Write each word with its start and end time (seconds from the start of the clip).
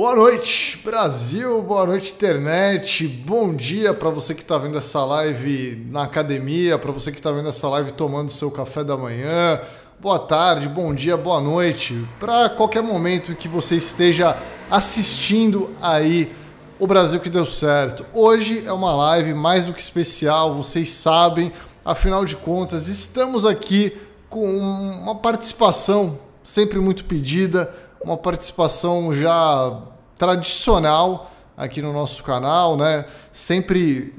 Boa 0.00 0.16
noite, 0.16 0.80
Brasil, 0.82 1.60
boa 1.60 1.84
noite, 1.84 2.14
internet. 2.14 3.06
Bom 3.06 3.54
dia 3.54 3.92
para 3.92 4.08
você 4.08 4.34
que 4.34 4.40
está 4.40 4.56
vendo 4.56 4.78
essa 4.78 5.04
live 5.04 5.86
na 5.90 6.04
academia, 6.04 6.78
para 6.78 6.90
você 6.90 7.12
que 7.12 7.18
está 7.18 7.30
vendo 7.30 7.50
essa 7.50 7.68
live 7.68 7.92
tomando 7.92 8.32
seu 8.32 8.50
café 8.50 8.82
da 8.82 8.96
manhã. 8.96 9.60
Boa 10.00 10.18
tarde, 10.18 10.66
bom 10.70 10.94
dia, 10.94 11.18
boa 11.18 11.38
noite. 11.38 12.02
Para 12.18 12.48
qualquer 12.48 12.82
momento 12.82 13.36
que 13.36 13.46
você 13.46 13.76
esteja 13.76 14.38
assistindo 14.70 15.68
aí 15.82 16.32
o 16.78 16.86
Brasil 16.86 17.20
que 17.20 17.28
deu 17.28 17.44
certo. 17.44 18.06
Hoje 18.14 18.62
é 18.64 18.72
uma 18.72 18.94
live 18.94 19.34
mais 19.34 19.66
do 19.66 19.74
que 19.74 19.82
especial, 19.82 20.54
vocês 20.54 20.88
sabem, 20.88 21.52
afinal 21.84 22.24
de 22.24 22.36
contas, 22.36 22.88
estamos 22.88 23.44
aqui 23.44 23.94
com 24.30 24.50
uma 24.56 25.16
participação 25.16 26.18
sempre 26.42 26.78
muito 26.78 27.04
pedida, 27.04 27.70
uma 28.02 28.16
participação 28.16 29.12
já 29.12 29.82
tradicional 30.18 31.30
aqui 31.56 31.82
no 31.82 31.92
nosso 31.92 32.22
canal, 32.24 32.76
né? 32.76 33.04
Sempre 33.30 34.14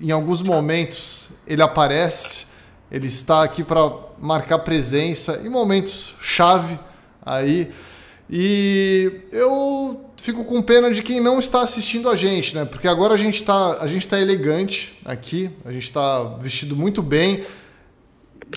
em 0.00 0.10
alguns 0.10 0.42
momentos 0.42 1.30
ele 1.46 1.62
aparece, 1.62 2.46
ele 2.90 3.06
está 3.06 3.42
aqui 3.42 3.62
para 3.62 3.90
marcar 4.18 4.58
presença 4.60 5.40
em 5.44 5.48
momentos 5.48 6.16
chave 6.20 6.78
aí. 7.24 7.70
E 8.30 9.22
eu 9.30 10.04
fico 10.16 10.44
com 10.44 10.60
pena 10.60 10.90
de 10.90 11.02
quem 11.02 11.20
não 11.20 11.38
está 11.38 11.62
assistindo 11.62 12.08
a 12.08 12.16
gente, 12.16 12.54
né? 12.54 12.64
Porque 12.64 12.88
agora 12.88 13.14
a 13.14 13.16
gente 13.16 13.36
está 13.36 13.78
a 13.80 13.86
gente 13.86 14.06
tá 14.08 14.20
elegante 14.20 14.98
aqui, 15.04 15.50
a 15.64 15.72
gente 15.72 15.84
está 15.84 16.22
vestido 16.40 16.74
muito 16.74 17.02
bem. 17.02 17.44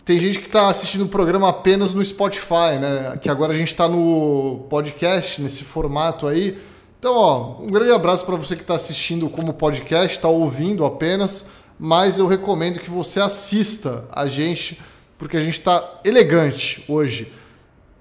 Tem 0.05 0.18
gente 0.20 0.40
que 0.40 0.48
está 0.48 0.70
assistindo 0.70 1.04
o 1.04 1.08
programa 1.08 1.50
apenas 1.50 1.94
no 1.94 2.04
Spotify, 2.04 2.80
né? 2.80 3.18
Que 3.22 3.30
agora 3.30 3.54
a 3.54 3.58
gente 3.58 3.68
está 3.68 3.88
no 3.88 4.66
podcast, 4.70 5.41
nesse 5.41 5.63
formato 5.63 6.27
aí. 6.27 6.57
Então, 6.98 7.15
ó, 7.15 7.62
um 7.62 7.68
grande 7.68 7.91
abraço 7.91 8.26
para 8.26 8.35
você 8.35 8.55
que 8.55 8.62
está 8.62 8.76
assistindo 8.76 9.30
como 9.30 9.54
podcast, 9.54 10.15
está 10.15 10.27
ouvindo 10.27 10.85
apenas, 10.85 11.48
mas 11.80 12.20
eu 12.20 12.27
recomendo 12.27 12.80
que 12.80 12.90
você 12.90 13.20
assista 13.20 14.07
a 14.12 14.27
gente, 14.27 14.80
porque 15.18 15.35
a 15.35 15.40
gente 15.40 15.55
está 15.55 15.99
elegante 16.05 16.85
hoje. 16.87 17.34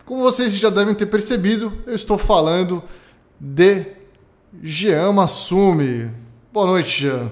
Como 0.05 0.23
vocês 0.23 0.55
já 0.55 0.71
devem 0.71 0.95
ter 0.95 1.07
percebido, 1.07 1.73
eu 1.87 1.95
estou 1.95 2.19
falando 2.19 2.83
de 3.41 3.87
Jean 4.63 5.13
Massumi. 5.13 6.11
Boa 6.53 6.67
noite, 6.67 7.03
Jean. 7.03 7.31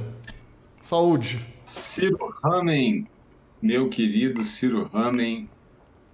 Saúde. 0.82 1.44
Ciro 1.64 2.34
Ramen, 2.42 3.06
meu 3.60 3.88
querido 3.88 4.44
Ciro 4.44 4.88
Ramen. 4.92 5.48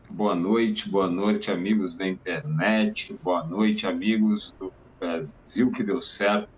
Boa 0.09 0.35
noite, 0.35 0.89
boa 0.89 1.09
noite, 1.09 1.51
amigos 1.51 1.97
da 1.97 2.07
internet. 2.07 3.15
Boa 3.23 3.45
noite, 3.45 3.87
amigos 3.87 4.55
do 4.59 4.73
Brasil 4.99 5.71
que 5.71 5.83
deu 5.83 6.01
certo. 6.01 6.49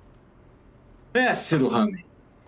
É, 1.13 1.35
Ciro 1.35 1.69
Ramen, 1.69 2.05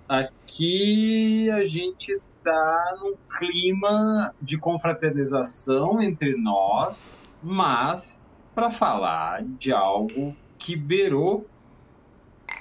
aqui 0.08 1.50
a 1.50 1.64
gente 1.64 2.12
está 2.12 2.96
num 3.00 3.14
clima 3.38 4.32
de 4.40 4.56
confraternização 4.56 6.00
entre 6.00 6.36
nós, 6.36 7.12
mas 7.42 8.22
para 8.54 8.70
falar 8.70 9.42
de 9.42 9.72
algo 9.72 10.36
que 10.58 10.76
beirou 10.76 11.46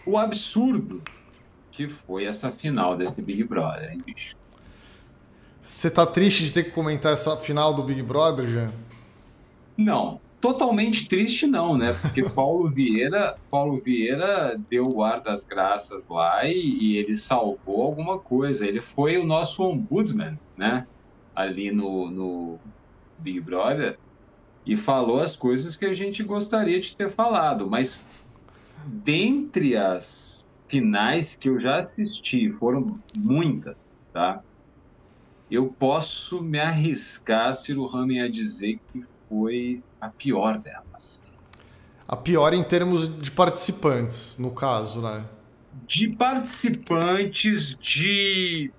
o 0.06 0.18
absurdo 0.18 1.04
que 1.72 1.88
foi 1.88 2.26
essa 2.26 2.52
final 2.52 2.98
desse 2.98 3.22
Big 3.22 3.44
Brother, 3.44 3.92
hein, 3.92 4.02
bicho? 4.04 4.36
Você 5.68 5.92
tá 5.92 6.06
triste 6.06 6.46
de 6.46 6.54
ter 6.54 6.64
que 6.64 6.72
comentar 6.72 7.12
essa 7.12 7.36
final 7.36 7.74
do 7.74 7.84
Big 7.84 8.02
Brother, 8.02 8.48
já? 8.48 8.72
Não, 9.76 10.20
totalmente 10.40 11.10
triste 11.10 11.46
não, 11.46 11.78
né? 11.78 11.94
Porque 12.02 12.24
Paulo 12.32 12.70
Vieira, 12.70 13.38
Paulo 13.52 13.78
Vieira 13.78 14.58
deu 14.70 14.84
o 14.88 15.04
ar 15.04 15.20
das 15.20 15.44
graças 15.44 16.08
lá 16.08 16.46
e, 16.46 16.54
e, 16.54 16.98
ele 16.98 17.18
salvou 17.18 17.84
alguma 17.84 18.18
coisa. 18.18 18.66
Ele 18.66 18.80
foi 18.80 19.18
o 19.18 19.26
nosso 19.26 19.62
ombudsman, 19.62 20.40
né? 20.56 20.88
Ali 21.36 21.70
no, 21.70 22.10
no 22.10 22.60
Big 23.20 23.42
Brother 23.42 24.00
e 24.66 24.78
falou 24.78 25.20
as 25.20 25.36
coisas 25.36 25.76
que 25.76 25.86
a 25.86 25.94
gente 25.94 26.24
gostaria 26.24 26.80
de 26.80 26.96
ter 26.96 27.10
falado, 27.10 27.70
mas 27.70 28.06
dentre 28.86 29.76
as 29.76 30.48
finais 30.70 31.36
que 31.36 31.50
eu 31.50 31.60
já 31.60 31.80
assisti, 31.80 32.50
foram 32.54 32.98
muitas, 33.16 33.76
tá? 34.14 34.42
Eu 35.50 35.68
posso 35.68 36.42
me 36.42 36.60
arriscar, 36.60 37.54
Ciro 37.54 37.86
Ramen, 37.86 38.22
a 38.22 38.28
dizer 38.28 38.80
que 38.92 39.06
foi 39.30 39.82
a 40.00 40.10
pior 40.10 40.58
delas. 40.58 41.22
A 42.08 42.16
pior 42.16 42.54
em 42.54 42.64
termos 42.64 43.08
de 43.18 43.32
participantes, 43.32 44.38
no 44.40 44.54
caso, 44.54 45.02
né? 45.02 45.26
De 45.86 46.16
participantes, 46.16 47.78
de. 47.78 48.72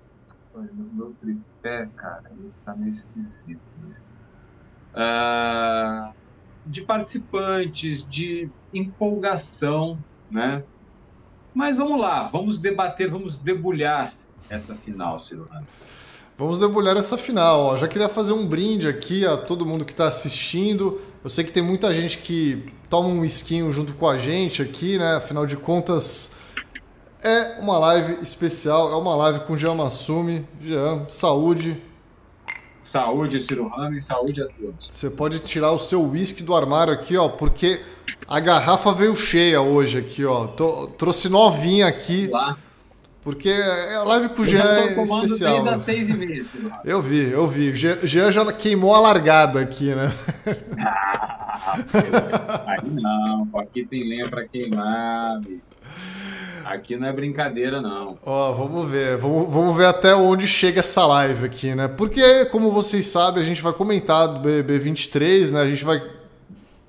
Olha, 0.53 0.69
meu 0.73 1.15
tripé, 1.19 1.87
cara, 1.95 2.31
ele 2.31 2.51
tá 2.65 2.75
meio 2.75 2.89
esquisito 2.89 3.59
uh, 4.93 6.13
de 6.65 6.81
participantes, 6.81 8.07
de 8.07 8.49
empolgação, 8.73 9.97
né? 10.29 10.63
Mas 11.53 11.77
vamos 11.77 11.99
lá, 11.99 12.23
vamos 12.23 12.57
debater, 12.57 13.09
vamos 13.09 13.37
debulhar 13.37 14.13
essa 14.49 14.75
final, 14.75 15.19
Cirano. 15.19 15.67
Vamos 16.39 16.57
debulhar 16.57 16.95
essa 16.95 17.17
final. 17.17 17.59
Ó. 17.59 17.75
Já 17.75 17.85
queria 17.85 18.07
fazer 18.07 18.31
um 18.31 18.47
brinde 18.47 18.87
aqui 18.87 19.25
a 19.25 19.35
todo 19.35 19.65
mundo 19.65 19.83
que 19.83 19.91
está 19.91 20.07
assistindo. 20.07 21.01
Eu 21.21 21.29
sei 21.29 21.43
que 21.43 21.51
tem 21.51 21.61
muita 21.61 21.93
gente 21.93 22.17
que 22.19 22.71
toma 22.89 23.09
um 23.09 23.25
esquinho 23.25 23.69
junto 23.73 23.91
com 23.91 24.07
a 24.07 24.17
gente 24.17 24.61
aqui, 24.61 24.97
né? 24.97 25.17
Afinal 25.17 25.45
de 25.45 25.57
contas, 25.57 26.37
é 27.21 27.59
uma 27.59 27.77
live 27.77 28.23
especial, 28.23 28.89
é 28.89 28.95
uma 28.95 29.17
live 29.17 29.41
com 29.41 29.57
Jean 29.57 29.75
Massumi. 29.75 30.47
Jean, 30.61 31.05
saúde, 31.09 31.83
Saúde, 32.81 33.41
Ciro 33.41 33.67
Rami, 33.67 33.99
saúde 33.99 34.41
a 34.41 34.47
todos. 34.47 34.87
Você 34.89 35.09
pode 35.09 35.39
tirar 35.39 35.73
o 35.73 35.77
seu 35.77 36.01
uísque 36.01 36.41
do 36.41 36.55
armário 36.55 36.93
aqui, 36.93 37.17
ó, 37.17 37.27
porque 37.27 37.81
a 38.25 38.39
garrafa 38.39 38.93
veio 38.93 39.13
cheia 39.13 39.61
hoje 39.61 39.97
aqui, 39.97 40.25
ó. 40.25 40.47
Tô, 40.47 40.87
trouxe 40.87 41.27
novinha 41.27 41.85
aqui. 41.85 42.27
Lá. 42.27 42.57
Porque 43.29 43.51
a 43.51 44.03
live 44.05 44.29
com 44.29 44.41
o 44.41 44.47
Jean 44.47 44.63
é 44.63 45.03
especial. 45.03 45.61
3 45.61 45.67
a 45.67 45.77
6 45.77 46.09
e 46.09 46.61
Eu 46.83 46.99
vi, 46.99 47.29
eu 47.29 47.47
vi. 47.47 47.71
Jean 47.75 48.31
já 48.31 48.51
queimou 48.51 48.95
a 48.95 48.99
largada 48.99 49.59
aqui, 49.59 49.93
né? 49.93 50.11
Ah, 50.79 52.63
aí 52.65 52.89
não, 52.89 53.47
aqui 53.59 53.85
tem 53.85 54.09
lenha 54.09 54.27
pra 54.27 54.45
queimar, 54.45 55.41
bicho. 55.41 55.61
Aqui 56.65 56.97
não 56.97 57.07
é 57.07 57.13
brincadeira, 57.13 57.79
não. 57.79 58.17
Ó, 58.25 58.51
vamos 58.53 58.89
ver. 58.89 59.17
Vamos, 59.17 59.47
vamos 59.47 59.77
ver 59.77 59.85
até 59.85 60.15
onde 60.15 60.47
chega 60.47 60.79
essa 60.79 61.05
live 61.05 61.45
aqui, 61.45 61.75
né? 61.75 61.87
Porque, 61.87 62.45
como 62.45 62.71
vocês 62.71 63.05
sabem, 63.05 63.43
a 63.43 63.45
gente 63.45 63.61
vai 63.61 63.73
comentar 63.73 64.27
do 64.27 64.39
BBB 64.39 64.79
23, 64.79 65.51
né? 65.51 65.61
A 65.61 65.69
gente 65.69 65.85
vai 65.85 66.01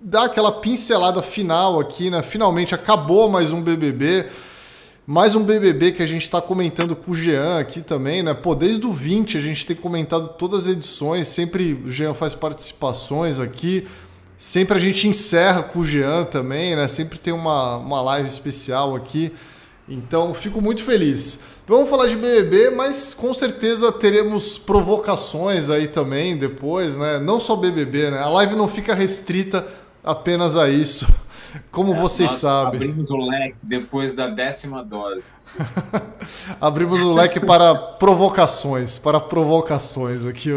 dar 0.01 0.25
aquela 0.25 0.53
pincelada 0.53 1.21
final 1.21 1.79
aqui, 1.79 2.09
né? 2.09 2.23
Finalmente 2.23 2.75
acabou 2.75 3.29
mais 3.29 3.53
um 3.53 3.61
BBB. 3.61 4.25
Mais 5.13 5.35
um 5.35 5.43
BBB 5.43 5.91
que 5.91 6.05
a 6.05 6.07
gente 6.07 6.23
está 6.23 6.41
comentando 6.41 6.95
com 6.95 7.11
o 7.11 7.15
Jean 7.17 7.59
aqui 7.59 7.83
também, 7.83 8.23
né? 8.23 8.33
Pô, 8.33 8.55
desde 8.55 8.87
o 8.87 8.93
20 8.93 9.39
a 9.39 9.41
gente 9.41 9.67
tem 9.67 9.75
comentado 9.75 10.29
todas 10.39 10.69
as 10.69 10.73
edições, 10.73 11.27
sempre 11.27 11.75
o 11.85 11.91
Jean 11.91 12.15
faz 12.15 12.33
participações 12.33 13.41
aqui. 13.41 13.89
Sempre 14.39 14.77
a 14.77 14.79
gente 14.79 15.09
encerra 15.09 15.65
com 15.65 15.81
o 15.81 15.85
Jean 15.85 16.23
também, 16.23 16.77
né? 16.77 16.87
Sempre 16.87 17.19
tem 17.19 17.33
uma, 17.33 17.79
uma 17.79 18.01
live 18.03 18.29
especial 18.29 18.95
aqui. 18.95 19.33
Então, 19.89 20.33
fico 20.33 20.61
muito 20.61 20.85
feliz. 20.85 21.41
Vamos 21.67 21.91
falar 21.91 22.07
de 22.07 22.15
BBB, 22.15 22.71
mas 22.71 23.13
com 23.13 23.35
certeza 23.35 23.91
teremos 23.91 24.59
provocações 24.59 25.71
aí 25.71 25.89
também 25.89 26.37
depois, 26.37 26.97
né? 26.97 27.19
Não 27.19 27.41
só 27.41 27.57
BBB, 27.57 28.13
né? 28.13 28.21
A 28.21 28.29
live 28.29 28.55
não 28.55 28.69
fica 28.69 28.95
restrita 28.95 29.67
apenas 30.05 30.57
a 30.57 30.71
isso, 30.71 31.05
como 31.71 31.93
é, 31.93 31.97
vocês 31.97 32.33
sabem. 32.33 32.81
Abrimos 32.81 33.11
o 33.11 33.17
leque 33.17 33.57
depois 33.63 34.15
da 34.15 34.29
décima 34.29 34.85
dose. 34.85 35.23
abrimos 36.61 37.01
o 37.01 37.13
leque 37.13 37.41
para 37.41 37.75
provocações, 37.75 38.99
para 38.99 39.21
provocações 39.21 40.25
aqui. 40.25 40.51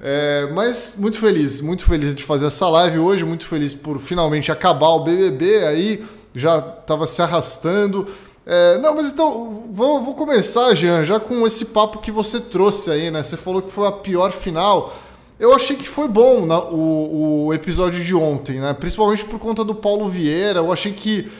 É, 0.00 0.50
mas 0.52 0.96
muito 0.98 1.18
feliz, 1.18 1.60
muito 1.60 1.84
feliz 1.84 2.14
de 2.14 2.22
fazer 2.22 2.46
essa 2.46 2.68
live 2.68 2.98
hoje, 2.98 3.24
muito 3.24 3.46
feliz 3.46 3.72
por 3.72 3.98
finalmente 3.98 4.52
acabar 4.52 4.88
o 4.88 5.04
BBB 5.04 5.64
aí 5.64 6.06
já 6.36 6.58
estava 6.58 7.06
se 7.06 7.22
arrastando. 7.22 8.06
É, 8.44 8.78
não, 8.78 8.94
mas 8.94 9.10
então, 9.10 9.70
vou, 9.72 10.00
vou 10.02 10.14
começar, 10.14 10.72
Jean, 10.74 11.02
já 11.02 11.18
com 11.18 11.44
esse 11.46 11.64
papo 11.64 11.98
que 11.98 12.12
você 12.12 12.38
trouxe 12.38 12.90
aí, 12.90 13.10
né? 13.10 13.22
Você 13.22 13.36
falou 13.36 13.62
que 13.62 13.72
foi 13.72 13.88
a 13.88 13.92
pior 13.92 14.30
final. 14.30 14.94
Eu 15.38 15.52
achei 15.54 15.76
que 15.76 15.86
foi 15.86 16.08
bom 16.08 16.46
na, 16.46 16.58
o, 16.58 17.46
o 17.46 17.54
episódio 17.54 18.02
de 18.02 18.14
ontem, 18.14 18.58
né? 18.58 18.72
Principalmente 18.72 19.24
por 19.24 19.38
conta 19.38 19.62
do 19.62 19.74
Paulo 19.74 20.08
Vieira. 20.08 20.60
Eu 20.60 20.72
achei 20.72 20.92
que 20.92 21.30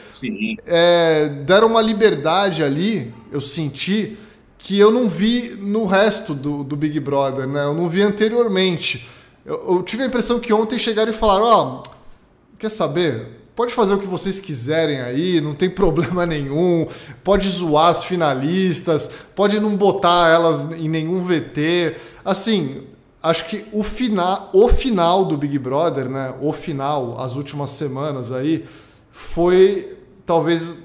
é, 0.65 1.27
deram 1.45 1.67
uma 1.67 1.81
liberdade 1.81 2.63
ali, 2.63 3.13
eu 3.31 3.41
senti, 3.41 4.17
que 4.57 4.77
eu 4.77 4.91
não 4.91 5.09
vi 5.09 5.57
no 5.59 5.85
resto 5.85 6.35
do, 6.35 6.63
do 6.63 6.75
Big 6.75 6.99
Brother, 6.99 7.47
né? 7.47 7.63
Eu 7.63 7.73
não 7.73 7.89
vi 7.89 8.01
anteriormente. 8.03 9.07
Eu, 9.43 9.77
eu 9.77 9.83
tive 9.83 10.03
a 10.03 10.05
impressão 10.05 10.39
que 10.39 10.53
ontem 10.53 10.77
chegaram 10.77 11.11
e 11.11 11.15
falaram: 11.15 11.45
Ó, 11.45 11.81
oh, 11.81 12.57
quer 12.59 12.69
saber? 12.69 13.37
pode 13.57 13.73
fazer 13.73 13.95
o 13.95 13.97
que 13.97 14.05
vocês 14.05 14.39
quiserem 14.39 15.01
aí, 15.01 15.41
não 15.41 15.55
tem 15.55 15.67
problema 15.71 16.27
nenhum. 16.27 16.87
Pode 17.23 17.49
zoar 17.49 17.89
as 17.89 18.03
finalistas, 18.03 19.09
pode 19.35 19.59
não 19.59 19.75
botar 19.75 20.29
elas 20.29 20.71
em 20.73 20.87
nenhum 20.87 21.23
VT. 21.23 21.95
Assim, 22.23 22.83
acho 23.21 23.45
que 23.45 23.65
o 23.71 23.83
final, 23.83 24.49
o 24.53 24.67
final 24.67 25.25
do 25.25 25.37
Big 25.37 25.57
Brother, 25.57 26.09
né? 26.09 26.33
O 26.41 26.53
final, 26.53 27.19
as 27.19 27.35
últimas 27.35 27.71
semanas 27.71 28.31
aí, 28.31 28.65
foi 29.11 29.97
talvez 30.25 30.77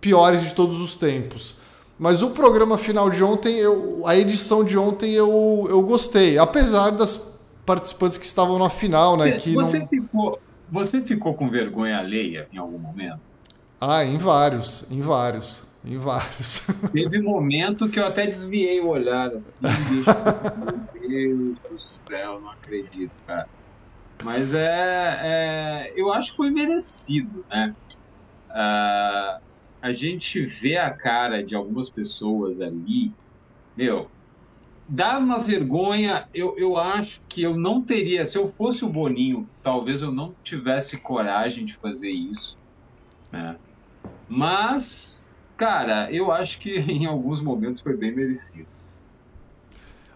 piores 0.00 0.42
de 0.42 0.54
todos 0.54 0.80
os 0.80 0.94
tempos. 0.96 1.56
Mas 1.98 2.22
o 2.22 2.30
programa 2.30 2.78
final 2.78 3.10
de 3.10 3.24
ontem, 3.24 3.56
eu, 3.56 4.02
a 4.06 4.16
edição 4.16 4.62
de 4.64 4.78
ontem 4.78 5.12
eu, 5.12 5.66
eu 5.68 5.82
gostei, 5.82 6.38
apesar 6.38 6.90
das 6.90 7.36
participantes 7.66 8.16
que 8.16 8.24
estavam 8.24 8.58
na 8.58 8.70
final, 8.70 9.16
né? 9.16 9.32
Você, 9.32 9.36
que 9.36 9.54
você 9.54 9.78
não... 9.80 9.88
ficou, 9.88 10.38
você 10.70 11.00
ficou 11.02 11.34
com 11.34 11.50
vergonha 11.50 11.98
alheia 11.98 12.46
em 12.52 12.56
algum 12.56 12.78
momento? 12.78 13.20
Ah, 13.80 14.04
em 14.04 14.16
vários, 14.16 14.90
em 14.90 15.00
vários, 15.00 15.64
em 15.84 15.96
vários. 15.96 16.66
Teve 16.92 17.20
momento 17.20 17.88
que 17.88 17.98
eu 17.98 18.06
até 18.06 18.26
desviei 18.26 18.80
o 18.80 18.88
olhar 18.88 19.28
assim, 19.28 20.04
meu 21.08 21.08
Deus 21.08 21.58
do 21.70 22.08
céu, 22.08 22.40
não 22.40 22.50
acredito, 22.50 23.12
cara. 23.26 23.48
Mas 24.22 24.52
é, 24.54 25.20
é 25.22 25.92
eu 25.96 26.12
acho 26.12 26.32
que 26.32 26.36
foi 26.36 26.50
merecido, 26.50 27.44
né? 27.48 27.74
Uh, 28.50 29.40
a 29.80 29.92
gente 29.92 30.40
vê 30.40 30.76
a 30.76 30.90
cara 30.90 31.42
de 31.42 31.54
algumas 31.54 31.88
pessoas 31.88 32.60
ali, 32.60 33.12
meu, 33.76 34.10
dá 34.88 35.18
uma 35.18 35.38
vergonha. 35.38 36.28
Eu, 36.34 36.56
eu 36.58 36.76
acho 36.76 37.22
que 37.28 37.42
eu 37.42 37.56
não 37.56 37.82
teria, 37.82 38.24
se 38.24 38.38
eu 38.38 38.52
fosse 38.56 38.84
o 38.84 38.88
Boninho, 38.88 39.48
talvez 39.62 40.02
eu 40.02 40.10
não 40.10 40.34
tivesse 40.42 40.96
coragem 40.96 41.64
de 41.64 41.74
fazer 41.74 42.10
isso, 42.10 42.58
né? 43.30 43.56
Mas, 44.28 45.17
cara, 45.58 46.10
eu 46.10 46.32
acho 46.32 46.58
que 46.60 46.70
em 46.78 47.04
alguns 47.04 47.42
momentos 47.42 47.82
foi 47.82 47.94
bem 47.94 48.14
merecido. 48.14 48.66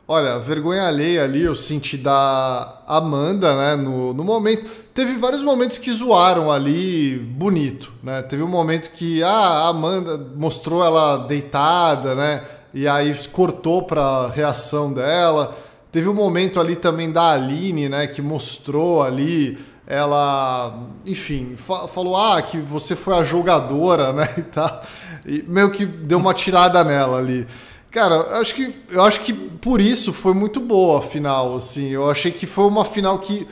Olha, 0.07 0.39
vergonha 0.39 0.87
alheia 0.87 1.25
ali 1.25 1.43
eu 1.43 1.55
senti 1.55 1.97
da 1.97 2.83
Amanda, 2.87 3.55
né? 3.55 3.83
No, 3.83 4.13
no 4.13 4.25
momento. 4.25 4.69
Teve 4.93 5.17
vários 5.17 5.43
momentos 5.43 5.79
que 5.79 5.91
zoaram 5.93 6.51
ali 6.51 7.19
bonito, 7.19 7.93
né? 8.03 8.21
Teve 8.21 8.43
um 8.43 8.49
momento 8.49 8.91
que 8.91 9.23
ah, 9.23 9.29
a 9.29 9.69
Amanda 9.69 10.19
mostrou 10.37 10.85
ela 10.85 11.19
deitada, 11.19 12.15
né? 12.15 12.45
E 12.75 12.87
aí 12.87 13.15
cortou 13.29 13.85
pra 13.85 14.27
reação 14.29 14.93
dela. 14.93 15.57
Teve 15.91 16.09
um 16.09 16.15
momento 16.15 16.59
ali 16.59 16.75
também 16.75 17.11
da 17.11 17.33
Aline, 17.33 17.89
né? 17.89 18.07
Que 18.07 18.21
mostrou 18.21 19.03
ali 19.03 19.59
ela, 19.87 20.75
enfim, 21.05 21.55
fa 21.57 21.89
falou 21.89 22.17
ah, 22.17 22.41
que 22.41 22.57
você 22.59 22.95
foi 22.95 23.15
a 23.15 23.25
jogadora, 23.25 24.13
né? 24.15 24.29
E, 24.39 24.43
tá, 24.43 24.83
e 25.27 25.43
meio 25.43 25.71
que 25.71 25.85
deu 25.85 26.19
uma 26.19 26.35
tirada 26.35 26.83
nela 26.83 27.19
ali. 27.19 27.47
Cara, 27.91 28.15
eu 28.15 28.37
acho 28.37 28.55
que 28.55 28.75
eu 28.91 29.03
acho 29.03 29.21
que 29.21 29.33
por 29.33 29.81
isso 29.81 30.13
foi 30.13 30.33
muito 30.33 30.61
boa 30.61 30.99
a 30.99 31.03
final, 31.03 31.57
assim. 31.57 31.91
Eu 31.91 32.11
achei 32.11 32.33
que 32.33 32.47
foi 32.47 32.65
uma 32.65 32.85
final 32.85 33.19
que 33.19 33.47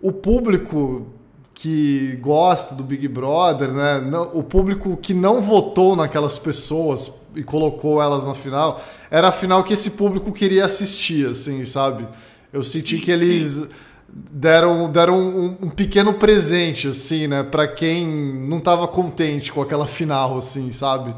o 0.00 0.10
público 0.10 1.06
que 1.54 2.18
gosta 2.20 2.74
do 2.74 2.82
Big 2.82 3.06
Brother, 3.06 3.70
né? 3.70 4.00
Não, 4.00 4.30
o 4.32 4.42
público 4.42 4.96
que 4.96 5.14
não 5.14 5.40
votou 5.40 5.94
naquelas 5.94 6.38
pessoas 6.38 7.12
e 7.36 7.42
colocou 7.42 8.02
elas 8.02 8.26
na 8.26 8.34
final, 8.34 8.82
era 9.10 9.28
a 9.28 9.32
final 9.32 9.62
que 9.62 9.74
esse 9.74 9.92
público 9.92 10.32
queria 10.32 10.64
assistir, 10.64 11.26
assim, 11.26 11.64
sabe? 11.64 12.06
Eu 12.52 12.62
senti 12.62 12.98
que 12.98 13.10
eles 13.10 13.68
deram, 14.12 14.92
deram 14.92 15.18
um, 15.18 15.46
um 15.62 15.70
pequeno 15.70 16.14
presente, 16.14 16.88
assim, 16.88 17.26
né? 17.26 17.42
Para 17.42 17.66
quem 17.66 18.06
não 18.06 18.58
estava 18.58 18.86
contente 18.86 19.50
com 19.50 19.62
aquela 19.62 19.86
final, 19.86 20.36
assim, 20.36 20.70
sabe? 20.70 21.14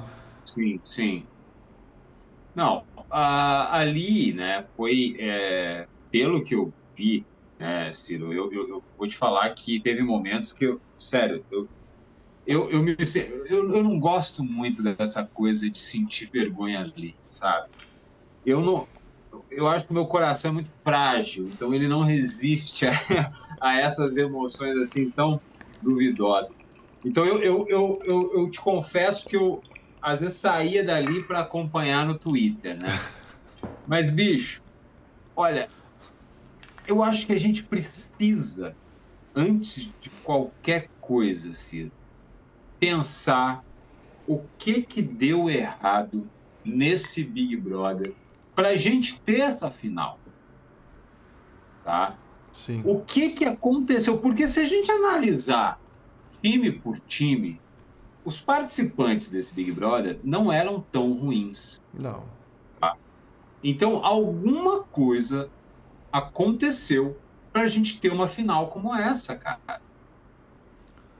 Sim, 0.47 0.81
sim. 0.85 1.25
Não, 2.55 2.85
a, 3.11 3.79
ali, 3.79 4.33
né, 4.33 4.65
foi, 4.77 5.17
é, 5.19 5.89
pelo 6.11 6.45
que 6.45 6.55
eu 6.55 6.73
vi, 6.97 7.27
né, 7.59 7.93
Ciro, 7.93 8.33
eu, 8.33 8.53
eu, 8.53 8.69
eu, 8.69 8.85
vou 8.97 9.09
te 9.09 9.17
falar 9.17 9.51
que 9.51 9.81
teve 9.81 10.03
momentos 10.03 10.53
que 10.53 10.65
eu, 10.65 10.81
sério, 10.99 11.45
eu, 11.51 11.69
eu, 12.47 12.71
eu, 12.71 12.83
me, 12.83 12.97
eu, 13.49 13.75
eu 13.75 13.83
não 13.83 13.99
gosto 13.99 14.45
muito 14.45 14.83
dessa 14.83 15.25
coisa 15.25 15.69
de 15.69 15.79
sentir 15.79 16.31
vergonha 16.31 16.81
ali, 16.81 17.17
sabe? 17.29 17.69
Eu 18.47 18.61
não, 18.61 18.87
eu 19.57 19.67
acho 19.69 19.87
que 19.87 19.91
o 19.91 19.95
meu 19.95 20.07
coração 20.07 20.51
é 20.51 20.55
muito 20.55 20.71
frágil, 20.83 21.45
então 21.45 21.75
ele 21.75 21.89
não 21.89 22.03
resiste 22.03 22.87
a, 22.87 23.33
a 23.61 23.79
essas 23.81 24.17
emoções 24.17 24.77
assim 24.79 25.11
tão 25.11 25.41
duvidosas. 25.83 26.55
Então 27.05 27.25
eu, 27.25 27.39
eu, 27.43 27.67
eu, 27.69 28.01
eu, 28.05 28.33
eu 28.39 28.51
te 28.51 28.61
confesso 28.61 29.27
que 29.27 29.37
eu, 29.37 29.63
às 30.01 30.21
vezes 30.21 30.39
saía 30.39 30.83
dali 30.83 31.23
para 31.23 31.41
acompanhar 31.41 32.07
no 32.07 32.19
Twitter, 32.19 32.77
né? 32.81 32.99
Mas, 33.87 34.11
bicho, 34.11 34.63
olha, 35.37 35.69
eu 36.87 37.03
acho 37.03 37.27
que 37.27 37.33
a 37.33 37.39
gente 37.39 37.63
precisa, 37.63 38.75
antes 39.35 39.91
de 40.01 40.11
qualquer 40.23 40.89
coisa, 41.01 41.53
Ciro, 41.53 41.93
pensar 42.79 43.65
o 44.27 44.41
que 44.59 44.83
que 44.83 45.03
deu 45.03 45.51
errado 45.51 46.27
nesse 46.65 47.23
Big 47.23 47.57
Brother 47.57 48.13
para 48.55 48.69
a 48.69 48.77
gente 48.77 49.21
ter 49.21 49.41
essa 49.41 49.71
final, 49.71 50.19
tá? 51.85 52.17
Sim. 52.53 52.83
O 52.85 53.01
que 53.01 53.31
que 53.31 53.45
aconteceu? 53.45 54.19
Porque 54.19 54.47
se 54.47 54.61
a 54.61 54.65
gente 54.65 54.91
analisar 54.91 55.81
time 56.41 56.71
por 56.71 57.01
time, 57.01 57.61
os 58.25 58.41
participantes 58.41 59.29
desse 59.29 59.53
Big 59.53 59.73
Brother 59.73 60.21
não 60.23 60.53
eram 60.53 60.81
tão 60.81 61.13
ruins. 61.15 61.83
Não. 61.93 62.25
Tá? 62.81 62.97
Então, 63.63 64.05
alguma 64.05 64.85
coisa 64.85 65.51
aconteceu 66.13 67.19
para 67.53 67.63
a 67.63 67.69
gente 67.69 68.01
ter 68.01 68.13
uma 68.13 68.29
final 68.29 68.69
como 68.69 68.95
essa, 68.95 69.35
cara. 69.35 69.81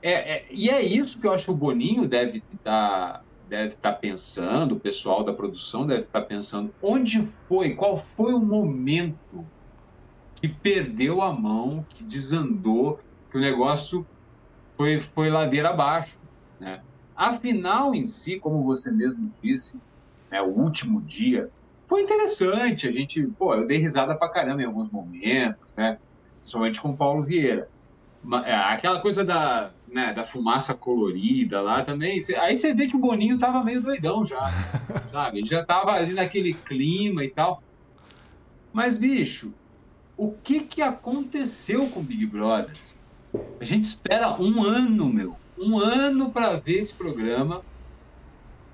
É, 0.01 0.37
é, 0.37 0.45
e 0.49 0.69
é 0.69 0.81
isso 0.81 1.19
que 1.19 1.27
eu 1.27 1.33
acho 1.33 1.45
que 1.45 1.51
o 1.51 1.55
Boninho 1.55 2.07
deve 2.07 2.43
estar 2.53 3.24
deve 3.49 3.73
estar 3.73 3.93
tá 3.93 3.97
pensando, 3.97 4.75
o 4.75 4.79
pessoal 4.79 5.23
da 5.23 5.33
produção 5.33 5.85
deve 5.85 6.01
estar 6.01 6.21
tá 6.21 6.25
pensando. 6.25 6.73
Onde 6.81 7.27
foi? 7.47 7.75
Qual 7.75 7.97
foi 8.15 8.33
o 8.33 8.39
momento 8.39 9.45
que 10.35 10.47
perdeu 10.47 11.21
a 11.21 11.33
mão, 11.33 11.85
que 11.89 12.03
desandou, 12.03 12.99
que 13.31 13.37
o 13.37 13.41
negócio 13.41 14.05
foi, 14.73 14.99
foi 14.99 15.29
ladeira 15.29 15.69
abaixo, 15.69 16.17
né? 16.59 16.81
A 17.15 17.33
final 17.33 17.95
em 17.95 18.05
si, 18.05 18.39
como 18.39 18.63
você 18.63 18.91
mesmo 18.91 19.31
disse, 19.41 19.79
né, 20.29 20.41
o 20.41 20.47
último 20.47 21.01
dia, 21.01 21.49
foi 21.87 22.01
interessante. 22.01 22.87
A 22.87 22.91
gente, 22.91 23.23
pô, 23.39 23.53
eu 23.55 23.65
dei 23.65 23.77
risada 23.77 24.13
pra 24.15 24.27
caramba 24.27 24.61
em 24.61 24.65
alguns 24.65 24.91
momentos, 24.91 25.65
né? 25.77 25.97
Principalmente 26.39 26.81
com 26.81 26.89
o 26.89 26.97
Paulo 26.97 27.23
Vieira. 27.23 27.69
É, 28.43 28.55
aquela 28.55 28.99
coisa 28.99 29.23
da, 29.23 29.71
né, 29.95 30.13
da 30.13 30.25
fumaça 30.25 30.73
colorida 30.73 31.61
lá 31.61 31.81
também. 31.81 32.19
Aí 32.39 32.57
você 32.57 32.73
vê 32.73 32.85
que 32.85 32.97
o 32.97 32.99
Boninho 32.99 33.39
tava 33.39 33.63
meio 33.63 33.81
doidão 33.81 34.25
já, 34.25 34.45
sabe? 35.07 35.39
Ele 35.39 35.47
já 35.47 35.63
tava 35.63 35.93
ali 35.93 36.11
naquele 36.13 36.53
clima 36.53 37.23
e 37.23 37.29
tal. 37.29 37.63
Mas, 38.73 38.97
bicho, 38.97 39.53
o 40.17 40.33
que 40.33 40.59
que 40.59 40.81
aconteceu 40.81 41.87
com 41.87 42.01
o 42.01 42.03
Big 42.03 42.25
Brothers? 42.25 42.93
A 43.59 43.63
gente 43.63 43.85
espera 43.85 44.35
um 44.39 44.61
ano, 44.61 45.07
meu 45.07 45.37
um 45.57 45.79
ano 45.79 46.29
para 46.29 46.57
ver 46.57 46.79
esse 46.79 46.93
programa 46.93 47.61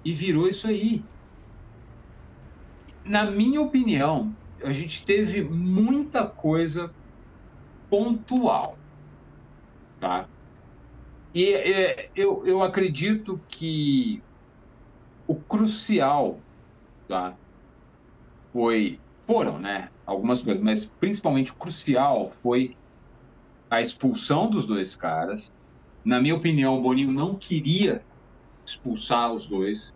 e 0.04 0.13
virou 0.13 0.48
isso 0.48 0.68
aí. 0.68 1.04
Na 3.06 3.30
minha 3.30 3.62
opinião, 3.62 4.36
a 4.63 4.72
gente 4.72 5.06
teve 5.06 5.44
muita 5.44 6.25
coisa 6.25 6.92
pontual, 7.88 8.78
tá? 10.00 10.28
E 11.34 11.54
é, 11.54 12.10
eu, 12.16 12.46
eu 12.46 12.62
acredito 12.62 13.40
que 13.48 14.22
o 15.28 15.36
crucial, 15.36 16.40
tá? 17.08 17.36
Foi, 18.52 19.00
foram, 19.26 19.60
né? 19.60 19.90
Algumas 20.06 20.44
coisas, 20.44 20.62
mas 20.62 20.86
principalmente 20.86 21.52
o 21.52 21.56
crucial 21.56 22.34
foi 22.44 22.76
a 23.70 23.82
expulsão 23.82 24.50
dos 24.50 24.66
dois 24.66 24.96
caras, 24.96 25.54
na 26.04 26.20
minha 26.20 26.36
opinião, 26.36 26.78
o 26.78 26.82
Boninho 26.82 27.12
não 27.12 27.36
queria 27.36 28.04
expulsar 28.66 29.32
os 29.32 29.46
dois. 29.46 29.94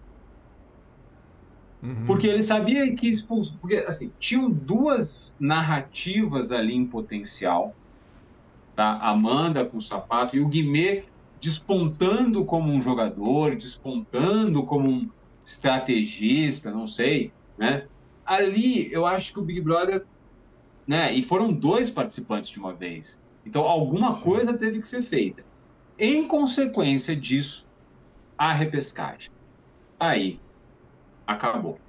Uhum. 1.81 2.05
Porque 2.05 2.27
ele 2.27 2.43
sabia 2.43 2.95
que 2.95 3.07
expulsar. 3.07 3.57
Porque, 3.59 3.75
assim, 3.87 4.11
tinham 4.19 4.49
duas 4.49 5.35
narrativas 5.39 6.51
ali 6.51 6.73
em 6.73 6.85
potencial. 6.85 7.75
Tá? 8.75 8.97
Amanda 8.99 9.65
com 9.65 9.77
o 9.77 9.81
sapato 9.81 10.35
e 10.35 10.41
o 10.41 10.47
Guimê 10.47 11.05
despontando 11.45 12.43
como 12.43 12.73
um 12.73 12.81
jogador, 12.81 13.55
despontando 13.55 14.63
como 14.65 14.89
um 14.89 15.09
estrategista, 15.43 16.71
não 16.71 16.87
sei, 16.87 17.31
né? 17.55 17.87
Ali, 18.25 18.91
eu 18.91 19.05
acho 19.05 19.31
que 19.31 19.39
o 19.39 19.43
Big 19.43 19.61
Brother, 19.61 20.03
né? 20.87 21.13
E 21.13 21.21
foram 21.21 21.53
dois 21.53 21.91
participantes 21.91 22.49
de 22.49 22.57
uma 22.57 22.73
vez. 22.73 23.21
Então, 23.45 23.61
alguma 23.63 24.11
Sim. 24.11 24.23
coisa 24.23 24.57
teve 24.57 24.81
que 24.81 24.87
ser 24.87 25.03
feita. 25.03 25.45
em 25.97 26.27
consequência 26.27 27.15
disso, 27.15 27.69
a 28.37 28.51
repescagem. 28.51 29.31
Aí, 29.99 30.41
acabou. 31.27 31.79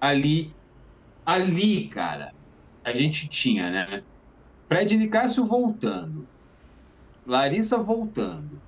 Ali, 0.00 0.52
ali, 1.26 1.88
cara, 1.88 2.34
a 2.82 2.92
gente 2.92 3.28
tinha, 3.28 3.70
né? 3.70 4.02
Fred 4.66 4.96
Nicásio 4.96 5.44
voltando, 5.44 6.26
Larissa 7.26 7.78
voltando. 7.78 8.60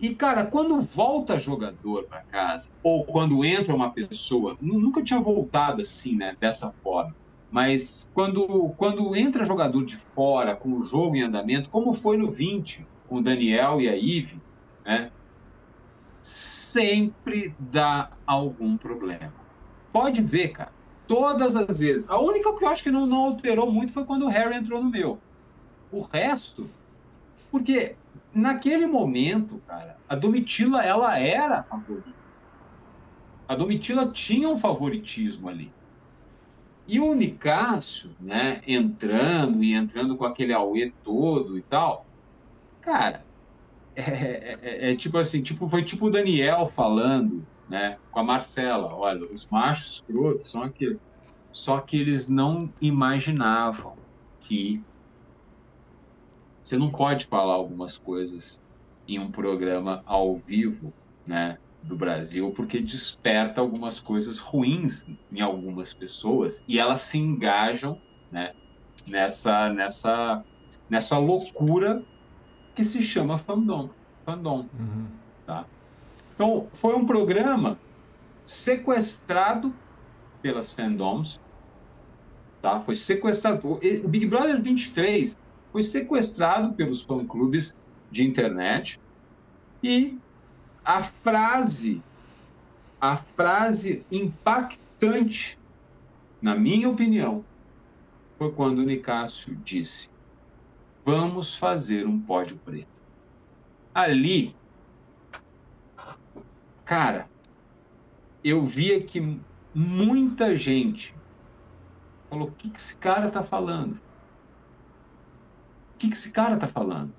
E, 0.00 0.14
cara, 0.14 0.46
quando 0.46 0.80
volta 0.80 1.38
jogador 1.38 2.04
para 2.04 2.20
casa, 2.22 2.70
ou 2.82 3.04
quando 3.04 3.44
entra 3.44 3.74
uma 3.74 3.90
pessoa, 3.90 4.56
nunca 4.60 5.02
tinha 5.02 5.20
voltado 5.20 5.82
assim, 5.82 6.16
né, 6.16 6.34
dessa 6.40 6.70
forma, 6.82 7.14
mas 7.50 8.10
quando, 8.14 8.70
quando 8.78 9.14
entra 9.14 9.44
jogador 9.44 9.84
de 9.84 9.96
fora, 9.96 10.56
com 10.56 10.72
o 10.72 10.82
jogo 10.82 11.16
em 11.16 11.22
andamento, 11.22 11.68
como 11.68 11.92
foi 11.92 12.16
no 12.16 12.30
20, 12.30 12.86
com 13.08 13.16
o 13.16 13.22
Daniel 13.22 13.78
e 13.80 13.88
a 13.88 13.96
Ive, 13.96 14.40
né, 14.86 15.10
sempre 16.22 17.54
dá 17.58 18.10
algum 18.26 18.78
problema. 18.78 19.34
Pode 19.92 20.22
ver, 20.22 20.48
cara. 20.48 20.72
Todas 21.06 21.56
as 21.56 21.78
vezes. 21.78 22.04
A 22.08 22.20
única 22.20 22.56
que 22.56 22.64
eu 22.64 22.68
acho 22.68 22.84
que 22.84 22.90
não, 22.90 23.04
não 23.04 23.18
alterou 23.18 23.70
muito 23.70 23.92
foi 23.92 24.04
quando 24.04 24.26
o 24.26 24.28
Harry 24.28 24.54
entrou 24.54 24.82
no 24.82 24.88
meu. 24.88 25.18
O 25.90 26.00
resto, 26.00 26.70
porque 27.50 27.96
naquele 28.34 28.86
momento, 28.86 29.60
cara, 29.66 29.96
a 30.08 30.14
Domitila 30.14 30.82
ela 30.82 31.18
era 31.18 31.62
favorita. 31.62 32.20
A 33.48 33.54
Domitila 33.54 34.10
tinha 34.10 34.48
um 34.48 34.56
favoritismo 34.56 35.48
ali. 35.48 35.72
E 36.86 36.98
o 36.98 37.14
Nicásio, 37.14 38.10
né, 38.20 38.62
entrando 38.66 39.62
e 39.62 39.74
entrando 39.74 40.16
com 40.16 40.24
aquele 40.24 40.52
auê 40.52 40.92
todo 41.04 41.56
e 41.56 41.62
tal, 41.62 42.06
cara, 42.80 43.24
é, 43.94 44.02
é, 44.02 44.58
é, 44.62 44.92
é, 44.92 44.96
tipo 44.96 45.18
assim, 45.18 45.42
tipo, 45.42 45.68
foi 45.68 45.82
tipo 45.82 46.06
o 46.06 46.10
Daniel 46.10 46.72
falando, 46.74 47.46
né, 47.68 47.98
com 48.10 48.20
a 48.20 48.24
Marcela, 48.24 48.92
olha, 48.94 49.24
os 49.32 49.46
machos 49.46 49.94
escrotos 49.94 50.50
são 50.50 50.62
aqueles. 50.62 50.98
Só 51.52 51.80
que 51.80 51.96
eles 51.96 52.28
não 52.28 52.72
imaginavam 52.80 53.94
que 54.40 54.82
você 56.70 56.78
não 56.78 56.88
pode 56.88 57.26
falar 57.26 57.54
algumas 57.54 57.98
coisas 57.98 58.62
em 59.08 59.18
um 59.18 59.28
programa 59.28 60.04
ao 60.06 60.36
vivo, 60.36 60.92
né, 61.26 61.58
do 61.82 61.96
Brasil, 61.96 62.52
porque 62.52 62.78
desperta 62.78 63.60
algumas 63.60 63.98
coisas 63.98 64.38
ruins 64.38 65.04
em 65.32 65.40
algumas 65.40 65.92
pessoas 65.92 66.62
e 66.68 66.78
elas 66.78 67.00
se 67.00 67.18
engajam, 67.18 67.98
né, 68.30 68.52
nessa 69.04 69.68
nessa 69.72 70.44
nessa 70.88 71.18
loucura 71.18 72.04
que 72.74 72.84
se 72.84 73.02
chama 73.02 73.36
fandom. 73.36 73.90
fandom 74.24 74.66
uhum. 74.78 75.06
tá? 75.44 75.64
Então, 76.34 76.68
foi 76.72 76.94
um 76.94 77.04
programa 77.04 77.78
sequestrado 78.46 79.74
pelas 80.40 80.72
fandoms, 80.72 81.40
tá? 82.62 82.80
Foi 82.80 82.94
sequestrado. 82.94 83.80
O 84.04 84.08
Big 84.08 84.26
Brother 84.26 84.62
23 84.62 85.36
foi 85.72 85.82
sequestrado 85.82 86.74
pelos 86.74 87.02
fã-clubes 87.02 87.76
de 88.10 88.24
internet 88.24 89.00
e 89.82 90.18
a 90.84 91.02
frase, 91.02 92.02
a 93.00 93.16
frase 93.16 94.04
impactante, 94.10 95.58
na 96.40 96.54
minha 96.54 96.88
opinião, 96.88 97.44
foi 98.38 98.50
quando 98.52 98.78
o 98.78 98.84
Nicásio 98.84 99.54
disse: 99.56 100.08
Vamos 101.04 101.56
fazer 101.56 102.06
um 102.06 102.18
pódio 102.20 102.58
preto. 102.64 102.88
Ali, 103.94 104.54
cara, 106.84 107.28
eu 108.42 108.64
via 108.64 109.02
que 109.02 109.38
muita 109.74 110.56
gente 110.56 111.14
falou: 112.28 112.48
o 112.48 112.52
que, 112.52 112.72
esse 112.74 112.96
cara 112.96 113.28
está 113.28 113.42
falando? 113.42 114.00
O 116.00 116.02
que, 116.02 116.08
que 116.08 116.14
esse 116.14 116.30
cara 116.30 116.54
está 116.54 116.66
falando? 116.66 117.12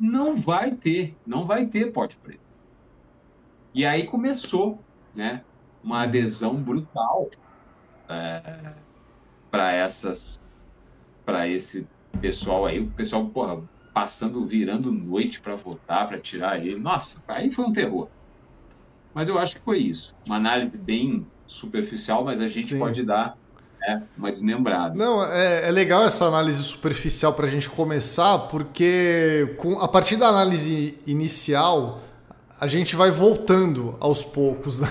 Não 0.00 0.34
vai 0.34 0.72
ter, 0.72 1.16
não 1.24 1.46
vai 1.46 1.64
ter 1.64 1.92
pódio 1.92 2.18
preto. 2.20 2.40
E 3.72 3.86
aí 3.86 4.04
começou, 4.04 4.82
né, 5.14 5.44
uma 5.80 5.98
uhum. 5.98 6.02
adesão 6.02 6.56
brutal 6.56 7.30
é, 8.08 8.72
para 9.48 9.72
essas, 9.72 10.40
para 11.24 11.46
esse 11.46 11.86
pessoal 12.20 12.66
aí, 12.66 12.80
o 12.80 12.90
pessoal, 12.90 13.26
porra, 13.26 13.62
passando, 13.92 14.44
virando 14.44 14.90
noite 14.90 15.40
para 15.40 15.54
votar, 15.54 16.08
para 16.08 16.18
tirar 16.18 16.58
ele. 16.58 16.80
Nossa, 16.80 17.22
aí 17.28 17.52
foi 17.52 17.64
um 17.64 17.72
terror. 17.72 18.08
Mas 19.14 19.28
eu 19.28 19.38
acho 19.38 19.54
que 19.54 19.62
foi 19.62 19.78
isso. 19.78 20.16
Uma 20.26 20.34
análise 20.34 20.76
bem 20.76 21.24
superficial, 21.46 22.24
mas 22.24 22.40
a 22.40 22.48
gente 22.48 22.66
Sim. 22.66 22.80
pode 22.80 23.04
dar 23.04 23.38
né, 23.86 24.02
uma 24.16 24.30
desmembrada. 24.30 24.94
Não, 24.94 25.24
é, 25.24 25.68
é 25.68 25.70
legal 25.70 26.04
essa 26.04 26.24
análise 26.24 26.62
superficial 26.62 27.32
para 27.32 27.46
a 27.46 27.50
gente 27.50 27.68
começar, 27.68 28.38
porque 28.48 29.54
com, 29.58 29.78
a 29.78 29.88
partir 29.88 30.16
da 30.16 30.28
análise 30.28 30.98
inicial, 31.06 32.00
a 32.60 32.66
gente 32.66 32.96
vai 32.96 33.10
voltando 33.10 33.96
aos 34.00 34.24
poucos, 34.24 34.80
né? 34.80 34.88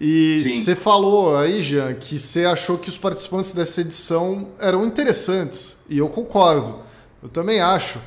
E 0.00 0.42
você 0.44 0.74
falou 0.74 1.36
aí, 1.36 1.62
Jean, 1.62 1.94
que 1.94 2.18
você 2.18 2.44
achou 2.44 2.76
que 2.76 2.88
os 2.88 2.98
participantes 2.98 3.52
dessa 3.52 3.80
edição 3.80 4.48
eram 4.58 4.84
interessantes. 4.84 5.78
E 5.88 5.98
eu 5.98 6.08
concordo. 6.08 6.80
Eu 7.22 7.28
também 7.28 7.60
acho. 7.60 8.00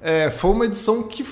É, 0.00 0.30
foi 0.30 0.50
uma 0.50 0.64
edição 0.64 1.02
que 1.02 1.24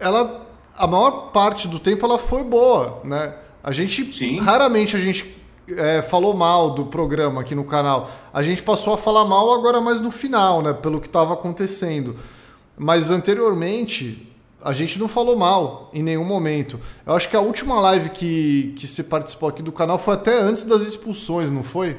ela, 0.00 0.48
a 0.76 0.86
maior 0.86 1.30
parte 1.30 1.68
do 1.68 1.78
tempo 1.78 2.04
ela 2.04 2.18
foi 2.18 2.42
boa, 2.42 3.00
né? 3.04 3.34
A 3.62 3.72
gente 3.72 4.12
Sim. 4.12 4.38
raramente 4.40 4.96
a 4.96 5.00
gente 5.00 5.34
é, 5.68 6.02
falou 6.02 6.34
mal 6.34 6.70
do 6.70 6.86
programa 6.86 7.40
aqui 7.40 7.54
no 7.54 7.64
canal. 7.64 8.10
A 8.32 8.42
gente 8.42 8.62
passou 8.62 8.94
a 8.94 8.98
falar 8.98 9.24
mal 9.24 9.52
agora 9.54 9.80
mais 9.80 10.00
no 10.00 10.10
final, 10.10 10.62
né? 10.62 10.72
Pelo 10.72 11.00
que 11.00 11.06
estava 11.06 11.34
acontecendo. 11.34 12.16
Mas 12.76 13.10
anteriormente 13.10 14.30
a 14.64 14.72
gente 14.72 14.98
não 14.98 15.06
falou 15.06 15.36
mal 15.36 15.90
em 15.92 16.02
nenhum 16.02 16.24
momento. 16.24 16.80
Eu 17.06 17.14
acho 17.14 17.28
que 17.28 17.36
a 17.36 17.40
última 17.40 17.78
live 17.80 18.08
que, 18.08 18.74
que 18.78 18.86
você 18.86 19.04
participou 19.04 19.50
aqui 19.50 19.62
do 19.62 19.70
canal 19.70 19.98
foi 19.98 20.14
até 20.14 20.40
antes 20.40 20.64
das 20.64 20.82
expulsões, 20.82 21.50
não 21.50 21.62
foi? 21.62 21.98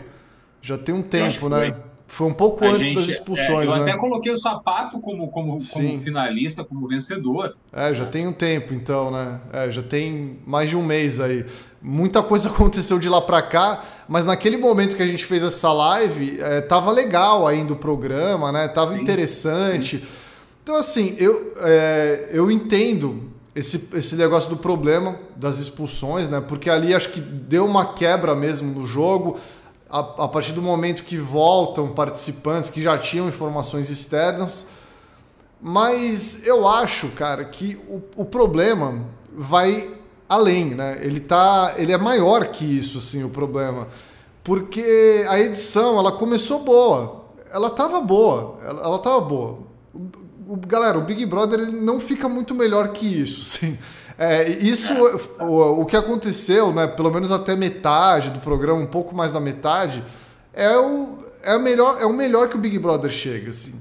Já 0.61 0.75
tem 0.75 0.95
um 0.95 1.03
tempo, 1.03 1.47
né? 1.47 1.71
Foi. 1.71 1.75
foi. 2.07 2.27
um 2.27 2.33
pouco 2.33 2.65
a 2.65 2.69
antes 2.69 2.87
gente, 2.87 2.95
das 2.95 3.07
expulsões, 3.07 3.69
é, 3.69 3.71
eu 3.71 3.75
né? 3.77 3.91
até 3.91 3.97
coloquei 3.99 4.31
o 4.31 4.37
sapato 4.37 4.99
como, 4.99 5.27
como, 5.27 5.59
como 5.71 5.99
finalista, 5.99 6.63
como 6.63 6.87
vencedor. 6.87 7.55
É, 7.71 7.93
já 7.93 8.07
tem 8.07 8.25
um 8.25 8.33
tempo, 8.33 8.73
então, 8.73 9.11
né? 9.11 9.39
É, 9.53 9.69
já 9.69 9.83
tem 9.83 10.39
mais 10.47 10.67
de 10.67 10.75
um 10.75 10.83
mês 10.83 11.19
aí. 11.19 11.45
Muita 11.87 12.23
coisa 12.23 12.49
aconteceu 12.49 12.97
de 12.97 13.07
lá 13.07 13.21
para 13.21 13.41
cá, 13.41 13.85
mas 14.09 14.25
naquele 14.25 14.57
momento 14.57 14.95
que 14.95 15.03
a 15.03 15.07
gente 15.07 15.25
fez 15.25 15.43
essa 15.43 15.71
live, 15.71 16.39
é, 16.41 16.61
tava 16.61 16.91
legal 16.91 17.47
ainda 17.47 17.73
o 17.73 17.75
programa, 17.75 18.51
né? 18.51 18.67
Tava 18.67 18.95
Sim. 18.95 19.01
interessante. 19.01 19.99
Sim 19.99 20.25
então, 20.65 20.77
assim, 20.77 21.15
eu, 21.19 21.53
é, 21.57 22.29
eu 22.31 22.49
entendo 22.49 23.29
esse, 23.53 23.87
esse 23.93 24.15
negócio 24.15 24.49
do 24.49 24.57
problema 24.57 25.15
das 25.35 25.59
expulsões, 25.59 26.27
né? 26.27 26.41
Porque 26.41 26.71
ali 26.71 26.91
acho 26.91 27.09
que 27.11 27.21
deu 27.21 27.67
uma 27.67 27.93
quebra 27.93 28.33
mesmo 28.33 28.73
no 28.73 28.83
jogo. 28.83 29.39
A, 29.87 29.99
a 29.99 30.27
partir 30.27 30.53
do 30.53 30.63
momento 30.63 31.03
que 31.03 31.17
voltam 31.17 31.89
participantes 31.89 32.71
que 32.71 32.81
já 32.81 32.97
tinham 32.97 33.27
informações 33.27 33.91
externas. 33.91 34.65
Mas 35.61 36.47
eu 36.47 36.67
acho, 36.67 37.09
cara, 37.09 37.45
que 37.45 37.79
o, 37.87 38.01
o 38.15 38.25
problema 38.25 39.05
vai 39.37 39.93
além, 40.27 40.75
né? 40.75 40.97
Ele 41.01 41.19
tá, 41.19 41.75
ele 41.77 41.91
é 41.91 41.97
maior 41.97 42.47
que 42.47 42.65
isso, 42.65 42.97
assim, 42.97 43.23
o 43.23 43.29
problema, 43.29 43.87
porque 44.43 45.25
a 45.27 45.39
edição 45.39 45.97
ela 45.99 46.11
começou 46.11 46.63
boa, 46.63 47.25
ela 47.51 47.69
tava 47.69 48.01
boa, 48.01 48.59
ela, 48.63 48.81
ela 48.81 48.99
tava 48.99 49.21
boa 49.21 49.75
o, 50.47 50.55
galera, 50.55 50.97
o 50.97 51.01
Big 51.01 51.25
Brother 51.25 51.59
ele 51.59 51.71
não 51.71 51.99
fica 51.99 52.29
muito 52.29 52.53
melhor 52.53 52.89
que 52.89 53.05
isso. 53.05 53.43
Sim. 53.45 53.77
É, 54.17 54.49
isso, 54.49 54.93
o, 55.41 55.81
o 55.81 55.85
que 55.85 55.97
aconteceu, 55.97 56.71
né, 56.71 56.87
pelo 56.87 57.11
menos 57.11 57.33
até 57.33 57.53
metade 57.53 58.29
do 58.29 58.39
programa, 58.39 58.79
um 58.79 58.85
pouco 58.85 59.13
mais 59.13 59.33
da 59.33 59.41
metade, 59.41 60.01
é 60.53 60.77
o, 60.77 61.17
é 61.43 61.55
o, 61.55 61.59
melhor, 61.59 61.97
é 61.99 62.05
o 62.05 62.13
melhor 62.13 62.47
que 62.47 62.55
o 62.55 62.59
Big 62.59 62.79
Brother 62.79 63.11
chega. 63.11 63.51
Assim. 63.51 63.73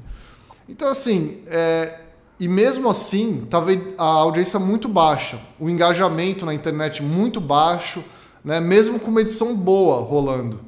Então, 0.69 0.89
assim, 0.89 1.43
é, 1.47 2.01
e 2.39 2.49
mesmo 2.49 2.91
assim, 2.91 3.47
tava 3.49 3.71
a 3.97 4.05
audiência 4.05 4.59
muito 4.59 4.89
baixa, 4.89 5.41
o 5.59 5.71
engajamento 5.71 6.45
na 6.45 6.53
internet 6.53 7.03
muito 7.03 7.41
baixo, 7.41 8.03
né, 8.45 8.61
mesmo 8.61 8.99
com 8.99 9.11
uma 9.11 9.21
edição 9.21 9.55
boa 9.55 10.01
rolando. 10.01 10.61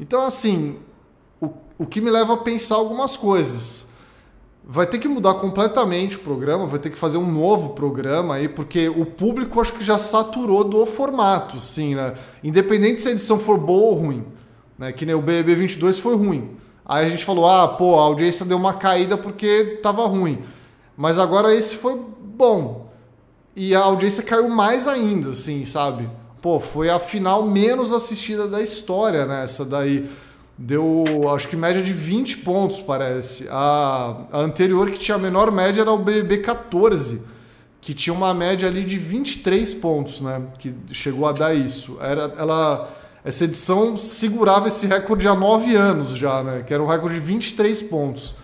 Então, 0.00 0.26
assim, 0.26 0.76
o, 1.40 1.50
o 1.78 1.86
que 1.86 2.00
me 2.00 2.10
leva 2.10 2.34
a 2.34 2.38
pensar 2.38 2.76
algumas 2.76 3.16
coisas 3.16 3.88
vai 4.70 4.86
ter 4.86 4.98
que 4.98 5.08
mudar 5.08 5.34
completamente 5.34 6.16
o 6.16 6.20
programa, 6.20 6.66
vai 6.66 6.78
ter 6.78 6.90
que 6.90 6.98
fazer 6.98 7.16
um 7.16 7.30
novo 7.30 7.70
programa 7.70 8.34
aí, 8.34 8.48
porque 8.48 8.88
o 8.88 9.06
público 9.06 9.60
acho 9.60 9.72
que 9.72 9.84
já 9.84 9.98
saturou 9.98 10.62
do 10.62 10.84
formato, 10.84 11.58
sim, 11.58 11.94
né? 11.94 12.14
Independente 12.44 13.00
se 13.00 13.08
a 13.08 13.12
edição 13.12 13.38
for 13.38 13.56
boa 13.56 13.92
ou 13.92 13.94
ruim, 13.94 14.24
né? 14.76 14.92
Que 14.92 15.06
nem 15.06 15.14
o 15.14 15.22
BBB 15.22 15.54
22 15.54 15.98
foi 15.98 16.16
ruim. 16.16 16.50
Aí 16.84 17.06
a 17.06 17.08
gente 17.08 17.24
falou: 17.24 17.46
"Ah, 17.46 17.66
pô, 17.66 17.98
a 17.98 18.02
audiência 18.02 18.44
deu 18.44 18.58
uma 18.58 18.74
caída 18.74 19.16
porque 19.16 19.78
tava 19.82 20.06
ruim". 20.06 20.42
Mas 20.98 21.16
agora 21.16 21.54
esse 21.54 21.76
foi 21.76 21.96
bom. 22.20 22.90
E 23.54 23.72
a 23.72 23.78
audiência 23.78 24.20
caiu 24.20 24.48
mais 24.48 24.88
ainda, 24.88 25.30
assim, 25.30 25.64
sabe? 25.64 26.10
Pô, 26.42 26.58
foi 26.58 26.90
a 26.90 26.98
final 26.98 27.44
menos 27.44 27.92
assistida 27.92 28.48
da 28.48 28.60
história, 28.60 29.24
né? 29.24 29.44
Essa 29.44 29.64
daí 29.64 30.10
deu, 30.58 31.04
acho 31.32 31.46
que 31.46 31.54
média 31.54 31.80
de 31.80 31.92
20 31.92 32.38
pontos, 32.38 32.80
parece. 32.80 33.46
A, 33.48 34.24
a 34.32 34.40
anterior, 34.40 34.90
que 34.90 34.98
tinha 34.98 35.14
a 35.14 35.18
menor 35.18 35.52
média, 35.52 35.82
era 35.82 35.92
o 35.92 35.98
BBB 35.98 36.38
14, 36.38 37.22
que 37.80 37.94
tinha 37.94 38.12
uma 38.12 38.34
média 38.34 38.68
ali 38.68 38.84
de 38.84 38.98
23 38.98 39.74
pontos, 39.74 40.20
né? 40.20 40.48
Que 40.58 40.74
chegou 40.90 41.28
a 41.28 41.32
dar 41.32 41.54
isso. 41.54 41.96
Era, 42.00 42.34
ela, 42.36 42.92
essa 43.24 43.44
edição 43.44 43.96
segurava 43.96 44.66
esse 44.66 44.84
recorde 44.84 45.28
há 45.28 45.34
9 45.34 45.76
anos 45.76 46.16
já, 46.16 46.42
né? 46.42 46.64
Que 46.66 46.74
era 46.74 46.82
um 46.82 46.86
recorde 46.86 47.14
de 47.14 47.20
23 47.20 47.82
pontos. 47.82 48.34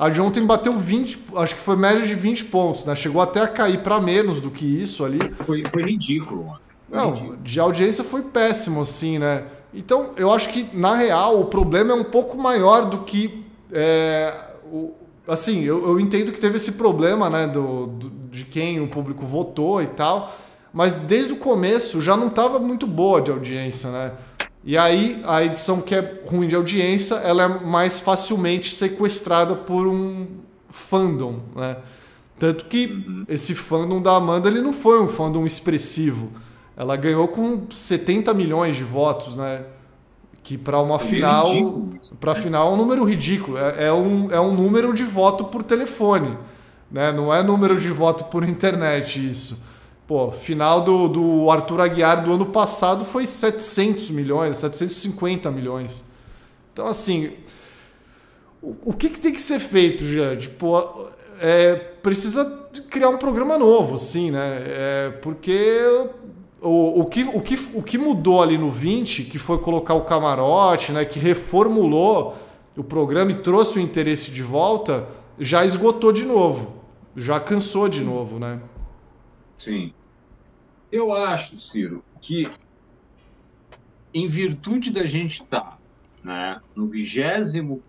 A 0.00 0.08
de 0.08 0.18
ontem 0.18 0.46
bateu 0.46 0.74
20, 0.74 1.26
acho 1.36 1.54
que 1.54 1.60
foi 1.60 1.76
média 1.76 2.06
de 2.06 2.14
20 2.14 2.46
pontos, 2.46 2.86
né? 2.86 2.96
Chegou 2.96 3.20
até 3.20 3.42
a 3.42 3.46
cair 3.46 3.82
para 3.82 4.00
menos 4.00 4.40
do 4.40 4.50
que 4.50 4.64
isso 4.64 5.04
ali. 5.04 5.18
Foi, 5.44 5.62
foi 5.66 5.82
ridículo, 5.82 6.58
Não, 6.88 7.36
de 7.42 7.60
audiência 7.60 8.02
foi 8.02 8.22
péssimo, 8.22 8.80
assim, 8.80 9.18
né? 9.18 9.44
Então, 9.74 10.12
eu 10.16 10.32
acho 10.32 10.48
que, 10.48 10.66
na 10.72 10.94
real, 10.94 11.38
o 11.38 11.44
problema 11.44 11.92
é 11.92 11.94
um 11.94 12.04
pouco 12.04 12.38
maior 12.38 12.88
do 12.88 13.00
que. 13.00 13.44
É, 13.70 14.32
o, 14.72 14.92
assim, 15.28 15.62
eu, 15.64 15.86
eu, 15.86 16.00
entendo 16.00 16.32
que 16.32 16.40
teve 16.40 16.56
esse 16.56 16.72
problema, 16.72 17.28
né, 17.28 17.46
do, 17.46 17.88
do, 17.88 18.10
de 18.30 18.46
quem 18.46 18.80
o 18.80 18.88
público 18.88 19.26
votou 19.26 19.82
e 19.82 19.86
tal, 19.86 20.34
mas 20.72 20.94
desde 20.94 21.34
o 21.34 21.36
começo 21.36 22.00
já 22.00 22.16
não 22.16 22.28
estava 22.28 22.58
muito 22.58 22.86
boa 22.86 23.20
de 23.20 23.30
audiência, 23.30 23.90
né? 23.90 24.12
E 24.62 24.76
aí 24.76 25.20
a 25.24 25.42
edição 25.42 25.80
que 25.80 25.94
é 25.94 26.22
ruim 26.26 26.46
de 26.46 26.54
audiência, 26.54 27.14
ela 27.16 27.44
é 27.44 27.48
mais 27.48 27.98
facilmente 27.98 28.74
sequestrada 28.74 29.54
por 29.54 29.86
um 29.86 30.26
fandom, 30.68 31.40
né? 31.56 31.76
Tanto 32.38 32.64
que 32.66 32.86
uhum. 32.86 33.24
esse 33.28 33.54
fandom 33.54 34.00
da 34.00 34.16
Amanda 34.16 34.48
ele 34.48 34.60
não 34.60 34.72
foi 34.72 35.00
um 35.00 35.08
fandom 35.08 35.44
expressivo. 35.44 36.32
Ela 36.76 36.96
ganhou 36.96 37.28
com 37.28 37.66
70 37.70 38.32
milhões 38.32 38.76
de 38.76 38.84
votos, 38.84 39.36
né? 39.36 39.64
Que 40.42 40.56
para 40.56 40.80
uma 40.80 40.96
é 40.96 40.98
final, 40.98 41.88
para 42.18 42.34
final 42.34 42.70
é 42.70 42.74
um 42.74 42.76
número 42.76 43.04
ridículo. 43.04 43.58
É, 43.58 43.86
é, 43.86 43.92
um, 43.92 44.30
é 44.30 44.40
um 44.40 44.54
número 44.54 44.94
de 44.94 45.04
voto 45.04 45.44
por 45.44 45.62
telefone, 45.62 46.36
né? 46.90 47.12
Não 47.12 47.32
é 47.32 47.42
número 47.42 47.78
de 47.78 47.90
voto 47.90 48.24
por 48.24 48.42
internet 48.42 49.30
isso. 49.30 49.58
Pô, 50.10 50.28
final 50.32 50.80
do, 50.80 51.06
do 51.06 51.50
Arthur 51.52 51.82
Aguiar 51.82 52.24
do 52.24 52.32
ano 52.32 52.46
passado 52.46 53.04
foi 53.04 53.24
700 53.24 54.10
milhões, 54.10 54.56
750 54.56 55.52
milhões. 55.52 56.04
Então, 56.72 56.88
assim, 56.88 57.34
o, 58.60 58.74
o 58.86 58.92
que, 58.92 59.08
que 59.08 59.20
tem 59.20 59.32
que 59.32 59.40
ser 59.40 59.60
feito, 59.60 60.04
Jade? 60.04 60.48
Pô, 60.48 61.06
é, 61.40 61.76
precisa 61.76 62.44
criar 62.90 63.08
um 63.10 63.18
programa 63.18 63.56
novo, 63.56 63.94
assim, 63.94 64.32
né? 64.32 64.64
É, 64.66 65.10
porque 65.22 65.78
o, 66.60 67.02
o, 67.02 67.04
que, 67.04 67.22
o, 67.22 67.40
que, 67.40 67.54
o 67.74 67.80
que 67.80 67.96
mudou 67.96 68.42
ali 68.42 68.58
no 68.58 68.68
20, 68.68 69.22
que 69.22 69.38
foi 69.38 69.58
colocar 69.58 69.94
o 69.94 70.00
camarote, 70.00 70.90
né? 70.90 71.04
Que 71.04 71.20
reformulou 71.20 72.34
o 72.76 72.82
programa 72.82 73.30
e 73.30 73.36
trouxe 73.36 73.78
o 73.78 73.80
interesse 73.80 74.32
de 74.32 74.42
volta, 74.42 75.06
já 75.38 75.64
esgotou 75.64 76.10
de 76.10 76.24
novo. 76.24 76.80
Já 77.14 77.38
cansou 77.38 77.88
de 77.88 78.02
novo, 78.02 78.40
né? 78.40 78.58
Sim. 79.56 79.92
Eu 80.92 81.14
acho, 81.14 81.60
Ciro, 81.60 82.04
que 82.20 82.50
em 84.12 84.26
virtude 84.26 84.92
da 84.92 85.06
gente 85.06 85.42
estar 85.42 85.60
tá, 85.60 85.78
né, 86.22 86.60
no 86.74 86.88
vigésimo 86.88 87.82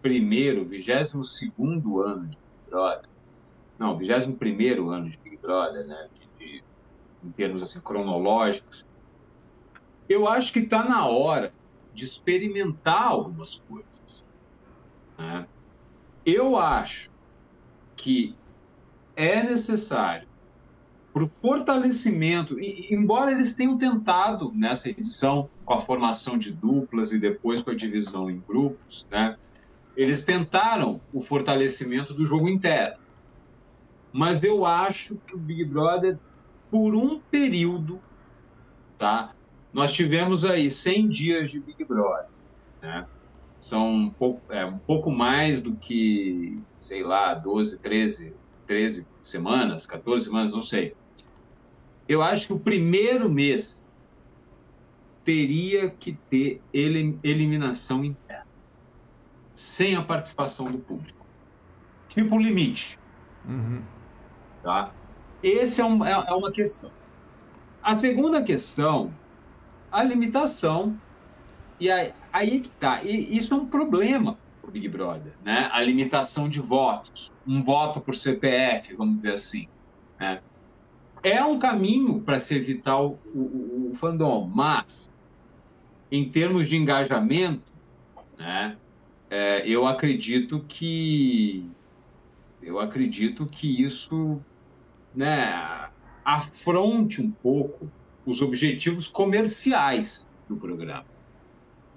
primeiro, 0.00 0.64
vigésimo 0.64 1.22
segundo 1.22 2.00
ano 2.00 2.22
de 2.22 2.36
Big 2.36 2.70
Brother, 2.70 3.08
não, 3.78 3.96
vigésimo 3.96 4.36
primeiro 4.36 4.88
ano 4.88 5.10
de 5.10 5.18
Big 5.18 5.36
Brother, 5.36 5.86
né, 5.86 6.08
de, 6.14 6.46
de, 6.46 6.64
em 7.22 7.30
termos 7.32 7.62
assim, 7.62 7.80
cronológicos, 7.80 8.86
eu 10.08 10.26
acho 10.26 10.52
que 10.52 10.60
está 10.60 10.82
na 10.82 11.06
hora 11.06 11.52
de 11.92 12.04
experimentar 12.04 13.08
algumas 13.08 13.56
coisas. 13.68 14.26
Né? 15.16 15.46
Eu 16.24 16.56
acho 16.56 17.10
que 17.96 18.34
é 19.14 19.42
necessário 19.42 20.26
para 21.14 21.22
o 21.22 21.30
fortalecimento, 21.40 22.58
e, 22.58 22.92
embora 22.92 23.30
eles 23.30 23.54
tenham 23.54 23.78
tentado 23.78 24.50
nessa 24.52 24.90
edição, 24.90 25.48
com 25.64 25.72
a 25.72 25.80
formação 25.80 26.36
de 26.36 26.50
duplas 26.50 27.12
e 27.12 27.18
depois 27.20 27.62
com 27.62 27.70
a 27.70 27.74
divisão 27.74 28.28
em 28.28 28.42
grupos, 28.46 29.06
né, 29.08 29.36
eles 29.96 30.24
tentaram 30.24 31.00
o 31.12 31.20
fortalecimento 31.20 32.12
do 32.12 32.26
jogo 32.26 32.48
interno. 32.48 32.98
Mas 34.12 34.42
eu 34.42 34.66
acho 34.66 35.14
que 35.24 35.36
o 35.36 35.38
Big 35.38 35.64
Brother, 35.64 36.18
por 36.68 36.96
um 36.96 37.20
período, 37.20 38.00
tá, 38.98 39.34
nós 39.72 39.92
tivemos 39.92 40.44
aí 40.44 40.68
100 40.68 41.08
dias 41.08 41.50
de 41.50 41.60
Big 41.60 41.84
Brother. 41.84 42.26
Né? 42.82 43.06
São 43.60 43.88
um 43.88 44.10
pouco, 44.10 44.52
é, 44.52 44.66
um 44.66 44.78
pouco 44.78 45.12
mais 45.12 45.62
do 45.62 45.76
que, 45.76 46.58
sei 46.80 47.04
lá, 47.04 47.34
12, 47.34 47.78
13, 47.78 48.34
13 48.66 49.06
semanas, 49.22 49.86
14 49.86 50.24
semanas, 50.24 50.52
não 50.52 50.60
sei 50.60 50.96
eu 52.08 52.22
acho 52.22 52.46
que 52.46 52.52
o 52.52 52.58
primeiro 52.58 53.30
mês 53.30 53.88
teria 55.24 55.88
que 55.88 56.12
ter 56.28 56.62
eliminação 56.72 58.04
interna, 58.04 58.46
sem 59.54 59.96
a 59.96 60.02
participação 60.02 60.70
do 60.70 60.78
público. 60.78 61.24
Tipo 62.08 62.38
limite. 62.38 62.98
Uhum. 63.48 63.82
Tá? 64.62 64.92
Esse 65.42 65.80
é, 65.80 65.84
um, 65.84 66.04
é, 66.04 66.12
é 66.12 66.32
uma 66.32 66.52
questão. 66.52 66.90
A 67.82 67.94
segunda 67.94 68.42
questão, 68.42 69.12
a 69.90 70.02
limitação, 70.02 70.98
e 71.78 71.90
aí, 71.90 72.12
aí 72.32 72.60
que 72.60 72.68
tá. 72.68 73.02
E 73.02 73.36
isso 73.36 73.52
é 73.52 73.56
um 73.56 73.66
problema 73.66 74.38
para 74.60 74.68
o 74.68 74.72
Big 74.72 74.88
Brother, 74.88 75.34
né? 75.42 75.68
A 75.72 75.82
limitação 75.82 76.48
de 76.48 76.60
votos. 76.60 77.32
Um 77.46 77.62
voto 77.62 78.00
por 78.00 78.14
CPF, 78.14 78.94
vamos 78.94 79.16
dizer 79.16 79.34
assim. 79.34 79.68
Né? 80.18 80.40
É 81.24 81.42
um 81.42 81.58
caminho 81.58 82.20
para 82.20 82.38
se 82.38 82.54
evitar 82.54 83.00
o, 83.00 83.18
o, 83.34 83.88
o, 83.90 83.94
fandom, 83.94 84.46
mas 84.46 85.10
em 86.12 86.28
termos 86.28 86.68
de 86.68 86.76
engajamento, 86.76 87.72
né, 88.38 88.76
é, 89.30 89.66
eu 89.66 89.86
acredito 89.86 90.60
que 90.68 91.66
eu 92.62 92.78
acredito 92.78 93.46
que 93.46 93.82
isso 93.82 94.38
né, 95.14 95.88
afronte 96.24 97.22
um 97.22 97.30
pouco 97.30 97.90
os 98.24 98.40
objetivos 98.42 99.08
comerciais 99.08 100.28
do 100.48 100.56
programa, 100.56 101.06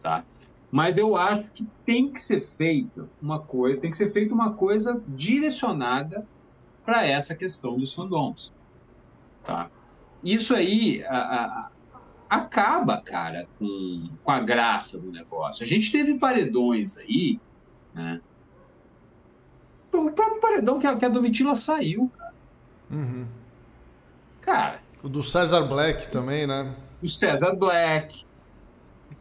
tá? 0.01 0.25
Mas 0.69 0.97
eu 0.97 1.15
acho 1.15 1.43
que 1.51 1.65
tem 1.85 2.11
que 2.11 2.19
ser 2.19 2.41
feita 2.41 3.09
uma 3.21 3.39
coisa, 3.39 3.79
tem 3.79 3.91
que 3.91 3.97
ser 3.97 4.11
feita 4.11 4.33
uma 4.33 4.53
coisa 4.53 5.01
direcionada 5.07 6.27
para 6.85 7.05
essa 7.05 7.33
questão 7.33 7.77
dos 7.77 7.93
fandoms. 7.93 8.53
Tá? 9.47 9.71
Isso 10.21 10.53
aí 10.53 11.05
a, 11.05 11.17
a, 11.17 11.69
acaba, 12.29 13.01
cara, 13.01 13.47
com, 13.57 14.09
com 14.21 14.31
a 14.31 14.41
graça 14.41 14.99
do 14.99 15.09
negócio. 15.09 15.63
A 15.63 15.67
gente 15.67 15.89
teve 15.89 16.19
paredões 16.19 16.97
aí, 16.97 17.39
né? 17.93 18.19
O 19.93 20.11
próprio 20.11 20.41
paredão 20.41 20.77
que 20.79 20.85
a, 20.85 20.97
que 20.97 21.05
a 21.05 21.09
Domitila 21.09 21.55
saiu, 21.55 22.11
cara. 22.17 22.33
Uhum. 22.91 23.25
Cara. 24.41 24.81
O 25.01 25.07
do 25.07 25.23
César 25.23 25.61
Black 25.61 26.09
também, 26.09 26.45
né? 26.45 26.75
O 27.01 27.07
César 27.07 27.55
Black. 27.55 28.25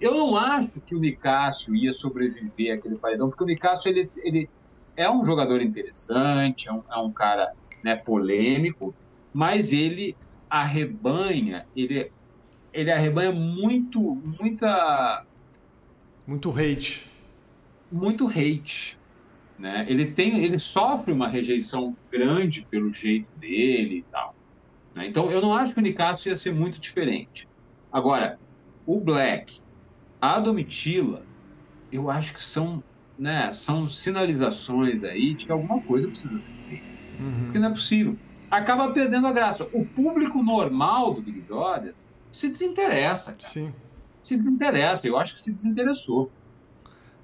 Eu 0.00 0.12
não 0.12 0.36
acho 0.36 0.80
que 0.80 0.94
o 0.96 0.98
Nicásio 0.98 1.74
ia 1.74 1.92
sobreviver 1.92 2.76
àquele 2.76 2.96
paredão, 2.96 3.28
porque 3.28 3.44
o 3.44 3.46
Nicásio 3.46 3.88
ele, 3.88 4.10
ele 4.16 4.50
é 4.96 5.08
um 5.08 5.24
jogador 5.24 5.62
interessante, 5.62 6.68
é 6.68 6.72
um, 6.72 6.82
é 6.90 6.96
um 6.98 7.12
cara 7.12 7.54
né, 7.82 7.94
polêmico, 7.94 8.92
mas 9.36 9.70
ele 9.70 10.16
arrebanha, 10.48 11.66
ele, 11.76 12.10
ele 12.72 12.90
arrebanha 12.90 13.30
muito, 13.30 14.00
muita... 14.00 15.26
Muito 16.26 16.50
hate. 16.50 17.06
Muito 17.92 18.26
hate. 18.26 18.98
Né? 19.58 19.84
Ele, 19.90 20.06
tem, 20.06 20.42
ele 20.42 20.58
sofre 20.58 21.12
uma 21.12 21.28
rejeição 21.28 21.94
grande 22.10 22.66
pelo 22.70 22.90
jeito 22.94 23.28
dele 23.38 23.98
e 23.98 24.02
tal. 24.10 24.34
Né? 24.94 25.06
Então, 25.06 25.30
eu 25.30 25.42
não 25.42 25.54
acho 25.54 25.74
que 25.74 25.80
o 25.80 25.82
Nicásio 25.82 26.30
ia 26.30 26.36
ser 26.38 26.54
muito 26.54 26.80
diferente. 26.80 27.46
Agora, 27.92 28.38
o 28.86 28.98
Black, 28.98 29.60
a 30.18 30.40
Domitila, 30.40 31.26
eu 31.92 32.10
acho 32.10 32.32
que 32.32 32.42
são, 32.42 32.82
né, 33.18 33.52
são 33.52 33.86
sinalizações 33.86 35.04
aí 35.04 35.34
de 35.34 35.44
que 35.44 35.52
alguma 35.52 35.82
coisa 35.82 36.08
precisa 36.08 36.38
ser 36.38 36.54
feita. 36.70 36.86
Uhum. 37.20 37.44
Porque 37.44 37.58
não 37.58 37.68
é 37.68 37.72
possível 37.72 38.16
acaba 38.50 38.90
perdendo 38.92 39.26
a 39.26 39.32
graça. 39.32 39.66
O 39.72 39.84
público 39.84 40.42
normal 40.42 41.14
do 41.14 41.22
Big 41.22 41.40
Brother 41.40 41.94
se 42.30 42.48
desinteressa. 42.48 43.32
Cara. 43.32 43.42
Sim. 43.52 43.74
Se 44.22 44.36
desinteressa. 44.36 45.06
Eu 45.06 45.18
acho 45.18 45.34
que 45.34 45.40
se 45.40 45.52
desinteressou. 45.52 46.30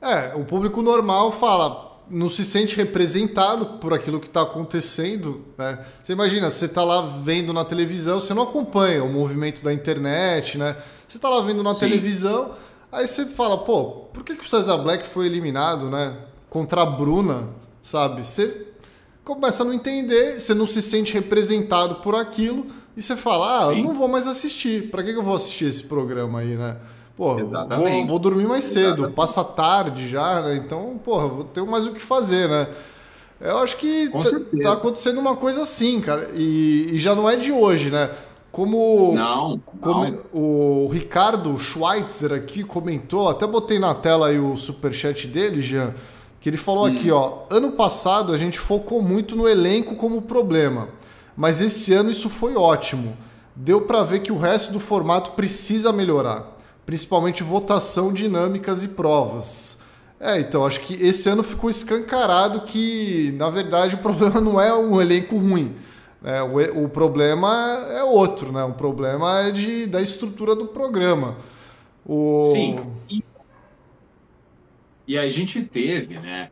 É, 0.01 0.35
o 0.35 0.45
público 0.45 0.83
normal 0.83 1.31
fala: 1.31 2.01
não 2.11 2.29
se 2.29 2.45
sente 2.45 2.77
representado 2.77 3.79
por 3.79 3.95
aquilo 3.95 4.21
que 4.21 4.27
está 4.27 4.43
acontecendo. 4.43 5.45
Né? 5.57 5.85
Você 6.03 6.13
imagina, 6.13 6.51
você 6.51 6.67
está 6.67 6.85
lá 6.85 7.03
vendo 7.03 7.53
na 7.53 7.65
televisão, 7.65 8.21
você 8.21 8.35
não 8.35 8.43
acompanha 8.43 9.05
o 9.05 9.13
movimento 9.13 9.63
da 9.63 9.73
internet, 9.73 10.59
né? 10.59 10.77
Você 11.07 11.19
está 11.19 11.29
lá 11.29 11.41
vendo 11.41 11.63
na 11.63 11.75
Sim. 11.75 11.81
televisão, 11.81 12.55
aí 12.91 13.07
você 13.07 13.27
fala, 13.27 13.65
pô, 13.65 14.07
por 14.13 14.25
que, 14.25 14.35
que 14.35 14.45
o 14.45 14.49
Cesar 14.49 14.79
Black 14.79 15.07
foi 15.07 15.27
eliminado, 15.27 15.91
né? 15.91 16.17
Contra 16.49 16.83
a 16.83 16.87
Bruna, 16.87 17.49
sabe? 17.83 18.25
Você 18.25 18.72
começa 19.25 19.63
a 19.63 19.67
não 19.67 19.73
entender, 19.73 20.41
você 20.41 20.55
não 20.55 20.67
se 20.67 20.83
sente 20.83 21.15
representado 21.15 21.97
por 21.97 22.15
aquilo 22.15 22.67
e 22.97 23.03
você 23.03 23.17
fala, 23.17 23.69
ah, 23.69 23.73
eu 23.73 23.83
não 23.83 23.95
vou 23.95 24.09
mais 24.09 24.27
assistir. 24.27 24.91
Para 24.91 25.03
que, 25.03 25.13
que 25.13 25.19
eu 25.19 25.23
vou 25.23 25.37
assistir 25.37 25.67
esse 25.67 25.85
programa 25.85 26.41
aí, 26.41 26.57
né? 26.57 26.77
Pô, 27.17 27.37
vou, 27.37 28.07
vou, 28.07 28.19
dormir 28.19 28.47
mais 28.47 28.65
cedo, 28.65 28.87
Exatamente. 28.87 29.15
passa 29.15 29.45
tarde 29.45 30.09
já, 30.09 30.43
né? 30.43 30.57
Então, 30.57 30.99
porra, 31.05 31.29
vou 31.29 31.45
ter 31.45 31.63
mais 31.63 31.87
o 31.87 31.93
que 31.93 32.01
fazer, 32.01 32.49
né? 32.49 32.69
Eu 33.41 33.59
acho 33.59 33.77
que 33.77 34.11
tá 34.63 34.73
acontecendo 34.73 35.19
uma 35.19 35.37
coisa 35.37 35.63
assim, 35.63 36.01
cara. 36.01 36.31
E, 36.35 36.91
e, 36.93 36.99
já 36.99 37.15
não 37.15 37.29
é 37.29 37.37
de 37.37 37.53
hoje, 37.53 37.91
né? 37.91 38.11
Como, 38.51 39.15
não, 39.15 39.61
como 39.81 40.05
não. 40.05 40.19
o 40.33 40.89
Ricardo 40.89 41.59
Schweitzer 41.59 42.33
aqui 42.33 42.63
comentou, 42.63 43.29
até 43.29 43.47
botei 43.47 43.79
na 43.79 43.95
tela 43.95 44.29
aí 44.29 44.39
o 44.39 44.57
superchat 44.57 45.27
dele, 45.27 45.61
Jean, 45.61 45.95
que 46.43 46.51
ele 46.51 46.59
falou 46.59 46.85
hum. 46.85 46.93
aqui, 46.93 47.11
ó, 47.11 47.45
ano 47.49 47.73
passado 47.73 48.35
a 48.35 48.37
gente 48.37 48.59
focou 48.59 49.01
muito 49.01 49.35
no 49.35 49.49
elenco 49.49 49.97
como 49.97 50.21
problema, 50.21 50.91
mas 51.35 51.63
esse 51.63 51.95
ano 51.95 52.11
isso 52.11 52.29
foi 52.29 52.55
ótimo. 52.55 53.17
Deu 53.57 53.83
para 53.83 54.03
ver 54.03 54.21
que 54.21 54.33
o 54.33 54.37
resto 54.37 54.71
do 54.71 54.79
formato 54.79 55.31
precisa 55.31 55.91
melhorar 55.91 56.53
principalmente 56.85 57.43
votação, 57.43 58.13
dinâmicas 58.13 58.83
e 58.83 58.89
provas. 58.89 59.79
É, 60.21 60.39
então 60.39 60.65
acho 60.65 60.81
que 60.81 60.95
esse 60.95 61.29
ano 61.29 61.43
ficou 61.43 61.69
escancarado 61.69 62.61
que, 62.63 63.35
na 63.37 63.51
verdade, 63.51 63.95
o 63.95 63.99
problema 64.03 64.41
não 64.41 64.61
é 64.61 64.75
um 64.75 65.01
elenco 65.01 65.37
ruim. 65.37 65.75
Né? 66.21 66.43
O, 66.43 66.85
o 66.85 66.89
problema 66.89 67.51
é 67.91 68.05
outro, 68.05 68.53
né? 68.53 68.63
O 68.63 68.73
problema 68.73 69.41
é 69.41 69.51
de, 69.51 69.87
da 69.87 70.01
estrutura 70.01 70.55
do 70.55 70.67
programa. 70.67 71.37
O... 72.07 72.53
Sim. 72.53 72.79
E, 75.07 75.19
a 75.19 75.29
gente 75.29 75.63
teve, 75.63 76.19
né? 76.19 76.51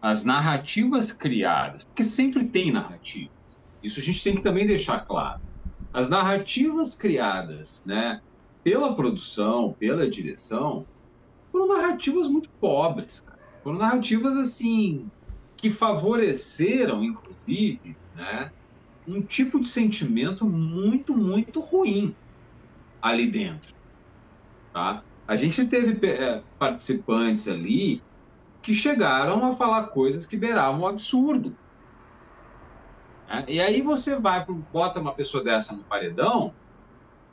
As 0.00 0.24
narrativas 0.24 1.12
criadas, 1.12 1.82
porque 1.84 2.04
sempre 2.04 2.44
tem 2.44 2.70
narrativas. 2.70 3.58
Isso 3.82 3.98
a 3.98 4.02
gente 4.02 4.22
tem 4.22 4.34
que 4.34 4.42
também 4.42 4.66
deixar 4.66 5.00
claro. 5.00 5.40
As 5.92 6.08
narrativas 6.08 6.94
criadas, 6.94 7.82
né? 7.84 8.20
pela 8.62 8.94
produção, 8.94 9.74
pela 9.78 10.08
direção, 10.10 10.86
foram 11.50 11.68
narrativas 11.68 12.28
muito 12.28 12.50
pobres. 12.60 13.20
Cara. 13.20 13.38
Foram 13.62 13.78
narrativas 13.78 14.36
assim 14.36 15.10
que 15.56 15.70
favoreceram, 15.70 17.02
inclusive, 17.02 17.96
né, 18.14 18.52
um 19.06 19.22
tipo 19.22 19.58
de 19.58 19.68
sentimento 19.68 20.44
muito, 20.44 21.16
muito 21.16 21.60
ruim 21.60 22.14
ali 23.00 23.26
dentro. 23.26 23.74
Tá? 24.72 25.02
A 25.28 25.36
gente 25.36 25.62
teve 25.66 26.06
é, 26.06 26.42
participantes 26.58 27.46
ali 27.46 28.02
que 28.62 28.72
chegaram 28.72 29.44
a 29.44 29.54
falar 29.54 29.88
coisas 29.88 30.24
que 30.24 30.38
beiravam 30.38 30.80
o 30.80 30.86
absurdo. 30.86 31.54
Né? 33.28 33.44
E 33.46 33.60
aí 33.60 33.82
você 33.82 34.18
vai, 34.18 34.42
bota 34.72 34.98
uma 34.98 35.12
pessoa 35.12 35.44
dessa 35.44 35.74
no 35.74 35.84
paredão, 35.84 36.54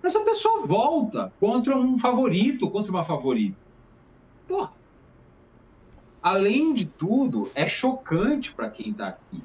essa 0.03 0.19
pessoa 0.19 0.67
volta 0.67 1.31
contra 1.39 1.77
um 1.77 1.97
favorito, 1.97 2.69
contra 2.69 2.91
uma 2.91 3.05
favorita. 3.05 3.58
Pô, 4.45 4.67
além 6.21 6.73
de 6.73 6.86
tudo, 6.86 7.49
é 7.55 7.65
chocante 7.65 8.51
para 8.51 8.69
quem 8.69 8.91
está 8.91 9.08
aqui. 9.08 9.41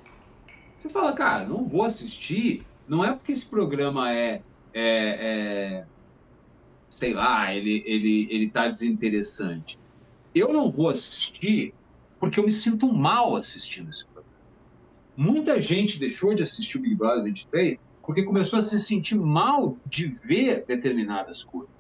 Você 0.77 0.89
fala, 0.89 1.13
cara, 1.13 1.45
não 1.45 1.65
vou 1.65 1.85
assistir. 1.85 2.67
Não 2.89 3.05
é 3.05 3.13
porque 3.13 3.31
esse 3.31 3.47
programa 3.47 4.13
é, 4.13 4.43
é, 4.75 5.83
é 5.85 5.85
sei 6.91 7.15
lá, 7.15 7.55
ele 7.55 7.83
ele 7.87 8.29
ele 8.31 8.51
tá 8.51 8.69
desinteressante. 8.69 9.79
Eu 10.35 10.53
não 10.53 10.71
vou 10.71 10.91
assistir 10.91 11.73
porque 12.19 12.39
eu 12.39 12.45
me 12.45 12.53
sinto 12.53 12.93
mal 12.93 13.37
assistindo 13.37 13.91
esse 13.91 14.05
programa. 14.05 14.29
Muita 15.17 15.61
gente 15.61 15.99
deixou 15.99 16.35
de 16.35 16.43
assistir 16.43 16.77
o 16.77 16.81
Big 16.81 16.95
Brother 16.97 17.25
23 17.25 17.79
porque 18.03 18.25
começou 18.25 18.59
a 18.59 18.63
se 18.63 18.79
sentir 18.81 19.15
mal 19.15 19.79
de 19.87 20.09
ver 20.09 20.65
determinadas 20.67 21.45
coisas. 21.45 21.71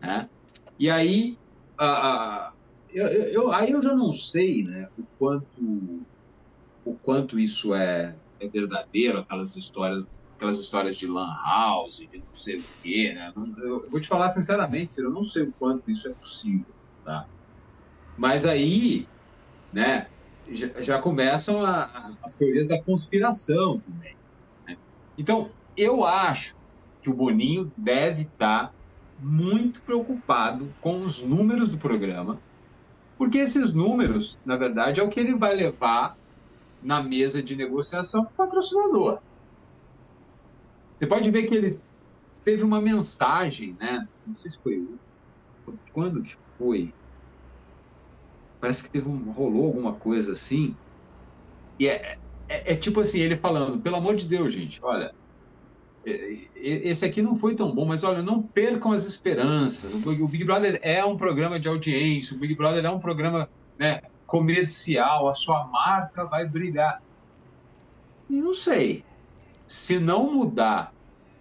Né? 0.00 0.28
E 0.78 0.88
aí, 0.88 1.36
eu, 2.92 3.06
eu, 3.06 3.52
aí 3.52 3.72
eu 3.72 3.82
já 3.82 3.94
não 3.94 4.10
sei 4.10 4.64
né, 4.64 4.88
o, 4.98 5.02
quanto, 5.18 6.02
o 6.84 6.94
quanto 7.02 7.38
isso 7.38 7.74
é, 7.74 8.14
é 8.40 8.48
verdadeiro, 8.48 9.18
aquelas 9.18 9.54
histórias 9.54 10.04
aquelas 10.42 10.58
histórias 10.58 10.96
de 10.96 11.06
lan 11.06 11.32
house, 11.44 11.98
de 11.98 12.18
não 12.18 12.34
sei 12.34 12.56
o 12.56 12.64
quê, 12.82 13.12
né? 13.14 13.32
Eu, 13.58 13.88
vou 13.88 14.00
te 14.00 14.08
falar 14.08 14.28
sinceramente, 14.28 14.98
eu 14.98 15.10
não 15.10 15.22
sei 15.22 15.44
o 15.44 15.52
quanto 15.52 15.88
isso 15.88 16.08
é 16.08 16.12
possível, 16.12 16.66
tá? 17.04 17.26
Mas 18.18 18.44
aí, 18.44 19.06
né, 19.72 20.08
já, 20.50 20.68
já 20.80 20.98
começam 20.98 21.64
a, 21.64 21.84
a, 21.84 22.12
as 22.24 22.36
teorias 22.36 22.66
da 22.66 22.82
conspiração 22.82 23.78
também. 23.78 24.16
Então, 25.16 25.50
eu 25.76 26.04
acho 26.04 26.56
que 27.00 27.08
o 27.08 27.14
Boninho 27.14 27.70
deve 27.76 28.22
estar 28.22 28.74
muito 29.20 29.80
preocupado 29.82 30.74
com 30.80 31.04
os 31.04 31.22
números 31.22 31.70
do 31.70 31.78
programa, 31.78 32.40
porque 33.16 33.38
esses 33.38 33.72
números, 33.72 34.38
na 34.44 34.56
verdade, 34.56 34.98
é 34.98 35.02
o 35.04 35.08
que 35.08 35.20
ele 35.20 35.34
vai 35.36 35.54
levar 35.54 36.16
na 36.82 37.00
mesa 37.00 37.40
de 37.40 37.54
negociação 37.54 38.24
com 38.24 38.30
o 38.32 38.34
patrocinador. 38.34 39.20
Você 41.02 41.06
pode 41.08 41.28
ver 41.32 41.48
que 41.48 41.54
ele 41.56 41.80
teve 42.44 42.62
uma 42.62 42.80
mensagem, 42.80 43.76
né? 43.80 44.06
Não 44.24 44.36
sei 44.36 44.52
se 44.52 44.58
foi 44.58 44.86
quando 45.92 46.22
que 46.22 46.36
foi. 46.56 46.94
Parece 48.60 48.84
que 48.84 48.90
teve 48.90 49.08
um, 49.08 49.32
rolou 49.32 49.66
alguma 49.66 49.94
coisa 49.94 50.30
assim. 50.30 50.76
E 51.76 51.88
é, 51.88 52.16
é, 52.48 52.72
é, 52.72 52.76
tipo 52.76 53.00
assim, 53.00 53.18
ele 53.18 53.36
falando, 53.36 53.80
pelo 53.80 53.96
amor 53.96 54.14
de 54.14 54.28
Deus, 54.28 54.52
gente, 54.52 54.78
olha, 54.80 55.12
é, 56.06 56.12
é, 56.54 56.88
esse 56.88 57.04
aqui 57.04 57.20
não 57.20 57.34
foi 57.34 57.56
tão 57.56 57.74
bom, 57.74 57.84
mas 57.84 58.04
olha, 58.04 58.22
não 58.22 58.40
percam 58.40 58.92
as 58.92 59.04
esperanças. 59.04 59.92
O 60.06 60.28
Big 60.28 60.44
Brother 60.44 60.78
é 60.84 61.04
um 61.04 61.16
programa 61.16 61.58
de 61.58 61.66
audiência, 61.66 62.36
o 62.36 62.38
Big 62.38 62.54
Brother 62.54 62.84
é 62.84 62.90
um 62.90 63.00
programa 63.00 63.50
né, 63.76 64.02
comercial, 64.24 65.28
a 65.28 65.34
sua 65.34 65.66
marca 65.66 66.24
vai 66.24 66.46
brilhar. 66.46 67.02
E 68.30 68.40
não 68.40 68.54
sei, 68.54 69.04
se 69.66 69.98
não 69.98 70.32
mudar 70.32 70.91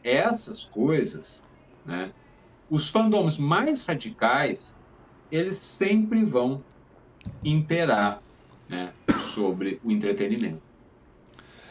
essas 0.04 0.64
coisas, 0.64 1.44
né, 1.86 2.12
os 2.70 2.90
fandoms 2.90 3.38
mais 3.38 3.86
radicais, 3.86 4.76
eles 5.32 5.56
sempre 5.56 6.24
vão 6.24 6.64
imperar 7.44 8.22
né, 8.68 8.94
sobre 9.34 9.80
o 9.84 9.92
entretenimento. 9.92 10.72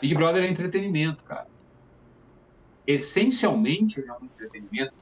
Big 0.00 0.14
Brother 0.14 0.44
é 0.44 0.48
entretenimento, 0.48 1.24
cara. 1.24 1.46
Essencialmente, 2.86 4.02
é 4.06 4.12
um 4.12 4.24
entretenimento 4.24 4.94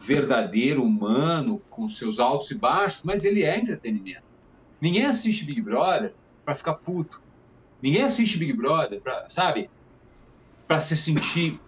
verdadeiro, 0.00 0.82
humano, 0.82 1.60
com 1.70 1.88
seus 1.88 2.18
altos 2.18 2.50
e 2.50 2.54
baixos, 2.54 3.02
mas 3.02 3.24
ele 3.24 3.42
é 3.42 3.58
entretenimento. 3.58 4.24
Ninguém 4.80 5.06
assiste 5.06 5.44
Big 5.44 5.60
Brother 5.60 6.14
para 6.44 6.54
ficar 6.54 6.74
puto. 6.74 7.22
Ninguém 7.80 8.02
assiste 8.02 8.38
Big 8.38 8.52
Brother 8.52 9.00
para, 9.00 9.28
sabe, 9.28 9.70
para 10.66 10.78
se 10.78 10.96
sentir 10.96 11.60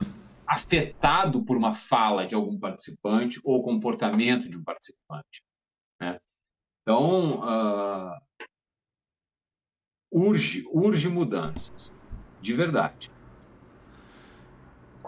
afetado 0.47 1.43
por 1.43 1.57
uma 1.57 1.73
fala 1.73 2.27
de 2.27 2.35
algum 2.35 2.59
participante 2.59 3.41
ou 3.45 3.63
comportamento 3.63 4.49
de 4.49 4.59
um 4.59 4.65
participante. 4.65 5.43
Né? 6.01 6.19
Então, 6.83 7.41
uh, 7.41 8.19
urge, 10.13 10.65
urge 10.71 11.09
mudanças 11.09 11.93
de 12.41 12.53
verdade. 12.53 13.11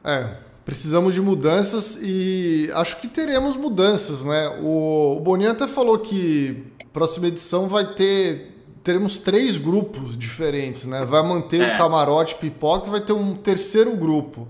É, 0.03 0.39
precisamos 0.65 1.15
de 1.15 1.21
mudanças 1.21 1.99
e 2.01 2.71
acho 2.75 3.01
que 3.01 3.09
teremos 3.09 3.57
mudanças, 3.57 4.25
né? 4.25 4.49
O, 4.63 5.17
o 5.17 5.21
Boninho 5.21 5.51
até 5.51 5.69
falou 5.69 5.99
que 5.99 6.73
próxima 6.93 7.27
edição 7.27 7.69
vai 7.69 7.93
ter 7.95 8.55
teremos 8.83 9.19
três 9.19 9.59
grupos 9.59 10.17
diferentes, 10.17 10.87
né? 10.87 11.05
Vai 11.05 11.23
manter 11.23 11.61
é. 11.61 11.75
o 11.75 11.79
camarote 11.79 12.37
pipoca 12.37 12.89
vai 12.89 13.01
ter 13.01 13.13
um 13.13 13.35
terceiro 13.35 13.95
grupo 13.97 14.49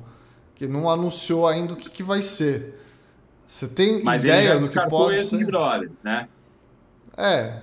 que 0.56 0.66
não 0.66 0.90
anunciou 0.90 1.46
ainda 1.46 1.74
o 1.74 1.76
que, 1.76 1.88
que 1.88 2.02
vai 2.02 2.22
ser. 2.22 2.82
Você 3.46 3.68
tem 3.68 4.02
Mas 4.02 4.24
ideia 4.24 4.58
do 4.58 4.68
que 4.68 4.80
pode 4.88 5.22
ser? 5.22 5.44
Brother, 5.46 5.90
né? 6.02 6.28
É, 7.16 7.62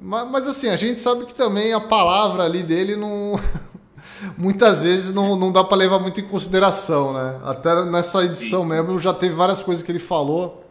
mas, 0.00 0.30
mas 0.30 0.48
assim 0.48 0.68
a 0.68 0.76
gente 0.76 1.00
sabe 1.00 1.26
que 1.26 1.34
também 1.34 1.72
a 1.72 1.80
palavra 1.80 2.44
ali 2.44 2.62
dele 2.62 2.96
não 2.96 3.38
muitas 4.36 4.82
vezes 4.82 5.14
não, 5.14 5.36
não 5.36 5.52
dá 5.52 5.62
para 5.62 5.76
levar 5.76 5.98
muito 5.98 6.20
em 6.20 6.24
consideração, 6.24 7.12
né? 7.12 7.40
Até 7.44 7.84
nessa 7.84 8.24
edição 8.24 8.62
Sim. 8.62 8.68
mesmo 8.68 8.98
já 8.98 9.12
teve 9.12 9.34
várias 9.34 9.60
coisas 9.60 9.82
que 9.82 9.92
ele 9.92 9.98
falou, 9.98 10.64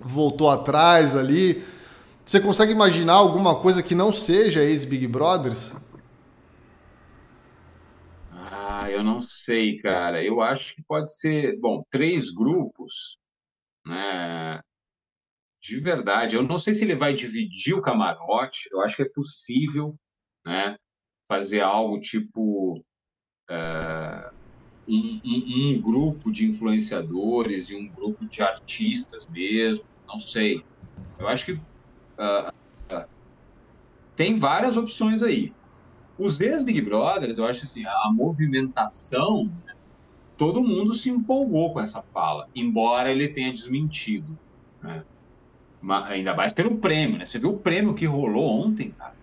voltou 0.00 0.50
atrás 0.50 1.14
ali. 1.14 1.64
Você 2.24 2.40
consegue 2.40 2.72
imaginar 2.72 3.14
alguma 3.14 3.54
coisa 3.54 3.82
que 3.82 3.94
não 3.94 4.12
seja 4.12 4.60
ex-Big 4.60 5.06
Brothers? 5.06 5.72
Ah, 8.34 8.85
eu 8.96 9.04
não 9.04 9.20
sei, 9.20 9.78
cara. 9.78 10.24
Eu 10.24 10.40
acho 10.40 10.74
que 10.74 10.82
pode 10.82 11.14
ser, 11.14 11.58
bom, 11.60 11.84
três 11.90 12.30
grupos, 12.30 13.18
né? 13.86 14.60
De 15.62 15.80
verdade, 15.80 16.36
eu 16.36 16.42
não 16.42 16.58
sei 16.58 16.74
se 16.74 16.84
ele 16.84 16.94
vai 16.94 17.12
dividir 17.12 17.74
o 17.74 17.82
camarote. 17.82 18.68
Eu 18.72 18.80
acho 18.82 18.96
que 18.96 19.02
é 19.02 19.08
possível, 19.08 19.96
né? 20.44 20.76
Fazer 21.28 21.60
algo 21.60 22.00
tipo 22.00 22.78
uh, 23.50 24.34
um, 24.88 25.20
um, 25.24 25.70
um, 25.74 25.80
grupo 25.80 26.30
de 26.30 26.46
influenciadores 26.48 27.70
e 27.70 27.76
um 27.76 27.88
grupo 27.88 28.24
de 28.26 28.42
artistas 28.42 29.26
mesmo. 29.26 29.84
Não 30.06 30.20
sei. 30.20 30.64
Eu 31.18 31.28
acho 31.28 31.46
que 31.46 31.52
uh, 31.52 32.48
uh, 32.92 33.08
tem 34.14 34.36
várias 34.36 34.76
opções 34.76 35.22
aí. 35.22 35.52
Os 36.18 36.40
ex-Big 36.40 36.80
Brothers, 36.80 37.38
eu 37.38 37.46
acho 37.46 37.64
assim, 37.64 37.84
a 37.84 38.10
movimentação, 38.12 39.50
né, 39.66 39.74
todo 40.36 40.62
mundo 40.62 40.94
se 40.94 41.10
empolgou 41.10 41.72
com 41.72 41.80
essa 41.80 42.02
fala, 42.12 42.48
embora 42.54 43.10
ele 43.10 43.28
tenha 43.28 43.52
desmentido. 43.52 44.38
Né? 44.82 45.02
Mas, 45.80 46.10
ainda 46.10 46.34
mais 46.34 46.52
pelo 46.52 46.76
prêmio, 46.78 47.18
né? 47.18 47.24
Você 47.24 47.38
viu 47.38 47.50
o 47.50 47.58
prêmio 47.58 47.94
que 47.94 48.06
rolou 48.06 48.64
ontem, 48.64 48.90
cara? 48.90 49.14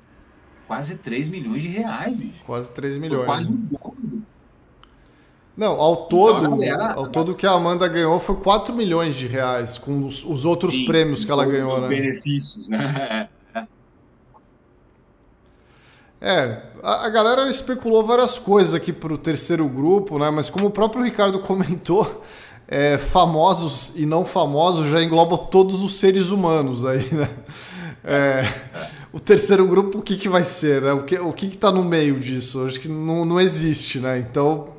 Quase 0.67 0.97
3 0.97 1.29
milhões 1.29 1.61
de 1.61 1.67
reais, 1.67 2.15
bicho. 2.15 2.45
Quase 2.45 2.71
3 2.71 2.97
milhões. 2.97 3.25
Foi 3.25 3.35
quase 3.35 3.51
um 3.51 3.55
dobro. 3.55 4.23
Não, 5.55 5.73
ao 5.73 5.93
então, 5.93 6.07
todo, 6.07 6.37
então, 6.37 6.57
galera, 6.57 6.93
ao 6.93 7.07
todo 7.07 7.35
que 7.35 7.45
a 7.45 7.51
Amanda 7.51 7.87
ganhou 7.87 8.19
foi 8.19 8.37
4 8.37 8.73
milhões 8.73 9.15
de 9.15 9.27
reais, 9.27 9.77
com 9.77 10.05
os, 10.05 10.23
os 10.23 10.45
outros 10.45 10.73
sim, 10.73 10.85
prêmios 10.85 11.23
que 11.23 11.31
ela 11.31 11.45
ganhou, 11.45 11.75
os 11.75 11.81
né? 11.81 11.87
benefícios, 11.89 12.69
né? 12.69 13.29
É, 16.25 16.57
a, 16.81 17.07
a, 17.07 17.09
galera 17.09 17.49
especulou 17.49 18.01
várias 18.01 18.39
coisas 18.39 18.73
aqui 18.73 18.93
para 18.93 19.13
o 19.13 19.17
terceiro 19.17 19.67
grupo, 19.67 20.17
né? 20.17 20.29
Mas 20.29 20.49
como 20.49 20.67
o 20.67 20.71
próprio 20.71 21.03
Ricardo 21.03 21.37
comentou, 21.43 22.23
é, 22.65 22.97
famosos 22.97 23.91
e 23.97 24.05
não 24.05 24.23
famosos 24.23 24.87
já 24.87 25.03
engloba 25.03 25.37
todos 25.37 25.83
os 25.83 25.99
seres 25.99 26.29
humanos 26.29 26.85
aí, 26.85 27.13
né? 27.13 27.29
É, 28.05 28.43
o 29.11 29.19
terceiro 29.19 29.67
grupo, 29.67 29.99
o 29.99 30.01
que, 30.01 30.15
que 30.15 30.29
vai 30.29 30.45
ser, 30.45 30.81
né? 30.81 30.93
O 30.93 31.03
que 31.03 31.19
o 31.19 31.33
que 31.33 31.47
está 31.47 31.73
no 31.73 31.83
meio 31.83 32.17
disso? 32.17 32.65
Acho 32.65 32.79
que 32.79 32.87
não, 32.87 33.25
não 33.25 33.37
existe, 33.37 33.99
né? 33.99 34.17
Então, 34.19 34.69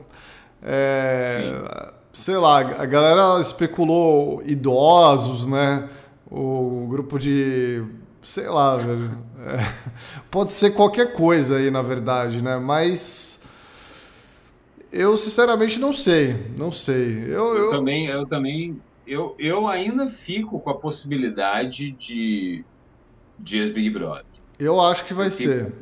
é, 0.62 1.92
sei 2.10 2.38
lá, 2.38 2.60
a 2.60 2.86
galera 2.86 3.38
especulou 3.38 4.42
idosos, 4.46 5.44
né? 5.44 5.90
O 6.30 6.86
grupo 6.88 7.18
de 7.18 7.84
sei 8.24 8.48
lá, 8.48 8.76
velho. 8.76 9.16
É, 9.38 9.58
pode 10.30 10.52
ser 10.52 10.72
qualquer 10.72 11.12
coisa 11.12 11.58
aí, 11.58 11.70
na 11.70 11.82
verdade, 11.82 12.42
né? 12.42 12.56
Mas 12.56 13.46
eu 14.90 15.16
sinceramente 15.16 15.78
não 15.78 15.92
sei, 15.92 16.36
não 16.58 16.72
sei. 16.72 17.24
Eu, 17.24 17.54
eu... 17.54 17.56
eu 17.56 17.70
também, 17.70 18.06
eu 18.06 18.26
também, 18.26 18.80
eu, 19.06 19.36
eu 19.38 19.68
ainda 19.68 20.08
fico 20.08 20.58
com 20.58 20.70
a 20.70 20.74
possibilidade 20.74 21.92
de 21.92 22.64
de 23.38 23.58
ex-Big 23.58 23.90
Brothers. 23.90 24.48
Eu 24.58 24.80
acho 24.80 25.04
que 25.04 25.14
vai 25.14 25.28
Porque... 25.28 25.42
ser. 25.42 25.74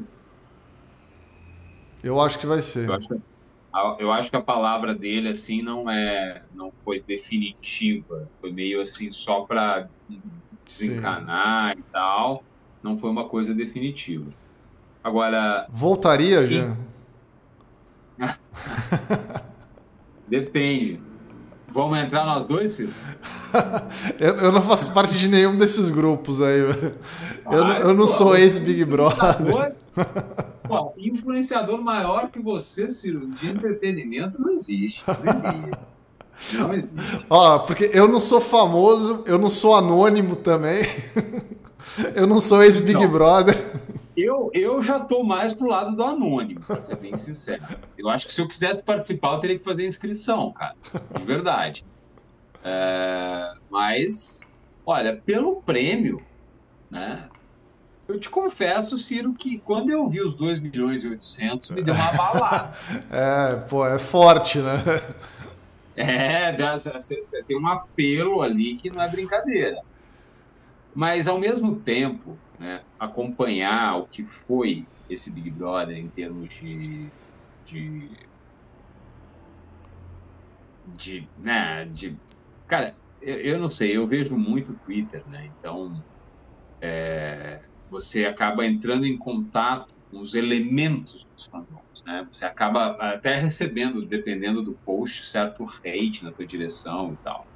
Eu 2.03 2.21
acho 2.21 2.39
que 2.39 2.47
vai 2.47 2.59
ser. 2.59 2.89
Eu 2.89 2.95
acho 2.95 3.09
que, 3.09 3.15
eu 4.01 4.13
acho 4.13 4.31
que 4.31 4.37
a 4.37 4.41
palavra 4.41 4.95
dele 4.95 5.29
assim 5.29 5.63
não 5.63 5.89
é, 5.89 6.43
não 6.55 6.73
foi 6.85 7.01
definitiva. 7.01 8.29
Foi 8.41 8.51
meio 8.51 8.81
assim 8.81 9.11
só 9.11 9.43
para 9.43 9.89
desencanar 10.67 11.75
Sim. 11.75 11.81
e 11.81 11.83
tal. 11.93 12.45
Não 12.83 12.97
foi 12.97 13.11
uma 13.11 13.29
coisa 13.29 13.55
definitiva. 13.55 14.31
Agora. 15.03 15.67
Voltaria, 15.71 16.47
já? 16.47 16.77
Depende. 20.29 21.01
Vamos 21.69 21.99
entrar 21.99 22.27
nós 22.27 22.47
dois, 22.47 22.73
Ciro? 22.73 22.93
eu, 24.21 24.37
eu, 24.37 24.53
não 24.53 24.63
faço 24.63 24.93
parte 24.93 25.15
de 25.15 25.27
nenhum 25.27 25.57
desses 25.57 25.89
grupos 25.89 26.43
aí. 26.43 26.61
Eu, 26.61 27.65
ah, 27.65 27.79
eu 27.81 27.95
não 27.95 28.07
sou 28.07 28.37
ex-Big 28.37 28.85
Brother. 28.85 29.75
Pô, 30.69 30.93
influenciador 30.99 31.81
maior 31.81 32.31
que 32.31 32.39
você, 32.39 32.91
Ciro, 32.91 33.27
de 33.27 33.49
entretenimento 33.49 34.41
não 34.41 34.53
existe. 34.53 35.03
Não 35.07 35.51
existe. 35.51 35.79
Ó, 37.29 37.61
porque 37.61 37.91
eu 37.93 38.09
não 38.09 38.21
sou 38.21 38.41
famoso, 38.41 39.23
eu 39.27 39.39
não 39.39 39.51
sou 39.51 39.75
anônimo 39.75 40.37
também. 40.37 40.83
eu 42.15 42.27
não 42.27 42.41
sou 42.41 42.63
ex-Big 42.63 43.07
Brother. 43.07 43.73
Eu, 44.17 44.51
eu 44.53 44.83
já 44.83 45.01
tô 45.01 45.23
mais 45.23 45.55
pro 45.55 45.67
lado 45.67 45.97
do 45.97 46.05
anônimo, 46.05 46.61
pra 46.61 46.81
ser 46.81 46.97
bem 46.97 47.17
sincero. 47.17 47.63
Eu 47.97 48.09
acho 48.09 48.27
que 48.27 48.33
se 48.33 48.41
eu 48.41 48.49
quisesse 48.49 48.83
participar, 48.83 49.35
eu 49.35 49.41
teria 49.41 49.59
que 49.59 49.65
fazer 49.65 49.87
inscrição, 49.87 50.53
cara. 50.53 50.77
De 51.19 51.25
verdade. 51.25 51.85
É, 52.63 53.55
mas, 53.71 54.43
olha, 54.85 55.21
pelo 55.25 55.57
prêmio, 55.63 56.21
né? 56.91 57.29
Eu 58.07 58.19
te 58.21 58.29
confesso, 58.29 58.99
Ciro, 58.99 59.33
que 59.33 59.59
quando 59.59 59.91
eu 59.91 60.09
vi 60.09 60.21
os 60.21 60.35
2 60.35 60.59
milhões 60.59 61.03
e 61.05 61.09
800, 61.09 61.71
me 61.71 61.83
deu 61.83 61.95
uma 61.95 62.13
balada. 62.13 62.73
é, 63.11 63.57
pô, 63.69 63.87
é 63.87 63.99
forte, 63.99 64.59
né? 64.59 64.75
É, 65.97 66.57
tem 67.47 67.59
um 67.59 67.67
apelo 67.67 68.43
ali 68.43 68.77
que 68.77 68.91
não 68.91 69.03
é 69.03 69.09
brincadeira. 69.09 69.81
Mas, 70.95 71.27
ao 71.27 71.39
mesmo 71.39 71.77
tempo, 71.77 72.37
né, 72.59 72.83
acompanhar 72.99 73.99
o 73.99 74.07
que 74.07 74.23
foi 74.25 74.87
esse 75.09 75.31
Big 75.31 75.51
Brother 75.51 75.97
em 75.97 76.09
termos 76.09 76.55
de. 76.55 77.07
de, 77.65 78.11
de, 80.97 81.29
né, 81.39 81.87
de 81.87 82.17
cara, 82.67 82.95
eu, 83.21 83.37
eu 83.37 83.59
não 83.59 83.69
sei, 83.71 83.97
eu 83.97 84.07
vejo 84.07 84.37
muito 84.37 84.75
Twitter, 84.85 85.23
né? 85.29 85.51
Então, 85.59 86.03
é, 86.81 87.61
você 87.91 88.25
acaba 88.25 88.67
entrando 88.67 89.07
em 89.07 89.17
contato 89.17 89.93
com 90.11 90.19
os 90.19 90.35
elementos 90.35 91.27
dos 91.35 91.47
fandoms, 91.47 91.82
né? 92.05 92.27
Você 92.31 92.45
acaba 92.45 92.93
até 92.93 93.41
recebendo, 93.41 94.05
dependendo 94.05 94.63
do 94.63 94.73
post, 94.73 95.27
certo 95.27 95.65
hate 95.65 96.25
na 96.25 96.33
tua 96.33 96.47
direção 96.47 97.13
e 97.13 97.17
tal. 97.25 97.47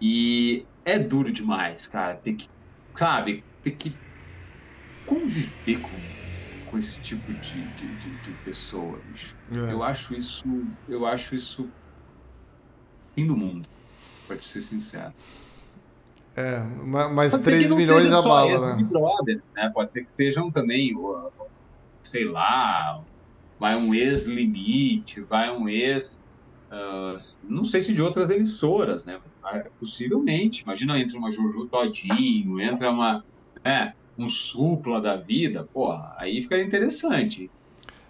E 0.00 0.66
é 0.84 0.98
duro 0.98 1.32
demais, 1.32 1.86
cara. 1.86 2.16
Tem 2.16 2.36
que, 2.36 2.48
sabe, 2.94 3.44
tem 3.62 3.74
que 3.74 3.94
conviver 5.06 5.80
com, 5.80 6.70
com 6.70 6.78
esse 6.78 7.00
tipo 7.00 7.32
de, 7.32 7.62
de, 7.62 7.86
de, 7.96 8.16
de 8.22 8.30
pessoa, 8.44 8.98
bicho. 9.10 9.36
É. 9.52 9.72
Eu 9.72 9.82
acho 9.82 10.14
isso, 10.14 10.44
eu 10.88 11.06
acho 11.06 11.34
isso 11.34 11.70
fim 13.14 13.26
do 13.26 13.36
mundo, 13.36 13.68
pra 14.26 14.36
te 14.36 14.46
ser 14.46 14.60
sincero. 14.60 15.12
É, 16.36 16.58
mas 17.12 17.38
3 17.38 17.72
milhões 17.72 18.12
a 18.12 18.20
bala, 18.20 18.74
né? 18.74 18.82
Brother, 18.82 19.40
né? 19.54 19.70
Pode 19.72 19.92
ser 19.92 20.04
que 20.04 20.10
sejam 20.10 20.50
também, 20.50 20.92
sei 22.02 22.24
lá, 22.24 23.00
vai 23.58 23.76
um 23.76 23.94
ex-limite, 23.94 25.20
vai 25.20 25.50
um 25.50 25.68
ex 25.68 26.20
Uh, 26.74 27.16
não 27.44 27.64
sei 27.64 27.82
se 27.82 27.94
de 27.94 28.02
outras 28.02 28.28
emissoras, 28.30 29.04
né? 29.04 29.20
Ah, 29.44 29.62
possivelmente. 29.78 30.62
Imagina, 30.62 30.98
entra 30.98 31.16
uma 31.16 31.30
Jojo 31.30 31.66
Todinho, 31.66 32.60
entra 32.60 32.90
uma, 32.90 33.24
né, 33.64 33.94
um 34.18 34.26
supla 34.26 35.00
da 35.00 35.14
vida, 35.14 35.68
porra, 35.72 36.14
aí 36.18 36.42
fica 36.42 36.60
interessante. 36.60 37.48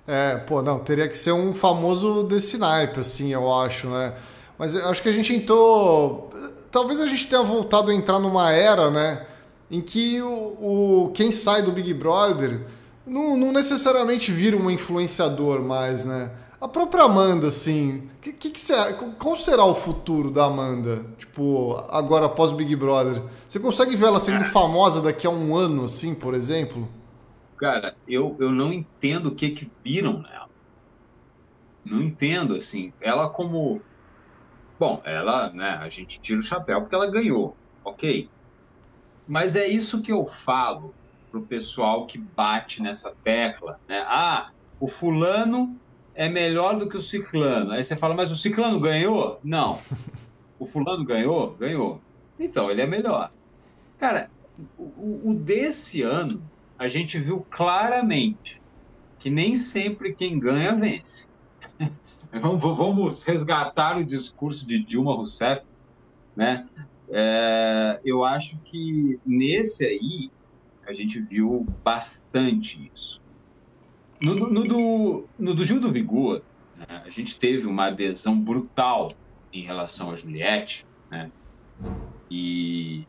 É, 0.07 0.37
pô, 0.37 0.63
não, 0.63 0.79
teria 0.79 1.09
que 1.09 1.17
ser 1.17 1.33
um 1.33 1.53
famoso 1.53 2.23
desse 2.25 2.57
naipe, 2.57 3.01
assim, 3.01 3.33
eu 3.33 3.53
acho, 3.53 3.89
né? 3.89 4.15
Mas 4.59 4.75
eu 4.75 4.89
acho 4.89 5.03
que 5.03 5.09
a 5.09 5.13
gente 5.13 5.35
entrou. 5.35 6.31
Talvez 6.71 7.01
a 7.01 7.07
gente 7.07 7.27
tenha 7.27 7.43
voltado 7.43 7.91
a 7.91 7.95
entrar 7.95 8.19
numa 8.19 8.51
era, 8.51 8.91
né? 8.91 9.27
Em 9.71 9.81
que 9.81 10.23
o, 10.23 11.07
o 11.07 11.11
quem 11.13 11.33
sai 11.33 11.63
do 11.63 11.73
Big 11.73 11.93
Brother 11.93 12.61
não, 13.07 13.37
não 13.37 13.53
necessariamente 13.53 14.33
vira 14.33 14.57
um 14.57 14.71
influenciador 14.71 15.63
mais, 15.63 16.05
né? 16.05 16.31
A 16.61 16.69
própria 16.69 17.05
Amanda, 17.05 17.49
assim, 17.49 18.09
que, 18.23 18.33
que, 18.33 18.51
que 18.51 18.59
será, 18.59 18.95
qual 18.95 19.37
será 19.37 19.65
o 19.65 19.75
futuro 19.75 20.31
da 20.31 20.47
Amanda? 20.47 21.05
Tipo, 21.19 21.77
agora 21.91 22.25
após 22.25 22.53
o 22.53 22.55
Big 22.55 22.75
Brother. 22.75 23.23
Você 23.47 23.61
consegue 23.61 23.95
ver 23.97 24.07
ela 24.07 24.19
sendo 24.19 24.45
famosa 24.47 25.03
daqui 25.03 25.27
a 25.27 25.31
um 25.31 25.55
ano, 25.55 25.85
assim, 25.85 26.15
por 26.15 26.33
exemplo? 26.33 26.89
Cara, 27.59 27.95
eu, 28.09 28.35
eu 28.41 28.51
não 28.51 28.73
entendo 28.73 29.27
o 29.27 29.35
que 29.35 29.51
que 29.51 29.71
viram 29.85 30.23
nela. 30.23 30.49
Não 31.85 32.01
entendo, 32.01 32.55
assim. 32.55 32.95
Ela 32.99 33.29
como... 33.29 33.83
Bom, 34.81 35.03
ela, 35.05 35.51
né, 35.51 35.79
a 35.83 35.89
gente 35.91 36.19
tira 36.19 36.41
o 36.41 36.43
chapéu 36.43 36.81
porque 36.81 36.95
ela 36.95 37.11
ganhou, 37.11 37.55
ok? 37.85 38.29
Mas 39.29 39.55
é 39.55 39.69
isso 39.69 40.01
que 40.01 40.11
eu 40.11 40.27
falo 40.27 40.95
pro 41.35 41.43
pessoal 41.43 42.07
que 42.07 42.17
bate 42.17 42.81
nessa 42.81 43.13
tecla, 43.25 43.81
né? 43.89 44.05
Ah, 44.07 44.53
o 44.79 44.87
fulano 44.87 45.77
é 46.15 46.29
melhor 46.29 46.79
do 46.79 46.89
que 46.89 46.97
o 46.97 47.01
ciclano. 47.01 47.73
Aí 47.73 47.83
você 47.83 47.97
fala, 47.97 48.15
mas 48.15 48.31
o 48.31 48.37
ciclano 48.37 48.79
ganhou? 48.79 49.41
Não. 49.43 49.79
O 50.57 50.67
fulano 50.67 51.05
ganhou? 51.05 51.57
Ganhou. 51.57 52.01
Então, 52.39 52.71
ele 52.71 52.81
é 52.81 52.87
melhor. 52.87 53.33
Cara, 53.99 54.31
o, 54.79 55.31
o 55.31 55.35
desse 55.35 56.01
ano, 56.01 56.41
a 56.79 56.87
gente 56.87 57.19
viu 57.19 57.45
claramente 57.51 58.63
que 59.19 59.29
nem 59.29 59.57
sempre 59.57 60.15
quem 60.15 60.39
ganha 60.39 60.75
vence. 60.75 61.27
vamos, 62.33 62.63
vamos 62.63 63.23
resgatar 63.25 63.99
o 63.99 64.05
discurso 64.05 64.65
de 64.65 64.79
Dilma 64.79 65.13
Rousseff, 65.13 65.67
né? 66.37 66.67
É, 67.11 68.01
eu 68.05 68.25
acho 68.25 68.57
que 68.61 69.19
nesse 69.27 69.85
aí 69.85 70.31
a 70.87 70.93
gente 70.93 71.21
viu 71.21 71.67
bastante 71.83 72.91
isso. 72.95 73.23
No, 74.21 74.35
no, 74.35 74.65
do, 74.65 75.29
no 75.39 75.55
do 75.55 75.65
Gil 75.65 75.81
do 75.81 75.91
Vigor, 75.91 76.43
né, 76.77 77.03
a 77.05 77.11
gente 77.11 77.39
teve 77.39 77.67
uma 77.67 77.87
adesão 77.87 78.39
brutal 78.39 79.11
em 79.53 79.63
relação 79.63 80.11
a 80.11 80.17
Juliette, 80.17 80.87
né? 81.11 81.31
E 82.31 83.05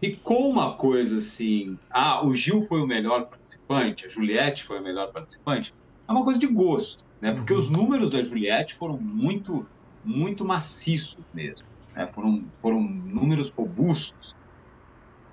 ficou 0.00 0.50
uma 0.50 0.74
coisa 0.74 1.18
assim: 1.18 1.78
ah, 1.90 2.24
o 2.24 2.34
Gil 2.34 2.62
foi 2.62 2.80
o 2.80 2.86
melhor 2.86 3.26
participante, 3.26 4.06
a 4.06 4.08
Juliette 4.08 4.64
foi 4.64 4.78
a 4.78 4.80
melhor 4.80 5.12
participante. 5.12 5.74
É 6.06 6.12
uma 6.12 6.24
coisa 6.24 6.38
de 6.38 6.46
gosto, 6.46 7.04
né? 7.20 7.32
Porque 7.32 7.52
uhum. 7.52 7.58
os 7.58 7.68
números 7.68 8.10
da 8.10 8.22
Juliette 8.22 8.74
foram 8.74 8.96
muito, 8.96 9.66
muito 10.04 10.44
maciços 10.44 11.24
mesmo. 11.34 11.66
Né? 11.94 12.06
Foram, 12.14 12.44
foram 12.62 12.80
números 12.80 13.50
robustos. 13.50 14.34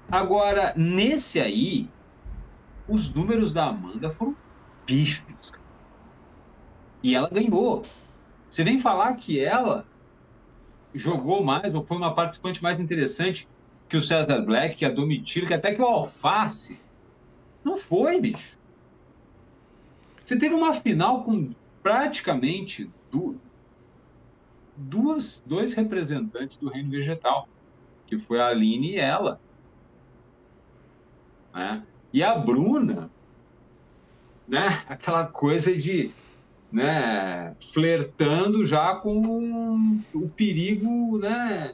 Agora, 0.10 0.74
nesse 0.76 1.39
aí, 1.39 1.89
os 2.88 3.13
números 3.13 3.52
da 3.52 3.65
Amanda 3.65 4.10
foram 4.10 4.36
pífios. 4.86 5.52
E 7.02 7.15
ela 7.15 7.30
ganhou. 7.30 7.84
Você 8.48 8.63
vem 8.63 8.80
falar 8.80 9.13
que 9.15 9.39
ela 9.39 9.86
jogou 10.94 11.44
mais, 11.44 11.74
ou 11.74 11.84
foi 11.84 11.98
uma 11.98 12.13
participante 12.13 12.62
mais 12.62 12.80
interessante 12.80 13.48
que 13.89 13.98
o 13.98 14.02
César 14.02 14.41
Black, 14.41 14.76
que 14.76 14.86
a 14.86 14.89
Domitila, 14.89 15.48
que 15.48 15.54
até 15.54 15.74
que 15.74 15.82
o 15.82 15.86
Alface. 15.86 16.80
Não 17.63 17.76
foi, 17.78 18.22
bicho. 18.22 18.58
Você 20.24 20.38
teve 20.38 20.56
uma 20.56 20.74
final 20.74 21.24
com 21.24 21.54
praticamente 21.84 22.89
duas, 24.76 25.44
dois 25.46 25.74
representantes 25.74 26.58
do 26.58 26.70
reino 26.70 26.89
vegetal, 26.89 27.48
que 28.08 28.18
foi 28.18 28.39
a 28.39 28.48
Aline 28.48 28.94
e 28.94 28.98
ela. 28.98 29.39
Né? 31.56 31.82
E 32.12 32.22
a 32.22 32.36
Bruna, 32.36 33.10
né? 34.46 34.84
aquela 34.89 35.24
coisa 35.24 35.74
de 35.74 36.12
né, 36.72 37.56
flertando 37.72 38.65
já 38.65 38.94
com 38.96 39.98
o 40.13 40.30
perigo 40.30 41.18
né, 41.18 41.74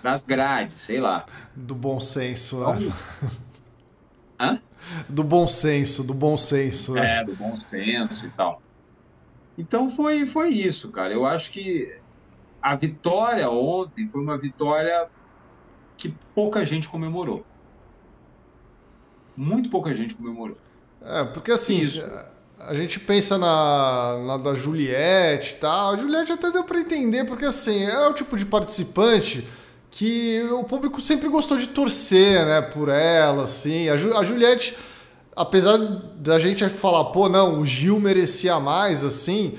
das 0.00 0.22
grades, 0.22 0.76
sei 0.76 1.00
lá. 1.00 1.26
Do 1.56 1.74
bom 1.74 1.98
senso, 1.98 2.60
né? 2.60 2.92
Hã? 4.38 4.60
Do 5.08 5.24
bom 5.24 5.48
senso, 5.48 6.04
do 6.04 6.14
bom 6.14 6.36
senso. 6.36 6.94
Né? 6.94 7.20
É, 7.20 7.24
do 7.24 7.34
bom 7.34 7.58
senso 7.68 8.26
e 8.26 8.30
tal. 8.30 8.62
Então 9.58 9.90
foi, 9.90 10.24
foi 10.24 10.50
isso, 10.50 10.90
cara. 10.90 11.12
Eu 11.12 11.26
acho 11.26 11.50
que 11.50 11.94
a 12.62 12.76
vitória 12.76 13.50
ontem 13.50 14.06
foi 14.06 14.22
uma 14.22 14.38
vitória 14.38 15.08
que 15.96 16.14
pouca 16.34 16.64
gente 16.64 16.88
comemorou. 16.88 17.44
Muito 19.36 19.70
pouca 19.70 19.92
gente 19.94 20.14
comemorou. 20.14 20.56
É, 21.04 21.24
porque 21.24 21.50
assim, 21.50 21.78
isso. 21.78 22.06
a 22.58 22.74
gente 22.74 23.00
pensa 23.00 23.38
na, 23.38 24.18
na 24.26 24.36
da 24.36 24.54
Juliette 24.54 25.54
e 25.54 25.56
tal. 25.56 25.94
A 25.94 25.96
Juliette 25.96 26.32
até 26.32 26.50
deu 26.50 26.64
para 26.64 26.80
entender, 26.80 27.24
porque 27.24 27.44
assim, 27.44 27.84
é 27.84 28.06
o 28.06 28.12
tipo 28.12 28.36
de 28.36 28.44
participante 28.44 29.46
que 29.90 30.42
o 30.52 30.62
público 30.62 31.00
sempre 31.00 31.28
gostou 31.28 31.58
de 31.58 31.68
torcer, 31.68 32.44
né, 32.46 32.62
por 32.62 32.88
ela, 32.88 33.44
assim. 33.44 33.88
A, 33.88 33.96
Ju, 33.96 34.16
a 34.16 34.22
Juliette 34.22 34.76
apesar 35.40 35.78
da 36.16 36.38
gente 36.38 36.68
falar, 36.68 37.04
pô, 37.06 37.28
não, 37.28 37.60
o 37.60 37.66
Gil 37.66 37.98
merecia 37.98 38.60
mais, 38.60 39.02
assim, 39.02 39.58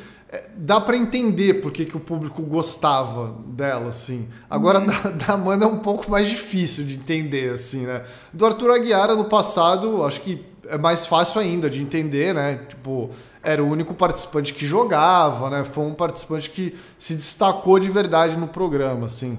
dá 0.55 0.79
para 0.79 0.95
entender 0.95 1.55
por 1.55 1.71
que, 1.71 1.85
que 1.85 1.97
o 1.97 1.99
público 1.99 2.41
gostava 2.41 3.35
dela, 3.47 3.89
assim. 3.89 4.29
Agora, 4.49 4.79
uhum. 4.79 4.85
da, 4.85 5.09
da 5.09 5.33
Amanda 5.33 5.65
é 5.65 5.67
um 5.67 5.79
pouco 5.79 6.09
mais 6.09 6.29
difícil 6.29 6.85
de 6.85 6.95
entender, 6.95 7.53
assim, 7.53 7.85
né? 7.85 8.03
Do 8.31 8.45
Arthur 8.45 8.71
Aguiar, 8.71 9.13
no 9.15 9.25
passado, 9.25 10.03
acho 10.05 10.21
que 10.21 10.45
é 10.69 10.77
mais 10.77 11.05
fácil 11.05 11.41
ainda 11.41 11.69
de 11.69 11.81
entender, 11.81 12.33
né? 12.33 12.65
Tipo, 12.69 13.09
era 13.43 13.61
o 13.61 13.67
único 13.67 13.93
participante 13.93 14.53
que 14.53 14.65
jogava, 14.65 15.49
né? 15.49 15.65
Foi 15.65 15.83
um 15.83 15.93
participante 15.93 16.49
que 16.49 16.77
se 16.97 17.13
destacou 17.15 17.77
de 17.77 17.89
verdade 17.89 18.37
no 18.37 18.47
programa, 18.47 19.07
assim. 19.07 19.37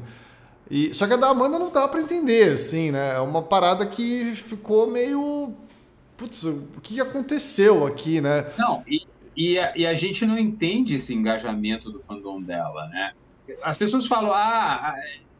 E, 0.71 0.93
só 0.95 1.07
que 1.07 1.15
a 1.15 1.17
da 1.17 1.29
Amanda 1.29 1.59
não 1.59 1.71
dá 1.71 1.89
para 1.89 2.01
entender, 2.01 2.53
assim, 2.53 2.91
né? 2.91 3.15
É 3.15 3.21
uma 3.21 3.43
parada 3.43 3.87
que 3.87 4.33
ficou 4.35 4.91
meio 4.91 5.55
putz, 6.17 6.45
o 6.45 6.81
que 6.83 7.01
aconteceu 7.01 7.87
aqui, 7.87 8.21
né? 8.21 8.47
Não, 8.57 8.83
e, 8.87 9.07
e, 9.37 9.59
a, 9.59 9.77
e 9.77 9.87
a 9.87 9.95
gente 9.95 10.27
não 10.27 10.39
entende 10.39 10.97
esse 10.97 11.15
engajamento 11.15 11.91
do 11.91 12.01
fandom 12.01 12.41
dela, 12.41 12.87
né? 12.89 13.13
As 13.63 13.77
pessoas 13.77 14.07
falam, 14.07 14.33
ah, 14.33 14.95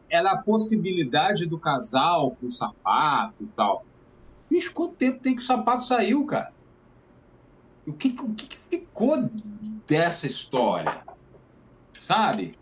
ela 0.09 0.29
é 0.29 0.33
a 0.33 0.37
possibilidade 0.37 1.45
do 1.45 1.57
casal 1.57 2.37
com 2.39 2.47
o 2.47 2.51
sapato 2.51 3.43
e 3.43 3.47
tal. 3.47 3.85
Bicho, 4.49 4.73
quanto 4.73 4.95
tempo 4.95 5.19
tem 5.19 5.35
que 5.35 5.41
o 5.41 5.45
sapato 5.45 5.83
saiu, 5.83 6.25
cara? 6.25 6.53
O 7.87 7.93
que, 7.93 8.15
o 8.21 8.33
que 8.33 8.57
ficou 8.57 9.29
dessa 9.87 10.27
história? 10.27 11.01
Sabe? 11.93 12.53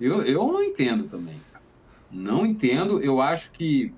Eu, 0.00 0.22
eu 0.22 0.44
não 0.46 0.62
entendo 0.62 1.04
também. 1.04 1.40
Não 2.10 2.44
entendo. 2.44 3.00
Eu 3.00 3.20
acho 3.20 3.52
que 3.52 3.94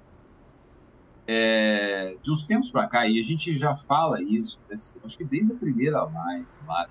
é, 1.27 2.17
de 2.21 2.31
uns 2.31 2.45
tempos 2.45 2.71
para 2.71 2.87
cá, 2.87 3.07
e 3.07 3.19
a 3.19 3.23
gente 3.23 3.57
já 3.57 3.75
fala 3.75 4.23
isso, 4.23 4.61
né, 4.69 4.77
acho 5.05 5.17
que 5.17 5.25
desde 5.25 5.53
a 5.53 5.57
primeira 5.57 6.03
live 6.03 6.47
lá 6.67 6.89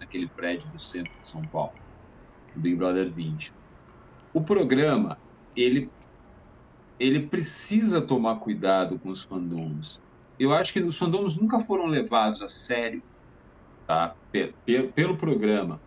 naquele 0.00 0.26
prédio 0.26 0.68
do 0.70 0.78
centro 0.78 1.12
de 1.20 1.28
São 1.28 1.42
Paulo, 1.42 1.74
do 2.54 2.60
Big 2.60 2.76
Brother 2.76 3.10
20. 3.10 3.52
O 4.32 4.40
programa, 4.40 5.18
ele, 5.54 5.90
ele 6.98 7.26
precisa 7.26 8.00
tomar 8.00 8.36
cuidado 8.36 8.98
com 8.98 9.10
os 9.10 9.22
fandoms. 9.22 10.02
Eu 10.38 10.52
acho 10.52 10.72
que 10.72 10.80
os 10.80 10.98
fandoms 10.98 11.36
nunca 11.36 11.60
foram 11.60 11.86
levados 11.86 12.42
a 12.42 12.48
sério 12.48 13.02
tá, 13.86 14.16
pelo, 14.32 14.88
pelo 14.92 15.16
programa. 15.16 15.80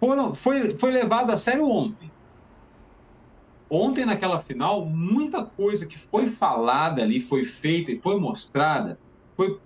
Foram, 0.00 0.34
foi, 0.34 0.76
foi 0.76 0.90
levado 0.90 1.30
a 1.30 1.36
sério 1.36 1.68
ontem 1.68 2.11
ontem 3.72 4.04
naquela 4.04 4.38
final, 4.38 4.84
muita 4.84 5.42
coisa 5.42 5.86
que 5.86 5.98
foi 5.98 6.30
falada 6.30 7.00
ali, 7.00 7.22
foi 7.22 7.42
feita 7.42 7.90
e 7.90 7.98
foi 7.98 8.20
mostrada, 8.20 8.98
foi 9.34 9.58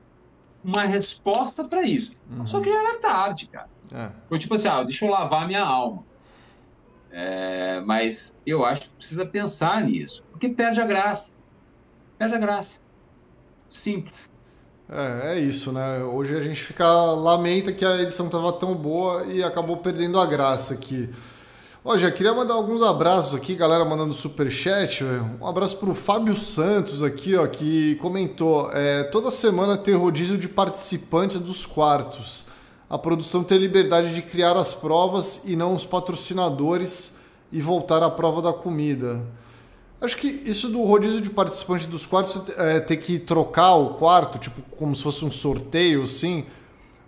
uma 0.62 0.82
resposta 0.82 1.64
para 1.64 1.82
isso. 1.82 2.12
Uhum. 2.30 2.46
Só 2.46 2.60
que 2.60 2.72
já 2.72 2.78
era 2.78 2.98
tarde, 3.00 3.48
cara. 3.48 3.68
É. 3.92 4.10
Foi 4.28 4.38
tipo 4.38 4.54
assim, 4.54 4.68
ah, 4.68 4.84
deixa 4.84 5.04
eu 5.04 5.10
lavar 5.10 5.46
minha 5.48 5.62
alma. 5.62 6.04
É, 7.10 7.80
mas 7.84 8.36
eu 8.46 8.64
acho 8.64 8.82
que 8.82 8.88
precisa 8.90 9.26
pensar 9.26 9.82
nisso, 9.82 10.22
porque 10.30 10.48
perde 10.48 10.80
a 10.80 10.86
graça. 10.86 11.32
Perde 12.16 12.34
a 12.34 12.38
graça. 12.38 12.80
Simples. 13.68 14.30
É, 14.88 15.32
é 15.32 15.40
isso, 15.40 15.72
né? 15.72 16.04
Hoje 16.04 16.36
a 16.36 16.40
gente 16.40 16.62
fica 16.62 16.88
lamenta 17.14 17.72
que 17.72 17.84
a 17.84 18.00
edição 18.00 18.26
estava 18.26 18.52
tão 18.52 18.74
boa 18.76 19.24
e 19.24 19.42
acabou 19.42 19.78
perdendo 19.78 20.20
a 20.20 20.26
graça 20.26 20.74
aqui. 20.74 21.10
Ó, 21.88 21.96
queria 22.10 22.34
mandar 22.34 22.54
alguns 22.54 22.82
abraços 22.82 23.32
aqui, 23.32 23.54
galera 23.54 23.84
mandando 23.84 24.12
super 24.12 24.50
chat. 24.50 25.04
Um 25.40 25.46
abraço 25.46 25.76
para 25.76 25.88
o 25.88 25.94
Fábio 25.94 26.34
Santos 26.34 27.00
aqui, 27.00 27.36
ó, 27.36 27.46
que 27.46 27.94
comentou: 28.02 28.68
é, 28.72 29.04
toda 29.04 29.30
semana 29.30 29.76
ter 29.76 29.92
rodízio 29.92 30.36
de 30.36 30.48
participantes 30.48 31.38
dos 31.38 31.64
quartos. 31.64 32.46
A 32.90 32.98
produção 32.98 33.44
ter 33.44 33.58
liberdade 33.58 34.12
de 34.12 34.20
criar 34.20 34.56
as 34.56 34.74
provas 34.74 35.42
e 35.44 35.54
não 35.54 35.74
os 35.74 35.84
patrocinadores 35.84 37.18
e 37.52 37.60
voltar 37.60 38.02
à 38.02 38.10
prova 38.10 38.42
da 38.42 38.52
comida. 38.52 39.24
Acho 40.00 40.16
que 40.16 40.26
isso 40.26 40.68
do 40.68 40.82
rodízio 40.82 41.20
de 41.20 41.30
participantes 41.30 41.86
dos 41.86 42.04
quartos 42.04 42.52
é 42.58 42.80
ter 42.80 42.96
que 42.96 43.16
trocar 43.16 43.76
o 43.76 43.90
quarto, 43.90 44.40
tipo 44.40 44.60
como 44.76 44.96
se 44.96 45.04
fosse 45.04 45.24
um 45.24 45.30
sorteio, 45.30 46.02
assim 46.02 46.46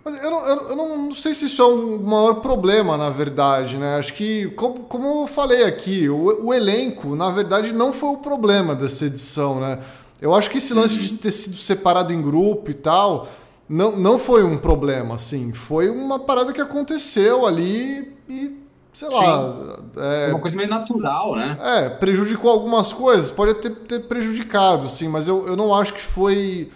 mas 0.03 0.23
eu 0.23 0.31
não, 0.31 0.47
eu 0.47 0.75
não 0.75 1.11
sei 1.11 1.33
se 1.33 1.45
isso 1.45 1.61
é 1.61 1.65
um 1.65 1.99
maior 1.99 2.35
problema, 2.35 2.97
na 2.97 3.09
verdade, 3.09 3.77
né? 3.77 3.97
Acho 3.97 4.13
que, 4.13 4.47
como, 4.51 4.81
como 4.81 5.21
eu 5.23 5.27
falei 5.27 5.65
aqui, 5.65 6.07
o, 6.09 6.47
o 6.47 6.53
elenco, 6.53 7.15
na 7.15 7.29
verdade, 7.29 7.73
não 7.73 7.91
foi 7.91 8.09
o 8.09 8.17
problema 8.17 8.73
dessa 8.73 9.05
edição, 9.05 9.59
né? 9.59 9.79
Eu 10.21 10.33
acho 10.33 10.49
que 10.49 10.57
esse 10.57 10.73
lance 10.73 10.99
de 10.99 11.13
ter 11.13 11.31
sido 11.31 11.57
separado 11.57 12.13
em 12.13 12.21
grupo 12.21 12.71
e 12.71 12.73
tal, 12.73 13.27
não, 13.67 13.95
não 13.95 14.17
foi 14.17 14.43
um 14.43 14.57
problema, 14.57 15.15
assim. 15.15 15.53
Foi 15.53 15.89
uma 15.89 16.17
parada 16.19 16.51
que 16.51 16.59
aconteceu 16.59 17.45
ali 17.45 18.13
e, 18.27 18.57
sei 18.93 19.09
lá. 19.09 19.77
É, 19.97 20.29
uma 20.31 20.39
coisa 20.39 20.57
meio 20.57 20.69
natural, 20.69 21.35
né? 21.35 21.57
É, 21.61 21.89
prejudicou 21.89 22.51
algumas 22.51 22.91
coisas, 22.91 23.29
pode 23.29 23.53
ter, 23.55 23.69
ter 23.69 23.99
prejudicado, 24.01 24.89
sim, 24.89 25.07
mas 25.07 25.27
eu, 25.27 25.45
eu 25.47 25.55
não 25.55 25.73
acho 25.73 25.93
que 25.93 26.01
foi 26.01 26.69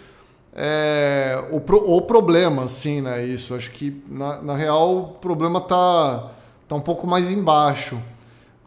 é, 0.56 1.44
o, 1.52 1.60
pro, 1.60 1.78
o 1.78 2.02
problema, 2.02 2.68
sim, 2.68 3.02
né? 3.02 3.26
Isso. 3.26 3.56
Acho 3.56 3.72
que, 3.72 4.02
na, 4.08 4.42
na 4.42 4.56
real, 4.56 4.98
o 4.98 5.08
problema 5.20 5.60
tá, 5.60 6.32
tá 6.68 6.76
um 6.76 6.82
pouco 6.82 7.08
mais 7.08 7.32
embaixo. 7.32 8.00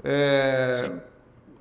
É, 0.02 0.90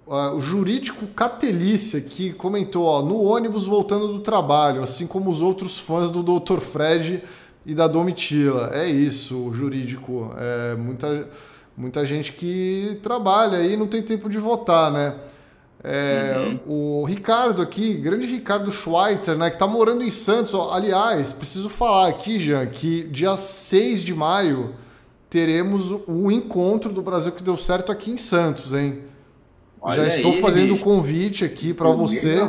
o 0.07 0.39
jurídico 0.39 1.07
Catelice 1.07 1.97
aqui 1.97 2.33
comentou, 2.33 2.85
ó, 2.85 3.01
no 3.01 3.21
ônibus 3.23 3.65
voltando 3.65 4.07
do 4.07 4.19
trabalho, 4.19 4.83
assim 4.83 5.07
como 5.07 5.29
os 5.29 5.41
outros 5.41 5.79
fãs 5.79 6.11
do 6.11 6.23
Dr. 6.23 6.59
Fred 6.59 7.23
e 7.65 7.75
da 7.75 7.87
Domitila. 7.87 8.71
É 8.73 8.87
isso, 8.87 9.47
o 9.47 9.53
jurídico. 9.53 10.31
É 10.37 10.75
muita, 10.75 11.29
muita 11.77 12.03
gente 12.03 12.33
que 12.33 12.99
trabalha 13.03 13.61
e 13.63 13.77
não 13.77 13.87
tem 13.87 14.01
tempo 14.01 14.27
de 14.27 14.39
votar, 14.39 14.91
né? 14.91 15.15
É, 15.87 16.57
uhum. 16.65 17.01
O 17.01 17.03
Ricardo 17.05 17.61
aqui, 17.61 17.93
grande 17.93 18.25
Ricardo 18.25 18.71
Schweitzer, 18.71 19.37
né, 19.37 19.51
que 19.51 19.55
está 19.55 19.67
morando 19.67 20.03
em 20.03 20.09
Santos. 20.09 20.55
Ó, 20.55 20.73
aliás, 20.73 21.31
preciso 21.31 21.69
falar 21.69 22.07
aqui, 22.07 22.39
Jean, 22.39 22.65
que 22.65 23.03
dia 23.03 23.37
6 23.37 24.03
de 24.03 24.11
maio 24.15 24.73
teremos 25.29 25.91
o 26.07 26.31
encontro 26.31 26.91
do 26.91 27.03
Brasil 27.03 27.31
que 27.31 27.43
deu 27.43 27.55
certo 27.55 27.91
aqui 27.91 28.09
em 28.09 28.17
Santos, 28.17 28.73
hein? 28.73 29.03
Olha 29.79 29.97
Já 29.97 30.15
estou 30.15 30.31
aí, 30.31 30.41
fazendo 30.41 30.73
o 30.73 30.79
convite 30.79 31.45
aqui 31.45 31.71
para 31.71 31.91
você. 31.91 32.39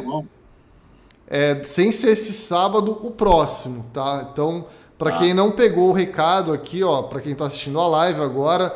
É, 1.29 1.63
sem 1.63 1.93
ser 1.93 2.13
esse 2.13 2.33
sábado, 2.33 2.99
o 3.03 3.11
próximo, 3.11 3.85
tá? 3.93 4.29
Então, 4.33 4.65
para 4.97 5.11
ah. 5.11 5.19
quem 5.19 5.35
não 5.35 5.51
pegou 5.51 5.91
o 5.91 5.93
recado 5.93 6.55
aqui, 6.55 6.83
ó, 6.83 7.03
para 7.03 7.21
quem 7.21 7.33
está 7.33 7.47
assistindo 7.47 7.79
a 7.79 7.87
live 7.87 8.23
agora, 8.23 8.75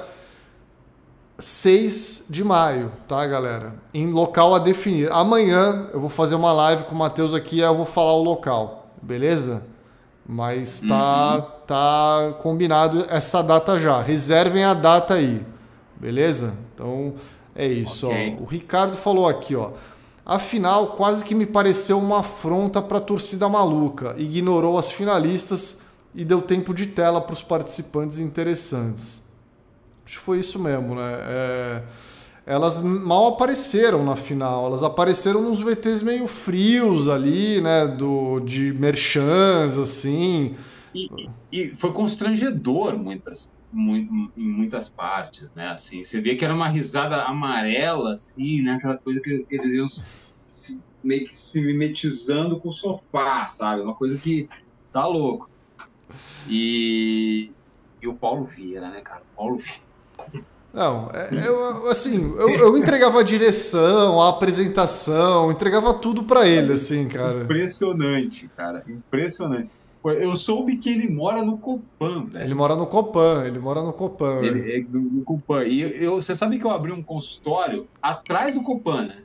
6 1.40 2.26
de 2.28 2.44
maio, 2.44 2.92
tá, 3.08 3.26
galera? 3.26 3.74
Em 3.92 4.06
local 4.06 4.54
a 4.54 4.58
definir. 4.58 5.10
Amanhã 5.10 5.88
eu 5.92 5.98
vou 5.98 6.10
fazer 6.10 6.34
uma 6.34 6.52
live 6.52 6.84
com 6.84 6.94
o 6.94 6.98
Matheus 6.98 7.32
aqui 7.32 7.56
e 7.56 7.60
eu 7.60 7.74
vou 7.74 7.86
falar 7.86 8.12
o 8.12 8.22
local, 8.22 8.90
beleza? 9.00 9.62
Mas 10.26 10.80
tá, 10.80 11.34
uhum. 11.36 11.42
tá 11.66 12.34
combinado 12.40 13.06
essa 13.08 13.42
data 13.42 13.80
já. 13.80 14.00
Reservem 14.00 14.64
a 14.64 14.74
data 14.74 15.14
aí, 15.14 15.44
beleza? 15.96 16.54
Então 16.74 17.14
é 17.54 17.66
isso. 17.66 18.06
Okay. 18.06 18.36
Ó. 18.38 18.42
O 18.42 18.46
Ricardo 18.46 18.96
falou 18.96 19.26
aqui, 19.26 19.56
ó. 19.56 19.70
Afinal, 20.24 20.88
quase 20.88 21.24
que 21.24 21.34
me 21.34 21.46
pareceu 21.46 21.98
uma 21.98 22.20
afronta 22.20 22.80
para 22.80 22.98
a 22.98 23.00
torcida 23.00 23.48
maluca. 23.48 24.14
Ignorou 24.18 24.78
as 24.78 24.92
finalistas 24.92 25.78
e 26.14 26.24
deu 26.24 26.40
tempo 26.42 26.72
de 26.72 26.86
tela 26.86 27.20
para 27.20 27.32
os 27.32 27.42
participantes 27.42 28.18
interessantes. 28.18 29.29
Acho 30.10 30.18
que 30.18 30.24
foi 30.24 30.40
isso 30.40 30.58
mesmo, 30.58 30.96
né? 30.96 31.18
É, 31.22 31.82
elas 32.44 32.82
mal 32.82 33.28
apareceram 33.28 34.04
na 34.04 34.16
final, 34.16 34.66
elas 34.66 34.82
apareceram 34.82 35.40
nos 35.40 35.60
VTs 35.60 36.02
meio 36.02 36.26
frios 36.26 37.08
ali, 37.08 37.60
né? 37.60 37.86
Do, 37.86 38.40
de 38.40 38.72
merchans, 38.72 39.78
assim. 39.78 40.56
E, 40.92 41.30
e 41.52 41.74
foi 41.76 41.92
constrangedor 41.92 42.98
muitas, 42.98 43.48
muito, 43.72 44.32
em 44.36 44.48
muitas 44.48 44.88
partes, 44.88 45.54
né? 45.54 45.68
Assim, 45.68 46.02
você 46.02 46.20
vê 46.20 46.34
que 46.34 46.44
era 46.44 46.52
uma 46.52 46.66
risada 46.66 47.22
amarela, 47.22 48.14
assim, 48.14 48.62
né? 48.62 48.72
Aquela 48.72 48.98
coisa 48.98 49.20
que, 49.20 49.44
que 49.44 49.54
eles 49.54 49.74
iam 49.76 49.88
se, 49.88 50.76
meio 51.04 51.28
que 51.28 51.36
se 51.36 51.60
mimetizando 51.60 52.58
com 52.58 52.70
o 52.70 52.74
sofá, 52.74 53.46
sabe? 53.46 53.82
Uma 53.82 53.94
coisa 53.94 54.18
que 54.18 54.48
tá 54.92 55.06
louco. 55.06 55.48
E, 56.48 57.52
e 58.02 58.08
o 58.08 58.14
Paulo 58.14 58.44
Vieira, 58.44 58.90
né, 58.90 59.02
cara? 59.02 59.22
Paulo 59.36 59.56
Vieira 59.56 59.89
não, 60.72 61.10
é, 61.12 61.48
eu, 61.48 61.90
assim, 61.90 62.32
eu, 62.38 62.48
eu, 62.50 62.78
entregava 62.78 63.20
a 63.20 63.22
direção, 63.24 64.20
a 64.22 64.28
apresentação, 64.28 65.50
entregava 65.50 65.92
tudo 65.94 66.22
para 66.22 66.46
ele, 66.46 66.74
assim, 66.74 67.08
cara. 67.08 67.42
Impressionante, 67.42 68.48
cara, 68.56 68.84
impressionante. 68.86 69.70
Eu 70.02 70.32
soube 70.34 70.78
que 70.78 70.88
ele 70.88 71.10
mora 71.10 71.44
no 71.44 71.58
Copan, 71.58 72.24
velho. 72.26 72.44
Ele 72.44 72.54
mora 72.54 72.74
no 72.74 72.86
Copan, 72.86 73.44
ele 73.46 73.58
mora 73.58 73.82
no 73.82 73.92
Copan. 73.92 74.42
Ele, 74.42 74.72
é, 74.72 74.84
no 74.88 75.22
Copan. 75.24 75.64
E 75.64 76.04
eu, 76.04 76.14
você 76.14 76.34
sabe 76.34 76.58
que 76.58 76.64
eu 76.64 76.70
abri 76.70 76.90
um 76.90 77.02
consultório 77.02 77.86
atrás 78.00 78.54
do 78.54 78.62
Copan, 78.62 79.08
né? 79.08 79.22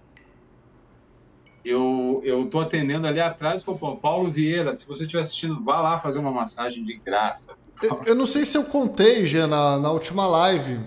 Eu, 1.64 2.22
eu 2.26 2.46
tô 2.48 2.60
atendendo 2.60 3.08
ali 3.08 3.22
atrás 3.22 3.64
do 3.64 3.72
Copan. 3.72 3.96
Paulo 3.96 4.32
Vieira, 4.32 4.78
se 4.78 4.86
você 4.86 5.04
estiver 5.04 5.22
assistindo, 5.22 5.64
vá 5.64 5.80
lá 5.80 6.00
fazer 6.00 6.20
uma 6.20 6.32
massagem 6.32 6.84
de 6.84 6.96
graça. 6.98 7.54
Eu, 7.82 8.02
eu 8.08 8.16
não 8.16 8.28
sei 8.28 8.46
se 8.46 8.58
eu 8.58 8.64
contei, 8.66 9.26
já 9.26 9.46
na, 9.48 9.78
na 9.78 9.92
última 9.92 10.28
live, 10.28 10.80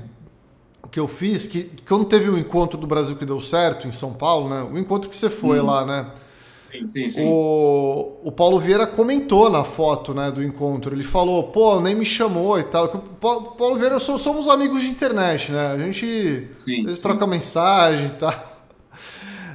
que 0.90 0.98
eu 0.98 1.06
fiz, 1.06 1.46
que 1.46 1.70
quando 1.86 2.04
teve 2.04 2.30
o 2.30 2.34
um 2.34 2.38
encontro 2.38 2.78
do 2.78 2.86
Brasil 2.86 3.16
que 3.16 3.24
deu 3.24 3.40
certo 3.40 3.86
em 3.86 3.92
São 3.92 4.14
Paulo, 4.14 4.48
né? 4.48 4.62
O 4.62 4.78
encontro 4.78 5.08
que 5.10 5.16
você 5.16 5.28
foi 5.28 5.60
hum. 5.60 5.66
lá, 5.66 5.84
né? 5.84 6.10
Sim, 6.70 6.86
sim, 6.86 7.08
sim. 7.08 7.24
O, 7.24 8.18
o 8.24 8.32
Paulo 8.32 8.60
Vieira 8.60 8.86
comentou 8.86 9.48
na 9.48 9.64
foto 9.64 10.12
né, 10.12 10.30
do 10.30 10.42
encontro. 10.42 10.94
Ele 10.94 11.02
falou, 11.02 11.44
pô, 11.44 11.80
nem 11.80 11.94
me 11.94 12.04
chamou 12.04 12.58
e 12.58 12.64
tal. 12.64 12.84
O 12.84 12.98
Paulo 13.54 13.76
Vieira 13.76 13.94
e 13.94 13.96
eu 13.96 14.00
sou, 14.00 14.18
somos 14.18 14.48
amigos 14.48 14.82
de 14.82 14.88
internet, 14.88 15.50
né? 15.50 15.72
A 15.72 15.78
gente 15.78 16.48
sim, 16.60 16.86
sim. 16.86 17.00
troca 17.00 17.26
mensagem 17.26 18.06
e 18.06 18.10
tal. 18.10 18.34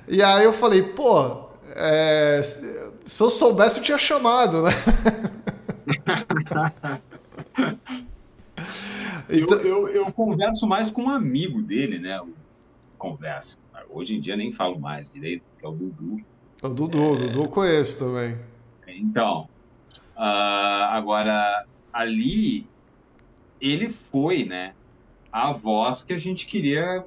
E 0.08 0.24
aí 0.24 0.44
eu 0.44 0.52
falei, 0.52 0.82
pô, 0.82 1.44
é, 1.76 2.42
se 3.06 3.22
eu 3.22 3.30
soubesse 3.30 3.78
eu 3.78 3.84
tinha 3.84 3.98
chamado, 3.98 4.64
né? 4.64 4.72
Então... 9.30 9.58
Eu, 9.60 9.88
eu, 9.88 10.06
eu, 10.06 10.12
converso 10.12 10.68
mais 10.68 10.90
com 10.92 11.04
um 11.04 11.10
amigo 11.10 11.62
dele, 11.62 11.98
né? 11.98 12.18
Eu 12.18 12.30
converso. 12.98 13.58
Hoje 13.90 14.16
em 14.16 14.20
dia 14.20 14.36
nem 14.36 14.52
falo 14.52 14.80
mais 14.80 15.10
direito, 15.10 15.44
que 15.60 15.66
é 15.66 15.70
o 15.70 15.72
Dudu. 15.72 16.22
O 16.62 16.70
Dudu, 16.70 16.98
é... 16.98 17.12
o 17.12 17.16
Dudu 17.16 17.44
eu 17.44 17.48
conheço 17.48 17.98
também. 17.98 18.38
Então, 18.88 19.48
uh, 20.16 20.84
agora, 20.90 21.66
ali, 21.92 22.68
ele 23.60 23.90
foi, 23.90 24.44
né? 24.44 24.74
A 25.32 25.52
voz 25.52 26.04
que 26.04 26.14
a 26.14 26.18
gente 26.18 26.46
queria 26.46 27.06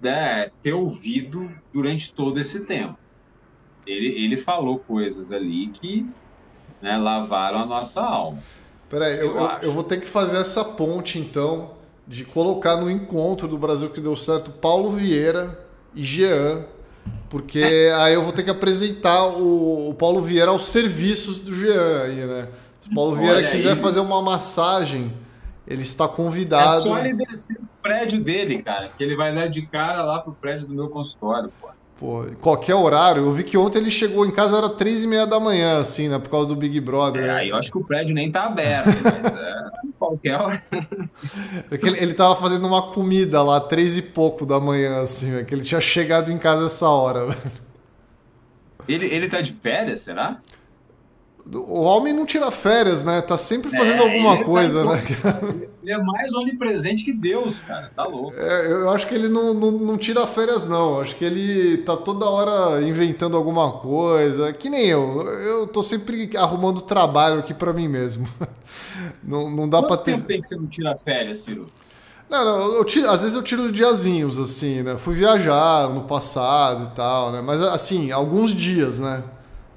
né, 0.00 0.50
ter 0.62 0.72
ouvido 0.72 1.50
durante 1.72 2.12
todo 2.12 2.40
esse 2.40 2.64
tempo. 2.64 2.98
Ele, 3.86 4.08
ele 4.24 4.36
falou 4.36 4.78
coisas 4.78 5.32
ali 5.32 5.68
que 5.68 6.08
né, 6.80 6.96
lavaram 6.96 7.60
a 7.60 7.66
nossa 7.66 8.02
alma. 8.02 8.38
Peraí, 8.90 9.20
eu, 9.20 9.36
eu, 9.36 9.48
eu, 9.62 9.72
vou 9.72 9.84
ter 9.84 10.00
que 10.00 10.08
fazer 10.08 10.38
essa 10.38 10.64
ponte, 10.64 11.16
então, 11.16 11.70
de 12.08 12.24
colocar 12.24 12.76
no 12.76 12.90
encontro 12.90 13.46
do 13.46 13.56
Brasil 13.56 13.88
que 13.88 14.00
deu 14.00 14.16
certo 14.16 14.50
Paulo 14.50 14.90
Vieira 14.90 15.56
e 15.94 16.02
Jean, 16.02 16.64
porque 17.28 17.62
aí 17.98 18.14
eu 18.14 18.22
vou 18.22 18.32
ter 18.32 18.42
que 18.42 18.50
apresentar 18.50 19.26
o, 19.28 19.90
o 19.90 19.94
Paulo 19.94 20.20
Vieira 20.20 20.50
aos 20.50 20.66
serviços 20.66 21.38
do 21.38 21.54
Jean 21.54 22.02
aí, 22.02 22.26
né? 22.26 22.48
Se 22.80 22.90
o 22.90 22.94
Paulo 22.94 23.14
Vieira 23.14 23.48
quiser 23.48 23.76
fazer 23.76 24.00
uma 24.00 24.20
massagem, 24.20 25.12
ele 25.68 25.82
está 25.82 26.08
convidado. 26.08 26.88
É 26.88 26.90
só 26.90 26.98
ele 26.98 27.14
descer 27.14 27.56
o 27.58 27.68
prédio 27.80 28.20
dele, 28.20 28.60
cara, 28.60 28.88
que 28.88 29.04
ele 29.04 29.14
vai 29.14 29.32
dar 29.32 29.46
de 29.46 29.62
cara 29.66 30.02
lá 30.02 30.18
pro 30.18 30.32
prédio 30.32 30.66
do 30.66 30.74
meu 30.74 30.88
consultório, 30.88 31.52
pô. 31.60 31.68
Pô, 32.00 32.24
qualquer 32.40 32.74
horário. 32.74 33.24
Eu 33.24 33.32
vi 33.32 33.44
que 33.44 33.58
ontem 33.58 33.78
ele 33.78 33.90
chegou 33.90 34.24
em 34.24 34.30
casa, 34.30 34.56
era 34.56 34.70
três 34.70 35.04
e 35.04 35.06
meia 35.06 35.26
da 35.26 35.38
manhã, 35.38 35.78
assim, 35.78 36.08
né? 36.08 36.18
Por 36.18 36.30
causa 36.30 36.48
do 36.48 36.56
Big 36.56 36.80
Brother. 36.80 37.24
É, 37.24 37.30
aí 37.30 37.50
eu 37.50 37.56
acho 37.56 37.70
que 37.70 37.76
o 37.76 37.84
prédio 37.84 38.14
nem 38.14 38.32
tá 38.32 38.44
aberto, 38.44 38.86
mas 39.04 39.34
é 39.36 39.64
qualquer 39.98 40.40
hora. 40.40 40.62
É 41.70 41.76
que 41.76 41.86
ele, 41.86 41.98
ele 41.98 42.14
tava 42.14 42.34
fazendo 42.36 42.66
uma 42.66 42.90
comida 42.90 43.42
lá, 43.42 43.60
três 43.60 43.98
e 43.98 44.02
pouco 44.02 44.46
da 44.46 44.58
manhã, 44.58 45.02
assim, 45.02 45.36
é 45.36 45.44
que 45.44 45.54
ele 45.54 45.62
tinha 45.62 45.80
chegado 45.80 46.32
em 46.32 46.38
casa 46.38 46.64
essa 46.64 46.88
hora, 46.88 47.26
velho. 47.26 47.52
Ele, 48.88 49.06
ele 49.06 49.28
tá 49.28 49.42
de 49.42 49.52
férias, 49.52 50.00
será? 50.00 50.38
O 51.52 51.80
homem 51.80 52.12
não 52.12 52.24
tira 52.24 52.50
férias, 52.50 53.02
né? 53.02 53.20
Tá 53.20 53.36
sempre 53.36 53.70
fazendo 53.70 54.02
é, 54.02 54.12
alguma 54.12 54.38
tá 54.38 54.44
coisa, 54.44 54.84
tá, 54.84 54.92
né? 54.92 55.68
Ele 55.82 55.92
é 55.92 55.98
mais 55.98 56.32
onipresente 56.32 57.02
que 57.04 57.12
Deus, 57.12 57.58
cara. 57.60 57.90
Tá 57.94 58.04
louco. 58.04 58.34
É, 58.36 58.66
eu 58.70 58.90
acho 58.90 59.06
que 59.06 59.14
ele 59.14 59.28
não, 59.28 59.52
não, 59.52 59.70
não, 59.72 59.98
tira 59.98 60.26
férias, 60.26 60.68
não. 60.68 61.00
Acho 61.00 61.16
que 61.16 61.24
ele 61.24 61.78
tá 61.78 61.96
toda 61.96 62.26
hora 62.26 62.82
inventando 62.82 63.36
alguma 63.36 63.72
coisa. 63.72 64.52
Que 64.52 64.68
nem 64.68 64.86
eu. 64.86 65.22
Eu 65.22 65.66
tô 65.66 65.82
sempre 65.82 66.30
arrumando 66.36 66.82
trabalho 66.82 67.40
aqui 67.40 67.54
para 67.54 67.72
mim 67.72 67.88
mesmo. 67.88 68.28
Não, 69.22 69.50
não 69.50 69.68
dá 69.68 69.78
Quanto 69.78 69.88
pra 69.88 69.96
ter. 69.96 70.12
Quanto 70.12 70.16
tempo 70.16 70.28
tem 70.28 70.40
que 70.40 70.48
você 70.48 70.56
não 70.56 70.66
tira 70.66 70.96
férias, 70.96 71.38
Ciro? 71.38 71.66
Não, 72.28 72.44
não, 72.44 72.72
eu 72.74 72.84
tiro, 72.84 73.10
às 73.10 73.22
vezes 73.22 73.34
eu 73.34 73.42
tiro 73.42 73.72
diazinhos, 73.72 74.38
assim, 74.38 74.82
né? 74.82 74.96
Fui 74.96 75.14
viajar 75.14 75.88
no 75.90 76.02
passado 76.02 76.84
e 76.84 76.90
tal, 76.90 77.32
né? 77.32 77.42
Mas, 77.42 77.60
assim, 77.60 78.12
alguns 78.12 78.54
dias, 78.54 79.00
né? 79.00 79.24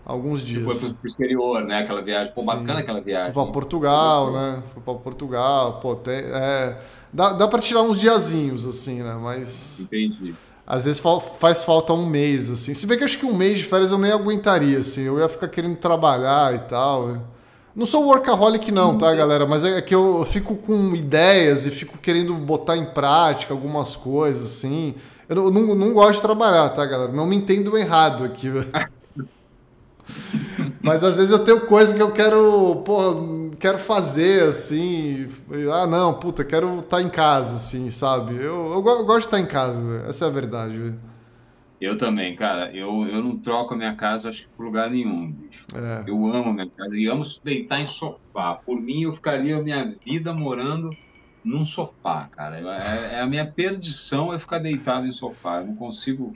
Alguns 0.05 0.41
dias. 0.41 0.63
Você 0.63 0.87
foi 0.87 0.93
pro 0.93 1.07
exterior, 1.07 1.61
né? 1.63 1.79
Aquela 1.79 2.01
viagem. 2.01 2.33
Pô, 2.33 2.41
Sim. 2.41 2.47
bacana 2.47 2.79
aquela 2.79 3.01
viagem. 3.01 3.33
Fui 3.33 3.43
para 3.43 3.51
Portugal, 3.51 4.31
né? 4.31 4.63
Fui 4.73 4.81
para 4.81 4.93
Portugal. 4.95 5.79
Pô, 5.79 5.95
tem, 5.95 6.15
é, 6.15 6.77
dá, 7.11 7.33
dá 7.33 7.47
para 7.47 7.59
tirar 7.59 7.81
uns 7.81 7.99
diazinhos, 7.99 8.65
assim, 8.65 9.01
né? 9.01 9.17
Mas. 9.19 9.79
Entendi. 9.79 10.35
Às 10.65 10.85
vezes 10.85 11.01
faz 11.39 11.63
falta 11.65 11.91
um 11.91 12.05
mês, 12.05 12.49
assim. 12.49 12.73
Se 12.73 12.87
bem 12.87 12.97
que 12.97 13.03
acho 13.03 13.17
que 13.17 13.25
um 13.25 13.35
mês 13.35 13.57
de 13.57 13.65
férias 13.65 13.91
eu 13.91 13.97
nem 13.97 14.11
aguentaria, 14.11 14.77
assim. 14.77 15.01
Eu 15.01 15.19
ia 15.19 15.27
ficar 15.27 15.49
querendo 15.49 15.75
trabalhar 15.75 16.55
e 16.55 16.59
tal. 16.59 17.17
Não 17.75 17.85
sou 17.85 18.05
workaholic, 18.05 18.71
não, 18.71 18.97
tá, 18.97 19.09
uhum. 19.09 19.17
galera? 19.17 19.45
Mas 19.45 19.65
é 19.65 19.81
que 19.81 19.93
eu 19.93 20.23
fico 20.25 20.55
com 20.55 20.95
ideias 20.95 21.65
e 21.65 21.71
fico 21.71 21.97
querendo 21.97 22.33
botar 22.35 22.77
em 22.77 22.85
prática 22.85 23.53
algumas 23.53 23.95
coisas, 23.95 24.45
assim. 24.45 24.95
Eu 25.27 25.35
não, 25.35 25.49
não, 25.49 25.75
não 25.75 25.93
gosto 25.93 26.13
de 26.13 26.21
trabalhar, 26.21 26.69
tá, 26.69 26.85
galera? 26.85 27.11
Não 27.11 27.25
me 27.25 27.35
entendo 27.35 27.77
errado 27.77 28.23
aqui. 28.23 28.49
Mas 30.81 31.03
às 31.03 31.17
vezes 31.17 31.31
eu 31.31 31.43
tenho 31.43 31.61
coisa 31.61 31.95
que 31.95 32.01
eu 32.01 32.11
quero, 32.11 32.81
pô, 32.85 33.49
quero 33.59 33.79
fazer, 33.79 34.43
assim. 34.43 35.27
Ah, 35.71 35.87
não, 35.87 36.13
puta, 36.13 36.43
quero 36.43 36.77
estar 36.77 36.97
tá 36.97 37.01
em 37.01 37.09
casa, 37.09 37.55
assim, 37.55 37.89
sabe? 37.89 38.35
Eu, 38.35 38.73
eu, 38.73 38.73
eu 38.73 39.05
gosto 39.05 39.07
de 39.07 39.25
estar 39.25 39.37
tá 39.37 39.39
em 39.39 39.45
casa, 39.45 39.81
véio. 39.81 40.09
essa 40.09 40.25
é 40.25 40.27
a 40.27 40.31
verdade. 40.31 40.77
Véio. 40.77 41.13
Eu 41.83 41.97
também, 41.97 42.33
cara. 42.33 42.71
Eu, 42.73 43.05
eu 43.07 43.21
não 43.21 43.37
troco 43.37 43.73
a 43.73 43.77
minha 43.77 43.93
casa, 43.93 44.29
acho 44.29 44.43
que 44.43 44.49
por 44.55 44.65
lugar 44.65 44.89
nenhum, 44.89 45.29
bicho. 45.29 45.65
É. 45.75 46.09
Eu 46.09 46.15
amo 46.27 46.51
a 46.51 46.53
minha 46.53 46.69
casa 46.69 46.95
e 46.95 47.07
amo 47.07 47.23
deitar 47.43 47.81
em 47.81 47.85
sofá. 47.85 48.53
Por 48.53 48.79
mim, 48.79 49.03
eu 49.03 49.13
ficaria 49.13 49.57
a 49.57 49.61
minha 49.61 49.93
vida 50.05 50.31
morando 50.31 50.91
num 51.43 51.65
sofá, 51.65 52.29
cara. 52.31 52.59
É, 52.59 53.15
é 53.15 53.19
a 53.19 53.27
minha 53.27 53.45
perdição 53.45 54.33
é 54.33 54.39
ficar 54.39 54.59
deitado 54.59 55.05
em 55.05 55.11
sofá. 55.11 55.57
Eu 55.57 55.67
não 55.67 55.75
consigo. 55.75 56.33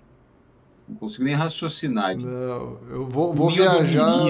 Não 0.88 0.96
consigo 0.96 1.24
nem 1.26 1.36
raciocinar. 1.36 2.16
Não, 2.16 2.78
eu 2.90 3.08
vou, 3.08 3.34
vou 3.34 3.50
viajar. 3.50 4.26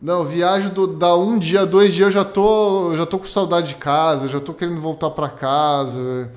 Não, 0.00 0.24
viajo 0.24 0.70
do, 0.70 0.86
da 0.86 1.16
um 1.16 1.38
dia, 1.38 1.64
dois 1.64 1.94
dias, 1.94 2.08
eu 2.08 2.12
já 2.12 2.24
tô, 2.24 2.96
já 2.96 3.06
tô 3.06 3.18
com 3.18 3.24
saudade 3.24 3.68
de 3.68 3.74
casa, 3.76 4.28
já 4.28 4.40
tô 4.40 4.52
querendo 4.52 4.80
voltar 4.80 5.10
para 5.10 5.28
casa. 5.28 6.30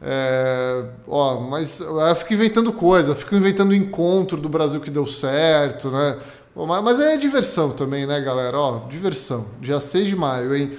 É, 0.00 0.84
ó, 1.08 1.40
mas 1.40 1.80
eu 1.80 2.14
fico 2.14 2.34
inventando 2.34 2.72
coisa, 2.72 3.16
fico 3.16 3.34
inventando 3.34 3.74
encontro 3.74 4.40
do 4.40 4.48
Brasil 4.48 4.80
que 4.80 4.90
deu 4.90 5.06
certo, 5.06 5.90
né? 5.90 6.18
Mas, 6.54 6.84
mas 6.84 7.00
é 7.00 7.16
diversão 7.16 7.70
também, 7.70 8.06
né, 8.06 8.20
galera? 8.20 8.58
Ó, 8.58 8.86
diversão. 8.88 9.46
Dia 9.60 9.80
6 9.80 10.08
de 10.08 10.16
maio, 10.16 10.54
hein? 10.54 10.78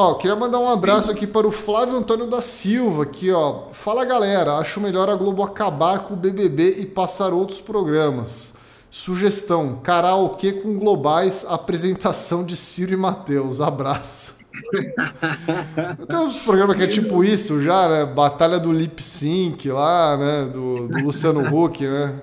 Ó, 0.00 0.14
queria 0.14 0.36
mandar 0.36 0.60
um 0.60 0.68
abraço 0.68 1.10
aqui 1.10 1.26
para 1.26 1.44
o 1.44 1.50
Flávio 1.50 1.96
Antônio 1.96 2.28
da 2.28 2.40
Silva, 2.40 3.02
aqui, 3.02 3.32
ó. 3.32 3.64
Fala, 3.72 4.04
galera, 4.04 4.52
acho 4.52 4.80
melhor 4.80 5.10
a 5.10 5.16
Globo 5.16 5.42
acabar 5.42 6.04
com 6.04 6.14
o 6.14 6.16
BBB 6.16 6.76
e 6.78 6.86
passar 6.86 7.32
outros 7.32 7.60
programas. 7.60 8.54
Sugestão: 8.88 9.80
karaokê 9.82 10.52
com 10.52 10.78
globais, 10.78 11.44
apresentação 11.44 12.44
de 12.44 12.56
Ciro 12.56 12.92
e 12.92 12.96
Matheus. 12.96 13.60
Abraço. 13.60 14.38
Tem 16.08 16.18
uns 16.20 16.38
programas 16.42 16.76
que 16.76 16.84
é 16.84 16.86
tipo 16.86 17.24
isso 17.24 17.60
já, 17.60 17.88
né? 17.88 18.06
Batalha 18.06 18.60
do 18.60 18.70
Lip 18.70 19.02
Sync 19.02 19.68
lá, 19.68 20.16
né? 20.16 20.44
Do, 20.52 20.86
do 20.86 20.98
Luciano 21.02 21.40
Huck, 21.40 21.84
né? 21.84 22.20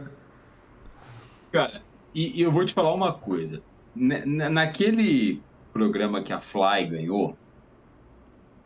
Cara, 1.51 1.82
e, 2.13 2.39
e, 2.39 2.41
eu 2.41 2.53
vou 2.53 2.65
te 2.65 2.73
falar 2.73 2.93
uma 2.93 3.11
coisa. 3.11 3.61
naquele 3.93 5.41
programa 5.73 6.21
que 6.21 6.32
a 6.32 6.39
Fly 6.39 6.88
ganhou, 6.89 7.36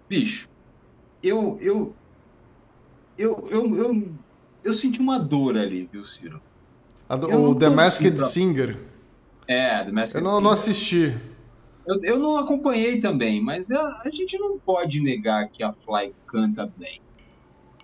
bicho, 0.10 0.50
eu, 1.22 1.58
eu, 1.62 1.96
eu, 3.18 3.48
eu, 3.52 3.76
eu, 3.78 4.14
eu 4.64 4.74
senti 4.74 5.00
uma 5.00 5.20
dor 5.20 5.56
ali, 5.56 5.88
viu, 5.92 6.04
Ciro? 6.04 6.42
O 7.08 7.56
The 7.56 7.70
Masked 7.70 8.20
Singer. 8.20 8.78
É, 9.48 9.84
The 9.84 9.92
Masked 9.92 10.16
Eu 10.16 10.24
não, 10.24 10.42
não 10.42 10.52
assisti. 10.52 11.16
Eu, 11.86 12.04
eu 12.04 12.20
não 12.20 12.38
acompanhei 12.38 13.00
também, 13.00 13.42
mas 13.42 13.72
a, 13.72 14.02
a 14.04 14.10
gente 14.12 14.38
não 14.38 14.60
pode 14.60 15.00
negar 15.00 15.50
que 15.50 15.64
a 15.64 15.74
Fly 15.74 16.14
canta 16.28 16.72
bem, 16.78 17.02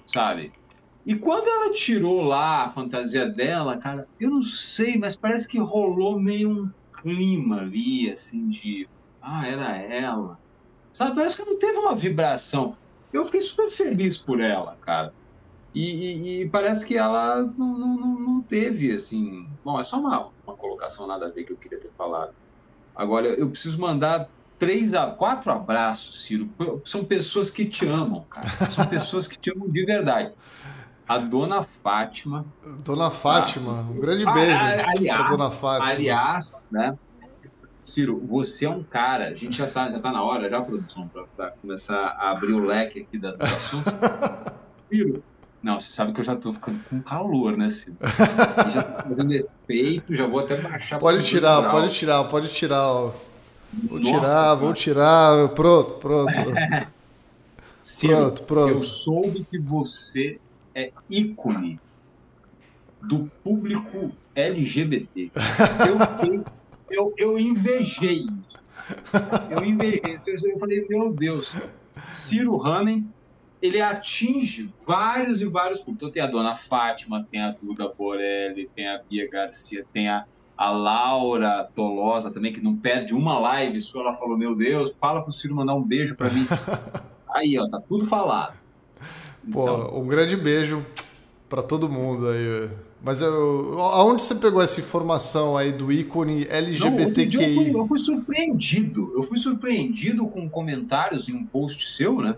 sabe? 0.05 0.51
E 1.05 1.15
quando 1.15 1.47
ela 1.47 1.71
tirou 1.71 2.21
lá 2.21 2.65
a 2.65 2.71
fantasia 2.71 3.27
dela, 3.27 3.77
cara, 3.77 4.07
eu 4.19 4.29
não 4.29 4.41
sei, 4.41 4.97
mas 4.97 5.15
parece 5.15 5.47
que 5.47 5.59
rolou 5.59 6.19
meio 6.19 6.49
um 6.49 6.71
clima 7.01 7.61
ali, 7.61 8.09
assim, 8.09 8.49
de. 8.49 8.87
Ah, 9.21 9.47
era 9.47 9.77
ela. 9.77 10.39
Sabe? 10.95 11.13
Parece 11.13 11.35
que 11.35 11.43
não 11.43 11.59
teve 11.59 11.77
uma 11.77 11.93
vibração. 11.93 12.77
Eu 13.11 13.25
fiquei 13.25 13.41
super 13.41 13.69
feliz 13.69 14.17
por 14.17 14.39
ela, 14.39 14.77
cara. 14.79 15.13
E, 15.73 15.89
e, 15.89 16.41
e 16.43 16.49
parece 16.49 16.85
que 16.85 16.97
ela 16.97 17.41
não, 17.41 17.77
não, 17.77 17.97
não, 17.97 18.41
teve, 18.41 18.93
assim. 18.93 19.45
Bom, 19.61 19.77
é 19.77 19.83
só 19.83 19.99
uma, 19.99 20.29
uma 20.47 20.55
colocação 20.55 21.05
nada 21.05 21.25
a 21.25 21.29
ver 21.29 21.43
que 21.43 21.51
eu 21.51 21.57
queria 21.57 21.77
ter 21.77 21.91
falado. 21.97 22.33
Agora, 22.95 23.27
eu 23.27 23.49
preciso 23.49 23.77
mandar 23.77 24.29
três 24.57 24.93
a 24.93 25.07
quatro 25.07 25.51
abraços, 25.51 26.23
Ciro. 26.23 26.49
São 26.85 27.03
pessoas 27.03 27.49
que 27.49 27.65
te 27.65 27.85
amam, 27.85 28.23
cara. 28.29 28.47
São 28.47 28.87
pessoas 28.87 29.27
que 29.27 29.37
te 29.37 29.51
amam 29.51 29.67
de 29.67 29.83
verdade. 29.83 30.31
A 31.05 31.17
dona 31.17 31.63
Fátima. 31.63 32.45
Dona 32.85 33.11
Fátima, 33.11 33.81
um 33.81 33.99
grande 33.99 34.23
beijo. 34.23 34.63
aliás, 34.63 35.29
dona 35.29 35.49
Fátima. 35.49 35.91
aliás, 35.91 36.57
né? 36.71 36.97
Ciro, 37.85 38.19
você 38.27 38.65
é 38.65 38.69
um 38.69 38.83
cara. 38.83 39.27
A 39.27 39.35
gente 39.35 39.57
já 39.57 39.67
tá, 39.67 39.91
já 39.91 39.99
tá 39.99 40.11
na 40.11 40.23
hora, 40.23 40.49
já, 40.49 40.59
produção, 40.59 41.07
para 41.37 41.51
começar 41.51 41.95
a 41.95 42.31
abrir 42.31 42.53
o 42.53 42.65
leque 42.65 43.01
aqui 43.01 43.17
do 43.17 43.27
assunto. 43.39 43.85
Ciro, 44.89 45.23
não, 45.61 45.79
você 45.79 45.91
sabe 45.91 46.11
que 46.11 46.19
eu 46.19 46.23
já 46.23 46.35
tô 46.35 46.51
ficando 46.51 46.79
com 46.89 46.99
calor, 47.01 47.55
né, 47.55 47.69
Ciro? 47.69 47.95
já 48.73 48.81
tô 48.81 49.09
fazendo 49.09 49.33
efeito, 49.33 50.15
já 50.15 50.25
vou 50.25 50.39
até 50.39 50.57
baixar. 50.57 50.99
Pode 50.99 51.23
tirar, 51.23 51.69
pode 51.69 51.93
tirar, 51.93 52.23
pode 52.23 52.51
tirar. 52.51 52.87
Ó. 52.87 53.11
Vou 53.71 53.99
Nossa, 53.99 54.11
tirar, 54.11 54.21
cara. 54.21 54.55
vou 54.55 54.73
tirar. 54.73 55.49
Pronto, 55.49 55.93
pronto. 55.95 56.31
Ciro, 57.83 58.15
pronto, 58.15 58.43
pronto. 58.43 58.69
Eu 58.71 58.81
soube 58.83 59.45
que 59.49 59.59
você 59.59 60.39
é 60.73 60.91
ícone 61.07 61.79
do 62.99 63.29
público 63.43 64.11
LGBT. 64.33 65.31
Eu, 66.27 66.45
eu, 66.89 67.13
eu 67.17 67.39
invejei 67.39 68.25
isso. 68.25 68.59
Eu 69.49 69.63
invejei. 69.65 70.19
Eu 70.25 70.59
falei, 70.59 70.85
meu 70.87 71.11
Deus, 71.11 71.55
Ciro 72.09 72.55
Ramen 72.57 73.07
ele 73.61 73.81
atinge 73.81 74.71
vários 74.85 75.41
e 75.41 75.45
vários 75.45 75.79
públicos. 75.79 76.07
Então 76.07 76.11
tem 76.11 76.21
a 76.21 76.27
Dona 76.27 76.55
Fátima, 76.55 77.25
tem 77.29 77.41
a 77.41 77.51
Duda 77.51 77.91
Borelli, 77.97 78.69
tem 78.75 78.87
a 78.87 79.01
Bia 79.09 79.29
Garcia, 79.29 79.85
tem 79.91 80.07
a, 80.07 80.25
a 80.57 80.69
Laura 80.71 81.69
Tolosa 81.75 82.29
também, 82.29 82.53
que 82.53 82.61
não 82.61 82.75
perde 82.75 83.13
uma 83.13 83.39
live 83.39 83.79
só. 83.81 84.01
Ela 84.01 84.15
falou, 84.15 84.37
meu 84.37 84.55
Deus, 84.55 84.93
fala 84.99 85.21
pro 85.21 85.33
Ciro 85.33 85.55
mandar 85.55 85.73
um 85.73 85.81
beijo 85.81 86.15
para 86.15 86.29
mim. 86.29 86.45
aí, 87.33 87.57
ó, 87.57 87.67
tá 87.67 87.79
tudo 87.79 88.05
falado. 88.05 88.57
Pô, 89.51 89.63
então... 89.63 89.99
um 89.99 90.07
grande 90.07 90.35
beijo 90.35 90.85
para 91.49 91.61
todo 91.61 91.89
mundo 91.89 92.27
aí. 92.27 92.69
Mas 93.05 93.21
eu, 93.21 93.79
aonde 93.79 94.23
você 94.23 94.33
pegou 94.35 94.61
essa 94.61 94.81
informação 94.81 95.55
aí 95.55 95.71
do 95.71 95.91
ícone 95.91 96.45
LGBTQI? 96.49 97.37
Não, 97.37 97.43
eu, 97.43 97.53
fui, 97.53 97.81
eu 97.81 97.87
fui 97.87 97.99
surpreendido. 97.99 99.13
Eu 99.15 99.23
fui 99.23 99.37
surpreendido 99.37 100.25
com 100.25 100.49
comentários 100.49 101.29
em 101.29 101.33
um 101.33 101.45
post 101.45 101.87
seu, 101.87 102.19
né? 102.19 102.35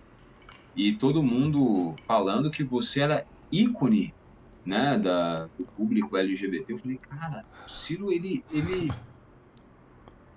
e 0.77 0.93
todo 0.93 1.23
mundo 1.23 1.95
falando 2.07 2.51
que 2.51 2.63
você 2.63 3.01
era 3.01 3.25
ícone 3.51 4.13
né, 4.63 4.97
da, 4.97 5.47
do 5.57 5.65
público 5.75 6.15
LGBT. 6.15 6.71
Eu 6.71 6.77
falei, 6.77 6.97
cara, 6.97 7.43
o 7.65 7.69
Ciro, 7.69 8.11
ele, 8.11 8.45
ele, 8.51 8.91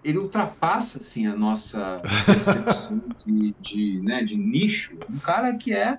ele 0.02 0.18
ultrapassa 0.18 1.00
assim, 1.00 1.26
a 1.26 1.36
nossa 1.36 2.00
percepção 2.24 3.02
de, 3.16 3.54
de, 3.60 4.00
né, 4.00 4.24
de 4.24 4.36
nicho. 4.36 4.96
Um 5.10 5.18
cara 5.18 5.54
que 5.54 5.74
é 5.74 5.98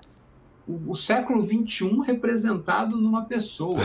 o, 0.72 0.90
o 0.90 0.94
século 0.94 1.42
XXI 1.44 2.00
representado 2.06 2.96
numa 2.96 3.24
pessoa, 3.24 3.78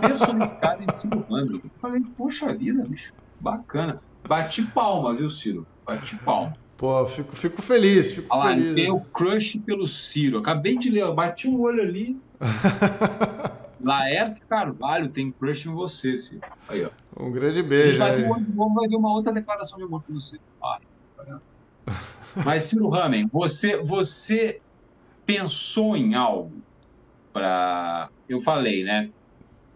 personificado 0.00 0.82
em 0.82 0.92
Ciro 0.92 1.24
Rando. 1.30 1.60
Eu 1.64 1.70
falei, 1.80 2.02
poxa 2.16 2.52
vida, 2.52 2.84
bicho, 2.84 3.12
bacana. 3.40 4.02
Bati 4.26 4.62
palma, 4.62 5.14
viu, 5.14 5.28
Ciro? 5.28 5.66
Bati 5.86 6.16
palma. 6.16 6.52
Pô, 6.76 7.06
fico, 7.06 7.36
fico 7.36 7.62
feliz, 7.62 8.14
fico 8.14 8.26
Olha 8.30 8.56
feliz. 8.56 8.74
Tem 8.74 8.90
o 8.90 9.00
crush 9.00 9.58
pelo 9.58 9.86
Ciro. 9.86 10.38
Acabei 10.38 10.76
de 10.76 10.90
ler, 10.90 11.10
bati 11.12 11.48
um 11.48 11.60
olho 11.60 11.82
ali. 11.82 12.18
Laerte 13.80 14.40
Carvalho 14.48 15.10
tem 15.10 15.30
crush 15.30 15.66
em 15.66 15.72
você, 15.72 16.16
Ciro. 16.16 16.42
Aí, 16.68 16.84
ó. 16.84 16.90
Um 17.22 17.30
grande 17.30 17.62
beijo. 17.62 17.98
Vai, 17.98 18.16
ver, 18.16 18.28
vai 18.28 18.88
ver 18.88 18.96
uma 18.96 19.12
outra 19.12 19.32
declaração 19.32 19.78
de 19.78 19.84
amor 19.84 20.02
pelo 20.02 20.20
Ciro. 20.20 20.42
Ah, 20.62 20.78
Mas, 22.44 22.64
Ciro 22.64 22.88
Ramen, 22.88 23.28
você, 23.32 23.76
você 23.76 24.60
pensou 25.24 25.96
em 25.96 26.14
algo 26.14 26.52
para. 27.32 28.08
Eu 28.28 28.40
falei, 28.40 28.84
né? 28.84 29.10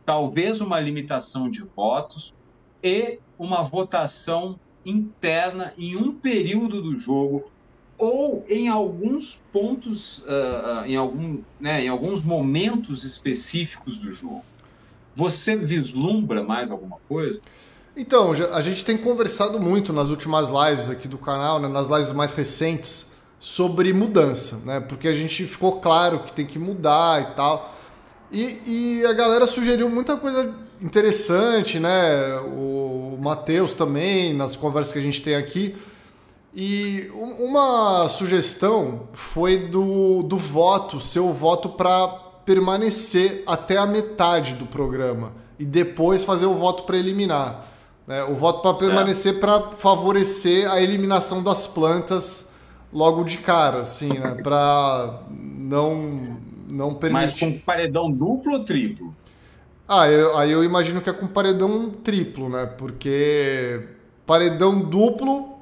Talvez 0.05 0.61
uma 0.61 0.81
limitação 0.81 1.51
de 1.51 1.63
votos 1.63 2.35
e 2.83 3.19
uma 3.39 3.63
votação 3.63 4.59
interna 4.85 5.75
em 5.77 5.97
um 5.97 6.13
período 6.13 6.81
do 6.81 6.99
jogo 6.99 7.51
ou 7.99 8.45
em 8.49 8.69
alguns 8.69 9.43
pontos, 9.53 10.21
uh, 10.21 10.87
em, 10.87 10.95
algum, 10.95 11.41
né, 11.61 11.85
em 11.85 11.89
alguns 11.89 12.23
momentos 12.23 13.03
específicos 13.05 13.97
do 13.99 14.13
jogo. 14.13 14.45
Você 15.17 15.57
vislumbra 15.57 16.45
mais 16.45 16.71
alguma 16.71 16.99
coisa? 17.09 17.41
Então, 17.97 18.31
a 18.31 18.61
gente 18.61 18.85
tem 18.85 18.97
conversado 18.97 19.59
muito 19.59 19.93
nas 19.93 20.11
últimas 20.11 20.49
lives 20.49 20.89
aqui 20.89 21.09
do 21.09 21.19
canal, 21.19 21.59
né, 21.59 21.67
nas 21.67 21.89
lives 21.89 22.13
mais 22.13 22.33
recentes, 22.35 23.18
sobre 23.41 23.93
mudança, 23.93 24.61
né? 24.65 24.81
Porque 24.81 25.09
a 25.09 25.13
gente 25.13 25.47
ficou 25.47 25.81
claro 25.81 26.21
que 26.21 26.33
tem 26.33 26.47
que 26.47 26.59
mudar 26.59 27.23
e 27.23 27.35
tal. 27.35 27.75
E, 28.31 28.63
e 29.01 29.07
a 29.07 29.13
galera 29.13 29.47
sugeriu 29.47 29.89
muita 29.89 30.17
coisa 30.17 30.55
interessante, 30.81 31.79
né? 31.79 32.39
O 32.41 33.17
Matheus 33.21 33.75
também, 33.75 34.35
nas 34.35 34.57
conversas 34.57 34.93
que 34.93 34.99
a 34.99 35.03
gente 35.03 35.23
tem 35.23 35.35
aqui. 35.35 35.77
E 36.55 37.11
uma 37.15 38.09
sugestão 38.09 39.09
foi 39.13 39.69
do, 39.69 40.23
do 40.23 40.37
voto, 40.37 41.01
seu 41.01 41.33
voto 41.33 41.69
para 41.69 42.09
permanecer 42.45 43.43
até 43.47 43.77
a 43.77 43.87
metade 43.87 44.55
do 44.55 44.67
programa 44.67 45.33
e 45.59 45.65
depois 45.65 46.25
fazer 46.25 46.47
o 46.47 46.55
voto 46.55 46.85
para 46.85 46.97
eliminar. 46.97 47.67
Né? 48.07 48.25
O 48.25 48.35
voto 48.35 48.63
para 48.63 48.75
permanecer 48.75 49.39
para 49.39 49.71
favorecer 49.73 50.71
a 50.71 50.81
eliminação 50.81 51.43
das 51.43 51.67
plantas 51.67 52.48
logo 52.93 53.25
de 53.25 53.39
cara, 53.39 53.81
assim, 53.81 54.19
né? 54.19 54.37
Para 54.43 55.23
não 55.31 56.39
não 56.69 56.95
permitir. 56.95 57.13
Mas 57.13 57.35
com 57.39 57.59
paredão 57.59 58.11
duplo 58.11 58.55
ou 58.55 58.65
triplo? 58.65 59.15
Ah, 59.89 60.11
eu, 60.11 60.37
aí 60.37 60.53
eu 60.53 60.63
imagino 60.63 61.01
que 61.01 61.09
é 61.09 61.13
com 61.13 61.27
paredão 61.27 61.91
triplo, 61.91 62.49
né? 62.49 62.67
Porque 62.67 63.89
paredão 64.27 64.79
duplo 64.79 65.61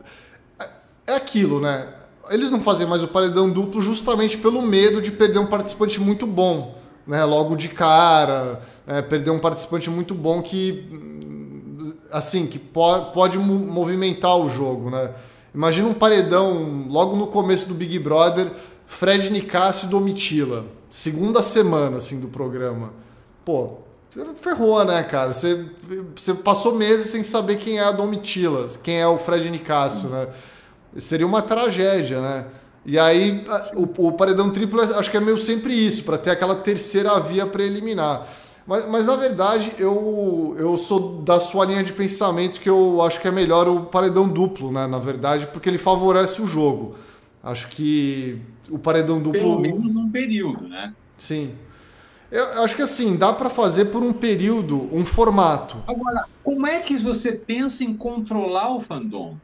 é, 0.59 0.69
é 1.07 1.15
aquilo, 1.15 1.61
né? 1.61 1.87
Eles 2.29 2.51
não 2.51 2.61
fazem 2.61 2.89
mais 2.89 3.05
o 3.05 3.09
paredão 3.09 3.49
duplo 3.49 3.81
justamente 3.81 4.37
pelo 4.37 4.61
medo 4.61 5.01
de 5.01 5.13
perder 5.13 5.39
um 5.39 5.47
participante 5.47 6.01
muito 6.01 6.27
bom, 6.27 6.77
né? 7.07 7.25
Logo 7.25 7.55
de 7.55 7.69
cara, 7.69 8.61
é, 8.85 9.01
perder 9.01 9.31
um 9.31 9.39
participante 9.39 9.89
muito 9.89 10.13
bom 10.13 10.43
que, 10.43 11.95
assim, 12.11 12.49
que 12.49 12.59
pode, 12.59 13.13
pode 13.13 13.39
movimentar 13.39 14.37
o 14.37 14.51
jogo, 14.51 14.91
né? 14.91 15.15
Imagina 15.57 15.89
um 15.89 15.95
paredão 15.95 16.87
logo 16.87 17.17
no 17.17 17.29
começo 17.29 17.67
do 17.67 17.73
Big 17.73 17.99
Brother, 17.99 18.51
Fred 18.87 19.31
Nicásio 19.31 19.87
e 19.87 19.89
Domitila, 19.89 20.67
segunda 20.91 21.43
semana, 21.43 21.97
assim, 21.97 22.21
do 22.21 22.29
programa. 22.29 22.93
Pô, 23.43 23.79
você 24.11 24.23
ferrou, 24.35 24.85
né, 24.85 25.03
cara? 25.03 25.33
Você, 25.33 25.65
você 26.15 26.35
passou 26.35 26.75
meses 26.75 27.07
sem 27.07 27.25
saber 27.25 27.57
quem 27.57 27.79
é 27.79 27.85
a 27.85 27.91
Domitila, 27.91 28.69
quem 28.83 29.01
é 29.01 29.09
o 29.09 29.17
Fred 29.17 29.49
Nicásio, 29.49 30.11
né? 30.11 30.29
Seria 30.99 31.27
uma 31.27 31.41
tragédia, 31.41 32.21
né? 32.21 32.47
E 32.85 32.99
aí, 32.99 33.43
o, 33.75 34.09
o 34.09 34.13
paredão 34.13 34.51
triplo, 34.51 34.83
acho 34.83 35.11
que 35.11 35.17
é 35.17 35.21
meio 35.21 35.39
sempre 35.39 35.73
isso, 35.73 36.05
para 36.05 36.19
ter 36.19 36.33
aquela 36.33 36.57
terceira 36.57 37.19
via 37.19 37.47
para 37.47 37.65
eliminar. 37.65 38.29
Mas, 38.67 38.89
mas, 38.89 39.07
na 39.07 39.15
verdade, 39.15 39.73
eu, 39.79 40.57
eu 40.59 40.77
sou 40.77 41.23
da 41.23 41.39
sua 41.39 41.65
linha 41.65 41.85
de 41.85 41.93
pensamento 41.93 42.61
que 42.61 42.69
eu 42.69 43.01
acho 43.01 43.21
que 43.21 43.29
é 43.29 43.31
melhor 43.31 43.69
o 43.69 43.85
paredão 43.85 44.29
duplo, 44.29 44.73
né? 44.73 44.87
Na 44.87 44.99
verdade, 44.99 45.47
porque 45.47 45.69
ele 45.69 45.79
favorece 45.79 46.43
o 46.43 46.47
jogo. 46.47 46.97
Acho 47.43 47.69
que 47.69 48.41
o 48.69 48.79
paredão 48.79 49.19
duplo. 49.19 49.41
Pelo 49.41 49.61
menos 49.61 49.95
num 49.95 50.11
período, 50.11 50.67
né? 50.67 50.93
Sim. 51.17 51.55
Eu 52.29 52.65
acho 52.65 52.75
que 52.75 52.83
assim, 52.83 53.17
dá 53.17 53.33
para 53.33 53.49
fazer 53.49 53.87
por 53.87 54.03
um 54.03 54.13
período, 54.13 54.93
um 54.93 55.05
formato. 55.05 55.77
Agora, 55.87 56.27
como 56.43 56.67
é 56.67 56.81
que 56.81 56.97
você 56.97 57.31
pensa 57.31 57.85
em 57.85 57.97
controlar 57.97 58.75
o 58.75 58.81
fandom? 58.81 59.37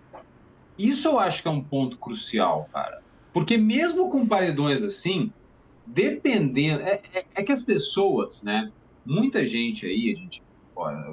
Isso 0.76 1.06
eu 1.06 1.20
acho 1.20 1.42
que 1.42 1.48
é 1.48 1.50
um 1.50 1.62
ponto 1.62 1.96
crucial, 1.96 2.68
cara. 2.72 3.00
Porque 3.32 3.56
mesmo 3.56 4.10
com 4.10 4.26
paredões 4.26 4.82
assim, 4.82 5.32
dependendo. 5.86 6.82
É, 6.82 7.00
é, 7.14 7.24
é 7.36 7.42
que 7.44 7.52
as 7.52 7.62
pessoas, 7.62 8.42
né? 8.42 8.70
Muita 9.04 9.46
gente 9.46 9.86
aí, 9.86 10.12
a 10.12 10.14
gente. 10.14 10.42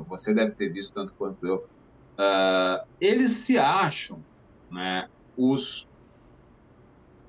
Você 0.07 0.33
deve 0.33 0.51
ter 0.51 0.69
visto 0.69 0.93
tanto 0.93 1.13
quanto 1.13 1.45
eu. 1.45 1.67
Uh, 2.17 2.85
eles 2.99 3.31
se 3.31 3.57
acham 3.57 4.19
né, 4.71 5.07
os 5.37 5.87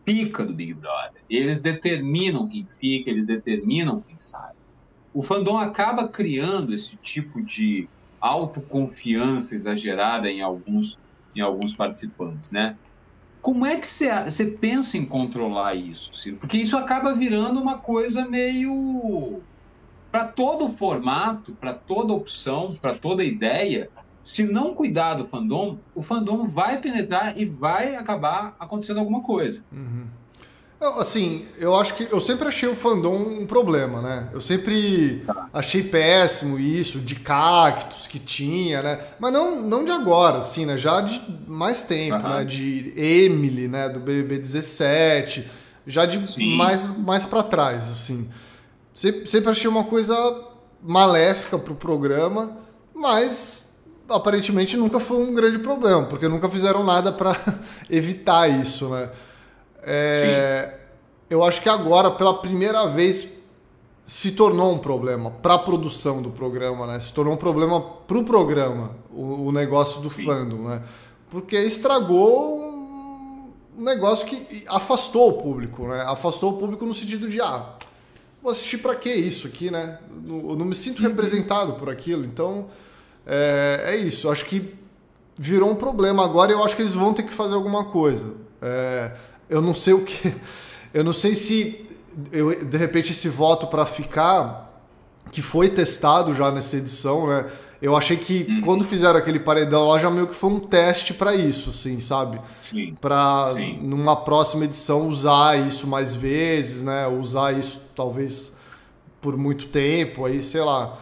pica 0.04 0.44
do 0.44 0.52
Big 0.52 0.74
Brother. 0.74 1.22
Eles 1.28 1.60
determinam 1.60 2.48
quem 2.48 2.64
fica, 2.64 3.10
eles 3.10 3.26
determinam 3.26 4.00
quem 4.00 4.16
sai. 4.18 4.52
O 5.12 5.22
fandom 5.22 5.58
acaba 5.58 6.08
criando 6.08 6.74
esse 6.74 6.96
tipo 6.96 7.42
de 7.42 7.88
autoconfiança 8.20 9.54
exagerada 9.54 10.28
em 10.28 10.42
alguns, 10.42 10.98
em 11.34 11.40
alguns 11.40 11.74
participantes, 11.74 12.52
né? 12.52 12.76
Como 13.40 13.64
é 13.64 13.76
que 13.76 13.86
você 13.86 14.44
pensa 14.46 14.98
em 14.98 15.04
controlar 15.04 15.74
isso, 15.74 16.12
Ciro? 16.12 16.36
Porque 16.36 16.58
isso 16.58 16.76
acaba 16.76 17.14
virando 17.14 17.60
uma 17.60 17.78
coisa 17.78 18.26
meio. 18.26 19.40
Para 20.10 20.24
todo 20.24 20.68
formato, 20.70 21.52
para 21.52 21.72
toda 21.72 22.12
opção, 22.12 22.76
para 22.80 22.94
toda 22.94 23.22
ideia, 23.22 23.88
se 24.22 24.42
não 24.42 24.74
cuidar 24.74 25.14
do 25.14 25.24
fandom, 25.24 25.78
o 25.94 26.02
fandom 26.02 26.46
vai 26.46 26.78
penetrar 26.78 27.38
e 27.38 27.44
vai 27.44 27.94
acabar 27.94 28.56
acontecendo 28.58 28.98
alguma 28.98 29.22
coisa. 29.22 29.62
Uhum. 29.72 30.06
Assim, 30.98 31.44
eu 31.58 31.76
acho 31.76 31.94
que 31.94 32.08
eu 32.10 32.20
sempre 32.22 32.48
achei 32.48 32.66
o 32.66 32.74
fandom 32.74 33.14
um 33.14 33.46
problema, 33.46 34.00
né? 34.00 34.30
Eu 34.32 34.40
sempre 34.40 35.22
achei 35.52 35.82
péssimo 35.82 36.58
isso, 36.58 37.00
de 37.00 37.16
cactos 37.16 38.06
que 38.06 38.18
tinha, 38.18 38.82
né? 38.82 38.98
Mas 39.18 39.30
não, 39.30 39.60
não 39.60 39.84
de 39.84 39.92
agora, 39.92 40.38
assim, 40.38 40.64
né? 40.64 40.78
Já 40.78 41.02
de 41.02 41.22
mais 41.46 41.82
tempo, 41.82 42.24
uhum. 42.24 42.34
né? 42.36 42.44
De 42.44 42.94
Emily, 42.96 43.68
né? 43.68 43.90
Do 43.90 44.00
BBB 44.00 44.38
17, 44.38 45.50
já 45.86 46.06
de 46.06 46.26
Sim. 46.26 46.56
mais, 46.56 46.96
mais 46.96 47.26
para 47.26 47.42
trás, 47.42 47.90
assim. 47.90 48.30
Sempre, 48.92 49.26
sempre 49.26 49.50
achei 49.50 49.68
uma 49.68 49.84
coisa 49.84 50.14
maléfica 50.82 51.58
pro 51.58 51.74
programa, 51.74 52.56
mas 52.94 53.76
aparentemente 54.08 54.76
nunca 54.76 54.98
foi 54.98 55.18
um 55.18 55.34
grande 55.34 55.58
problema, 55.58 56.04
porque 56.06 56.28
nunca 56.28 56.48
fizeram 56.48 56.84
nada 56.84 57.12
para 57.12 57.36
evitar 57.88 58.48
isso, 58.48 58.88
né? 58.88 59.10
É, 59.82 60.74
eu 61.28 61.44
acho 61.44 61.62
que 61.62 61.68
agora, 61.68 62.10
pela 62.10 62.34
primeira 62.34 62.86
vez, 62.86 63.40
se 64.04 64.32
tornou 64.32 64.74
um 64.74 64.78
problema 64.78 65.30
para 65.30 65.54
a 65.54 65.58
produção 65.58 66.20
do 66.20 66.30
programa, 66.30 66.86
né? 66.86 66.98
Se 66.98 67.12
tornou 67.12 67.34
um 67.34 67.36
problema 67.36 67.80
para 67.80 68.18
o 68.18 68.24
programa, 68.24 68.90
o 69.12 69.52
negócio 69.52 70.00
do 70.00 70.10
Sim. 70.10 70.24
fandom, 70.24 70.68
né? 70.68 70.82
Porque 71.30 71.56
estragou 71.56 72.58
um 72.58 73.84
negócio 73.84 74.26
que 74.26 74.64
afastou 74.66 75.30
o 75.30 75.32
público, 75.34 75.86
né? 75.86 76.02
Afastou 76.02 76.50
o 76.50 76.56
público 76.56 76.84
no 76.84 76.92
sentido 76.92 77.28
de, 77.28 77.40
ah, 77.40 77.74
vou 78.42 78.52
assistir 78.52 78.78
para 78.78 78.94
que 78.94 79.12
isso 79.12 79.46
aqui, 79.46 79.70
né? 79.70 79.98
Eu 80.26 80.56
não 80.56 80.64
me 80.64 80.74
sinto 80.74 81.02
representado 81.02 81.74
por 81.74 81.88
aquilo, 81.88 82.24
então 82.24 82.68
é, 83.26 83.84
é 83.86 83.96
isso. 83.96 84.28
Acho 84.30 84.44
que 84.44 84.74
virou 85.36 85.70
um 85.70 85.74
problema 85.74 86.24
agora 86.24 86.52
e 86.52 86.54
eu 86.54 86.62
acho 86.64 86.76
que 86.76 86.82
eles 86.82 86.94
vão 86.94 87.14
ter 87.14 87.22
que 87.22 87.32
fazer 87.32 87.54
alguma 87.54 87.84
coisa. 87.84 88.34
É, 88.60 89.12
eu 89.48 89.60
não 89.62 89.74
sei 89.74 89.94
o 89.94 90.04
que. 90.04 90.34
Eu 90.92 91.04
não 91.04 91.12
sei 91.12 91.36
se 91.36 91.88
eu, 92.32 92.64
de 92.64 92.76
repente 92.76 93.12
esse 93.12 93.28
voto 93.28 93.68
para 93.68 93.86
ficar, 93.86 94.82
que 95.30 95.40
foi 95.40 95.68
testado 95.68 96.34
já 96.34 96.50
nessa 96.50 96.76
edição, 96.76 97.28
né? 97.28 97.48
Eu 97.80 97.96
achei 97.96 98.16
que 98.16 98.46
uhum. 98.48 98.60
quando 98.60 98.84
fizeram 98.84 99.18
aquele 99.18 99.40
paredão 99.40 99.88
lá 99.88 99.98
já 99.98 100.10
meio 100.10 100.26
que 100.26 100.34
foi 100.34 100.50
um 100.50 100.60
teste 100.60 101.14
para 101.14 101.34
isso, 101.34 101.70
assim, 101.70 101.98
sabe? 101.98 102.40
Para 103.00 103.54
numa 103.80 104.16
próxima 104.16 104.64
edição 104.64 105.08
usar 105.08 105.58
isso 105.66 105.86
mais 105.86 106.14
vezes, 106.14 106.82
né? 106.82 107.08
Usar 107.08 107.56
isso 107.58 107.80
talvez 107.96 108.56
por 109.20 109.36
muito 109.36 109.68
tempo, 109.68 110.26
aí 110.26 110.42
sei 110.42 110.60
lá. 110.60 110.98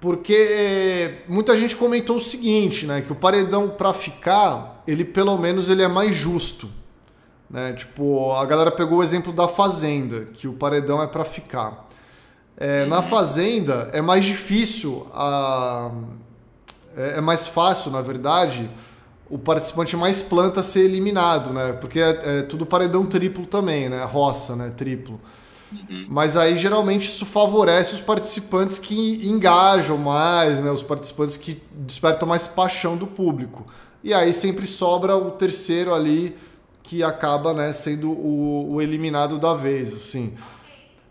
Porque 0.00 1.22
muita 1.28 1.56
gente 1.58 1.74
comentou 1.74 2.16
o 2.16 2.20
seguinte, 2.20 2.86
né? 2.86 3.00
Que 3.02 3.12
o 3.12 3.16
paredão 3.16 3.68
para 3.68 3.92
ficar, 3.92 4.82
ele 4.86 5.04
pelo 5.04 5.36
menos 5.36 5.68
ele 5.68 5.82
é 5.82 5.88
mais 5.88 6.14
justo. 6.14 6.70
Né? 7.50 7.72
Tipo, 7.72 8.32
a 8.32 8.44
galera 8.44 8.70
pegou 8.70 8.98
o 8.98 9.02
exemplo 9.02 9.32
da 9.32 9.48
Fazenda, 9.48 10.26
que 10.26 10.46
o 10.46 10.52
paredão 10.52 11.02
é 11.02 11.06
para 11.06 11.24
ficar. 11.24 11.87
É, 12.58 12.84
Na 12.86 13.02
Fazenda 13.02 13.88
é 13.92 14.02
mais 14.02 14.24
difícil, 14.24 15.06
a... 15.14 15.90
é, 16.96 17.18
é 17.18 17.20
mais 17.20 17.46
fácil, 17.46 17.90
na 17.92 18.02
verdade, 18.02 18.68
o 19.30 19.38
participante 19.38 19.96
mais 19.96 20.22
planta 20.22 20.62
ser 20.62 20.80
eliminado, 20.80 21.52
né? 21.52 21.72
Porque 21.74 22.00
é, 22.00 22.38
é 22.38 22.42
tudo 22.42 22.66
paredão 22.66 23.06
triplo 23.06 23.46
também, 23.46 23.88
né? 23.88 24.02
Roça, 24.04 24.56
né? 24.56 24.72
Triplo. 24.76 25.20
Uhum. 25.72 26.06
Mas 26.08 26.36
aí 26.36 26.56
geralmente 26.56 27.08
isso 27.08 27.26
favorece 27.26 27.94
os 27.94 28.00
participantes 28.00 28.78
que 28.78 29.26
engajam 29.26 29.98
mais, 29.98 30.60
né? 30.60 30.70
os 30.70 30.82
participantes 30.82 31.36
que 31.36 31.62
despertam 31.72 32.26
mais 32.26 32.46
paixão 32.46 32.96
do 32.96 33.06
público. 33.06 33.66
E 34.02 34.14
aí 34.14 34.32
sempre 34.32 34.66
sobra 34.66 35.16
o 35.16 35.32
terceiro 35.32 35.94
ali 35.94 36.36
que 36.82 37.02
acaba 37.02 37.52
né, 37.52 37.70
sendo 37.72 38.10
o, 38.10 38.74
o 38.74 38.80
eliminado 38.80 39.38
da 39.38 39.52
vez. 39.52 39.92
Assim. 39.92 40.34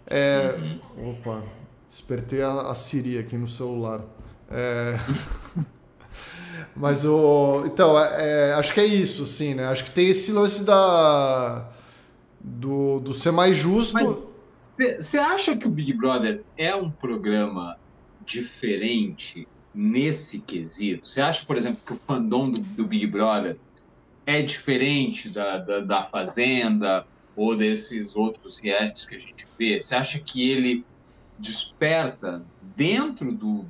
É... 0.08 0.80
Uhum. 0.98 1.12
Opa, 1.12 1.44
despertei 1.86 2.42
a, 2.42 2.62
a 2.62 2.76
Siri 2.76 3.18
aqui 3.18 3.38
no 3.38 3.48
celular. 3.48 4.02
É... 4.50 4.98
Mas 6.76 7.04
o. 7.04 7.64
Então, 7.66 8.00
é, 8.00 8.50
é, 8.50 8.54
acho 8.54 8.74
que 8.74 8.80
é 8.80 8.86
isso, 8.86 9.24
assim, 9.24 9.56
né? 9.56 9.66
Acho 9.66 9.84
que 9.84 9.92
tem 9.92 10.10
esse 10.10 10.32
lance 10.32 10.64
da. 10.64 11.70
Do, 12.40 13.00
do 13.00 13.14
ser 13.14 13.32
mais 13.32 13.58
justo. 13.58 14.32
Você 14.60 15.18
acha 15.18 15.56
que 15.58 15.68
o 15.68 15.72
Big 15.72 15.92
Brother 15.94 16.44
é 16.56 16.74
um 16.76 16.90
programa 16.90 17.78
diferente 18.26 19.48
nesse 19.74 20.40
quesito? 20.40 21.08
Você 21.08 21.20
acha, 21.20 21.44
por 21.46 21.58
exemplo, 21.58 21.80
que 21.86 21.94
o 21.94 22.00
fandom 22.08 22.52
do, 22.52 22.62
do 22.62 22.86
Big 22.86 23.08
Brother 23.08 23.58
é 24.26 24.42
diferente 24.42 25.30
da, 25.30 25.58
da, 25.58 25.80
da, 25.80 26.04
Fazenda 26.06 27.08
ou 27.38 27.56
desses 27.56 28.16
outros 28.16 28.60
realities 28.60 29.06
que 29.06 29.16
a 29.16 29.20
gente 29.20 29.46
vê? 29.58 29.80
Você 29.80 29.96
acha 29.96 30.20
que 30.20 30.50
ele 30.50 30.84
desperta 31.38 32.44
dentro 32.76 33.32
do, 33.32 33.64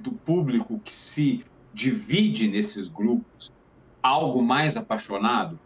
do 0.00 0.10
público 0.10 0.80
que 0.84 0.92
se 0.92 1.44
divide 1.72 2.48
nesses 2.48 2.88
grupos 2.88 3.52
algo 4.02 4.42
mais 4.42 4.76
apaixonado? 4.76 5.58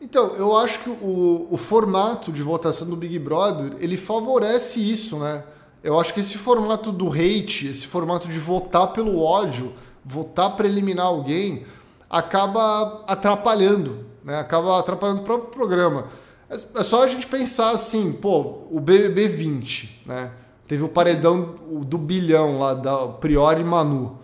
Então, 0.00 0.34
eu 0.36 0.56
acho 0.56 0.78
que 0.78 0.88
o, 0.88 1.48
o 1.50 1.56
formato 1.56 2.32
de 2.32 2.42
votação 2.42 2.88
do 2.88 2.96
Big 2.96 3.18
Brother, 3.18 3.76
ele 3.80 3.96
favorece 3.96 4.80
isso, 4.80 5.18
né? 5.18 5.44
Eu 5.82 5.98
acho 5.98 6.14
que 6.14 6.20
esse 6.20 6.38
formato 6.38 6.92
do 6.92 7.10
hate, 7.10 7.66
esse 7.66 7.86
formato 7.86 8.28
de 8.28 8.38
votar 8.38 8.92
pelo 8.92 9.20
ódio, 9.20 9.74
votar 10.04 10.54
para 10.54 10.68
eliminar 10.68 11.06
alguém, 11.06 11.66
acaba 12.08 13.02
atrapalhando, 13.06 14.09
né? 14.24 14.38
Acaba 14.38 14.78
atrapalhando 14.78 15.22
o 15.22 15.24
próprio 15.24 15.50
programa. 15.50 16.08
É, 16.48 16.80
é 16.80 16.82
só 16.82 17.04
a 17.04 17.06
gente 17.06 17.26
pensar 17.26 17.70
assim, 17.70 18.12
pô, 18.12 18.64
o 18.70 18.80
BBB 18.80 19.28
20, 19.28 20.02
né? 20.06 20.32
Teve 20.66 20.84
o 20.84 20.88
paredão 20.88 21.56
do 21.84 21.98
bilhão 21.98 22.60
lá, 22.60 22.74
da 22.74 23.08
Priori 23.08 23.64
Manu, 23.64 24.18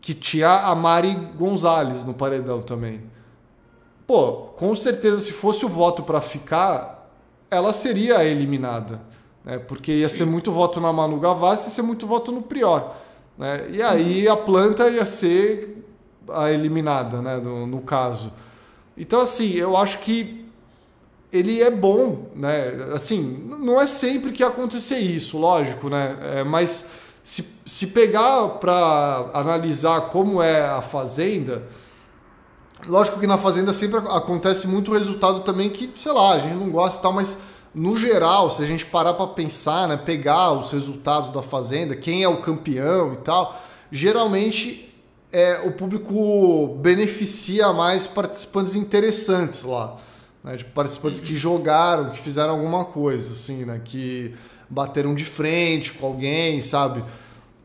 que 0.00 0.12
tinha 0.12 0.66
a 0.66 0.74
Mari 0.74 1.14
Gonzalez 1.36 2.04
no 2.04 2.14
paredão 2.14 2.60
também. 2.60 3.02
Pô, 4.06 4.48
com 4.56 4.74
certeza, 4.74 5.20
se 5.20 5.32
fosse 5.32 5.64
o 5.64 5.68
voto 5.68 6.02
para 6.02 6.20
ficar, 6.20 7.08
ela 7.50 7.72
seria 7.72 8.24
eliminada. 8.24 9.00
Né? 9.44 9.58
Porque 9.58 9.92
ia 9.92 10.08
ser 10.08 10.24
muito 10.24 10.50
voto 10.50 10.80
na 10.80 10.92
Manu 10.92 11.20
Gavassi 11.20 11.68
e 11.68 11.70
ser 11.70 11.82
muito 11.82 12.06
voto 12.06 12.32
no 12.32 12.42
Prior. 12.42 12.94
Né? 13.36 13.68
E 13.70 13.82
aí 13.82 14.26
a 14.26 14.36
planta 14.36 14.88
ia 14.88 15.04
ser 15.04 15.84
a 16.28 16.50
eliminada, 16.50 17.22
né? 17.22 17.36
no, 17.36 17.66
no 17.66 17.80
caso. 17.82 18.32
Então, 18.98 19.20
assim, 19.20 19.52
eu 19.52 19.76
acho 19.76 20.00
que 20.00 20.44
ele 21.32 21.62
é 21.62 21.70
bom, 21.70 22.30
né? 22.34 22.74
Assim, 22.92 23.48
não 23.60 23.80
é 23.80 23.86
sempre 23.86 24.32
que 24.32 24.42
acontecer 24.42 24.98
isso, 24.98 25.38
lógico, 25.38 25.88
né? 25.88 26.16
É, 26.20 26.44
mas 26.44 26.90
se, 27.22 27.46
se 27.64 27.88
pegar 27.88 28.48
para 28.60 29.30
analisar 29.32 30.08
como 30.08 30.42
é 30.42 30.66
a 30.66 30.82
fazenda, 30.82 31.62
lógico 32.86 33.20
que 33.20 33.26
na 33.26 33.38
fazenda 33.38 33.72
sempre 33.72 33.98
acontece 33.98 34.66
muito 34.66 34.92
resultado 34.92 35.40
também 35.40 35.70
que, 35.70 35.92
sei 35.94 36.12
lá, 36.12 36.32
a 36.32 36.38
gente 36.38 36.54
não 36.54 36.70
gosta 36.70 36.98
e 36.98 37.02
tal, 37.02 37.12
mas 37.12 37.38
no 37.74 37.96
geral, 37.98 38.50
se 38.50 38.62
a 38.62 38.66
gente 38.66 38.84
parar 38.86 39.14
para 39.14 39.26
pensar, 39.28 39.86
né, 39.86 39.96
pegar 39.96 40.52
os 40.52 40.72
resultados 40.72 41.30
da 41.30 41.42
fazenda, 41.42 41.94
quem 41.94 42.24
é 42.24 42.28
o 42.28 42.40
campeão 42.40 43.12
e 43.12 43.16
tal, 43.16 43.62
geralmente 43.92 44.87
é, 45.32 45.60
o 45.64 45.72
público 45.72 46.78
beneficia 46.80 47.72
mais 47.72 48.06
participantes 48.06 48.74
interessantes 48.74 49.62
lá 49.62 49.96
né, 50.42 50.56
de 50.56 50.64
participantes 50.64 51.20
que 51.20 51.36
jogaram, 51.36 52.10
que 52.10 52.18
fizeram 52.18 52.50
alguma 52.50 52.84
coisa, 52.84 53.32
assim, 53.32 53.64
né, 53.64 53.80
que 53.84 54.34
bateram 54.68 55.14
de 55.14 55.24
frente 55.24 55.92
com 55.92 56.06
alguém, 56.06 56.60
sabe? 56.60 57.02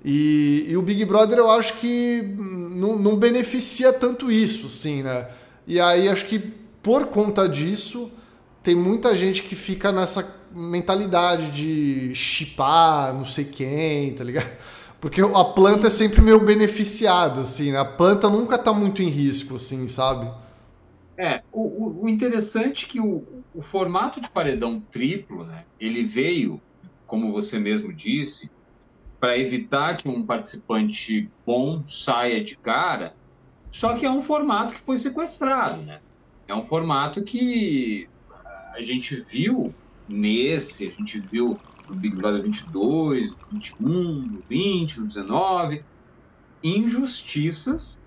E, 0.04 0.66
e 0.68 0.78
o 0.78 0.82
Big 0.82 1.04
Brother 1.06 1.38
eu 1.38 1.50
acho 1.50 1.76
que 1.76 2.22
não, 2.38 2.98
não 2.98 3.16
beneficia 3.16 3.94
tanto 3.94 4.32
isso, 4.32 4.68
assim, 4.68 5.02
né? 5.02 5.28
E 5.66 5.80
aí 5.80 6.10
acho 6.10 6.26
que 6.26 6.40
por 6.82 7.08
conta 7.08 7.48
disso 7.48 8.12
tem 8.62 8.76
muita 8.76 9.16
gente 9.16 9.44
que 9.44 9.56
fica 9.56 9.92
nessa 9.92 10.26
mentalidade 10.54 11.52
de 11.52 12.14
chipar 12.14 13.14
não 13.14 13.26
sei 13.26 13.46
quem, 13.46 14.14
tá 14.14 14.24
ligado? 14.24 14.52
Porque 15.04 15.20
a 15.20 15.44
planta 15.44 15.88
é 15.88 15.90
sempre 15.90 16.22
meio 16.22 16.40
beneficiada, 16.40 17.42
assim, 17.42 17.74
né? 17.74 17.78
A 17.78 17.84
planta 17.84 18.30
nunca 18.30 18.58
tá 18.58 18.72
muito 18.72 19.02
em 19.02 19.10
risco, 19.10 19.56
assim, 19.56 19.86
sabe? 19.90 20.32
É, 21.18 21.44
o, 21.52 22.06
o 22.06 22.08
interessante 22.08 22.86
é 22.86 22.88
que 22.88 23.02
o, 23.02 23.22
o 23.54 23.62
formato 23.62 24.22
de 24.22 24.30
paredão 24.30 24.80
triplo, 24.80 25.44
né, 25.44 25.66
ele 25.78 26.06
veio, 26.06 26.62
como 27.06 27.34
você 27.34 27.60
mesmo 27.60 27.92
disse, 27.92 28.50
para 29.20 29.38
evitar 29.38 29.98
que 29.98 30.08
um 30.08 30.26
participante 30.26 31.30
bom 31.46 31.84
saia 31.86 32.42
de 32.42 32.56
cara, 32.56 33.14
só 33.70 33.96
que 33.96 34.06
é 34.06 34.10
um 34.10 34.22
formato 34.22 34.74
que 34.74 34.80
foi 34.80 34.98
sequestrado, 34.98 35.82
né? 35.82 36.00
É 36.48 36.56
um 36.56 36.64
formato 36.64 37.22
que 37.24 38.08
a 38.74 38.80
gente 38.80 39.18
viu 39.18 39.76
nesse, 40.08 40.88
a 40.88 40.92
gente 40.92 41.20
viu 41.20 41.60
no 41.90 41.96
Big 41.96 42.16
Brother 42.16 42.42
22, 42.42 43.34
21, 43.52 44.42
20, 44.50 45.02
19, 45.02 45.84
injustiças 46.64 48.00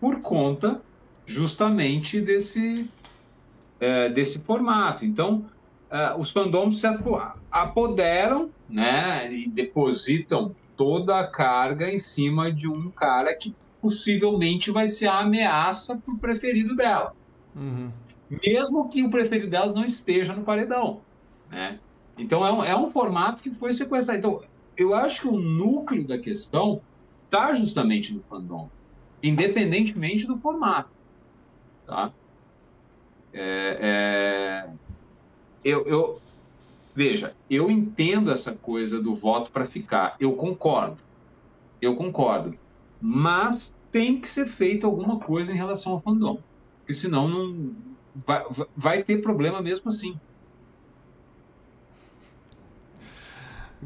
por 0.00 0.20
conta 0.20 0.80
justamente 1.26 2.20
desse, 2.20 2.90
é, 3.80 4.08
desse 4.10 4.38
formato. 4.40 5.04
Então, 5.04 5.46
é, 5.90 6.14
os 6.18 6.30
fandoms 6.30 6.80
se 6.80 6.86
apoderam 7.50 8.50
né, 8.68 9.32
e 9.32 9.48
depositam 9.48 10.54
toda 10.76 11.18
a 11.18 11.26
carga 11.26 11.90
em 11.90 11.98
cima 11.98 12.52
de 12.52 12.68
um 12.68 12.90
cara 12.90 13.34
que 13.34 13.54
possivelmente 13.80 14.70
vai 14.70 14.88
ser 14.88 15.06
a 15.06 15.20
ameaça 15.20 15.96
para 15.96 16.14
o 16.14 16.18
preferido 16.18 16.74
dela. 16.74 17.14
Uhum. 17.54 17.90
Mesmo 18.44 18.88
que 18.88 19.02
o 19.04 19.10
preferido 19.10 19.50
delas 19.50 19.74
não 19.74 19.84
esteja 19.84 20.34
no 20.34 20.42
paredão. 20.42 21.00
Né? 21.50 21.78
Então, 22.16 22.46
é 22.46 22.52
um, 22.52 22.64
é 22.64 22.76
um 22.76 22.90
formato 22.90 23.42
que 23.42 23.50
foi 23.50 23.72
sequestrado. 23.72 24.18
Então, 24.18 24.42
eu 24.76 24.94
acho 24.94 25.22
que 25.22 25.28
o 25.28 25.38
núcleo 25.38 26.06
da 26.06 26.18
questão 26.18 26.80
está 27.24 27.52
justamente 27.52 28.12
no 28.12 28.22
fandom, 28.22 28.68
independentemente 29.22 30.26
do 30.26 30.36
formato. 30.36 30.90
Tá? 31.86 32.12
É, 33.32 33.78
é, 33.80 34.70
eu, 35.64 35.86
eu, 35.86 36.20
veja, 36.94 37.34
eu 37.50 37.70
entendo 37.70 38.30
essa 38.30 38.52
coisa 38.52 39.00
do 39.00 39.14
voto 39.14 39.50
para 39.50 39.64
ficar. 39.64 40.16
Eu 40.20 40.32
concordo. 40.34 41.02
Eu 41.80 41.96
concordo. 41.96 42.56
Mas 43.00 43.74
tem 43.90 44.20
que 44.20 44.28
ser 44.28 44.46
feito 44.46 44.86
alguma 44.86 45.18
coisa 45.18 45.52
em 45.52 45.56
relação 45.56 45.92
ao 45.92 46.00
fandom. 46.00 46.38
Porque 46.78 46.94
senão 46.94 47.28
não 47.28 47.74
vai, 48.14 48.44
vai 48.76 49.02
ter 49.02 49.20
problema 49.20 49.60
mesmo 49.60 49.88
assim. 49.88 50.18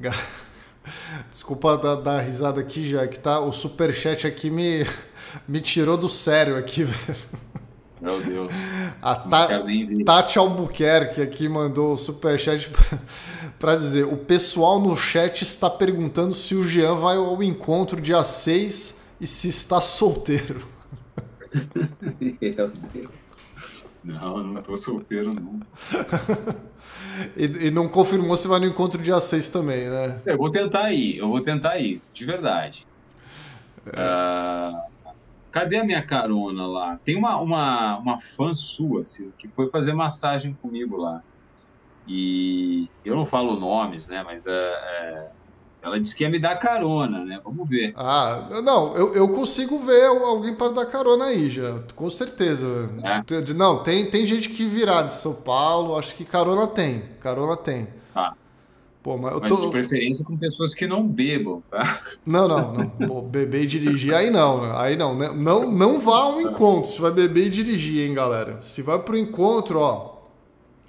Desculpa 1.31 1.77
dar, 1.77 1.97
dar 1.97 2.21
risada 2.21 2.61
aqui, 2.61 2.89
já 2.89 3.07
que 3.07 3.19
tá 3.19 3.41
o 3.41 3.53
superchat 3.53 4.27
aqui 4.27 4.51
me, 4.51 4.87
me 5.47 5.61
tirou 5.61 5.97
do 5.97 6.09
sério 6.09 6.57
aqui, 6.57 6.85
velho. 6.85 7.19
Meu 8.01 8.21
Deus. 8.23 8.49
A 9.03 9.15
Ta 9.17 9.49
Tati 10.07 10.39
Albuquerque 10.39 11.21
aqui 11.21 11.49
mandou 11.49 11.95
o 11.95 11.97
superchat 11.97 12.71
para 13.59 13.77
dizer: 13.77 14.05
o 14.05 14.17
pessoal 14.17 14.79
no 14.79 14.97
chat 14.97 15.43
está 15.43 15.69
perguntando 15.69 16.33
se 16.33 16.55
o 16.55 16.63
Jean 16.63 16.95
vai 16.95 17.17
ao 17.17 17.43
encontro 17.43 18.01
dia 18.01 18.23
6 18.23 19.01
e 19.21 19.27
se 19.27 19.49
está 19.49 19.81
solteiro. 19.81 20.65
Meu 22.41 22.69
Deus. 22.69 23.11
Não, 24.05 24.45
não 24.45 24.61
estou 24.61 24.77
solteiro, 24.77 25.35
não. 25.35 25.61
E, 27.37 27.67
e, 27.67 27.71
não 27.71 27.89
confirmou 27.89 28.37
se 28.37 28.49
vai 28.49 28.61
no 28.61 28.67
encontro 28.67 29.03
dia 29.03 29.21
6 29.21 29.49
também, 29.49 29.89
né? 29.89 30.21
Eu 30.27 30.37
vou 30.37 30.51
tentar 30.51 30.93
ir, 30.93 31.19
eu 31.19 31.29
vou 31.29 31.41
tentar 31.41 31.79
ir, 31.79 32.01
de 32.13 32.25
verdade. 32.25 32.87
Uh 33.87 34.89
Cadê 35.51 35.79
a 35.79 35.85
minha 35.85 36.03
carona 36.03 36.67
lá? 36.67 37.01
Tem 37.03 37.17
uma, 37.17 37.37
uma, 37.41 37.99
uma 37.99 38.21
fã 38.21 38.53
sua, 38.53 39.01
assim, 39.01 39.33
que 39.39 39.49
foi 39.49 39.71
fazer 39.71 39.95
massagem 39.95 40.53
comigo 40.53 40.97
lá. 40.97 41.23
E 42.07 42.89
eu 43.05 43.17
não 43.17 43.25
falo 43.25 43.59
nomes, 43.59 44.07
né? 44.09 44.23
Mas 44.23 44.47
é, 44.47 44.51
é, 44.51 45.31
ela 45.83 45.99
disse 46.01 46.15
que 46.15 46.25
ia 46.25 46.31
me 46.31 46.39
dar 46.39 46.57
carona, 46.57 47.25
né? 47.25 47.41
Vamos 47.45 47.69
ver. 47.69 47.93
Ah, 47.97 48.61
não, 48.65 48.97
eu, 48.97 49.15
eu 49.15 49.29
consigo 49.29 49.79
ver 49.79 50.07
alguém 50.07 50.55
para 50.55 50.73
dar 50.73 50.87
carona 50.87 51.27
aí 51.27 51.49
já, 51.49 51.81
com 51.95 52.11
certeza. 52.11 52.91
É. 53.03 53.55
Não, 53.55 53.83
tem, 53.83 54.11
tem 54.11 54.27
gente 54.27 54.51
que 54.51 54.65
virá 54.67 55.03
de 55.03 55.15
São 55.15 55.35
Paulo, 55.35 55.97
acho 55.97 56.15
que 56.15 56.25
carona 56.25 56.67
tem. 56.67 57.05
Carona 57.21 57.57
tem. 57.57 57.89
Ah. 58.15 58.35
Pô, 59.03 59.17
mas, 59.17 59.41
mas 59.41 59.49
tô... 59.49 59.67
de 59.67 59.71
preferência 59.71 60.25
com 60.25 60.37
pessoas 60.37 60.75
que 60.75 60.87
não 60.87 61.07
bebam, 61.07 61.63
tá? 61.71 62.03
Não, 62.27 62.49
não, 62.49 62.73
não. 62.73 62.89
Pô, 63.07 63.23
beber 63.23 63.63
e 63.63 63.67
dirigir, 63.67 64.13
aí 64.13 64.31
não, 64.31 64.63
né? 64.63 64.73
aí 64.75 64.97
não. 64.97 65.17
Né? 65.17 65.31
Não, 65.35 65.71
não 65.71 66.01
vá 66.01 66.23
a 66.23 66.29
um 66.29 66.41
encontro 66.41 66.91
se 66.91 67.01
vai 67.01 67.13
beber 67.13 67.47
e 67.47 67.51
dirigir, 67.51 68.07
hein, 68.07 68.15
galera. 68.15 68.61
Se 68.61 68.83
vai 68.83 68.99
pro 68.99 69.17
encontro, 69.17 69.79
ó, 69.79 70.17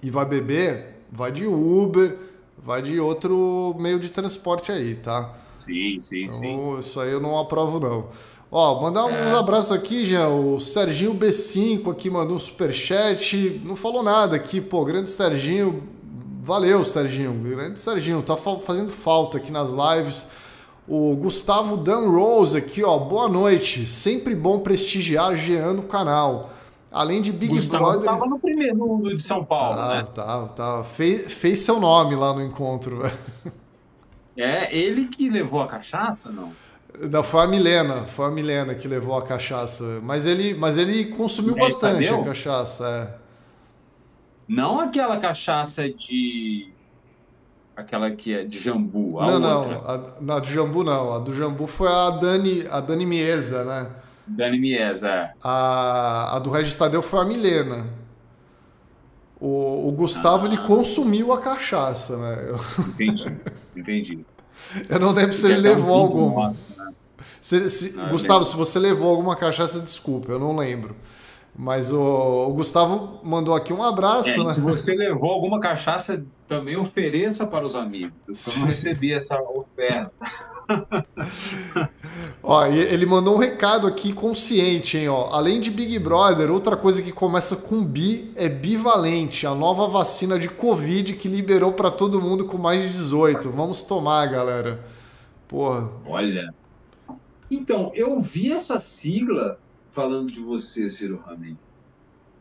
e 0.02 0.10
vai 0.10 0.26
beber, 0.26 1.04
vai 1.12 1.32
de 1.32 1.46
Uber, 1.46 2.18
vai 2.62 2.82
de 2.82 3.00
outro 3.00 3.76
meio 3.80 4.00
de 4.00 4.10
transporte 4.10 4.72
aí, 4.72 4.96
tá? 4.96 5.34
Sim, 5.58 6.00
sim, 6.00 6.24
então, 6.24 6.38
sim. 6.38 6.80
Isso 6.80 7.00
aí 7.00 7.12
eu 7.12 7.20
não 7.20 7.38
aprovo, 7.38 7.80
não. 7.80 8.08
Ó, 8.52 8.82
mandar 8.82 9.12
é. 9.12 9.28
uns 9.28 9.38
abraços 9.38 9.72
aqui, 9.72 10.04
Jean. 10.04 10.30
O 10.30 10.60
Serginho 10.60 11.14
B5 11.14 11.92
aqui 11.92 12.10
mandou 12.10 12.36
um 12.36 12.40
superchat. 12.40 13.62
Não 13.64 13.76
falou 13.76 14.02
nada 14.02 14.36
aqui, 14.36 14.60
pô. 14.60 14.84
Grande 14.84 15.08
Serginho, 15.08 15.84
Valeu, 16.42 16.84
Serginho. 16.84 17.34
Grande 17.34 17.80
Serginho, 17.80 18.24
tá 18.24 18.36
fazendo 18.36 18.92
falta 18.92 19.38
aqui 19.38 19.52
nas 19.52 19.70
lives. 19.72 20.30
O 20.88 21.16
Gustavo 21.16 21.78
Dan 21.78 22.10
Rose 22.10 22.58
aqui, 22.58 22.84
ó. 22.84 22.98
Boa 22.98 23.30
noite. 23.30 23.88
Sempre 23.88 24.34
bom 24.34 24.60
prestigiar 24.60 25.36
Jean 25.36 25.74
no 25.74 25.84
canal. 25.84 26.52
Além 26.92 27.22
de 27.22 27.32
Big 27.32 27.54
Gustavo 27.54 27.84
Brother. 27.84 28.06
Tava 28.06 28.26
no 28.26 28.40
primeiro 28.40 28.76
no 28.76 29.16
de 29.16 29.22
São 29.22 29.46
Paulo, 29.46 29.76
tá, 29.76 29.96
né? 29.96 30.06
Tá, 30.14 30.48
tá. 30.48 30.84
Fez, 30.84 31.34
fez 31.34 31.60
seu 31.60 31.80
nome 31.80 32.16
lá 32.16 32.34
no 32.34 32.44
encontro. 32.44 33.04
É, 34.36 34.74
ele 34.74 35.08
que 35.08 35.30
levou 35.30 35.62
a 35.62 35.68
cachaça, 35.68 36.32
não? 36.32 36.54
Não, 36.98 37.22
foi 37.22 37.44
a 37.44 37.48
Milena, 37.48 38.06
foi 38.06 38.26
a 38.26 38.32
Milena 38.32 38.74
que 38.74 38.88
levou 38.88 39.18
a 39.18 39.22
cachaça. 39.22 40.00
Mas 40.02 40.26
ele, 40.26 40.54
mas 40.54 40.78
ele 40.78 41.06
consumiu 41.06 41.56
bastante 41.56 42.10
a 42.10 42.24
cachaça. 42.24 42.88
É. 42.88 43.30
Não 44.48 44.80
aquela 44.80 45.18
cachaça 45.18 45.88
de. 45.88 46.74
Aquela 47.76 48.12
que 48.12 48.34
é 48.34 48.44
de 48.44 48.60
jambu. 48.60 49.20
não, 49.22 49.40
não. 49.40 50.36
A, 50.36 50.40
de 50.40 50.54
jambu 50.54 50.84
não. 50.84 51.14
A 51.14 51.20
do 51.20 51.34
jambu 51.34 51.68
foi 51.68 51.88
a 51.88 52.10
Dani, 52.10 52.66
a 52.70 52.80
Dani 52.80 53.06
Miesa, 53.06 53.64
né? 53.64 53.90
Dani 54.30 54.60
Miesa, 54.60 55.10
é. 55.10 55.34
A, 55.44 56.36
a 56.36 56.40
do 56.40 56.50
Regis 56.50 56.76
Tadeu 56.76 57.02
foi 57.02 57.22
a 57.22 57.26
Milena. 57.26 57.86
O, 59.40 59.88
o 59.88 59.92
Gustavo, 59.92 60.46
ah. 60.46 60.50
ele 60.50 60.58
consumiu 60.60 61.32
a 61.32 61.40
cachaça, 61.40 62.18
né? 62.18 62.58
Entendi, 62.80 63.38
entendi. 63.76 64.26
Eu 64.90 65.00
não 65.00 65.12
lembro 65.12 65.34
se 65.34 65.46
ele 65.46 65.62
levou 65.62 65.94
algum. 65.94 66.36
Nosso, 66.36 66.66
né? 66.78 66.94
se, 67.40 67.70
se, 67.70 67.98
não, 67.98 68.10
Gustavo, 68.10 68.46
se 68.46 68.56
você 68.56 68.78
levou 68.78 69.10
alguma 69.10 69.36
cachaça, 69.36 69.80
desculpa, 69.80 70.34
eu 70.34 70.38
não 70.38 70.56
lembro. 70.56 70.96
Mas 71.56 71.92
o, 71.92 72.00
o 72.48 72.54
Gustavo 72.54 73.20
mandou 73.24 73.56
aqui 73.56 73.74
um 73.74 73.82
abraço. 73.82 74.30
É, 74.30 74.44
né? 74.44 74.54
Se 74.54 74.60
você 74.60 74.94
levou 74.94 75.32
alguma 75.32 75.60
cachaça, 75.60 76.24
também 76.48 76.78
ofereça 76.78 77.48
para 77.48 77.66
os 77.66 77.76
amigos. 77.76 78.14
Eu 78.28 78.60
não 78.60 78.68
recebi 78.68 79.14
essa 79.14 79.40
oferta. 79.42 80.12
ó, 82.44 82.66
ele 82.68 83.06
mandou 83.06 83.36
um 83.36 83.38
recado 83.38 83.88
aqui 83.88 84.14
consciente, 84.14 84.98
hein? 84.98 85.10
Ó. 85.10 85.30
Além 85.32 85.60
de 85.60 85.72
Big 85.72 85.98
Brother, 86.00 86.52
outra 86.52 86.78
coisa 86.78 87.02
que 87.02 87.12
começa 87.12 87.56
com 87.56 87.84
bi 87.84 88.32
é 88.36 88.48
bivalente, 88.48 89.48
a 89.48 89.56
nova 89.56 89.88
vacina 89.88 90.38
de 90.38 90.48
Covid 90.48 91.14
que 91.14 91.28
liberou 91.28 91.74
para 91.74 91.92
todo 91.92 92.22
mundo 92.22 92.46
com 92.46 92.58
mais 92.58 92.84
de 92.84 92.90
18. 92.90 93.50
Vamos 93.50 93.84
tomar, 93.84 94.28
galera. 94.28 94.84
Porra. 95.48 95.90
Olha. 96.06 96.54
Então, 97.50 97.92
eu 97.96 98.22
vi 98.22 98.52
essa 98.52 98.80
sigla 98.80 99.60
falando 99.92 100.32
de 100.32 100.40
você, 100.40 100.90
Ciro 100.90 101.22
Ramin. 101.26 101.58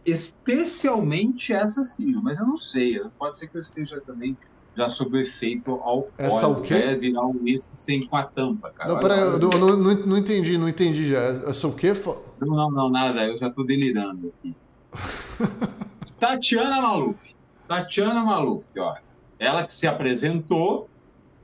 Especialmente 0.04 1.52
essa 1.52 1.82
sigla, 1.82 2.20
mas 2.22 2.38
eu 2.38 2.46
não 2.46 2.56
sei. 2.56 3.00
Pode 3.18 3.36
ser 3.38 3.48
que 3.48 3.56
eu 3.56 3.60
esteja 3.60 4.00
também 4.00 4.36
já 4.78 4.88
sob 4.88 5.18
o 5.18 5.20
efeito 5.20 5.72
alcoólico. 5.72 6.12
Essa 6.16 6.46
o 6.46 6.62
quê? 6.62 6.74
É 6.74 6.94
virar 6.94 7.26
um 7.26 7.42
whisky 7.42 7.76
sem 7.76 8.06
com 8.06 8.16
a 8.16 8.22
tampa, 8.22 8.70
cara. 8.70 8.92
Não, 8.92 9.00
peraí, 9.00 9.18
eu, 9.18 9.38
não, 9.40 9.76
não, 9.76 9.94
não, 10.06 10.16
entendi, 10.16 10.56
não 10.56 10.68
entendi 10.68 11.04
já. 11.04 11.18
Essa 11.18 11.66
o 11.66 11.74
quê? 11.74 11.92
Não, 12.40 12.56
não, 12.56 12.70
não, 12.70 12.88
nada. 12.88 13.26
Eu 13.26 13.36
já 13.36 13.50
tô 13.50 13.64
delirando 13.64 14.32
aqui. 14.38 14.54
Tatiana 16.20 16.80
Maluf. 16.80 17.34
Tatiana 17.66 18.22
Maluf, 18.22 18.64
ó. 18.78 18.94
Ela 19.36 19.64
que 19.64 19.72
se 19.72 19.86
apresentou, 19.88 20.88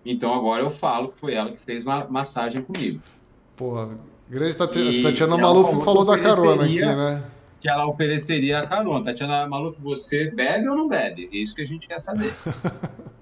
então 0.07 0.33
agora 0.33 0.63
eu 0.63 0.71
falo 0.71 1.09
que 1.09 1.19
foi 1.19 1.35
ela 1.35 1.51
que 1.51 1.59
fez 1.59 1.85
uma 1.85 2.07
massagem 2.09 2.63
comigo. 2.63 3.01
Porra, 3.57 3.99
grande 4.29 4.57
Tati... 4.57 5.03
Tatiana 5.03 5.37
Maluf 5.37 5.71
falou, 5.71 5.85
falou 5.85 6.05
da 6.05 6.19
carona 6.19 6.65
aqui, 6.65 6.81
né? 6.81 7.25
Que 7.61 7.69
ela 7.69 7.87
ofereceria 7.87 8.61
a 8.61 8.67
carona. 8.67 9.05
Tatiana 9.05 9.45
Maluf, 9.49 9.77
você 9.81 10.31
bebe 10.31 10.69
ou 10.69 10.77
não 10.77 10.89
bebe? 10.89 11.29
É 11.33 11.37
isso 11.37 11.55
que 11.55 11.63
a 11.63 11.67
gente 11.67 11.89
quer 11.89 11.99
saber. 11.99 12.33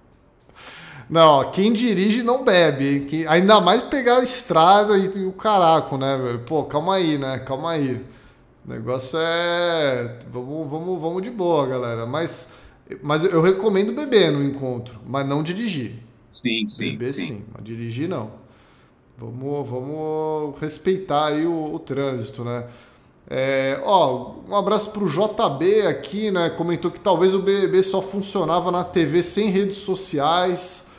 Não, 1.13 1.51
quem 1.51 1.75
dirige 1.75 2.23
não 2.23 2.43
bebe. 2.43 3.01
Quem, 3.01 3.27
ainda 3.27 3.61
mais 3.61 3.83
pegar 3.83 4.17
a 4.17 4.23
estrada 4.23 4.97
e, 4.97 5.27
o 5.27 5.33
caraco, 5.33 5.99
né, 5.99 6.17
velho? 6.17 6.39
Pô, 6.39 6.65
calma 6.65 6.95
aí, 6.95 7.19
né? 7.19 7.39
Calma 7.41 7.73
aí. 7.73 8.03
O 8.67 8.71
negócio 8.71 9.19
é. 9.21 10.21
Vamos, 10.33 10.71
vamos, 10.71 10.99
vamos 10.99 11.23
de 11.23 11.29
boa, 11.29 11.67
galera. 11.67 12.07
Mas, 12.07 12.49
mas 13.03 13.25
eu 13.25 13.43
recomendo 13.43 13.93
beber 13.93 14.33
no 14.33 14.43
encontro, 14.43 15.01
mas 15.07 15.27
não 15.27 15.43
dirigir. 15.43 16.03
Sim, 16.31 16.67
sim. 16.67 16.93
Beber 16.93 17.13
sim, 17.13 17.27
sim 17.27 17.45
mas 17.53 17.63
dirigir 17.63 18.09
não. 18.09 18.31
Vamos, 19.19 19.69
vamos 19.69 20.59
respeitar 20.63 21.27
aí 21.27 21.45
o, 21.45 21.75
o 21.75 21.79
trânsito, 21.79 22.43
né? 22.43 22.65
É, 23.29 23.79
ó, 23.85 24.37
um 24.49 24.57
abraço 24.57 24.91
pro 24.93 25.07
JB 25.07 25.83
aqui, 25.89 26.31
né? 26.31 26.49
Comentou 26.49 26.91
que 26.91 26.99
talvez 26.99 27.35
o 27.35 27.39
BBB 27.39 27.83
só 27.83 28.01
funcionava 28.01 28.71
na 28.71 28.83
TV 28.83 29.23
sem 29.23 29.51
redes 29.51 29.77
sociais. 29.77 30.91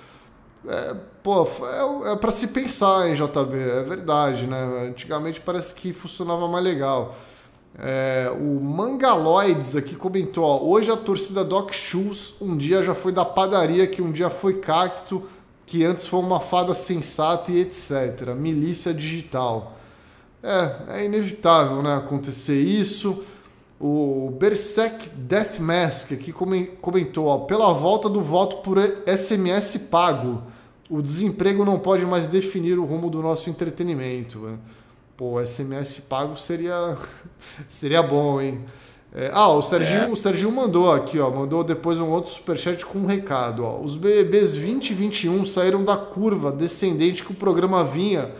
É, 0.68 0.96
pô, 1.22 1.44
é, 1.44 2.14
é 2.14 2.16
para 2.16 2.32
se 2.32 2.48
pensar 2.48 3.10
em 3.10 3.14
JB, 3.14 3.58
é 3.58 3.84
verdade, 3.84 4.48
né? 4.48 4.88
Antigamente 4.90 5.42
parece 5.42 5.76
que 5.76 5.92
funcionava 5.92 6.48
mais 6.48 6.64
legal. 6.64 7.16
É, 7.78 8.32
o 8.32 8.60
Mangaloides 8.62 9.76
aqui 9.76 9.96
comentou: 9.96 10.44
ó, 10.44 10.64
hoje 10.64 10.92
a 10.92 10.98
torcida 10.98 11.44
Doc 11.44 11.72
Shoes 11.74 12.36
um 12.40 12.56
dia 12.56 12.84
já 12.84 12.94
foi 12.94 13.12
da 13.12 13.26
padaria, 13.26 13.88
que 13.88 14.02
um 14.02 14.12
dia 14.12 14.30
foi 14.30 14.60
cacto, 14.60 15.24
que 15.66 15.84
antes 15.84 16.06
foi 16.08 16.20
uma 16.20 16.40
fada 16.40 16.74
sensata 16.74 17.52
e 17.52 17.60
etc. 17.60 18.34
Milícia 18.36 18.94
digital. 18.94 19.78
É, 20.42 21.00
é 21.00 21.06
inevitável 21.06 21.82
né, 21.82 21.96
acontecer 21.96 22.62
isso. 22.62 23.24
O 23.80 24.32
Berserk 24.40 25.10
Death 25.10 25.60
Mask 25.60 26.14
aqui 26.14 26.32
comentou: 26.32 27.26
ó, 27.26 27.40
pela 27.40 27.74
volta 27.74 28.08
do 28.08 28.22
voto 28.22 28.58
por 28.58 28.78
SMS 29.08 29.78
pago 29.90 30.44
o 30.90 31.02
desemprego 31.02 31.66
não 31.66 31.80
pode 31.80 32.06
mais 32.06 32.28
definir 32.28 32.78
o 32.78 32.86
rumo 32.86 33.10
do 33.10 33.20
nosso 33.20 33.50
entretenimento. 33.50 34.38
Né? 34.40 34.58
Pô, 35.18 35.44
SMS 35.44 36.00
pago 36.08 36.38
seria, 36.38 36.96
seria 37.68 38.04
bom, 38.04 38.40
hein? 38.40 38.64
É, 39.12 39.32
ah, 39.34 39.50
o 39.50 39.62
Serginho, 39.62 40.04
é. 40.04 40.10
o 40.10 40.16
Serginho 40.16 40.52
mandou 40.52 40.92
aqui, 40.92 41.20
ó, 41.20 41.32
mandou 41.32 41.64
depois 41.64 42.00
um 42.00 42.10
outro 42.10 42.32
superchat 42.32 42.86
com 42.86 43.00
um 43.00 43.06
recado. 43.08 43.64
Ó. 43.64 43.80
Os 43.80 43.96
BBBs 43.96 44.56
20 44.56 44.90
e 44.90 44.94
21 44.94 45.46
saíram 45.46 45.84
da 45.84 45.98
curva 45.98 46.52
descendente 46.52 47.24
que 47.24 47.32
o 47.32 47.36
programa 47.36 47.84
vinha 47.84 48.32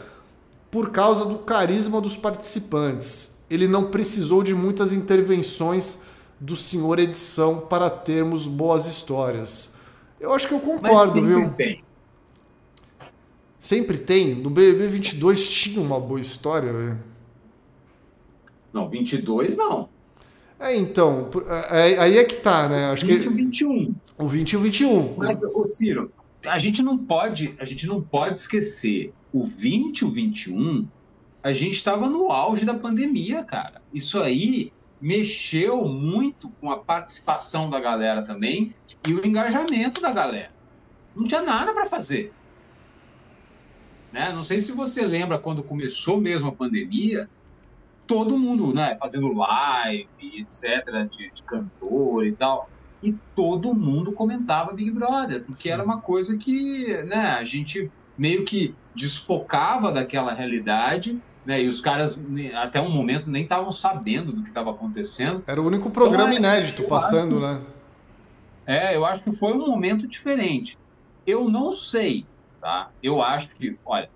por 0.70 0.92
causa 0.92 1.26
do 1.26 1.40
carisma 1.40 2.00
dos 2.00 2.16
participantes. 2.16 3.33
Ele 3.50 3.68
não 3.68 3.92
precisou 3.92 4.44
de 4.44 4.54
muitas 4.54 4.92
intervenções 4.92 6.02
do 6.40 6.56
senhor 6.56 7.00
edição 7.00 7.60
para 7.60 7.90
termos 7.90 8.48
boas 8.48 8.88
histórias. 8.88 9.76
Eu 10.20 10.34
acho 10.34 10.48
que 10.48 10.54
eu 10.54 10.60
concordo, 10.60 11.22
viu? 11.22 11.50
Tem. 11.52 11.84
Sempre 13.60 13.98
tem. 13.98 14.36
No 14.36 14.50
BBB 14.50 14.88
22 14.88 15.48
tinha 15.50 15.82
uma 15.82 16.00
boa 16.00 16.20
história, 16.20 16.74
velho. 16.74 17.00
Não, 18.74 18.90
22 18.90 19.56
não. 19.56 19.88
É, 20.60 20.76
então, 20.76 21.30
é, 21.70 21.94
é, 21.94 22.00
aí 22.00 22.18
é 22.18 22.24
que 22.24 22.38
tá, 22.38 22.68
né? 22.68 22.86
Acho 22.92 23.06
20 23.06 23.22
que... 23.22 23.30
e 23.30 23.34
21. 23.34 23.96
O 24.18 24.28
20 24.28 24.52
e 24.52 24.58
o 24.58 24.60
21. 24.60 25.16
Mas, 25.18 25.44
ô 25.44 25.66
Ciro, 25.66 26.12
a 26.46 26.58
gente 26.58 26.82
não 26.82 26.98
pode, 26.98 27.56
a 27.60 27.66
gente 27.66 27.86
não 27.88 28.02
pode 28.02 28.38
esquecer. 28.38 29.14
O 29.32 29.44
20 29.44 30.00
e 30.00 30.06
o 30.06 30.12
21, 30.12 30.88
a 31.44 31.52
gente 31.52 31.74
estava 31.74 32.08
no 32.08 32.32
auge 32.32 32.66
da 32.66 32.74
pandemia, 32.74 33.44
cara. 33.44 33.82
Isso 33.94 34.22
aí 34.22 34.72
mexeu 35.00 35.86
muito 35.86 36.50
com 36.62 36.72
a 36.72 36.78
participação 36.78 37.70
da 37.70 37.80
galera 37.80 38.24
também 38.24 38.74
e 39.06 39.14
o 39.14 39.28
engajamento 39.28 40.02
da 40.02 40.14
galera. 40.14 40.52
Não 41.14 41.26
tinha 41.26 41.42
nada 41.42 41.74
para 41.74 41.88
fazer. 41.88 42.32
Né? 44.14 44.32
Não 44.32 44.44
sei 44.44 44.62
se 44.62 44.72
você 44.72 45.06
lembra 45.06 45.38
quando 45.38 45.62
começou 45.62 46.22
mesmo 46.22 46.48
a 46.48 46.52
pandemia, 46.54 47.30
todo 48.08 48.38
mundo 48.38 48.74
né, 48.74 48.96
fazendo 48.96 49.34
live, 49.34 50.08
etc., 50.22 51.10
de, 51.12 51.30
de 51.32 51.44
cantor 51.44 52.26
e 52.26 52.32
tal, 52.32 52.70
e 53.02 53.14
todo 53.36 53.74
mundo 53.74 54.14
comentava 54.14 54.72
Big 54.72 54.92
Brother, 54.92 55.44
porque 55.44 55.64
Sim. 55.64 55.72
era 55.72 55.84
uma 55.84 56.00
coisa 56.00 56.38
que 56.38 56.94
né, 57.04 57.32
a 57.32 57.44
gente 57.44 57.92
meio 58.18 58.46
que 58.46 58.74
desfocava 58.96 59.92
daquela 59.92 60.34
realidade, 60.34 61.20
né, 61.46 61.62
e 61.62 61.68
os 61.68 61.82
caras, 61.82 62.20
até 62.56 62.80
um 62.80 62.90
momento, 62.90 63.30
nem 63.30 63.44
estavam 63.44 63.72
sabendo 63.72 64.32
do 64.32 64.42
que 64.42 64.50
estava 64.50 64.72
acontecendo. 64.72 65.44
Era 65.46 65.62
o 65.62 65.66
único 65.66 65.90
programa 65.90 66.34
então, 66.34 66.50
é, 66.50 66.58
inédito 66.58 66.84
passando, 66.84 67.46
acho, 67.46 67.60
né? 67.60 67.66
É, 68.66 68.96
eu 68.96 69.06
acho 69.06 69.24
que 69.24 69.32
foi 69.34 69.52
um 69.54 69.68
momento 69.68 70.08
diferente. 70.08 70.78
Eu 71.26 71.50
não 71.50 71.72
sei 71.72 72.26
Tá? 72.64 72.90
Eu 73.04 73.22
acho 73.22 73.54
que, 73.56 73.78
olha, 73.86 74.10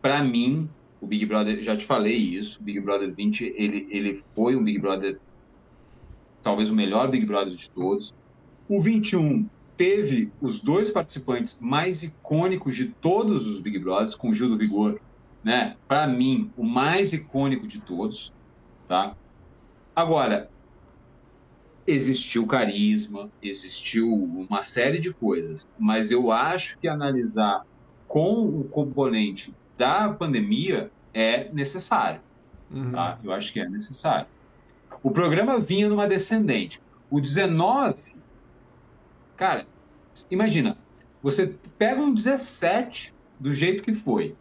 para 0.00 0.22
mim, 0.22 0.70
o 1.00 1.06
Big 1.08 1.26
Brother, 1.26 1.60
já 1.64 1.76
te 1.76 1.84
falei 1.84 2.16
isso, 2.16 2.60
o 2.60 2.62
Big 2.62 2.78
Brother 2.78 3.12
20, 3.12 3.44
ele, 3.56 3.88
ele 3.90 4.22
foi 4.36 4.54
um 4.54 4.62
Big 4.62 4.78
Brother, 4.78 5.18
talvez 6.44 6.70
o 6.70 6.76
melhor 6.76 7.10
Big 7.10 7.26
Brother 7.26 7.52
de 7.52 7.68
todos. 7.68 8.14
O 8.68 8.80
21 8.80 9.48
teve 9.76 10.30
os 10.40 10.60
dois 10.60 10.92
participantes 10.92 11.58
mais 11.60 12.04
icônicos 12.04 12.76
de 12.76 12.86
todos 12.86 13.44
os 13.44 13.58
Big 13.58 13.80
Brothers, 13.80 14.14
com 14.14 14.30
o 14.30 14.34
Gil 14.34 14.48
do 14.48 14.56
Vigor, 14.56 15.00
né? 15.42 15.76
Para 15.88 16.06
mim, 16.06 16.50
o 16.56 16.64
mais 16.64 17.12
icônico 17.12 17.66
de 17.66 17.80
todos, 17.80 18.32
tá? 18.86 19.14
Agora, 19.94 20.50
existiu 21.86 22.46
carisma, 22.46 23.30
existiu 23.42 24.12
uma 24.12 24.62
série 24.62 24.98
de 24.98 25.12
coisas, 25.12 25.68
mas 25.78 26.10
eu 26.10 26.30
acho 26.30 26.78
que 26.78 26.86
analisar 26.86 27.64
com 28.06 28.44
o 28.44 28.64
componente 28.64 29.54
da 29.76 30.08
pandemia 30.08 30.90
é 31.12 31.50
necessário. 31.52 32.20
Uhum. 32.70 32.92
Tá? 32.92 33.18
Eu 33.22 33.32
acho 33.32 33.52
que 33.52 33.60
é 33.60 33.68
necessário. 33.68 34.26
O 35.02 35.10
programa 35.10 35.58
vinha 35.58 35.88
numa 35.88 36.06
descendente. 36.06 36.80
O 37.10 37.20
19, 37.20 38.14
cara, 39.36 39.66
imagina, 40.30 40.76
você 41.22 41.54
pega 41.78 42.00
um 42.00 42.12
17 42.12 43.14
do 43.38 43.52
jeito 43.52 43.82
que 43.82 43.92
foi. 43.92 44.36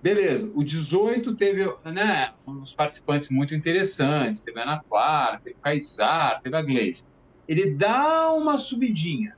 Beleza, 0.00 0.50
o 0.54 0.62
18 0.62 1.34
teve 1.34 1.64
né, 1.84 2.32
uns 2.46 2.72
participantes 2.72 3.30
muito 3.30 3.54
interessantes, 3.54 4.44
teve 4.44 4.60
a 4.60 4.62
Ana 4.62 4.84
Clara, 4.88 5.40
teve 5.42 5.56
o 5.56 5.62
Kaysar, 5.62 6.40
teve 6.40 6.56
a 6.56 6.62
Gleice. 6.62 7.04
Ele 7.48 7.70
dá 7.70 8.32
uma 8.32 8.56
subidinha. 8.58 9.36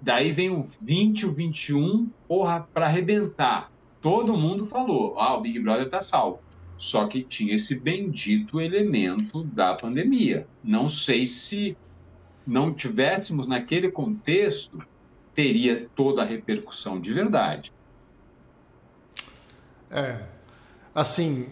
Daí 0.00 0.30
vem 0.30 0.50
o 0.50 0.66
20, 0.80 1.26
o 1.26 1.32
21, 1.32 2.10
porra, 2.28 2.68
para 2.74 2.86
arrebentar. 2.86 3.72
Todo 4.02 4.36
mundo 4.36 4.66
falou, 4.66 5.18
ah, 5.18 5.36
o 5.36 5.40
Big 5.40 5.58
Brother 5.60 5.88
tá 5.88 6.02
salvo. 6.02 6.40
Só 6.76 7.06
que 7.06 7.22
tinha 7.22 7.54
esse 7.54 7.74
bendito 7.74 8.60
elemento 8.60 9.42
da 9.42 9.74
pandemia. 9.74 10.46
Não 10.62 10.90
sei 10.90 11.26
se 11.26 11.74
não 12.46 12.72
tivéssemos 12.72 13.48
naquele 13.48 13.90
contexto, 13.90 14.78
teria 15.34 15.88
toda 15.96 16.22
a 16.22 16.24
repercussão 16.24 17.00
de 17.00 17.12
verdade. 17.14 17.72
É. 19.90 20.18
Assim, 20.94 21.46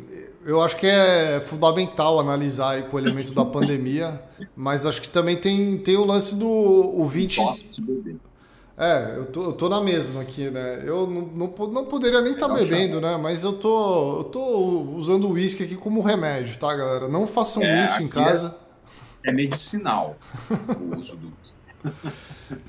eu 0.45 0.63
acho 0.63 0.77
que 0.77 0.87
é 0.87 1.41
fundamental 1.41 2.19
analisar 2.19 2.83
com 2.85 2.97
o 2.97 3.01
elemento 3.01 3.33
da 3.33 3.45
pandemia, 3.45 4.23
mas 4.57 4.87
acho 4.87 5.03
que 5.03 5.09
também 5.09 5.37
tem, 5.37 5.77
tem 5.79 5.97
o 5.97 6.05
lance 6.05 6.35
do 6.35 6.49
o 6.49 7.07
20. 7.07 7.41
É, 8.77 9.15
eu 9.17 9.27
tô, 9.27 9.43
eu 9.45 9.53
tô 9.53 9.69
na 9.69 9.81
mesma 9.81 10.23
aqui, 10.23 10.51
né? 10.51 10.83
Eu 10.85 11.07
não, 11.07 11.23
não, 11.27 11.67
não 11.69 11.85
poderia 11.85 12.21
nem 12.21 12.33
estar 12.33 12.49
tá 12.49 12.55
bebendo, 12.55 13.01
né? 13.01 13.17
Mas 13.17 13.45
eu 13.45 13.53
tô, 13.53 14.19
eu 14.19 14.25
tô 14.25 14.81
usando 14.97 15.29
o 15.29 15.33
uísque 15.33 15.63
aqui 15.63 15.77
como 15.77 16.01
remédio, 16.01 16.59
tá, 16.59 16.75
galera? 16.75 17.09
Não 17.09 17.27
façam 17.27 17.63
é, 17.63 17.85
isso 17.85 18.03
em 18.03 18.09
casa. 18.09 18.57
É, 19.23 19.31
é 19.31 19.33
medicinal 19.33 20.17
o 20.81 20.99
uso 20.99 21.17
do 21.17 21.29
uísque. 21.29 21.64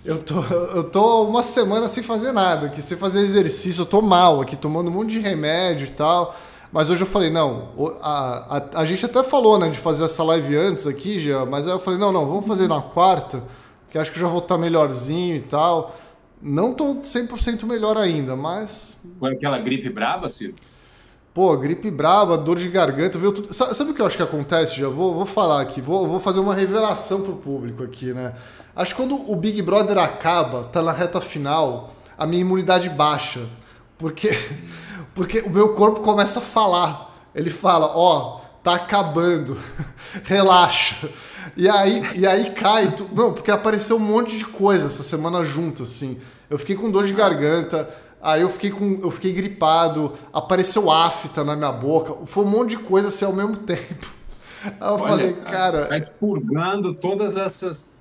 Eu 0.05 0.19
tô, 0.19 0.39
eu 0.39 0.83
tô 0.85 1.23
uma 1.27 1.43
semana 1.43 1.87
sem 1.87 2.01
fazer 2.01 2.31
nada 2.31 2.67
aqui, 2.67 2.81
sem 2.81 2.97
fazer 2.97 3.19
exercício. 3.19 3.81
Eu 3.81 3.85
tô 3.85 4.01
mal 4.01 4.41
aqui, 4.41 4.55
tomando 4.55 4.89
um 4.89 4.93
monte 4.93 5.11
de 5.11 5.19
remédio 5.19 5.87
e 5.87 5.89
tal. 5.89 6.35
Mas 6.71 6.89
hoje 6.89 7.03
eu 7.03 7.07
falei, 7.07 7.29
não, 7.29 7.69
a, 8.01 8.57
a, 8.57 8.81
a 8.81 8.85
gente 8.85 9.05
até 9.05 9.21
falou, 9.23 9.59
né, 9.59 9.69
de 9.69 9.77
fazer 9.77 10.05
essa 10.05 10.23
live 10.23 10.55
antes 10.57 10.87
aqui, 10.87 11.19
já, 11.19 11.45
mas 11.45 11.67
aí 11.67 11.73
eu 11.73 11.79
falei, 11.79 11.99
não, 11.99 12.11
não, 12.11 12.25
vamos 12.25 12.45
fazer 12.45 12.67
na 12.67 12.81
quarta, 12.81 13.43
que 13.89 13.97
acho 13.97 14.11
que 14.11 14.19
já 14.19 14.27
vou 14.27 14.39
estar 14.39 14.57
melhorzinho 14.57 15.35
e 15.35 15.41
tal. 15.41 15.95
Não 16.41 16.73
tô 16.73 16.95
100% 16.95 17.63
melhor 17.65 17.97
ainda, 17.97 18.35
mas... 18.35 18.97
Foi 19.19 19.33
aquela 19.33 19.57
gripe 19.57 19.89
braba, 19.89 20.29
Ciro? 20.29 20.53
Pô, 21.35 21.57
gripe 21.57 21.91
braba, 21.91 22.37
dor 22.37 22.57
de 22.57 22.69
garganta, 22.69 23.19
viu 23.19 23.29
tudo. 23.29 23.53
Sabe, 23.53 23.91
o 23.91 23.93
que 23.93 24.01
eu 24.01 24.05
acho 24.05 24.15
que 24.15 24.23
acontece? 24.23 24.79
Já 24.79 24.87
vou, 24.87 25.13
vou 25.13 25.25
falar 25.25 25.59
aqui, 25.59 25.81
vou, 25.81 26.07
vou 26.07 26.17
fazer 26.17 26.39
uma 26.39 26.55
revelação 26.55 27.21
pro 27.21 27.35
público 27.35 27.83
aqui, 27.83 28.13
né? 28.13 28.33
Acho 28.73 28.95
que 28.95 29.01
quando 29.01 29.29
o 29.29 29.35
Big 29.35 29.61
Brother 29.61 29.97
acaba, 29.97 30.63
tá 30.63 30.81
na 30.81 30.93
reta 30.93 31.19
final, 31.19 31.93
a 32.17 32.25
minha 32.25 32.39
imunidade 32.39 32.89
baixa. 32.89 33.41
Porque, 33.97 34.29
porque 35.13 35.41
o 35.41 35.49
meu 35.49 35.73
corpo 35.73 35.99
começa 35.99 36.39
a 36.39 36.41
falar. 36.41 37.13
Ele 37.35 37.49
fala, 37.49 37.87
ó, 37.87 38.37
oh, 38.37 38.41
tá 38.63 38.75
acabando, 38.75 39.57
relaxa. 40.23 41.09
E 41.57 41.67
aí, 41.67 42.11
e 42.15 42.25
aí 42.25 42.51
cai. 42.51 42.93
Tu... 42.93 43.09
Não, 43.11 43.33
porque 43.33 43.51
apareceu 43.51 43.97
um 43.97 43.99
monte 43.99 44.37
de 44.37 44.45
coisa 44.45 44.87
essa 44.87 45.03
semana 45.03 45.43
junto, 45.43 45.83
assim. 45.83 46.17
Eu 46.49 46.57
fiquei 46.57 46.77
com 46.77 46.89
dor 46.89 47.03
de 47.03 47.11
garganta, 47.13 47.89
aí 48.25 48.41
eu 48.41 48.49
fiquei 48.49 48.71
com. 48.71 48.99
Eu 49.01 49.11
fiquei 49.11 49.31
gripado, 49.31 50.13
apareceu 50.33 50.91
afta 50.91 51.43
na 51.43 51.55
minha 51.55 51.71
boca. 51.71 52.25
Foi 52.25 52.43
um 52.43 52.49
monte 52.49 52.71
de 52.71 52.79
coisa 52.79 53.07
assim 53.07 53.25
ao 53.25 53.33
mesmo 53.33 53.57
tempo. 53.65 54.13
Aí 54.63 54.71
eu 54.81 54.93
Olha, 54.93 55.03
falei, 55.03 55.33
cara. 55.33 55.85
Tá 55.85 55.97
expurgando 55.97 56.93
todas 56.93 57.37
essas 57.37 57.95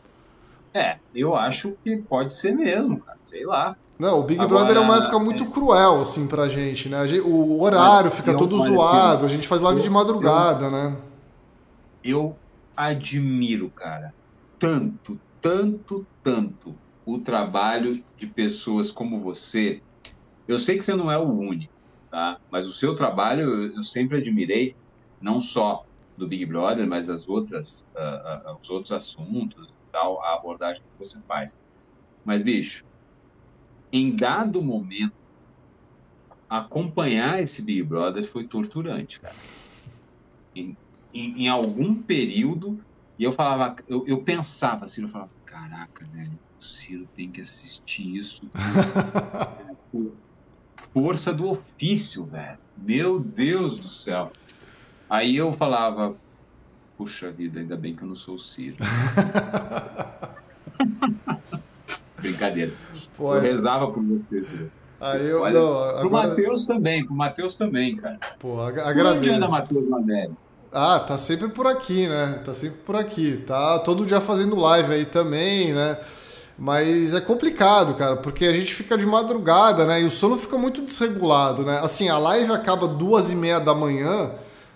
é, 0.74 0.96
eu 1.14 1.36
acho 1.36 1.76
que 1.84 1.96
pode 1.96 2.34
ser 2.34 2.52
mesmo, 2.52 2.98
cara. 2.98 3.16
Sei 3.22 3.46
lá. 3.46 3.76
Não, 3.96 4.18
o 4.18 4.22
Big 4.24 4.40
Agora, 4.40 4.64
Brother 4.64 4.82
é 4.82 4.84
uma 4.84 4.96
época 4.96 5.20
muito 5.20 5.44
é... 5.44 5.46
cruel, 5.46 6.00
assim, 6.00 6.26
pra 6.26 6.48
gente, 6.48 6.88
né? 6.88 7.04
O 7.24 7.62
horário 7.62 8.10
fica 8.10 8.36
todo 8.36 8.58
zoado, 8.58 9.24
a 9.24 9.28
gente 9.28 9.46
faz 9.46 9.62
live 9.62 9.78
eu, 9.78 9.84
de 9.84 9.90
madrugada, 9.90 10.64
eu, 10.64 10.70
né? 10.72 10.96
Eu 12.02 12.36
admiro, 12.76 13.70
cara, 13.70 14.12
tanto, 14.58 15.18
tanto, 15.40 16.04
tanto 16.24 16.74
o 17.06 17.20
trabalho 17.20 18.02
de 18.16 18.26
pessoas 18.26 18.90
como 18.90 19.20
você. 19.20 19.80
Eu 20.46 20.58
sei 20.58 20.76
que 20.76 20.84
você 20.84 20.94
não 20.94 21.10
é 21.10 21.18
o 21.18 21.30
único, 21.30 21.72
tá? 22.10 22.38
Mas 22.50 22.66
o 22.66 22.72
seu 22.72 22.94
trabalho 22.94 23.72
eu 23.74 23.82
sempre 23.82 24.18
admirei, 24.18 24.76
não 25.20 25.40
só 25.40 25.86
do 26.16 26.28
Big 26.28 26.44
Brother, 26.46 26.86
mas 26.86 27.08
as 27.08 27.28
outras, 27.28 27.84
uh, 27.94 28.52
uh, 28.52 28.58
os 28.60 28.70
outros 28.70 28.92
assuntos, 28.92 29.68
tal 29.90 30.22
a 30.22 30.34
abordagem 30.34 30.82
que 30.82 30.98
você 30.98 31.18
faz. 31.26 31.56
Mas, 32.24 32.42
bicho, 32.42 32.84
em 33.92 34.14
dado 34.14 34.62
momento, 34.62 35.14
acompanhar 36.48 37.42
esse 37.42 37.62
Big 37.62 37.82
Brother 37.82 38.24
foi 38.24 38.44
torturante, 38.44 39.20
cara. 39.20 39.34
Em, 40.54 40.76
em, 41.12 41.44
em 41.44 41.48
algum 41.48 41.94
período, 41.94 42.80
e 43.18 43.24
eu 43.24 43.32
falava, 43.32 43.76
eu, 43.88 44.06
eu 44.06 44.22
pensava 44.22 44.84
assim, 44.84 45.02
eu 45.02 45.08
falava, 45.08 45.30
caraca, 45.44 46.04
velho, 46.06 46.38
o 46.58 46.62
Ciro 46.62 47.08
tem 47.14 47.30
que 47.30 47.40
assistir 47.40 48.16
isso. 48.16 48.42
Força 50.94 51.32
do 51.32 51.50
ofício, 51.50 52.24
velho. 52.24 52.56
Meu 52.78 53.20
Deus 53.20 53.76
do 53.76 53.88
céu. 53.88 54.32
Aí 55.10 55.36
eu 55.36 55.52
falava, 55.52 56.16
Puxa 56.96 57.30
vida, 57.30 57.58
ainda 57.58 57.76
bem 57.76 57.94
que 57.94 58.02
eu 58.02 58.08
não 58.08 58.14
sou 58.14 58.36
o 58.36 58.38
Ciro. 58.38 58.76
Brincadeira. 62.18 62.72
Eu 63.18 63.40
rezava 63.40 63.90
por 63.90 64.02
você, 64.02 64.44
Ciro. 64.44 64.70
Aí 65.00 65.26
eu, 65.26 65.42
Olha, 65.42 65.60
não, 65.60 65.76
agora... 65.76 66.00
Pro 66.00 66.10
Matheus 66.10 66.64
também, 66.66 67.04
pro 67.04 67.14
Matheus 67.14 67.56
também, 67.56 67.96
cara. 67.96 68.18
Pô, 68.38 68.60
agradeço. 68.60 69.18
Onde 69.18 69.30
anda 69.30 69.48
Matheus 69.48 69.88
Mandelli? 69.88 70.34
Ah, 70.72 71.00
tá 71.00 71.18
sempre 71.18 71.48
por 71.48 71.66
aqui, 71.66 72.08
né? 72.08 72.40
Tá 72.44 72.54
sempre 72.54 72.78
por 72.80 72.94
aqui. 72.96 73.42
Tá 73.44 73.80
todo 73.80 74.06
dia 74.06 74.20
fazendo 74.20 74.56
live 74.56 74.92
aí 74.92 75.04
também, 75.04 75.72
né? 75.72 75.98
Mas 76.56 77.14
é 77.14 77.20
complicado, 77.20 77.94
cara, 77.94 78.16
porque 78.16 78.44
a 78.44 78.52
gente 78.52 78.72
fica 78.74 78.96
de 78.96 79.04
madrugada, 79.04 79.84
né? 79.84 80.02
E 80.02 80.04
o 80.04 80.10
sono 80.10 80.36
fica 80.36 80.56
muito 80.56 80.82
desregulado, 80.82 81.64
né? 81.64 81.80
Assim, 81.82 82.08
a 82.08 82.16
live 82.16 82.52
acaba 82.52 82.86
duas 82.86 83.32
e 83.32 83.34
meia 83.34 83.58
da 83.58 83.74
manhã. 83.74 84.30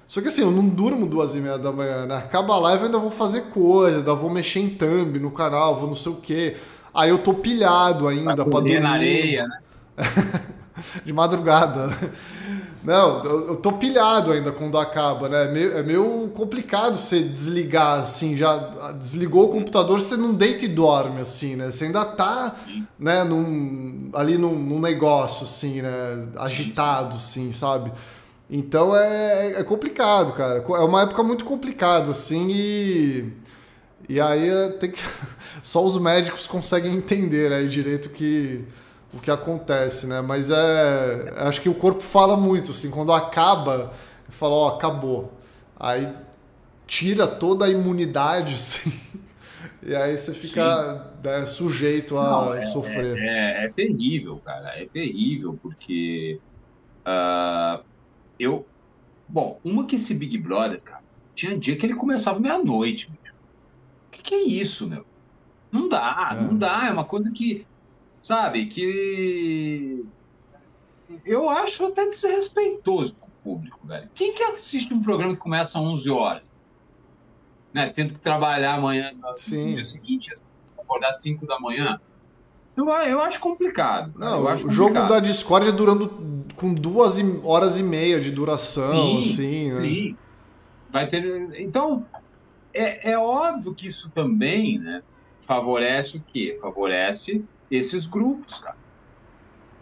Só 0.08 0.20
que 0.20 0.28
assim, 0.28 0.40
eu 0.40 0.50
não 0.50 0.68
durmo 0.68 1.06
duas 1.06 1.34
e 1.34 1.38
meia 1.38 1.58
da 1.58 1.70
manhã, 1.70 2.06
né? 2.06 2.16
Acaba 2.16 2.54
a 2.54 2.58
live, 2.58 2.80
eu 2.80 2.86
ainda 2.86 2.98
vou 2.98 3.10
fazer 3.10 3.42
coisa, 3.42 3.98
ainda 3.98 4.14
vou 4.14 4.30
mexer 4.30 4.60
em 4.60 4.70
thumb 4.70 5.18
no 5.20 5.30
canal, 5.30 5.76
vou 5.76 5.88
não 5.88 5.94
sei 5.94 6.10
o 6.10 6.16
quê. 6.16 6.56
Aí 6.92 7.10
eu 7.10 7.18
tô 7.18 7.32
pilhado 7.34 8.08
ainda 8.08 8.34
pra, 8.34 8.44
pra 8.44 8.60
dormir. 8.60 8.80
na 8.80 8.90
areia, 8.90 9.46
né? 9.46 9.58
de 11.04 11.12
madrugada. 11.12 11.90
Não, 12.88 13.22
eu, 13.22 13.56
tô 13.56 13.72
pilhado 13.72 14.32
ainda 14.32 14.50
quando 14.50 14.78
acaba, 14.78 15.28
né? 15.28 15.44
É 15.44 15.52
meio, 15.52 15.76
é 15.76 15.82
meio 15.82 16.30
complicado 16.34 16.96
você 16.96 17.22
desligar, 17.22 17.98
assim, 17.98 18.34
já 18.34 18.56
desligou 18.98 19.44
o 19.44 19.52
computador, 19.52 20.00
você 20.00 20.16
não 20.16 20.32
deita 20.32 20.64
e 20.64 20.68
dorme, 20.68 21.20
assim, 21.20 21.54
né? 21.54 21.70
Você 21.70 21.84
ainda 21.84 22.02
tá, 22.02 22.56
né, 22.98 23.24
num, 23.24 24.08
ali 24.14 24.38
num, 24.38 24.58
num 24.58 24.80
negócio, 24.80 25.42
assim, 25.42 25.82
né? 25.82 26.28
Agitado, 26.36 27.16
assim, 27.16 27.52
sabe? 27.52 27.92
Então 28.48 28.96
é, 28.96 29.60
é 29.60 29.64
complicado, 29.64 30.32
cara. 30.32 30.64
É 30.66 30.84
uma 30.84 31.02
época 31.02 31.22
muito 31.22 31.44
complicada, 31.44 32.12
assim, 32.12 32.48
e. 32.48 33.32
E 34.08 34.18
aí 34.18 34.48
é, 34.48 34.68
tem 34.68 34.90
que. 34.90 35.02
Só 35.62 35.84
os 35.84 35.98
médicos 35.98 36.46
conseguem 36.46 36.94
entender 36.94 37.52
aí 37.52 37.68
direito 37.68 38.08
que, 38.08 38.64
o 39.12 39.18
que 39.18 39.30
acontece, 39.30 40.06
né? 40.06 40.20
Mas 40.20 40.50
é. 40.50 41.34
Acho 41.36 41.60
que 41.60 41.68
o 41.68 41.74
corpo 41.74 42.00
fala 42.00 42.36
muito, 42.36 42.72
assim, 42.72 42.90
quando 42.90 43.12
acaba, 43.12 43.92
fala, 44.28 44.54
ó, 44.54 44.68
acabou. 44.76 45.32
Aí 45.78 46.12
tira 46.86 47.26
toda 47.26 47.66
a 47.66 47.68
imunidade, 47.68 48.54
assim. 48.56 48.92
E 49.82 49.94
aí 49.94 50.16
você 50.16 50.34
fica 50.34 51.12
né, 51.22 51.46
sujeito 51.46 52.18
a 52.18 52.30
Não, 52.30 52.54
é, 52.54 52.62
sofrer. 52.62 53.16
É, 53.16 53.62
é, 53.62 53.64
é, 53.64 53.68
terrível, 53.68 54.40
cara. 54.44 54.70
É 54.78 54.86
terrível, 54.86 55.58
porque. 55.62 56.40
Uh, 57.06 57.82
eu. 58.38 58.66
Bom, 59.28 59.60
uma 59.62 59.84
que 59.84 59.96
esse 59.96 60.14
Big 60.14 60.38
Brother, 60.38 60.80
cara, 60.80 61.02
tinha 61.34 61.56
dia 61.56 61.76
que 61.76 61.84
ele 61.84 61.94
começava 61.94 62.40
meia-noite, 62.40 63.10
bicho. 63.10 63.34
O 64.08 64.10
que, 64.10 64.22
que, 64.22 64.34
é 64.34 64.42
isso, 64.42 64.88
meu? 64.88 65.04
Não 65.70 65.88
dá, 65.88 66.30
é. 66.32 66.42
não 66.42 66.56
dá. 66.56 66.86
É 66.88 66.90
uma 66.90 67.04
coisa 67.04 67.30
que, 67.30 67.66
sabe, 68.22 68.66
que. 68.66 70.04
Eu 71.24 71.48
acho 71.48 71.86
até 71.86 72.06
desrespeitoso 72.06 73.14
com 73.14 73.26
o 73.26 73.30
público, 73.42 73.80
velho. 73.84 74.08
Quem 74.14 74.34
que 74.34 74.42
assiste 74.42 74.92
um 74.92 75.02
programa 75.02 75.34
que 75.34 75.40
começa 75.40 75.78
às 75.78 75.84
11 75.84 76.10
horas? 76.10 76.42
Né? 77.72 77.90
Tendo 77.94 78.12
que 78.12 78.20
trabalhar 78.20 78.74
amanhã, 78.74 79.12
Sim. 79.36 79.68
no 79.68 79.74
dia 79.74 79.84
seguinte, 79.84 80.32
acordar 80.78 81.08
às 81.08 81.22
5 81.22 81.46
da 81.46 81.58
manhã. 81.58 81.98
Eu, 82.76 82.88
eu 82.88 83.20
acho 83.20 83.40
complicado. 83.40 84.12
Não, 84.16 84.40
eu 84.40 84.48
acho 84.48 84.68
o 84.68 84.70
jogo 84.70 84.94
da 85.06 85.18
Discord 85.18 85.72
durando 85.72 86.44
com 86.56 86.72
duas 86.72 87.18
horas 87.42 87.78
e 87.78 87.82
meia 87.82 88.20
de 88.20 88.30
duração, 88.30 89.20
sim, 89.20 89.28
assim, 89.28 89.68
né? 89.68 89.80
Sim. 89.80 90.16
Vai 90.90 91.08
ter. 91.08 91.60
Então, 91.60 92.06
é, 92.72 93.12
é 93.12 93.18
óbvio 93.18 93.74
que 93.74 93.86
isso 93.86 94.10
também 94.10 94.78
né, 94.78 95.02
favorece 95.40 96.16
o 96.16 96.20
quê? 96.20 96.58
Favorece 96.60 97.44
esses 97.70 98.06
grupos, 98.06 98.60
cara. 98.60 98.76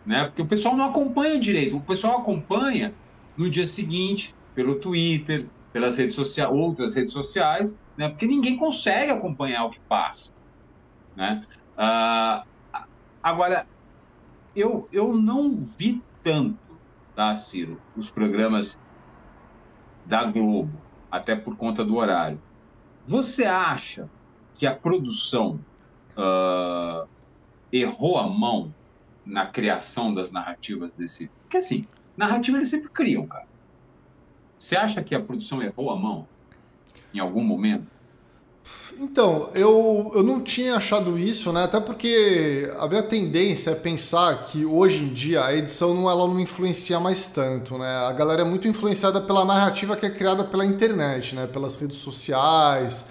Né? 0.05 0.25
Porque 0.25 0.43
o 0.43 0.47
pessoal 0.47 0.77
não 0.77 0.85
acompanha 0.85 1.39
direito. 1.39 1.77
O 1.77 1.81
pessoal 1.81 2.19
acompanha 2.19 2.95
no 3.37 3.51
dia 3.51 3.67
seguinte, 3.67 4.35
pelo 4.55 4.77
Twitter, 4.77 5.47
pelas 5.73 5.99
redes 5.99 6.15
sociais, 6.15 6.51
outras 6.51 6.95
redes 6.95 7.13
sociais, 7.13 7.77
né? 7.97 8.09
Porque 8.09 8.27
ninguém 8.27 8.57
consegue 8.57 9.11
acompanhar 9.11 9.65
o 9.65 9.71
que 9.71 9.81
passa, 9.81 10.33
né? 11.15 11.43
Ah, 11.77 12.45
Agora, 13.27 13.67
eu, 14.55 14.89
eu 14.93 15.13
não 15.13 15.65
vi 15.65 16.01
tanto, 16.23 16.79
tá, 17.13 17.35
Ciro, 17.35 17.83
os 17.97 18.09
programas 18.09 18.79
da 20.05 20.23
Globo, 20.23 20.81
até 21.11 21.35
por 21.35 21.57
conta 21.57 21.85
do 21.85 21.97
horário. 21.97 22.41
Você 23.05 23.45
acha 23.45 24.09
que 24.55 24.65
a 24.65 24.77
produção 24.77 25.59
uh, 26.13 27.09
errou 27.73 28.19
a 28.19 28.27
mão 28.27 28.73
na 29.25 29.47
criação 29.47 30.15
das 30.15 30.31
narrativas 30.31 30.91
desse. 30.97 31.31
Porque 31.43 31.59
assim, 31.59 31.87
narrativa 32.17 32.57
eles 32.57 32.69
sempre 32.69 32.89
criam, 32.89 33.27
cara. 33.27 33.47
Você 34.59 34.77
acha 34.77 35.03
que 35.03 35.15
a 35.15 35.21
produção 35.21 35.63
errou 35.63 35.91
a 35.91 35.97
mão 35.97 36.27
em 37.13 37.19
algum 37.19 37.43
momento? 37.43 37.87
Então, 38.99 39.51
eu, 39.55 40.11
eu 40.15 40.23
não 40.23 40.41
tinha 40.41 40.77
achado 40.77 41.19
isso, 41.19 41.53
né? 41.53 41.65
Até 41.65 41.79
porque 41.79 42.73
a 42.79 42.89
minha 42.89 43.03
tendência 43.03 43.71
é 43.71 43.75
pensar 43.75 44.45
que 44.45 44.65
hoje 44.65 45.05
em 45.05 45.13
dia 45.13 45.45
a 45.45 45.55
edição 45.55 45.95
não, 45.95 46.11
ela 46.11 46.27
não 46.27 46.41
influencia 46.41 46.99
mais 46.99 47.29
tanto, 47.29 47.77
né? 47.79 47.89
A 47.89 48.13
galera 48.13 48.43
é 48.43 48.45
muito 48.45 48.67
influenciada 48.67 49.21
pela 49.21 49.45
narrativa 49.45 49.97
que 49.97 50.07
é 50.07 50.11
criada 50.11 50.45
pela 50.45 50.65
internet, 50.65 51.35
né? 51.35 51.47
Pelas 51.47 51.77
redes 51.77 51.99
sociais, 51.99 53.07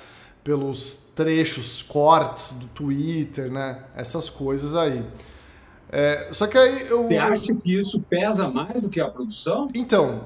pelos 0.45 0.93
trechos, 1.15 1.81
cortes 1.81 2.53
do 2.53 2.67
Twitter, 2.67 3.51
né? 3.51 3.79
Essas 3.95 4.29
coisas 4.29 4.75
aí. 4.75 5.03
É, 5.89 6.29
só 6.31 6.45
que 6.45 6.55
aí 6.55 6.87
eu. 6.87 7.03
Você 7.03 7.17
acha 7.17 7.55
que 7.55 7.79
isso 7.79 7.99
pesa 8.01 8.47
mais 8.47 8.79
do 8.79 8.87
que 8.87 9.01
a 9.01 9.09
produção? 9.09 9.67
Então, 9.73 10.21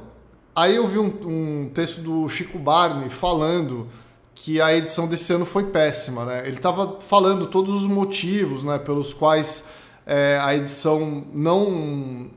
aí 0.53 0.75
eu 0.75 0.85
vi 0.85 0.99
um, 0.99 1.63
um 1.63 1.69
texto 1.69 2.01
do 2.01 2.27
Chico 2.27 2.59
Barney 2.59 3.09
falando 3.09 3.87
que 4.35 4.59
a 4.59 4.75
edição 4.75 5.07
desse 5.07 5.31
ano 5.31 5.45
foi 5.45 5.67
péssima, 5.67 6.25
né? 6.25 6.43
Ele 6.45 6.57
estava 6.57 6.99
falando 6.99 7.47
todos 7.47 7.73
os 7.73 7.85
motivos, 7.85 8.65
né, 8.65 8.77
pelos 8.77 9.13
quais 9.13 9.69
é, 10.05 10.37
a 10.41 10.53
edição 10.53 11.23
não 11.33 12.29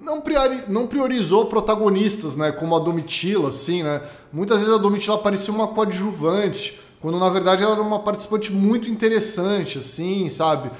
não, 0.00 0.20
priori, 0.20 0.62
não 0.68 0.86
priorizou 0.86 1.46
protagonistas, 1.46 2.36
né, 2.36 2.52
como 2.52 2.76
a 2.76 2.78
Domitila, 2.78 3.48
assim, 3.48 3.82
né? 3.82 4.02
Muitas 4.32 4.60
vezes 4.60 4.72
a 4.72 4.78
Domitila 4.78 5.18
parecia 5.18 5.52
uma 5.52 5.66
coadjuvante, 5.66 6.78
quando 7.00 7.18
na 7.18 7.28
verdade 7.28 7.62
ela 7.62 7.72
era 7.72 7.82
uma 7.82 8.00
participante 8.00 8.52
muito 8.52 8.90
interessante, 8.90 9.78
assim, 9.78 10.28
sabe? 10.28 10.70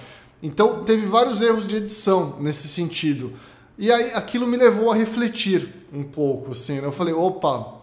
Então 0.43 0.85
teve 0.85 1.07
vários 1.07 1.43
erros 1.43 1.67
de 1.67 1.77
edição 1.77 2.37
nesse 2.41 2.69
sentido. 2.69 3.33
E 3.77 3.93
aí 3.93 4.13
aquilo 4.13 4.47
me 4.47 4.57
levou 4.57 4.91
a 4.91 4.95
refletir 4.95 5.69
um 5.93 6.03
pouco, 6.03 6.53
assim, 6.53 6.81
né? 6.81 6.87
Eu 6.87 6.93
falei, 6.93 7.15
opa, 7.15 7.79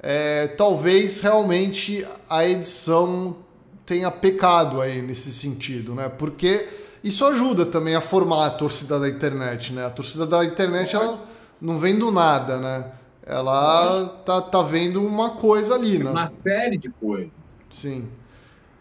é, 0.00 0.48
talvez 0.48 1.20
realmente 1.20 2.06
a 2.28 2.46
edição 2.46 3.36
tenha 3.84 4.10
pecado 4.10 4.80
aí 4.80 5.00
nesse 5.00 5.32
sentido, 5.32 5.94
né? 5.94 6.08
Porque 6.08 6.68
isso 7.02 7.24
ajuda 7.24 7.64
também 7.64 7.94
a 7.94 8.00
formar 8.00 8.46
a 8.46 8.50
torcida 8.50 8.98
da 8.98 9.08
internet, 9.08 9.72
né? 9.72 9.86
A 9.86 9.90
torcida 9.90 10.26
da 10.26 10.44
internet 10.44 10.94
ela 10.94 11.20
não 11.60 11.78
vem 11.78 11.98
do 11.98 12.10
nada, 12.10 12.58
né? 12.58 12.92
Ela 13.24 14.06
tá, 14.24 14.40
tá 14.40 14.62
vendo 14.62 15.04
uma 15.04 15.30
coisa 15.30 15.74
ali, 15.74 15.98
né? 15.98 16.10
Uma 16.10 16.26
série 16.26 16.78
de 16.78 16.88
coisas. 16.90 17.57
Sim. 17.70 18.08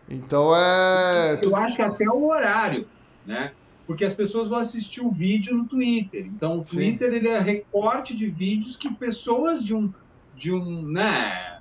Então 0.10 0.56
é. 0.56 1.40
Eu 1.42 1.56
acho 1.56 1.76
que 1.76 1.82
até 1.82 2.10
o 2.10 2.28
horário, 2.28 2.88
né? 3.26 3.52
Porque 3.86 4.04
as 4.04 4.14
pessoas 4.14 4.48
vão 4.48 4.58
assistir 4.58 5.02
o 5.02 5.12
vídeo 5.12 5.56
no 5.56 5.66
Twitter. 5.66 6.26
Então 6.26 6.60
o 6.60 6.64
Twitter 6.64 7.14
ele 7.14 7.28
é 7.28 7.40
recorte 7.40 8.16
de 8.16 8.28
vídeos 8.28 8.76
que 8.76 8.94
pessoas 8.94 9.64
de 9.64 9.74
um 9.74 9.92
de 10.36 10.54
um, 10.54 10.84
né, 10.84 11.60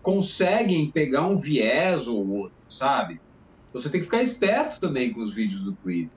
conseguem 0.00 0.88
pegar 0.88 1.26
um 1.26 1.36
viés 1.36 2.06
ou 2.06 2.26
outro, 2.28 2.56
sabe? 2.68 3.20
Você 3.72 3.90
tem 3.90 4.00
que 4.00 4.04
ficar 4.04 4.22
esperto 4.22 4.78
também 4.78 5.12
com 5.12 5.20
os 5.20 5.32
vídeos 5.32 5.62
do 5.62 5.72
Twitter. 5.72 6.16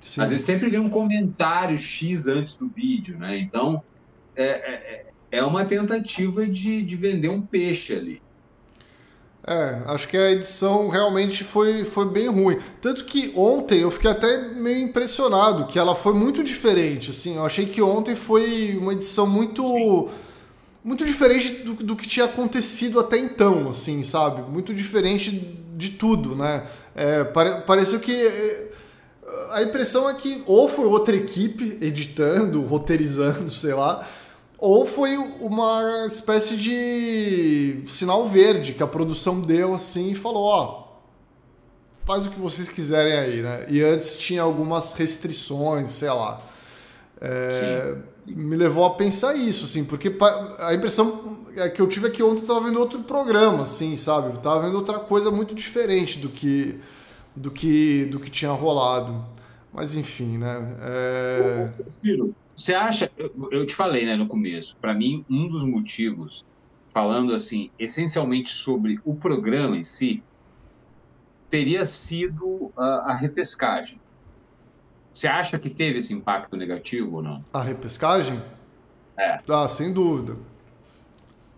Sim. 0.00 0.22
Às 0.22 0.30
vezes 0.30 0.44
sempre 0.44 0.68
vem 0.68 0.80
um 0.80 0.90
comentário 0.90 1.78
X 1.78 2.26
antes 2.26 2.56
do 2.56 2.66
vídeo, 2.68 3.16
né? 3.16 3.38
Então, 3.38 3.82
é, 4.34 4.44
é, 4.44 5.06
é 5.30 5.44
uma 5.44 5.64
tentativa 5.64 6.46
de, 6.46 6.82
de 6.82 6.96
vender 6.96 7.28
um 7.28 7.40
peixe 7.40 7.94
ali. 7.94 8.20
É, 9.44 9.82
acho 9.86 10.06
que 10.06 10.16
a 10.16 10.30
edição 10.30 10.88
realmente 10.88 11.42
foi, 11.42 11.84
foi 11.84 12.08
bem 12.08 12.28
ruim. 12.28 12.58
Tanto 12.80 13.04
que 13.04 13.32
ontem 13.34 13.80
eu 13.80 13.90
fiquei 13.90 14.10
até 14.10 14.38
meio 14.54 14.84
impressionado, 14.84 15.66
que 15.66 15.78
ela 15.78 15.94
foi 15.94 16.14
muito 16.14 16.44
diferente. 16.44 17.10
Assim, 17.10 17.36
eu 17.36 17.44
achei 17.44 17.66
que 17.66 17.82
ontem 17.82 18.14
foi 18.14 18.76
uma 18.80 18.92
edição 18.92 19.26
muito. 19.26 20.10
Muito 20.84 21.06
diferente 21.06 21.62
do, 21.62 21.74
do, 21.74 21.94
que 21.94 22.08
tinha 22.08 22.26
acontecido 22.26 22.98
até 22.98 23.16
então, 23.16 23.68
assim, 23.68 24.02
sabe? 24.02 24.42
Muito 24.42 24.74
diferente 24.74 25.30
de 25.76 25.90
tudo, 25.90 26.34
né? 26.34 26.66
É, 26.92 27.22
pare, 27.22 27.62
pareceu 27.62 28.00
que 28.00 28.12
é, 28.12 28.68
a 29.52 29.62
impressão 29.62 30.10
é 30.10 30.14
que 30.14 30.42
ou 30.44 30.68
foi 30.68 30.86
outra 30.86 31.14
equipe 31.14 31.78
editando, 31.80 32.62
roteirizando, 32.62 33.48
sei 33.50 33.74
lá, 33.74 34.06
ou 34.62 34.86
foi 34.86 35.16
uma 35.16 36.06
espécie 36.06 36.56
de 36.56 37.82
sinal 37.88 38.28
verde 38.28 38.74
que 38.74 38.82
a 38.82 38.86
produção 38.86 39.40
deu 39.40 39.74
assim 39.74 40.12
e 40.12 40.14
falou, 40.14 40.44
ó, 40.44 40.84
faz 42.04 42.26
o 42.26 42.30
que 42.30 42.38
vocês 42.38 42.68
quiserem 42.68 43.12
aí, 43.12 43.42
né? 43.42 43.66
E 43.68 43.82
antes 43.82 44.16
tinha 44.16 44.40
algumas 44.40 44.92
restrições, 44.92 45.90
sei 45.90 46.10
lá. 46.10 46.40
É, 47.20 47.96
me 48.24 48.54
levou 48.54 48.84
a 48.84 48.90
pensar 48.90 49.34
isso, 49.34 49.64
assim, 49.64 49.84
porque 49.84 50.16
a 50.60 50.72
impressão 50.72 51.40
é 51.56 51.68
que 51.68 51.82
eu 51.82 51.88
tive 51.88 52.06
é 52.06 52.10
que 52.10 52.22
ontem 52.22 52.38
eu 52.38 52.42
estava 52.42 52.60
vendo 52.60 52.78
outro 52.78 53.00
programa, 53.00 53.64
assim, 53.64 53.96
sabe? 53.96 54.28
Eu 54.28 54.34
estava 54.34 54.60
vendo 54.60 54.76
outra 54.76 55.00
coisa 55.00 55.28
muito 55.32 55.56
diferente 55.56 56.20
do 56.20 56.28
que 56.28 56.78
do 57.34 57.50
que 57.50 58.04
do 58.06 58.20
que 58.20 58.30
tinha 58.30 58.52
rolado. 58.52 59.24
Mas 59.72 59.96
enfim, 59.96 60.38
né? 60.38 60.76
É... 60.82 61.70
você 62.54 62.74
acha? 62.74 63.10
Eu 63.50 63.66
te 63.66 63.74
falei, 63.74 64.04
né, 64.04 64.16
no 64.16 64.26
começo. 64.26 64.76
Para 64.76 64.94
mim, 64.94 65.24
um 65.28 65.48
dos 65.48 65.64
motivos, 65.64 66.44
falando 66.92 67.34
assim, 67.34 67.70
essencialmente 67.78 68.50
sobre 68.50 69.00
o 69.04 69.14
programa 69.14 69.76
em 69.76 69.84
si, 69.84 70.22
teria 71.50 71.84
sido 71.84 72.70
a, 72.76 73.12
a 73.12 73.14
repescagem. 73.14 74.00
Você 75.12 75.26
acha 75.26 75.58
que 75.58 75.68
teve 75.68 75.98
esse 75.98 76.14
impacto 76.14 76.56
negativo 76.56 77.16
ou 77.16 77.22
não? 77.22 77.44
A 77.52 77.62
repescagem? 77.62 78.42
É. 79.18 79.40
Ah, 79.48 79.68
sem 79.68 79.92
dúvida. 79.92 80.36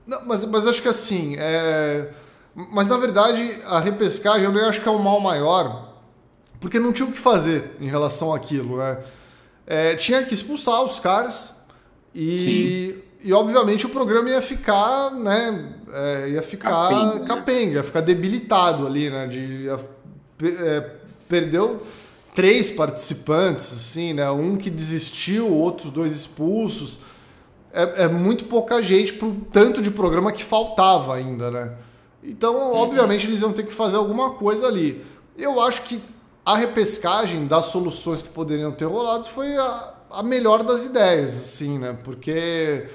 Não, 0.06 0.26
mas, 0.26 0.44
mas 0.44 0.66
acho 0.66 0.82
que 0.82 0.88
assim, 0.88 1.36
é... 1.38 2.12
mas 2.54 2.88
na 2.88 2.96
verdade 2.96 3.58
a 3.64 3.78
repescagem 3.78 4.44
eu 4.44 4.68
acho 4.68 4.80
que 4.80 4.88
é 4.88 4.92
o 4.92 4.98
mal 4.98 5.18
maior, 5.18 5.94
porque 6.60 6.78
não 6.78 6.92
tinha 6.92 7.08
o 7.08 7.12
que 7.12 7.18
fazer 7.18 7.76
em 7.80 7.86
relação 7.86 8.34
àquilo, 8.34 8.76
né? 8.76 9.02
É, 9.66 9.94
tinha 9.94 10.22
que 10.24 10.34
expulsar 10.34 10.82
os 10.82 11.00
caras 11.00 11.54
e, 12.14 12.96
e 13.22 13.32
obviamente 13.32 13.86
o 13.86 13.88
programa 13.88 14.28
ia 14.28 14.42
ficar, 14.42 15.10
né? 15.10 15.72
É, 15.92 16.28
ia 16.30 16.42
ficar 16.42 16.70
capenga, 16.70 17.18
né? 17.18 17.26
capenga, 17.26 17.72
ia 17.76 17.82
ficar 17.82 18.00
debilitado 18.00 18.86
ali, 18.86 19.10
né? 19.10 19.26
De, 19.26 19.40
ia, 19.40 19.80
é, 20.42 20.90
perdeu 21.28 21.82
três 22.34 22.70
participantes, 22.70 23.72
assim, 23.72 24.12
né? 24.12 24.30
Um 24.30 24.56
que 24.56 24.68
desistiu, 24.68 25.50
outros 25.50 25.90
dois 25.90 26.12
expulsos. 26.14 26.98
É, 27.72 28.04
é 28.04 28.08
muito 28.08 28.44
pouca 28.44 28.82
gente 28.82 29.14
para 29.14 29.26
o 29.26 29.34
tanto 29.52 29.80
de 29.80 29.90
programa 29.90 30.30
que 30.30 30.44
faltava 30.44 31.14
ainda, 31.14 31.50
né? 31.50 31.72
Então, 32.22 32.56
uhum. 32.56 32.76
obviamente, 32.76 33.26
eles 33.26 33.40
iam 33.40 33.52
ter 33.52 33.64
que 33.64 33.72
fazer 33.72 33.96
alguma 33.96 34.30
coisa 34.30 34.66
ali. 34.66 35.04
Eu 35.36 35.60
acho 35.60 35.82
que 35.82 36.00
a 36.44 36.56
repescagem 36.56 37.46
das 37.46 37.66
soluções 37.66 38.20
que 38.20 38.28
poderiam 38.28 38.70
ter 38.70 38.84
rolado 38.84 39.24
foi 39.24 39.56
a, 39.56 39.94
a 40.10 40.22
melhor 40.22 40.62
das 40.62 40.84
ideias, 40.84 41.34
assim, 41.34 41.78
né? 41.78 41.96
Porque 42.04 42.86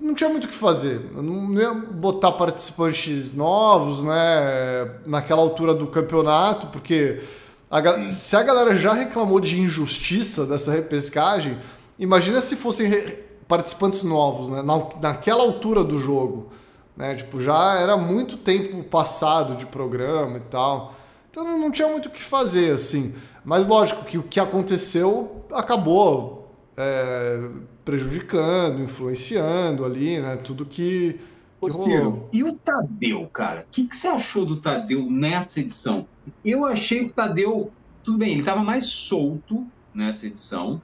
não 0.00 0.14
tinha 0.14 0.30
muito 0.30 0.44
o 0.44 0.48
que 0.48 0.54
fazer. 0.54 1.10
Não 1.14 1.52
ia 1.54 1.74
botar 1.74 2.32
participantes 2.32 3.32
novos, 3.32 4.02
né? 4.04 5.00
Naquela 5.04 5.42
altura 5.42 5.74
do 5.74 5.86
campeonato, 5.86 6.68
porque 6.68 7.22
a, 7.70 8.10
se 8.10 8.36
a 8.36 8.42
galera 8.42 8.74
já 8.74 8.92
reclamou 8.92 9.38
de 9.38 9.60
injustiça 9.60 10.46
dessa 10.46 10.72
repescagem, 10.72 11.58
imagina 11.98 12.40
se 12.40 12.56
fossem 12.56 13.18
participantes 13.46 14.02
novos, 14.02 14.48
né? 14.48 14.62
Na, 14.62 14.82
naquela 15.00 15.42
altura 15.42 15.84
do 15.84 15.98
jogo. 15.98 16.50
Né? 16.96 17.14
Tipo, 17.16 17.40
já 17.40 17.76
era 17.78 17.96
muito 17.96 18.36
tempo 18.36 18.82
passado 18.84 19.56
de 19.56 19.66
programa 19.66 20.38
e 20.38 20.40
tal. 20.40 20.94
Então 21.32 21.58
não, 21.58 21.70
tinha 21.70 21.88
muito 21.88 22.06
o 22.06 22.10
que 22.10 22.22
fazer, 22.22 22.72
assim. 22.72 23.14
Mas 23.42 23.66
lógico 23.66 24.04
que 24.04 24.18
o 24.18 24.22
que 24.22 24.38
aconteceu 24.38 25.46
acabou 25.50 26.54
é, 26.76 27.48
prejudicando, 27.86 28.82
influenciando 28.82 29.82
ali, 29.82 30.20
né? 30.20 30.36
Tudo 30.36 30.66
que. 30.66 31.14
que 31.14 31.20
Ô, 31.58 31.70
Ciro, 31.70 32.28
e 32.34 32.44
o 32.44 32.52
Tadeu, 32.52 33.26
cara? 33.28 33.62
O 33.62 33.72
que, 33.72 33.86
que 33.86 33.96
você 33.96 34.08
achou 34.08 34.44
do 34.44 34.60
Tadeu 34.60 35.10
nessa 35.10 35.60
edição? 35.60 36.06
Eu 36.44 36.66
achei 36.66 37.06
que 37.06 37.12
o 37.12 37.14
Tadeu, 37.14 37.72
tudo 38.04 38.18
bem, 38.18 38.32
ele 38.32 38.40
estava 38.40 38.62
mais 38.62 38.84
solto 38.84 39.66
nessa 39.94 40.26
edição, 40.26 40.82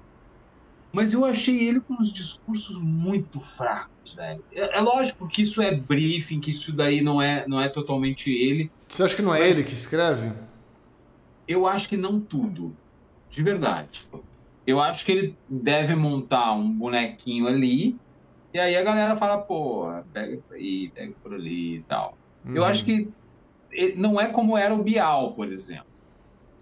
mas 0.90 1.12
eu 1.12 1.26
achei 1.26 1.62
ele 1.68 1.80
com 1.80 1.92
uns 1.92 2.10
discursos 2.10 2.78
muito 2.78 3.38
fracos, 3.38 4.14
velho. 4.14 4.42
É, 4.50 4.78
é, 4.78 4.80
lógico 4.80 5.28
que 5.28 5.42
isso 5.42 5.60
é 5.60 5.74
briefing, 5.74 6.40
que 6.40 6.50
isso 6.50 6.74
daí 6.74 7.02
não 7.02 7.20
é, 7.20 7.46
não 7.46 7.60
é 7.60 7.68
totalmente 7.68 8.30
ele. 8.30 8.70
Você 8.88 9.02
acha 9.02 9.14
que 9.14 9.22
não 9.22 9.34
é 9.34 9.48
ele 9.48 9.62
que 9.62 9.72
escreve? 9.72 10.32
Eu 11.46 11.66
acho 11.66 11.88
que 11.88 11.96
não 11.96 12.18
tudo, 12.18 12.74
de 13.30 13.42
verdade. 13.42 14.06
Eu 14.66 14.80
acho 14.80 15.04
que 15.04 15.12
ele 15.12 15.36
deve 15.48 15.94
montar 15.94 16.52
um 16.52 16.70
bonequinho 16.72 17.46
ali, 17.46 17.96
e 18.52 18.58
aí 18.58 18.76
a 18.76 18.82
galera 18.82 19.14
fala, 19.14 19.38
pô, 19.38 19.86
pega 20.12 20.38
por 20.38 20.56
aí, 20.56 20.90
pega 20.94 21.12
por 21.22 21.34
ali 21.34 21.76
e 21.76 21.82
tal. 21.82 22.16
Uhum. 22.44 22.56
Eu 22.56 22.64
acho 22.64 22.84
que 22.84 23.08
não 23.96 24.20
é 24.20 24.26
como 24.26 24.56
era 24.56 24.74
o 24.74 24.82
Bial, 24.82 25.32
por 25.32 25.52
exemplo. 25.52 25.86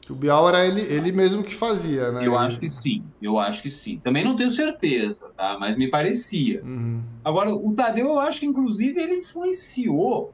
O 0.08 0.14
Bial 0.14 0.48
era 0.48 0.64
ele, 0.64 0.82
ele 0.82 1.10
mesmo 1.10 1.42
que 1.42 1.54
fazia, 1.54 2.12
né? 2.12 2.24
Eu 2.26 2.38
acho 2.38 2.60
que 2.60 2.68
sim, 2.68 3.02
eu 3.20 3.38
acho 3.40 3.62
que 3.62 3.70
sim. 3.70 3.98
Também 3.98 4.24
não 4.24 4.36
tenho 4.36 4.50
certeza, 4.50 5.28
tá? 5.36 5.56
Mas 5.58 5.76
me 5.76 5.88
parecia. 5.88 6.62
Uhum. 6.62 7.02
Agora, 7.24 7.52
o 7.52 7.72
Tadeu, 7.74 8.06
eu 8.06 8.20
acho 8.20 8.38
que 8.38 8.46
inclusive 8.46 9.00
ele 9.00 9.14
influenciou 9.14 10.32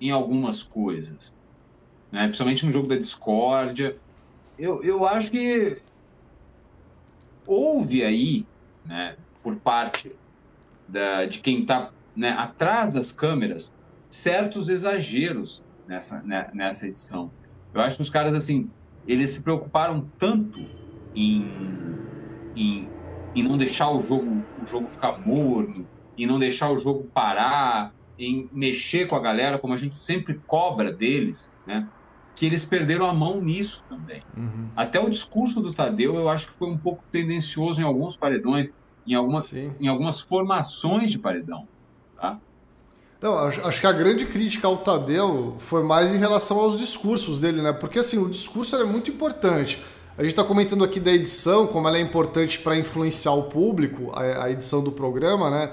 em 0.00 0.10
algumas 0.10 0.62
coisas. 0.62 1.34
Né? 2.10 2.24
Principalmente 2.24 2.66
no 2.66 2.72
jogo 2.72 2.88
da 2.88 2.96
discórdia. 2.96 3.96
Eu, 4.58 4.82
eu 4.82 5.06
acho 5.06 5.30
que 5.30 5.78
houve 7.46 8.02
aí, 8.02 8.46
né, 8.84 9.16
por 9.42 9.56
parte 9.56 10.12
da, 10.86 11.24
de 11.24 11.40
quem 11.40 11.62
está 11.62 11.90
né, 12.14 12.30
atrás 12.30 12.94
das 12.94 13.12
câmeras, 13.12 13.72
certos 14.08 14.68
exageros 14.68 15.64
nessa, 15.86 16.20
né, 16.22 16.50
nessa 16.52 16.86
edição. 16.86 17.30
Eu 17.72 17.80
acho 17.80 17.96
que 17.96 18.02
os 18.02 18.10
caras, 18.10 18.34
assim, 18.34 18.70
eles 19.06 19.30
se 19.30 19.40
preocuparam 19.40 20.08
tanto 20.18 20.60
em, 21.14 21.50
em, 22.54 22.88
em 23.34 23.42
não 23.42 23.56
deixar 23.56 23.90
o 23.90 24.00
jogo, 24.00 24.42
o 24.62 24.66
jogo 24.66 24.88
ficar 24.88 25.18
morno, 25.26 25.86
em 26.18 26.26
não 26.26 26.38
deixar 26.38 26.70
o 26.70 26.78
jogo 26.78 27.04
parar, 27.14 27.94
em 28.20 28.48
mexer 28.52 29.06
com 29.06 29.16
a 29.16 29.20
galera, 29.20 29.58
como 29.58 29.72
a 29.72 29.76
gente 29.78 29.96
sempre 29.96 30.38
cobra 30.46 30.92
deles, 30.92 31.50
né? 31.66 31.88
que 32.36 32.46
eles 32.46 32.64
perderam 32.64 33.08
a 33.08 33.14
mão 33.14 33.40
nisso 33.40 33.82
também. 33.88 34.22
Uhum. 34.36 34.68
Até 34.76 35.00
o 35.00 35.08
discurso 35.08 35.60
do 35.60 35.72
Tadeu, 35.72 36.14
eu 36.16 36.28
acho 36.28 36.48
que 36.48 36.58
foi 36.58 36.68
um 36.68 36.78
pouco 36.78 37.02
tendencioso 37.10 37.80
em 37.80 37.84
alguns 37.84 38.16
paredões, 38.16 38.70
em 39.06 39.14
algumas, 39.14 39.52
em 39.52 39.88
algumas 39.88 40.20
formações 40.20 41.10
de 41.10 41.18
paredão. 41.18 41.66
Tá? 42.16 42.38
Não, 43.20 43.38
acho, 43.38 43.80
que 43.80 43.86
a 43.86 43.92
grande 43.92 44.26
crítica 44.26 44.66
ao 44.66 44.78
Tadeu 44.78 45.56
foi 45.58 45.82
mais 45.82 46.14
em 46.14 46.18
relação 46.18 46.58
aos 46.58 46.78
discursos 46.78 47.40
dele, 47.40 47.60
né? 47.60 47.72
Porque 47.72 47.98
assim, 47.98 48.18
o 48.18 48.28
discurso 48.28 48.76
é 48.76 48.84
muito 48.84 49.10
importante. 49.10 49.82
A 50.16 50.22
gente 50.22 50.32
está 50.32 50.44
comentando 50.44 50.84
aqui 50.84 50.98
da 50.98 51.12
edição, 51.12 51.66
como 51.66 51.88
ela 51.88 51.98
é 51.98 52.00
importante 52.00 52.58
para 52.58 52.76
influenciar 52.76 53.32
o 53.32 53.44
público, 53.44 54.10
a, 54.14 54.44
a, 54.44 54.50
edição 54.50 54.82
do 54.82 54.92
programa, 54.92 55.50
né? 55.50 55.72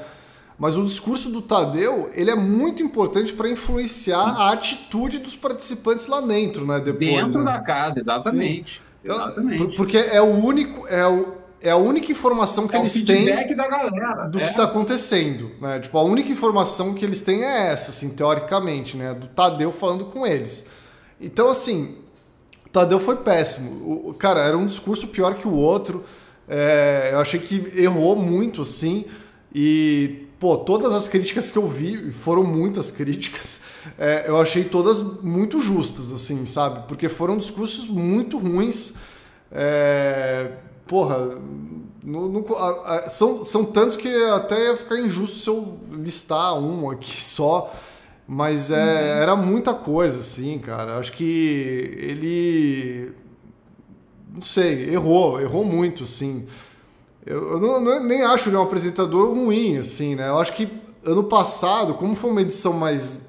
Mas 0.58 0.76
o 0.76 0.84
discurso 0.84 1.30
do 1.30 1.42
Tadeu, 1.42 2.10
ele 2.14 2.32
é 2.32 2.36
muito 2.36 2.82
importante 2.82 3.32
para 3.32 3.48
influenciar 3.48 4.18
a 4.18 4.52
atitude 4.52 5.20
dos 5.20 5.36
participantes 5.36 6.08
lá 6.08 6.20
dentro, 6.20 6.66
né? 6.66 6.80
Depois, 6.80 7.26
dentro 7.26 7.44
né? 7.44 7.52
da 7.52 7.60
casa, 7.60 8.00
exatamente. 8.00 8.82
Então, 9.04 9.16
exatamente. 9.16 9.76
Porque 9.78 9.98
é 9.98 10.20
o 10.20 10.34
único, 10.34 10.88
é 10.88 11.08
o, 11.08 11.36
é 11.62 11.70
a 11.70 11.78
única 11.78 12.12
informação 12.12 12.68
que 12.68 12.76
é 12.76 12.80
eles 12.80 13.02
têm 13.04 13.26
do 13.26 13.32
é. 13.32 13.44
que 13.44 14.50
está 14.50 14.64
acontecendo, 14.64 15.52
né? 15.62 15.80
Tipo, 15.80 15.98
a 16.00 16.04
única 16.04 16.32
informação 16.32 16.96
que 16.96 17.06
eles 17.06 17.22
têm 17.22 17.44
é 17.44 17.72
essa, 17.72 17.92
assim, 17.92 18.10
teoricamente, 18.10 18.98
né? 18.98 19.14
Do 19.14 19.28
Tadeu 19.28 19.72
falando 19.72 20.06
com 20.06 20.26
eles. 20.26 20.68
Então, 21.22 21.50
assim, 21.52 21.98
o 22.66 22.70
Tadeu 22.70 23.00
foi 23.00 23.18
péssimo. 23.18 24.10
O, 24.10 24.14
cara, 24.14 24.42
era 24.42 24.58
um 24.58 24.66
discurso 24.66 25.08
pior 25.08 25.36
que 25.36 25.48
o 25.48 25.54
outro. 25.54 26.04
É, 26.50 27.12
eu 27.14 27.20
achei 27.20 27.40
que 27.40 27.72
errou 27.80 28.16
muito, 28.16 28.64
assim. 28.64 29.06
E, 29.54 30.27
pô, 30.40 30.58
todas 30.58 30.94
as 30.94 31.08
críticas 31.08 31.52
que 31.52 31.58
eu 31.58 31.68
vi, 31.68 32.12
foram 32.12 32.44
muitas 32.44 32.90
críticas, 32.92 33.62
é, 33.98 34.26
eu 34.28 34.40
achei 34.40 34.64
todas 34.64 35.02
muito 35.02 35.60
justas, 35.60 36.12
assim, 36.12 36.46
sabe? 36.46 36.88
Porque 36.88 37.10
foram 37.10 37.38
discursos 37.38 37.88
muito 37.88 38.38
ruins. 38.38 38.94
É, 39.52 40.52
porra, 40.86 41.40
no, 42.04 42.30
no, 42.30 42.56
a, 42.56 42.96
a, 42.96 43.10
são, 43.10 43.44
são 43.44 43.66
tantos 43.66 43.98
que 43.98 44.08
até 44.32 44.68
ia 44.68 44.76
ficar 44.78 45.00
injusto 45.00 45.38
se 45.38 45.50
eu 45.50 45.78
listar 45.92 46.58
um 46.58 46.90
aqui 46.90 47.20
só. 47.24 47.74
Mas 48.30 48.72
é, 48.72 48.76
uhum. 48.76 49.22
era 49.22 49.36
muita 49.38 49.74
coisa, 49.74 50.20
assim, 50.20 50.60
cara. 50.60 50.98
Acho 50.98 51.14
que 51.14 51.24
ele. 51.98 53.14
Não 54.34 54.42
sei, 54.42 54.90
errou, 54.90 55.40
errou 55.40 55.64
muito, 55.64 56.04
assim. 56.04 56.46
Eu, 57.28 57.52
eu 57.52 57.60
não, 57.60 57.80
não, 57.80 58.04
nem 58.04 58.24
acho 58.24 58.50
ele 58.50 58.58
um 58.58 58.62
apresentador 58.62 59.34
ruim, 59.34 59.78
assim, 59.78 60.16
né? 60.16 60.30
Eu 60.30 60.38
acho 60.38 60.54
que 60.54 60.68
ano 61.06 61.24
passado, 61.24 61.94
como 61.94 62.16
foi 62.16 62.32
uma 62.32 62.42
edição 62.42 62.74
mais. 62.74 63.28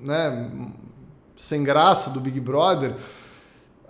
né, 0.00 0.50
sem 1.36 1.64
graça 1.64 2.10
do 2.10 2.20
Big 2.20 2.38
Brother 2.38 2.94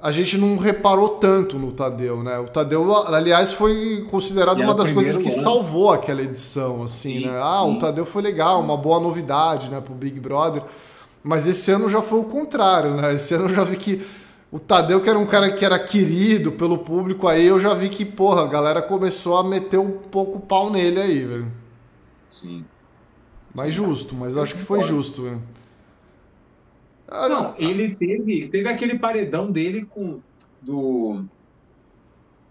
a 0.03 0.11
gente 0.11 0.37
não 0.37 0.57
reparou 0.57 1.11
tanto 1.11 1.57
no 1.57 1.70
Tadeu, 1.70 2.24
né? 2.24 2.37
O 2.41 2.49
Tadeu, 2.49 2.93
aliás, 3.07 3.53
foi 3.53 4.05
considerado 4.11 4.61
uma 4.61 4.74
das 4.74 4.91
coisas 4.91 5.16
que 5.16 5.33
ano. 5.33 5.43
salvou 5.43 5.93
aquela 5.93 6.20
edição, 6.20 6.83
assim, 6.83 7.20
sim, 7.20 7.27
né? 7.27 7.39
Ah, 7.41 7.62
sim. 7.65 7.77
o 7.77 7.79
Tadeu 7.79 8.05
foi 8.05 8.20
legal, 8.20 8.61
uma 8.61 8.77
boa 8.77 8.99
novidade, 8.99 9.70
né, 9.70 9.81
pro 9.81 9.95
Big 9.95 10.19
Brother. 10.19 10.65
Mas 11.23 11.47
esse 11.47 11.70
ano 11.70 11.89
já 11.89 12.03
foi 12.03 12.19
o 12.19 12.24
contrário, 12.24 12.95
né? 12.95 13.15
Esse 13.15 13.35
ano 13.35 13.45
eu 13.45 13.55
já 13.55 13.62
vi 13.62 13.77
que 13.77 14.05
o 14.53 14.61
Tadeu, 14.61 15.01
que 15.01 15.09
era 15.09 15.19
um 15.19 15.24
cara 15.24 15.51
que 15.51 15.65
era 15.65 15.79
querido 15.79 16.53
pelo 16.53 16.77
público, 16.77 17.27
aí 17.27 17.47
eu 17.47 17.59
já 17.59 17.73
vi 17.73 17.89
que, 17.89 18.05
porra, 18.05 18.43
a 18.43 18.47
galera 18.47 18.83
começou 18.83 19.39
a 19.39 19.43
meter 19.43 19.79
um 19.79 19.93
pouco 19.93 20.37
o 20.37 20.41
pau 20.43 20.70
nele 20.70 21.01
aí, 21.01 21.24
velho. 21.24 21.51
Sim. 22.31 22.62
Mas 23.55 23.73
justo, 23.73 24.15
mas 24.15 24.37
eu 24.37 24.43
acho 24.43 24.55
que 24.55 24.61
foi 24.61 24.83
justo, 24.83 25.23
velho. 25.23 25.43
Ah, 27.09 27.31
não, 27.31 27.55
ele 27.57 27.95
teve, 27.95 28.49
teve 28.49 28.69
aquele 28.69 28.99
paredão 28.99 29.51
dele 29.51 29.87
com 29.87 30.20
do 30.61 31.24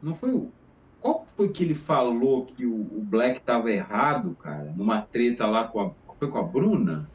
não 0.02 0.16
foi 0.16 0.32
o 0.32 0.52
qual 1.00 1.26
foi 1.38 1.50
que 1.50 1.64
ele 1.64 1.74
falou 1.74 2.46
que 2.46 2.66
o, 2.66 2.74
o 2.74 3.02
Black 3.04 3.40
estava 3.40 3.72
errado, 3.72 4.36
cara, 4.42 4.74
numa 4.76 5.02
treta 5.02 5.46
lá 5.46 5.66
com 5.66 5.80
a 5.80 5.92
foi 6.18 6.28
com 6.28 6.38
a 6.38 6.44
Bruna? 6.44 7.10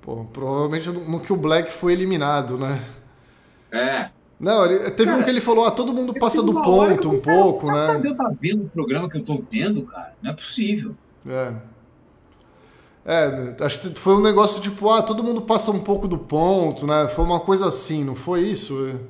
Pô, 0.00 0.24
provavelmente 0.24 0.88
no 0.90 1.20
que 1.20 1.32
o 1.32 1.36
Black 1.36 1.72
foi 1.72 1.92
eliminado, 1.92 2.56
né? 2.56 2.82
É. 3.70 4.10
Não, 4.38 4.64
ele, 4.64 4.90
teve 4.90 5.06
cara, 5.06 5.18
um 5.18 5.24
que 5.24 5.30
ele 5.30 5.40
falou, 5.40 5.64
ah, 5.64 5.70
todo 5.70 5.92
mundo 5.92 6.14
passa 6.14 6.42
do 6.42 6.54
ponto 6.62 7.10
um 7.10 7.20
pouco, 7.20 7.66
cara, 7.66 7.94
né? 7.94 8.00
Deus 8.00 8.16
tá 8.16 8.32
vendo 8.40 8.64
o 8.64 8.68
programa 8.68 9.10
que 9.10 9.16
eu 9.16 9.24
tô 9.24 9.42
vendo, 9.50 9.82
cara. 9.82 10.14
Não 10.22 10.30
é 10.30 10.34
possível. 10.34 10.94
É. 11.26 11.54
É, 13.04 13.56
acho 13.64 13.80
que 13.80 13.98
foi 13.98 14.14
um 14.14 14.20
negócio 14.20 14.60
tipo, 14.60 14.90
ah, 14.90 15.02
todo 15.02 15.24
mundo 15.24 15.42
passa 15.42 15.70
um 15.70 15.82
pouco 15.82 16.06
do 16.06 16.18
ponto, 16.18 16.86
né? 16.86 17.08
Foi 17.08 17.24
uma 17.24 17.40
coisa 17.40 17.66
assim, 17.66 18.04
não 18.04 18.14
foi 18.14 18.42
isso? 18.42 19.00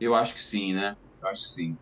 Eu 0.00 0.14
acho 0.14 0.34
que 0.34 0.40
sim, 0.40 0.72
né? 0.72 0.96
Eu 1.22 1.28
acho 1.28 1.42
que 1.42 1.48
sim. 1.50 1.76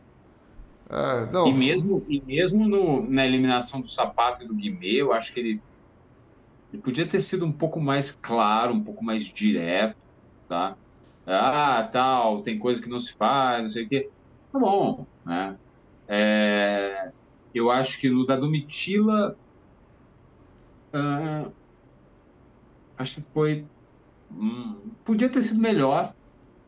É, 0.90 1.24
não, 1.32 1.46
e 1.46 1.54
mesmo, 1.54 2.04
e 2.06 2.20
mesmo 2.20 2.68
no, 2.68 3.08
na 3.08 3.24
eliminação 3.24 3.80
do 3.80 3.88
sapato 3.88 4.44
e 4.44 4.46
do 4.46 4.54
Guimê, 4.54 5.00
eu 5.00 5.12
acho 5.12 5.32
que 5.32 5.40
ele, 5.40 5.62
ele 6.70 6.82
podia 6.82 7.06
ter 7.06 7.20
sido 7.20 7.46
um 7.46 7.52
pouco 7.52 7.80
mais 7.80 8.10
claro, 8.10 8.74
um 8.74 8.82
pouco 8.82 9.02
mais 9.02 9.22
direto, 9.24 9.96
tá? 10.46 10.76
Ah, 11.26 11.88
tal, 11.92 12.42
tem 12.42 12.58
coisa 12.58 12.82
que 12.82 12.88
não 12.88 12.98
se 12.98 13.12
faz, 13.12 13.62
não 13.62 13.68
sei 13.68 13.84
o 13.84 13.88
quê. 13.88 14.10
Tá 14.52 14.58
bom, 14.58 15.06
né? 15.24 15.56
É, 16.08 17.10
eu 17.54 17.70
acho 17.70 17.98
que 17.98 18.10
no 18.10 18.26
da 18.26 18.36
Domitila 18.36 19.36
Uh, 20.92 21.50
acho 22.98 23.16
que 23.16 23.22
foi. 23.32 23.64
Hum, 24.30 24.76
podia 25.04 25.28
ter 25.28 25.42
sido 25.42 25.60
melhor. 25.60 26.14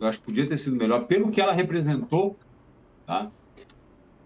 Eu 0.01 0.07
acho 0.07 0.19
que 0.19 0.25
podia 0.25 0.47
ter 0.47 0.57
sido 0.57 0.77
melhor 0.77 1.07
pelo 1.07 1.31
que 1.31 1.41
ela 1.41 1.53
representou. 1.53 2.37
Tá? 3.07 3.31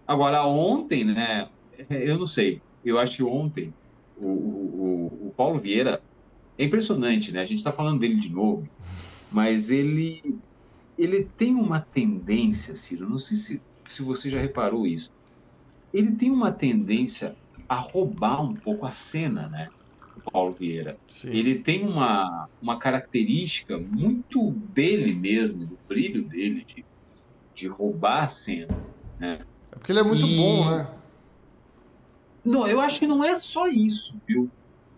Agora, 0.07 0.45
ontem, 0.45 1.03
né? 1.03 1.49
Eu 1.89 2.17
não 2.17 2.25
sei. 2.25 2.61
Eu 2.83 2.97
acho 2.97 3.17
que 3.17 3.23
ontem 3.23 3.73
o, 4.17 4.27
o, 4.27 5.27
o 5.27 5.33
Paulo 5.35 5.59
Vieira 5.59 6.01
é 6.57 6.63
impressionante, 6.63 7.31
né? 7.31 7.41
A 7.41 7.45
gente 7.45 7.59
está 7.59 7.71
falando 7.71 7.99
dele 7.99 8.15
de 8.15 8.29
novo, 8.29 8.67
mas 9.31 9.69
ele 9.69 10.39
ele 10.97 11.23
tem 11.37 11.55
uma 11.55 11.79
tendência, 11.79 12.75
Ciro. 12.75 13.09
Não 13.09 13.17
sei 13.17 13.37
se, 13.37 13.61
se 13.87 14.01
você 14.01 14.29
já 14.29 14.39
reparou 14.39 14.85
isso. 14.85 15.11
Ele 15.93 16.11
tem 16.11 16.29
uma 16.29 16.51
tendência 16.51 17.35
a 17.67 17.75
roubar 17.75 18.41
um 18.41 18.53
pouco 18.53 18.85
a 18.85 18.91
cena, 18.91 19.47
né? 19.47 19.69
Paulo 20.31 20.53
Vieira. 20.53 20.97
Sim. 21.07 21.29
Ele 21.29 21.55
tem 21.55 21.87
uma, 21.87 22.49
uma 22.61 22.77
característica 22.77 23.77
muito 23.77 24.51
dele 24.51 25.13
mesmo, 25.13 25.65
do 25.65 25.79
brilho 25.87 26.23
dele, 26.23 26.63
de, 26.65 26.85
de 27.55 27.67
roubar 27.67 28.23
a 28.23 28.27
cena. 28.27 28.77
Né? 29.17 29.39
É 29.71 29.75
porque 29.75 29.91
ele 29.91 29.99
é 29.99 30.03
muito 30.03 30.25
e... 30.25 30.35
bom, 30.35 30.69
né? 30.69 30.89
Não, 32.43 32.67
eu 32.67 32.79
acho 32.79 32.99
que 32.99 33.07
não 33.07 33.23
é 33.23 33.35
só 33.35 33.67
isso, 33.67 34.19
viu? 34.27 34.49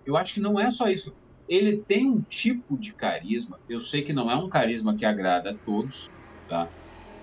Eu 0.06 0.18
acho 0.18 0.34
que 0.34 0.40
não 0.40 0.60
é 0.60 0.70
só 0.70 0.90
isso. 0.90 1.14
Ele 1.52 1.84
tem 1.86 2.08
um 2.08 2.22
tipo 2.22 2.78
de 2.78 2.94
carisma, 2.94 3.60
eu 3.68 3.82
sei 3.82 4.04
que 4.04 4.14
não 4.14 4.32
é 4.32 4.36
um 4.36 4.48
carisma 4.48 4.96
que 4.96 5.06
agrada 5.06 5.52
a 5.52 5.54
todos, 5.54 6.10
tá? 6.48 6.70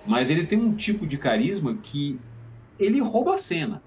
Mas 0.05 0.29
ele 0.29 0.45
tem 0.45 0.59
um 0.59 0.75
tipo 0.75 1.07
de 1.07 1.17
carisma 1.17 1.75
que 1.81 2.19
ele 2.77 2.99
rouba 2.99 3.33
a 3.33 3.37
cena. 3.39 3.81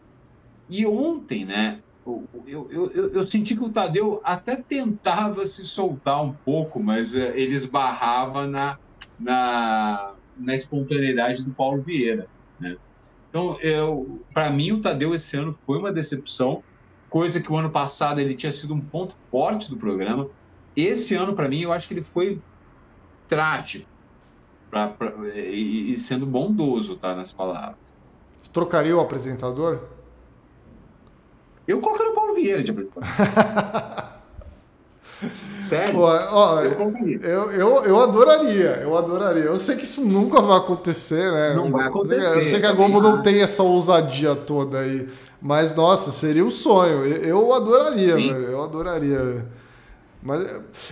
E 0.69 0.85
ontem, 0.85 1.45
né, 1.45 1.79
eu, 2.05 2.29
eu, 2.45 2.69
eu, 2.71 3.13
eu, 3.13 3.23
senti 3.23 3.55
que 3.55 3.63
o 3.63 3.69
Tadeu 3.69 4.21
até 4.25 4.57
tentava 4.57 5.47
se 5.47 5.65
soltar 5.65 6.21
um 6.25 6.33
pouco, 6.33 6.83
mas 6.83 7.15
uh, 7.15 7.19
ele 7.19 7.55
esbarrava 7.55 8.45
na, 8.45 8.79
na, 9.19 10.13
na 10.37 10.55
espontaneidade 10.57 11.45
do 11.45 11.53
Paulo 11.53 11.81
Vieira. 11.81 12.27
Né? 12.59 12.77
Então, 13.31 13.57
para 14.35 14.51
mim, 14.51 14.73
o 14.73 14.81
Tadeu 14.81 15.15
esse 15.15 15.37
ano 15.37 15.57
foi 15.65 15.79
uma 15.79 15.93
decepção, 15.93 16.65
coisa 17.13 17.43
que 17.43 17.53
o 17.53 17.57
ano 17.57 17.69
passado 17.69 18.19
ele 18.21 18.35
tinha 18.35 18.51
sido 18.51 18.73
um 18.73 18.81
ponto 18.81 19.15
forte 19.31 19.69
do 19.69 19.77
programa. 19.77 20.29
Esse 20.75 21.15
ano, 21.15 21.35
para 21.35 21.47
mim, 21.47 21.61
eu 21.61 21.71
acho 21.71 21.87
que 21.87 21.93
ele 21.93 22.03
foi 22.03 22.41
trágico. 23.29 23.87
pra, 24.71 24.89
pra, 24.89 25.13
e, 25.35 25.93
e, 25.93 25.99
sendo 25.99 26.25
bondoso, 26.25 26.97
tá? 26.97 27.15
Nas 27.15 27.31
palavras. 27.31 27.77
Trocaria 28.51 28.97
o 28.97 29.01
apresentador? 29.01 29.81
Eu 31.69 31.81
colocaria 31.81 32.13
o 32.13 32.15
Paulo 32.15 32.35
Vieira 32.35 32.63
de 32.63 32.71
apresentador. 32.71 33.07
Sério? 35.61 35.95
Pô, 35.95 36.07
ó, 36.07 36.63
eu, 36.63 37.53
eu, 37.53 37.85
eu, 37.85 38.01
adoraria, 38.01 38.81
eu 38.83 38.97
adoraria. 38.97 39.45
Eu 39.45 39.59
sei 39.59 39.77
que 39.77 39.85
isso 39.85 40.05
nunca 40.05 40.41
vai 40.41 40.59
acontecer, 40.59 41.31
né? 41.31 41.55
Não 41.55 41.71
vai 41.71 41.87
acontecer. 41.87 42.41
Eu 42.41 42.47
sei 42.47 42.59
que 42.59 42.67
a 42.67 42.73
Globo 42.73 43.01
não 43.01 43.23
tem 43.23 43.41
essa 43.41 43.63
ousadia 43.63 44.35
toda 44.35 44.81
aí. 44.81 45.09
Mas, 45.43 45.75
nossa, 45.75 46.13
seria 46.13 46.45
um 46.45 46.51
sonho. 46.51 47.05
Eu 47.05 47.53
adoraria, 47.53 48.15
velho. 48.15 48.45
Eu 48.45 48.63
adoraria. 48.63 49.45
Mas 50.23 50.49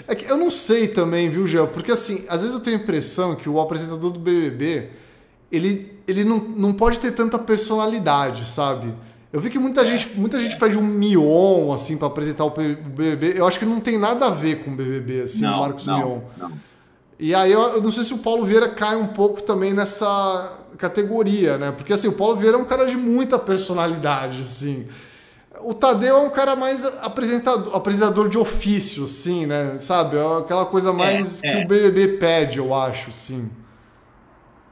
é 0.09 0.15
que 0.17 0.31
eu 0.31 0.37
não 0.37 0.51
sei 0.51 0.89
também, 0.89 1.31
viu, 1.31 1.47
Gel? 1.47 1.69
Porque 1.69 1.93
assim, 1.93 2.25
às 2.29 2.41
vezes 2.41 2.53
eu 2.53 2.61
tenho 2.61 2.77
a 2.77 2.81
impressão 2.81 3.37
que 3.37 3.49
o 3.49 3.61
apresentador 3.61 4.11
do 4.11 4.19
BBB, 4.19 4.89
ele, 5.53 5.97
ele 6.07 6.25
não, 6.25 6.39
não 6.39 6.73
pode 6.73 6.99
ter 6.99 7.13
tanta 7.13 7.39
personalidade, 7.39 8.45
sabe? 8.45 8.93
Eu 9.33 9.41
vi 9.41 9.49
que 9.49 9.59
muita, 9.61 9.83
é, 9.83 9.85
gente, 9.85 10.19
muita 10.19 10.41
gente 10.41 10.59
pede 10.59 10.77
um 10.77 10.83
Mion, 10.83 11.73
assim, 11.73 11.97
para 11.97 12.09
apresentar 12.09 12.45
o 12.45 12.51
BBB. 12.51 13.35
Eu 13.37 13.47
acho 13.47 13.61
que 13.61 13.65
não 13.65 13.79
tem 13.79 13.97
nada 13.97 14.27
a 14.27 14.31
ver 14.31 14.65
com 14.65 14.73
o 14.73 14.75
BBB, 14.75 15.23
assim, 15.23 15.43
não, 15.43 15.59
o 15.59 15.61
Marcos 15.61 15.87
não, 15.87 15.99
Mion. 15.99 16.21
Não. 16.37 16.53
E 17.21 17.35
aí 17.35 17.53
eu, 17.53 17.61
eu, 17.61 17.83
não 17.83 17.93
sei 17.93 18.03
se 18.03 18.15
o 18.15 18.19
Paulo 18.19 18.45
Vieira 18.45 18.69
cai 18.69 18.97
um 18.97 19.09
pouco 19.09 19.43
também 19.43 19.73
nessa 19.73 20.59
categoria, 20.79 21.59
né? 21.59 21.71
Porque, 21.71 21.93
assim, 21.93 22.09
o 22.09 22.13
Paulo 22.13 22.35
Vieira 22.35 22.57
é 22.57 22.61
um 22.61 22.65
cara 22.65 22.87
de 22.87 22.97
muita 22.97 23.39
personalidade, 23.39 24.41
assim. 24.41 24.89
O 25.61 25.75
Tadeu 25.75 26.17
é 26.17 26.21
um 26.21 26.31
cara 26.31 26.57
mais 26.57 26.85
apresentador, 26.85 27.77
apresentador 27.77 28.29
de 28.29 28.39
ofício, 28.39 29.05
assim, 29.05 29.45
né? 29.45 29.77
Sabe? 29.79 30.17
É 30.17 30.39
aquela 30.39 30.65
coisa 30.65 30.93
mais 30.93 31.45
é, 31.45 31.53
que 31.53 31.59
é. 31.59 31.65
o 31.65 31.69
BBB 31.69 32.19
pede, 32.19 32.59
eu 32.59 32.75
acho, 32.75 33.13
sim. 33.13 33.51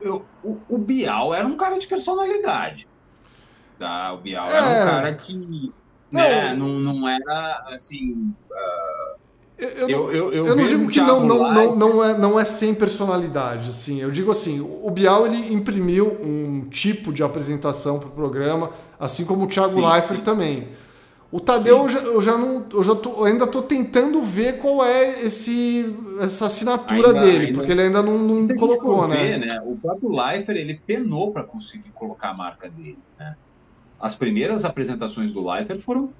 Eu, 0.01 0.25
o, 0.43 0.57
o 0.69 0.79
Bial 0.79 1.35
era 1.35 1.47
um 1.47 1.57
cara 1.57 1.79
de 1.79 1.87
personalidade 1.87 2.89
tá? 3.79 4.13
O 4.13 4.19
Bial 4.19 4.51
é. 4.51 4.57
era 4.57 4.67
um 4.67 4.85
cara 4.85 5.15
que 5.15 5.73
né, 6.11 6.55
não, 6.55 6.69
não 6.69 7.09
era 7.09 7.65
assim. 7.69 8.35
Uh, 8.51 9.18
eu, 9.59 9.89
eu, 9.89 9.89
eu, 9.89 10.33
eu, 10.33 10.47
eu 10.47 10.57
não 10.57 10.67
digo 10.67 10.89
que 10.89 11.01
não, 11.01 11.25
não, 11.25 11.53
não, 11.53 11.77
não, 11.77 12.05
é, 12.05 12.17
não 12.17 12.41
é 12.41 12.45
sem 12.45 12.75
personalidade, 12.75 13.71
assim. 13.71 14.01
Eu 14.01 14.11
digo 14.11 14.31
assim, 14.31 14.61
o 14.61 14.91
Bial 14.91 15.27
ele 15.27 15.53
imprimiu 15.53 16.17
um 16.23 16.67
tipo 16.71 17.13
de 17.13 17.23
apresentação 17.23 17.99
para 17.99 18.09
o 18.09 18.13
programa, 18.13 18.71
assim 18.99 19.25
como 19.25 19.45
o 19.45 19.47
Thiago 19.49 19.75
sim, 19.75 19.87
Leifert 19.87 20.19
sim. 20.19 20.25
também. 20.25 20.69
O 21.31 21.41
Tadeu 21.41 21.83
eu 21.83 21.89
já, 21.89 21.99
eu 21.99 22.23
já, 22.23 22.39
não, 22.39 22.65
eu 22.73 22.83
já 22.83 22.95
tô, 22.95 23.25
ainda 23.25 23.45
estou 23.45 23.61
tentando 23.61 24.23
ver 24.23 24.59
qual 24.59 24.83
é 24.83 25.25
esse, 25.25 25.95
essa 26.21 26.47
assinatura 26.47 27.09
ainda, 27.09 27.21
dele, 27.21 27.47
ainda, 27.47 27.59
porque 27.59 27.73
ele 27.73 27.83
ainda 27.83 28.03
não, 28.03 28.17
não 28.17 28.49
colocou, 28.57 29.07
né? 29.07 29.17
Ver, 29.17 29.39
né? 29.39 29.63
O 29.67 29.77
próprio 29.77 30.09
Leifert 30.09 30.57
ele 30.57 30.81
penou 30.87 31.31
para 31.31 31.43
conseguir 31.43 31.91
colocar 31.91 32.31
a 32.31 32.35
marca 32.35 32.71
dele, 32.71 32.99
né? 33.19 33.37
as 34.01 34.15
primeiras 34.15 34.65
apresentações 34.65 35.33
do 35.33 35.47
Leifert 35.47 35.81
foram 35.81 36.11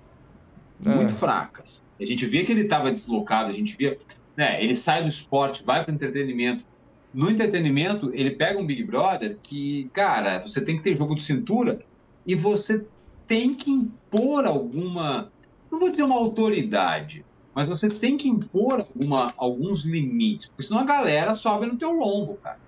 é. 0.85 0.89
muito 0.89 1.15
fracas. 1.15 1.83
A 2.01 2.05
gente 2.05 2.27
via 2.27 2.45
que 2.45 2.53
ele 2.53 2.63
estava 2.63 2.91
deslocado, 2.91 3.51
a 3.51 3.55
gente 3.55 3.77
via. 3.77 3.99
Né, 4.37 4.63
ele 4.63 4.77
sai 4.77 5.03
do 5.03 5.09
esporte, 5.09 5.65
vai 5.65 5.85
para 5.85 5.91
o 5.91 5.95
entretenimento. 5.95 6.65
No 7.13 7.31
entretenimento, 7.31 8.11
ele 8.15 8.33
pega 8.33 8.59
um 8.59 8.67
Big 8.67 8.85
Brother 8.85 9.39
que, 9.43 9.91
cara, 9.93 10.39
você 10.41 10.61
tem 10.61 10.77
que 10.77 10.83
ter 10.83 10.95
jogo 10.95 11.15
de 11.15 11.23
cintura 11.23 11.81
e 12.27 12.35
você 12.35 12.85
tem 13.27 13.55
que 13.55 13.71
impor 13.71 14.47
alguma. 14.47 15.31
Não 15.71 15.79
vou 15.79 15.91
dizer 15.91 16.03
uma 16.03 16.15
autoridade, 16.15 17.25
mas 17.55 17.69
você 17.69 17.89
tem 17.89 18.17
que 18.17 18.29
impor 18.29 18.81
alguma, 18.81 19.33
alguns 19.37 19.85
limites, 19.85 20.47
porque 20.47 20.63
senão 20.63 20.81
a 20.81 20.85
galera 20.85 21.35
sobe 21.35 21.67
no 21.67 21.77
teu 21.77 21.93
lombo, 21.93 22.35
cara. 22.37 22.61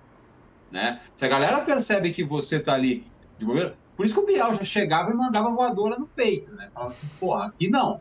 Né? 0.70 1.00
Se 1.14 1.24
a 1.24 1.28
galera 1.28 1.60
percebe 1.60 2.10
que 2.10 2.24
você 2.24 2.56
está 2.56 2.74
ali 2.74 3.04
de 3.38 3.44
governo, 3.44 3.74
por 3.96 4.06
isso 4.06 4.14
que 4.14 4.20
o 4.20 4.26
Biel 4.26 4.54
já 4.54 4.64
chegava 4.64 5.10
e 5.10 5.14
mandava 5.14 5.50
voadora 5.50 5.98
no 5.98 6.06
peito, 6.06 6.52
né? 6.54 6.70
Falava 6.72 6.92
assim, 6.92 7.06
porra, 7.18 7.46
aqui 7.46 7.68
não. 7.68 8.00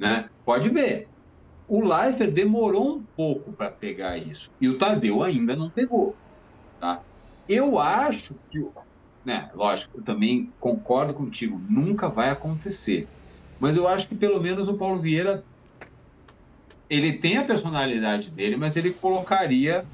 Né? 0.00 0.30
Pode 0.46 0.70
ver. 0.70 1.06
O 1.68 1.84
Leifert 1.84 2.32
demorou 2.32 2.96
um 2.96 3.02
pouco 3.02 3.52
para 3.52 3.70
pegar 3.70 4.16
isso. 4.16 4.50
E 4.58 4.66
o 4.66 4.78
Tadeu 4.78 5.22
ainda 5.22 5.54
não 5.54 5.68
pegou. 5.68 6.16
Tá? 6.80 7.02
Eu 7.46 7.78
acho 7.78 8.34
que. 8.50 8.66
Né, 9.22 9.50
lógico, 9.54 9.98
eu 9.98 10.02
também 10.02 10.50
concordo 10.58 11.12
contigo, 11.12 11.60
nunca 11.68 12.08
vai 12.08 12.30
acontecer. 12.30 13.06
Mas 13.60 13.76
eu 13.76 13.86
acho 13.86 14.08
que 14.08 14.14
pelo 14.14 14.40
menos 14.40 14.66
o 14.66 14.72
Paulo 14.72 14.98
Vieira 14.98 15.44
ele 16.88 17.12
tem 17.12 17.36
a 17.36 17.44
personalidade 17.44 18.30
dele, 18.30 18.56
mas 18.56 18.76
ele 18.76 18.90
colocaria 18.90 19.84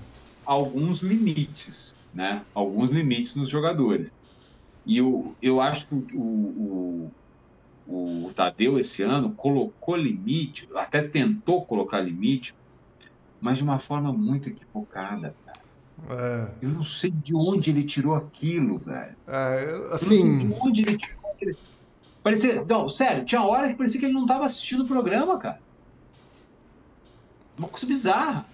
alguns 0.47 1.01
limites, 1.01 1.93
né? 2.15 2.43
Alguns 2.55 2.91
limites 2.91 3.35
nos 3.35 3.49
jogadores. 3.49 4.15
E 4.87 4.99
eu, 4.99 5.35
eu 5.43 5.61
acho 5.61 5.89
que 5.89 5.95
o, 6.15 6.21
o, 6.21 7.11
o 7.89 8.31
Tadeu, 8.35 8.79
esse 8.79 9.03
ano, 9.03 9.31
colocou 9.33 9.97
limite, 9.97 10.69
até 10.75 11.03
tentou 11.03 11.65
colocar 11.65 12.01
limite, 12.01 12.55
mas 13.41 13.59
de 13.59 13.65
uma 13.65 13.79
forma 13.79 14.13
muito 14.13 14.49
equivocada, 14.49 15.35
cara. 15.45 15.57
É. 16.11 16.49
Eu 16.63 16.69
não 16.71 16.83
sei 16.83 17.11
de 17.11 17.35
onde 17.35 17.71
ele 17.71 17.83
tirou 17.83 18.15
aquilo, 18.15 18.79
velho. 18.79 19.17
É, 19.27 19.89
assim. 19.93 20.39
de 20.39 20.55
onde 20.61 20.83
ele 20.83 20.97
tirou 20.97 21.31
aquilo. 21.33 21.57
Parecia, 22.23 22.65
não, 22.65 22.89
sério, 22.89 23.25
tinha 23.25 23.43
hora 23.43 23.69
que 23.69 23.77
parecia 23.77 24.01
que 24.01 24.07
ele 24.07 24.15
não 24.15 24.23
estava 24.23 24.45
assistindo 24.45 24.83
o 24.83 24.87
programa, 24.87 25.39
cara. 25.39 25.61
Uma 27.57 27.69
coisa 27.69 27.87
bizarra. 27.87 28.47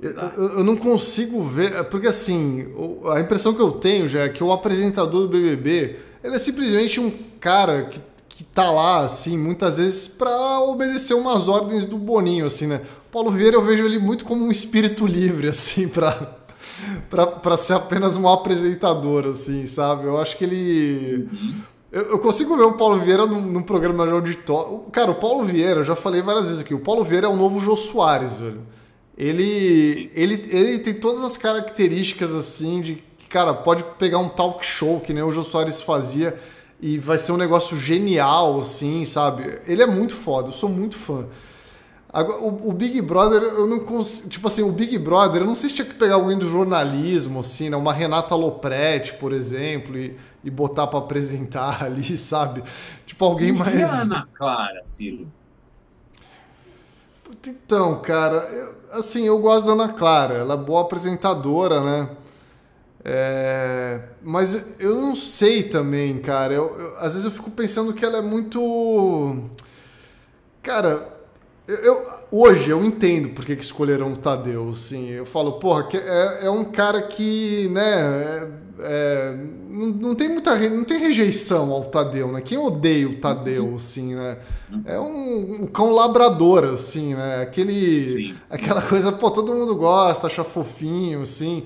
Eu, 0.00 0.12
eu, 0.12 0.64
não 0.64 0.76
consigo 0.76 1.42
ver, 1.42 1.72
é 1.72 1.82
porque 1.82 2.08
assim, 2.08 2.66
a 3.14 3.20
impressão 3.20 3.54
que 3.54 3.60
eu 3.60 3.72
tenho 3.72 4.08
já 4.08 4.22
é 4.22 4.28
que 4.28 4.42
o 4.42 4.52
apresentador 4.52 5.22
do 5.22 5.28
BBB, 5.28 5.98
ele 6.22 6.34
é 6.34 6.38
simplesmente 6.38 7.00
um 7.00 7.10
cara 7.40 7.84
que, 7.84 8.00
que 8.36 8.42
tá 8.42 8.70
lá, 8.70 9.00
assim, 9.00 9.38
muitas 9.38 9.78
vezes 9.78 10.08
para 10.08 10.60
obedecer 10.60 11.14
umas 11.14 11.46
ordens 11.46 11.84
do 11.84 11.96
Boninho, 11.96 12.46
assim, 12.46 12.66
né? 12.66 12.80
O 13.06 13.10
Paulo 13.12 13.30
Vieira 13.30 13.56
eu 13.56 13.62
vejo 13.62 13.84
ele 13.84 13.98
muito 13.98 14.24
como 14.24 14.44
um 14.44 14.50
espírito 14.50 15.06
livre, 15.06 15.48
assim, 15.48 15.88
para 15.88 16.44
para 17.40 17.56
ser 17.56 17.74
apenas 17.74 18.16
um 18.16 18.28
apresentador, 18.28 19.26
assim, 19.26 19.64
sabe? 19.64 20.06
Eu 20.06 20.18
acho 20.18 20.36
que 20.36 20.44
ele. 20.44 21.28
Eu, 21.92 22.02
eu 22.10 22.18
consigo 22.18 22.56
ver 22.56 22.64
o 22.64 22.72
Paulo 22.72 22.98
Vieira 22.98 23.26
num, 23.26 23.40
num 23.40 23.62
programa 23.62 24.04
de 24.04 24.12
auditório. 24.12 24.80
Cara, 24.90 25.12
o 25.12 25.14
Paulo 25.14 25.44
Vieira, 25.44 25.80
eu 25.80 25.84
já 25.84 25.94
falei 25.94 26.20
várias 26.20 26.46
vezes 26.46 26.60
aqui, 26.62 26.74
o 26.74 26.80
Paulo 26.80 27.04
Vieira 27.04 27.28
é 27.28 27.30
o 27.30 27.36
novo 27.36 27.60
Jô 27.60 27.76
Soares, 27.76 28.40
velho 28.40 28.62
ele, 29.16 30.10
ele, 30.14 30.44
ele 30.50 30.78
tem 30.80 30.94
todas 30.94 31.22
as 31.22 31.36
características 31.36 32.34
assim 32.34 32.80
de 32.80 33.02
cara, 33.28 33.52
pode 33.52 33.84
pegar 33.98 34.18
um 34.18 34.28
talk 34.28 34.64
show 34.64 35.00
que 35.00 35.12
nem 35.12 35.22
o 35.22 35.30
Jô 35.30 35.42
Soares 35.42 35.80
fazia 35.80 36.38
e 36.80 36.98
vai 36.98 37.18
ser 37.18 37.32
um 37.32 37.36
negócio 37.36 37.76
genial, 37.76 38.60
assim, 38.60 39.04
sabe? 39.04 39.60
Ele 39.66 39.82
é 39.82 39.86
muito 39.86 40.14
foda, 40.14 40.48
eu 40.48 40.52
sou 40.52 40.68
muito 40.68 40.96
fã. 40.96 41.26
Agora, 42.12 42.42
o, 42.42 42.68
o, 42.68 42.72
Big 42.72 43.00
Brother, 43.02 43.42
eu 43.42 43.66
não 43.66 43.80
consigo. 43.80 44.28
Tipo 44.28 44.46
assim, 44.46 44.62
o 44.62 44.70
Big 44.70 44.96
Brother, 44.98 45.42
eu 45.42 45.46
não 45.46 45.56
sei 45.56 45.68
se 45.68 45.74
tinha 45.74 45.86
que 45.86 45.94
pegar 45.94 46.14
alguém 46.14 46.38
do 46.38 46.46
jornalismo, 46.46 47.40
assim, 47.40 47.68
né? 47.68 47.76
Uma 47.76 47.92
Renata 47.92 48.36
Lopretti, 48.36 49.14
por 49.14 49.32
exemplo, 49.32 49.98
e, 49.98 50.16
e 50.44 50.48
botar 50.48 50.86
para 50.86 51.00
apresentar 51.00 51.82
ali, 51.84 52.16
sabe? 52.16 52.62
Tipo, 53.04 53.24
alguém 53.24 53.50
mais. 53.50 53.80
E 53.80 53.82
Ana 53.82 54.28
Clara, 54.32 54.80
Ciro? 54.84 55.26
Então, 57.44 58.00
cara, 58.00 58.36
eu, 58.36 58.98
assim, 58.98 59.26
eu 59.26 59.38
gosto 59.40 59.66
da 59.66 59.72
Ana 59.72 59.92
Clara, 59.92 60.34
ela 60.34 60.54
é 60.54 60.56
boa 60.56 60.82
apresentadora, 60.82 61.80
né? 61.80 62.10
É, 63.04 64.00
mas 64.22 64.80
eu 64.80 64.94
não 64.94 65.14
sei 65.14 65.62
também, 65.62 66.18
cara. 66.18 66.54
Eu, 66.54 66.74
eu, 66.78 66.96
às 66.96 67.12
vezes 67.12 67.26
eu 67.26 67.30
fico 67.30 67.50
pensando 67.50 67.92
que 67.92 68.04
ela 68.04 68.18
é 68.18 68.22
muito. 68.22 69.44
Cara, 70.62 71.06
eu, 71.68 72.02
hoje 72.30 72.70
eu 72.70 72.82
entendo 72.82 73.30
por 73.30 73.44
que, 73.44 73.52
escolheram 73.52 74.14
o 74.14 74.16
Tadeu, 74.16 74.70
assim. 74.70 75.10
Eu 75.10 75.26
falo, 75.26 75.54
porra, 75.54 75.86
é, 75.92 76.46
é 76.46 76.50
um 76.50 76.64
cara 76.64 77.02
que, 77.02 77.68
né, 77.70 77.82
é, 77.82 78.48
é, 78.80 79.36
não, 79.68 79.86
não, 79.88 80.14
tem 80.14 80.30
muita 80.30 80.58
não 80.70 80.84
tem 80.84 80.98
rejeição 80.98 81.72
ao 81.72 81.84
Tadeu, 81.84 82.32
né? 82.32 82.40
Quem 82.40 82.56
odeia 82.56 83.06
o 83.06 83.16
Tadeu, 83.16 83.74
assim, 83.76 84.14
né? 84.14 84.38
É 84.86 84.98
um, 84.98 85.62
um 85.62 85.66
cão 85.66 85.92
labrador, 85.92 86.64
assim, 86.64 87.14
né? 87.14 87.42
Aquele, 87.42 88.28
Sim. 88.30 88.38
aquela 88.48 88.80
coisa, 88.80 89.12
pô, 89.12 89.30
todo 89.30 89.54
mundo 89.54 89.76
gosta, 89.76 90.26
acha 90.26 90.42
fofinho, 90.42 91.20
assim. 91.20 91.64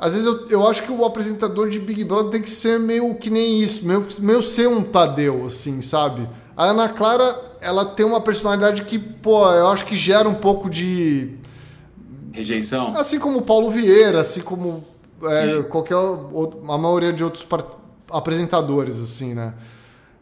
Às 0.00 0.14
vezes 0.14 0.26
eu, 0.26 0.48
eu 0.48 0.66
acho 0.66 0.82
que 0.82 0.90
o 0.90 1.04
apresentador 1.04 1.68
de 1.68 1.78
Big 1.78 2.02
Brother 2.04 2.30
tem 2.30 2.40
que 2.40 2.48
ser 2.48 2.80
meio 2.80 3.14
que 3.16 3.28
nem 3.28 3.60
isso, 3.60 3.86
meio, 3.86 4.06
meio 4.20 4.42
ser 4.42 4.66
um 4.66 4.82
Tadeu, 4.82 5.44
assim, 5.44 5.82
sabe? 5.82 6.26
A 6.56 6.64
Ana 6.64 6.88
Clara, 6.88 7.38
ela 7.60 7.84
tem 7.84 8.06
uma 8.06 8.18
personalidade 8.18 8.84
que, 8.84 8.98
pô, 8.98 9.46
eu 9.52 9.68
acho 9.68 9.84
que 9.84 9.94
gera 9.94 10.26
um 10.26 10.34
pouco 10.34 10.70
de. 10.70 11.34
Rejeição? 12.32 12.96
Assim 12.96 13.18
como 13.18 13.40
o 13.40 13.42
Paulo 13.42 13.68
Vieira, 13.68 14.22
assim 14.22 14.40
como 14.40 14.82
é, 15.22 15.62
qualquer 15.64 15.96
a 15.96 16.78
maioria 16.78 17.12
de 17.12 17.22
outros 17.22 17.46
apresentadores, 18.10 18.98
assim, 18.98 19.34
né? 19.34 19.52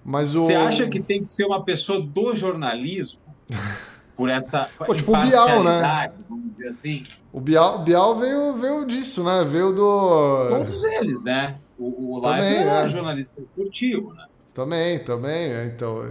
Mas 0.05 0.35
o... 0.35 0.45
Você 0.45 0.55
acha 0.55 0.89
que 0.89 1.01
tem 1.01 1.23
que 1.23 1.31
ser 1.31 1.45
uma 1.45 1.63
pessoa 1.63 2.01
do 2.01 2.35
jornalismo? 2.35 3.21
por 4.19 4.29
essa 4.29 4.69
Pô, 4.77 4.93
tipo 4.93 5.17
o 5.17 5.23
Bial, 5.23 5.63
né? 5.63 6.13
vamos 6.29 6.51
dizer 6.51 6.67
assim. 6.67 7.05
O 7.33 7.41
Bial, 7.41 7.77
o 7.77 7.79
Bial 7.85 8.19
veio, 8.19 8.53
veio 8.55 8.85
disso, 8.85 9.23
né? 9.23 9.45
Veio 9.49 9.73
do... 9.73 10.49
Todos 10.49 10.83
eles, 10.83 11.23
né? 11.23 11.55
O, 11.79 12.17
o 12.17 12.19
Live 12.19 12.45
é, 12.45 12.85
é 12.85 12.89
jornalista 12.89 13.41
esportivo, 13.41 14.13
né? 14.13 14.25
Também, 14.53 14.99
também, 14.99 15.53
é, 15.53 15.67
então... 15.67 16.05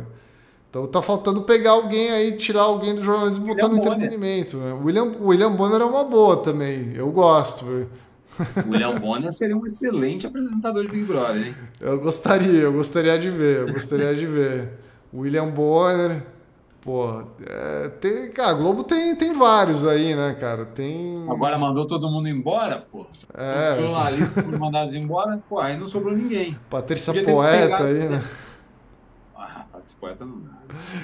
Então 0.69 0.85
tá 0.85 1.01
faltando 1.01 1.41
pegar 1.41 1.71
alguém 1.71 2.11
aí, 2.11 2.33
tirar 2.33 2.63
alguém 2.63 2.93
do 2.93 3.01
jornalismo 3.01 3.45
e 3.45 3.55
botar 3.55 3.67
no 3.67 3.77
entretenimento. 3.77 4.57
Né? 4.57 4.73
William, 4.73 5.11
William 5.21 5.51
Bonner 5.51 5.81
é 5.81 5.85
uma 5.85 6.03
boa 6.03 6.37
também. 6.37 6.93
Eu 6.93 7.09
gosto. 7.09 7.87
William 8.67 8.95
Bonner 8.99 9.31
seria 9.31 9.55
um 9.57 9.65
excelente 9.65 10.27
apresentador 10.27 10.83
de 10.83 10.89
Big 10.89 11.05
Brother, 11.05 11.47
hein? 11.47 11.55
Eu 11.79 11.99
gostaria, 11.99 12.59
eu 12.59 12.73
gostaria 12.73 13.17
de 13.17 13.29
ver, 13.29 13.67
eu 13.67 13.73
gostaria 13.73 14.13
de 14.13 14.25
ver. 14.25 14.69
William 15.13 15.49
Bonner. 15.49 16.21
Pô, 16.87 17.21
é, 17.45 17.89
tem, 17.99 18.31
cara, 18.31 18.51
a 18.51 18.53
Globo 18.53 18.81
tem, 18.81 19.13
tem 19.13 19.33
vários 19.33 19.85
aí, 19.85 20.15
né, 20.15 20.33
cara? 20.35 20.65
Tem. 20.65 21.29
Agora 21.29 21.57
mandou 21.57 21.85
todo 21.85 22.09
mundo 22.09 22.29
embora, 22.29 22.87
pô. 22.89 23.05
É. 23.33 23.73
Os 23.73 23.81
jornalistas 23.81 24.45
foram 24.45 24.55
mandados 24.57 24.95
embora, 24.95 25.43
pô, 25.49 25.59
aí 25.59 25.77
não 25.77 25.85
sobrou 25.85 26.15
ninguém. 26.15 26.57
Patrícia 26.69 27.13
Poeta 27.25 27.83
aí, 27.83 28.07
né? 28.07 28.23
Poeta 29.99 30.25
não 30.25 30.39
dá. 30.39 30.51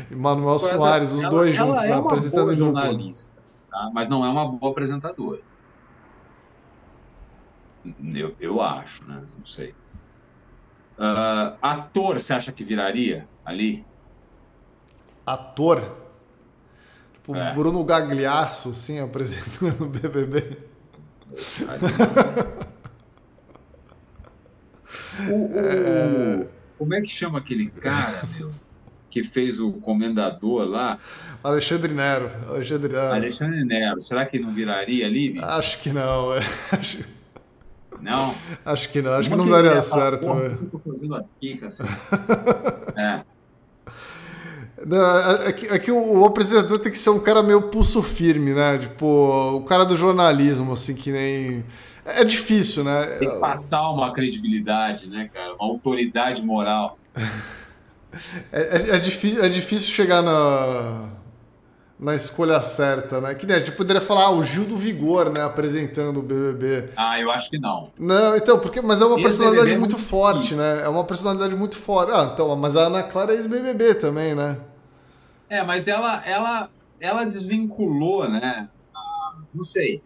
E 0.09 0.15
Manuel 0.15 0.57
Poeta, 0.57 0.77
Soares, 0.77 1.11
os 1.11 1.21
ela, 1.21 1.29
dois 1.29 1.55
ela 1.57 1.67
juntos, 1.67 1.83
é 1.83 1.93
apresentando 1.93 2.43
boa 2.43 2.55
jornalista, 2.55 3.41
tá? 3.69 3.91
mas 3.93 4.07
não 4.07 4.23
é 4.23 4.29
uma 4.29 4.47
boa 4.47 4.71
apresentadora. 4.71 5.41
Eu, 8.13 8.33
eu 8.39 8.61
acho, 8.61 9.03
né? 9.03 9.21
Não 9.37 9.45
sei. 9.45 9.71
Uh, 10.97 11.57
ator, 11.61 12.21
você 12.21 12.33
acha 12.33 12.53
que 12.53 12.63
viraria 12.63 13.27
ali? 13.43 13.85
Ator? 15.25 15.97
Tipo, 17.13 17.35
é. 17.35 17.53
Bruno 17.53 17.83
Gagliasso, 17.83 18.69
assim, 18.69 18.99
apresentando 18.99 19.85
o 19.85 19.87
BBB. 19.87 20.57
o, 25.29 25.33
o, 25.33 25.51
é... 25.55 26.47
Como 26.77 26.93
é 26.93 27.01
que 27.01 27.09
chama 27.09 27.39
aquele 27.39 27.69
cara, 27.69 28.27
meu? 28.37 28.51
que 29.13 29.21
fez 29.21 29.59
o 29.59 29.71
comendador 29.73 30.67
lá. 30.67 30.97
Alexandre 31.43 31.93
Nero. 31.93 32.31
Alexandre 32.49 32.91
Nero. 32.91 33.13
Alexandre 33.13 33.63
Nero. 33.63 34.01
Será 34.01 34.25
que 34.25 34.39
não 34.39 34.49
viraria 34.49 35.05
ali? 35.05 35.37
Acho 35.39 35.79
que 35.81 35.91
não. 35.91 36.33
É. 36.33 36.39
Acho... 36.71 37.07
Não? 38.01 38.33
Acho 38.65 38.89
que 38.89 39.03
não. 39.03 39.13
Acho 39.13 39.29
que 39.29 39.35
não 39.35 39.47
daria 39.47 39.79
certo. 39.83 40.29
É. 40.31 40.49
que 40.49 40.75
eu 40.75 40.81
fazendo 40.83 41.15
aqui, 41.15 41.57
cara? 41.57 41.73
é. 43.23 43.32
Não, 44.85 45.17
é, 45.17 45.47
é, 45.49 45.53
que, 45.53 45.65
é 45.67 45.79
que 45.79 45.91
o, 45.91 46.19
o, 46.19 46.25
apresentador 46.25 46.77
tem 46.79 46.91
que 46.91 46.97
ser 46.97 47.09
um 47.09 47.19
cara 47.19 47.41
meio 47.41 47.63
pulso 47.63 48.01
firme, 48.01 48.53
né? 48.53 48.77
Tipo, 48.77 49.55
o 49.55 49.61
cara 49.63 49.85
do 49.85 49.95
jornalismo, 49.95 50.73
assim, 50.73 50.93
que 50.95 51.11
nem. 51.11 51.63
É 52.05 52.23
difícil, 52.25 52.83
né? 52.83 53.05
Tem 53.17 53.29
que 53.29 53.39
passar 53.39 53.89
uma 53.89 54.13
credibilidade, 54.13 55.07
né, 55.07 55.29
cara? 55.33 55.53
Uma 55.55 55.65
autoridade 55.65 56.43
moral. 56.43 56.97
É, 58.51 58.59
é, 58.61 58.95
é, 58.95 58.99
difícil, 58.99 59.43
é 59.43 59.49
difícil 59.49 59.89
chegar 59.89 60.21
na, 60.21 61.09
na 61.99 62.13
escolha 62.13 62.61
certa, 62.61 63.19
né? 63.19 63.33
Que 63.33 63.47
nem 63.47 63.55
a 63.55 63.59
gente 63.59 63.71
poderia 63.71 63.99
falar 63.99 64.25
ah, 64.25 64.31
o 64.31 64.43
Gil 64.43 64.65
do 64.65 64.77
Vigor, 64.77 65.31
né? 65.31 65.41
Apresentando 65.41 66.17
o 66.17 66.21
BBB. 66.21 66.91
Ah, 66.95 67.19
eu 67.19 67.31
acho 67.31 67.49
que 67.49 67.57
não. 67.57 67.89
Não, 67.97 68.35
então, 68.35 68.59
porque, 68.59 68.81
mas 68.81 69.01
é 69.01 69.05
uma 69.05 69.19
personalidade 69.19 69.71
é 69.71 69.77
muito 69.79 69.97
forte, 69.97 70.53
né? 70.53 70.83
É 70.83 70.87
uma 70.87 71.03
personalidade 71.03 71.55
muito 71.55 71.75
forte. 71.75 72.11
Ah, 72.11 72.29
então, 72.31 72.55
mas 72.55 72.75
a 72.75 72.81
Ana 72.81 73.01
Clara 73.01 73.31
é 73.31 73.35
ex-BBB 73.35 73.95
também, 73.95 74.35
né? 74.35 74.57
É, 75.53 75.61
mas 75.61 75.87
ela, 75.87 76.25
ela, 76.25 76.71
ela 76.99 77.25
desvinculou, 77.25 78.27
né? 78.27 78.67
Não 79.53 79.63
sei. 79.63 80.01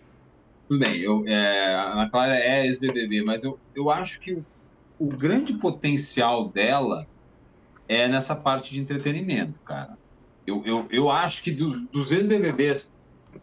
Tudo 0.68 0.82
bem, 0.82 0.98
eu, 0.98 1.26
é, 1.26 1.74
a 1.74 1.94
Ana 1.94 2.10
Clara 2.10 2.36
é 2.36 2.66
ex-BBB, 2.66 3.24
mas 3.24 3.46
eu, 3.46 3.58
eu 3.74 3.90
acho 3.90 4.20
que 4.20 4.34
o, 4.34 4.46
o 5.00 5.08
grande 5.08 5.54
potencial 5.54 6.50
dela 6.50 7.08
é 7.88 8.10
nessa 8.10 8.36
parte 8.36 8.74
de 8.74 8.82
entretenimento, 8.82 9.62
cara. 9.62 9.98
Eu, 10.46 10.62
eu, 10.66 10.86
eu 10.92 11.10
acho 11.10 11.42
que 11.42 11.50
dos, 11.50 11.82
dos 11.84 12.12
ex-BBBs, 12.12 12.92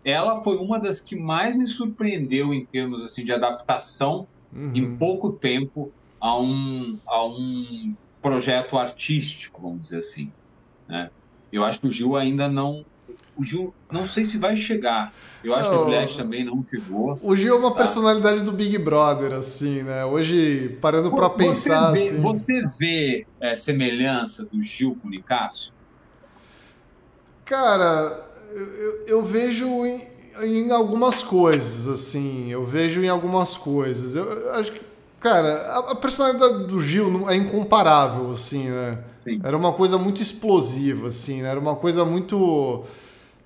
ela 0.05 0.45
foi 0.45 0.59
uma 0.59 0.79
das 0.79 1.01
que 1.01 1.17
mais 1.17 1.57
me 1.57 1.67
surpreendeu 1.67 2.53
em 2.53 2.67
termos 2.67 3.03
assim 3.03 3.25
de 3.25 3.33
adaptação 3.33 4.29
uhum. 4.55 4.73
em 4.75 4.95
pouco 4.99 5.33
tempo 5.33 5.91
a 6.21 6.39
um, 6.39 6.99
a 7.07 7.25
um 7.25 7.97
projeto 8.21 8.77
artístico, 8.77 9.63
vamos 9.63 9.81
dizer 9.81 10.01
assim. 10.01 10.31
Né? 10.87 11.09
Eu 11.55 11.65
acho 11.65 11.81
que 11.81 11.87
o 11.87 11.91
Gil 11.91 12.17
ainda 12.17 12.49
não 12.49 12.85
o 13.37 13.43
Gil, 13.43 13.75
não 13.91 14.07
sei 14.07 14.25
se 14.25 14.39
vai 14.39 14.57
chegar. 14.57 15.13
Eu 15.43 15.55
acho 15.55 15.69
não, 15.71 15.79
que 15.79 15.83
o 15.83 15.85
Juliette 15.87 16.17
também 16.17 16.45
não 16.45 16.63
chegou. 16.63 17.19
O 17.23 17.35
Gil 17.35 17.55
é 17.55 17.59
uma 17.59 17.71
tá? 17.71 17.79
personalidade 17.79 18.43
do 18.43 18.53
Big 18.53 18.79
Brother, 18.79 19.33
assim, 19.33 19.83
né? 19.83 20.05
Hoje, 20.05 20.79
parando 20.81 21.11
para 21.11 21.29
pensar. 21.31 21.91
Vê, 21.91 22.01
assim... 22.01 22.21
Você 22.21 22.63
vê 22.79 23.27
é, 23.41 23.57
semelhança 23.57 24.45
do 24.45 24.63
Gil 24.63 24.97
com 25.01 25.09
o 25.09 25.11
Nicásio? 25.11 25.73
Cara, 27.45 28.21
eu, 28.53 29.07
eu 29.07 29.25
vejo 29.25 29.85
em, 29.85 30.07
em, 30.43 30.71
algumas 30.71 31.23
coisas, 31.23 31.89
assim. 31.89 32.51
Eu 32.51 32.65
vejo 32.65 33.03
em 33.03 33.09
algumas 33.09 33.57
coisas. 33.57 34.15
Eu, 34.15 34.25
eu 34.25 34.55
acho 34.55 34.73
que, 34.73 34.81
cara, 35.19 35.57
a, 35.73 35.79
a, 35.91 35.95
personalidade 35.95 36.67
do 36.67 36.81
Gil 36.81 37.29
é 37.29 37.37
incomparável, 37.37 38.31
assim, 38.31 38.71
né? 38.71 38.99
Sim. 39.25 39.41
Era 39.43 39.57
uma 39.57 39.73
coisa 39.73 39.99
muito 39.99 40.23
explosiva, 40.23 41.09
assim, 41.09 41.43
né? 41.43 41.49
Era 41.49 41.59
uma 41.59 41.75
coisa 41.75 42.05
muito 42.05 42.85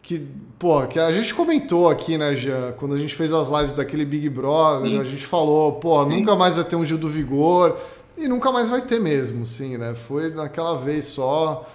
que, 0.02 0.26
pô, 0.58 0.86
que 0.86 0.98
a 0.98 1.12
gente 1.12 1.34
comentou 1.34 1.88
aqui, 1.88 2.16
né, 2.16 2.34
já 2.34 2.72
quando 2.78 2.94
a 2.94 2.98
gente 2.98 3.14
fez 3.14 3.30
as 3.30 3.50
lives 3.50 3.74
daquele 3.74 4.06
Big 4.06 4.26
Brother, 4.30 4.90
sim. 4.90 4.98
a 4.98 5.04
gente 5.04 5.26
falou, 5.26 5.72
pô, 5.72 6.02
sim. 6.04 6.08
nunca 6.08 6.34
mais 6.34 6.56
vai 6.56 6.64
ter 6.64 6.76
um 6.76 6.84
Gil 6.84 6.96
do 6.96 7.10
Vigor, 7.10 7.76
e 8.16 8.26
nunca 8.26 8.50
mais 8.50 8.70
vai 8.70 8.80
ter 8.80 8.98
mesmo, 8.98 9.44
sim, 9.44 9.76
né? 9.76 9.94
Foi 9.94 10.30
naquela 10.30 10.74
vez 10.74 11.04
só. 11.04 11.68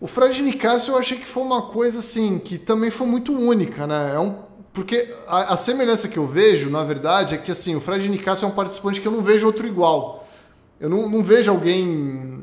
O 0.00 0.06
Fred 0.06 0.40
Nicásio 0.40 0.92
eu 0.92 0.98
achei 0.98 1.18
que 1.18 1.26
foi 1.26 1.42
uma 1.42 1.62
coisa, 1.62 1.98
assim, 1.98 2.38
que 2.38 2.58
também 2.58 2.92
foi 2.92 3.08
muito 3.08 3.36
única, 3.36 3.88
né? 3.88 4.12
É 4.14 4.18
um, 4.20 4.36
porque 4.72 5.12
a, 5.26 5.54
a 5.54 5.56
semelhança 5.56 6.06
que 6.06 6.16
eu 6.16 6.26
vejo, 6.26 6.70
na 6.70 6.84
verdade, 6.84 7.34
é 7.34 7.38
que, 7.38 7.50
assim, 7.50 7.74
o 7.74 7.80
Fred 7.80 8.08
Nicásio 8.08 8.46
é 8.46 8.48
um 8.48 8.52
participante 8.52 9.00
que 9.00 9.08
eu 9.08 9.12
não 9.12 9.20
vejo 9.20 9.44
outro 9.44 9.66
igual. 9.66 10.28
Eu 10.80 10.88
não, 10.88 11.08
não 11.08 11.24
vejo 11.24 11.50
alguém 11.50 12.37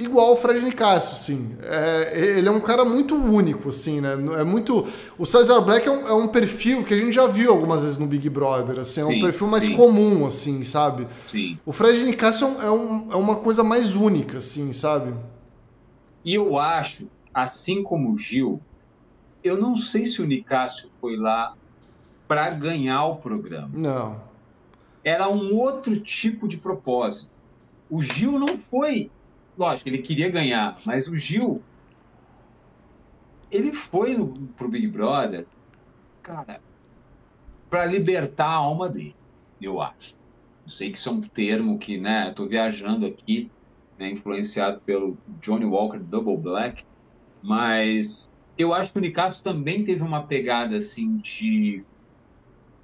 igual 0.00 0.32
o 0.32 0.36
Fred 0.36 0.60
Nicásio, 0.60 1.16
sim. 1.16 1.56
É, 1.62 2.36
ele 2.38 2.48
é 2.48 2.50
um 2.50 2.60
cara 2.60 2.84
muito 2.84 3.14
único, 3.14 3.68
assim, 3.68 4.00
né? 4.00 4.12
É 4.38 4.44
muito. 4.44 4.86
O 5.18 5.26
Cesar 5.26 5.60
Black 5.62 5.86
é 5.86 5.90
um, 5.90 6.08
é 6.08 6.14
um, 6.14 6.28
perfil 6.28 6.84
que 6.84 6.94
a 6.94 6.96
gente 6.96 7.12
já 7.12 7.26
viu 7.26 7.50
algumas 7.52 7.82
vezes 7.82 7.98
no 7.98 8.06
Big 8.06 8.28
Brother, 8.28 8.80
assim, 8.80 9.00
é 9.00 9.04
um 9.04 9.20
perfil 9.20 9.46
mais 9.46 9.64
sim. 9.64 9.76
comum, 9.76 10.26
assim, 10.26 10.64
sabe? 10.64 11.06
Sim. 11.30 11.58
O 11.64 11.72
Fred 11.72 12.02
Nicásio 12.04 12.48
é, 12.60 12.70
um, 12.70 13.12
é 13.12 13.16
uma 13.16 13.36
coisa 13.36 13.62
mais 13.62 13.94
única, 13.94 14.38
assim, 14.38 14.72
sabe? 14.72 15.14
E 16.24 16.34
eu 16.34 16.58
acho, 16.58 17.08
assim 17.32 17.82
como 17.82 18.12
o 18.12 18.18
Gil, 18.18 18.60
eu 19.42 19.56
não 19.56 19.76
sei 19.76 20.04
se 20.06 20.20
o 20.20 20.26
Nicásio 20.26 20.90
foi 21.00 21.16
lá 21.16 21.54
para 22.28 22.50
ganhar 22.50 23.04
o 23.06 23.16
programa. 23.16 23.70
Não. 23.72 24.20
Era 25.02 25.28
um 25.28 25.56
outro 25.56 25.98
tipo 25.98 26.46
de 26.46 26.56
propósito. 26.56 27.30
O 27.88 28.02
Gil 28.02 28.38
não 28.38 28.58
foi 28.70 29.10
lógico, 29.60 29.90
ele 29.90 29.98
queria 29.98 30.30
ganhar, 30.30 30.78
mas 30.86 31.06
o 31.06 31.16
Gil, 31.16 31.62
ele 33.50 33.74
foi 33.74 34.16
no, 34.16 34.28
pro 34.56 34.68
Big 34.68 34.86
Brother, 34.86 35.46
cara, 36.22 36.62
para 37.68 37.84
libertar 37.84 38.46
a 38.46 38.54
alma 38.54 38.88
dele, 38.88 39.14
eu 39.60 39.80
acho. 39.82 40.18
Sei 40.66 40.90
que 40.90 40.96
isso 40.96 41.10
é 41.10 41.12
um 41.12 41.20
termo 41.20 41.78
que, 41.78 41.98
né, 41.98 42.28
eu 42.28 42.34
tô 42.34 42.46
viajando 42.46 43.04
aqui, 43.04 43.50
né, 43.98 44.10
influenciado 44.10 44.80
pelo 44.80 45.18
Johnny 45.42 45.66
Walker 45.66 45.98
Double 45.98 46.38
Black, 46.38 46.84
mas 47.42 48.30
eu 48.56 48.72
acho 48.72 48.92
que 48.92 48.98
o 48.98 49.02
Nicasso 49.02 49.42
também 49.42 49.84
teve 49.84 50.02
uma 50.02 50.22
pegada 50.22 50.76
assim 50.76 51.18
de 51.18 51.84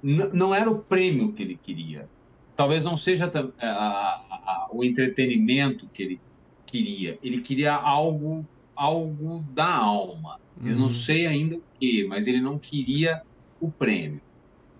não 0.03 0.53
era 0.53 0.69
o 0.69 0.77
prêmio 0.77 1.33
que 1.33 1.41
ele 1.41 1.59
queria. 1.61 2.07
Talvez 2.55 2.85
não 2.85 2.95
seja 2.95 3.25
a, 3.25 3.65
a, 3.65 4.15
a, 4.31 4.69
o 4.71 4.83
entretenimento 4.83 5.87
que 5.91 6.03
ele 6.03 6.21
queria. 6.67 7.17
Ele 7.23 7.41
queria 7.41 7.73
algo, 7.73 8.45
algo 8.75 9.43
da 9.53 9.73
alma. 9.73 10.39
Uhum. 10.59 10.69
Eu 10.69 10.75
não 10.75 10.83
uhum. 10.83 10.89
sei 10.89 11.25
ainda 11.25 11.55
o 11.55 11.63
que, 11.79 12.05
mas 12.05 12.27
ele 12.27 12.41
não 12.41 12.59
queria 12.59 13.21
o 13.59 13.71
prêmio. 13.71 14.21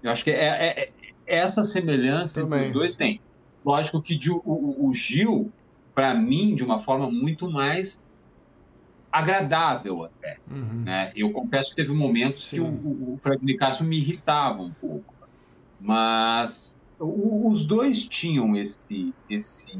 Eu 0.03 0.11
acho 0.11 0.23
que 0.23 0.31
é, 0.31 0.35
é, 0.35 0.83
é 0.83 0.91
essa 1.25 1.63
semelhança 1.63 2.41
Também. 2.41 2.59
que 2.59 2.65
os 2.67 2.71
dois 2.71 2.95
têm. 2.95 3.19
Lógico 3.65 4.01
que 4.01 4.19
o, 4.29 4.41
o, 4.45 4.87
o 4.87 4.93
Gil, 4.93 5.51
para 5.93 6.13
mim, 6.13 6.55
de 6.55 6.63
uma 6.63 6.79
forma 6.79 7.09
muito 7.09 7.49
mais 7.49 8.01
agradável 9.11 10.05
até. 10.05 10.37
Uhum. 10.49 10.83
Né? 10.83 11.11
Eu 11.15 11.31
confesso 11.31 11.71
que 11.71 11.75
teve 11.75 11.91
momentos 11.91 12.45
Sim. 12.45 12.57
que 12.57 12.61
o, 12.61 13.13
o 13.13 13.17
Fred 13.17 13.43
Nicasso 13.43 13.83
me 13.83 13.97
irritava 13.97 14.61
um 14.61 14.71
pouco. 14.71 15.13
Mas 15.79 16.77
o, 16.99 17.49
os 17.51 17.65
dois 17.65 18.05
tinham 18.05 18.55
esse, 18.55 19.13
esse 19.29 19.77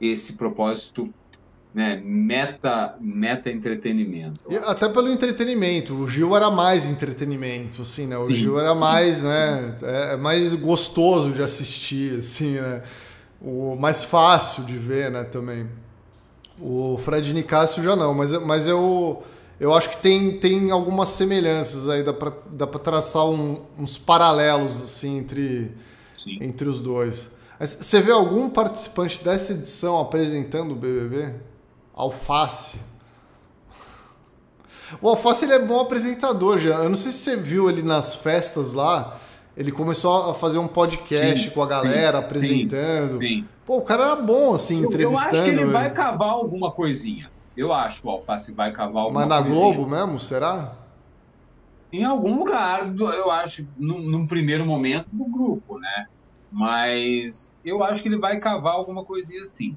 esse 0.00 0.34
propósito 0.34 1.12
né, 1.74 2.00
meta, 2.02 2.96
meta 3.00 3.50
entretenimento. 3.50 4.40
E 4.50 4.56
até 4.56 4.88
pelo 4.88 5.08
entretenimento. 5.08 5.94
O 5.94 6.08
Gil 6.08 6.34
era 6.34 6.50
mais 6.50 6.88
entretenimento, 6.88 7.82
assim, 7.82 8.06
né? 8.06 8.16
O 8.16 8.24
Sim. 8.24 8.34
Gil 8.34 8.58
era 8.58 8.74
mais, 8.74 9.22
né? 9.22 9.76
É, 9.82 10.14
é 10.14 10.16
mais 10.16 10.54
gostoso 10.54 11.32
de 11.32 11.42
assistir, 11.42 12.18
assim, 12.18 12.54
né? 12.54 12.82
O 13.40 13.76
mais 13.76 14.02
fácil 14.02 14.64
de 14.64 14.76
ver, 14.76 15.10
né? 15.10 15.24
Também. 15.24 15.68
O 16.60 16.98
Fred 16.98 17.32
Nicásio 17.32 17.82
já 17.82 17.94
não, 17.94 18.12
mas, 18.12 18.32
mas 18.42 18.66
eu, 18.66 19.22
eu 19.60 19.72
acho 19.72 19.90
que 19.90 19.98
tem, 19.98 20.38
tem 20.38 20.72
algumas 20.72 21.10
semelhanças 21.10 21.88
aí, 21.88 22.02
dá 22.02 22.12
pra, 22.12 22.32
dá 22.50 22.66
pra 22.66 22.80
traçar 22.80 23.24
um, 23.26 23.60
uns 23.78 23.96
paralelos, 23.96 24.82
assim, 24.82 25.18
entre, 25.18 25.70
entre 26.40 26.68
os 26.68 26.80
dois. 26.80 27.30
Você 27.60 28.00
vê 28.00 28.12
algum 28.12 28.48
participante 28.48 29.22
dessa 29.22 29.52
edição 29.52 29.98
apresentando 29.98 30.72
o 30.72 30.76
BBB? 30.76 31.34
Alface. 31.92 32.78
O 35.02 35.08
Alface 35.08 35.44
ele 35.44 35.54
é 35.54 35.66
bom 35.66 35.80
apresentador 35.80 36.58
já. 36.58 36.76
Eu 36.76 36.88
não 36.88 36.96
sei 36.96 37.12
se 37.12 37.18
você 37.18 37.36
viu 37.36 37.68
ele 37.68 37.82
nas 37.82 38.14
festas 38.14 38.72
lá. 38.72 39.18
Ele 39.56 39.72
começou 39.72 40.30
a 40.30 40.34
fazer 40.34 40.58
um 40.58 40.68
podcast 40.68 41.48
sim, 41.48 41.50
com 41.50 41.60
a 41.60 41.66
galera, 41.66 42.18
sim, 42.18 42.24
apresentando. 42.24 43.16
Sim, 43.16 43.44
Pô, 43.66 43.78
o 43.78 43.82
cara 43.82 44.04
era 44.04 44.16
bom, 44.16 44.54
assim, 44.54 44.80
eu, 44.82 44.88
entrevistando. 44.88 45.36
Eu 45.36 45.42
acho 45.42 45.44
que 45.44 45.60
ele 45.60 45.64
vai 45.64 45.92
cavar 45.92 46.30
alguma 46.30 46.70
coisinha. 46.70 47.28
Eu 47.56 47.72
acho 47.72 48.00
que 48.00 48.06
o 48.06 48.10
Alface 48.10 48.52
vai 48.52 48.70
cavar 48.70 49.02
alguma 49.02 49.26
Mas 49.26 49.28
na 49.28 49.42
coisinha. 49.42 49.74
Globo 49.74 49.90
mesmo, 49.90 50.20
será? 50.20 50.74
Em 51.92 52.04
algum 52.04 52.38
lugar, 52.38 52.88
eu 52.96 53.30
acho, 53.32 53.66
num, 53.76 53.98
num 53.98 54.26
primeiro 54.28 54.64
momento 54.64 55.08
do 55.12 55.24
grupo, 55.24 55.76
né? 55.78 56.06
Mas 56.50 57.54
eu 57.64 57.82
acho 57.82 58.02
que 58.02 58.08
ele 58.08 58.18
vai 58.18 58.38
cavar 58.38 58.74
alguma 58.74 59.04
coisinha 59.04 59.42
assim. 59.42 59.76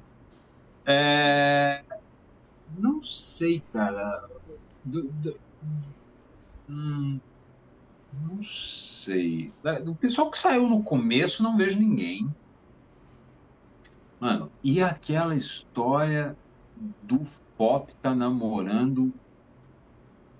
É... 0.86 1.82
Não 2.78 3.02
sei, 3.02 3.62
cara. 3.72 4.28
Do, 4.84 5.02
do... 5.02 5.38
Hum, 6.68 7.20
não 8.26 8.42
sei. 8.42 9.52
Do 9.84 9.94
pessoal 9.94 10.30
que 10.30 10.38
saiu 10.38 10.68
no 10.68 10.82
começo, 10.82 11.42
não 11.42 11.56
vejo 11.56 11.78
ninguém. 11.78 12.28
Mano, 14.18 14.50
e 14.62 14.82
aquela 14.82 15.34
história 15.34 16.36
do 17.02 17.20
Pop 17.56 17.92
tá 17.96 18.14
namorando 18.14 19.12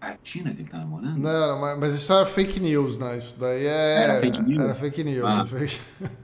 a 0.01 0.15
Tina 0.17 0.53
que 0.53 0.63
ele 0.63 0.69
tá 0.69 0.79
namorando? 0.79 1.19
Não, 1.19 1.61
mas, 1.61 1.79
mas 1.79 1.95
isso 1.95 2.13
era 2.13 2.27
fake 2.27 2.59
news, 2.59 2.99
né? 2.99 3.17
Isso 3.17 3.39
daí 3.39 3.67
é. 3.67 4.03
Era 4.03 4.21
fake 4.21 4.43
news? 4.43 4.61
Era 4.61 4.75
fake 4.75 5.05
news. 5.05 5.25
Ah. 5.25 5.45
Fake... 5.45 5.81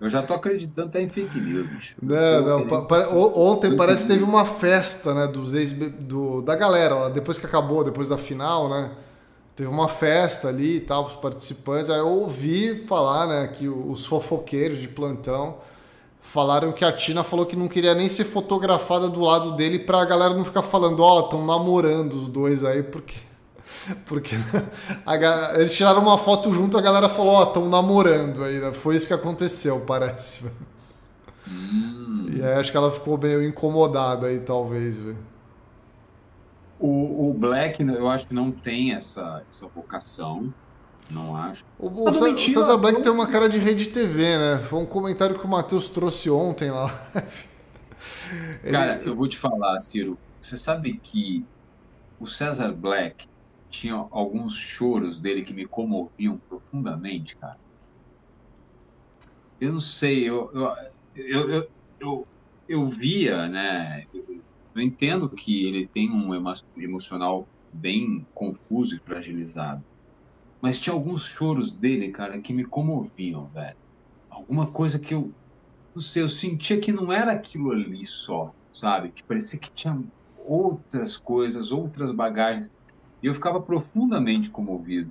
Eu 0.00 0.08
já 0.08 0.22
tô 0.22 0.34
acreditando 0.34 0.88
até 0.88 1.00
em 1.02 1.08
fake 1.08 1.40
news, 1.40 1.68
bicho. 1.70 1.96
Não, 2.00 2.60
não. 2.60 2.86
Pa, 2.86 3.08
ontem 3.08 3.74
parece 3.74 4.06
que 4.06 4.12
teve 4.12 4.22
uma 4.22 4.44
festa, 4.44 5.12
né, 5.12 5.26
dos 5.26 5.54
ex 5.54 5.72
do, 5.72 6.40
da 6.40 6.54
galera, 6.54 7.08
depois 7.10 7.36
que 7.36 7.46
acabou, 7.46 7.82
depois 7.82 8.08
da 8.08 8.16
final, 8.16 8.68
né? 8.68 8.92
Teve 9.56 9.68
uma 9.68 9.88
festa 9.88 10.48
ali 10.48 10.76
e 10.76 10.80
tal, 10.80 11.06
os 11.06 11.14
participantes. 11.14 11.90
Aí 11.90 11.98
eu 11.98 12.06
ouvi 12.06 12.76
falar, 12.76 13.26
né, 13.26 13.48
que 13.48 13.68
os 13.68 14.06
fofoqueiros 14.06 14.78
de 14.78 14.86
plantão 14.86 15.56
falaram 16.20 16.70
que 16.70 16.84
a 16.84 16.92
Tina 16.92 17.24
falou 17.24 17.44
que 17.44 17.56
não 17.56 17.66
queria 17.66 17.94
nem 17.94 18.08
ser 18.08 18.24
fotografada 18.24 19.08
do 19.08 19.20
lado 19.20 19.56
dele 19.56 19.80
pra 19.80 20.04
galera 20.04 20.34
não 20.34 20.44
ficar 20.44 20.62
falando, 20.62 21.00
ó, 21.00 21.16
oh, 21.16 21.24
estão 21.24 21.44
namorando 21.44 22.12
os 22.12 22.28
dois 22.28 22.62
aí, 22.62 22.84
porque 22.84 23.14
porque 24.06 24.36
a, 25.06 25.52
eles 25.56 25.76
tiraram 25.76 26.00
uma 26.00 26.18
foto 26.18 26.52
junto, 26.52 26.78
a 26.78 26.80
galera 26.80 27.08
falou, 27.08 27.34
ó, 27.34 27.44
oh, 27.44 27.48
estão 27.48 27.68
namorando 27.68 28.44
aí, 28.44 28.60
né? 28.60 28.72
Foi 28.72 28.96
isso 28.96 29.06
que 29.06 29.14
aconteceu, 29.14 29.80
parece. 29.80 30.50
Hum. 31.46 32.26
E 32.34 32.42
aí 32.42 32.54
acho 32.54 32.70
que 32.70 32.76
ela 32.76 32.90
ficou 32.90 33.16
meio 33.18 33.42
incomodada 33.42 34.26
aí, 34.26 34.40
talvez, 34.40 34.98
velho. 34.98 35.18
O, 36.78 37.30
o 37.30 37.34
Black, 37.34 37.82
eu 37.82 38.08
acho 38.08 38.28
que 38.28 38.34
não 38.34 38.52
tem 38.52 38.92
essa, 38.92 39.42
essa 39.50 39.66
vocação. 39.66 40.52
Não 41.10 41.34
acho. 41.34 41.64
O, 41.78 42.04
o, 42.04 42.12
César, 42.12 42.26
mentira, 42.26 42.60
César 42.60 42.76
Black 42.76 43.00
tem 43.00 43.10
uma 43.10 43.26
cara 43.26 43.48
de 43.48 43.58
rede 43.58 43.88
TV, 43.88 44.38
né? 44.38 44.58
Foi 44.58 44.78
um 44.78 44.86
comentário 44.86 45.38
que 45.38 45.44
o 45.44 45.48
Matheus 45.48 45.88
trouxe 45.88 46.30
ontem 46.30 46.70
lá. 46.70 46.86
Ele... 48.62 48.72
Cara, 48.72 49.00
eu 49.04 49.16
vou 49.16 49.26
te 49.26 49.36
falar, 49.36 49.78
Ciro. 49.80 50.18
Você 50.40 50.56
sabe 50.56 51.00
que 51.02 51.44
o 52.20 52.26
César 52.26 52.70
Black 52.72 53.26
tinha 53.68 53.94
alguns 54.10 54.56
choros 54.56 55.20
dele 55.20 55.42
que 55.42 55.52
me 55.52 55.66
comoviam 55.66 56.38
profundamente, 56.48 57.36
cara. 57.36 57.58
Eu 59.60 59.72
não 59.72 59.80
sei, 59.80 60.28
eu, 60.28 60.50
eu, 60.54 61.48
eu, 61.48 61.70
eu, 62.00 62.28
eu, 62.68 62.88
via, 62.88 63.48
né? 63.48 64.06
Eu 64.74 64.82
entendo 64.82 65.28
que 65.28 65.66
ele 65.66 65.86
tem 65.86 66.10
um 66.10 66.32
emocional 66.76 67.46
bem 67.72 68.24
confuso 68.34 68.96
e 68.96 68.98
fragilizado. 69.00 69.82
Mas 70.60 70.80
tinha 70.80 70.94
alguns 70.94 71.24
choros 71.24 71.74
dele, 71.74 72.10
cara, 72.10 72.38
que 72.40 72.52
me 72.52 72.64
comoviam, 72.64 73.46
velho. 73.46 73.76
Alguma 74.30 74.66
coisa 74.66 74.98
que 74.98 75.14
eu. 75.14 75.32
Não 75.94 76.02
sei, 76.02 76.22
eu 76.22 76.28
sentia 76.28 76.78
que 76.80 76.92
não 76.92 77.12
era 77.12 77.32
aquilo 77.32 77.72
ali 77.72 78.04
só, 78.04 78.54
sabe? 78.72 79.10
Que 79.10 79.22
parecia 79.22 79.58
que 79.58 79.70
tinha 79.70 80.00
outras 80.44 81.16
coisas, 81.16 81.72
outras 81.72 82.12
bagagens. 82.12 82.70
E 83.22 83.26
eu 83.26 83.34
ficava 83.34 83.60
profundamente 83.60 84.50
comovido. 84.50 85.10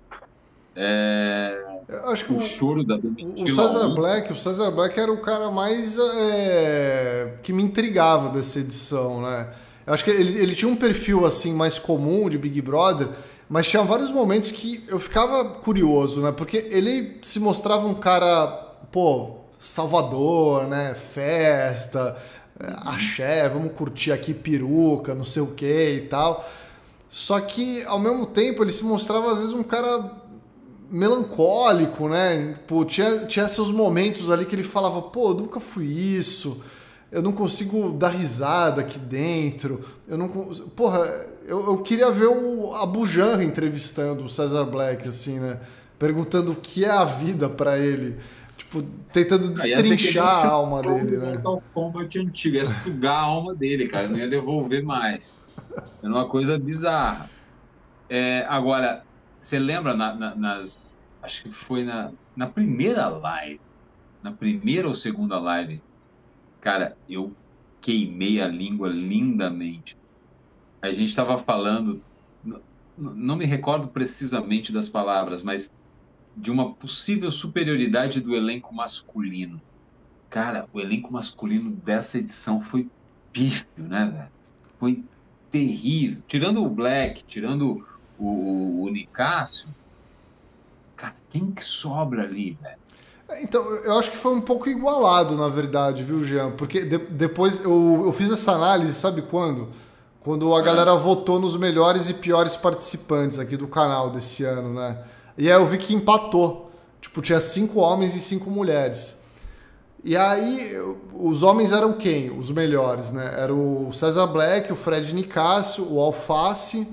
É... 0.76 1.78
Acho 2.06 2.26
que 2.26 2.34
o, 2.34 2.36
o 2.36 2.40
choro 2.40 2.84
da. 2.84 2.96
O 2.96 3.50
César 3.50 3.90
Black, 3.90 4.32
o 4.32 4.36
César 4.36 4.70
Black 4.72 5.00
era 5.00 5.12
o 5.12 5.18
cara 5.18 5.50
mais 5.50 5.98
é, 5.98 7.36
que 7.42 7.54
me 7.54 7.64
intrigava 7.64 8.30
dessa 8.30 8.60
edição, 8.60 9.22
né? 9.22 9.50
Eu 9.86 9.94
acho 9.94 10.04
que 10.04 10.12
ele, 10.12 10.38
ele 10.38 10.54
tinha 10.54 10.70
um 10.70 10.76
perfil 10.76 11.26
assim 11.26 11.54
mais 11.54 11.80
comum 11.80 12.28
de 12.28 12.38
Big 12.38 12.62
Brother, 12.62 13.08
mas 13.50 13.68
tinha 13.68 13.82
vários 13.84 14.12
momentos 14.12 14.52
que 14.52 14.84
eu 14.88 15.00
ficava 15.00 15.46
curioso, 15.46 16.20
né? 16.20 16.32
Porque 16.32 16.58
ele 16.70 17.20
se 17.22 17.40
mostrava 17.40 17.88
um 17.88 17.94
cara, 17.94 18.48
pô, 18.92 19.38
salvador, 19.58 20.68
né? 20.68 20.94
Festa, 20.94 22.18
é, 22.60 22.68
axé, 22.86 23.48
vamos 23.48 23.72
curtir 23.72 24.12
aqui 24.12 24.34
peruca, 24.34 25.16
não 25.16 25.24
sei 25.24 25.42
o 25.42 25.48
que 25.48 25.94
e 25.94 26.08
tal. 26.10 26.48
Só 27.10 27.40
que, 27.40 27.84
ao 27.84 28.00
mesmo 28.00 28.26
tempo, 28.26 28.64
ele 28.64 28.72
se 28.72 28.84
mostrava, 28.84 29.32
às 29.32 29.40
vezes, 29.40 29.54
um 29.54 29.64
cara 29.64 30.12
melancólico, 30.90 32.08
né? 32.08 32.56
Pô, 32.68 32.84
tinha, 32.86 33.26
tinha 33.26 33.48
seus 33.48 33.72
momentos 33.72 34.30
ali 34.30 34.46
que 34.46 34.56
ele 34.56 34.64
falava, 34.64 35.02
pô, 35.02 35.30
eu 35.30 35.36
nunca 35.36 35.60
fui 35.60 35.86
isso, 35.86 36.62
eu 37.12 37.22
não 37.22 37.32
consigo 37.32 37.92
dar 37.92 38.10
risada 38.10 38.82
aqui 38.82 39.00
dentro, 39.00 39.82
eu 40.08 40.18
não... 40.18 40.28
Porra, 40.76 41.28
eu, 41.48 41.66
eu 41.66 41.78
queria 41.78 42.12
ver 42.12 42.28
o 42.28 42.74
Abu 42.74 43.06
Janra 43.06 43.44
entrevistando 43.44 44.24
o 44.24 44.30
Cesar 44.30 44.66
Black, 44.66 45.08
assim, 45.08 45.40
né? 45.40 45.60
Perguntando 45.98 46.52
o 46.52 46.56
que 46.56 46.86
é 46.86 46.92
a 46.92 47.06
vida 47.06 47.50
para 47.50 47.80
ele. 47.80 48.18
Tipo, 48.56 48.82
tentando 49.12 49.50
destrinchar 49.50 50.26
a 50.26 50.50
alma 50.50 50.82
dele, 50.82 51.18
né? 51.18 51.34
Mortal 51.34 51.64
Kombat 51.74 52.20
antigo, 52.20 52.56
ia 52.58 52.66
sugar 52.66 53.16
a 53.16 53.22
alma 53.22 53.54
dele, 53.56 53.88
cara, 53.88 54.08
não 54.08 54.18
ia 54.18 54.28
devolver 54.28 54.84
mais. 54.84 55.34
É 56.02 56.08
uma 56.08 56.28
coisa 56.28 56.58
bizarra. 56.58 57.30
É, 58.10 58.46
agora, 58.48 59.04
você 59.40 59.60
lembra 59.60 59.96
na, 59.96 60.14
na, 60.16 60.36
nas. 60.36 61.00
Acho 61.22 61.44
que 61.44 61.52
foi 61.52 61.84
na, 61.84 62.12
na 62.36 62.48
primeira 62.48 63.08
live, 63.08 63.60
na 64.22 64.32
primeira 64.32 64.88
ou 64.88 64.94
segunda 64.94 65.40
live, 65.40 65.82
cara, 66.62 66.98
eu 67.10 67.34
queimei 67.82 68.42
a 68.42 68.48
língua 68.48 68.88
lindamente. 68.90 69.98
A 70.82 70.92
gente 70.92 71.10
estava 71.10 71.38
falando, 71.38 72.02
não 72.98 73.36
me 73.36 73.46
recordo 73.46 73.88
precisamente 73.88 74.72
das 74.72 74.88
palavras, 74.88 75.44
mas 75.44 75.72
de 76.36 76.52
uma 76.52 76.74
possível 76.74 77.32
superioridade 77.32 78.22
do 78.22 78.36
elenco 78.36 78.74
masculino. 78.74 79.60
Cara, 80.30 80.68
o 80.72 80.80
elenco 80.80 81.12
masculino 81.12 81.72
dessa 81.72 82.18
edição 82.20 82.62
foi 82.62 82.88
pífio, 83.32 83.68
né, 83.78 84.06
velho? 84.06 84.32
Foi 84.80 85.04
terrível. 85.52 86.22
Tirando 86.28 86.64
o 86.64 86.70
Black, 86.70 87.24
tirando 87.24 87.86
o, 88.18 88.84
o 88.84 88.90
Nicásio, 88.90 89.68
cara, 90.96 91.16
quem 91.30 91.52
que 91.52 91.64
sobra 91.64 92.24
ali, 92.24 92.58
velho? 92.62 92.78
É, 93.30 93.44
então, 93.44 93.64
eu 93.84 93.98
acho 93.98 94.12
que 94.12 94.18
foi 94.18 94.34
um 94.34 94.42
pouco 94.42 94.70
igualado, 94.70 95.36
na 95.36 95.50
verdade, 95.50 96.04
viu, 96.04 96.24
Jean? 96.24 96.52
Porque 96.52 96.84
de, 96.86 96.98
depois 96.98 97.64
eu, 97.64 98.04
eu 98.06 98.14
fiz 98.14 98.32
essa 98.32 98.54
análise, 98.54 98.94
sabe 98.94 99.22
quando? 99.22 99.70
Quando 100.22 100.54
a 100.56 100.60
é. 100.60 100.64
galera 100.64 100.96
votou 100.96 101.40
nos 101.40 101.56
melhores 101.58 102.10
e 102.10 102.14
piores 102.14 102.56
participantes 102.56 103.40
aqui 103.40 103.56
do 103.56 103.68
canal 103.68 104.10
desse 104.10 104.44
ano, 104.44 104.74
né? 104.74 104.98
E 105.38 105.52
aí 105.52 105.60
eu 105.60 105.66
vi 105.66 105.78
que 105.78 105.94
empatou. 105.94 106.72
Tipo, 107.00 107.22
tinha 107.22 107.40
cinco 107.40 107.80
homens 107.80 108.16
e 108.16 108.20
cinco 108.20 108.50
mulheres. 108.50 109.22
E 110.08 110.16
aí, 110.16 110.72
os 111.14 111.44
homens 111.44 111.74
eram 111.74 111.92
quem? 111.92 112.30
Os 112.32 112.50
melhores, 112.50 113.12
né? 113.12 113.30
Era 113.38 113.54
o 113.54 113.92
César 113.92 114.26
Black, 114.26 114.72
o 114.72 114.76
Fred 114.76 115.14
Nicásio, 115.14 115.86
o 115.86 116.00
Alface. 116.00 116.88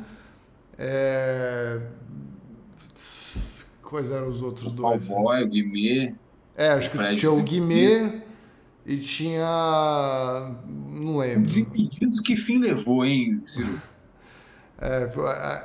É... 0.76 1.80
Quais 3.84 4.10
eram 4.10 4.26
os 4.26 4.42
outros 4.42 4.66
o 4.66 4.74
dois? 4.74 5.06
Cowboy, 5.06 5.44
o 5.44 5.48
Guimê. 5.48 6.12
É, 6.56 6.70
acho 6.70 6.90
que 6.90 7.14
tinha 7.14 7.30
o 7.30 7.40
Guimê. 7.40 8.20
e 8.84 8.96
tinha. 8.96 10.56
Não 10.66 11.18
lembro. 11.18 11.46
Desimpedidos, 11.46 12.18
que 12.18 12.34
fim 12.34 12.58
levou, 12.58 13.04
hein, 13.04 13.40
Ciro? 13.46 13.80
É, 14.86 15.10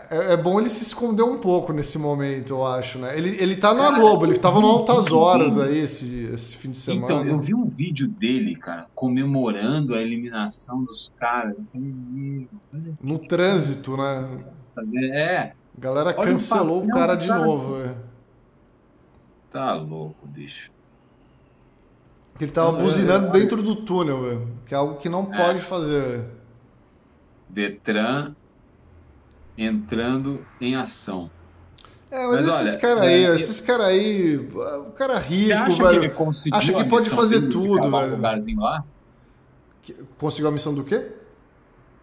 é, 0.10 0.34
é, 0.34 0.38
bom 0.38 0.62
ele 0.62 0.70
se 0.70 0.82
esconder 0.82 1.24
um 1.24 1.38
pouco 1.38 1.74
nesse 1.74 2.00
momento, 2.00 2.54
eu 2.54 2.66
acho, 2.66 2.98
né? 3.00 3.18
Ele, 3.18 3.36
ele 3.38 3.58
tá 3.58 3.74
na 3.74 3.92
Globo, 3.92 4.26
ele 4.26 4.40
tava 4.40 4.62
no 4.62 4.68
Altas 4.68 5.12
Horas 5.12 5.60
aí 5.60 5.80
esse, 5.80 6.30
esse 6.34 6.56
fim 6.56 6.72
de 6.72 6.78
semana. 6.78 7.16
Então, 7.16 7.26
eu 7.26 7.38
vi 7.38 7.54
um 7.54 7.66
vídeo 7.66 8.08
dele, 8.08 8.56
cara, 8.56 8.88
comemorando 8.96 9.94
a 9.94 10.02
eliminação 10.02 10.86
dos 10.86 11.12
caras. 11.20 11.58
No 13.04 13.20
trânsito, 13.20 13.98
né? 13.98 14.40
É. 15.12 15.52
A 15.78 15.82
galera 15.82 16.16
Olha 16.18 16.32
cancelou 16.32 16.82
o, 16.82 16.86
o 16.86 16.90
cara 16.90 17.16
de 17.16 17.28
novo. 17.28 17.76
Assim. 17.76 17.90
É. 17.90 17.96
Tá 19.52 19.74
louco, 19.74 20.26
bicho. 20.28 20.72
Ele 22.40 22.52
tava 22.52 22.72
buzinando 22.72 23.32
dentro 23.32 23.62
do 23.62 23.76
túnel, 23.76 24.22
velho. 24.22 24.48
Que 24.66 24.74
é 24.74 24.78
algo 24.78 24.96
que 24.96 25.10
não 25.10 25.30
é. 25.34 25.36
pode 25.36 25.60
fazer. 25.60 26.26
Detran 27.50 28.34
entrando 29.60 30.46
em 30.62 30.76
ação. 30.76 31.30
É, 32.10 32.26
mas, 32.26 32.48
mas 32.48 32.62
esses 32.62 32.76
caras 32.78 33.04
aí, 33.04 33.26
é, 33.26 33.36
esses 33.36 33.62
caras 33.62 33.88
aí, 33.88 34.38
o 34.38 34.92
cara 34.96 35.20
rico, 35.20 35.54
acha 35.54 35.84
velho, 35.84 36.02
que 36.02 36.56
acha 36.56 36.74
que 36.74 36.84
pode 36.86 37.10
fazer 37.10 37.50
tudo, 37.50 37.82
de 37.82 37.90
velho. 37.90 38.14
Um 38.14 38.16
lugarzinho 38.16 38.60
lá? 38.60 38.84
Conseguiu 40.18 40.50
a 40.50 40.52
missão 40.52 40.74
do 40.74 40.84
quê? 40.84 41.08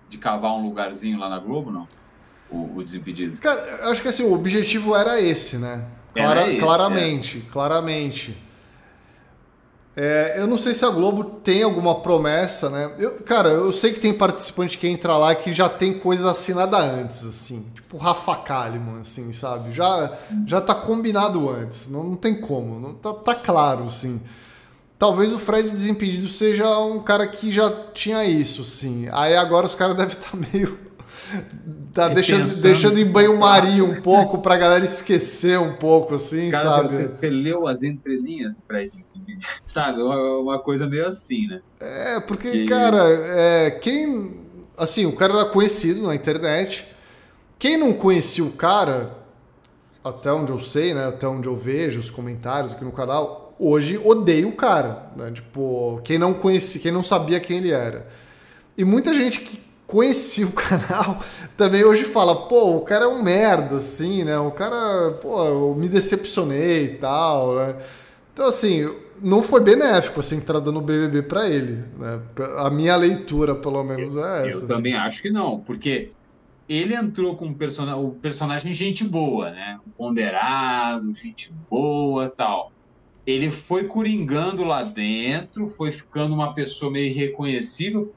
De 0.08 0.18
cavar 0.18 0.52
um 0.52 0.62
lugarzinho 0.62 1.18
lá 1.18 1.28
na 1.28 1.38
Globo, 1.38 1.72
não? 1.72 1.88
O, 2.48 2.76
o 2.76 2.82
Desimpedido. 2.82 3.40
Cara, 3.40 3.90
acho 3.90 4.00
que 4.02 4.08
assim, 4.08 4.22
o 4.22 4.32
objetivo 4.32 4.94
era 4.94 5.20
esse, 5.20 5.56
né? 5.56 5.86
Clara, 6.14 6.40
era 6.42 6.50
esse, 6.52 6.60
claramente, 6.60 7.44
é. 7.44 7.52
claramente. 7.52 8.45
É, 9.98 10.34
eu 10.36 10.46
não 10.46 10.58
sei 10.58 10.74
se 10.74 10.84
a 10.84 10.90
Globo 10.90 11.24
tem 11.24 11.62
alguma 11.62 11.94
promessa, 11.94 12.68
né? 12.68 12.92
Eu, 12.98 13.14
cara, 13.22 13.48
eu 13.48 13.72
sei 13.72 13.94
que 13.94 13.98
tem 13.98 14.12
participante 14.12 14.76
que 14.76 14.86
entra 14.86 15.16
lá 15.16 15.34
que 15.34 15.54
já 15.54 15.70
tem 15.70 15.98
coisa 15.98 16.30
assinada 16.30 16.76
antes, 16.76 17.24
assim. 17.24 17.64
Tipo 17.74 17.96
Rafa 17.96 18.36
Kalimann, 18.36 19.00
assim, 19.00 19.32
sabe? 19.32 19.72
Já, 19.72 20.12
já 20.46 20.60
tá 20.60 20.74
combinado 20.74 21.48
antes. 21.48 21.88
Não, 21.88 22.04
não 22.04 22.14
tem 22.14 22.38
como. 22.38 22.78
Não, 22.78 22.92
tá, 22.92 23.14
tá 23.14 23.34
claro, 23.34 23.84
assim. 23.84 24.20
Talvez 24.98 25.32
o 25.32 25.38
Fred 25.38 25.70
Desimpedido 25.70 26.28
seja 26.28 26.78
um 26.78 27.00
cara 27.00 27.26
que 27.26 27.50
já 27.50 27.70
tinha 27.94 28.22
isso, 28.24 28.62
assim. 28.62 29.08
Aí 29.12 29.34
agora 29.34 29.64
os 29.64 29.74
caras 29.74 29.96
devem 29.96 30.12
estar 30.12 30.30
tá 30.30 30.36
meio 30.52 30.78
tá 31.92 32.08
deixando, 32.08 32.46
deixando 32.60 32.98
em 32.98 33.04
banho-maria 33.04 33.84
um 33.84 34.00
pouco 34.00 34.38
pra 34.38 34.56
galera 34.56 34.84
esquecer 34.84 35.58
um 35.58 35.74
pouco, 35.74 36.14
assim, 36.14 36.50
Cara, 36.50 36.68
sabe? 36.68 36.88
Você, 36.94 37.10
você, 37.10 37.30
leu 37.30 37.66
as 37.66 37.82
entrelinhas, 37.82 38.56
Fred? 38.66 38.92
Sabe? 39.66 40.02
Uma, 40.02 40.38
uma, 40.38 40.58
coisa 40.58 40.86
meio 40.86 41.06
assim, 41.06 41.46
né? 41.46 41.60
É, 41.80 42.20
porque, 42.20 42.50
que... 42.50 42.66
cara, 42.66 43.04
é, 43.08 43.70
quem. 43.70 44.40
Assim, 44.76 45.06
o 45.06 45.12
cara 45.12 45.32
era 45.32 45.44
conhecido 45.46 46.06
na 46.06 46.14
internet. 46.14 46.86
Quem 47.58 47.76
não 47.76 47.92
conhecia 47.92 48.44
o 48.44 48.52
cara, 48.52 49.16
até 50.04 50.30
onde 50.30 50.52
eu 50.52 50.60
sei, 50.60 50.92
né? 50.92 51.06
Até 51.06 51.26
onde 51.26 51.48
eu 51.48 51.56
vejo 51.56 51.98
os 51.98 52.10
comentários 52.10 52.72
aqui 52.72 52.84
no 52.84 52.92
canal, 52.92 53.54
hoje 53.58 53.98
odeia 54.04 54.46
o 54.46 54.52
cara. 54.52 55.10
Né? 55.16 55.30
Tipo, 55.30 56.00
quem 56.04 56.18
não 56.18 56.34
conhecia, 56.34 56.80
quem 56.80 56.92
não 56.92 57.02
sabia 57.02 57.40
quem 57.40 57.58
ele 57.58 57.70
era. 57.70 58.06
E 58.76 58.84
muita 58.84 59.14
gente 59.14 59.40
que 59.40 59.65
conheci 59.86 60.44
o 60.44 60.52
canal, 60.52 61.20
também 61.56 61.84
hoje 61.84 62.04
fala, 62.04 62.46
pô, 62.48 62.76
o 62.76 62.80
cara 62.80 63.04
é 63.04 63.08
um 63.08 63.22
merda, 63.22 63.76
assim, 63.76 64.24
né? 64.24 64.38
O 64.38 64.50
cara, 64.50 65.12
pô, 65.22 65.44
eu 65.44 65.74
me 65.74 65.88
decepcionei 65.88 66.84
e 66.84 66.94
tal, 66.96 67.56
né? 67.56 67.76
Então, 68.32 68.48
assim, 68.48 68.86
não 69.22 69.42
foi 69.42 69.60
benéfico 69.60 70.20
essa 70.20 70.34
entrada 70.34 70.70
no 70.70 70.80
BBB 70.80 71.22
para 71.22 71.48
ele, 71.48 71.84
né? 71.98 72.20
A 72.58 72.68
minha 72.68 72.96
leitura, 72.96 73.54
pelo 73.54 73.82
menos, 73.82 74.16
é 74.16 74.20
essa. 74.20 74.58
Eu 74.58 74.58
assim. 74.58 74.66
também 74.66 74.94
acho 74.94 75.22
que 75.22 75.30
não, 75.30 75.60
porque 75.60 76.10
ele 76.68 76.94
entrou 76.94 77.36
com 77.36 77.54
person 77.54 77.88
o 77.98 78.10
personagem 78.10 78.72
gente 78.72 79.04
boa, 79.04 79.50
né? 79.50 79.78
Ponderado, 79.96 81.14
gente 81.14 81.52
boa 81.70 82.28
tal. 82.28 82.72
Ele 83.26 83.50
foi 83.50 83.84
coringando 83.84 84.64
lá 84.64 84.82
dentro, 84.84 85.66
foi 85.66 85.90
ficando 85.90 86.34
uma 86.34 86.54
pessoa 86.54 86.92
meio 86.92 87.06
irreconhecível, 87.06 88.12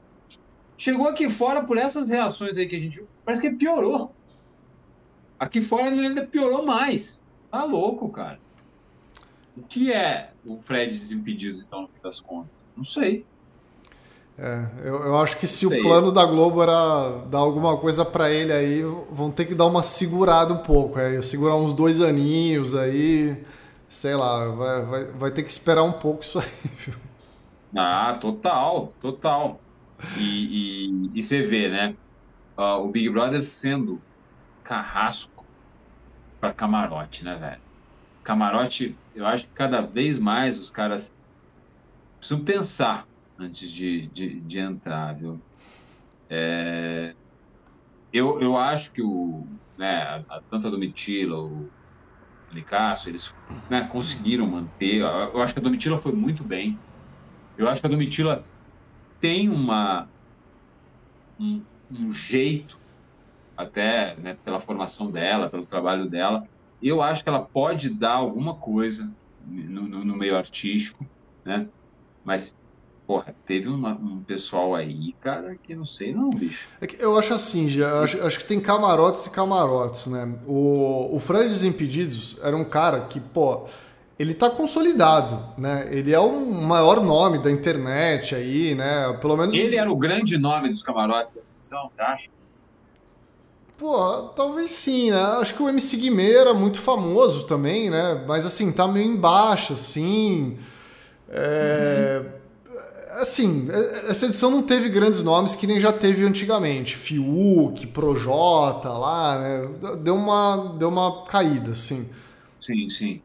Chegou 0.80 1.06
aqui 1.06 1.28
fora 1.28 1.62
por 1.62 1.76
essas 1.76 2.08
reações 2.08 2.56
aí 2.56 2.66
que 2.66 2.74
a 2.74 2.80
gente 2.80 3.04
parece 3.22 3.42
que 3.42 3.50
piorou. 3.50 4.14
Aqui 5.38 5.60
fora 5.60 5.88
ele 5.88 6.06
ainda 6.06 6.24
piorou 6.24 6.64
mais. 6.64 7.22
Tá 7.50 7.64
louco, 7.64 8.08
cara. 8.08 8.40
O 9.54 9.60
que 9.60 9.92
é 9.92 10.30
o 10.42 10.56
Fred 10.56 10.98
Desimpedidos, 10.98 11.60
então, 11.60 11.82
no 11.82 11.88
fim 11.88 12.00
das 12.02 12.18
contas? 12.18 12.56
Não 12.74 12.82
sei. 12.82 13.26
É, 14.38 14.68
eu, 14.82 14.94
eu 15.02 15.18
acho 15.18 15.36
que 15.36 15.46
se 15.46 15.66
o 15.66 15.82
plano 15.82 16.10
da 16.10 16.24
Globo 16.24 16.62
era 16.62 17.26
dar 17.26 17.40
alguma 17.40 17.76
coisa 17.76 18.02
para 18.02 18.30
ele 18.30 18.50
aí, 18.50 18.82
vão 18.82 19.30
ter 19.30 19.44
que 19.44 19.54
dar 19.54 19.66
uma 19.66 19.82
segurada 19.82 20.54
um 20.54 20.62
pouco. 20.62 20.98
É, 20.98 21.20
segurar 21.20 21.56
uns 21.56 21.74
dois 21.74 22.00
aninhos 22.00 22.74
aí, 22.74 23.44
sei 23.86 24.14
lá, 24.16 24.48
vai, 24.48 24.82
vai, 24.86 25.04
vai 25.04 25.30
ter 25.30 25.42
que 25.42 25.50
esperar 25.50 25.82
um 25.82 25.92
pouco 25.92 26.22
isso 26.22 26.38
aí, 26.38 26.48
viu? 26.74 26.94
Ah, 27.76 28.16
total, 28.18 28.94
total. 28.98 29.60
E, 30.18 30.24
e, 30.24 31.10
e 31.14 31.22
você 31.22 31.42
vê, 31.42 31.68
né? 31.68 31.96
Uh, 32.56 32.84
o 32.84 32.88
Big 32.88 33.08
Brother 33.08 33.42
sendo 33.42 34.00
carrasco 34.62 35.44
para 36.40 36.52
camarote, 36.52 37.24
né, 37.24 37.36
velho? 37.36 37.60
Camarote, 38.22 38.96
eu 39.14 39.26
acho 39.26 39.46
que 39.46 39.52
cada 39.52 39.80
vez 39.80 40.18
mais 40.18 40.58
os 40.58 40.70
caras 40.70 41.12
precisam 42.18 42.44
pensar 42.44 43.06
antes 43.38 43.70
de, 43.70 44.06
de, 44.08 44.40
de 44.40 44.58
entrar, 44.58 45.14
viu? 45.14 45.40
É, 46.28 47.14
eu, 48.12 48.40
eu 48.40 48.56
acho 48.56 48.92
que 48.92 49.02
o, 49.02 49.46
né, 49.78 50.24
a, 50.28 50.40
tanto 50.50 50.66
a 50.66 50.70
Domitila, 50.70 51.40
o 51.40 51.68
Licasso, 52.52 53.08
eles 53.08 53.34
né, 53.68 53.88
conseguiram 53.90 54.46
manter. 54.46 54.96
Eu 54.98 55.40
acho 55.40 55.54
que 55.54 55.60
a 55.60 55.62
Domitila 55.62 55.98
foi 55.98 56.12
muito 56.12 56.44
bem. 56.44 56.78
Eu 57.56 57.68
acho 57.68 57.80
que 57.80 57.86
a 57.86 57.90
Domitila 57.90 58.44
tem 59.20 59.48
uma, 59.48 60.08
um, 61.38 61.60
um 61.90 62.12
jeito, 62.12 62.78
até 63.56 64.16
né, 64.16 64.36
pela 64.44 64.58
formação 64.58 65.10
dela, 65.10 65.48
pelo 65.48 65.66
trabalho 65.66 66.08
dela, 66.08 66.48
eu 66.82 67.02
acho 67.02 67.22
que 67.22 67.28
ela 67.28 67.42
pode 67.42 67.90
dar 67.90 68.14
alguma 68.14 68.54
coisa 68.54 69.10
no, 69.46 69.82
no, 69.82 70.04
no 70.04 70.16
meio 70.16 70.36
artístico, 70.36 71.04
né? 71.44 71.68
Mas, 72.24 72.56
porra, 73.06 73.34
teve 73.46 73.68
uma, 73.68 73.92
um 73.92 74.22
pessoal 74.22 74.74
aí, 74.74 75.14
cara, 75.20 75.56
que 75.62 75.74
não 75.74 75.84
sei 75.84 76.14
não, 76.14 76.30
bicho. 76.30 76.68
É 76.80 76.86
eu 76.98 77.18
acho 77.18 77.34
assim, 77.34 77.68
já, 77.68 78.00
acho, 78.00 78.24
acho, 78.26 78.38
que 78.38 78.44
tem 78.46 78.60
camarotes 78.60 79.26
e 79.26 79.30
camarotes, 79.30 80.06
né? 80.06 80.38
O, 80.46 81.14
o 81.14 81.18
Fred 81.18 81.48
Desimpedidos 81.48 82.38
era 82.42 82.56
um 82.56 82.64
cara 82.64 83.00
que, 83.02 83.20
pô 83.20 83.66
ele 84.20 84.32
está 84.32 84.50
consolidado, 84.50 85.42
né? 85.56 85.88
Ele 85.90 86.12
é 86.12 86.20
o 86.20 86.30
maior 86.52 87.02
nome 87.02 87.38
da 87.38 87.50
internet 87.50 88.34
aí, 88.34 88.74
né? 88.74 89.16
Pelo 89.18 89.34
menos. 89.34 89.54
Ele 89.54 89.76
era 89.76 89.90
o 89.90 89.96
grande 89.96 90.36
nome 90.36 90.68
dos 90.68 90.82
camarotes 90.82 91.32
da 91.32 91.40
seleção, 91.40 91.90
você 91.90 92.02
acha? 92.02 92.28
Pô, 93.78 94.24
talvez 94.36 94.72
sim, 94.72 95.10
né? 95.10 95.22
Acho 95.40 95.54
que 95.54 95.62
o 95.62 95.70
MC 95.70 95.96
Guimê 95.96 96.34
era 96.34 96.52
muito 96.52 96.78
famoso 96.78 97.46
também, 97.46 97.88
né? 97.88 98.22
Mas 98.28 98.44
assim, 98.44 98.70
tá 98.70 98.86
meio 98.86 99.10
embaixo, 99.10 99.72
assim. 99.72 100.58
É... 101.26 102.20
Uhum. 102.22 103.22
Assim, 103.22 103.68
essa 104.06 104.26
edição 104.26 104.50
não 104.50 104.62
teve 104.62 104.90
grandes 104.90 105.22
nomes 105.22 105.54
que 105.54 105.66
nem 105.66 105.80
já 105.80 105.94
teve 105.94 106.26
antigamente. 106.26 106.94
Fiuk, 106.94 107.86
Projota 107.86 108.90
lá, 108.90 109.38
né? 109.38 109.62
Deu 110.02 110.14
uma, 110.14 110.74
deu 110.78 110.90
uma 110.90 111.24
caída, 111.24 111.70
assim. 111.70 112.06
Sim, 112.60 112.90
sim. 112.90 113.22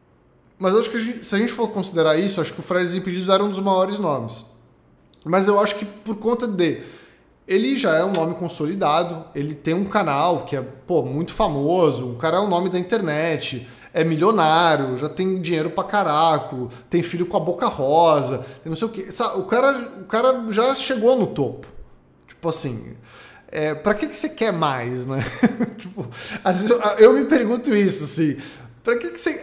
Mas 0.58 0.74
acho 0.74 0.90
que 0.90 0.96
a 0.96 1.00
gente, 1.00 1.26
se 1.26 1.34
a 1.34 1.38
gente 1.38 1.52
for 1.52 1.68
considerar 1.68 2.18
isso, 2.18 2.40
acho 2.40 2.52
que 2.52 2.60
o 2.60 2.62
Fred 2.62 2.96
Impedidos 2.96 3.28
era 3.28 3.44
um 3.44 3.48
dos 3.48 3.58
maiores 3.58 3.98
nomes. 3.98 4.44
Mas 5.24 5.46
eu 5.46 5.60
acho 5.60 5.74
que 5.74 5.84
por 5.84 6.16
conta 6.16 6.46
de 6.46 6.82
ele 7.46 7.76
já 7.76 7.94
é 7.94 8.04
um 8.04 8.12
nome 8.12 8.34
consolidado, 8.34 9.24
ele 9.34 9.54
tem 9.54 9.74
um 9.74 9.84
canal 9.84 10.44
que 10.44 10.56
é 10.56 10.62
pô, 10.62 11.02
muito 11.02 11.32
famoso, 11.32 12.10
o 12.10 12.16
cara 12.16 12.38
é 12.38 12.40
um 12.40 12.48
nome 12.48 12.68
da 12.68 12.78
internet, 12.78 13.68
é 13.92 14.02
milionário, 14.02 14.98
já 14.98 15.08
tem 15.08 15.40
dinheiro 15.40 15.70
pra 15.70 15.84
caraco, 15.84 16.68
tem 16.90 17.02
filho 17.02 17.26
com 17.26 17.36
a 17.36 17.40
boca 17.40 17.66
rosa, 17.66 18.44
não 18.64 18.76
sei 18.76 18.88
o 18.88 18.90
que. 18.90 19.08
O 19.36 19.44
cara, 19.44 19.78
o 20.00 20.04
cara 20.04 20.44
já 20.50 20.74
chegou 20.74 21.16
no 21.18 21.26
topo. 21.28 21.66
Tipo 22.26 22.48
assim, 22.48 22.96
é, 23.48 23.74
pra 23.74 23.94
que, 23.94 24.08
que 24.08 24.16
você 24.16 24.28
quer 24.28 24.52
mais, 24.52 25.06
né? 25.06 25.24
tipo, 25.78 26.06
às 26.44 26.56
vezes 26.56 26.70
eu, 26.70 26.80
eu, 26.98 27.12
me 27.12 27.24
pergunto 27.24 27.74
isso, 27.74 28.04
assim, 28.04 28.36
pra 28.82 28.96
que, 28.96 29.08
que 29.08 29.18
você 29.18 29.40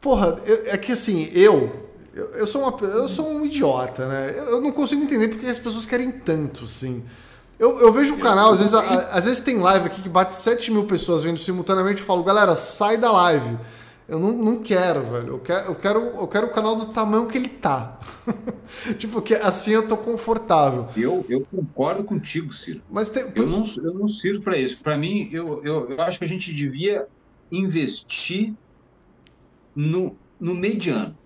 Porra, 0.00 0.40
eu, 0.46 0.66
é 0.66 0.76
que 0.76 0.92
assim, 0.92 1.30
eu, 1.32 1.86
eu, 2.14 2.26
eu, 2.30 2.46
sou 2.46 2.62
uma, 2.62 2.86
eu 2.86 3.08
sou 3.08 3.28
um 3.28 3.44
idiota, 3.44 4.06
né? 4.06 4.34
Eu, 4.36 4.44
eu 4.44 4.60
não 4.60 4.72
consigo 4.72 5.02
entender 5.02 5.28
porque 5.28 5.46
as 5.46 5.58
pessoas 5.58 5.84
querem 5.84 6.10
tanto, 6.10 6.64
assim. 6.64 7.04
Eu, 7.58 7.80
eu 7.80 7.92
vejo 7.92 8.14
o 8.14 8.18
canal, 8.18 8.50
às 8.50 8.58
vezes, 8.58 8.74
a, 8.74 8.80
às 9.12 9.24
vezes 9.24 9.40
tem 9.40 9.58
live 9.58 9.86
aqui 9.86 10.02
que 10.02 10.08
bate 10.08 10.34
7 10.34 10.70
mil 10.70 10.84
pessoas 10.84 11.22
vendo 11.22 11.38
simultaneamente 11.38 12.02
e 12.02 12.04
falo, 12.04 12.22
galera, 12.22 12.54
sai 12.54 12.96
da 12.96 13.10
live. 13.10 13.56
Eu 14.08 14.20
não, 14.20 14.30
não 14.30 14.62
quero, 14.62 15.02
velho. 15.02 15.28
Eu 15.28 15.38
quero, 15.40 15.66
eu, 15.66 15.74
quero, 15.74 16.00
eu 16.00 16.28
quero 16.28 16.46
o 16.46 16.50
canal 16.50 16.76
do 16.76 16.86
tamanho 16.86 17.26
que 17.26 17.36
ele 17.36 17.48
tá. 17.48 17.98
tipo, 18.98 19.20
que 19.20 19.34
assim 19.34 19.72
eu 19.72 19.88
tô 19.88 19.96
confortável. 19.96 20.86
Eu, 20.96 21.24
eu 21.28 21.44
concordo 21.50 22.04
contigo, 22.04 22.52
Ciro. 22.52 22.82
Mas 22.88 23.08
tem... 23.08 23.24
eu, 23.34 23.46
não, 23.46 23.62
eu 23.82 23.94
não 23.94 24.06
sirvo 24.06 24.42
para 24.42 24.56
isso. 24.56 24.78
Para 24.80 24.96
mim, 24.96 25.28
eu, 25.32 25.60
eu, 25.64 25.90
eu 25.90 26.00
acho 26.02 26.18
que 26.18 26.24
a 26.24 26.28
gente 26.28 26.54
devia 26.54 27.06
investir 27.50 28.54
no, 29.76 30.16
no 30.40 30.54
mediano. 30.54 31.16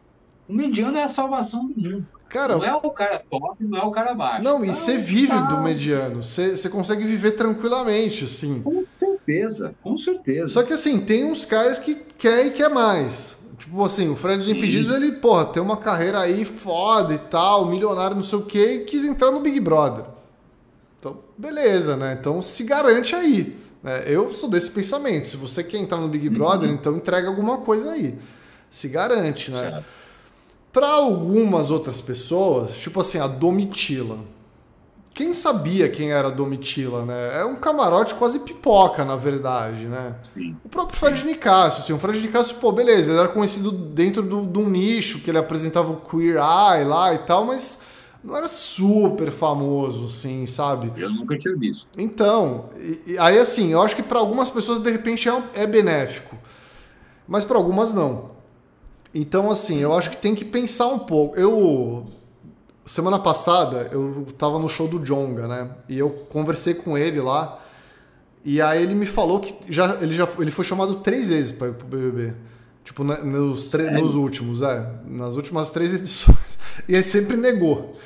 O 0.48 0.52
mediano 0.52 0.98
é 0.98 1.05
a 1.05 1.09
salvação 1.09 1.68
do 1.68 1.81
mundo. 1.81 2.06
Cara, 2.28 2.56
não 2.56 2.64
é 2.64 2.74
o 2.74 2.90
cara 2.90 3.18
top, 3.18 3.64
não 3.64 3.78
é 3.78 3.85
o 3.85 3.90
cara 3.90 4.14
baixo. 4.14 4.44
Não, 4.44 4.64
e 4.64 4.68
você 4.68 4.97
vive 4.97 5.28
tá... 5.28 5.43
do 5.43 5.60
mediano. 5.60 6.22
Você, 6.22 6.68
consegue 6.68 7.05
viver 7.05 7.32
tranquilamente, 7.32 8.24
assim. 8.24 8.62
Com 8.62 8.85
certeza, 8.98 9.74
com 9.82 9.97
certeza. 9.97 10.48
Só 10.48 10.62
que 10.62 10.72
assim, 10.72 11.01
tem 11.01 11.24
uns 11.24 11.44
caras 11.44 11.78
que 11.78 11.94
quer 11.94 12.47
e 12.47 12.51
quer 12.51 12.68
mais. 12.68 13.36
Tipo 13.59 13.85
assim, 13.85 14.09
o 14.09 14.16
Fred 14.16 14.39
Desimpedidos, 14.39 14.94
ele, 14.94 15.12
porra, 15.12 15.44
tem 15.44 15.62
uma 15.62 15.77
carreira 15.77 16.20
aí 16.20 16.44
foda 16.44 17.14
e 17.14 17.18
tal, 17.18 17.66
milionário, 17.66 18.16
não 18.16 18.22
sei 18.22 18.39
o 18.39 18.43
quê, 18.43 18.74
e 18.74 18.85
quis 18.85 19.05
entrar 19.05 19.31
no 19.32 19.40
Big 19.40 19.59
Brother. 19.60 20.05
Então, 20.98 21.18
beleza, 21.36 21.97
né? 21.97 22.16
Então 22.18 22.40
se 22.40 22.64
garante 22.64 23.14
aí. 23.14 23.56
Né? 23.82 24.05
Eu 24.06 24.32
sou 24.32 24.48
desse 24.48 24.70
pensamento. 24.70 25.28
Se 25.28 25.36
você 25.36 25.64
quer 25.64 25.78
entrar 25.78 25.98
no 25.98 26.09
Big 26.09 26.28
Brother, 26.28 26.68
uhum. 26.68 26.74
então 26.74 26.97
entrega 26.97 27.28
alguma 27.28 27.59
coisa 27.59 27.90
aí. 27.90 28.16
Se 28.70 28.88
garante, 28.88 29.51
né? 29.51 29.82
Para 30.72 30.88
algumas 30.88 31.70
outras 31.70 32.01
pessoas, 32.01 32.78
tipo 32.78 33.01
assim, 33.01 33.18
a 33.18 33.26
Domitila. 33.26 34.18
Quem 35.12 35.34
sabia 35.34 35.88
quem 35.88 36.12
era 36.12 36.28
a 36.28 36.30
Domitila, 36.30 37.05
né? 37.05 37.40
É 37.40 37.44
um 37.44 37.56
camarote 37.56 38.14
quase 38.14 38.38
pipoca, 38.38 39.05
na 39.05 39.16
verdade, 39.16 39.86
né? 39.86 40.14
Sim. 40.32 40.56
O 40.64 40.68
próprio 40.68 40.97
Fred 40.98 41.26
Nicásio, 41.26 41.80
assim, 41.80 41.92
o 41.92 41.98
Fred 41.98 42.20
Nicásio, 42.20 42.55
pô, 42.56 42.70
beleza, 42.70 43.10
ele 43.10 43.18
era 43.18 43.28
conhecido 43.28 43.72
dentro 43.72 44.22
de 44.22 44.28
do, 44.28 44.60
um 44.60 44.70
nicho, 44.70 45.18
que 45.18 45.28
ele 45.28 45.38
apresentava 45.38 45.90
o 45.90 45.97
Queer 45.97 46.36
Eye 46.36 46.84
lá 46.84 47.12
e 47.12 47.18
tal, 47.18 47.44
mas 47.44 47.80
não 48.22 48.36
era 48.36 48.47
super 48.47 49.32
famoso, 49.32 50.05
assim, 50.05 50.47
sabe? 50.47 50.92
Eu 50.97 51.10
nunca 51.10 51.36
tinha 51.36 51.56
visto. 51.56 51.88
Então, 51.98 52.70
e, 52.78 53.12
e 53.12 53.18
aí 53.18 53.38
assim, 53.38 53.72
eu 53.72 53.82
acho 53.82 53.97
que 53.97 54.02
para 54.02 54.20
algumas 54.20 54.48
pessoas, 54.48 54.78
de 54.78 54.90
repente, 54.90 55.28
é, 55.28 55.42
é 55.55 55.66
benéfico, 55.66 56.38
mas 57.26 57.44
para 57.44 57.56
algumas 57.56 57.92
não. 57.92 58.30
Então, 59.15 59.51
assim, 59.51 59.78
eu 59.78 59.93
acho 59.93 60.11
que 60.11 60.16
tem 60.16 60.35
que 60.35 60.45
pensar 60.45 60.87
um 60.87 60.99
pouco. 60.99 61.37
Eu. 61.37 62.07
Semana 62.85 63.19
passada, 63.19 63.89
eu 63.93 64.27
tava 64.37 64.59
no 64.59 64.69
show 64.69 64.89
do 64.89 64.99
Jonga, 65.05 65.47
né? 65.47 65.70
E 65.89 65.99
eu 65.99 66.11
conversei 66.28 66.74
com 66.74 66.97
ele 66.97 67.20
lá. 67.20 67.59
E 68.45 68.61
aí 68.61 68.82
ele 68.82 68.95
me 68.95 69.07
falou 69.07 69.39
que 69.39 69.55
já, 69.73 69.99
ele 70.01 70.15
já 70.15 70.27
ele 70.39 70.51
foi 70.51 70.65
chamado 70.65 70.97
três 70.97 71.28
vezes 71.28 71.53
para 71.53 71.69
ir 71.69 71.74
pro 71.74 71.87
BBB. 71.87 72.35
Tipo, 72.82 73.05
nos, 73.05 73.70
nos 73.73 74.15
últimos, 74.15 74.62
é. 74.62 74.91
Nas 75.07 75.35
últimas 75.35 75.70
três 75.70 75.93
edições. 75.95 76.59
E 76.89 76.95
ele 76.95 77.03
sempre 77.03 77.37
negou. 77.37 77.97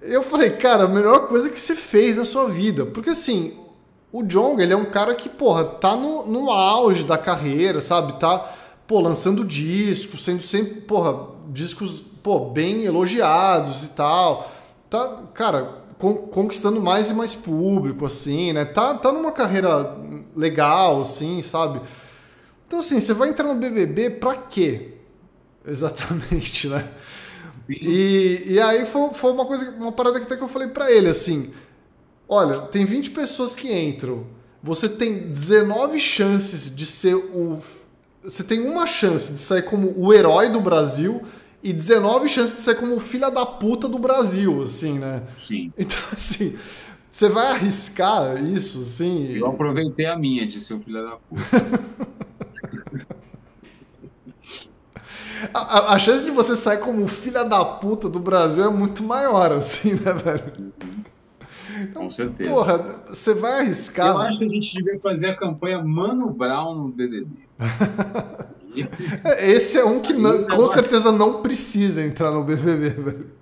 Eu 0.00 0.22
falei, 0.22 0.50
cara, 0.50 0.84
a 0.84 0.88
melhor 0.88 1.26
coisa 1.26 1.50
que 1.50 1.58
você 1.58 1.74
fez 1.74 2.16
na 2.16 2.24
sua 2.24 2.48
vida. 2.48 2.86
Porque 2.86 3.10
assim, 3.10 3.58
o 4.12 4.22
Jonga, 4.22 4.62
ele 4.62 4.72
é 4.72 4.76
um 4.76 4.86
cara 4.86 5.14
que, 5.14 5.28
porra, 5.28 5.64
tá 5.64 5.96
no, 5.96 6.24
no 6.24 6.50
auge 6.50 7.04
da 7.04 7.18
carreira, 7.18 7.80
sabe? 7.80 8.14
Tá 8.14 8.54
pô, 8.88 9.00
lançando 9.00 9.44
discos, 9.44 10.24
sendo 10.24 10.42
sempre, 10.42 10.80
porra, 10.80 11.28
discos, 11.50 12.00
pô, 12.00 12.50
bem 12.50 12.84
elogiados 12.84 13.84
e 13.84 13.88
tal. 13.90 14.50
Tá, 14.88 15.24
cara, 15.34 15.84
con 15.98 16.14
conquistando 16.14 16.80
mais 16.80 17.10
e 17.10 17.14
mais 17.14 17.34
público, 17.34 18.06
assim, 18.06 18.54
né? 18.54 18.64
Tá, 18.64 18.94
tá 18.94 19.12
numa 19.12 19.30
carreira 19.30 19.94
legal, 20.34 21.02
assim, 21.02 21.42
sabe? 21.42 21.82
Então, 22.66 22.78
assim, 22.78 22.98
você 22.98 23.12
vai 23.12 23.28
entrar 23.28 23.48
no 23.48 23.60
BBB 23.60 24.10
pra 24.10 24.34
quê? 24.34 24.94
Exatamente, 25.66 26.66
né? 26.66 26.90
Sim. 27.58 27.74
E, 27.74 28.52
e 28.52 28.60
aí 28.60 28.86
foi, 28.86 29.12
foi 29.12 29.32
uma 29.32 29.44
coisa, 29.44 29.70
uma 29.72 29.92
parada 29.92 30.18
que 30.18 30.24
até 30.24 30.36
que 30.36 30.42
eu 30.42 30.48
falei 30.48 30.68
para 30.68 30.90
ele, 30.90 31.08
assim, 31.08 31.52
olha, 32.26 32.58
tem 32.60 32.86
20 32.86 33.10
pessoas 33.10 33.54
que 33.54 33.70
entram, 33.70 34.24
você 34.62 34.88
tem 34.88 35.28
19 35.30 36.00
chances 36.00 36.74
de 36.74 36.86
ser 36.86 37.14
o 37.14 37.60
você 38.22 38.44
tem 38.44 38.60
uma 38.60 38.86
chance 38.86 39.32
de 39.32 39.40
sair 39.40 39.62
como 39.62 39.92
o 39.96 40.12
herói 40.12 40.48
do 40.48 40.60
Brasil 40.60 41.22
e 41.62 41.72
19 41.72 42.28
chances 42.28 42.56
de 42.56 42.62
sair 42.62 42.76
como 42.76 42.96
o 42.96 43.00
filho 43.00 43.30
da 43.30 43.44
puta 43.44 43.88
do 43.88 43.98
Brasil, 43.98 44.62
assim, 44.62 44.98
né? 44.98 45.22
Sim. 45.38 45.72
Então, 45.76 45.98
assim, 46.12 46.56
você 47.10 47.28
vai 47.28 47.48
arriscar 47.48 48.42
isso, 48.44 48.80
assim? 48.80 49.36
Eu 49.36 49.46
aproveitei 49.46 50.06
a 50.06 50.16
minha 50.16 50.46
de 50.46 50.60
ser 50.60 50.74
o 50.74 50.80
filho 50.80 51.02
da 51.02 51.16
puta. 51.16 51.42
a, 55.54 55.58
a, 55.58 55.94
a, 55.94 55.98
chance 55.98 56.24
de 56.24 56.30
você 56.30 56.54
sair 56.56 56.78
como 56.78 57.02
o 57.02 57.08
filho 57.08 57.48
da 57.48 57.64
puta 57.64 58.08
do 58.08 58.18
Brasil 58.18 58.64
é 58.64 58.70
muito 58.70 59.02
maior, 59.02 59.52
assim, 59.52 59.92
né, 59.92 60.12
velho? 60.12 60.52
Uhum. 60.58 60.97
Então, 61.82 62.04
Com 62.04 62.10
certeza. 62.10 62.50
Porra, 62.50 62.78
você 63.08 63.34
vai 63.34 63.60
arriscar. 63.60 64.08
Eu 64.08 64.18
acho 64.18 64.38
que 64.38 64.44
a 64.44 64.48
gente 64.48 64.72
devia 64.72 64.98
fazer 65.00 65.30
a 65.30 65.36
campanha 65.36 65.82
Mano 65.82 66.30
Brown 66.30 66.74
no 66.74 66.92
DDD. 66.92 67.28
Esse 69.40 69.78
é 69.78 69.84
um 69.84 70.00
que 70.00 70.12
não, 70.12 70.46
com 70.46 70.66
certeza 70.68 71.10
não 71.10 71.42
precisa 71.42 72.04
entrar 72.04 72.30
no 72.30 72.44
BBB, 72.44 72.90
velho. 72.90 73.38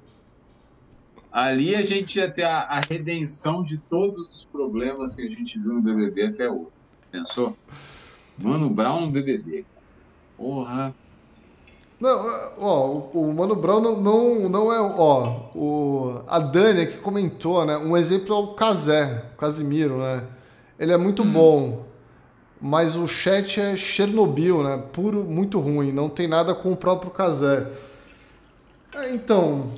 Ali 1.30 1.74
a 1.74 1.82
gente 1.82 2.18
ia 2.18 2.30
ter 2.30 2.44
a, 2.44 2.60
a, 2.60 2.80
redenção 2.80 3.62
de 3.62 3.76
todos 3.76 4.26
os 4.34 4.44
problemas 4.44 5.14
que 5.14 5.20
a 5.20 5.28
gente 5.28 5.58
viu 5.58 5.74
no 5.74 5.82
BBB 5.82 6.28
até 6.28 6.48
hoje. 6.48 6.68
Pensou? 7.10 7.54
Mano 8.38 8.70
Brown 8.70 9.02
no 9.02 9.12
BBB. 9.12 9.66
Porra. 10.36 10.94
Não, 11.98 12.54
ó, 12.58 12.86
o, 13.14 13.32
Mano 13.32 13.56
Brown 13.56 13.80
não, 13.80 13.96
não, 13.96 14.48
não 14.48 14.72
é. 14.72 14.80
Ó, 14.80 15.50
o, 15.54 16.20
a 16.26 16.38
Dani 16.38 16.86
que 16.86 16.98
comentou, 16.98 17.64
né? 17.64 17.76
Um 17.78 17.96
exemplo 17.96 18.34
é 18.34 18.38
o 18.38 18.48
Casé, 18.48 19.24
o 19.34 19.38
Casimiro, 19.38 19.96
né? 19.96 20.22
Ele 20.78 20.92
é 20.92 20.96
muito 20.98 21.22
hum. 21.22 21.32
bom, 21.32 21.84
mas 22.60 22.96
o 22.96 23.06
chat 23.06 23.58
é 23.58 23.76
Chernobyl, 23.76 24.62
né? 24.62 24.82
Puro, 24.92 25.24
muito 25.24 25.58
ruim, 25.58 25.90
não 25.90 26.10
tem 26.10 26.28
nada 26.28 26.54
com 26.54 26.70
o 26.70 26.76
próprio 26.76 27.10
Casé. 27.10 27.66
É, 28.94 29.14
então, 29.14 29.70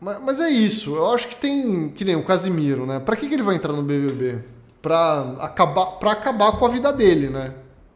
mas, 0.00 0.20
mas, 0.20 0.40
é 0.40 0.48
isso. 0.48 0.94
Eu 0.94 1.12
acho 1.12 1.26
que 1.26 1.36
tem, 1.36 1.88
que 1.88 2.04
nem 2.04 2.14
o 2.14 2.24
Casimiro, 2.24 2.86
né? 2.86 3.00
Pra 3.00 3.16
que, 3.16 3.28
que 3.28 3.34
ele 3.34 3.42
vai 3.42 3.56
entrar 3.56 3.72
no 3.72 3.82
BBB? 3.82 4.40
Pra 4.80 5.34
acabar, 5.40 5.86
pra 5.98 6.12
acabar 6.12 6.52
com 6.52 6.64
a 6.64 6.68
vida 6.68 6.92
dele, 6.92 7.28
né? 7.28 7.54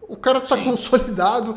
O 0.09 0.17
cara 0.17 0.41
tá 0.41 0.57
Sim. 0.57 0.65
consolidado 0.65 1.57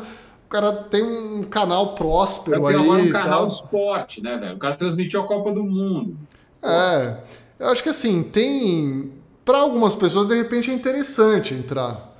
cara 0.54 0.72
tem 0.72 1.02
um 1.02 1.42
canal 1.42 1.94
próspero 1.96 2.64
aí. 2.68 2.76
um 2.76 3.10
canal 3.10 3.48
de 3.48 3.54
esporte, 3.54 4.22
né, 4.22 4.36
velho? 4.36 4.54
O 4.54 4.58
cara 4.58 4.76
transmitiu 4.76 5.22
a 5.22 5.26
Copa 5.26 5.50
do 5.50 5.64
Mundo. 5.64 6.16
É. 6.62 7.16
Eu 7.58 7.68
acho 7.68 7.82
que 7.82 7.88
assim, 7.88 8.22
tem. 8.22 9.12
Para 9.44 9.58
algumas 9.58 9.96
pessoas, 9.96 10.26
de 10.26 10.36
repente, 10.36 10.70
é 10.70 10.74
interessante 10.74 11.54
entrar. 11.54 12.16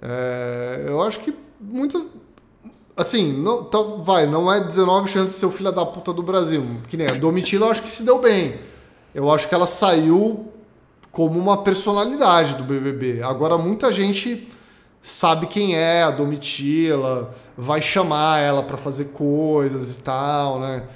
É, 0.00 0.84
eu 0.86 1.02
acho 1.02 1.18
que 1.18 1.34
muitas. 1.60 2.08
Assim, 2.96 3.32
não, 3.32 3.64
tá, 3.64 3.78
vai, 3.98 4.24
não 4.24 4.52
é 4.52 4.60
19 4.60 5.10
chances 5.10 5.30
de 5.30 5.34
ser 5.34 5.46
o 5.46 5.50
filho 5.50 5.72
da 5.72 5.84
puta 5.84 6.12
do 6.12 6.22
Brasil. 6.22 6.64
Que 6.86 6.96
nem 6.96 7.08
a 7.08 7.14
Domitila, 7.14 7.66
eu 7.66 7.70
acho 7.72 7.82
que 7.82 7.88
se 7.88 8.04
deu 8.04 8.20
bem. 8.20 8.54
Eu 9.12 9.32
acho 9.32 9.48
que 9.48 9.54
ela 9.54 9.66
saiu 9.66 10.48
como 11.10 11.38
uma 11.40 11.64
personalidade 11.64 12.54
do 12.54 12.62
BBB. 12.62 13.20
Agora, 13.22 13.58
muita 13.58 13.92
gente 13.92 14.48
sabe 15.04 15.46
quem 15.46 15.76
é 15.76 16.02
a 16.02 16.10
Domitila, 16.10 17.34
vai 17.54 17.82
chamar 17.82 18.38
ela 18.38 18.62
para 18.62 18.78
fazer 18.78 19.06
coisas 19.12 19.96
e 19.96 19.98
tal, 19.98 20.58
né? 20.58 20.88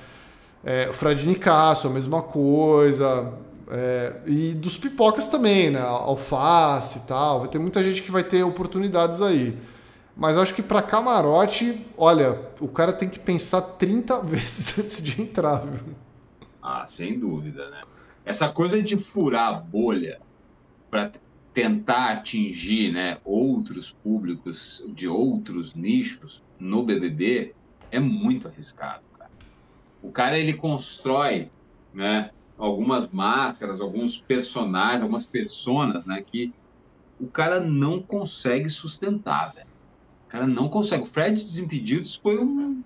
É, 0.65 0.89
o 0.89 0.95
Fred 0.95 1.29
Nicasso, 1.29 1.89
a 1.89 1.91
mesma 1.91 2.23
coisa. 2.23 3.35
É, 3.71 4.17
e 4.25 4.55
dos 4.55 4.79
pipocas 4.79 5.27
também, 5.27 5.69
né? 5.69 5.81
Alface 5.83 7.01
e 7.01 7.03
tal. 7.03 7.41
Vai 7.41 7.49
ter 7.49 7.59
muita 7.59 7.85
gente 7.85 8.01
que 8.03 8.11
vai 8.11 8.25
ter 8.25 8.43
oportunidades 8.43 9.21
aí. 9.21 9.59
Mas 10.17 10.39
acho 10.39 10.55
que 10.55 10.63
para 10.63 10.81
camarote, 10.81 11.87
olha, 11.95 12.41
o 12.61 12.67
cara 12.69 12.95
tem 12.95 13.11
que 13.11 13.19
pensar 13.19 13.61
30 13.61 14.23
vezes 14.25 14.79
antes 14.79 15.03
de 15.03 15.21
entrar, 15.21 15.57
viu? 15.57 15.95
Ah, 16.63 16.87
sem 16.87 17.19
dúvida, 17.19 17.69
né? 17.69 17.83
Essa 18.25 18.49
coisa 18.49 18.83
de 18.83 18.97
furar 18.97 19.53
a 19.53 19.61
bolha 19.61 20.19
para 20.91 21.13
tentar 21.53 22.12
atingir 22.12 22.93
né, 22.93 23.19
outros 23.25 23.91
públicos 23.91 24.85
de 24.89 25.09
outros 25.09 25.75
nichos 25.75 26.43
no 26.59 26.83
BBB 26.83 27.55
é 27.91 27.99
muito 27.99 28.49
arriscado. 28.49 29.03
Cara. 29.19 29.31
O 30.03 30.11
cara 30.11 30.39
ele 30.39 30.53
constrói 30.53 31.51
né, 31.93 32.31
algumas 32.57 33.09
máscaras, 33.09 33.81
alguns 33.81 34.20
personagens, 34.20 35.03
algumas 35.03 35.27
personas 35.27 36.07
né, 36.07 36.23
que 36.25 36.53
o 37.20 37.27
cara 37.27 37.61
não 37.61 38.01
consegue 38.01 38.69
sustentar. 38.69 39.55
O 40.27 40.31
cara 40.31 40.47
não 40.47 40.69
consegue. 40.69 41.03
O 41.03 41.07
Fred 41.07 41.43
Desimpedidos 41.43 42.15
foi 42.15 42.39
um, 42.39 42.83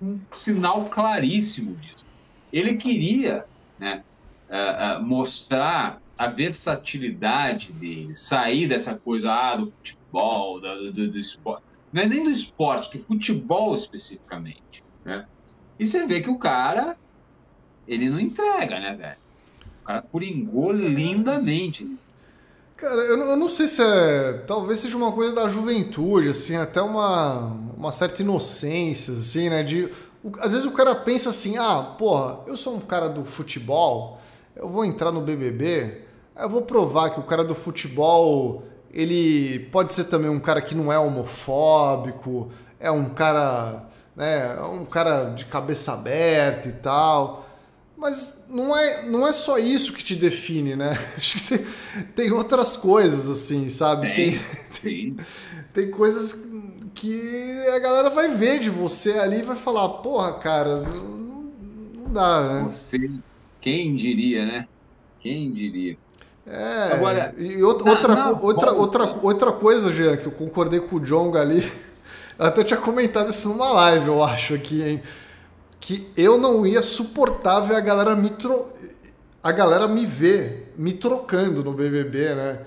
um 0.00 0.18
sinal 0.32 0.86
claríssimo 0.86 1.74
disso. 1.76 2.04
Ele 2.52 2.76
queria 2.76 3.44
né, 3.78 4.02
uh, 4.48 5.00
uh, 5.00 5.04
mostrar 5.04 6.00
a 6.16 6.28
versatilidade 6.28 7.72
dele, 7.72 8.14
sair 8.14 8.68
dessa 8.68 8.94
coisa 8.94 9.32
ah, 9.32 9.56
do 9.56 9.66
futebol, 9.66 10.60
do, 10.60 10.92
do, 10.92 11.10
do 11.10 11.18
esporte. 11.18 11.62
não 11.92 12.02
é 12.02 12.06
nem 12.06 12.22
do 12.22 12.30
esporte, 12.30 12.96
do 12.96 13.04
futebol 13.04 13.74
especificamente, 13.74 14.84
né? 15.04 15.26
E 15.78 15.86
você 15.86 16.06
vê 16.06 16.20
que 16.20 16.30
o 16.30 16.38
cara, 16.38 16.96
ele 17.86 18.08
não 18.08 18.20
entrega, 18.20 18.78
né, 18.78 18.94
velho? 18.94 19.16
O 19.82 19.86
cara 19.86 20.02
coringou 20.02 20.72
lindamente. 20.72 21.98
Cara, 22.76 23.00
eu, 23.02 23.18
eu 23.18 23.36
não 23.36 23.48
sei 23.48 23.66
se 23.66 23.82
é. 23.82 24.32
Talvez 24.46 24.78
seja 24.78 24.96
uma 24.96 25.12
coisa 25.12 25.34
da 25.34 25.48
juventude, 25.48 26.28
assim, 26.28 26.56
até 26.56 26.80
uma, 26.80 27.56
uma 27.76 27.92
certa 27.92 28.22
inocência, 28.22 29.14
assim, 29.14 29.50
né? 29.50 29.62
De, 29.62 29.90
o, 30.22 30.32
às 30.38 30.52
vezes 30.52 30.64
o 30.64 30.72
cara 30.72 30.94
pensa 30.94 31.30
assim: 31.30 31.56
ah, 31.56 31.94
porra, 31.98 32.40
eu 32.46 32.56
sou 32.56 32.76
um 32.76 32.80
cara 32.80 33.08
do 33.08 33.24
futebol, 33.24 34.20
eu 34.56 34.68
vou 34.68 34.84
entrar 34.84 35.12
no 35.12 35.20
BBB, 35.20 36.03
eu 36.36 36.48
vou 36.48 36.62
provar 36.62 37.10
que 37.10 37.20
o 37.20 37.22
cara 37.22 37.44
do 37.44 37.54
futebol 37.54 38.64
ele 38.92 39.58
pode 39.72 39.92
ser 39.92 40.04
também 40.04 40.30
um 40.30 40.38
cara 40.38 40.62
que 40.62 40.74
não 40.74 40.92
é 40.92 40.98
homofóbico, 40.98 42.50
é 42.78 42.90
um 42.90 43.08
cara, 43.08 43.88
né, 44.14 44.54
um 44.62 44.84
cara 44.84 45.30
de 45.30 45.46
cabeça 45.46 45.92
aberta 45.92 46.68
e 46.68 46.72
tal. 46.72 47.44
Mas 47.96 48.44
não 48.48 48.76
é, 48.76 49.06
não 49.06 49.26
é 49.26 49.32
só 49.32 49.58
isso 49.58 49.92
que 49.92 50.04
te 50.04 50.14
define, 50.14 50.76
né? 50.76 50.90
Acho 51.16 51.38
que 51.38 51.58
tem, 51.58 51.66
tem 52.14 52.32
outras 52.32 52.76
coisas, 52.76 53.28
assim, 53.28 53.68
sabe? 53.68 54.08
Sim, 54.08 54.14
tem, 54.14 54.38
sim. 54.70 55.16
tem 55.72 55.90
coisas 55.90 56.46
que 56.94 57.66
a 57.74 57.78
galera 57.78 58.10
vai 58.10 58.28
ver 58.28 58.60
de 58.60 58.70
você 58.70 59.12
ali 59.12 59.38
e 59.38 59.42
vai 59.42 59.56
falar, 59.56 59.88
porra, 59.88 60.34
cara, 60.34 60.82
não, 60.82 61.52
não 61.96 62.12
dá, 62.12 62.52
né? 62.52 62.62
Você, 62.70 63.10
quem 63.60 63.96
diria, 63.96 64.44
né? 64.44 64.68
Quem 65.20 65.50
diria? 65.52 65.96
É, 66.46 66.92
Agora, 66.92 67.34
e 67.38 67.62
outra, 67.62 67.84
na, 67.84 67.92
outra, 67.92 68.14
na 68.14 68.30
outra, 68.30 68.72
outra, 68.72 69.18
outra 69.22 69.52
coisa, 69.52 69.90
Jean, 69.90 70.16
que 70.16 70.26
eu 70.26 70.32
concordei 70.32 70.78
com 70.78 70.96
o 70.96 71.00
Jong 71.00 71.36
ali, 71.38 71.60
eu 72.38 72.46
até 72.46 72.62
tinha 72.62 72.78
comentado 72.78 73.30
isso 73.30 73.48
numa 73.48 73.72
live, 73.72 74.08
eu 74.08 74.22
acho, 74.22 74.54
aqui, 74.54 74.82
hein? 74.82 75.02
Que 75.80 76.10
eu 76.16 76.36
não 76.36 76.66
ia 76.66 76.82
suportar 76.82 77.60
ver 77.60 77.76
a 77.76 77.80
galera 77.80 78.14
me, 78.14 78.30
tro... 78.30 78.66
a 79.42 79.52
galera 79.52 79.88
me 79.88 80.04
ver 80.04 80.72
me 80.76 80.92
trocando 80.92 81.62
no 81.62 81.72
BBB, 81.72 82.34
né? 82.34 82.60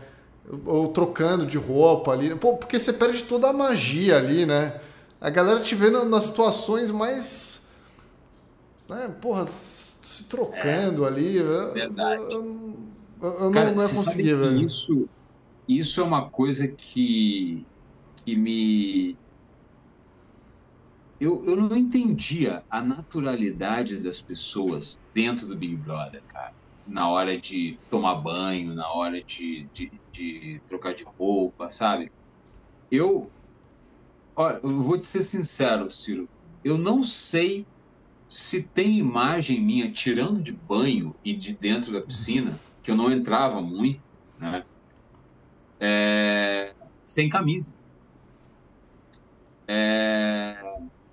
Ou 0.66 0.88
trocando 0.90 1.45
de 1.45 1.58
roupa 1.58 2.12
ali. 2.12 2.34
Pô, 2.36 2.56
porque 2.56 2.80
você 2.80 2.94
perde 2.94 3.24
toda 3.24 3.49
a 3.49 3.54
magia 3.54 4.18
ali, 4.18 4.45
né? 4.45 4.80
A 5.20 5.30
galera 5.30 5.60
te 5.60 5.76
vendo 5.76 6.06
nas 6.06 6.26
situações 6.26 6.90
mais. 6.90 7.68
Né? 8.88 9.12
Porra, 9.20 9.45
se 9.45 10.24
trocando 10.24 11.04
é, 11.04 11.08
ali. 11.08 11.44
Verdade. 11.74 12.22
Eu, 12.22 12.32
eu, 12.32 12.77
eu 13.22 13.52
Cara, 13.52 13.72
não, 13.72 13.81
não 13.81 13.89
conseguir, 13.89 14.35
velho. 14.35 14.64
Isso, 14.64 15.10
isso 15.68 16.02
é 16.02 16.03
uma 16.03 16.30
coisa 16.30 16.68
que, 16.68 17.65
que 18.23 18.35
me. 18.35 19.18
Eu, 21.19 21.44
eu 21.45 21.56
não 21.56 21.76
entendia 21.76 22.64
a 22.69 22.80
naturalidade 22.81 23.98
das 23.98 24.22
pessoas 24.22 24.99
dentro 25.14 25.48
do 25.48 25.56
Big 25.56 25.76
Brother, 25.76 26.22
cara. 26.27 26.53
Na 26.85 27.10
hora 27.10 27.38
de 27.38 27.77
tomar 27.89 28.15
banho, 28.15 28.73
na 28.73 28.88
hora 28.89 29.22
de, 29.22 29.68
de, 29.73 29.91
de 30.11 30.61
trocar 30.69 30.94
de 30.94 31.03
roupa, 31.03 31.72
sabe? 31.72 32.11
Eu. 32.91 33.30
Olha, 34.35 34.60
eu 34.61 34.84
vou 34.84 34.98
te 34.98 35.07
ser 35.07 35.23
sincero, 35.23 35.89
Ciro. 35.89 36.30
Eu 36.64 36.77
não 36.77 37.03
sei 37.03 37.65
se 38.27 38.61
tem 38.61 38.98
imagem 38.99 39.60
minha 39.60 39.91
tirando 39.91 40.41
de 40.41 40.52
banho 40.52 41.15
e 41.23 41.34
de 41.34 41.53
dentro 41.53 41.91
da 41.91 42.02
piscina 42.02 42.53
que 42.88 42.91
eu 42.91 42.95
não 42.95 43.11
entrava 43.11 43.59
muito, 43.59 43.99
né? 44.39 44.64
É, 45.77 46.72
sem 47.03 47.27
camisa. 47.27 47.73
É, 49.68 50.55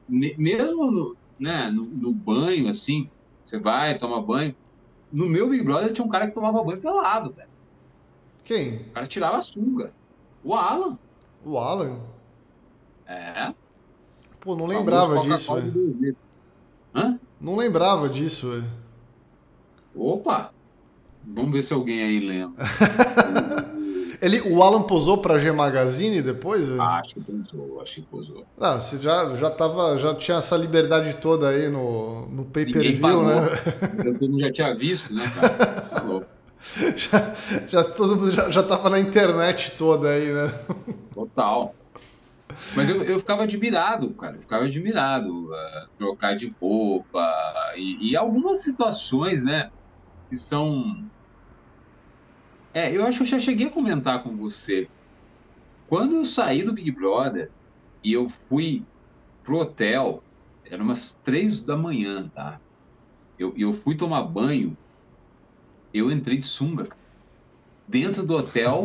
mesmo 0.09 0.89
no, 0.89 1.17
né, 1.37 1.73
no, 1.73 1.85
no, 1.85 2.13
banho, 2.13 2.69
assim, 2.69 3.11
você 3.43 3.59
vai, 3.59 3.99
toma 3.99 4.23
banho. 4.23 4.55
No 5.13 5.29
meu 5.29 5.49
Big 5.49 5.65
Brother 5.65 5.93
tinha 5.93 6.05
um 6.07 6.09
cara 6.09 6.29
que 6.29 6.35
tomava 6.35 6.63
banho 6.63 6.81
pelado, 6.81 7.33
velho. 7.33 7.49
Quem? 8.45 8.77
O 8.77 8.91
cara 8.91 9.07
tirava 9.09 9.39
a 9.39 9.43
sunga. 9.43 9.93
O 10.45 10.55
Alan. 10.55 10.97
O 11.45 11.59
Alan? 11.59 11.99
É. 13.05 13.53
Pô, 14.39 14.55
não 14.55 14.67
lembrava 14.67 15.19
disso, 15.19 15.53
velho. 15.57 16.17
Hã? 16.95 17.19
Não 17.41 17.57
lembrava 17.57 18.09
disso, 18.09 18.53
velho. 18.53 18.71
Opa! 19.93 20.54
Vamos 21.27 21.53
ver 21.53 21.63
se 21.63 21.73
alguém 21.73 22.03
aí 22.03 22.21
lembra. 22.21 22.65
Ele, 24.25 24.41
o 24.41 24.63
Alan 24.63 24.83
posou 24.83 25.19
para 25.19 25.37
G 25.37 25.53
Magazine 25.53 26.23
depois? 26.23 26.71
Acho 26.71 27.17
que 27.17 27.21
posou, 27.21 27.81
acho 27.83 27.95
que 27.97 28.03
posou. 28.03 28.47
Não, 28.57 28.81
você 28.81 28.97
já, 28.97 29.35
já, 29.35 29.51
tava, 29.51 29.99
já 29.99 30.15
tinha 30.15 30.39
essa 30.39 30.57
liberdade 30.57 31.15
toda 31.17 31.51
aí 31.51 31.69
no, 31.69 32.27
no 32.29 32.45
pay-per-view, 32.47 33.23
né? 33.23 33.49
Todo 34.03 34.31
mundo 34.31 34.41
já 34.47 34.53
tinha 34.53 34.75
visto, 34.75 35.13
né, 35.13 35.31
cara? 35.35 35.83
Falou. 35.91 36.21
Tá 36.23 36.27
já, 36.97 37.35
já, 37.69 37.85
todo 37.85 38.17
mundo 38.17 38.31
já, 38.31 38.49
já 38.49 38.63
tava 38.63 38.89
na 38.89 38.99
internet 38.99 39.73
toda 39.73 40.09
aí, 40.09 40.33
né? 40.33 40.55
Total. 41.13 41.75
Mas 42.75 42.89
eu, 42.89 43.03
eu 43.03 43.19
ficava 43.19 43.43
admirado, 43.43 44.09
cara. 44.15 44.37
Eu 44.37 44.41
ficava 44.41 44.65
admirado. 44.65 45.51
Uh, 45.51 45.89
trocar 45.99 46.35
de 46.35 46.55
roupa 46.59 47.31
e, 47.77 48.13
e 48.13 48.17
algumas 48.17 48.61
situações, 48.61 49.45
né? 49.45 49.71
Que 50.31 50.37
são 50.37 51.05
é, 52.75 52.95
eu 52.95 53.07
acho 53.07 53.19
que 53.19 53.23
eu 53.23 53.29
já 53.29 53.39
cheguei 53.39 53.69
a 53.69 53.71
comentar 53.71 54.23
com 54.23 54.37
você. 54.37 54.89
Quando 55.89 56.17
eu 56.17 56.25
saí 56.25 56.65
do 56.65 56.73
Big 56.73 56.91
Brother 56.91 57.49
e 58.03 58.13
eu 58.13 58.29
fui 58.29 58.83
pro 59.45 59.59
hotel, 59.59 60.23
era 60.69 60.83
umas 60.83 61.15
três 61.23 61.63
da 61.63 61.77
manhã, 61.77 62.29
tá? 62.35 62.61
Eu, 63.39 63.55
eu 63.57 63.73
fui 63.73 63.95
tomar 63.95 64.23
banho, 64.23 64.77
eu 65.93 66.11
entrei 66.11 66.39
de 66.39 66.47
sunga. 66.47 66.89
Dentro 67.87 68.25
do 68.25 68.35
hotel, 68.35 68.83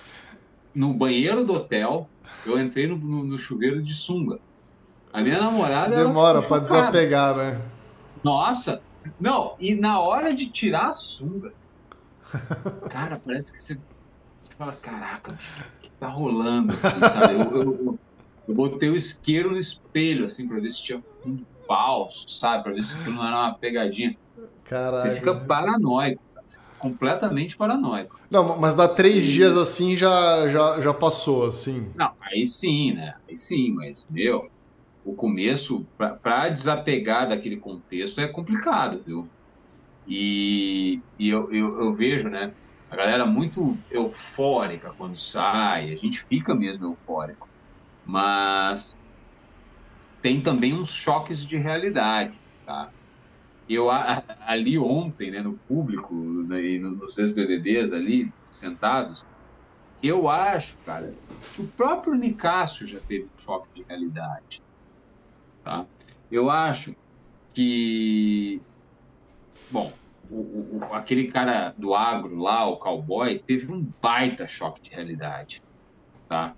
no 0.74 0.94
banheiro 0.94 1.44
do 1.44 1.52
hotel, 1.54 2.08
eu 2.46 2.58
entrei 2.58 2.86
no, 2.86 2.96
no, 2.96 3.24
no 3.24 3.38
chuveiro 3.38 3.82
de 3.82 3.92
sunga. 3.92 4.38
A 5.12 5.20
minha 5.20 5.40
namorada. 5.40 5.96
Demora 5.96 6.40
para 6.40 6.62
desapegar, 6.62 7.36
né? 7.36 7.60
Nossa! 8.22 8.80
Não, 9.18 9.56
e 9.58 9.74
na 9.74 10.00
hora 10.00 10.32
de 10.32 10.46
tirar 10.46 10.88
a 10.88 10.92
sunga, 10.92 11.52
Cara, 12.90 13.20
parece 13.24 13.52
que 13.52 13.58
você, 13.58 13.74
você 13.74 14.56
fala, 14.56 14.72
caraca, 14.72 15.32
o 15.32 15.80
que 15.80 15.90
tá 15.98 16.08
rolando? 16.08 16.72
Assim? 16.72 17.34
Eu, 17.34 17.40
eu, 17.40 17.62
eu, 17.62 17.98
eu, 18.48 18.54
botei 18.54 18.90
o 18.90 18.96
isqueiro 18.96 19.50
no 19.50 19.58
espelho, 19.58 20.24
assim, 20.24 20.46
pra 20.46 20.58
ver 20.58 20.70
se 20.70 20.82
tinha 20.82 21.02
fundo 21.22 21.46
falso, 21.66 22.28
sabe? 22.28 22.64
Pra 22.64 22.72
ver 22.72 22.82
se 22.82 22.96
aquilo 22.96 23.16
não 23.16 23.26
era 23.26 23.36
uma 23.36 23.54
pegadinha. 23.54 24.16
Caraca. 24.64 24.98
Você 24.98 25.16
fica 25.16 25.34
paranoico, 25.34 26.22
completamente 26.78 27.56
paranoico. 27.56 28.18
Não, 28.30 28.58
mas 28.58 28.74
dá 28.74 28.88
três 28.88 29.24
dias 29.24 29.56
assim 29.56 29.96
já, 29.96 30.48
já, 30.48 30.80
já 30.80 30.94
passou, 30.94 31.46
assim. 31.46 31.92
Não, 31.94 32.12
aí 32.20 32.46
sim, 32.46 32.92
né? 32.92 33.14
Aí 33.28 33.36
sim, 33.36 33.72
mas, 33.72 34.06
meu, 34.10 34.50
o 35.04 35.14
começo, 35.14 35.86
para 36.22 36.48
desapegar 36.48 37.28
daquele 37.28 37.56
contexto 37.56 38.20
é 38.20 38.28
complicado, 38.28 39.02
viu? 39.04 39.28
E, 40.10 41.00
e 41.16 41.28
eu, 41.28 41.52
eu, 41.52 41.80
eu, 41.80 41.94
vejo, 41.94 42.28
né, 42.28 42.52
a 42.90 42.96
galera 42.96 43.24
muito 43.24 43.78
eufórica 43.88 44.92
quando 44.98 45.14
sai, 45.16 45.92
a 45.92 45.96
gente 45.96 46.20
fica 46.24 46.52
mesmo 46.52 46.84
eufórico, 46.86 47.48
mas 48.04 48.98
tem 50.20 50.40
também 50.40 50.74
uns 50.74 50.90
choques 50.90 51.46
de 51.46 51.56
realidade, 51.56 52.36
tá? 52.66 52.90
Eu 53.68 53.88
ali 53.88 54.76
ontem, 54.76 55.30
né, 55.30 55.40
no 55.42 55.52
público, 55.52 56.12
né, 56.12 56.60
nos 56.80 57.16
ex-BBBs 57.16 57.92
ali, 57.92 58.32
sentados, 58.44 59.24
eu 60.02 60.28
acho, 60.28 60.76
cara, 60.78 61.14
que 61.54 61.62
o 61.62 61.68
próprio 61.68 62.14
Nicásio 62.14 62.84
já 62.84 62.98
teve 62.98 63.26
um 63.26 63.40
choque 63.40 63.68
de 63.76 63.84
realidade, 63.88 64.60
tá? 65.62 65.86
Eu 66.32 66.50
acho 66.50 66.96
que 67.54 68.60
Bom, 69.70 69.92
o, 70.30 70.78
o, 70.78 70.94
aquele 70.94 71.28
cara 71.28 71.74
do 71.76 71.94
agro 71.94 72.36
lá, 72.38 72.66
o 72.66 72.76
cowboy, 72.76 73.38
teve 73.38 73.72
um 73.72 73.86
baita 74.00 74.46
choque 74.46 74.80
de 74.80 74.90
realidade, 74.90 75.62
tá? 76.28 76.54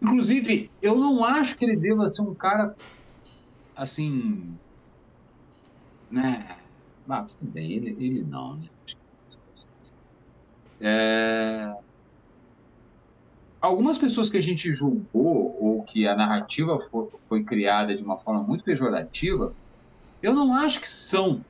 Inclusive, 0.00 0.70
eu 0.82 0.94
não 0.96 1.24
acho 1.24 1.56
que 1.56 1.64
ele 1.64 1.76
deva 1.76 2.08
ser 2.08 2.22
um 2.22 2.34
cara 2.34 2.76
assim, 3.74 4.54
né? 6.10 6.56
Ah, 7.08 7.22
tudo 7.22 7.50
bem, 7.50 7.72
ele, 7.72 7.96
ele 7.98 8.22
não, 8.22 8.56
né? 8.56 8.68
É... 10.80 11.74
Algumas 13.60 13.96
pessoas 13.96 14.30
que 14.30 14.36
a 14.36 14.42
gente 14.42 14.72
julgou 14.74 15.56
ou 15.58 15.82
que 15.82 16.06
a 16.06 16.14
narrativa 16.14 16.78
foi, 16.78 17.08
foi 17.28 17.44
criada 17.44 17.96
de 17.96 18.02
uma 18.02 18.18
forma 18.18 18.42
muito 18.42 18.62
pejorativa, 18.62 19.54
eu 20.22 20.34
não 20.34 20.54
acho 20.54 20.80
que 20.80 20.88
são 20.88 21.42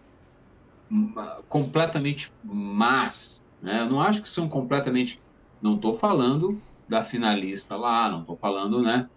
completamente 1.48 2.32
más. 2.44 3.42
Né? 3.60 3.80
Eu 3.80 3.86
não 3.90 4.00
acho 4.00 4.22
que 4.22 4.28
são 4.28 4.48
completamente. 4.48 5.20
Não 5.60 5.74
estou 5.74 5.94
falando 5.94 6.60
da 6.88 7.02
finalista 7.02 7.76
lá, 7.76 8.08
não 8.08 8.20
estou 8.20 8.36
falando, 8.36 8.82
né? 8.82 9.08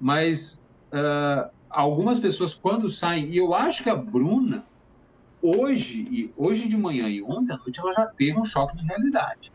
mas 0.00 0.60
uh, 0.92 1.50
algumas 1.70 2.18
pessoas, 2.18 2.54
quando 2.54 2.88
saem, 2.90 3.30
e 3.30 3.36
eu 3.36 3.54
acho 3.54 3.82
que 3.82 3.90
a 3.90 3.94
Bruna, 3.94 4.64
hoje, 5.40 6.02
e 6.10 6.32
hoje 6.36 6.68
de 6.68 6.76
manhã 6.76 7.08
e 7.08 7.22
ontem 7.22 7.52
à 7.52 7.56
noite, 7.56 7.80
ela 7.80 7.92
já 7.92 8.06
teve 8.06 8.38
um 8.38 8.44
choque 8.44 8.76
de 8.76 8.84
realidade. 8.84 9.52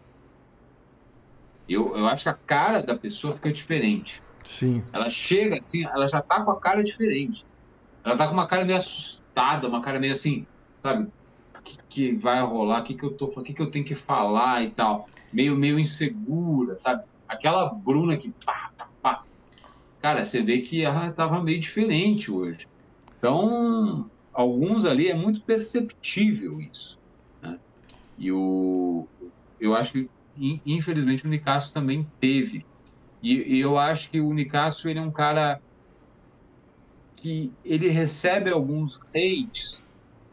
Eu, 1.68 1.96
eu 1.96 2.08
acho 2.08 2.24
que 2.24 2.30
a 2.30 2.34
cara 2.34 2.82
da 2.82 2.96
pessoa 2.96 3.34
fica 3.34 3.52
diferente. 3.52 4.22
Sim. 4.44 4.84
Ela 4.92 5.10
chega 5.10 5.58
assim, 5.58 5.86
ela 5.86 6.08
já 6.08 6.22
tá 6.22 6.44
com 6.44 6.52
a 6.52 6.60
cara 6.60 6.84
diferente. 6.84 7.46
Ela 8.04 8.18
tá 8.18 8.28
com 8.28 8.34
uma 8.34 8.48
cara 8.48 8.66
meio 8.66 8.80
assustada, 8.80 9.68
uma 9.68 9.82
cara 9.82 10.00
meio 10.00 10.12
assim, 10.12 10.46
sabe? 10.80 11.08
Que, 11.64 11.78
que 11.90 12.12
vai 12.14 12.42
rolar? 12.42 12.82
O 12.82 12.84
que, 12.84 12.94
que 12.94 13.04
eu 13.04 13.12
tô 13.12 13.26
O 13.26 13.44
que, 13.44 13.54
que 13.54 13.62
eu 13.62 13.70
tenho 13.70 13.86
que 13.86 13.96
falar 13.96 14.64
e 14.64 14.72
tal? 14.72 15.08
Meio, 15.34 15.56
meio 15.56 15.80
insegura, 15.80 16.78
sabe? 16.78 17.04
Aquela 17.28 17.70
Bruna 17.74 18.18
que 18.18 18.32
pá, 18.46 18.72
pá, 18.78 18.90
pá. 19.02 19.24
Cara, 20.02 20.24
você 20.26 20.42
vê 20.42 20.60
que 20.60 20.84
ela 20.84 21.12
tava 21.12 21.42
meio 21.42 21.60
diferente 21.60 22.32
hoje. 22.32 22.68
Então, 23.18 24.10
alguns 24.34 24.86
ali 24.86 25.08
é 25.10 25.14
muito 25.14 25.42
perceptível 25.42 26.60
isso. 26.60 27.00
Né? 27.42 27.60
E 28.18 28.32
o, 28.32 29.08
eu 29.60 29.76
acho 29.76 29.94
que, 29.94 30.10
infelizmente, 30.66 31.26
o 31.26 31.30
Nicasso 31.30 31.72
também 31.72 32.08
teve. 32.20 32.66
E, 33.22 33.58
e 33.58 33.60
eu 33.60 33.78
acho 33.78 34.10
que 34.10 34.20
o 34.20 34.34
Nicasso 34.34 34.90
ele 34.90 34.98
é 34.98 35.02
um 35.02 35.12
cara 35.12 35.62
que 37.22 37.52
ele 37.64 37.88
recebe 37.88 38.50
alguns 38.50 39.00
hates 39.14 39.84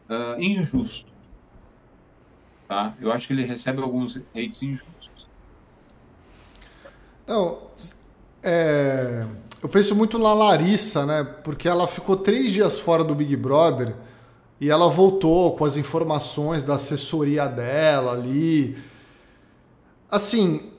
uh, 0.09 0.41
injustos. 0.41 1.08
Tá? 2.69 2.93
Eu 3.01 3.11
acho 3.11 3.25
que 3.25 3.33
ele 3.33 3.43
recebe 3.43 3.81
alguns 3.81 4.15
hates 4.35 4.61
injustos. 4.61 5.27
Não, 7.25 7.61
é, 8.43 9.25
eu 9.59 9.67
penso 9.67 9.95
muito 9.95 10.19
na 10.19 10.31
Larissa, 10.35 11.03
né? 11.03 11.23
Porque 11.43 11.67
ela 11.67 11.87
ficou 11.87 12.15
três 12.15 12.51
dias 12.51 12.77
fora 12.77 13.03
do 13.03 13.15
Big 13.15 13.35
Brother 13.35 13.95
e 14.61 14.69
ela 14.69 14.87
voltou 14.87 15.55
com 15.55 15.65
as 15.65 15.77
informações 15.77 16.63
da 16.63 16.75
assessoria 16.75 17.47
dela 17.47 18.11
ali. 18.11 18.77
Assim, 20.07 20.71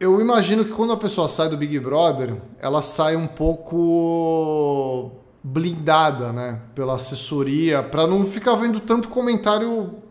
eu 0.00 0.18
imagino 0.22 0.64
que 0.64 0.72
quando 0.72 0.94
a 0.94 0.96
pessoa 0.96 1.28
sai 1.28 1.50
do 1.50 1.56
Big 1.58 1.78
Brother, 1.78 2.34
ela 2.58 2.80
sai 2.80 3.14
um 3.14 3.26
pouco 3.26 5.10
blindada, 5.44 6.32
né, 6.32 6.62
pela 6.74 6.94
assessoria, 6.94 7.82
para 7.82 8.06
não 8.06 8.24
ficar 8.24 8.54
vendo 8.54 8.80
tanto 8.80 9.08
comentário 9.08 10.05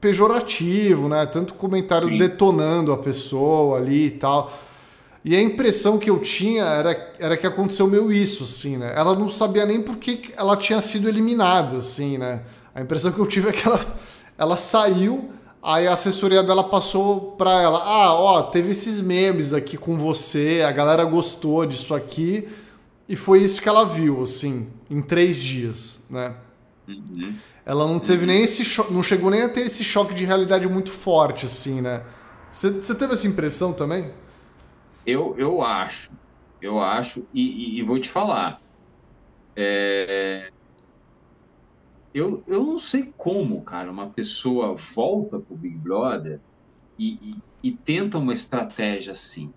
pejorativo, 0.00 1.08
né, 1.08 1.26
tanto 1.26 1.54
comentário 1.54 2.08
Sim. 2.08 2.16
detonando 2.16 2.92
a 2.92 2.98
pessoa 2.98 3.78
ali 3.78 4.06
e 4.06 4.10
tal. 4.12 4.50
E 5.22 5.36
a 5.36 5.40
impressão 5.40 5.98
que 5.98 6.08
eu 6.08 6.18
tinha 6.18 6.64
era, 6.64 7.14
era 7.18 7.36
que 7.36 7.46
aconteceu 7.46 7.86
meio 7.86 8.10
isso, 8.10 8.44
assim, 8.44 8.78
né? 8.78 8.92
Ela 8.96 9.14
não 9.14 9.28
sabia 9.28 9.66
nem 9.66 9.82
por 9.82 9.98
que 9.98 10.32
ela 10.34 10.56
tinha 10.56 10.80
sido 10.80 11.08
eliminada, 11.08 11.76
assim, 11.76 12.16
né? 12.16 12.42
A 12.74 12.80
impressão 12.80 13.12
que 13.12 13.18
eu 13.18 13.26
tive 13.26 13.50
é 13.50 13.52
que 13.52 13.68
ela, 13.68 13.84
ela 14.38 14.56
saiu, 14.56 15.30
aí 15.62 15.86
a 15.86 15.92
assessoria 15.92 16.42
dela 16.42 16.64
passou 16.64 17.32
pra 17.32 17.60
ela: 17.60 17.78
ah, 17.84 18.14
ó, 18.14 18.42
teve 18.44 18.70
esses 18.70 19.02
memes 19.02 19.52
aqui 19.52 19.76
com 19.76 19.98
você, 19.98 20.64
a 20.66 20.72
galera 20.72 21.04
gostou 21.04 21.66
disso 21.66 21.94
aqui, 21.94 22.48
e 23.06 23.14
foi 23.14 23.42
isso 23.42 23.60
que 23.60 23.68
ela 23.68 23.84
viu, 23.84 24.22
assim, 24.22 24.68
em 24.88 25.02
três 25.02 25.36
dias, 25.36 26.06
né? 26.08 26.32
Uhum. 26.88 27.34
Ela 27.64 27.86
não 27.86 27.98
teve 27.98 28.22
uhum. 28.22 28.32
nem 28.32 28.42
esse 28.42 28.62
não 28.90 29.02
chegou 29.02 29.30
nem 29.30 29.42
a 29.42 29.48
ter 29.48 29.62
esse 29.62 29.84
choque 29.84 30.14
de 30.14 30.24
realidade 30.24 30.68
muito 30.68 30.90
forte, 30.90 31.46
assim, 31.46 31.80
né? 31.80 32.04
Você 32.50 32.94
teve 32.94 33.12
essa 33.12 33.28
impressão 33.28 33.72
também? 33.72 34.10
Eu, 35.06 35.34
eu 35.38 35.62
acho, 35.62 36.10
eu 36.60 36.80
acho, 36.80 37.24
e, 37.32 37.42
e, 37.42 37.78
e 37.78 37.82
vou 37.82 37.98
te 37.98 38.08
falar. 38.08 38.60
É, 39.54 40.50
eu, 42.12 42.42
eu 42.46 42.64
não 42.64 42.78
sei 42.78 43.12
como, 43.16 43.62
cara, 43.62 43.90
uma 43.90 44.08
pessoa 44.08 44.74
volta 44.74 45.38
pro 45.38 45.56
Big 45.56 45.76
Brother 45.76 46.40
e, 46.98 47.12
e, 47.62 47.68
e 47.68 47.72
tenta 47.72 48.18
uma 48.18 48.32
estratégia 48.32 49.12
assim. 49.12 49.52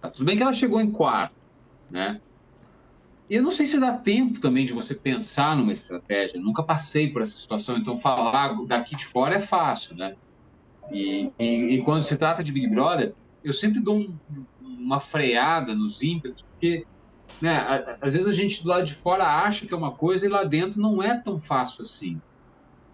Tá, 0.00 0.10
tudo 0.10 0.24
bem 0.24 0.36
que 0.36 0.42
ela 0.42 0.52
chegou 0.52 0.80
em 0.80 0.90
quarto, 0.90 1.36
né? 1.88 2.20
E 3.28 3.34
eu 3.34 3.42
não 3.42 3.50
sei 3.50 3.66
se 3.66 3.78
dá 3.78 3.92
tempo 3.92 4.40
também 4.40 4.64
de 4.64 4.72
você 4.72 4.94
pensar 4.94 5.54
numa 5.54 5.72
estratégia. 5.72 6.40
nunca 6.40 6.62
passei 6.62 7.10
por 7.10 7.20
essa 7.20 7.36
situação, 7.36 7.76
então 7.76 8.00
falar 8.00 8.54
daqui 8.66 8.96
de 8.96 9.04
fora 9.04 9.36
é 9.36 9.40
fácil, 9.40 9.96
né? 9.96 10.16
E, 10.90 11.30
e, 11.38 11.44
e 11.74 11.82
quando 11.82 12.02
se 12.02 12.16
trata 12.16 12.42
de 12.42 12.50
Big 12.50 12.66
Brother, 12.68 13.14
eu 13.44 13.52
sempre 13.52 13.80
dou 13.80 13.98
um, 13.98 14.16
uma 14.62 14.98
freada 14.98 15.74
nos 15.74 16.02
ímpetos, 16.02 16.42
porque 16.42 16.86
né, 17.42 17.98
às 18.00 18.14
vezes 18.14 18.26
a 18.26 18.32
gente 18.32 18.62
do 18.62 18.70
lado 18.70 18.86
de 18.86 18.94
fora 18.94 19.26
acha 19.26 19.66
que 19.66 19.74
é 19.74 19.76
uma 19.76 19.92
coisa 19.92 20.24
e 20.24 20.28
lá 20.28 20.44
dentro 20.44 20.80
não 20.80 21.02
é 21.02 21.14
tão 21.18 21.38
fácil 21.38 21.82
assim. 21.82 22.18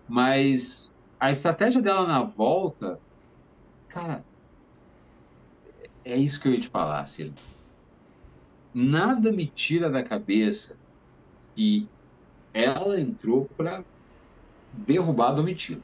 Mas 0.08 0.92
a 1.20 1.30
estratégia 1.30 1.80
dela 1.80 2.08
na 2.08 2.24
volta, 2.24 2.98
cara, 3.88 4.24
é 6.04 6.16
isso 6.16 6.40
que 6.40 6.48
eu 6.48 6.54
ia 6.54 6.60
te 6.60 6.68
falar, 6.68 7.06
Ciro 7.06 7.32
nada 8.74 9.30
me 9.30 9.46
tira 9.46 9.88
da 9.88 10.02
cabeça 10.02 10.76
que 11.54 11.88
ela 12.52 13.00
entrou 13.00 13.48
para 13.56 13.84
derrubar 14.72 15.30
a 15.30 15.34
Domitila. 15.34 15.82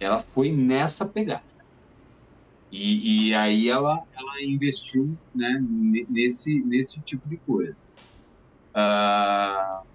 Ela 0.00 0.18
foi 0.18 0.50
nessa 0.50 1.06
pegada. 1.06 1.52
E, 2.70 3.28
e 3.28 3.34
aí 3.34 3.68
ela, 3.68 4.02
ela 4.14 4.42
investiu 4.42 5.16
né, 5.34 5.62
nesse, 6.08 6.58
nesse 6.62 7.00
tipo 7.02 7.28
de 7.28 7.36
coisa. 7.36 7.76
Uh, 8.74 9.86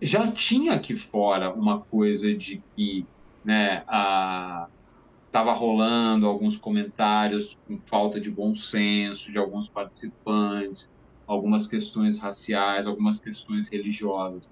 já 0.00 0.30
tinha 0.30 0.74
aqui 0.74 0.94
fora 0.94 1.52
uma 1.52 1.80
coisa 1.80 2.32
de 2.32 2.62
que 2.74 3.04
né, 3.44 3.82
a, 3.88 4.68
estava 5.30 5.52
rolando 5.52 6.26
alguns 6.26 6.56
comentários 6.56 7.56
com 7.66 7.78
falta 7.86 8.20
de 8.20 8.28
bom 8.28 8.52
senso 8.52 9.30
de 9.30 9.38
alguns 9.38 9.68
participantes, 9.68 10.90
algumas 11.24 11.68
questões 11.68 12.18
raciais, 12.18 12.84
algumas 12.84 13.20
questões 13.20 13.68
religiosas. 13.68 14.50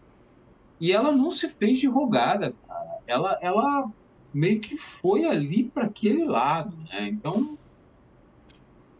E 0.80 0.92
ela 0.92 1.10
não 1.10 1.32
se 1.32 1.48
fez 1.48 1.80
de 1.80 1.88
rogada, 1.88 2.54
cara. 2.68 2.98
Ela, 3.08 3.38
ela 3.42 3.90
meio 4.32 4.60
que 4.60 4.76
foi 4.76 5.24
ali 5.24 5.64
para 5.64 5.86
aquele 5.86 6.24
lado, 6.24 6.76
né? 6.88 7.08
Então, 7.08 7.58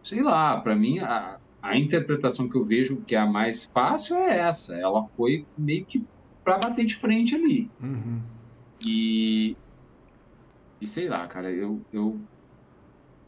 sei 0.03 0.21
lá, 0.21 0.61
para 0.61 0.75
mim 0.75 0.99
a, 0.99 1.39
a 1.63 1.79
interpretação 1.79 2.49
que 2.49 2.57
eu 2.57 2.65
vejo 2.65 3.03
que 3.07 3.15
é 3.15 3.19
a 3.19 3.27
mais 3.27 3.67
fácil 3.67 4.17
é 4.17 4.39
essa. 4.39 4.75
Ela 4.75 5.07
foi 5.17 5.47
meio 5.57 5.85
que 5.85 6.05
para 6.43 6.59
bater 6.59 6.85
de 6.85 6.97
frente 6.97 7.37
ali. 7.37 7.71
Uhum. 7.81 8.21
E 8.85 9.57
e 10.81 10.87
sei 10.87 11.09
lá, 11.09 11.27
cara, 11.27 11.51
eu, 11.51 11.81
eu, 11.93 12.21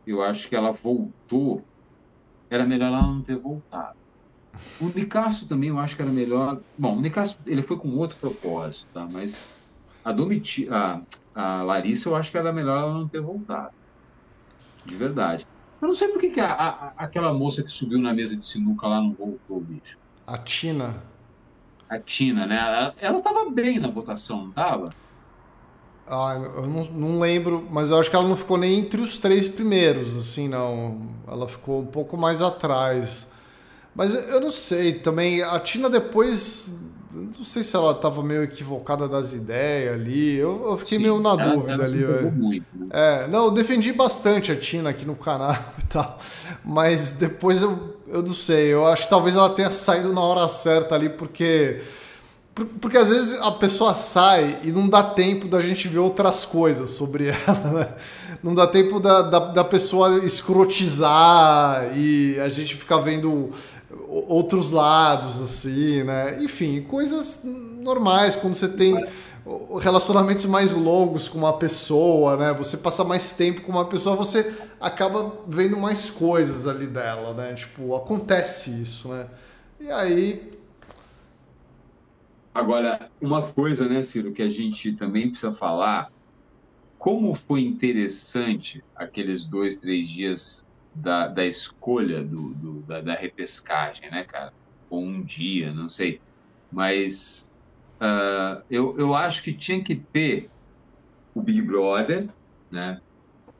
eu 0.06 0.22
acho 0.22 0.48
que 0.48 0.56
ela 0.56 0.72
voltou. 0.72 1.64
Era 2.48 2.64
melhor 2.64 2.86
ela 2.86 3.02
não 3.02 3.22
ter 3.22 3.36
voltado. 3.36 3.98
O 4.80 4.86
Nicasso 4.86 5.46
também 5.46 5.68
eu 5.68 5.78
acho 5.78 5.96
que 5.96 6.02
era 6.02 6.10
melhor. 6.10 6.60
Bom, 6.78 6.96
o 6.96 7.00
Nicasso 7.00 7.38
ele 7.46 7.62
foi 7.62 7.76
com 7.76 7.88
outro 7.96 8.16
propósito, 8.16 8.88
tá? 8.92 9.06
Mas 9.10 9.52
a, 10.04 10.12
Domiti, 10.12 10.68
a, 10.68 11.00
a 11.34 11.62
Larissa 11.62 12.08
eu 12.08 12.16
acho 12.16 12.30
que 12.30 12.38
era 12.38 12.52
melhor 12.52 12.78
ela 12.78 12.94
não 12.94 13.08
ter 13.08 13.20
voltado. 13.20 13.74
De 14.84 14.94
verdade. 14.94 15.46
Eu 15.80 15.88
não 15.88 15.94
sei 15.94 16.08
por 16.08 16.20
que, 16.20 16.30
que 16.30 16.40
a, 16.40 16.52
a, 16.52 16.92
aquela 16.96 17.32
moça 17.32 17.62
que 17.62 17.70
subiu 17.70 17.98
na 17.98 18.12
mesa 18.12 18.36
de 18.36 18.44
sinuca 18.44 18.86
lá 18.86 19.00
não 19.00 19.12
voltou, 19.12 19.60
bicho. 19.60 19.96
A 20.26 20.36
Tina. 20.38 21.02
A 21.88 21.98
Tina, 21.98 22.46
né? 22.46 22.56
Ela, 22.56 22.94
ela 22.98 23.22
tava 23.22 23.50
bem 23.50 23.78
na 23.78 23.88
votação, 23.88 24.46
não 24.46 24.52
tava? 24.52 24.90
Ah, 26.10 26.40
eu 26.56 26.66
não, 26.66 26.84
não, 26.86 27.20
lembro, 27.20 27.66
mas 27.70 27.90
eu 27.90 27.98
acho 27.98 28.10
que 28.10 28.16
ela 28.16 28.26
não 28.26 28.36
ficou 28.36 28.58
nem 28.58 28.80
entre 28.80 29.00
os 29.00 29.16
três 29.16 29.48
primeiros, 29.48 30.16
assim, 30.18 30.48
não. 30.48 31.00
Ela 31.26 31.46
ficou 31.46 31.80
um 31.82 31.86
pouco 31.86 32.16
mais 32.16 32.42
atrás. 32.42 33.28
Mas 33.94 34.14
eu 34.14 34.40
não 34.40 34.50
sei, 34.50 34.94
também 34.94 35.42
a 35.42 35.58
Tina 35.60 35.88
depois. 35.88 36.70
Não 37.12 37.44
sei 37.44 37.62
se 37.64 37.74
ela 37.74 37.92
estava 37.92 38.22
meio 38.22 38.42
equivocada 38.42 39.08
das 39.08 39.32
ideias 39.32 39.94
ali. 39.94 40.36
Eu, 40.36 40.64
eu 40.64 40.76
fiquei 40.78 40.98
Sim, 40.98 41.04
meio 41.04 41.20
na 41.20 41.30
ela, 41.30 41.54
dúvida 41.54 41.74
ela 41.74 41.84
ali. 41.84 42.30
Muito, 42.32 42.66
né? 42.74 42.86
É, 42.90 43.28
não, 43.28 43.46
eu 43.46 43.50
defendi 43.50 43.92
bastante 43.92 44.52
a 44.52 44.56
Tina 44.56 44.90
aqui 44.90 45.04
no 45.04 45.16
canal 45.16 45.56
e 45.78 45.86
tal. 45.86 46.18
Mas 46.64 47.12
depois 47.12 47.62
eu, 47.62 47.96
eu 48.08 48.22
não 48.22 48.34
sei. 48.34 48.72
Eu 48.72 48.86
acho 48.86 49.04
que 49.04 49.10
talvez 49.10 49.36
ela 49.36 49.50
tenha 49.50 49.70
saído 49.70 50.12
na 50.12 50.20
hora 50.20 50.48
certa 50.48 50.94
ali, 50.94 51.08
porque 51.08 51.80
porque 52.66 52.96
às 52.96 53.08
vezes 53.08 53.40
a 53.40 53.50
pessoa 53.52 53.94
sai 53.94 54.58
e 54.62 54.72
não 54.72 54.88
dá 54.88 55.02
tempo 55.02 55.46
da 55.48 55.60
gente 55.60 55.88
ver 55.88 55.98
outras 55.98 56.44
coisas 56.44 56.90
sobre 56.90 57.28
ela, 57.46 57.72
né? 57.72 57.94
Não 58.42 58.54
dá 58.54 58.66
tempo 58.66 58.98
da, 58.98 59.22
da, 59.22 59.38
da 59.38 59.64
pessoa 59.64 60.24
escrotizar 60.24 61.96
e 61.96 62.38
a 62.40 62.48
gente 62.48 62.74
ficar 62.76 62.98
vendo 62.98 63.50
outros 64.08 64.70
lados, 64.70 65.40
assim, 65.40 66.02
né? 66.02 66.42
Enfim, 66.42 66.82
coisas 66.82 67.40
normais, 67.44 68.36
quando 68.36 68.54
você 68.54 68.68
tem 68.68 69.04
relacionamentos 69.80 70.44
mais 70.44 70.72
longos 70.72 71.28
com 71.28 71.38
uma 71.38 71.52
pessoa, 71.52 72.36
né? 72.36 72.54
Você 72.54 72.76
passa 72.76 73.04
mais 73.04 73.32
tempo 73.32 73.62
com 73.62 73.72
uma 73.72 73.84
pessoa, 73.84 74.16
você 74.16 74.54
acaba 74.80 75.32
vendo 75.46 75.76
mais 75.76 76.10
coisas 76.10 76.66
ali 76.66 76.86
dela, 76.86 77.34
né? 77.34 77.54
Tipo, 77.54 77.94
acontece 77.94 78.70
isso, 78.82 79.08
né? 79.08 79.26
E 79.80 79.90
aí. 79.90 80.59
Agora, 82.54 83.10
uma 83.20 83.52
coisa, 83.52 83.88
né, 83.88 84.02
Ciro, 84.02 84.32
que 84.32 84.42
a 84.42 84.50
gente 84.50 84.92
também 84.92 85.30
precisa 85.30 85.52
falar, 85.52 86.10
como 86.98 87.34
foi 87.34 87.62
interessante 87.62 88.82
aqueles 88.94 89.46
dois, 89.46 89.78
três 89.78 90.08
dias 90.08 90.66
da, 90.94 91.28
da 91.28 91.46
escolha 91.46 92.22
do, 92.22 92.50
do 92.54 92.80
da, 92.80 93.00
da 93.00 93.14
repescagem, 93.14 94.10
né, 94.10 94.24
cara? 94.24 94.52
Ou 94.88 95.02
um 95.02 95.22
dia, 95.22 95.72
não 95.72 95.88
sei. 95.88 96.20
Mas 96.72 97.48
uh, 98.00 98.62
eu, 98.68 98.98
eu 98.98 99.14
acho 99.14 99.42
que 99.42 99.52
tinha 99.52 99.82
que 99.82 99.94
ter 99.94 100.50
o 101.34 101.40
Big 101.40 101.62
Brother, 101.62 102.28
né? 102.70 103.00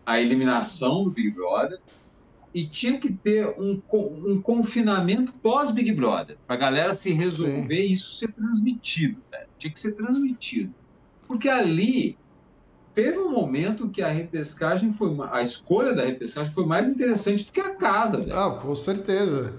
a 0.05 0.21
eliminação 0.21 1.05
do 1.05 1.11
Big 1.11 1.31
Brother, 1.31 1.79
e 2.53 2.67
tinha 2.67 2.99
que 2.99 3.13
ter 3.13 3.47
um, 3.59 3.81
um 3.93 4.41
confinamento 4.41 5.33
pós-Big 5.35 5.93
Brother, 5.93 6.37
para 6.47 6.57
a 6.57 6.59
galera 6.59 6.95
se 6.95 7.13
resolver 7.13 7.77
Sim. 7.77 7.83
e 7.83 7.93
isso 7.93 8.13
ser 8.13 8.33
transmitido. 8.33 9.19
Né? 9.31 9.45
Tinha 9.59 9.73
que 9.73 9.81
ser 9.81 9.93
transmitido. 9.93 10.75
Porque 11.27 11.49
ali 11.49 12.19
teve 12.93 13.19
um 13.19 13.31
momento 13.31 13.89
que 13.89 14.03
a 14.03 14.09
repescagem 14.09 14.93
foi. 14.93 15.17
A 15.31 15.43
escolha 15.43 15.95
da 15.95 16.05
repescagem 16.05 16.53
foi 16.53 16.67
mais 16.67 16.89
interessante 16.89 17.45
do 17.45 17.53
que 17.53 17.61
a 17.61 17.75
casa, 17.75 18.19
velho. 18.19 18.37
Ah, 18.37 18.59
com 18.61 18.75
certeza. 18.75 19.55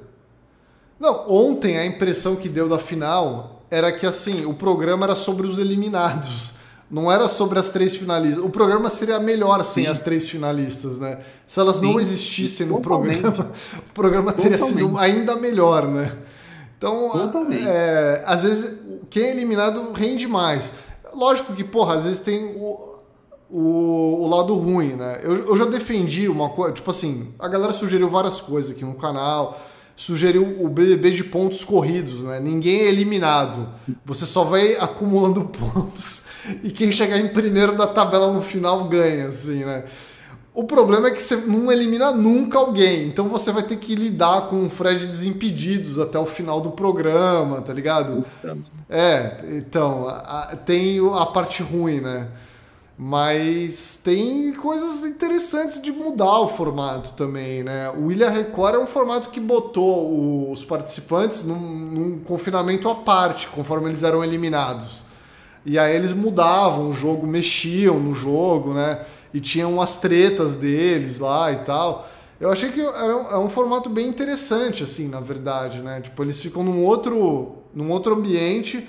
Não, 0.99 1.25
ontem 1.29 1.77
a 1.77 1.85
impressão 1.85 2.35
que 2.35 2.49
deu 2.49 2.67
da 2.67 2.77
final 2.77 3.65
era 3.71 3.91
que 3.91 4.05
assim, 4.05 4.45
o 4.45 4.53
programa 4.53 5.05
era 5.05 5.15
sobre 5.15 5.47
os 5.47 5.57
eliminados. 5.57 6.60
Não 6.91 7.09
era 7.09 7.29
sobre 7.29 7.57
as 7.57 7.69
três 7.69 7.95
finalistas. 7.95 8.43
O 8.43 8.49
programa 8.49 8.89
seria 8.89 9.17
melhor 9.17 9.63
sem 9.63 9.85
Sim. 9.85 9.89
as 9.89 10.01
três 10.01 10.27
finalistas, 10.29 10.99
né? 10.99 11.19
Se 11.47 11.57
elas 11.57 11.77
Sim. 11.77 11.85
não 11.85 11.99
existissem 11.99 12.67
no 12.67 12.81
Totalmente. 12.81 13.21
programa, 13.21 13.51
o 13.79 13.93
programa 13.93 14.33
teria 14.33 14.57
Totalmente. 14.57 14.83
sido 14.83 14.97
ainda 14.97 15.35
melhor, 15.37 15.87
né? 15.87 16.11
Então, 16.77 17.11
é, 17.65 18.23
às 18.25 18.43
vezes, 18.43 18.77
quem 19.09 19.23
é 19.23 19.31
eliminado 19.31 19.93
rende 19.93 20.27
mais. 20.27 20.73
Lógico 21.13 21.53
que, 21.53 21.63
porra, 21.63 21.95
às 21.95 22.03
vezes 22.03 22.19
tem 22.19 22.55
o, 22.57 22.99
o, 23.49 24.23
o 24.23 24.27
lado 24.27 24.53
ruim, 24.55 24.95
né? 24.95 25.21
Eu, 25.23 25.47
eu 25.47 25.57
já 25.57 25.65
defendi 25.65 26.27
uma 26.27 26.49
coisa, 26.49 26.73
tipo 26.73 26.91
assim, 26.91 27.33
a 27.39 27.47
galera 27.47 27.71
sugeriu 27.71 28.09
várias 28.09 28.41
coisas 28.41 28.71
aqui 28.71 28.83
no 28.83 28.95
canal 28.95 29.57
sugeriu 30.01 30.57
o 30.59 30.67
BBB 30.67 31.11
de 31.11 31.23
pontos 31.23 31.63
corridos, 31.63 32.23
né? 32.23 32.39
Ninguém 32.39 32.79
é 32.79 32.87
eliminado. 32.87 33.69
Você 34.03 34.25
só 34.25 34.43
vai 34.43 34.75
acumulando 34.75 35.45
pontos 35.59 36.25
e 36.63 36.71
quem 36.71 36.91
chegar 36.91 37.19
em 37.19 37.27
primeiro 37.27 37.77
da 37.77 37.85
tabela 37.85 38.33
no 38.33 38.41
final 38.41 38.85
ganha, 38.85 39.27
assim, 39.27 39.63
né? 39.63 39.83
O 40.55 40.63
problema 40.63 41.09
é 41.09 41.11
que 41.11 41.21
você 41.21 41.35
não 41.35 41.71
elimina 41.71 42.11
nunca 42.11 42.57
alguém, 42.57 43.05
então 43.05 43.29
você 43.29 43.51
vai 43.51 43.61
ter 43.61 43.75
que 43.77 43.93
lidar 43.93 44.47
com 44.47 44.65
o 44.65 44.69
Fred 44.69 45.05
Desimpedidos 45.05 45.99
até 45.99 46.17
o 46.17 46.25
final 46.25 46.59
do 46.59 46.71
programa, 46.71 47.61
tá 47.61 47.71
ligado? 47.71 48.25
É, 48.89 49.35
então, 49.51 50.07
a, 50.09 50.57
tem 50.65 50.99
a 51.13 51.27
parte 51.27 51.61
ruim, 51.61 52.01
né? 52.01 52.27
Mas 53.03 53.95
tem 53.95 54.53
coisas 54.53 55.03
interessantes 55.03 55.81
de 55.81 55.91
mudar 55.91 56.41
o 56.41 56.47
formato 56.47 57.13
também, 57.13 57.63
né? 57.63 57.89
O 57.89 58.11
Ilha 58.11 58.29
Record 58.29 58.75
é 58.75 58.77
um 58.77 58.85
formato 58.85 59.29
que 59.29 59.39
botou 59.39 60.51
os 60.51 60.63
participantes 60.63 61.43
num, 61.43 61.57
num, 61.57 62.19
confinamento 62.19 62.87
à 62.87 62.93
parte, 62.93 63.47
conforme 63.47 63.89
eles 63.89 64.03
eram 64.03 64.23
eliminados. 64.23 65.05
E 65.65 65.79
aí 65.79 65.95
eles 65.95 66.13
mudavam 66.13 66.89
o 66.89 66.93
jogo, 66.93 67.25
mexiam 67.25 67.99
no 67.99 68.13
jogo, 68.13 68.71
né? 68.71 69.03
E 69.33 69.39
tinham 69.39 69.81
as 69.81 69.97
tretas 69.97 70.55
deles 70.55 71.17
lá 71.17 71.51
e 71.51 71.55
tal. 71.55 72.07
Eu 72.39 72.51
achei 72.51 72.69
que 72.69 72.81
era 72.81 73.17
um, 73.17 73.27
é 73.31 73.37
um 73.39 73.49
formato 73.49 73.89
bem 73.89 74.07
interessante, 74.07 74.83
assim, 74.83 75.07
na 75.07 75.19
verdade, 75.19 75.81
né? 75.81 76.01
Tipo, 76.01 76.21
eles 76.21 76.39
ficam 76.39 76.63
num 76.63 76.85
outro, 76.85 77.63
num 77.73 77.89
outro 77.89 78.13
ambiente 78.13 78.87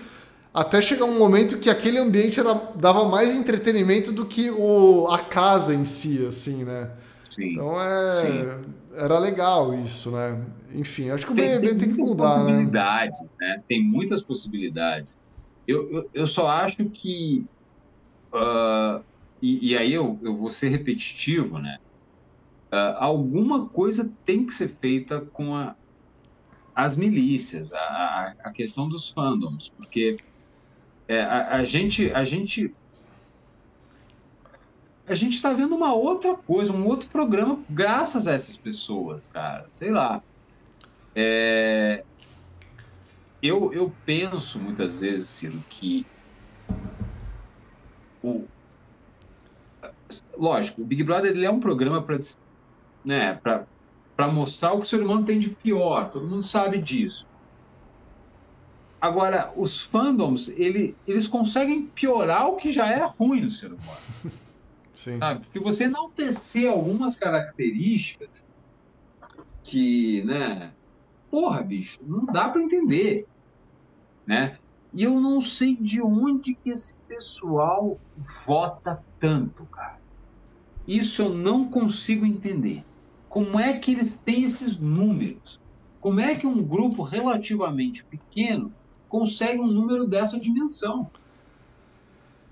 até 0.53 0.83
chegar 0.83 1.07
um 1.07 1.19
momento 1.19 1.59
que 1.59 1.71
aquele 1.71 1.99
ambiente 1.99 2.39
era, 2.39 2.55
dava 2.75 3.09
mais 3.09 3.35
entretenimento 3.35 4.13
do 4.13 4.27
que 4.27 4.51
o, 4.51 5.07
a 5.09 5.19
casa 5.19 5.75
em 5.75 5.85
si, 5.85 6.25
assim, 6.27 6.65
né? 6.65 6.91
Sim. 7.31 7.53
Então 7.53 7.81
é, 7.81 8.21
Sim. 8.21 8.73
era 8.95 9.19
legal 9.19 9.73
isso, 9.75 10.11
né? 10.11 10.45
Enfim, 10.75 11.09
acho 11.09 11.25
que 11.25 11.33
o 11.33 11.35
BBB 11.35 11.69
tem, 11.69 11.79
tem, 11.79 11.89
tem 11.89 11.95
que 11.95 12.03
mudar, 12.03 12.39
né? 12.39 12.45
possibilidades, 12.45 13.21
né? 13.23 13.29
né? 13.41 13.63
Tem 13.67 13.83
muitas 13.83 14.21
possibilidades. 14.21 15.19
Eu, 15.67 15.91
eu, 15.91 16.11
eu 16.13 16.27
só 16.27 16.49
acho 16.49 16.85
que 16.91 17.47
uh, 18.35 19.03
e, 19.41 19.71
e, 19.71 19.77
aí 19.77 19.93
eu, 19.93 20.19
eu 20.23 20.37
vou 20.37 20.51
ser 20.51 20.69
repetitivo, 20.69 21.59
né? 21.59 21.79
Uh, 22.71 22.97
alguma 22.99 23.67
coisa 23.67 24.11
tem 24.25 24.47
que 24.47 24.53
ser 24.53 24.69
feita 24.69 25.21
com 25.33 25.55
a, 25.55 25.75
as 26.75 26.97
milícias, 26.97 27.73
a, 27.73 28.35
a 28.45 28.51
questão 28.51 28.89
dos 28.89 29.11
fandoms, 29.11 29.71
porque 29.71 30.19
é, 31.13 31.23
a, 31.23 31.57
a, 31.57 31.65
gente, 31.65 32.11
a 32.13 32.25
gente, 32.25 32.75
a 35.07 35.15
gente 35.15 35.35
está 35.35 35.53
vendo 35.53 35.75
uma 35.77 35.93
outra 35.93 36.35
coisa, 36.35 36.73
um 36.73 36.87
outro 36.87 37.07
programa, 37.11 37.61
graças 37.69 38.27
a 38.27 38.33
essas 38.33 38.57
pessoas, 38.57 39.21
cara. 39.31 39.67
Sei 39.77 39.91
lá. 39.91 40.23
É, 41.15 42.03
eu, 43.43 43.75
eu 43.75 43.93
penso 44.07 44.59
muitas 44.59 45.01
vezes, 45.01 45.29
Ciro, 45.29 45.63
que 45.69 46.07
o, 48.25 48.47
lógico, 50.35 50.81
o 50.81 50.85
Big 50.85 51.03
Brother 51.03 51.33
ele 51.33 51.45
é 51.45 51.51
um 51.51 51.61
programa 51.61 52.01
para 52.01 52.19
né, 53.05 53.39
para 54.17 54.29
mostrar 54.29 54.73
o 54.73 54.79
que 54.79 54.87
o 54.87 54.89
ser 54.89 55.03
humano 55.03 55.27
tem 55.27 55.39
de 55.39 55.51
pior. 55.51 56.11
Todo 56.11 56.27
mundo 56.27 56.43
sabe 56.43 56.79
disso. 56.79 57.27
Agora, 59.03 59.53
os 59.57 59.83
fandoms, 59.83 60.49
ele, 60.51 60.95
eles 61.09 61.27
conseguem 61.27 61.87
piorar 61.87 62.47
o 62.47 62.55
que 62.55 62.73
já 62.73 62.87
é 62.87 63.05
ruim 63.05 63.41
no 63.41 63.51
ser 63.51 63.73
humano. 63.73 63.99
Sim. 64.95 65.17
Sabe? 65.17 65.41
Porque 65.41 65.59
você 65.59 65.85
enaltecer 65.85 66.71
algumas 66.71 67.17
características 67.17 68.47
que, 69.65 70.23
né? 70.23 70.71
Porra, 71.29 71.63
bicho, 71.63 71.99
não 72.07 72.25
dá 72.27 72.49
para 72.49 72.63
entender, 72.63 73.27
né? 74.25 74.57
E 74.95 75.03
eu 75.03 75.21
não 75.21 75.41
sei 75.41 75.75
de 75.75 76.01
onde 76.01 76.55
que 76.55 76.71
esse 76.71 76.95
pessoal 77.09 77.99
vota 78.47 79.03
tanto, 79.19 79.65
cara. 79.65 79.99
Isso 80.87 81.23
eu 81.23 81.35
não 81.35 81.69
consigo 81.69 82.25
entender. 82.25 82.85
Como 83.29 83.59
é 83.59 83.77
que 83.77 83.91
eles 83.91 84.21
têm 84.21 84.45
esses 84.45 84.79
números? 84.79 85.61
Como 86.01 86.21
é 86.21 86.37
que 86.37 86.47
um 86.47 86.63
grupo 86.63 87.03
relativamente 87.03 88.05
pequeno 88.05 88.73
consegue 89.13 89.61
um 89.61 89.67
número 89.67 90.07
dessa 90.07 90.41
dimensão. 90.41 91.11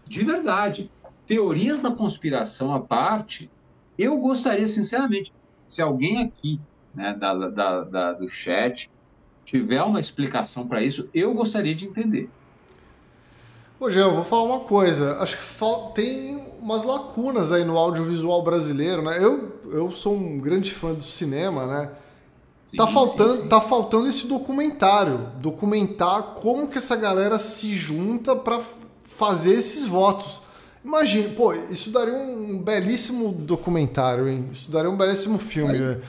De 0.07 0.23
verdade. 0.23 0.91
Teorias 1.27 1.81
da 1.81 1.91
conspiração 1.91 2.75
à 2.75 2.81
parte, 2.81 3.51
eu 3.99 4.19
gostaria, 4.19 4.67
sinceramente, 4.67 5.33
se 5.67 5.81
alguém 5.81 6.23
aqui 6.23 6.61
né, 6.95 7.17
da, 7.19 7.33
da, 7.33 7.85
da, 7.85 8.13
do 8.13 8.29
chat 8.29 8.91
tiver 9.43 9.83
uma 9.83 9.99
explicação 9.99 10.69
para 10.69 10.83
isso, 10.83 11.09
eu 11.15 11.33
gostaria 11.33 11.75
de 11.75 11.87
entender. 11.87 12.29
Ô, 13.79 13.89
Jean, 13.89 14.09
eu 14.09 14.15
vou 14.15 14.25
falar 14.25 14.43
uma 14.43 14.61
coisa. 14.61 15.17
Acho 15.19 15.39
que 15.39 15.95
tem 15.95 16.37
umas 16.61 16.85
lacunas 16.85 17.53
aí 17.53 17.65
no 17.65 17.79
audiovisual 17.79 18.43
brasileiro, 18.43 19.01
né? 19.01 19.17
Eu, 19.19 19.61
eu 19.73 19.91
sou 19.93 20.15
um 20.15 20.39
grande 20.39 20.73
fã 20.73 20.93
do 20.93 21.03
cinema, 21.03 21.67
né? 21.67 21.93
Tá 22.77 22.87
faltando, 22.87 23.35
sim, 23.35 23.43
sim. 23.43 23.49
tá 23.49 23.61
faltando 23.61 24.09
esse 24.09 24.27
documentário, 24.27 25.29
documentar 25.41 26.35
como 26.35 26.69
que 26.69 26.79
essa 26.79 26.97
galera 26.97 27.39
se 27.39 27.75
junta 27.75 28.37
para 28.37 28.61
fazer 29.03 29.55
esses 29.55 29.85
votos. 29.85 30.43
Imagina, 30.85 31.29
pô, 31.31 31.53
isso 31.53 31.91
daria 31.91 32.15
um 32.15 32.59
belíssimo 32.59 33.33
documentário, 33.33 34.29
hein? 34.29 34.49
Isso 34.51 34.71
daria 34.71 34.91
um 34.91 34.97
belíssimo 34.97 35.39
filme, 35.39 35.79
né? 35.79 36.01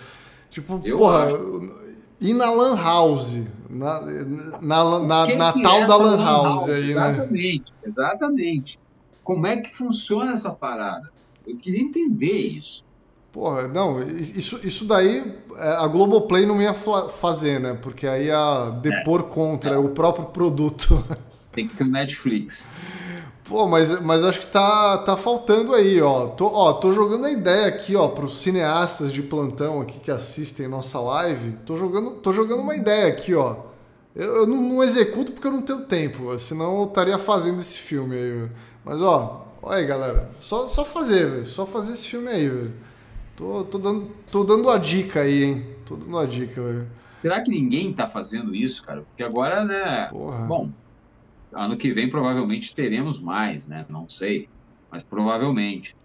Tipo, 0.49 0.81
Eu 0.83 0.97
porra, 0.97 1.25
acho. 1.25 1.71
ir 2.19 2.33
na 2.33 2.49
Lan 2.51 2.75
House, 2.75 3.37
na, 3.69 4.01
na, 4.61 4.99
na, 4.99 5.35
na 5.35 5.53
tal 5.53 5.81
é 5.81 5.85
da 5.85 5.95
Lan 5.95 6.23
House, 6.23 6.67
house 6.67 6.69
aí, 6.69 6.91
exatamente, 6.91 6.93
né? 6.93 7.09
Exatamente, 7.13 7.73
exatamente. 7.85 8.79
Como 9.23 9.47
é 9.47 9.57
que 9.57 9.73
funciona 9.73 10.33
essa 10.33 10.51
parada? 10.51 11.09
Eu 11.45 11.57
queria 11.57 11.81
entender 11.81 12.37
isso. 12.37 12.83
Porra, 13.31 13.65
não, 13.67 14.01
isso, 14.01 14.59
isso 14.61 14.83
daí 14.83 15.33
é, 15.55 15.69
a 15.69 15.87
Globoplay 15.87 16.45
não 16.45 16.61
ia 16.61 16.73
fazer, 16.73 17.59
né? 17.59 17.77
Porque 17.81 18.05
aí 18.05 18.25
ia 18.25 18.69
depor 18.81 19.21
é. 19.21 19.23
contra 19.23 19.75
é. 19.75 19.77
o 19.77 19.89
próprio 19.89 20.25
produto. 20.25 21.03
Tem 21.51 21.67
que 21.67 21.75
ter 21.75 21.85
Netflix. 21.85 22.67
Pô, 23.45 23.67
mas, 23.67 24.01
mas 24.01 24.23
acho 24.23 24.39
que 24.41 24.47
tá, 24.47 24.97
tá 24.99 25.17
faltando 25.17 25.73
aí, 25.73 26.01
ó. 26.01 26.27
Tô, 26.27 26.45
ó. 26.47 26.73
tô 26.73 26.93
jogando 26.93 27.25
a 27.25 27.31
ideia 27.31 27.67
aqui, 27.67 27.95
ó, 27.95 28.07
pros 28.09 28.39
cineastas 28.39 29.11
de 29.11 29.21
plantão 29.21 29.81
aqui 29.81 29.99
que 29.99 30.11
assistem 30.11 30.67
nossa 30.67 30.99
live. 30.99 31.53
Tô 31.65 31.75
jogando, 31.75 32.11
tô 32.11 32.31
jogando 32.31 32.61
uma 32.61 32.75
ideia 32.75 33.07
aqui, 33.07 33.33
ó. 33.33 33.57
Eu, 34.15 34.37
eu 34.37 34.47
não, 34.47 34.61
não, 34.61 34.83
executo 34.83 35.31
porque 35.31 35.47
eu 35.47 35.51
não 35.51 35.61
tenho 35.61 35.81
tempo, 35.81 36.37
senão 36.37 36.81
eu 36.81 36.87
estaria 36.87 37.17
fazendo 37.17 37.59
esse 37.59 37.77
filme 37.77 38.15
aí. 38.15 38.49
Mas 38.83 39.01
ó, 39.01 39.47
olha 39.61 39.77
aí, 39.77 39.85
galera. 39.85 40.29
Só, 40.39 40.67
só 40.67 40.83
fazer, 40.83 41.29
velho. 41.29 41.45
Só 41.45 41.65
fazer 41.65 41.93
esse 41.93 42.07
filme 42.07 42.29
aí, 42.29 42.47
velho. 42.47 42.73
Tô, 43.41 43.63
tô, 43.63 43.79
dando, 43.79 44.11
tô 44.31 44.43
dando 44.43 44.69
a 44.69 44.77
dica 44.77 45.21
aí, 45.21 45.43
hein? 45.43 45.65
Tô 45.83 45.95
dando 45.95 46.15
a 46.15 46.27
dica, 46.27 46.61
velho. 46.61 46.87
Será 47.17 47.41
que 47.41 47.49
ninguém 47.49 47.91
tá 47.91 48.07
fazendo 48.07 48.53
isso, 48.53 48.83
cara? 48.83 49.01
Porque 49.01 49.23
agora, 49.23 49.65
né? 49.65 50.07
Porra. 50.11 50.45
Bom, 50.45 50.69
ano 51.51 51.75
que 51.75 51.91
vem 51.91 52.07
provavelmente 52.07 52.75
teremos 52.75 53.19
mais, 53.19 53.65
né? 53.65 53.83
Não 53.89 54.07
sei. 54.07 54.47
Mas 54.91 55.01
provavelmente. 55.01 55.95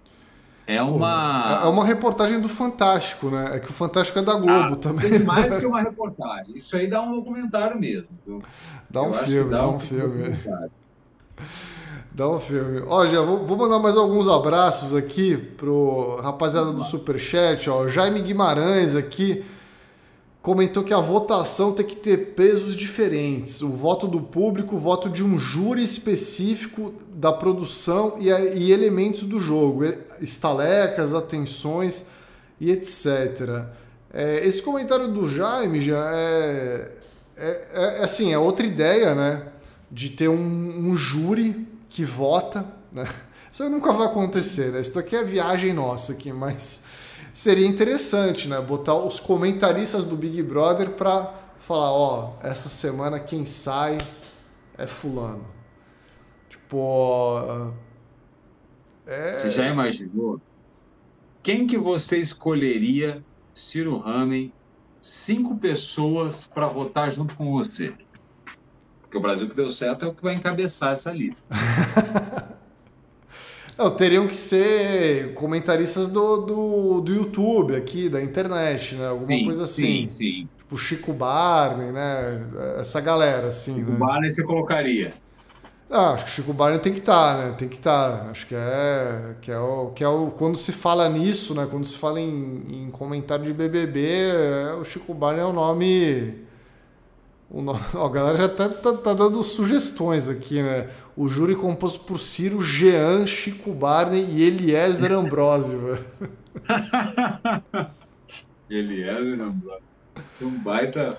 É 0.66 0.80
uma. 0.82 1.60
É, 1.62 1.66
é 1.66 1.68
uma 1.68 1.84
reportagem 1.84 2.40
do 2.40 2.48
Fantástico, 2.48 3.28
né? 3.28 3.56
É 3.56 3.60
que 3.60 3.68
o 3.68 3.74
Fantástico 3.74 4.18
é 4.18 4.22
da 4.22 4.32
Globo 4.32 4.72
ah, 4.72 4.76
também. 4.76 5.16
Isso 5.16 5.26
mais 5.26 5.50
do 5.50 5.58
que 5.60 5.66
uma 5.66 5.82
reportagem. 5.82 6.56
Isso 6.56 6.74
aí 6.74 6.88
dá 6.88 7.02
um 7.02 7.16
documentário 7.16 7.78
mesmo. 7.78 8.08
Viu? 8.26 8.42
Dá 8.88 9.02
um 9.02 9.12
filme, 9.12 9.50
dá, 9.50 9.58
dá, 9.58 9.68
um, 9.68 9.74
um 9.74 9.78
filme. 9.78 10.34
Dá 12.16 12.30
um 12.30 12.40
filme. 12.40 12.82
Ó, 12.86 13.06
já 13.06 13.20
vou, 13.20 13.44
vou, 13.44 13.58
mandar 13.58 13.78
mais 13.78 13.94
alguns 13.94 14.26
abraços 14.26 14.94
aqui 14.94 15.36
pro 15.36 16.16
rapaziada 16.22 16.72
do 16.72 16.82
Superchat, 16.82 17.68
ó. 17.68 17.88
Jaime 17.88 18.22
Guimarães 18.22 18.94
aqui 18.94 19.44
comentou 20.40 20.82
que 20.82 20.94
a 20.94 20.98
votação 20.98 21.74
tem 21.74 21.84
que 21.84 21.94
ter 21.94 22.32
pesos 22.34 22.74
diferentes. 22.74 23.60
O 23.60 23.68
voto 23.68 24.08
do 24.08 24.18
público, 24.18 24.76
o 24.76 24.78
voto 24.78 25.10
de 25.10 25.22
um 25.22 25.36
júri 25.36 25.84
específico 25.84 26.94
da 27.12 27.34
produção 27.34 28.16
e, 28.18 28.30
e 28.30 28.72
elementos 28.72 29.24
do 29.24 29.38
jogo, 29.38 29.84
estalecas, 30.18 31.12
atenções 31.12 32.06
e 32.58 32.70
etc. 32.70 33.66
É, 34.10 34.40
esse 34.42 34.62
comentário 34.62 35.12
do 35.12 35.28
Jaime 35.28 35.82
já 35.82 36.10
é, 36.14 36.92
é, 37.36 37.66
é, 37.74 38.02
assim, 38.02 38.32
é 38.32 38.38
outra 38.38 38.64
ideia, 38.64 39.14
né? 39.14 39.42
De 39.92 40.08
ter 40.08 40.28
um, 40.28 40.88
um 40.88 40.96
júri 40.96 41.75
que 41.88 42.04
vota, 42.04 42.66
né? 42.92 43.04
Isso 43.50 43.68
nunca 43.70 43.92
vai 43.92 44.06
acontecer, 44.06 44.72
né? 44.72 44.80
Isso 44.80 44.98
aqui 44.98 45.16
é 45.16 45.24
viagem 45.24 45.72
nossa 45.72 46.12
aqui, 46.12 46.32
mas 46.32 46.84
seria 47.32 47.66
interessante, 47.66 48.48
né? 48.48 48.60
Botar 48.60 48.94
os 48.94 49.18
comentaristas 49.18 50.04
do 50.04 50.16
Big 50.16 50.42
Brother 50.42 50.90
para 50.90 51.32
falar, 51.58 51.92
ó, 51.92 52.34
essa 52.42 52.68
semana 52.68 53.18
quem 53.18 53.46
sai 53.46 53.98
é 54.76 54.86
fulano. 54.86 55.46
Tipo, 56.48 57.72
é... 59.06 59.32
Você 59.32 59.50
já 59.50 59.66
imaginou? 59.66 60.40
Quem 61.42 61.66
que 61.66 61.78
você 61.78 62.18
escolheria, 62.18 63.24
Ciro 63.54 63.98
Ramen, 63.98 64.52
cinco 65.00 65.56
pessoas 65.56 66.44
para 66.44 66.66
votar 66.66 67.10
junto 67.10 67.36
com 67.36 67.52
você? 67.52 67.94
Porque 69.16 69.18
o 69.18 69.20
Brasil 69.20 69.48
que 69.48 69.56
deu 69.56 69.70
certo 69.70 70.04
é 70.04 70.08
o 70.08 70.14
que 70.14 70.22
vai 70.22 70.34
encabeçar 70.34 70.92
essa 70.92 71.10
lista. 71.10 71.54
Não, 73.76 73.90
teriam 73.90 74.26
que 74.26 74.36
ser 74.36 75.34
comentaristas 75.34 76.08
do, 76.08 76.38
do, 76.38 77.00
do 77.02 77.14
YouTube 77.14 77.76
aqui, 77.76 78.08
da 78.08 78.22
internet, 78.22 78.94
né? 78.94 79.08
Alguma 79.08 79.26
sim, 79.26 79.44
coisa 79.44 79.64
assim. 79.64 80.08
Sim, 80.08 80.08
sim. 80.08 80.48
Tipo 80.58 80.76
Chico 80.78 81.12
Barney, 81.12 81.92
né? 81.92 82.46
Essa 82.78 83.00
galera, 83.00 83.48
assim. 83.48 83.74
Chico 83.74 83.90
né? 83.90 83.98
Barney 83.98 84.30
você 84.30 84.42
colocaria. 84.42 85.12
Ah, 85.90 86.12
acho 86.12 86.24
que 86.24 86.30
o 86.30 86.34
Chico 86.34 86.52
Barney 86.54 86.78
tem 86.78 86.92
que 86.92 87.00
estar, 87.00 87.36
tá, 87.36 87.44
né? 87.44 87.54
Tem 87.56 87.68
que 87.68 87.76
estar. 87.76 88.24
Tá. 88.24 88.30
Acho 88.30 88.46
que 88.46 88.54
é, 88.54 89.36
que 89.42 89.52
é 89.52 89.58
o 89.58 89.90
que 89.90 90.02
é 90.02 90.08
o 90.08 90.30
quando 90.30 90.56
se 90.56 90.72
fala 90.72 91.08
nisso, 91.08 91.54
né? 91.54 91.66
Quando 91.70 91.84
se 91.84 91.98
fala 91.98 92.18
em, 92.18 92.86
em 92.86 92.90
comentário 92.90 93.44
de 93.44 93.52
BBB, 93.52 94.08
é, 94.08 94.74
o 94.74 94.84
Chico 94.84 95.12
Barney 95.12 95.42
é 95.42 95.46
o 95.46 95.52
nome 95.52 96.45
o 97.50 97.62
nome, 97.62 97.80
ó, 97.94 98.06
a 98.06 98.10
galera 98.10 98.36
já 98.36 98.48
tá, 98.48 98.68
tá, 98.68 98.92
tá, 98.92 99.14
dando 99.14 99.42
sugestões 99.42 100.28
aqui, 100.28 100.62
né? 100.62 100.88
O 101.16 101.28
júri 101.28 101.54
composto 101.54 102.00
por 102.00 102.18
Ciro, 102.18 102.60
Jean, 102.60 103.26
Chico 103.26 103.72
Barney 103.72 104.26
e 104.28 104.42
Eliezer 104.42 105.12
Ambrosio. 105.12 105.98
Eliezer 108.68 109.40
Ambrosio. 109.40 109.82
Isso 110.32 110.44
é 110.44 110.46
um 110.46 110.58
baita. 110.58 111.18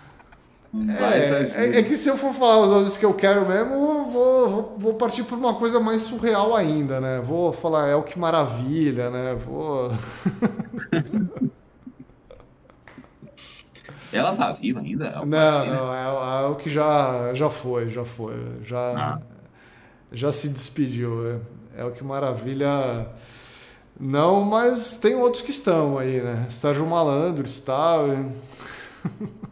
Um 0.73 0.91
é, 0.91 0.99
baita 0.99 1.59
é, 1.59 1.79
é, 1.79 1.83
que 1.83 1.95
se 1.95 2.09
eu 2.09 2.17
for 2.17 2.33
falar 2.33 2.59
os 2.59 2.67
nomes 2.67 2.97
que 2.97 3.05
eu 3.05 3.13
quero 3.13 3.47
mesmo, 3.47 3.69
vou, 3.69 4.05
vou, 4.05 4.75
vou, 4.77 4.93
partir 4.93 5.23
por 5.23 5.37
uma 5.37 5.55
coisa 5.55 5.79
mais 5.79 6.03
surreal 6.03 6.55
ainda, 6.55 6.99
né? 6.99 7.21
Vou 7.23 7.51
falar, 7.51 7.87
é 7.87 7.95
o 7.95 8.03
que 8.03 8.19
maravilha, 8.19 9.09
né? 9.09 9.33
Vou. 9.33 9.91
Ela 14.11 14.35
tá 14.35 14.51
viva 14.53 14.79
ainda? 14.79 15.11
Não, 15.25 15.65
não, 15.65 15.93
é, 15.93 16.43
é, 16.43 16.45
o 16.47 16.55
que 16.55 16.69
já, 16.69 17.34
já 17.34 17.49
foi, 17.49 17.89
já 17.89 18.05
foi. 18.05 18.35
Já, 18.63 18.79
ah. 18.97 19.19
já 20.11 20.31
se 20.31 20.49
despediu. 20.49 21.27
É, 21.27 21.39
é 21.81 21.84
o 21.84 21.91
que 21.91 22.03
maravilha. 22.03 23.07
Não, 23.99 24.43
mas 24.43 24.95
tem 24.95 25.15
outros 25.15 25.41
que 25.41 25.49
estão 25.49 25.97
aí, 25.97 26.21
né? 26.21 26.45
Estágio 26.47 26.85
Malandro 26.85 27.45
está. 27.45 27.97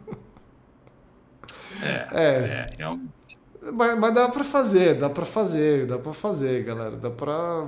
É, 1.82 2.08
é, 2.10 2.66
é, 2.78 2.88
um... 2.88 3.06
mas, 3.74 3.98
mas 3.98 4.14
dá 4.14 4.30
para 4.30 4.42
fazer, 4.42 4.94
dá 4.94 5.10
para 5.10 5.26
fazer, 5.26 5.84
dá 5.86 5.98
para 5.98 6.12
fazer, 6.14 6.64
galera. 6.64 6.96
Dá 6.96 7.10
para. 7.10 7.66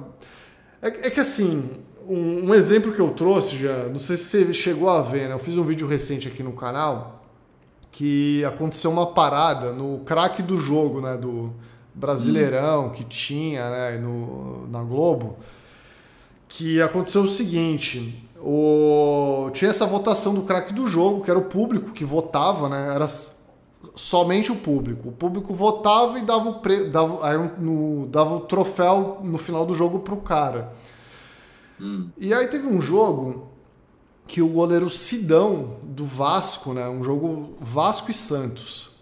É, 0.80 0.86
é 0.88 1.10
que 1.10 1.20
assim, 1.20 1.70
um, 2.08 2.48
um, 2.48 2.54
exemplo 2.54 2.92
que 2.92 3.00
eu 3.00 3.10
trouxe 3.10 3.56
já, 3.56 3.84
não 3.84 3.98
sei 3.98 4.16
se 4.16 4.44
você 4.44 4.54
chegou 4.54 4.88
a 4.88 5.02
ver, 5.02 5.28
né? 5.28 5.34
Eu 5.34 5.38
fiz 5.38 5.56
um 5.56 5.62
vídeo 5.62 5.86
recente 5.86 6.26
aqui 6.26 6.42
no 6.42 6.52
canal 6.52 7.22
que 7.92 8.44
aconteceu 8.44 8.90
uma 8.90 9.06
parada 9.06 9.72
no 9.72 9.98
craque 10.00 10.42
do 10.42 10.56
jogo, 10.56 11.00
né? 11.00 11.16
Do 11.16 11.52
Brasileirão 11.94 12.90
que 12.90 13.04
tinha 13.04 13.68
né? 13.68 13.98
no, 13.98 14.66
na 14.68 14.82
Globo. 14.82 15.36
Que 16.48 16.80
aconteceu 16.80 17.22
o 17.22 17.28
seguinte: 17.28 18.26
o, 18.40 19.50
tinha 19.52 19.70
essa 19.70 19.84
votação 19.84 20.32
do 20.32 20.42
craque 20.42 20.72
do 20.72 20.86
jogo, 20.86 21.22
que 21.22 21.30
era 21.30 21.38
o 21.38 21.44
público 21.44 21.92
que 21.92 22.04
votava, 22.04 22.68
né? 22.68 22.94
Era 22.94 23.06
somente 23.94 24.52
o 24.52 24.56
público. 24.56 25.08
O 25.08 25.12
público 25.12 25.52
votava 25.52 26.18
e 26.18 26.22
dava 26.22 26.48
o, 26.48 26.54
pre, 26.60 26.88
dava, 26.88 27.26
aí, 27.26 27.50
no, 27.58 28.06
dava 28.06 28.36
o 28.36 28.40
troféu 28.40 29.18
no 29.22 29.38
final 29.38 29.66
do 29.66 29.74
jogo 29.74 29.98
pro 29.98 30.16
cara. 30.16 30.72
Hum. 31.80 32.10
E 32.18 32.32
aí 32.34 32.46
teve 32.48 32.66
um 32.66 32.80
jogo 32.80 33.48
que 34.26 34.42
o 34.42 34.48
goleiro 34.48 34.90
Sidão 34.90 35.76
do 35.82 36.04
Vasco, 36.04 36.74
né? 36.74 36.88
Um 36.88 37.02
jogo 37.02 37.56
Vasco 37.60 38.10
e 38.10 38.14
Santos. 38.14 38.98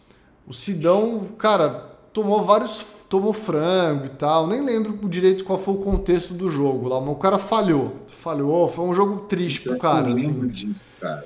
O 0.47 0.55
Sidão, 0.55 1.27
cara, 1.39 1.71
tomou 2.13 2.43
vários. 2.43 2.87
Tomou 3.09 3.33
frango 3.33 4.07
e 4.07 4.09
tal. 4.09 4.49
Nem 4.49 4.65
lembro 4.65 5.09
direito 5.09 5.45
qual 5.45 5.57
foi 5.57 5.75
o 5.75 5.79
contexto 5.79 6.35
do 6.35 6.49
jogo 6.49 6.89
lá, 6.89 7.01
mas 7.01 7.11
o 7.11 7.15
cara 7.15 7.39
falhou. 7.39 7.95
Falhou, 8.09 8.67
foi 8.67 8.85
um 8.85 8.93
jogo 8.93 9.27
triste 9.27 9.61
pro 9.61 9.79
cara. 9.79 10.11
Assim. 10.11 10.49
Disso, 10.49 10.81
cara. 11.01 11.25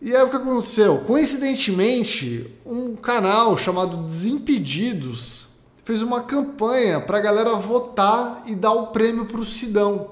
E 0.00 0.16
aí 0.16 0.22
o 0.22 0.30
que 0.30 0.36
aconteceu? 0.36 1.00
Coincidentemente, 1.00 2.50
um 2.64 2.96
canal 2.96 3.56
chamado 3.58 3.98
Desimpedidos 3.98 5.50
fez 5.84 6.00
uma 6.00 6.22
campanha 6.22 7.00
pra 7.00 7.20
galera 7.20 7.52
votar 7.54 8.42
e 8.46 8.54
dar 8.54 8.72
o 8.72 8.88
prêmio 8.88 9.26
pro 9.26 9.44
Sidão 9.44 10.08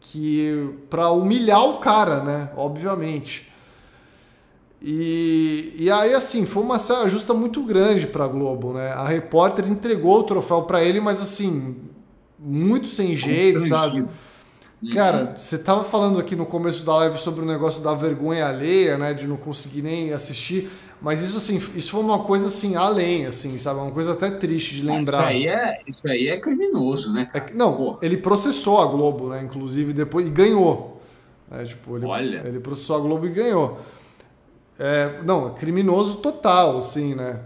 que 0.00 0.70
para 0.88 1.10
humilhar 1.10 1.64
o 1.64 1.78
cara, 1.78 2.22
né? 2.22 2.52
Obviamente. 2.56 3.48
E, 4.80 5.74
e 5.76 5.90
aí, 5.90 6.14
assim, 6.14 6.46
foi 6.46 6.62
uma 6.62 6.78
saia 6.78 7.08
justa 7.08 7.34
muito 7.34 7.62
grande 7.62 8.06
para 8.06 8.24
a 8.24 8.28
Globo, 8.28 8.72
né? 8.72 8.92
A 8.92 9.06
repórter 9.06 9.68
entregou 9.68 10.20
o 10.20 10.22
troféu 10.22 10.62
para 10.62 10.82
ele, 10.84 11.00
mas 11.00 11.20
assim, 11.20 11.76
muito 12.38 12.86
sem 12.86 13.16
jeito, 13.16 13.60
sabe? 13.60 14.02
Uhum. 14.80 14.90
Cara, 14.92 15.32
você 15.36 15.58
tava 15.58 15.82
falando 15.82 16.20
aqui 16.20 16.36
no 16.36 16.46
começo 16.46 16.84
da 16.84 16.94
live 16.96 17.18
sobre 17.18 17.42
o 17.42 17.44
negócio 17.44 17.82
da 17.82 17.92
vergonha 17.94 18.46
alheia, 18.46 18.96
né? 18.96 19.12
De 19.12 19.26
não 19.26 19.36
conseguir 19.36 19.82
nem 19.82 20.12
assistir. 20.12 20.70
Mas 21.00 21.22
isso, 21.22 21.36
assim, 21.36 21.56
isso 21.76 21.92
foi 21.92 22.00
uma 22.00 22.18
coisa, 22.20 22.48
assim, 22.48 22.74
além, 22.74 23.26
assim, 23.26 23.56
sabe? 23.58 23.78
Uma 23.78 23.90
coisa 23.90 24.12
até 24.12 24.30
triste 24.30 24.74
de 24.74 24.82
lembrar. 24.82 25.20
Isso 25.20 25.28
aí 25.28 25.46
é, 25.46 25.80
isso 25.86 26.08
aí 26.08 26.28
é 26.28 26.36
criminoso, 26.38 27.12
né? 27.12 27.30
É, 27.32 27.52
não, 27.54 27.76
Pô. 27.76 27.98
ele 28.02 28.16
processou 28.16 28.80
a 28.80 28.86
Globo, 28.86 29.28
né? 29.28 29.42
Inclusive, 29.42 29.92
depois, 29.92 30.26
e 30.26 30.30
ganhou. 30.30 31.00
É, 31.50 31.62
tipo, 31.62 31.96
ele, 31.96 32.06
Olha. 32.06 32.42
ele 32.44 32.58
processou 32.58 32.96
a 32.96 32.98
Globo 32.98 33.26
e 33.26 33.30
ganhou. 33.30 33.78
É, 34.78 35.20
não, 35.24 35.54
criminoso 35.54 36.18
total, 36.18 36.78
assim, 36.78 37.14
né? 37.14 37.40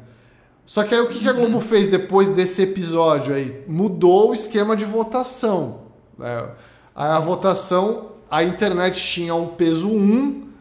Só 0.65 0.85
que 0.85 0.95
aí 0.95 1.01
o 1.01 1.09
que, 1.09 1.19
que 1.19 1.29
a 1.29 1.33
Globo 1.33 1.61
fez 1.61 1.89
depois 1.89 2.29
desse 2.29 2.63
episódio 2.63 3.35
aí? 3.35 3.63
Mudou 3.69 4.31
o 4.31 4.33
esquema 4.33 4.75
de 4.75 4.85
votação. 4.85 5.83
Né? 6.17 6.49
A 6.95 7.19
votação, 7.19 8.13
a 8.31 8.43
internet 8.43 9.03
tinha 9.03 9.35
um 9.35 9.49
peso 9.49 9.89
1 9.89 10.52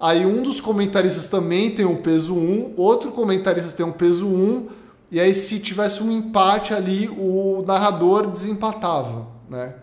Aí 0.00 0.24
um 0.24 0.42
dos 0.42 0.62
comentaristas 0.62 1.26
também 1.26 1.70
tem 1.70 1.84
um 1.84 1.96
peso 1.96 2.34
1, 2.34 2.72
outro 2.76 3.12
comentarista 3.12 3.76
tem 3.76 3.84
um 3.84 3.92
peso 3.92 4.26
1, 4.26 4.68
e 5.12 5.20
aí 5.20 5.34
se 5.34 5.60
tivesse 5.60 6.02
um 6.02 6.10
empate 6.10 6.72
ali, 6.72 7.06
o 7.08 7.62
narrador 7.66 8.26
desempatava, 8.26 9.28
né? 9.48 9.74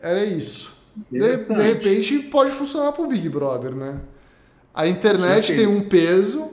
Era 0.00 0.24
isso. 0.24 0.72
De, 1.10 1.18
de, 1.18 1.62
repente 1.62 2.18
pode 2.20 2.50
funcionar 2.50 2.92
para 2.92 3.02
o 3.02 3.08
Big 3.08 3.28
Brother, 3.28 3.74
né? 3.74 4.00
A 4.72 4.86
internet 4.86 5.54
tem 5.54 5.66
um 5.66 5.88
peso 5.88 6.50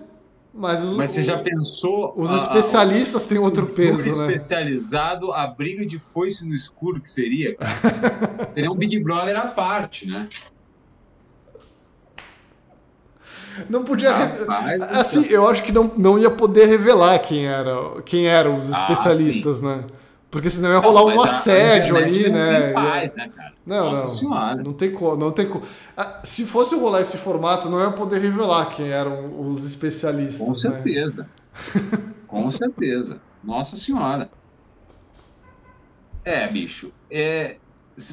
Mas, 0.53 0.83
os, 0.83 0.95
Mas 0.95 1.11
você 1.11 1.23
já 1.23 1.37
pensou. 1.37 2.13
Os 2.15 2.31
especialistas 2.31 3.23
a, 3.23 3.25
a, 3.25 3.29
têm 3.29 3.37
outro 3.37 3.67
peso, 3.67 4.15
né? 4.17 4.33
especializado, 4.33 5.31
a 5.33 5.45
briga 5.45 5.85
de 5.85 5.99
foice 6.13 6.45
no 6.45 6.55
escuro 6.55 6.99
que 6.99 7.11
seria, 7.11 7.55
cara. 7.55 8.49
seria 8.55 8.71
um 8.71 8.75
Big 8.75 8.97
Brother 8.99 9.37
à 9.37 9.47
parte, 9.47 10.07
né? 10.07 10.27
Não 13.69 13.84
podia. 13.84 14.11
Rapaz, 14.11 14.81
assim, 14.84 15.26
eu 15.30 15.48
acho 15.48 15.64
que 15.64 15.72
não, 15.72 15.91
não 15.98 16.19
ia 16.19 16.30
poder 16.30 16.65
revelar 16.65 17.19
quem 17.19 17.45
era, 17.45 18.02
quem 18.06 18.27
eram 18.27 18.56
os 18.56 18.72
ah, 18.72 18.80
especialistas, 18.80 19.64
ah, 19.64 19.77
né? 19.77 19.84
Porque 20.31 20.49
senão 20.49 20.69
ia 20.69 20.77
rolar 20.77 21.02
não, 21.02 21.18
um 21.18 21.22
assédio 21.22 21.98
ali, 21.98 22.30
né? 22.30 22.72
Paz, 22.72 23.15
né 23.15 23.30
cara? 23.36 23.53
Não, 23.65 23.90
Nossa 23.90 24.03
não. 24.03 24.10
Senhora. 24.10 24.64
Não 24.64 24.73
tem 24.73 24.91
como, 24.91 25.15
não 25.15 25.31
tem 25.31 25.48
como. 25.48 25.64
Ah, 25.98 26.19
se 26.23 26.45
fosse 26.45 26.76
rolar 26.76 27.02
esse 27.02 27.18
formato, 27.18 27.69
não 27.69 27.81
ia 27.81 27.91
poder 27.91 28.19
revelar 28.19 28.68
quem 28.68 28.90
eram 28.90 29.40
os 29.41 29.64
especialistas. 29.64 30.40
Com 30.40 30.53
né? 30.53 30.60
certeza. 30.60 31.22
Né? 31.23 32.10
Com 32.27 32.52
certeza. 32.52 33.19
Nossa 33.44 33.76
senhora. 33.76 34.30
É, 36.23 36.48
bicho. 36.48 36.91
É, 37.10 37.56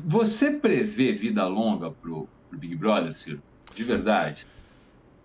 você 0.04 0.50
prevê 0.50 1.12
vida 1.12 1.46
longa 1.46 1.90
pro, 1.90 2.26
pro 2.48 2.58
Big 2.58 2.74
Brother, 2.74 3.14
Ciro? 3.14 3.42
De 3.74 3.84
verdade? 3.84 4.46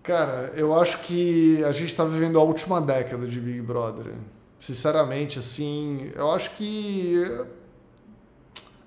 Cara, 0.04 0.52
eu 0.56 0.78
acho 0.80 1.00
que 1.00 1.64
a 1.64 1.72
gente 1.72 1.90
está 1.90 2.04
vivendo 2.04 2.40
a 2.40 2.44
última 2.44 2.82
década 2.82 3.28
de 3.28 3.40
Big 3.40 3.62
Brother. 3.62 4.14
Sinceramente, 4.60 5.38
assim, 5.38 6.12
eu 6.16 6.32
acho 6.32 6.52
que 6.56 7.24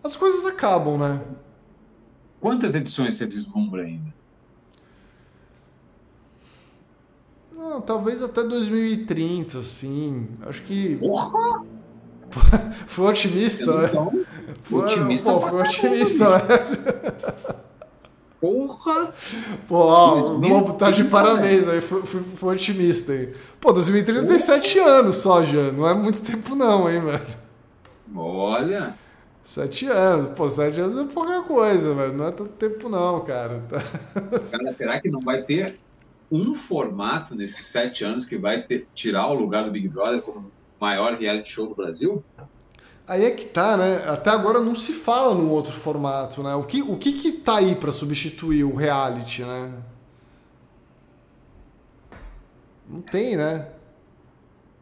as 0.03 0.17
coisas 0.17 0.45
acabam, 0.45 0.99
né? 0.99 1.21
Quantas 2.41 2.75
edições 2.75 3.15
você 3.15 3.27
vislumbra 3.27 3.83
ainda? 3.83 4.13
Não, 7.57 7.81
talvez 7.81 8.21
até 8.21 8.43
2030, 8.43 9.59
assim. 9.59 10.29
Acho 10.43 10.63
que. 10.65 10.97
Porra! 10.97 11.65
foi 12.87 13.07
otimista, 13.07 13.73
né? 13.83 13.89
Então, 13.89 14.25
foi, 14.63 14.85
otimista, 14.85 15.33
pô, 15.33 15.41
foi 15.41 15.61
otimista, 15.63 16.29
né? 16.31 17.55
Porra! 18.45 19.11
Pô, 19.67 19.77
ó, 19.77 20.21
o 20.21 20.39
Lobo 20.39 20.75
tá 20.75 20.91
de 20.91 21.05
parabéns 21.05 21.67
aí, 21.67 21.81
foi, 21.81 22.05
foi, 22.05 22.21
foi, 22.23 22.55
otimista 22.55 23.13
aí. 23.13 23.35
Pô, 23.59 23.73
2030 23.73 24.27
tem 24.27 24.39
7 24.39 24.79
anos 24.81 25.17
só 25.17 25.43
já, 25.43 25.73
não 25.73 25.89
é 25.89 25.95
muito 25.95 26.23
tempo 26.23 26.55
não, 26.55 26.91
hein, 26.91 27.01
velho? 27.01 27.25
Olha! 28.15 28.95
Sete 29.43 29.87
anos, 29.87 30.29
pô, 30.29 30.49
sete 30.49 30.81
anos 30.81 30.99
é 30.99 31.05
pouca 31.13 31.43
coisa, 31.43 31.95
velho. 31.95 32.15
Não 32.15 32.27
é 32.27 32.31
tanto 32.31 32.53
tempo, 32.53 32.89
não, 32.89 33.21
cara. 33.21 33.63
Cara, 34.51 34.71
será 34.71 34.99
que 34.99 35.11
não 35.11 35.21
vai 35.21 35.43
ter 35.43 35.79
um 36.33 36.55
formato 36.55 37.35
nesses 37.35 37.67
sete 37.67 38.05
anos 38.05 38.25
que 38.25 38.39
vai 38.39 38.63
ter, 38.63 38.87
tirar 38.95 39.27
o 39.27 39.35
lugar 39.35 39.65
do 39.65 39.71
Big 39.71 39.87
Brother 39.87 40.23
como 40.23 40.51
maior 40.81 41.15
reality 41.19 41.51
show 41.51 41.67
do 41.67 41.75
Brasil? 41.75 42.25
Aí 43.07 43.25
é 43.25 43.31
que 43.31 43.45
tá, 43.45 43.77
né? 43.77 43.97
Até 44.09 44.31
agora 44.31 44.61
não 44.61 44.75
se 44.75 44.93
fala 44.93 45.35
num 45.35 45.51
outro 45.51 45.73
formato, 45.73 46.43
né? 46.43 46.55
O 46.55 46.65
que, 46.65 46.81
o 46.81 46.97
que, 46.97 47.13
que 47.13 47.33
tá 47.33 47.59
aí 47.59 47.75
para 47.75 47.93
substituir 47.93 48.65
o 48.65 48.75
reality, 48.75 49.43
né? 49.43 49.83
Não 52.89 53.03
tem, 53.03 53.37
né? 53.37 53.71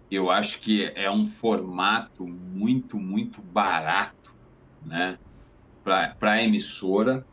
Eu 0.09 0.31
acho 0.31 0.61
que 0.61 0.93
é 0.94 1.11
um 1.11 1.27
formato 1.27 2.24
muito, 2.24 2.97
muito 2.97 3.43
barato, 3.43 4.32
né? 4.85 5.19
Para 5.82 6.15
a 6.20 6.43
emissora 6.43 7.27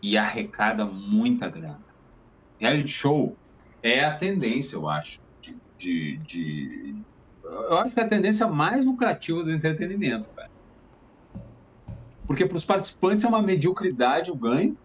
e 0.00 0.16
arrecada 0.16 0.86
muita 0.86 1.48
grana. 1.48 1.84
Reality 2.58 2.88
show 2.88 3.36
é 3.82 4.02
a 4.02 4.16
tendência, 4.16 4.76
eu 4.76 4.88
acho, 4.88 5.20
de, 5.42 5.54
de, 5.76 6.16
de 6.18 6.94
eu 7.62 7.78
acho 7.78 7.94
que 7.94 8.00
é 8.00 8.04
a 8.04 8.08
tendência 8.08 8.46
mais 8.46 8.84
lucrativa 8.84 9.42
do 9.42 9.50
entretenimento, 9.50 10.30
cara. 10.30 10.50
Porque 12.26 12.46
para 12.46 12.56
os 12.56 12.64
participantes 12.64 13.24
é 13.24 13.28
uma 13.28 13.42
mediocridade 13.42 14.30
o 14.30 14.34
ganho. 14.34 14.76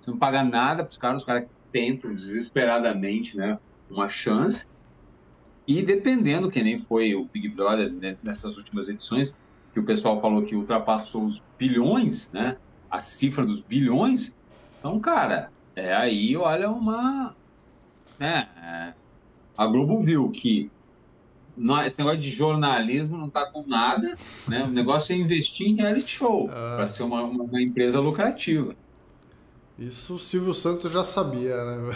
Você 0.00 0.10
não 0.10 0.18
paga 0.18 0.42
nada 0.42 0.82
para 0.82 0.90
os 0.90 0.98
caras, 0.98 1.22
os 1.22 1.26
caras 1.26 1.46
tentam 1.70 2.14
desesperadamente 2.14 3.36
né, 3.36 3.58
uma 3.88 4.08
chance. 4.08 4.66
E 5.66 5.82
dependendo, 5.82 6.50
que 6.50 6.62
nem 6.62 6.78
foi 6.78 7.14
o 7.14 7.26
Big 7.26 7.48
Brother 7.48 7.92
né, 7.92 8.16
nessas 8.22 8.56
últimas 8.56 8.88
edições, 8.88 9.34
que 9.72 9.78
o 9.78 9.84
pessoal 9.84 10.20
falou 10.20 10.42
que 10.42 10.56
ultrapassou 10.56 11.24
os 11.24 11.42
bilhões, 11.56 12.30
né? 12.32 12.56
A 12.90 12.98
cifra 12.98 13.46
dos 13.46 13.60
bilhões. 13.60 14.34
Então, 14.78 14.98
cara, 14.98 15.52
é 15.76 15.94
aí, 15.94 16.36
olha, 16.36 16.68
uma. 16.70 17.36
Né, 18.18 18.48
é, 18.60 18.94
a 19.56 19.66
Globo 19.66 20.02
viu 20.02 20.28
que 20.30 20.70
não, 21.60 21.84
esse 21.84 21.98
negócio 21.98 22.20
de 22.20 22.30
jornalismo 22.30 23.18
não 23.18 23.26
está 23.28 23.44
com 23.44 23.66
nada, 23.66 24.14
né? 24.48 24.64
O 24.64 24.68
negócio 24.68 25.12
é 25.12 25.16
investir 25.16 25.68
em 25.68 25.76
reality 25.76 26.10
show 26.16 26.48
ah. 26.50 26.76
para 26.76 26.86
ser 26.86 27.02
uma, 27.02 27.22
uma, 27.22 27.60
empresa 27.60 28.00
lucrativa. 28.00 28.74
Isso 29.78 30.14
o 30.14 30.18
Silvio 30.18 30.54
Santos 30.54 30.90
já 30.90 31.04
sabia, 31.04 31.56
né? 31.56 31.92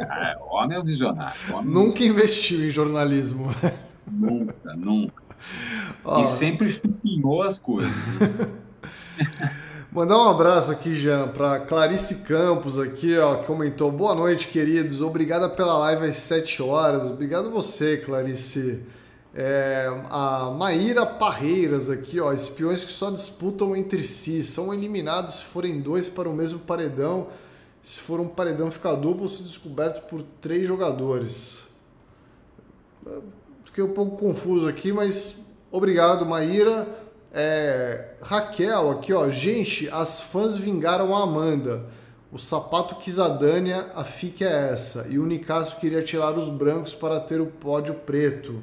Ah, 0.00 0.36
homem 0.50 0.76
é 0.76 0.80
um 0.80 0.84
visionário. 0.84 1.34
Homem 1.52 1.72
nunca 1.72 1.98
visionário. 1.98 2.24
investiu 2.24 2.66
em 2.66 2.70
jornalismo. 2.70 3.48
Nunca, 4.10 4.74
nunca. 4.74 5.22
Oh. 6.02 6.20
E 6.20 6.24
sempre 6.24 6.68
chupinhou 6.68 7.42
as 7.42 7.58
coisas. 7.58 7.92
Mandar 9.90 10.18
um 10.18 10.28
abraço 10.28 10.70
aqui, 10.70 10.92
Jean, 10.92 11.28
para 11.28 11.60
Clarice 11.60 12.16
Campos 12.16 12.78
aqui, 12.78 13.16
ó, 13.16 13.36
que 13.36 13.46
comentou: 13.46 13.90
Boa 13.90 14.14
noite, 14.14 14.46
queridos. 14.48 15.00
Obrigada 15.00 15.48
pela 15.48 15.78
live 15.78 16.04
às 16.04 16.16
7 16.16 16.62
horas. 16.62 17.10
Obrigado 17.10 17.50
você, 17.50 17.96
Clarice. 17.96 18.82
É, 19.34 19.86
a 20.10 20.50
Maíra 20.50 21.06
Parreiras 21.06 21.88
aqui, 21.88 22.20
ó, 22.20 22.34
espiões 22.34 22.84
que 22.84 22.92
só 22.92 23.10
disputam 23.10 23.74
entre 23.74 24.02
si, 24.02 24.44
são 24.44 24.74
eliminados 24.74 25.36
se 25.36 25.44
forem 25.44 25.80
dois 25.80 26.06
para 26.06 26.28
o 26.28 26.34
mesmo 26.34 26.58
paredão. 26.58 27.28
Se 27.80 27.98
for 27.98 28.20
um 28.20 28.28
paredão 28.28 28.70
ficar 28.70 28.94
duplo, 28.94 29.26
se 29.26 29.42
descoberto 29.42 30.06
por 30.06 30.22
três 30.22 30.68
jogadores. 30.68 31.62
Fiquei 33.64 33.82
um 33.82 33.94
pouco 33.94 34.18
confuso 34.18 34.68
aqui, 34.68 34.92
mas 34.92 35.46
obrigado, 35.72 36.26
Maíra. 36.26 37.07
É, 37.32 38.12
Raquel 38.22 38.90
aqui, 38.90 39.12
ó. 39.12 39.28
Gente, 39.28 39.88
as 39.90 40.20
fãs 40.20 40.56
vingaram 40.56 41.14
a 41.14 41.22
Amanda. 41.22 41.86
O 42.30 42.38
sapato 42.38 42.96
quis 42.96 43.18
a 43.18 43.28
Dânia, 43.28 43.90
a 43.94 44.04
fique 44.04 44.44
é 44.44 44.70
essa. 44.70 45.06
E 45.08 45.18
o 45.18 45.24
Nicasso 45.24 45.78
queria 45.80 46.02
tirar 46.02 46.36
os 46.36 46.50
brancos 46.50 46.94
para 46.94 47.18
ter 47.20 47.40
o 47.40 47.46
pódio 47.46 47.94
preto. 47.94 48.62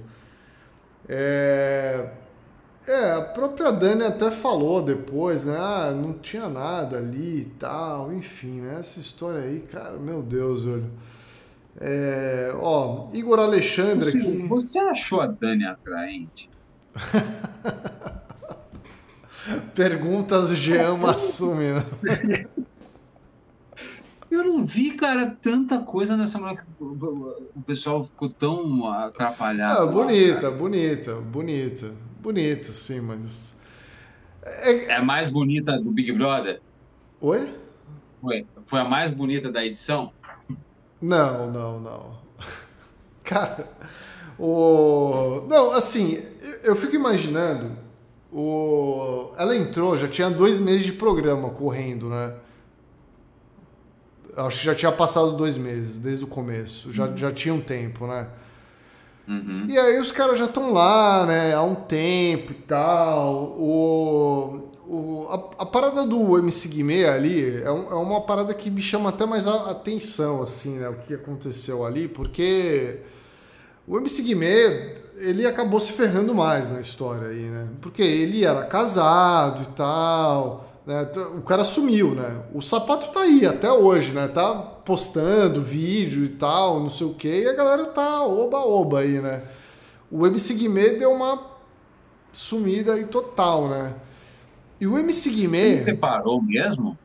É, 1.09 2.09
é, 2.87 3.11
a 3.13 3.21
própria 3.21 3.71
Dani 3.71 4.03
até 4.03 4.29
falou 4.29 4.81
depois, 4.83 5.45
né? 5.45 5.57
Ah, 5.57 5.91
não 5.91 6.13
tinha 6.13 6.47
nada 6.47 6.97
ali 6.97 7.41
e 7.41 7.45
tal. 7.45 8.13
Enfim, 8.13 8.61
né? 8.61 8.77
Essa 8.79 8.99
história 8.99 9.41
aí, 9.41 9.61
cara, 9.61 9.97
meu 9.97 10.21
Deus, 10.21 10.65
olha. 10.65 10.89
É, 11.81 12.53
ó, 12.61 13.09
Igor 13.13 13.39
Alexandre 13.39 14.11
você, 14.11 14.17
aqui. 14.17 14.47
Você 14.47 14.79
achou 14.79 15.21
a 15.21 15.27
Dani 15.27 15.65
atraente? 15.65 16.49
Perguntas 19.73 20.55
Jean 20.57 20.97
Massumi, 20.97 21.73
né? 21.73 22.47
Eu 24.29 24.43
não 24.43 24.65
vi, 24.65 24.91
cara, 24.91 25.37
tanta 25.41 25.79
coisa 25.79 26.17
nessa 26.17 26.39
mulher 26.39 26.57
que 26.57 26.83
o 26.83 27.61
pessoal 27.65 28.03
ficou 28.03 28.29
tão 28.29 28.91
atrapalhado. 28.91 29.83
Ah, 29.83 29.85
bonita, 29.85 30.49
lá, 30.49 30.55
bonita, 30.55 31.15
bonita. 31.15 31.91
Bonita, 32.21 32.71
sim, 32.71 33.01
mas. 33.01 33.55
É... 34.43 34.85
é... 34.85 34.95
a 34.95 35.03
mais 35.03 35.29
bonita 35.29 35.79
do 35.79 35.91
Big 35.91 36.11
Brother? 36.11 36.59
Oi? 37.21 37.53
Foi. 38.19 38.45
Foi 38.65 38.79
a 38.79 38.83
mais 38.83 39.11
bonita 39.11 39.51
da 39.51 39.63
edição? 39.63 40.11
Não, 41.01 41.51
não, 41.51 41.79
não. 41.79 42.17
Cara, 43.23 43.69
o. 44.39 45.45
Não, 45.47 45.71
assim, 45.71 46.21
eu 46.63 46.75
fico 46.75 46.95
imaginando 46.95 47.84
o... 48.37 49.31
Ela 49.37 49.55
entrou, 49.55 49.95
já 49.95 50.09
tinha 50.09 50.29
dois 50.29 50.59
meses 50.59 50.83
de 50.83 50.91
programa 50.91 51.51
correndo, 51.51 52.09
né? 52.09 52.33
Acho 54.35 54.59
que 54.59 54.65
já 54.65 54.75
tinha 54.75 54.91
passado 54.91 55.37
dois 55.37 55.55
meses, 55.55 55.99
desde 55.99 56.25
o 56.25 56.27
começo. 56.27 56.91
Já, 56.91 57.05
uhum. 57.05 57.15
já 57.15 57.31
tinha 57.31 57.53
um 57.53 57.61
tempo, 57.61 58.05
né? 58.05 58.27
Uhum. 59.25 59.67
E 59.69 59.79
aí 59.79 59.97
os 59.97 60.11
caras 60.11 60.37
já 60.37 60.43
estão 60.43 60.73
lá, 60.73 61.25
né? 61.25 61.53
Há 61.53 61.61
um 61.61 61.75
tempo 61.75 62.51
e 62.51 62.55
tal. 62.55 63.55
O, 63.57 64.69
o, 64.85 65.27
a, 65.29 65.63
a 65.63 65.65
parada 65.65 66.05
do 66.05 66.37
MC 66.37 66.67
Guimê 66.67 67.05
ali 67.05 67.63
é, 67.63 67.71
um, 67.71 67.89
é, 67.89 67.95
uma 67.95 68.19
parada 68.19 68.53
que 68.53 68.69
me 68.69 68.81
chama 68.81 69.11
até 69.11 69.25
mais 69.25 69.47
a 69.47 69.71
atenção, 69.71 70.41
assim, 70.41 70.77
né? 70.77 70.89
O 70.89 70.95
que 70.95 71.13
aconteceu 71.13 71.85
ali, 71.85 72.09
porque 72.09 72.99
o 73.87 73.97
MC 73.97 74.21
Guimê 74.21 74.95
ele 75.17 75.45
acabou 75.47 75.79
se 75.79 75.93
ferrando 75.93 76.35
mais 76.35 76.69
na 76.71 76.81
história 76.81 77.29
aí, 77.29 77.43
né? 77.43 77.69
Porque 77.81 78.01
ele 78.01 78.43
era 78.43 78.65
casado 78.65 79.63
e 79.63 79.67
tal, 79.67 80.65
Né? 80.85 81.09
O 81.37 81.41
cara 81.41 81.63
sumiu, 81.63 82.13
né? 82.13 82.41
O 82.53 82.61
sapato 82.61 83.11
tá 83.11 83.21
aí 83.21 83.45
até 83.45 83.71
hoje, 83.71 84.13
né? 84.13 84.27
Tá 84.27 84.53
postando 84.53 85.61
vídeo 85.61 86.23
e 86.23 86.29
tal, 86.29 86.79
não 86.79 86.89
sei 86.89 87.07
o 87.07 87.13
que, 87.13 87.41
e 87.41 87.47
a 87.47 87.53
galera 87.53 87.85
tá 87.85 88.23
oba-oba 88.23 88.99
aí, 88.99 89.19
né? 89.19 89.41
O 90.11 90.27
MC 90.27 90.53
Guimê 90.53 90.91
deu 90.91 91.11
uma 91.11 91.41
sumida 92.31 92.93
aí 92.93 93.05
total, 93.05 93.67
né? 93.67 93.95
E 94.79 94.85
o 94.85 94.97
MC 94.97 95.31
Guimê... 95.31 95.69
Ele 95.69 95.77
separou 95.77 96.41
mesmo? 96.41 96.97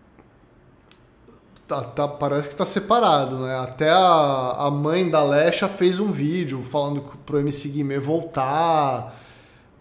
Tá, 1.71 1.83
tá, 1.85 2.09
parece 2.09 2.49
que 2.49 2.57
tá 2.57 2.67
separado, 2.67 3.39
né? 3.39 3.57
Até 3.61 3.91
a, 3.91 4.57
a 4.59 4.71
mãe 4.73 5.09
da 5.09 5.23
Lecha 5.23 5.69
fez 5.69 6.01
um 6.01 6.11
vídeo 6.11 6.65
falando 6.65 7.01
pro 7.25 7.39
MC 7.39 7.69
Guimê 7.69 7.97
voltar 7.97 9.17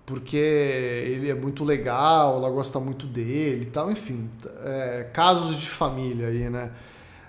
porque 0.06 0.38
ele 0.38 1.32
é 1.32 1.34
muito 1.34 1.64
legal, 1.64 2.38
ela 2.38 2.50
gosta 2.52 2.80
muito 2.80 3.08
dele 3.08 3.64
e 3.64 3.66
tal, 3.66 3.92
enfim, 3.92 4.30
é, 4.64 5.10
casos 5.12 5.60
de 5.60 5.68
família 5.68 6.28
aí, 6.28 6.48
né? 6.48 6.72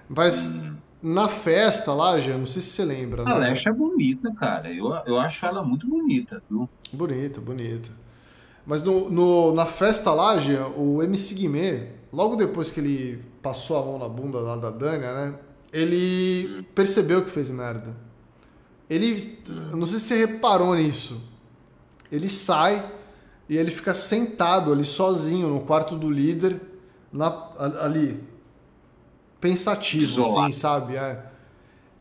Mas 0.07 0.49
hum. 0.49 0.77
na 1.03 1.27
festa 1.27 1.95
lá, 1.95 2.19
já 2.19 2.37
não 2.37 2.45
sei 2.45 2.61
se 2.61 2.69
você 2.69 2.85
lembra, 2.85 3.23
a 3.23 3.39
né? 3.39 3.55
é 3.55 3.73
bonita, 3.73 4.31
cara, 4.35 4.70
eu, 4.70 4.95
eu 5.07 5.19
acho 5.19 5.47
ela 5.47 5.62
muito 5.62 5.87
bonita, 5.87 6.43
viu? 6.51 6.69
Bonita, 6.93 7.41
bonita. 7.41 7.91
Mas 8.66 8.82
no, 8.82 9.11
no, 9.11 9.55
na 9.55 9.65
festa 9.65 10.12
lá, 10.12 10.37
Jean, 10.39 10.69
o 10.77 11.03
MC 11.03 11.35
Guimê, 11.35 11.99
logo 12.12 12.37
depois 12.37 12.70
que 12.70 12.81
ele 12.81 13.23
passou 13.43 13.78
a 13.78 13.85
mão 13.85 13.99
na 13.99 14.09
bunda 14.09 14.39
lá 14.39 14.57
da 14.57 14.70
Dânia, 14.70 15.12
né? 15.15 15.35
Ele 15.73 16.65
percebeu 16.74 17.24
que 17.24 17.31
fez 17.31 17.51
merda. 17.51 17.95
Ele, 18.89 19.39
não 19.73 19.87
sei 19.87 20.01
se 20.01 20.07
você 20.07 20.27
reparou 20.27 20.74
nisso, 20.74 21.23
ele 22.11 22.28
sai 22.28 22.85
e 23.49 23.57
ele 23.57 23.70
fica 23.70 23.95
sentado 23.95 24.73
ali 24.73 24.85
sozinho 24.85 25.49
no 25.49 25.61
quarto 25.61 25.97
do 25.97 26.11
líder, 26.11 26.61
na, 27.12 27.27
ali, 27.81 28.20
pensativo, 29.41 30.05
Isolado. 30.05 30.41
assim, 30.41 30.53
sabe? 30.53 30.97
É. 30.97 31.24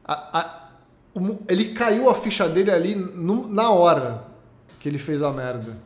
A, 0.03 0.39
a, 0.39 0.69
ele 1.47 1.73
caiu 1.73 2.09
a 2.09 2.15
ficha 2.15 2.47
dele 2.49 2.71
ali 2.71 2.95
no, 2.95 3.47
na 3.47 3.69
hora 3.69 4.25
que 4.79 4.89
ele 4.89 4.97
fez 4.97 5.21
a 5.21 5.31
merda. 5.31 5.77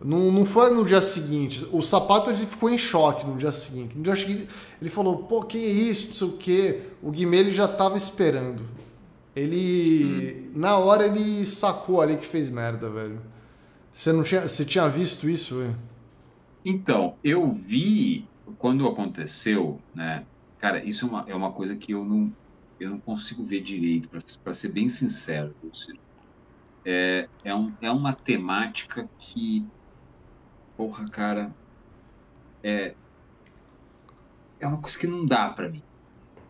Não, 0.00 0.30
não 0.30 0.44
foi 0.44 0.70
no 0.70 0.84
dia 0.84 1.02
seguinte. 1.02 1.66
O 1.72 1.82
sapato 1.82 2.30
ele 2.30 2.46
ficou 2.46 2.70
em 2.70 2.78
choque 2.78 3.26
no 3.26 3.36
dia 3.36 3.50
seguinte. 3.50 3.96
No 3.96 4.02
dia 4.02 4.14
seguinte 4.14 4.48
ele 4.80 4.90
falou: 4.90 5.18
pô, 5.18 5.42
que 5.42 5.58
isso, 5.58 6.08
não 6.08 6.14
sei 6.14 6.28
o 6.28 6.32
quê. 6.32 6.82
O 7.02 7.10
Guimê 7.10 7.38
ele 7.38 7.52
já 7.52 7.66
tava 7.66 7.96
esperando. 7.96 8.62
Ele. 9.34 10.50
Hum. 10.54 10.58
Na 10.60 10.76
hora 10.78 11.06
ele 11.06 11.44
sacou 11.46 12.00
ali 12.00 12.16
que 12.16 12.26
fez 12.26 12.48
merda, 12.48 12.88
velho. 12.88 13.20
Você 13.92 14.12
não 14.12 14.22
tinha, 14.22 14.42
você 14.42 14.64
tinha 14.64 14.88
visto 14.88 15.28
isso? 15.28 15.74
Então, 16.64 17.16
eu 17.24 17.48
vi 17.48 18.26
quando 18.58 18.86
aconteceu, 18.86 19.80
né? 19.94 20.24
Cara, 20.58 20.84
isso 20.84 21.06
é 21.06 21.08
uma, 21.08 21.24
é 21.28 21.34
uma 21.34 21.52
coisa 21.52 21.74
que 21.76 21.92
eu 21.92 22.04
não, 22.04 22.32
eu 22.78 22.90
não 22.90 22.98
consigo 22.98 23.44
ver 23.44 23.60
direito, 23.60 24.08
para 24.42 24.54
ser 24.54 24.68
bem 24.68 24.88
sincero, 24.88 25.54
Luciano. 25.62 26.00
É, 26.84 27.28
é, 27.44 27.54
um, 27.54 27.72
é 27.80 27.90
uma 27.90 28.12
temática 28.12 29.08
que, 29.18 29.66
porra, 30.78 31.08
cara, 31.08 31.50
é, 32.62 32.94
é 34.60 34.66
uma 34.66 34.78
coisa 34.78 34.96
que 34.96 35.08
não 35.08 35.26
dá 35.26 35.48
para 35.48 35.68
mim, 35.68 35.82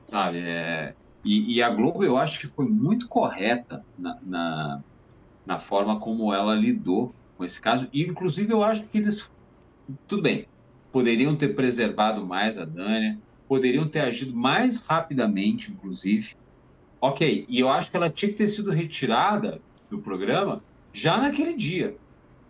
sabe? 0.05 0.37
É, 0.41 0.95
e, 1.25 1.55
e, 1.55 1.63
a 1.63 1.71
Globo, 1.71 2.05
eu 2.05 2.19
acho 2.19 2.39
que 2.39 2.47
foi 2.47 2.69
muito 2.69 3.09
correta 3.09 3.83
na, 3.99 4.19
na, 4.23 4.83
na 5.47 5.59
forma 5.59 5.99
como 5.99 6.33
ela 6.33 6.55
lidou 6.55 7.15
com 7.39 7.45
esse 7.45 7.59
caso. 7.59 7.89
E, 7.91 8.03
inclusive, 8.03 8.53
eu 8.53 8.63
acho 8.63 8.85
que 8.85 8.99
eles, 8.99 9.33
tudo 10.07 10.23
bem, 10.23 10.47
poderiam 10.93 11.35
ter 11.35 11.55
preservado 11.55 12.25
mais 12.27 12.59
a 12.59 12.67
Dânia, 12.67 13.19
poderiam 13.49 13.89
ter 13.89 14.01
agido 14.01 14.37
mais 14.37 14.79
rapidamente, 14.79 15.73
inclusive. 15.73 16.37
Ok, 17.01 17.47
e 17.49 17.59
eu 17.59 17.71
acho 17.71 17.91
que 17.91 17.97
ela 17.97 18.11
tinha 18.11 18.31
que 18.31 18.37
ter 18.37 18.49
sido 18.49 18.71
retirada 18.71 19.59
do 19.89 19.99
programa 19.99 20.63
já 20.93 21.17
naquele 21.17 21.55
dia. 21.55 21.97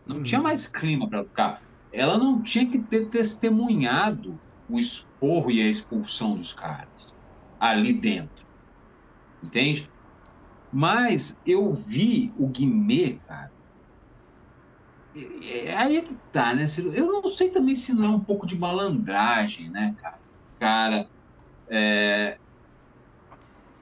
Não 0.04 0.16
uhum. 0.16 0.22
tinha 0.24 0.40
mais 0.40 0.66
clima 0.66 1.08
para 1.08 1.22
ficar. 1.22 1.67
Ela 1.92 2.18
não 2.18 2.42
tinha 2.42 2.66
que 2.66 2.78
ter 2.78 3.08
testemunhado 3.08 4.38
o 4.68 4.78
esporro 4.78 5.50
e 5.50 5.62
a 5.62 5.68
expulsão 5.68 6.36
dos 6.36 6.52
caras 6.52 7.14
ali 7.58 7.92
dentro. 7.92 8.46
Entende? 9.42 9.90
Mas 10.72 11.40
eu 11.46 11.72
vi 11.72 12.32
o 12.36 12.46
Guimê, 12.46 13.18
cara, 13.26 13.50
é, 15.42 15.74
aí 15.74 16.00
que 16.02 16.14
tá, 16.32 16.54
né? 16.54 16.64
Eu 16.94 17.06
não 17.06 17.26
sei 17.28 17.50
também 17.50 17.74
se 17.74 17.92
não 17.92 18.04
é 18.04 18.08
um 18.10 18.20
pouco 18.20 18.46
de 18.46 18.56
malandragem, 18.56 19.68
né, 19.70 19.94
cara? 20.00 20.18
Cara, 20.58 21.08
é... 21.68 22.38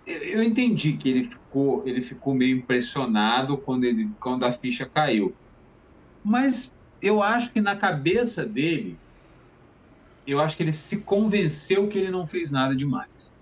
eu 0.06 0.42
entendi 0.42 0.94
que 0.96 1.08
ele 1.08 1.24
ficou, 1.24 1.82
ele 1.86 2.00
ficou 2.00 2.34
meio 2.34 2.56
impressionado 2.56 3.58
quando, 3.58 3.84
ele, 3.84 4.10
quando 4.20 4.44
a 4.44 4.52
ficha 4.52 4.86
caiu. 4.86 5.34
Mas 6.24 6.72
eu 7.00 7.22
acho 7.22 7.52
que 7.52 7.60
na 7.60 7.76
cabeça 7.76 8.44
dele, 8.44 8.98
eu 10.26 10.40
acho 10.40 10.56
que 10.56 10.62
ele 10.62 10.72
se 10.72 10.98
convenceu 10.98 11.88
que 11.88 11.98
ele 11.98 12.10
não 12.10 12.26
fez 12.26 12.50
nada 12.50 12.74
demais. 12.74 13.32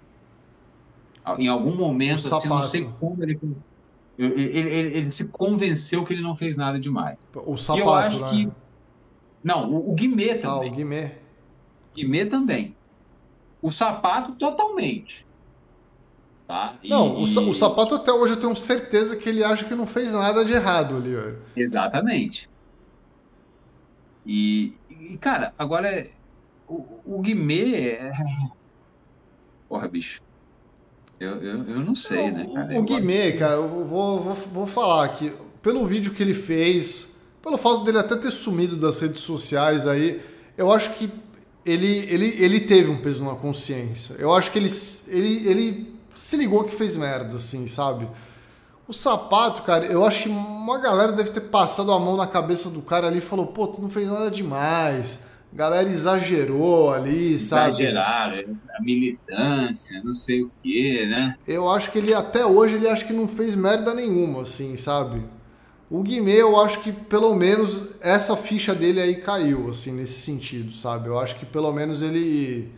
Em 1.39 1.49
algum 1.49 1.75
momento, 1.75 2.35
assim, 2.35 2.49
não 2.49 2.63
sei 2.63 2.89
como 3.01 3.23
ele 3.23 3.39
ele, 4.17 4.43
ele, 4.43 4.97
ele, 4.99 5.11
se 5.11 5.25
convenceu 5.25 6.05
que 6.05 6.13
ele 6.13 6.23
não 6.23 6.37
fez 6.37 6.57
nada 6.57 6.79
demais. 6.79 7.19
O 7.35 7.57
sapato, 7.57 7.79
e 7.79 7.83
eu 7.83 7.95
acho 7.95 8.21
né? 8.21 8.31
que. 8.31 8.53
Não, 9.43 9.71
o, 9.71 9.91
o 9.91 9.95
Guimê 9.95 10.37
também. 10.37 10.69
Ah, 10.69 10.73
o 10.73 10.77
Guimê. 10.77 11.13
Guimê 11.95 12.25
também. 12.25 12.77
O 13.61 13.71
sapato, 13.71 14.33
totalmente. 14.33 15.27
Tá? 16.47 16.77
E, 16.83 16.89
não, 16.89 17.17
o, 17.17 17.23
o, 17.23 17.55
sapato 17.55 17.95
até 17.95 18.13
hoje 18.13 18.35
eu 18.35 18.41
tenho 18.41 18.55
certeza 18.55 19.17
que 19.17 19.29
ele 19.29 19.43
acha 19.43 19.65
que 19.65 19.75
não 19.75 19.87
fez 19.87 20.13
nada 20.13 20.45
de 20.45 20.53
errado 20.53 20.97
ali. 20.97 21.17
Ó. 21.17 21.33
Exatamente. 21.57 22.49
E, 24.25 24.75
e 24.89 25.17
cara, 25.19 25.53
agora 25.59 25.89
é, 25.89 26.11
o, 26.69 26.85
o 27.05 27.21
Guimê. 27.21 27.91
É... 27.91 28.13
Porra, 29.69 29.89
bicho. 29.89 30.23
Eu, 31.19 31.43
eu, 31.43 31.65
eu 31.65 31.81
não 31.81 31.95
sei, 31.95 32.31
né, 32.31 32.47
cara? 32.53 32.79
O, 32.79 32.83
Guimê, 32.83 33.33
cara, 33.33 33.55
eu 33.55 33.69
vou, 33.69 34.21
vou, 34.21 34.35
vou 34.35 34.67
falar 34.67 35.05
aqui. 35.05 35.33
Pelo 35.63 35.87
vídeo 35.87 36.13
que 36.13 36.23
ele 36.23 36.35
fez, 36.35 37.23
pelo 37.43 37.57
fato 37.57 37.85
dele 37.85 37.99
até 37.99 38.17
ter 38.17 38.31
sumido 38.31 38.77
das 38.77 38.99
redes 39.01 39.21
sociais 39.21 39.87
aí, 39.87 40.21
eu 40.57 40.71
acho 40.71 40.93
que 40.95 41.11
ele, 41.65 41.99
ele, 42.11 42.37
ele 42.43 42.61
teve 42.61 42.91
um 42.91 42.99
peso 42.99 43.25
na 43.25 43.35
consciência. 43.35 44.15
Eu 44.19 44.35
acho 44.35 44.51
que 44.51 44.59
ele, 44.59 44.71
ele, 45.09 45.49
ele 45.49 45.95
se 46.15 46.37
ligou 46.37 46.65
que 46.65 46.75
fez 46.75 46.97
merda, 46.97 47.37
assim, 47.37 47.67
sabe? 47.67 48.09
O 48.87 48.93
sapato, 48.93 49.63
cara, 49.63 49.87
eu 49.87 50.05
acho 50.05 50.25
que 50.25 50.29
uma 50.29 50.79
galera 50.79 51.13
deve 51.13 51.31
ter 51.31 51.41
passado 51.41 51.91
a 51.93 51.99
mão 51.99 52.17
na 52.17 52.27
cabeça 52.27 52.69
do 52.69 52.83
cara 52.83 53.07
ali 53.07 53.19
e 53.19 53.23
falou, 53.23 53.47
pô, 53.47 53.67
tu 53.67 53.81
não 53.81 53.89
fez 53.89 54.09
nada 54.09 54.31
demais 54.31 55.21
galera 55.55 55.89
exagerou 55.89 56.93
ali, 56.93 57.39
sabe? 57.39 57.71
Exageraram, 57.71 58.57
a 58.77 58.83
militância, 58.83 60.03
não 60.03 60.13
sei 60.13 60.43
o 60.43 60.51
quê, 60.63 61.07
né? 61.09 61.37
Eu 61.47 61.71
acho 61.71 61.93
que 61.93 61.99
ele 61.99 62.13
até 62.13 62.45
hoje 62.45 62.75
ele 62.75 62.89
acha 62.89 63.05
que 63.05 63.13
não 63.13 63.29
fez 63.29 63.55
merda 63.55 63.95
nenhuma, 63.95 64.43
assim, 64.43 64.77
sabe? 64.77 65.23
O 65.89 66.03
Guimê, 66.03 66.43
eu 66.43 66.61
acho 66.61 66.81
que 66.81 66.91
pelo 66.91 67.35
menos 67.35 67.91
essa 68.01 68.37
ficha 68.37 68.75
dele 68.75 69.01
aí 69.01 69.17
caiu, 69.17 69.71
assim, 69.71 69.93
nesse 69.93 70.21
sentido, 70.21 70.73
sabe? 70.73 71.09
Eu 71.09 71.19
acho 71.19 71.37
que 71.37 71.47
pelo 71.47 71.73
menos 71.73 72.03
ele 72.03 72.73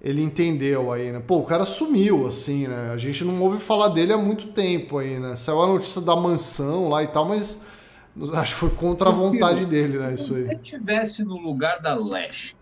ele 0.00 0.22
entendeu 0.22 0.92
aí, 0.92 1.12
né? 1.12 1.20
Pô, 1.20 1.38
o 1.38 1.44
cara 1.44 1.64
sumiu, 1.64 2.26
assim, 2.26 2.66
né? 2.66 2.90
A 2.92 2.96
gente 2.96 3.24
não 3.24 3.40
ouve 3.42 3.58
falar 3.58 3.88
dele 3.88 4.12
há 4.12 4.18
muito 4.18 4.48
tempo 4.48 4.98
aí, 4.98 5.18
né? 5.18 5.36
Saiu 5.36 5.62
a 5.62 5.66
notícia 5.66 6.00
da 6.00 6.16
mansão 6.16 6.88
lá 6.88 7.02
e 7.02 7.08
tal, 7.08 7.26
mas 7.26 7.62
Acho 8.34 8.54
que 8.54 8.60
foi 8.60 8.70
contra 8.70 9.08
a 9.08 9.12
vontade 9.12 9.66
dele, 9.66 9.98
né? 9.98 10.14
Isso 10.14 10.34
aí. 10.34 10.42
Se 10.42 10.48
você 10.48 10.54
estivesse 10.54 11.24
no 11.24 11.36
lugar 11.36 11.80
da 11.80 11.94
Lash, 11.94 12.54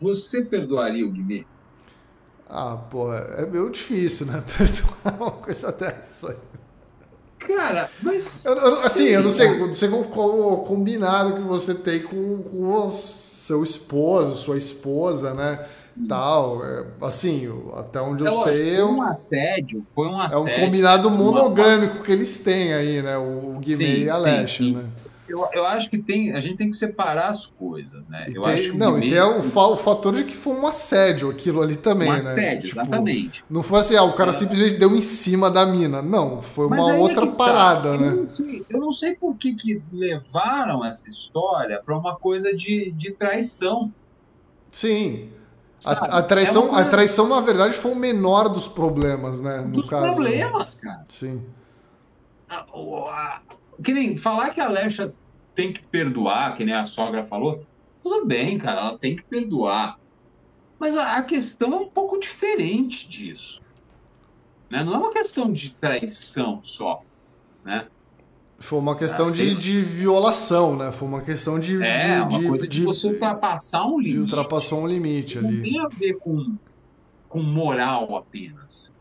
você 0.00 0.42
perdoaria 0.42 1.06
o 1.06 1.10
Guimê? 1.10 1.44
Ah, 2.48 2.76
pô, 2.76 3.12
é 3.12 3.44
meio 3.46 3.70
difícil, 3.70 4.26
né? 4.26 4.42
Perdoar 4.56 5.20
uma 5.20 5.32
coisa 5.32 5.72
dessa. 5.72 6.38
Cara, 7.38 7.90
mas. 8.02 8.44
Eu, 8.44 8.56
eu, 8.56 8.74
assim, 8.74 9.04
eu 9.06 9.22
não 9.22 9.30
sei, 9.30 9.58
não 9.58 9.74
sei 9.74 9.88
qual, 9.88 10.52
o 10.52 10.56
combinado 10.58 11.34
que 11.34 11.40
você 11.40 11.74
tem 11.74 12.02
com, 12.02 12.42
com 12.42 12.72
o 12.72 12.90
seu 12.90 13.62
esposo, 13.64 14.36
sua 14.36 14.56
esposa, 14.56 15.34
né? 15.34 15.66
Tal. 16.08 16.64
É, 16.64 16.86
assim, 17.02 17.48
até 17.74 18.00
onde 18.00 18.24
eu, 18.24 18.32
eu 18.32 18.38
sei. 18.38 18.76
Foi 18.76 18.84
um 18.84 19.02
assédio, 19.02 19.86
foi 19.94 20.08
um 20.08 20.20
assédio. 20.20 20.48
É 20.48 20.56
um 20.56 20.60
combinado 20.60 21.10
monogâmico 21.10 22.02
que 22.02 22.12
eles 22.12 22.38
têm 22.38 22.72
aí, 22.72 23.02
né? 23.02 23.16
O, 23.16 23.56
o 23.56 23.58
Guimê 23.60 24.04
e 24.04 24.10
a 24.10 24.16
Leste, 24.16 24.72
né? 24.72 24.84
Eu, 25.28 25.46
eu 25.52 25.66
acho 25.66 25.90
que 25.90 25.98
tem, 25.98 26.32
a 26.32 26.40
gente 26.40 26.56
tem 26.56 26.70
que 26.70 26.76
separar 26.76 27.30
as 27.30 27.46
coisas, 27.46 28.06
né? 28.08 28.26
E 28.28 28.36
eu 28.36 28.42
tem, 28.42 28.54
acho 28.54 28.76
não, 28.76 28.96
e 28.96 29.08
tem 29.08 29.20
o, 29.20 29.38
o, 29.38 29.76
fator 29.76 30.14
de 30.14 30.22
que 30.22 30.36
foi 30.36 30.54
um 30.54 30.66
assédio 30.66 31.28
aquilo 31.28 31.60
ali 31.60 31.76
também, 31.76 32.08
um 32.08 32.12
né? 32.12 32.16
assédio, 32.16 32.68
tipo, 32.68 32.80
exatamente. 32.80 33.44
Não 33.50 33.62
foi 33.62 33.80
assim, 33.80 33.96
ah, 33.96 34.04
o 34.04 34.12
cara 34.12 34.30
é. 34.30 34.32
simplesmente 34.32 34.74
deu 34.74 34.94
em 34.94 35.02
cima 35.02 35.50
da 35.50 35.66
mina. 35.66 36.00
Não, 36.00 36.40
foi 36.40 36.68
Mas 36.68 36.84
uma 36.84 36.94
é 36.94 36.98
outra 36.98 37.24
é 37.24 37.30
parada, 37.32 37.92
tá. 37.92 37.98
né? 37.98 38.08
Eu 38.08 38.16
não, 38.16 38.26
sei, 38.26 38.66
eu 38.70 38.80
não 38.80 38.92
sei 38.92 39.14
por 39.16 39.36
que, 39.36 39.54
que 39.54 39.82
levaram 39.92 40.84
essa 40.84 41.10
história 41.10 41.82
para 41.84 41.98
uma 41.98 42.14
coisa 42.14 42.54
de, 42.54 42.92
de 42.92 43.10
traição. 43.10 43.92
Sim. 44.70 45.30
A, 45.86 46.18
a, 46.18 46.22
traição, 46.22 46.76
é 46.76 46.82
a 46.82 46.84
traição, 46.84 47.28
na 47.28 47.40
verdade, 47.40 47.74
foi 47.74 47.92
o 47.92 47.96
menor 47.96 48.48
dos 48.48 48.66
problemas, 48.66 49.40
né? 49.40 49.60
No 49.60 49.80
dos 49.80 49.90
caso. 49.90 50.06
problemas, 50.06 50.76
cara. 50.76 51.04
Sim. 51.08 51.44
A, 52.48 52.60
a, 52.60 53.40
que 53.82 53.92
nem 53.92 54.16
falar 54.16 54.50
que 54.50 54.60
a 54.60 54.66
Alexa 54.66 55.14
tem 55.54 55.72
que 55.72 55.82
perdoar, 55.82 56.56
que 56.56 56.64
nem 56.64 56.74
a 56.74 56.84
sogra 56.84 57.24
falou. 57.24 57.64
Tudo 58.02 58.26
bem, 58.26 58.58
cara, 58.58 58.80
ela 58.80 58.98
tem 58.98 59.16
que 59.16 59.22
perdoar. 59.22 59.98
Mas 60.78 60.96
a, 60.96 61.16
a 61.16 61.22
questão 61.22 61.72
é 61.72 61.76
um 61.76 61.88
pouco 61.88 62.18
diferente 62.18 63.08
disso. 63.08 63.62
Né? 64.70 64.84
Não 64.84 64.94
é 64.94 64.98
uma 64.98 65.12
questão 65.12 65.52
de 65.52 65.70
traição 65.74 66.62
só. 66.62 67.02
Né? 67.64 67.86
Foi 68.58 68.78
uma 68.78 68.96
questão 68.96 69.30
de, 69.30 69.54
de 69.54 69.82
violação, 69.82 70.76
né? 70.76 70.90
Foi 70.90 71.06
uma 71.06 71.20
questão 71.20 71.58
de. 71.60 71.82
É, 71.82 72.24
de, 72.24 72.36
uma 72.36 72.48
coisa 72.48 72.66
de, 72.66 72.80
de, 72.80 72.84
você 72.84 73.08
ultrapassar 73.08 73.86
um 73.86 73.98
limite. 73.98 74.14
De 74.14 74.20
ultrapassou 74.20 74.80
um 74.80 74.86
limite 74.86 75.38
ali. 75.38 75.56
Não 75.56 75.62
tem 75.62 75.80
a 75.80 75.88
ver 75.88 76.14
com, 76.14 76.56
com 77.28 77.42
moral 77.42 78.16
apenas. 78.16 78.92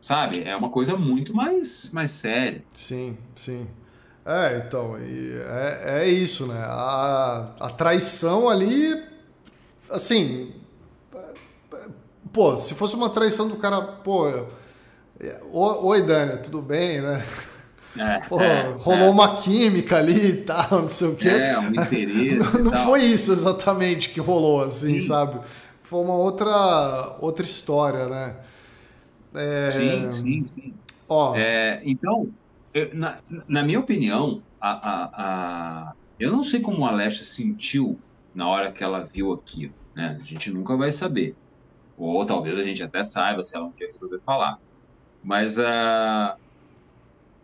Sabe? 0.00 0.42
É 0.42 0.54
uma 0.54 0.68
coisa 0.68 0.96
muito 0.96 1.34
mais, 1.34 1.90
mais 1.92 2.10
séria. 2.10 2.62
Sim, 2.74 3.16
sim. 3.34 3.66
É, 4.24 4.62
então, 4.64 4.96
é, 4.96 6.02
é 6.02 6.08
isso, 6.08 6.46
né? 6.46 6.62
A, 6.62 7.54
a 7.58 7.70
traição 7.70 8.50
ali, 8.50 9.02
assim. 9.88 10.52
Pô, 12.32 12.56
se 12.58 12.74
fosse 12.74 12.94
uma 12.94 13.08
traição 13.08 13.48
do 13.48 13.56
cara, 13.56 13.80
pô. 13.80 14.26
Oi, 15.52 16.02
Dani, 16.02 16.42
tudo 16.42 16.60
bem, 16.60 17.00
né? 17.00 17.24
É, 17.96 18.20
Pô, 18.20 18.40
é, 18.40 18.70
rolou 18.78 19.08
é. 19.08 19.10
uma 19.10 19.36
química 19.36 19.98
ali 19.98 20.28
e 20.28 20.36
tal, 20.38 20.82
não 20.82 20.88
sei 20.88 21.08
o 21.08 21.16
quê. 21.16 21.28
É, 21.28 21.58
um 21.58 21.68
interesse. 21.68 22.56
não, 22.58 22.70
não 22.70 22.84
foi 22.84 23.02
isso 23.04 23.32
exatamente 23.32 24.08
que 24.10 24.20
rolou, 24.20 24.62
assim, 24.62 24.94
sim. 24.94 25.00
sabe? 25.00 25.40
Foi 25.82 26.00
uma 26.00 26.14
outra, 26.14 27.16
outra 27.20 27.44
história, 27.44 28.06
né? 28.06 28.36
É... 29.34 29.70
Sim, 29.70 30.12
sim, 30.12 30.44
sim. 30.44 30.74
Ó, 31.08 31.34
é, 31.36 31.82
então, 31.84 32.28
eu, 32.72 32.94
na, 32.94 33.18
na, 33.46 33.62
minha 33.62 33.78
opinião, 33.78 34.42
a, 34.58 34.70
a, 34.70 35.10
a, 35.14 35.92
eu 36.18 36.32
não 36.32 36.42
sei 36.42 36.60
como 36.60 36.86
a 36.86 36.90
Alexa 36.90 37.24
sentiu 37.24 37.98
na 38.34 38.48
hora 38.48 38.72
que 38.72 38.82
ela 38.82 39.08
viu 39.12 39.32
aquilo, 39.32 39.74
né? 39.94 40.18
A 40.18 40.24
gente 40.24 40.50
nunca 40.50 40.74
vai 40.76 40.90
saber. 40.90 41.34
Ou 41.98 42.24
talvez 42.24 42.58
a 42.58 42.62
gente 42.62 42.82
até 42.82 43.02
saiba 43.02 43.44
se 43.44 43.54
ela 43.54 43.66
não 43.66 43.72
quer 43.72 43.90
resolver 43.92 44.20
falar. 44.24 44.58
Mas 45.22 45.58
a. 45.58 46.36
Uh, 46.38 46.51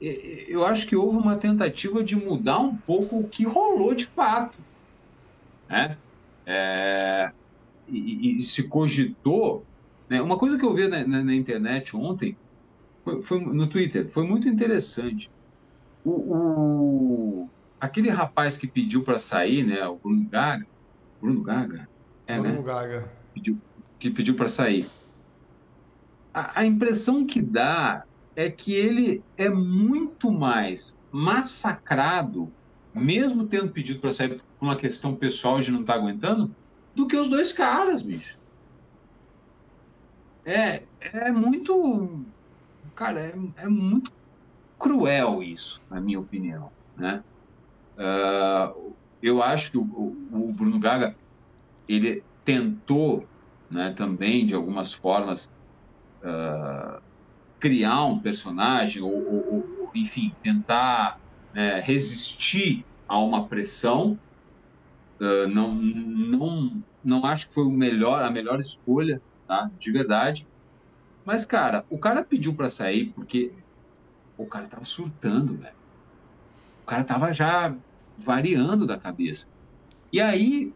eu 0.01 0.65
acho 0.65 0.87
que 0.87 0.95
houve 0.95 1.17
uma 1.17 1.37
tentativa 1.37 2.05
de 2.05 2.15
mudar 2.15 2.59
um 2.59 2.77
pouco 2.77 3.19
o 3.19 3.29
que 3.29 3.45
rolou 3.45 3.95
de 3.95 4.07
fato. 4.07 4.59
Né? 5.69 5.97
É, 6.47 7.31
e, 7.89 8.37
e, 8.37 8.43
se 8.43 8.69
cogitou. 8.69 9.65
Né? 10.09 10.23
Uma 10.23 10.39
coisa 10.39 10.57
que 10.57 10.65
eu 10.65 10.73
vi 10.73 10.87
na, 10.87 11.07
na, 11.07 11.23
na 11.25 11.35
internet 11.35 11.97
ontem, 11.97 12.37
foi, 13.05 13.23
foi, 13.23 13.41
no 13.41 13.67
Twitter, 13.67 14.09
foi 14.09 14.25
muito 14.25 14.49
interessante. 14.49 15.31
O, 16.05 16.11
o 16.11 17.49
aquele 17.81 18.09
rapaz 18.09 18.57
que 18.57 18.67
pediu 18.67 19.03
para 19.03 19.19
sair, 19.19 19.65
né, 19.65 19.87
o 19.87 19.97
Bruno 19.97 20.25
Gaga. 20.25 20.67
Bruno 21.21 21.43
Gaga? 21.43 21.89
É, 22.27 22.39
Bruno 22.39 22.57
né? 22.57 22.63
Gaga. 22.63 23.09
Pediu, 23.35 23.59
que 23.99 24.11
pediu 24.11 24.35
para 24.35 24.49
sair. 24.49 24.87
A, 26.33 26.61
a 26.61 26.65
impressão 26.65 27.27
que 27.27 27.43
dá 27.43 28.05
é 28.39 28.49
que 28.49 28.73
ele 28.73 29.21
é 29.37 29.49
muito 29.49 30.31
mais 30.31 30.97
massacrado, 31.11 32.49
mesmo 32.95 33.49
tendo 33.49 33.73
pedido 33.73 33.99
para 33.99 34.13
sair 34.13 34.29
por 34.29 34.65
uma 34.65 34.77
questão 34.77 35.13
pessoal 35.13 35.59
de 35.59 35.73
não 35.73 35.81
estar 35.81 35.95
tá 35.95 35.99
aguentando, 35.99 36.55
do 36.95 37.09
que 37.09 37.17
os 37.17 37.29
dois 37.29 37.53
caras, 37.53 38.01
bicho. 38.01 38.39
É, 40.47 40.85
é 41.01 41.33
muito. 41.33 42.25
Cara, 42.95 43.19
é, 43.21 43.35
é 43.65 43.67
muito 43.67 44.13
cruel 44.79 45.43
isso, 45.43 45.83
na 45.91 46.01
minha 46.01 46.21
opinião. 46.21 46.71
Né? 46.97 47.25
Uh, 47.97 48.95
eu 49.21 49.43
acho 49.43 49.73
que 49.73 49.79
o, 49.79 49.83
o, 49.83 50.53
Bruno 50.53 50.79
Gaga 50.79 51.17
ele 51.89 52.23
tentou 52.45 53.27
né, 53.69 53.93
também, 53.97 54.47
de 54.47 54.55
algumas 54.55 54.93
formas, 54.93 55.51
uh, 56.23 57.03
criar 57.59 58.05
um 58.05 58.19
personagem 58.19 59.03
ou, 59.03 59.13
ou, 59.13 59.47
ou 59.51 59.91
enfim, 59.95 60.35
tentar 60.43 61.21
é, 61.55 61.81
resistir 61.81 62.85
a 63.09 63.19
uma 63.19 63.47
pressão. 63.47 64.19
Uh, 65.21 65.49
não, 65.49 65.75
não, 65.75 66.83
não 67.03 67.27
acho 67.27 67.49
que 67.49 67.55
foi 67.55 67.65
o 67.65 67.71
melhor, 67.71 68.23
a 68.23 68.31
melhor 68.31 68.61
escolha, 68.61 69.21
tá? 69.49 69.71
De 69.79 69.91
verdade. 69.91 70.47
Mas, 71.25 71.45
cara, 71.45 71.85
o 71.91 71.99
cara 71.99 72.23
pediu 72.23 72.55
para 72.55 72.69
sair 72.69 73.07
porque 73.07 73.53
o 74.37 74.47
cara 74.47 74.69
tava 74.69 74.85
surtando, 74.85 75.57
velho. 75.57 75.75
O 76.83 76.87
cara 76.87 77.03
tava 77.03 77.33
já 77.33 77.75
variando 78.17 78.87
da 78.87 78.97
cabeça. 78.97 79.49
E 80.13 80.21
aí, 80.21 80.73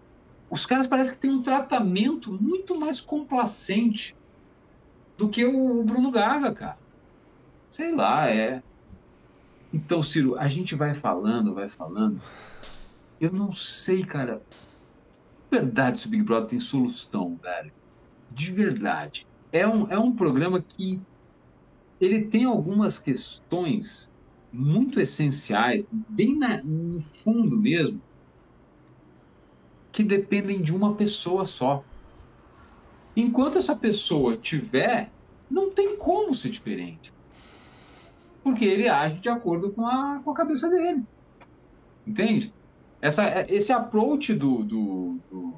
os 0.50 0.66
caras 0.66 0.86
parecem 0.86 1.14
que 1.14 1.20
têm 1.20 1.30
um 1.30 1.42
tratamento 1.42 2.32
muito 2.32 2.78
mais 2.78 3.00
complacente 3.00 4.16
do 5.16 5.28
que 5.28 5.44
o 5.44 5.82
Bruno 5.82 6.10
Gaga, 6.10 6.52
cara. 6.52 6.78
Sei 7.70 7.94
lá, 7.94 8.28
é. 8.28 8.62
Então, 9.72 10.02
Ciro, 10.02 10.36
a 10.36 10.48
gente 10.48 10.74
vai 10.74 10.94
falando, 10.94 11.54
vai 11.54 11.68
falando. 11.68 12.20
Eu 13.20 13.32
não 13.32 13.54
sei, 13.54 14.04
cara. 14.04 14.42
De 15.50 15.58
verdade, 15.58 16.00
se 16.00 16.06
o 16.06 16.10
Big 16.10 16.22
Brother 16.22 16.48
tem 16.48 16.60
solução, 16.60 17.38
velho. 17.42 17.72
De 18.30 18.52
verdade. 18.52 19.26
É 19.50 19.66
um, 19.66 19.90
é 19.90 19.98
um 19.98 20.14
programa 20.14 20.60
que 20.60 21.00
ele 22.00 22.24
tem 22.24 22.44
algumas 22.44 22.98
questões 22.98 24.10
muito 24.52 25.00
essenciais, 25.00 25.86
bem 25.90 26.36
na, 26.36 26.62
no 26.62 27.00
fundo 27.00 27.56
mesmo, 27.56 28.00
que 29.90 30.02
dependem 30.02 30.60
de 30.60 30.74
uma 30.74 30.94
pessoa 30.94 31.44
só. 31.44 31.84
Enquanto 33.14 33.58
essa 33.58 33.76
pessoa 33.76 34.36
tiver, 34.36 35.10
não 35.50 35.70
tem 35.70 35.96
como 35.96 36.34
ser 36.34 36.50
diferente. 36.50 37.12
Porque 38.42 38.64
ele 38.64 38.88
age 38.88 39.20
de 39.20 39.28
acordo 39.28 39.70
com 39.70 39.86
a, 39.86 40.20
com 40.24 40.30
a 40.30 40.34
cabeça 40.34 40.68
dele. 40.68 41.02
Entende? 42.06 42.52
Essa, 43.00 43.46
esse 43.48 43.72
approach 43.72 44.34
do, 44.34 44.62
do, 44.62 45.18
do 45.30 45.54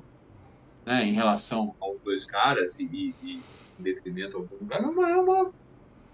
né, 0.84 1.04
em 1.04 1.12
relação 1.12 1.74
aos 1.80 2.00
dois 2.00 2.24
caras 2.24 2.78
e, 2.78 2.84
e, 2.84 3.14
e 3.22 3.42
em 3.78 3.82
detrimento 3.82 4.36
ao 4.36 4.44
Bruno 4.44 4.66
Gaga 4.66 4.86
é 4.86 5.16
uma, 5.16 5.50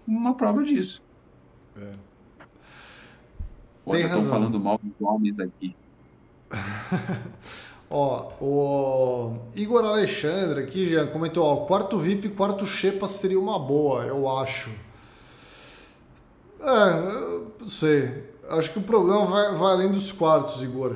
uma 0.07 0.33
prova 0.33 0.63
disso. 0.63 1.03
É. 1.75 1.91
Pô, 3.83 3.91
Tem 3.91 4.03
razão. 4.03 4.29
falando 4.29 4.59
mal 4.59 4.79
dos 4.81 4.93
homens 4.99 5.39
aqui. 5.39 5.75
Ó, 7.93 8.31
o 8.39 9.37
Igor 9.53 9.83
Alexandre 9.83 10.61
aqui 10.61 10.89
já 10.89 11.05
comentou, 11.07 11.43
ó, 11.43 11.65
quarto 11.65 11.97
VIP, 11.97 12.29
quarto 12.29 12.65
Xepa 12.65 13.05
seria 13.05 13.37
uma 13.37 13.59
boa, 13.59 14.03
eu 14.05 14.29
acho. 14.29 14.71
É, 16.61 17.59
não 17.59 17.69
sei. 17.69 18.31
Acho 18.47 18.71
que 18.71 18.79
o 18.79 18.81
problema 18.81 19.25
vai, 19.25 19.55
vai 19.55 19.73
além 19.73 19.91
dos 19.91 20.09
quartos, 20.09 20.61
Igor. 20.63 20.95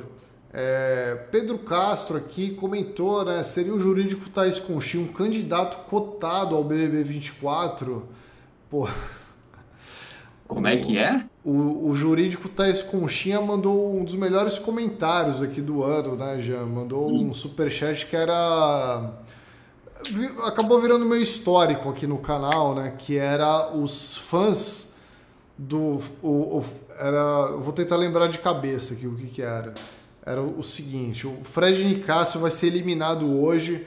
É, 0.54 1.26
Pedro 1.30 1.58
Castro 1.58 2.16
aqui 2.16 2.54
comentou, 2.54 3.26
né? 3.26 3.42
Seria 3.42 3.74
o 3.74 3.78
jurídico 3.78 4.30
Thais 4.30 4.58
Conchi 4.58 4.96
um 4.96 5.06
candidato 5.06 5.84
cotado 5.84 6.54
ao 6.54 6.64
BBB 6.64 7.04
24? 7.04 8.08
Pô. 8.70 8.88
Como 10.46 10.66
é 10.66 10.76
que 10.76 10.98
é? 10.98 11.24
O, 11.44 11.88
o 11.88 11.94
jurídico 11.94 12.48
Thais 12.48 12.82
Conchinha 12.82 13.40
mandou 13.40 13.96
um 13.96 14.04
dos 14.04 14.14
melhores 14.14 14.58
comentários 14.58 15.42
aqui 15.42 15.60
do 15.60 15.82
ano, 15.82 16.16
né, 16.16 16.38
Jean? 16.40 16.66
Mandou 16.66 17.10
hum. 17.10 17.28
um 17.28 17.32
superchat 17.32 18.06
que 18.06 18.16
era. 18.16 19.12
Acabou 20.44 20.80
virando 20.80 21.04
meio 21.04 21.22
histórico 21.22 21.88
aqui 21.88 22.06
no 22.06 22.18
canal, 22.18 22.74
né? 22.74 22.94
Que 22.96 23.16
era 23.16 23.74
os 23.74 24.16
fãs 24.16 24.96
do. 25.58 26.00
O, 26.22 26.58
o, 26.58 26.64
era, 26.98 27.52
vou 27.56 27.72
tentar 27.72 27.96
lembrar 27.96 28.28
de 28.28 28.38
cabeça 28.38 28.94
aqui 28.94 29.06
o 29.06 29.16
que, 29.16 29.26
que 29.26 29.42
era. 29.42 29.74
Era 30.24 30.42
o 30.42 30.62
seguinte: 30.62 31.26
o 31.26 31.42
Fred 31.42 31.84
Nicásio 31.84 32.40
vai 32.40 32.50
ser 32.50 32.68
eliminado 32.68 33.40
hoje 33.40 33.86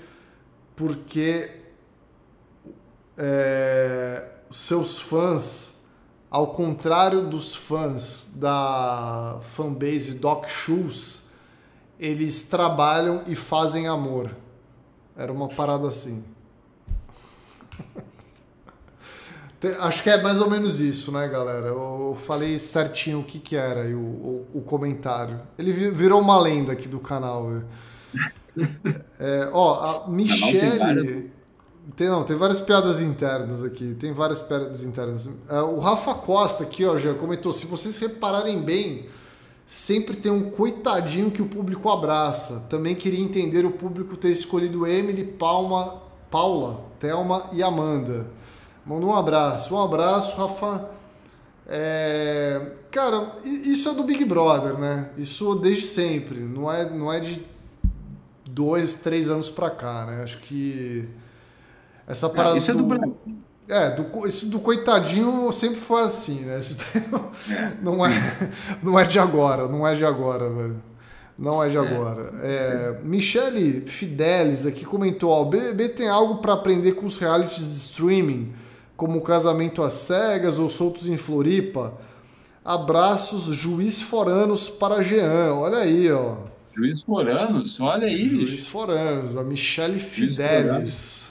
porque 0.75 1.51
é, 3.17 4.25
seus 4.49 4.97
fãs 4.97 5.78
ao 6.29 6.47
contrário 6.47 7.21
dos 7.27 7.55
fãs 7.55 8.31
da 8.35 9.39
fanbase 9.41 10.13
Doc 10.13 10.47
Shoes, 10.47 11.23
eles 11.99 12.43
trabalham 12.43 13.23
e 13.27 13.35
fazem 13.35 13.87
amor. 13.87 14.35
Era 15.17 15.33
uma 15.33 15.47
parada 15.49 15.87
assim. 15.87 16.23
Acho 19.81 20.03
que 20.03 20.09
é 20.09 20.21
mais 20.21 20.39
ou 20.39 20.49
menos 20.49 20.79
isso, 20.79 21.11
né, 21.11 21.27
galera? 21.27 21.67
Eu 21.67 22.15
falei 22.25 22.57
certinho 22.57 23.19
o 23.19 23.23
que, 23.23 23.39
que 23.39 23.57
era 23.57 23.81
o, 23.89 23.99
o, 23.99 24.47
o 24.59 24.61
comentário. 24.61 25.41
Ele 25.57 25.73
virou 25.73 26.21
uma 26.21 26.39
lenda 26.39 26.71
aqui 26.71 26.87
do 26.87 26.99
canal. 26.99 27.49
É, 29.17 29.49
ó, 29.53 30.05
a 30.05 30.09
Michele. 30.09 31.31
Tem, 31.95 32.09
não, 32.09 32.23
tem 32.23 32.35
várias 32.35 32.59
piadas 32.59 32.99
internas 32.99 33.63
aqui. 33.63 33.95
Tem 33.95 34.11
várias 34.11 34.41
piadas 34.41 34.83
internas. 34.83 35.29
É, 35.49 35.61
o 35.61 35.79
Rafa 35.79 36.13
Costa 36.13 36.63
aqui, 36.63 36.85
ó, 36.85 36.97
já 36.97 37.13
comentou: 37.13 37.53
se 37.53 37.65
vocês 37.65 37.97
repararem 37.97 38.61
bem, 38.61 39.07
sempre 39.65 40.15
tem 40.15 40.31
um 40.31 40.49
coitadinho 40.49 41.31
que 41.31 41.41
o 41.41 41.45
público 41.45 41.89
abraça. 41.89 42.67
Também 42.69 42.95
queria 42.95 43.23
entender 43.23 43.65
o 43.65 43.71
público 43.71 44.17
ter 44.17 44.29
escolhido 44.29 44.85
Emily, 44.85 45.23
Palma, 45.23 46.01
Paula, 46.29 46.83
Thelma 46.99 47.45
e 47.53 47.63
Amanda. 47.63 48.27
Manda 48.85 49.05
um 49.05 49.15
abraço. 49.15 49.75
Um 49.75 49.81
abraço, 49.81 50.35
Rafa. 50.35 50.89
É... 51.67 52.73
Cara, 52.91 53.33
isso 53.45 53.89
é 53.89 53.93
do 53.93 54.03
Big 54.03 54.25
Brother, 54.25 54.77
né? 54.79 55.11
Isso 55.17 55.53
desde 55.55 55.85
sempre. 55.85 56.39
Não 56.39 56.71
é, 56.71 56.89
não 56.89 57.13
é 57.13 57.19
de 57.19 57.45
dois, 58.49 58.95
três 58.95 59.29
anos 59.29 59.49
pra 59.49 59.69
cá, 59.69 60.05
né? 60.07 60.23
Acho 60.23 60.39
que 60.39 61.07
essa 62.09 62.27
parada. 62.27 62.57
isso 62.57 62.73
do... 62.73 62.79
é 62.79 62.81
do 62.81 62.87
Brasil. 62.87 63.35
É, 63.67 63.91
do, 63.91 64.27
isso 64.27 64.47
do 64.47 64.59
coitadinho 64.59 65.53
sempre 65.53 65.79
foi 65.79 66.01
assim, 66.01 66.39
né? 66.39 66.57
Isso 66.57 66.75
não, 67.11 67.29
é, 67.55 67.73
não, 67.83 68.05
é, 68.05 68.51
não 68.81 68.99
é 68.99 69.03
de 69.05 69.19
agora, 69.19 69.67
não 69.67 69.87
é 69.87 69.93
de 69.93 70.03
agora, 70.03 70.49
velho. 70.49 70.81
Não 71.37 71.63
é 71.63 71.69
de 71.69 71.77
é. 71.77 71.79
agora. 71.79 72.31
É, 72.41 72.99
Michele 73.03 73.81
Fidelis 73.85 74.65
aqui 74.65 74.83
comentou: 74.83 75.29
ó, 75.29 75.43
o 75.43 75.45
BBB 75.45 75.89
tem 75.89 76.09
algo 76.09 76.37
para 76.37 76.53
aprender 76.53 76.93
com 76.93 77.05
os 77.05 77.19
realities 77.19 77.69
de 77.69 77.75
streaming, 77.75 78.51
como 78.97 79.21
Casamento 79.21 79.83
às 79.83 79.93
Cegas 79.93 80.57
ou 80.57 80.67
Soltos 80.67 81.07
em 81.07 81.15
Floripa. 81.15 81.93
Abraços, 82.65 83.55
juiz 83.55 84.01
foranos 84.01 84.67
para 84.67 85.03
Jean. 85.03 85.53
Olha 85.53 85.77
aí, 85.77 86.11
ó. 86.11 86.37
Juiz 86.71 87.03
foranos? 87.03 87.79
Olha 87.79 88.07
aí. 88.07 88.27
Juiz 88.27 88.67
foranos, 88.67 89.37
a 89.37 89.43
Michele 89.43 89.99
Fidelis 89.99 91.29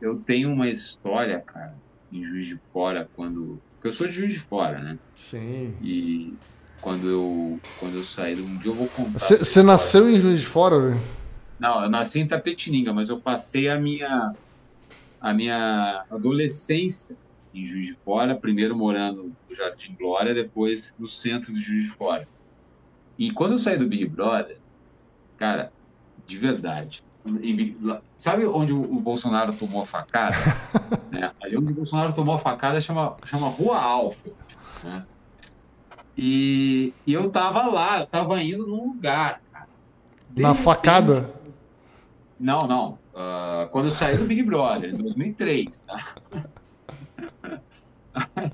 eu 0.00 0.16
tenho 0.16 0.52
uma 0.52 0.68
história, 0.68 1.40
cara, 1.40 1.74
em 2.12 2.24
Juiz 2.24 2.46
de 2.46 2.56
Fora, 2.72 3.08
quando. 3.14 3.60
Porque 3.74 3.88
eu 3.88 3.92
sou 3.92 4.06
de 4.06 4.14
Juiz 4.14 4.34
de 4.34 4.40
Fora, 4.40 4.78
né? 4.78 4.98
Sim. 5.14 5.76
E 5.82 6.34
quando 6.80 7.08
eu, 7.08 7.60
quando 7.78 7.96
eu 7.96 8.04
saí, 8.04 8.40
um 8.40 8.56
dia 8.56 8.70
eu 8.70 8.74
vou 8.74 8.88
contar. 8.88 9.18
Você 9.18 9.62
nasceu 9.62 10.08
em 10.08 10.20
Juiz 10.20 10.40
de 10.40 10.46
Fora, 10.46 10.78
velho? 10.78 11.00
Não, 11.58 11.82
eu 11.82 11.90
nasci 11.90 12.20
em 12.20 12.26
Tapetininga, 12.26 12.92
mas 12.92 13.10
eu 13.10 13.20
passei 13.20 13.68
a 13.68 13.78
minha, 13.78 14.34
a 15.20 15.34
minha 15.34 16.04
adolescência 16.10 17.14
em 17.52 17.66
Juiz 17.66 17.86
de 17.86 17.94
Fora, 18.04 18.34
primeiro 18.34 18.74
morando 18.76 19.32
no 19.48 19.54
Jardim 19.54 19.94
Glória, 19.98 20.32
depois 20.32 20.94
no 20.98 21.06
centro 21.06 21.52
de 21.52 21.60
Juiz 21.60 21.84
de 21.84 21.90
Fora. 21.90 22.26
E 23.18 23.30
quando 23.30 23.52
eu 23.52 23.58
saí 23.58 23.76
do 23.76 23.86
Big 23.86 24.06
Brother, 24.06 24.56
cara, 25.36 25.70
de 26.26 26.38
verdade, 26.38 27.04
Sabe 28.16 28.46
onde 28.46 28.72
o 28.72 29.00
Bolsonaro 29.00 29.54
tomou 29.54 29.82
a 29.82 29.86
facada? 29.86 30.36
né? 31.10 31.30
Ali 31.42 31.56
onde 31.56 31.72
o 31.72 31.74
Bolsonaro 31.74 32.12
tomou 32.12 32.34
a 32.34 32.38
facada 32.38 32.80
chama, 32.80 33.16
chama 33.24 33.48
Rua 33.48 33.78
Alfa. 33.78 34.30
Né? 34.82 35.04
E, 36.16 36.92
e, 37.06 37.12
eu 37.12 37.30
tava 37.30 37.66
lá, 37.66 38.00
eu 38.00 38.06
tava 38.06 38.42
indo 38.42 38.66
num 38.66 38.88
lugar. 38.88 39.40
Cara. 39.52 39.68
Na 40.36 40.54
facada? 40.54 41.32
Não, 42.38 42.66
não. 42.66 42.98
Uh, 43.14 43.68
quando 43.70 43.86
eu 43.86 43.90
saí 43.90 44.16
do 44.16 44.24
Big 44.24 44.42
Brother, 44.42 44.94
em 44.94 44.96
2003. 44.96 45.82
Tá? 45.82 46.14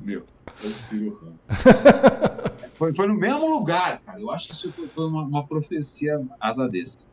Meu, 0.00 0.24
eu 0.62 0.70
foi, 2.78 2.94
foi 2.94 3.08
no 3.08 3.14
mesmo 3.14 3.50
lugar, 3.50 4.00
cara. 4.06 4.20
Eu 4.20 4.30
acho 4.30 4.46
que 4.46 4.52
isso 4.54 4.70
foi, 4.72 5.04
uma, 5.04 5.22
uma 5.22 5.44
profecia 5.44 6.24
asa 6.40 6.68
dessas. 6.68 7.08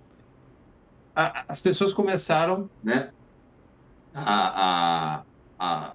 as 1.15 1.59
pessoas 1.59 1.91
começaram, 1.91 2.69
né, 2.83 3.09
a, 4.13 5.17
a, 5.17 5.23
a, 5.59 5.93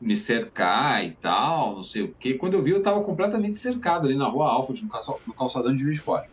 me 0.00 0.16
cercar 0.16 1.04
e 1.04 1.12
tal, 1.12 1.76
não 1.76 1.82
sei 1.84 2.02
o 2.02 2.14
quê. 2.18 2.34
Quando 2.34 2.54
eu 2.54 2.62
vi, 2.62 2.72
eu 2.72 2.78
estava 2.78 3.00
completamente 3.04 3.56
cercado 3.56 4.06
ali 4.06 4.16
na 4.16 4.26
rua 4.26 4.66
no, 4.68 5.14
no 5.26 5.34
calçadão 5.34 5.72
de 5.72 5.80
Juiz 5.80 5.96
de 5.96 6.02
Fora. 6.02 6.28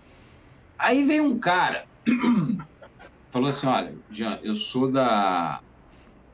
Aí 0.78 1.04
veio 1.04 1.24
um 1.24 1.38
cara, 1.38 1.86
falou 3.30 3.48
assim, 3.48 3.68
olha, 3.68 3.94
Jean, 4.10 4.40
eu 4.42 4.56
sou 4.56 4.92
da 4.92 5.62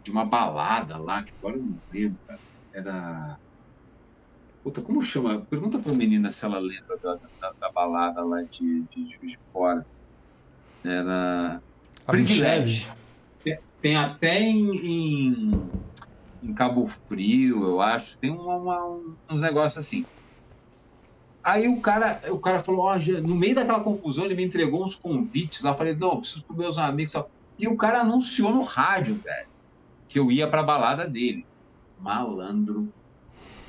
de 0.01 0.09
uma 0.09 0.25
balada 0.25 0.97
lá, 0.97 1.21
que 1.23 1.31
agora 1.37 1.57
eu 1.57 1.61
não 1.61 1.77
lembro, 1.93 2.17
cara. 2.25 2.39
Era 2.73 3.37
Puta, 4.63 4.79
como 4.81 5.01
chama? 5.01 5.41
Pergunta 5.49 5.79
pra 5.79 5.91
menina 5.91 6.31
se 6.31 6.45
ela 6.45 6.59
lembra 6.59 6.95
da, 6.97 7.17
da, 7.39 7.51
da 7.59 7.71
balada 7.71 8.23
lá 8.23 8.43
de, 8.43 8.81
de 8.83 9.07
Juiz 9.07 9.31
de 9.31 9.39
Fora. 9.51 9.85
Era. 10.85 11.61
A 12.05 12.11
Privilégio. 12.11 12.91
Tem, 13.43 13.57
tem, 13.81 13.95
até 13.95 14.39
em, 14.39 14.75
em, 14.75 15.61
em, 16.43 16.53
Cabo 16.53 16.87
Frio, 17.07 17.63
eu 17.63 17.81
acho. 17.81 18.17
Tem 18.19 18.29
uma, 18.29 18.55
uma, 18.55 18.99
uns 19.29 19.41
negócios 19.41 19.83
assim. 19.83 20.05
Aí 21.43 21.67
o 21.67 21.81
cara, 21.81 22.21
o 22.29 22.37
cara 22.37 22.59
falou, 22.59 22.81
ó, 22.81 22.95
oh, 22.95 23.21
no 23.27 23.35
meio 23.35 23.55
daquela 23.55 23.79
confusão, 23.79 24.25
ele 24.25 24.35
me 24.35 24.45
entregou 24.45 24.83
uns 24.83 24.95
convites 24.95 25.63
lá. 25.63 25.73
Falei, 25.73 25.95
não, 25.95 26.19
preciso 26.19 26.43
para 26.43 26.55
meus 26.55 26.77
amigos. 26.77 27.13
E 27.57 27.67
o 27.67 27.75
cara 27.75 28.01
anunciou 28.01 28.53
no 28.53 28.61
rádio, 28.61 29.15
velho, 29.15 29.47
que 30.07 30.19
eu 30.19 30.31
ia 30.31 30.47
pra 30.47 30.61
balada 30.61 31.07
dele. 31.07 31.47
Malandro 31.99 32.91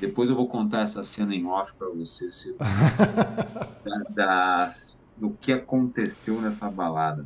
depois 0.05 0.29
eu 0.29 0.35
vou 0.35 0.47
contar 0.47 0.81
essa 0.81 1.03
cena 1.03 1.33
em 1.33 1.45
off 1.45 1.73
para 1.75 1.87
você, 1.87 2.29
se, 2.29 2.53
da, 3.85 4.03
das, 4.09 4.99
do 5.15 5.29
que 5.29 5.53
aconteceu 5.53 6.41
nessa 6.41 6.69
balada. 6.69 7.25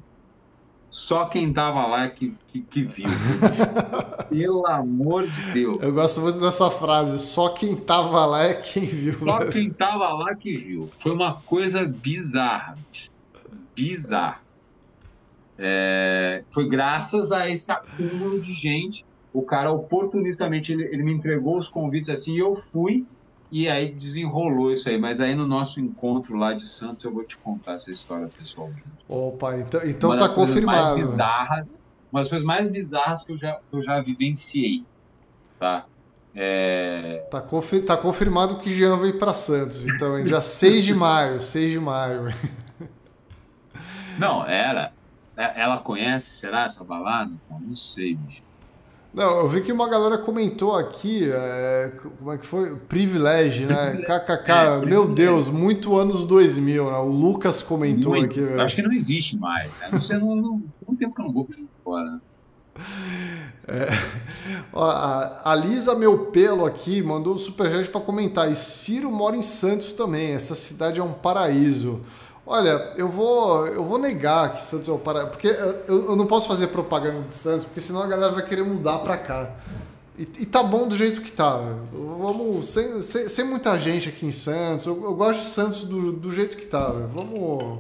Só 0.90 1.26
quem 1.26 1.52
tava 1.52 1.86
lá 1.86 2.08
que, 2.08 2.34
que, 2.48 2.62
que 2.62 2.84
viu. 2.84 3.10
Pelo 4.30 4.66
amor 4.68 5.28
de 5.28 5.52
Deus. 5.52 5.78
Eu 5.82 5.92
gosto 5.92 6.22
muito 6.22 6.40
dessa 6.40 6.72
frase. 6.72 7.20
Só 7.20 7.50
quem 7.50 7.76
tava 7.76 8.26
lá 8.26 8.44
é 8.44 8.54
quem 8.54 8.86
viu. 8.86 9.20
Só 9.20 9.46
quem 9.48 9.70
tava 9.72 10.08
lá 10.14 10.34
que 10.36 10.56
viu. 10.56 10.90
Foi 11.00 11.12
uma 11.12 11.34
coisa 11.34 11.84
bizarra. 11.84 12.78
Bizarra. 13.76 14.42
É, 15.58 16.44
foi 16.52 16.70
graças 16.70 17.32
a 17.32 17.50
esse 17.50 17.72
acúmulo 17.72 18.40
de 18.40 18.54
gente 18.54 19.04
o 19.38 19.44
cara 19.44 19.72
oportunistamente 19.72 20.72
ele, 20.72 20.86
ele 20.86 21.04
me 21.04 21.14
entregou 21.14 21.60
os 21.60 21.70
convites 21.70 22.10
assim 22.10 22.34
e 22.34 22.40
eu 22.40 22.60
fui 22.72 23.06
e 23.52 23.70
aí 23.70 23.92
desenrolou 23.92 24.74
isso 24.74 24.90
aí. 24.90 24.98
Mas 24.98 25.22
aí 25.22 25.36
no 25.36 25.46
nosso 25.46 25.80
encontro 25.80 26.36
lá 26.36 26.54
de 26.54 26.66
Santos 26.66 27.06
eu 27.06 27.14
vou 27.14 27.24
te 27.24 27.38
contar 27.38 27.74
essa 27.74 27.92
história 27.92 28.28
pessoalmente. 28.36 28.84
Opa, 29.08 29.58
então, 29.60 29.82
então 29.86 30.10
uma 30.10 30.18
tá 30.18 30.28
confirmado. 30.28 30.98
Mais 30.98 31.06
bizarras, 31.06 31.80
uma 32.12 32.22
das 32.22 32.30
coisas 32.30 32.48
mais 32.48 32.72
bizarras 32.72 33.24
que 33.24 33.32
eu 33.32 33.38
já, 33.38 33.60
eu 33.72 33.84
já 33.84 34.02
vivenciei, 34.02 34.84
tá? 35.60 35.86
É... 36.34 37.28
Tá, 37.30 37.40
confi 37.40 37.82
tá 37.82 37.96
confirmado 37.96 38.58
que 38.58 38.72
Jean 38.72 38.98
veio 38.98 39.20
para 39.20 39.36
Santos, 39.36 39.86
então, 39.86 40.24
dia 40.24 40.42
6 40.42 40.84
de 40.84 40.96
maio, 40.96 41.42
6 41.42 41.72
de 41.72 41.80
maio. 41.80 42.34
Não, 44.18 44.44
era. 44.48 44.92
É, 45.36 45.62
ela 45.62 45.78
conhece, 45.78 46.32
será, 46.32 46.64
essa 46.66 46.84
balada? 46.84 47.32
Não 47.48 47.76
sei, 47.76 48.16
bicho. 48.16 48.47
Não, 49.14 49.40
eu 49.40 49.48
vi 49.48 49.62
que 49.62 49.72
uma 49.72 49.90
galera 49.90 50.18
comentou 50.18 50.76
aqui, 50.76 51.28
é, 51.32 51.92
como 52.20 52.32
é 52.32 52.38
que 52.38 52.46
foi? 52.46 52.76
Privilégio, 52.76 53.68
né? 53.68 53.98
KKK, 54.06 54.52
é, 54.52 54.86
meu 54.86 55.08
Deus, 55.08 55.50
muito 55.50 55.98
anos 55.98 56.24
2000, 56.26 56.92
né? 56.92 56.98
O 56.98 57.08
Lucas 57.08 57.64
comentou 57.64 58.16
não, 58.16 58.24
aqui. 58.24 58.42
Acho 58.60 58.76
que 58.76 58.82
não 58.82 58.92
existe 58.92 59.38
mais, 59.38 59.72
né? 59.80 59.90
Não 59.92 60.02
sei, 60.02 60.18
não, 60.18 60.36
não, 60.36 60.64
não 60.88 60.96
tempo 60.96 61.16
que 61.16 61.22
eu 61.22 61.26
não 61.26 61.34
vou 61.34 61.48
fora, 61.84 62.12
né? 62.12 62.20
É, 63.68 63.88
a, 64.74 65.52
a 65.52 65.56
Lisa 65.56 65.96
Meu 65.96 66.28
Pelo 66.28 66.66
aqui 66.66 67.02
mandou 67.02 67.34
um 67.34 67.38
superchat 67.38 67.90
para 67.90 68.02
comentar. 68.02 68.52
E 68.52 68.56
Ciro 68.56 69.12
mora 69.12 69.36
em 69.36 69.42
Santos 69.42 69.92
também. 69.92 70.32
Essa 70.34 70.56
cidade 70.56 71.00
é 71.00 71.04
um 71.04 71.12
paraíso. 71.12 72.02
Olha, 72.50 72.94
eu 72.96 73.10
vou, 73.10 73.68
eu 73.68 73.84
vou 73.84 73.98
negar 73.98 74.54
que 74.54 74.64
Santos 74.64 74.88
é 74.88 74.92
o 74.94 74.98
Paraná, 74.98 75.28
porque 75.28 75.50
eu, 75.50 76.06
eu, 76.06 76.16
não 76.16 76.26
posso 76.26 76.48
fazer 76.48 76.68
propaganda 76.68 77.24
de 77.24 77.34
Santos, 77.34 77.66
porque 77.66 77.82
senão 77.82 78.02
a 78.02 78.08
galera 78.08 78.32
vai 78.32 78.46
querer 78.46 78.64
mudar 78.64 79.00
para 79.00 79.18
cá. 79.18 79.52
E, 80.18 80.22
e, 80.40 80.46
tá 80.46 80.64
bom 80.64 80.88
do 80.88 80.96
jeito 80.96 81.22
que 81.22 81.30
tá. 81.30 81.60
Vamos, 81.92 82.70
sem, 82.70 83.02
sem, 83.02 83.28
sem 83.28 83.44
muita 83.44 83.78
gente 83.78 84.08
aqui 84.08 84.26
em 84.26 84.32
Santos. 84.32 84.86
Eu, 84.86 85.04
eu, 85.04 85.14
gosto 85.14 85.42
de 85.42 85.48
Santos 85.48 85.84
do, 85.84 86.14
do 86.14 86.34
jeito 86.34 86.56
que 86.56 86.66
tá. 86.66 86.88
Vamos. 86.88 87.80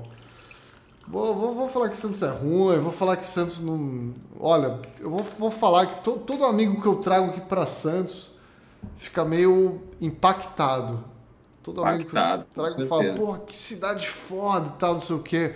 Vou, 1.08 1.34
vou, 1.34 1.56
vou, 1.56 1.68
falar 1.70 1.88
que 1.88 1.96
Santos 1.96 2.22
é 2.22 2.30
ruim, 2.30 2.78
vou 2.80 2.92
falar 2.92 3.16
que 3.16 3.26
Santos 3.26 3.62
não. 3.62 4.14
Olha, 4.38 4.82
eu 5.00 5.10
vou, 5.10 5.24
vou 5.24 5.50
falar 5.50 5.86
que 5.86 6.04
to, 6.04 6.18
todo 6.18 6.44
amigo 6.44 6.82
que 6.82 6.88
eu 6.88 6.96
trago 6.96 7.28
aqui 7.28 7.40
para 7.40 7.66
Santos 7.66 8.32
fica 8.98 9.24
meio 9.24 9.82
impactado 10.02 11.02
Todo 11.68 11.84
amigo 11.84 12.10
que 12.10 12.16
eu 12.16 12.46
trago 12.54 12.88
fala, 12.88 13.14
porra, 13.14 13.40
que 13.40 13.58
cidade 13.58 14.08
foda 14.08 14.70
e 14.70 14.80
tal, 14.80 14.94
não 14.94 15.02
sei 15.02 15.18
o 15.18 15.20
quê. 15.20 15.54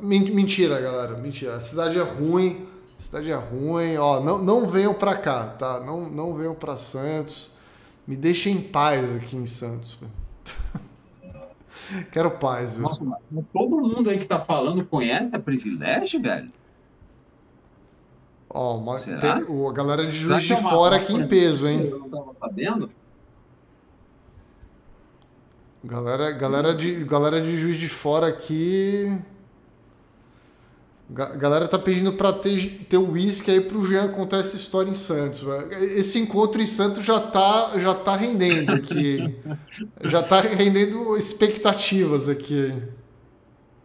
Mentira, 0.00 0.80
galera, 0.80 1.18
mentira. 1.18 1.56
A 1.56 1.60
cidade 1.60 1.98
é 1.98 2.02
ruim, 2.02 2.66
a 2.98 3.02
cidade 3.02 3.30
é 3.30 3.34
ruim. 3.34 3.98
Ó, 3.98 4.18
não, 4.20 4.38
não 4.38 4.66
venham 4.66 4.94
pra 4.94 5.14
cá, 5.14 5.46
tá? 5.46 5.78
Não, 5.80 6.08
não 6.08 6.32
venham 6.32 6.54
pra 6.54 6.78
Santos. 6.78 7.52
Me 8.06 8.16
deixem 8.16 8.54
em 8.56 8.62
paz 8.62 9.14
aqui 9.14 9.36
em 9.36 9.44
Santos. 9.44 9.98
Quero 12.10 12.30
paz, 12.30 12.76
viu? 12.76 12.84
Nossa, 12.84 13.04
todo 13.52 13.78
mundo 13.78 14.08
aí 14.08 14.16
que 14.16 14.24
tá 14.24 14.40
falando 14.40 14.82
conhece 14.86 15.36
a 15.36 15.38
privilégio, 15.38 16.22
velho? 16.22 16.50
Ó, 18.48 18.78
uma, 18.78 18.98
tem, 18.98 19.30
a 19.30 19.72
galera 19.72 20.06
de 20.06 20.16
Juiz 20.16 20.44
de 20.44 20.54
é 20.54 20.56
Fora 20.56 20.96
aqui 20.96 21.12
em 21.12 21.28
peso, 21.28 21.68
hein? 21.68 21.88
Eu 21.90 21.98
não 21.98 22.08
tava 22.08 22.32
sabendo. 22.32 22.90
Galera, 25.84 26.30
galera, 26.30 26.74
de, 26.74 27.04
galera 27.04 27.40
de 27.40 27.56
Juiz 27.56 27.76
de 27.76 27.88
Fora 27.88 28.28
aqui. 28.28 29.20
Galera 31.10 31.66
tá 31.66 31.78
pedindo 31.78 32.12
para 32.12 32.32
ter, 32.32 32.86
ter 32.88 32.96
o 32.96 33.10
uísque 33.10 33.50
aí 33.50 33.60
pro 33.60 33.84
Jean 33.84 34.08
contar 34.08 34.38
essa 34.38 34.54
história 34.54 34.88
em 34.88 34.94
Santos. 34.94 35.44
Esse 35.96 36.20
encontro 36.20 36.62
em 36.62 36.66
Santos 36.66 37.04
já 37.04 37.20
tá, 37.20 37.76
já 37.78 37.94
tá 37.94 38.14
rendendo 38.14 38.72
aqui. 38.72 39.36
já 40.04 40.22
tá 40.22 40.40
rendendo 40.40 41.16
expectativas 41.16 42.28
aqui. 42.28 42.72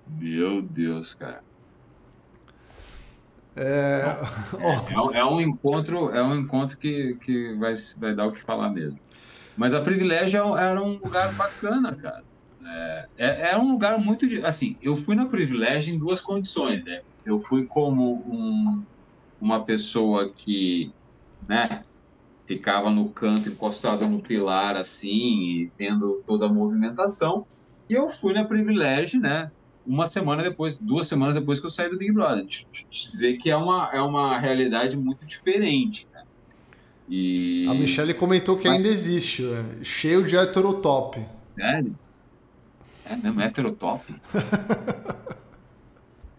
Meu 0.08 0.62
Deus, 0.62 1.16
cara. 1.16 1.42
É... 3.56 4.16
É, 4.60 5.18
é, 5.18 5.26
um 5.26 5.42
encontro, 5.42 6.12
é 6.12 6.22
um 6.22 6.36
encontro 6.36 6.78
que, 6.78 7.16
que 7.16 7.56
vai, 7.56 7.74
vai 7.98 8.16
dar 8.16 8.28
o 8.28 8.32
que 8.32 8.40
falar 8.40 8.70
mesmo. 8.70 9.00
Mas 9.58 9.74
a 9.74 9.82
Privilégio 9.82 10.56
era 10.56 10.82
um 10.82 11.00
lugar 11.04 11.34
bacana, 11.34 11.96
cara. 11.96 12.24
É, 12.70 13.06
é, 13.18 13.52
é 13.52 13.58
um 13.58 13.72
lugar 13.72 13.98
muito. 13.98 14.26
Assim, 14.46 14.78
eu 14.82 14.96
fui 14.96 15.16
na 15.16 15.26
Privilégio 15.26 15.94
em 15.94 15.98
duas 15.98 16.22
condições. 16.22 16.86
Né? 16.86 17.02
Eu 17.26 17.40
fui 17.40 17.66
como 17.66 18.24
um, 18.28 18.84
uma 19.42 19.64
pessoa 19.64 20.30
que 20.30 20.92
né, 21.48 21.84
ficava 22.46 22.92
no 22.92 23.10
canto, 23.10 23.50
encostada 23.50 24.08
no 24.08 24.22
pilar, 24.22 24.78
assim, 24.78 25.10
e 25.10 25.72
tendo 25.76 26.24
toda 26.28 26.46
a 26.46 26.54
movimentação. 26.54 27.46
E 27.90 27.94
eu 27.94 28.08
fui 28.10 28.34
na 28.34 28.46
Privilégio, 28.46 29.20
né? 29.20 29.52
Uma 29.86 30.06
semana 30.06 30.44
depois, 30.44 30.78
duas 30.78 31.08
semanas 31.08 31.36
depois 31.36 31.60
que 31.60 31.66
eu 31.66 31.70
saí 31.70 31.90
do 31.90 31.98
Big 31.98 32.12
Brother. 32.12 32.46
Dizer 32.90 33.38
que 33.38 33.50
é 33.50 33.56
uma, 33.56 33.90
é 33.94 34.02
uma 34.02 34.38
realidade 34.38 34.98
muito 34.98 35.26
diferente. 35.26 36.08
E... 37.10 37.66
A 37.70 37.74
Michelle 37.74 38.14
comentou 38.14 38.58
que 38.58 38.68
ainda 38.68 38.88
existe, 38.88 39.44
né? 39.44 39.64
cheio 39.82 40.24
de 40.24 40.36
heterotop. 40.36 41.20
Sério? 41.56 41.96
É 43.06 43.16
mesmo, 43.16 43.42
heterotop? 43.42 44.04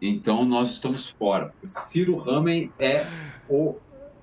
Então 0.01 0.45
nós 0.45 0.71
estamos 0.71 1.09
fora. 1.09 1.53
Ciro 1.65 2.17
Ramen 2.17 2.71
é 2.79 3.05
o 3.49 3.75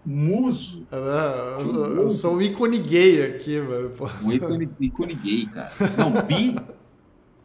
muso. 0.06 0.86
É, 0.92 1.62
eu, 1.62 2.02
eu 2.02 2.08
sou 2.08 2.36
um 2.36 2.42
ícone 2.42 2.78
gay 2.78 3.24
aqui, 3.24 3.60
mano. 3.60 3.92
Um 4.24 4.32
ícone, 4.32 4.70
ícone 4.80 5.16
gay, 5.16 5.46
cara. 5.48 5.70
Não, 5.98 6.12
bi. 6.26 6.56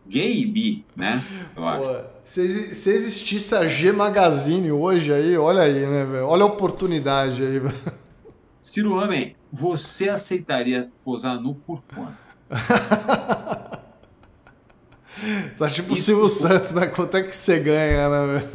Gay 0.07 0.43
e 0.43 0.47
bi, 0.47 0.85
né? 0.97 1.23
Eu 1.57 1.67
acho. 1.67 1.85
Pô, 1.85 2.01
se, 2.25 2.75
se 2.75 2.91
existisse 2.91 3.55
a 3.55 3.67
G 3.67 3.93
Magazine 3.93 4.73
hoje 4.73 5.13
aí, 5.13 5.37
olha 5.37 5.63
aí, 5.63 5.87
né, 5.87 6.05
velho? 6.05 6.27
Olha 6.27 6.43
a 6.43 6.47
oportunidade 6.47 7.43
aí, 7.43 7.59
velho. 7.59 7.75
Ciro 8.71 8.97
Ramen, 8.97 9.35
você 9.53 10.09
aceitaria 10.09 10.93
posar 11.05 11.41
nu 11.41 11.57
por 11.57 11.83
quanto? 11.93 12.17
Tá 15.59 15.69
tipo 15.69 15.93
o 15.93 15.97
Silvio 15.97 16.29
Santos, 16.29 16.71
né? 16.71 16.87
Quanto 16.87 17.17
é 17.17 17.23
que 17.23 17.35
você 17.35 17.59
ganha, 17.59 18.09
né, 18.09 18.49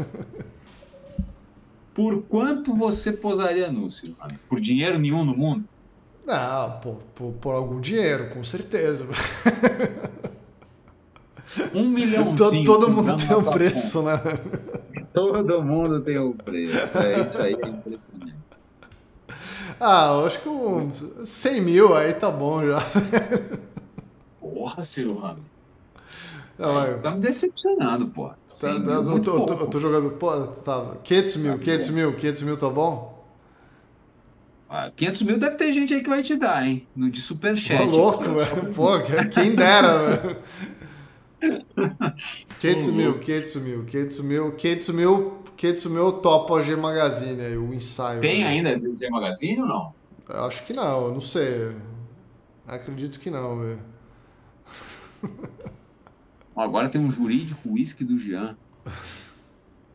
Por 1.94 2.24
quanto 2.24 2.74
você 2.74 3.12
posaria 3.12 3.70
no 3.70 3.92
Silvio? 3.92 4.16
Por 4.50 4.60
dinheiro 4.62 4.98
nenhum 4.98 5.24
no 5.26 5.36
mundo? 5.38 5.66
Não, 6.26 6.80
por, 6.80 6.96
por, 7.14 7.34
por 7.34 7.54
algum 7.54 7.80
dinheiro, 7.80 8.30
com 8.30 8.44
certeza. 8.44 9.06
Um 11.74 11.88
milhão. 11.90 12.36
Todo, 12.36 12.64
todo 12.64 12.90
mundo 12.90 13.16
tem 13.18 13.36
um 13.36 13.44
preço, 13.44 14.02
né? 14.02 14.20
Todo 15.14 15.62
mundo 15.62 16.02
tem 16.02 16.18
um 16.18 16.32
preço. 16.32 16.78
É 16.98 17.20
isso 17.22 17.38
aí, 17.38 17.54
é 17.54 17.68
impressionante. 17.68 18.35
Ah, 19.80 20.24
acho 20.26 20.42
que 20.42 20.50
um 20.50 20.90
100 21.26 21.62
mil 21.62 21.96
aí 21.96 22.14
tá 22.14 22.32
bom 22.32 22.66
já. 22.66 22.80
Porra, 24.40 24.82
Ramos. 25.22 25.56
Não, 26.58 26.84
é, 26.84 26.94
tá 26.94 27.12
me 27.12 27.20
decepcionando, 27.20 28.08
pô. 28.08 28.30
Tá, 28.30 28.36
tá, 28.62 28.70
eu, 28.70 29.04
tô, 29.04 29.12
eu, 29.12 29.46
tô, 29.46 29.54
eu, 29.54 29.68
tô, 29.68 29.80
jogando. 29.80 30.12
Pô, 30.12 30.32
tá, 30.48 30.96
500 31.04 31.36
mil, 31.38 31.60
500 31.60 31.90
mil, 31.90 32.14
500 32.16 32.42
mil 32.44 32.58
tá 32.58 32.70
bom? 32.70 33.16
Ah, 34.70 34.92
500 34.96 35.22
mil 35.24 35.38
deve 35.38 35.56
ter 35.58 35.72
gente 35.72 35.94
aí 35.94 36.02
que 36.02 36.10
vai 36.10 36.24
te 36.24 36.36
dar, 36.36 36.66
hein? 36.66 36.88
No 36.96 37.10
de 37.10 37.22
superchat. 37.22 37.92
Tô 37.92 37.98
louco, 37.98 38.24
velho. 38.24 38.72
Pô, 38.74 38.92
quem 39.34 39.54
dera, 39.54 40.18
velho. 40.18 40.38
500 42.58 42.90
mil, 42.90 43.20
500 43.20 43.56
mil, 43.58 43.84
500 43.84 44.20
mil, 44.22 44.52
500 44.54 44.90
mil, 44.90 45.38
500 45.56 45.86
mil 45.88 46.12
topo 46.14 46.56
a 46.56 46.62
G 46.62 46.76
Magazine 46.76 47.42
aí, 47.42 47.58
o 47.58 47.74
ensaio. 47.74 48.22
Tem 48.22 48.44
né? 48.44 48.48
ainda 48.48 48.70
a 48.74 48.78
G 48.78 49.10
Magazine 49.10 49.62
ou 49.62 49.68
não? 49.68 49.94
Acho 50.28 50.66
que 50.66 50.74
não, 50.74 51.14
não 51.14 51.22
sei. 51.22 51.76
Acredito 52.68 53.20
que 53.20 53.30
não. 53.30 53.78
Agora 56.56 56.90
tem 56.90 57.02
um 57.02 57.12
jurídico 57.12 57.70
uísque 57.70 58.04
do 58.04 58.18
Jean. 58.18 58.56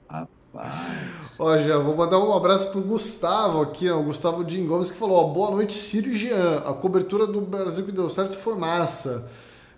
Rapaz. 0.09 1.37
Ó, 1.39 1.57
Jean, 1.59 1.81
vou 1.81 1.97
mandar 1.97 2.19
um 2.19 2.35
abraço 2.35 2.71
pro 2.71 2.81
Gustavo 2.81 3.63
aqui, 3.63 3.89
ó, 3.89 3.99
o 3.99 4.05
Gustavo 4.05 4.49
Jim 4.49 4.67
Gomes, 4.67 4.91
que 4.91 4.99
falou: 4.99 5.17
ó, 5.17 5.33
boa 5.33 5.51
noite, 5.53 5.73
Ciro 5.73 6.09
e 6.09 6.17
Jean. 6.17 6.59
A 6.59 6.75
cobertura 6.75 7.27
do 7.27 7.41
Brasil 7.41 7.85
que 7.85 7.93
deu 7.93 8.11
certo 8.11 8.37
foi 8.37 8.57
massa. 8.57 9.29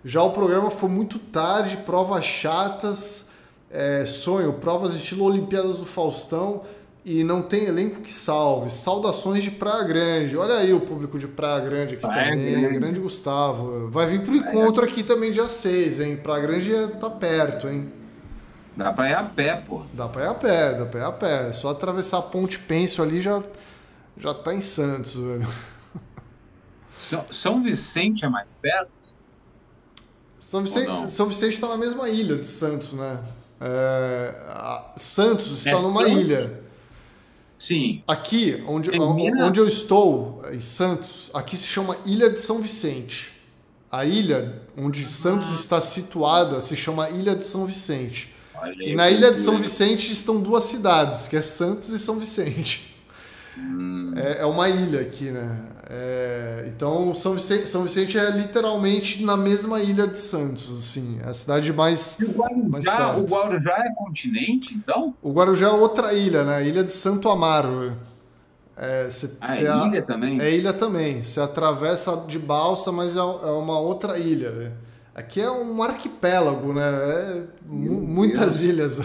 Já 0.04 0.22
o 0.22 0.32
programa 0.32 0.70
foi 0.70 0.88
muito 0.88 1.18
tarde, 1.18 1.76
provas 1.78 2.24
chatas, 2.24 3.30
é, 3.72 4.04
sonho, 4.04 4.52
provas 4.52 4.94
estilo 4.94 5.24
Olimpíadas 5.24 5.78
do 5.78 5.86
Faustão 5.86 6.62
e 7.04 7.24
não 7.24 7.42
tem 7.42 7.64
elenco 7.64 8.02
que 8.02 8.12
salve. 8.12 8.70
Saudações 8.70 9.42
de 9.42 9.50
Praia 9.50 9.82
Grande. 9.82 10.36
Olha 10.36 10.56
aí 10.56 10.72
o 10.72 10.80
público 10.80 11.18
de 11.18 11.26
Praia 11.26 11.64
Grande 11.64 11.94
aqui 11.94 12.02
Praia 12.02 12.30
também. 12.30 12.60
Grande. 12.60 12.78
grande. 12.78 13.00
Gustavo. 13.00 13.88
Vai 13.88 14.06
vir 14.06 14.22
pro 14.22 14.36
encontro 14.36 14.84
aqui 14.84 15.02
também 15.02 15.32
dia 15.32 15.48
6, 15.48 16.00
hein? 16.00 16.16
Praia 16.18 16.42
Grande 16.42 16.72
é, 16.72 16.86
tá 16.86 17.10
perto, 17.10 17.68
hein? 17.68 17.90
Dá 18.76 18.92
pra 18.92 19.08
ir 19.08 19.14
a 19.14 19.24
pé, 19.24 19.56
pô. 19.56 19.82
Dá 19.92 20.06
pra 20.06 20.22
ir 20.22 20.28
a 20.28 20.34
pé, 20.34 20.74
dá 20.74 20.86
pra 20.86 21.00
ir 21.00 21.04
a 21.04 21.12
pé. 21.12 21.48
É 21.48 21.52
só 21.52 21.70
atravessar 21.70 22.18
a 22.18 22.22
Ponte 22.22 22.58
Penso 22.58 23.02
ali 23.02 23.20
já, 23.20 23.42
já 24.16 24.32
tá 24.34 24.54
em 24.54 24.60
Santos, 24.60 25.14
velho. 25.14 25.48
São, 26.96 27.24
São 27.30 27.62
Vicente 27.62 28.24
é 28.24 28.28
mais 28.28 28.54
perto? 28.54 28.90
São 30.38 30.62
Vicente, 30.62 31.10
São 31.10 31.26
Vicente 31.26 31.60
tá 31.60 31.68
na 31.68 31.76
mesma 31.76 32.08
ilha 32.08 32.36
de 32.36 32.46
Santos, 32.46 32.92
né? 32.92 33.18
É, 33.64 34.34
Santos 34.96 35.58
está 35.58 35.78
é 35.78 35.82
numa 35.82 36.02
Santos? 36.02 36.20
ilha. 36.20 36.62
Sim. 37.58 38.02
Aqui, 38.08 38.62
onde, 38.66 38.90
onde 38.98 39.60
eu 39.60 39.68
estou, 39.68 40.42
em 40.52 40.60
Santos, 40.60 41.30
aqui 41.32 41.56
se 41.56 41.68
chama 41.68 41.96
Ilha 42.04 42.28
de 42.28 42.40
São 42.40 42.60
Vicente. 42.60 43.30
A 43.90 44.04
ilha 44.04 44.62
onde 44.76 45.08
Santos 45.08 45.54
está 45.54 45.80
situada 45.80 46.60
se 46.60 46.74
chama 46.74 47.08
Ilha 47.10 47.36
de 47.36 47.44
São 47.44 47.64
Vicente. 47.64 48.34
Olha 48.54 48.74
e 48.80 48.96
na 48.96 49.08
Ilha 49.10 49.32
de 49.32 49.40
São 49.40 49.58
Vicente 49.58 50.12
estão 50.12 50.40
duas 50.40 50.64
cidades, 50.64 51.28
que 51.28 51.36
é 51.36 51.42
Santos 51.42 51.90
e 51.90 51.98
São 52.00 52.18
Vicente. 52.18 52.96
Hum. 53.56 54.14
É, 54.16 54.40
é, 54.40 54.46
uma 54.46 54.68
ilha 54.68 55.00
aqui, 55.00 55.30
né? 55.30 55.64
É, 55.90 56.64
então 56.68 57.12
São 57.14 57.34
Vicente, 57.34 57.68
São 57.68 57.82
Vicente 57.82 58.16
é 58.16 58.30
literalmente 58.30 59.24
na 59.24 59.36
mesma 59.36 59.80
ilha 59.80 60.06
de 60.06 60.18
Santos, 60.18 60.70
assim, 60.78 61.20
é 61.24 61.28
a 61.28 61.34
cidade 61.34 61.72
mais. 61.72 62.18
E 62.20 62.24
o 62.24 62.30
Guarujá, 62.30 62.68
mais 62.68 62.84
perto. 62.84 63.20
o 63.20 63.26
Guarujá 63.26 63.76
é 63.78 63.94
continente, 63.94 64.74
então? 64.74 65.14
O 65.20 65.32
Guarujá 65.32 65.68
é 65.68 65.72
outra 65.72 66.14
ilha, 66.14 66.44
né? 66.44 66.66
Ilha 66.66 66.84
de 66.84 66.92
Santo 66.92 67.28
Amaro. 67.28 67.96
É, 68.76 69.10
cê, 69.10 69.36
ah, 69.40 69.46
cê 69.48 69.66
é 69.66 69.86
ilha 69.86 69.98
a, 69.98 70.02
também? 70.02 70.40
É 70.40 70.54
ilha 70.54 70.72
também. 70.72 71.22
Você 71.22 71.40
atravessa 71.40 72.16
de 72.28 72.38
balsa, 72.38 72.92
mas 72.92 73.16
é, 73.16 73.20
é 73.20 73.22
uma 73.22 73.78
outra 73.78 74.18
ilha. 74.18 74.50
Né? 74.50 74.72
Aqui 75.14 75.40
é 75.40 75.50
um 75.50 75.82
arquipélago, 75.82 76.72
né? 76.72 76.82
É 76.82 77.44
muitas 77.66 78.60
Deus. 78.60 78.62
ilhas. 78.62 79.00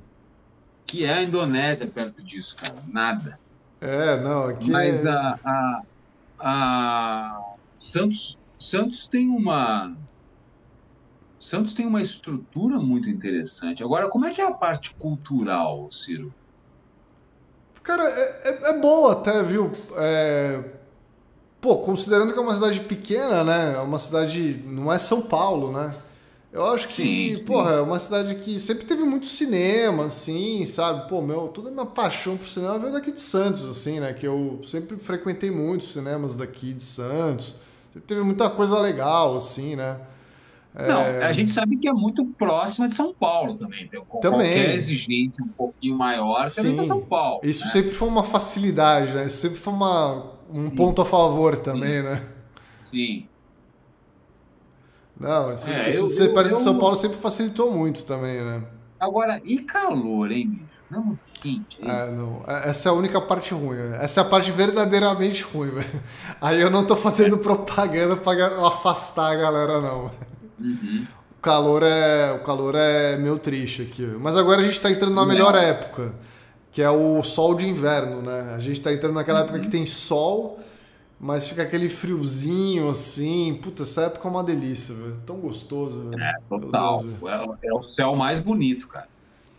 que 0.86 1.04
é 1.04 1.12
a 1.12 1.22
Indonésia 1.22 1.86
perto 1.86 2.22
disso, 2.22 2.56
cara? 2.56 2.74
Nada. 2.88 3.38
É, 3.80 4.20
não, 4.20 4.44
aqui. 4.46 4.70
Mas 4.70 5.04
é... 5.04 5.10
a, 5.10 5.38
a, 5.44 5.82
a 6.40 7.54
Santos, 7.78 8.38
Santos 8.58 9.06
tem 9.06 9.28
uma. 9.28 9.96
Santos 11.38 11.72
tem 11.72 11.86
uma 11.86 12.02
estrutura 12.02 12.78
muito 12.78 13.08
interessante. 13.08 13.82
Agora, 13.82 14.08
como 14.08 14.26
é 14.26 14.32
que 14.32 14.40
é 14.40 14.46
a 14.46 14.52
parte 14.52 14.94
cultural, 14.94 15.90
Ciro? 15.90 16.32
Cara, 17.82 18.04
é, 18.04 18.48
é, 18.48 18.70
é 18.70 18.78
boa 18.78 19.12
até, 19.12 19.42
viu? 19.42 19.72
É... 19.96 20.62
Pô, 21.60 21.78
considerando 21.78 22.32
que 22.32 22.38
é 22.38 22.42
uma 22.42 22.54
cidade 22.54 22.80
pequena, 22.80 23.42
né? 23.42 23.74
É 23.74 23.80
uma 23.80 23.98
cidade. 23.98 24.62
Não 24.66 24.92
é 24.92 24.98
São 24.98 25.22
Paulo, 25.22 25.72
né? 25.72 25.94
Eu 26.52 26.66
acho 26.66 26.88
que, 26.88 26.94
sim, 26.94 27.34
sim. 27.36 27.44
porra, 27.44 27.74
é 27.74 27.80
uma 27.80 27.98
cidade 28.00 28.34
que 28.34 28.58
sempre 28.58 28.84
teve 28.84 29.04
muito 29.04 29.26
cinema, 29.26 30.04
assim, 30.04 30.66
sabe? 30.66 31.08
Pô, 31.08 31.22
meu, 31.22 31.46
toda 31.48 31.68
a 31.68 31.72
minha 31.72 31.86
paixão 31.86 32.36
por 32.36 32.46
cinema 32.46 32.76
veio 32.76 32.92
daqui 32.92 33.12
de 33.12 33.20
Santos, 33.20 33.68
assim, 33.68 34.00
né? 34.00 34.12
Que 34.12 34.26
eu 34.26 34.60
sempre 34.64 34.96
frequentei 34.96 35.50
muitos 35.50 35.92
cinemas 35.92 36.34
daqui 36.34 36.72
de 36.72 36.82
Santos. 36.82 37.54
Sempre 37.92 38.06
teve 38.06 38.22
muita 38.22 38.50
coisa 38.50 38.80
legal, 38.80 39.36
assim, 39.36 39.76
né? 39.76 39.96
Não, 40.74 41.00
é... 41.02 41.24
a 41.24 41.32
gente 41.32 41.50
sabe 41.50 41.76
que 41.76 41.88
é 41.88 41.92
muito 41.92 42.24
próxima 42.24 42.88
de 42.88 42.94
São 42.94 43.12
Paulo 43.12 43.54
também. 43.54 43.84
Então, 43.84 44.04
também. 44.20 44.52
Qualquer 44.52 44.74
exigência 44.74 45.44
um 45.44 45.48
pouquinho 45.48 45.96
maior 45.96 46.48
também 46.50 46.74
para 46.74 46.84
São 46.84 47.00
Paulo. 47.00 47.40
Isso 47.42 47.64
né? 47.64 47.70
sempre 47.70 47.90
foi 47.90 48.08
uma 48.08 48.24
facilidade, 48.24 49.12
né? 49.14 49.26
Isso 49.26 49.38
sempre 49.38 49.58
foi 49.58 49.72
uma, 49.72 50.32
um 50.50 50.68
Sim. 50.68 50.70
ponto 50.70 51.02
a 51.02 51.04
favor 51.04 51.56
também, 51.58 52.00
Sim. 52.00 52.02
né? 52.02 52.26
Sim. 52.80 53.28
Não, 55.20 55.54
isso, 55.54 55.68
é, 55.68 55.88
isso 55.88 56.00
eu, 56.00 56.08
de 56.08 56.14
ser 56.14 56.32
perto 56.32 56.54
de 56.54 56.60
São 56.60 56.78
Paulo 56.78 56.96
sempre 56.96 57.18
facilitou 57.18 57.70
muito 57.70 58.04
também, 58.04 58.42
né? 58.42 58.64
Agora, 58.98 59.40
e 59.44 59.58
calor, 59.58 60.32
hein, 60.32 60.48
bicho? 60.48 60.82
Não 60.90 61.18
quente. 61.40 61.78
Hein? 61.80 61.90
É, 61.90 62.10
não. 62.10 62.42
Essa 62.46 62.88
é 62.88 62.90
a 62.90 62.94
única 62.94 63.20
parte 63.20 63.52
ruim. 63.54 63.76
Né? 63.76 63.98
Essa 64.02 64.20
é 64.20 64.22
a 64.22 64.26
parte 64.26 64.52
verdadeiramente 64.52 65.42
ruim, 65.42 65.70
velho. 65.70 66.02
Aí 66.40 66.60
eu 66.60 66.70
não 66.70 66.84
tô 66.84 66.94
fazendo 66.94 67.38
propaganda 67.38 68.16
pra 68.16 68.32
afastar 68.66 69.32
a 69.32 69.36
galera, 69.36 69.80
não. 69.80 70.10
Uhum. 70.58 71.06
O 71.38 71.40
calor 71.40 71.82
é, 71.82 72.32
o 72.32 72.44
calor 72.44 72.74
é 72.74 73.16
meio 73.16 73.38
triste 73.38 73.82
aqui. 73.82 74.02
Mas 74.20 74.36
agora 74.36 74.60
a 74.60 74.64
gente 74.64 74.80
tá 74.80 74.90
entrando 74.90 75.14
na 75.14 75.24
melhor 75.24 75.54
época, 75.54 76.12
que 76.70 76.82
é 76.82 76.90
o 76.90 77.22
sol 77.22 77.54
de 77.54 77.66
inverno, 77.66 78.20
né? 78.20 78.54
A 78.54 78.58
gente 78.58 78.80
tá 78.80 78.92
entrando 78.92 79.14
naquela 79.14 79.40
uhum. 79.40 79.44
época 79.44 79.60
que 79.60 79.70
tem 79.70 79.86
sol, 79.86 80.60
mas 81.20 81.46
fica 81.46 81.62
aquele 81.62 81.88
friozinho 81.88 82.88
assim. 82.88 83.58
Puta, 83.62 83.82
essa 83.82 84.02
época 84.02 84.26
é 84.26 84.30
uma 84.30 84.42
delícia, 84.42 84.94
velho. 84.94 85.20
Tão 85.26 85.36
gostoso, 85.36 86.08
velho. 86.08 86.22
É, 86.22 86.34
total. 86.48 87.02
Deus, 87.02 87.22
é, 87.62 87.68
é 87.68 87.74
o 87.74 87.82
céu 87.82 88.16
mais 88.16 88.40
bonito, 88.40 88.88
cara 88.88 89.08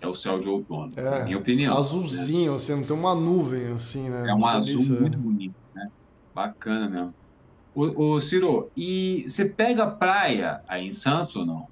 é 0.02 0.08
o 0.08 0.16
céu 0.16 0.40
de 0.40 0.50
outono, 0.50 0.92
é, 0.96 1.02
na 1.02 1.24
minha 1.26 1.38
opinião. 1.38 1.78
Azulzinho, 1.78 2.52
né? 2.52 2.56
assim, 2.56 2.76
não 2.76 2.84
tem 2.84 2.98
uma 2.98 3.14
nuvem 3.14 3.72
assim, 3.72 4.10
né? 4.10 4.30
É 4.30 4.34
um 4.34 4.46
azul 4.46 5.00
muito 5.00 5.18
bonito, 5.20 5.56
né? 5.76 5.90
Bacana 6.34 6.90
mesmo. 6.90 7.14
Ô, 7.74 8.14
ô, 8.14 8.20
Ciro, 8.20 8.70
e 8.76 9.24
você 9.28 9.46
pega 9.46 9.86
praia 9.88 10.62
aí 10.68 10.88
em 10.88 10.92
Santos 10.94 11.36
ou 11.36 11.46
não? 11.46 11.68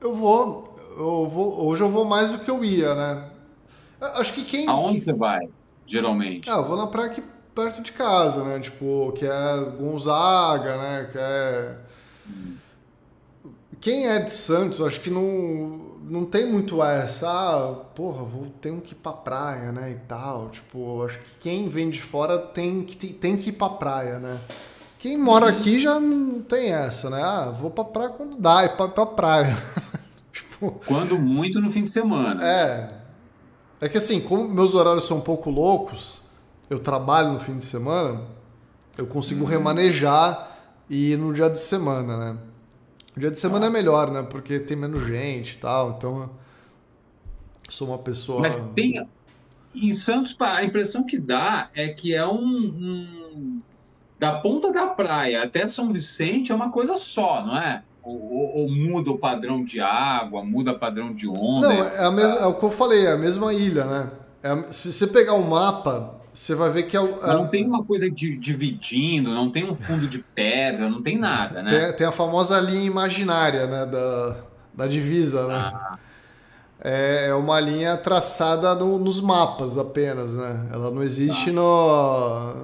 Eu 0.00 0.14
vou. 0.14 0.74
Eu 0.96 1.26
vou. 1.26 1.66
Hoje 1.66 1.82
eu 1.82 1.90
vou 1.90 2.04
mais 2.04 2.30
do 2.30 2.38
que 2.38 2.50
eu 2.50 2.64
ia, 2.64 2.94
né? 2.94 3.28
Acho 4.00 4.32
que 4.32 4.44
quem. 4.44 4.68
Aonde 4.68 5.00
você 5.00 5.12
vai, 5.12 5.48
geralmente? 5.84 6.48
Ah, 6.48 6.58
eu 6.58 6.64
vou 6.64 6.76
na 6.76 6.86
praia 6.86 7.10
aqui 7.10 7.22
perto 7.56 7.82
de 7.82 7.90
casa, 7.92 8.44
né? 8.44 8.60
Tipo, 8.60 9.12
que 9.16 9.24
é 9.24 9.70
Gonzaga, 9.78 10.76
né? 10.76 11.08
Que 11.10 11.18
é. 11.18 11.76
Quem 13.80 14.06
é 14.06 14.20
de 14.20 14.32
Santos, 14.32 14.80
acho 14.80 15.00
que 15.00 15.10
não 15.10 15.86
não 16.08 16.24
tem 16.24 16.48
muito 16.48 16.80
essa, 16.84 17.28
ah, 17.28 17.74
porra, 17.94 18.22
vou 18.22 18.46
ter 18.60 18.72
que 18.80 18.92
ir 18.92 18.96
pra 18.96 19.12
praia, 19.12 19.72
né, 19.72 19.90
e 19.90 20.06
tal. 20.06 20.50
Tipo, 20.50 21.04
acho 21.04 21.18
que 21.18 21.24
quem 21.40 21.68
vem 21.68 21.90
de 21.90 22.00
fora 22.00 22.38
tem 22.38 22.84
que, 22.84 23.12
tem 23.12 23.36
que 23.36 23.48
ir 23.48 23.52
pra 23.52 23.70
praia, 23.70 24.20
né. 24.20 24.38
Quem 25.00 25.18
mora 25.18 25.48
aqui 25.48 25.80
já 25.80 25.98
não 25.98 26.40
tem 26.42 26.72
essa, 26.72 27.10
né? 27.10 27.20
Ah, 27.22 27.50
vou 27.50 27.70
pra 27.70 27.84
praia 27.84 28.10
quando 28.10 28.36
dá, 28.36 28.64
ir 28.64 28.76
pra, 28.76 28.88
pra 28.88 29.04
praia. 29.04 29.56
tipo, 30.32 30.80
quando 30.86 31.18
muito 31.18 31.60
no 31.60 31.72
fim 31.72 31.82
de 31.82 31.90
semana. 31.90 32.44
É. 32.44 32.88
É 33.80 33.88
que 33.88 33.98
assim, 33.98 34.20
como 34.20 34.48
meus 34.48 34.74
horários 34.74 35.04
são 35.04 35.18
um 35.18 35.22
pouco 35.22 35.50
loucos, 35.50 36.22
eu 36.68 36.78
trabalho 36.78 37.32
no 37.32 37.38
fim 37.38 37.56
de 37.56 37.62
semana, 37.62 38.22
eu 38.96 39.06
consigo 39.06 39.44
uhum. 39.44 39.50
remanejar 39.50 40.56
e 40.88 41.12
ir 41.12 41.18
no 41.18 41.32
dia 41.32 41.50
de 41.50 41.58
semana, 41.58 42.16
né? 42.16 42.38
O 43.16 43.20
dia 43.20 43.30
de 43.30 43.40
semana 43.40 43.66
ah. 43.66 43.68
é 43.68 43.70
melhor, 43.70 44.10
né? 44.10 44.22
Porque 44.22 44.58
tem 44.58 44.76
menos 44.76 45.06
gente 45.06 45.52
e 45.52 45.58
tal. 45.58 45.94
Então, 45.96 46.30
sou 47.68 47.88
uma 47.88 47.98
pessoa. 47.98 48.40
Mas 48.40 48.62
tem. 48.74 49.06
Em 49.74 49.92
Santos, 49.92 50.34
a 50.40 50.64
impressão 50.64 51.04
que 51.04 51.18
dá 51.18 51.68
é 51.74 51.88
que 51.88 52.14
é 52.14 52.26
um, 52.26 52.40
um. 52.40 53.60
da 54.18 54.32
ponta 54.38 54.72
da 54.72 54.86
praia 54.86 55.42
até 55.42 55.68
São 55.68 55.92
Vicente 55.92 56.50
é 56.50 56.54
uma 56.54 56.70
coisa 56.70 56.96
só, 56.96 57.44
não 57.44 57.56
é? 57.58 57.82
Ou, 58.02 58.14
ou, 58.14 58.56
ou, 58.58 58.70
muda 58.70 59.10
o 59.10 59.18
padrão 59.18 59.64
de 59.64 59.80
água, 59.80 60.42
muda 60.42 60.72
o 60.72 60.78
padrão 60.78 61.12
de 61.12 61.26
onda? 61.28 61.68
Não, 61.68 61.84
é, 61.84 62.06
a 62.06 62.10
mesma, 62.10 62.38
é 62.38 62.46
o 62.46 62.54
que 62.54 62.64
eu 62.64 62.70
falei, 62.70 63.04
é 63.04 63.12
a 63.12 63.18
mesma 63.18 63.52
ilha, 63.52 63.84
né? 63.84 64.10
É, 64.42 64.72
se 64.72 64.92
você 64.92 65.08
pegar 65.08 65.34
o 65.34 65.40
um 65.40 65.48
mapa, 65.48 66.14
você 66.36 66.54
vai 66.54 66.68
ver 66.68 66.82
que 66.82 66.94
é 66.94 67.00
o. 67.00 67.18
Não 67.26 67.48
tem 67.48 67.66
uma 67.66 67.82
coisa 67.82 68.10
de, 68.10 68.36
dividindo, 68.36 69.30
não 69.30 69.50
tem 69.50 69.64
um 69.64 69.74
fundo 69.74 70.06
de 70.06 70.18
pedra, 70.18 70.86
não 70.90 71.02
tem 71.02 71.18
nada, 71.18 71.62
né? 71.62 71.86
Tem, 71.86 71.92
tem 71.96 72.06
a 72.06 72.12
famosa 72.12 72.60
linha 72.60 72.84
imaginária, 72.84 73.66
né? 73.66 73.86
Da, 73.86 74.36
da 74.74 74.86
divisa, 74.86 75.46
né? 75.46 75.54
Ah. 75.54 75.98
É, 76.78 77.28
é 77.28 77.34
uma 77.34 77.58
linha 77.58 77.96
traçada 77.96 78.74
no, 78.74 78.98
nos 78.98 79.18
mapas 79.18 79.78
apenas, 79.78 80.34
né? 80.34 80.68
Ela 80.74 80.90
não 80.90 81.02
existe 81.02 81.48
ah. 81.48 81.52
no, 81.54 82.54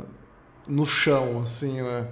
no 0.68 0.84
chão, 0.84 1.40
assim, 1.40 1.80
né? 1.80 2.08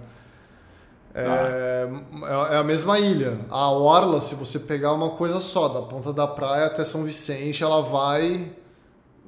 É, 1.12 1.26
ah. 1.26 2.48
é, 2.55 2.56
a 2.56 2.64
mesma 2.64 2.98
ilha. 2.98 3.39
A 3.50 3.70
orla, 3.70 4.22
se 4.22 4.34
você 4.34 4.60
pegar 4.60 4.94
uma 4.94 5.10
coisa 5.10 5.42
só, 5.42 5.68
da 5.68 5.82
ponta 5.82 6.10
da 6.10 6.26
praia 6.26 6.68
até 6.68 6.86
São 6.86 7.05
Vicente, 7.05 7.62
ela 7.62 7.82
vai 7.82 8.50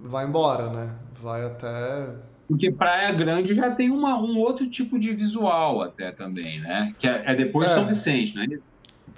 vai 0.02 0.24
embora, 0.24 0.70
né? 0.70 0.94
Vai 1.22 1.44
até. 1.44 2.08
Porque 2.48 2.70
Praia 2.70 3.12
Grande 3.12 3.54
já 3.54 3.70
tem 3.70 3.90
uma, 3.90 4.18
um 4.18 4.38
outro 4.38 4.68
tipo 4.68 4.98
de 4.98 5.12
visual 5.12 5.80
até 5.80 6.10
também, 6.10 6.60
né? 6.60 6.92
Que 6.98 7.06
é, 7.06 7.22
é 7.26 7.34
depois 7.34 7.66
de 7.66 7.72
é. 7.72 7.74
São 7.76 7.86
Vicente, 7.86 8.34
né? 8.34 8.46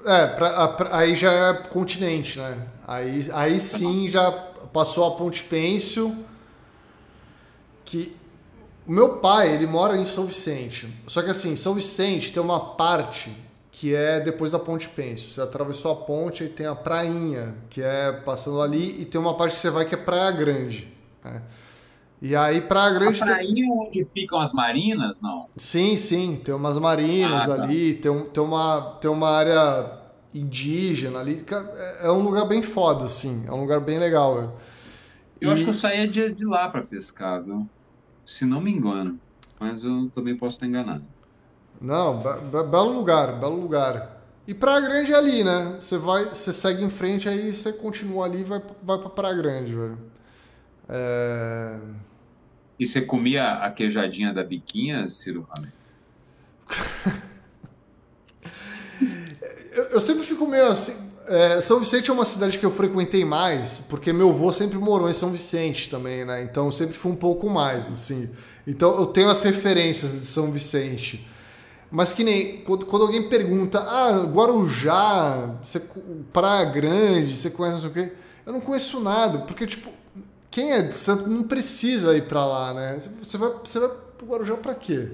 É, 0.05 0.27
pra, 0.27 0.69
pra, 0.69 0.97
aí 0.99 1.15
já 1.15 1.33
é 1.33 1.55
continente, 1.55 2.39
né? 2.39 2.59
Aí, 2.87 3.27
aí 3.33 3.59
sim 3.59 4.09
já 4.09 4.31
passou 4.73 5.07
a 5.07 5.17
Ponte 5.17 5.43
Pêncio, 5.45 6.25
que 7.85 8.15
o 8.87 8.93
meu 8.93 9.17
pai, 9.17 9.55
ele 9.55 9.67
mora 9.67 9.97
em 9.97 10.05
São 10.05 10.27
Vicente. 10.27 10.87
Só 11.07 11.23
que 11.23 11.31
assim, 11.31 11.57
São 11.57 11.73
Vicente 11.73 12.33
tem 12.33 12.43
uma 12.43 12.75
parte 12.75 13.33
que 13.73 13.95
é 13.95 14.21
depois 14.21 14.53
da 14.53 14.59
Ponte 14.59 14.89
Pêncio. 14.89 15.31
Você 15.31 15.41
atravessou 15.41 15.91
a 15.91 15.97
ponte 15.97 16.45
e 16.45 16.49
tem 16.49 16.67
a 16.67 16.75
prainha, 16.77 17.57
que 17.71 17.83
é 17.83 18.13
passando 18.13 18.61
ali, 18.61 19.01
e 19.01 19.05
tem 19.05 19.21
uma 19.21 19.35
parte 19.35 19.55
que 19.55 19.59
você 19.59 19.71
vai 19.71 19.85
que 19.85 19.95
é 19.95 19.99
Praia 19.99 20.31
Grande. 20.31 20.93
Né? 21.25 21.43
E 22.25 22.35
aí 22.35 22.63
para 22.63 22.91
grande 22.91 23.23
a 23.23 23.27
prainha 23.27 23.55
tem... 23.55 23.71
onde 23.71 24.05
ficam 24.15 24.41
as 24.41 24.51
marinas, 24.51 25.15
não? 25.21 25.47
Sim, 25.59 25.95
sim, 25.95 26.41
tem 26.43 26.55
umas 26.55 26.79
marinas 26.79 27.47
ah, 27.47 27.57
tá. 27.57 27.63
ali, 27.63 27.93
tem, 27.93 28.11
um, 28.11 28.25
tem, 28.25 28.43
uma, 28.43 28.97
tem 28.99 29.11
uma 29.11 29.29
área 29.29 29.91
indígena 30.33 31.19
ali, 31.19 31.45
é, 31.47 32.07
é 32.07 32.11
um 32.11 32.23
lugar 32.23 32.47
bem 32.47 32.63
foda, 32.63 33.05
assim, 33.05 33.45
é 33.47 33.53
um 33.53 33.61
lugar 33.61 33.79
bem 33.79 33.99
legal. 33.99 34.57
Eu 35.39 35.51
e... 35.51 35.53
acho 35.53 35.65
que 35.65 35.69
eu 35.69 35.75
saía 35.75 36.09
de, 36.09 36.33
de 36.33 36.47
lá 36.47 36.67
para 36.71 36.81
pescar, 36.81 37.43
viu? 37.43 37.69
Se 38.25 38.47
não 38.47 38.59
me 38.59 38.73
engano, 38.73 39.21
mas 39.61 39.85
eu 39.85 40.11
também 40.15 40.35
posso 40.35 40.57
estar 40.57 40.67
enganado. 40.67 41.05
Não, 41.79 42.21
be 42.21 42.71
belo 42.71 42.95
lugar, 42.95 43.39
belo 43.39 43.61
lugar. 43.61 44.25
E 44.49 44.55
Praia 44.55 44.81
Grande 44.81 45.13
é 45.13 45.17
ali, 45.17 45.45
né? 45.45 45.77
Você 45.79 45.99
vai, 45.99 46.25
você 46.25 46.55
segue 46.55 46.83
em 46.83 46.89
frente, 46.89 47.29
aí 47.29 47.53
você 47.53 47.71
continua 47.71 48.25
ali 48.25 48.41
e 48.41 48.45
vai, 48.45 48.63
vai 48.83 48.97
pra 48.97 49.11
Praia 49.11 49.35
Grande, 49.35 49.75
velho. 49.75 49.99
É... 50.89 51.79
E 52.79 52.85
você 52.87 53.01
comia 53.01 53.55
a 53.55 53.71
queijadinha 53.71 54.33
da 54.33 54.43
biquinha, 54.43 55.09
Ciro 55.09 55.47
eu, 59.73 59.85
eu, 59.85 60.01
sempre 60.01 60.25
fico 60.25 60.47
meio 60.47 60.67
assim. 60.67 60.97
É, 61.27 61.61
São 61.61 61.79
Vicente 61.79 62.11
é 62.11 62.13
uma 62.13 62.25
cidade 62.25 62.59
que 62.59 62.65
eu 62.65 62.71
frequentei 62.71 63.25
mais, 63.25 63.81
porque 63.81 64.13
meu 64.13 64.31
avô 64.31 64.53
sempre 64.53 64.79
morou 64.79 65.09
em 65.09 65.13
São 65.13 65.31
Vicente 65.31 65.91
também, 65.91 66.25
né? 66.25 66.43
Então 66.43 66.67
eu 66.67 66.73
sempre 66.73 66.95
fui 66.95 67.13
um 67.13 67.17
pouco 67.17 67.49
mais, 67.49 67.93
assim. 67.93 68.31
Então 68.67 68.97
eu 68.97 69.07
tenho 69.07 69.29
as 69.29 69.43
referências 69.43 70.13
de 70.13 70.27
São 70.27 70.51
Vicente. 70.51 71.29
Mas 71.91 72.13
que 72.13 72.25
nem 72.25 72.63
quando, 72.63 72.87
quando 72.87 73.03
alguém 73.03 73.29
pergunta, 73.29 73.79
ah, 73.79 74.25
Guarujá, 74.25 75.55
você, 75.63 75.81
Praia 76.33 76.65
Grande, 76.65 77.37
você 77.37 77.51
conhece 77.51 77.75
não 77.75 77.81
sei 77.83 77.91
o 77.91 77.93
quê? 77.93 78.13
Eu 78.45 78.53
não 78.53 78.61
conheço 78.61 79.01
nada, 79.01 79.39
porque, 79.41 79.67
tipo, 79.67 79.91
quem 80.55 80.71
é 80.71 80.83
de 80.83 80.97
Santos 80.97 81.27
não 81.27 81.43
precisa 81.43 82.17
ir 82.17 82.29
para 82.29 82.47
lá, 82.47 82.73
né? 82.73 83.01
Você 83.21 83.37
vai, 83.37 83.51
você 83.65 83.81
vai 83.81 83.89
pro 84.17 84.25
Guarujá 84.25 84.57
para 84.57 84.73
quê? 84.73 85.11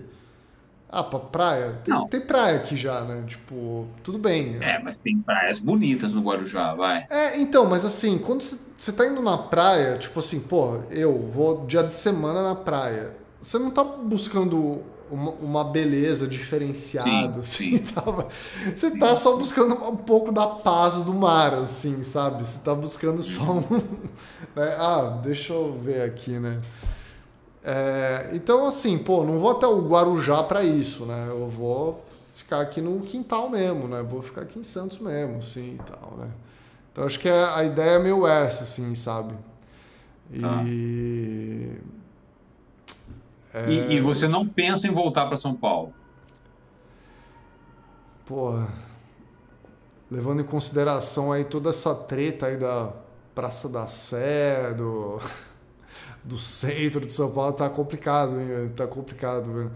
Ah, 0.87 1.03
pra 1.03 1.19
praia? 1.19 1.81
Tem, 1.83 2.07
tem 2.09 2.21
praia 2.21 2.59
aqui 2.59 2.77
já, 2.77 3.01
né? 3.01 3.25
Tipo, 3.27 3.87
tudo 4.03 4.19
bem. 4.19 4.59
É, 4.61 4.79
mas 4.83 4.99
tem 4.99 5.17
praias 5.17 5.59
bonitas 5.59 6.13
no 6.13 6.21
Guarujá, 6.21 6.75
vai. 6.75 7.07
É, 7.09 7.41
então, 7.41 7.65
mas 7.65 7.87
assim, 7.87 8.19
quando 8.19 8.43
você 8.43 8.93
tá 8.93 9.07
indo 9.07 9.23
na 9.23 9.39
praia, 9.39 9.97
tipo 9.97 10.21
assim, 10.21 10.41
pô, 10.41 10.83
eu 10.91 11.27
vou 11.27 11.65
dia 11.65 11.83
de 11.83 11.95
semana 11.95 12.43
na 12.43 12.55
praia. 12.55 13.17
Você 13.41 13.59
não 13.59 13.71
tá 13.71 13.83
buscando 13.83 14.83
uma, 15.11 15.31
uma 15.33 15.65
beleza 15.65 16.27
diferenciada, 16.27 17.43
sim, 17.43 17.75
assim, 17.75 17.85
sim. 17.85 17.85
Tava, 17.93 18.29
você 18.75 18.91
tá 18.99 19.15
só 19.17 19.37
buscando 19.37 19.75
um 19.75 19.97
pouco 19.97 20.33
da 20.33 20.47
paz 20.47 20.97
do 20.97 21.13
mar, 21.13 21.55
assim, 21.55 22.03
sabe? 22.05 22.47
Você 22.47 22.61
tá 22.61 22.75
buscando 22.75 23.23
só 23.23 23.43
um. 23.43 23.77
Né? 24.55 24.77
Ah, 24.79 25.19
deixa 25.23 25.53
eu 25.53 25.79
ver 25.83 26.03
aqui, 26.03 26.33
né? 26.33 26.61
É, 27.63 28.31
então, 28.33 28.67
assim, 28.67 28.97
pô, 28.97 29.25
não 29.25 29.39
vou 29.39 29.51
até 29.51 29.67
o 29.67 29.81
Guarujá 29.87 30.43
para 30.43 30.65
isso, 30.65 31.05
né? 31.05 31.27
Eu 31.29 31.49
vou 31.49 32.03
ficar 32.35 32.61
aqui 32.61 32.81
no 32.81 33.01
quintal 33.01 33.51
mesmo, 33.51 33.87
né? 33.87 34.03
Vou 34.03 34.23
ficar 34.23 34.43
aqui 34.43 34.59
em 34.59 34.63
Santos 34.63 34.99
mesmo, 34.99 35.39
assim 35.39 35.75
e 35.75 35.83
tal, 35.85 36.17
né? 36.17 36.29
Então, 36.91 37.05
acho 37.05 37.19
que 37.19 37.29
é, 37.29 37.45
a 37.45 37.63
ideia 37.65 37.93
é 37.93 37.99
meio 37.99 38.27
essa, 38.27 38.65
assim, 38.65 38.95
sabe? 38.95 39.35
E. 40.33 40.45
Ah. 40.45 40.65
É... 43.53 43.71
E, 43.71 43.95
e, 43.95 44.01
você 44.01 44.29
não 44.29 44.47
pensa 44.47 44.87
em 44.87 44.93
voltar 44.93 45.27
para 45.27 45.37
São 45.37 45.55
Paulo? 45.55 45.93
Porra, 48.25 48.69
levando 50.11 50.41
em 50.41 50.45
consideração 50.45 51.33
aí 51.33 51.45
toda 51.45 51.71
essa 51.71 51.95
treta 51.95 52.47
aí 52.47 52.57
da 52.57 52.93
Praça 53.35 53.69
da 53.69 53.87
Sé, 53.87 54.73
do, 54.75 55.21
do 56.23 56.39
centro 56.39 57.05
de 57.05 57.13
São 57.13 57.33
Paulo, 57.33 57.53
tá 57.53 57.69
complicado, 57.69 58.41
hein? 58.41 58.71
Tá 58.77 58.87
complicado, 58.87 59.53
velho. 59.53 59.73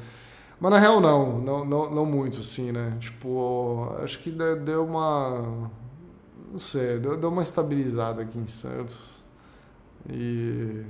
Mas 0.60 0.70
na 0.70 0.78
real 0.78 1.00
não, 1.00 1.40
não, 1.40 1.64
não, 1.64 1.90
não 1.90 2.06
muito, 2.06 2.40
assim, 2.40 2.72
né? 2.72 2.96
Tipo, 3.00 3.94
acho 3.98 4.18
que 4.20 4.30
deu 4.30 4.84
uma. 4.84 5.70
Não 6.50 6.58
sei, 6.58 6.98
deu, 6.98 7.16
deu 7.16 7.28
uma 7.28 7.42
estabilizada 7.42 8.22
aqui 8.22 8.38
em 8.38 8.46
Santos. 8.46 9.24
E. 10.08 10.86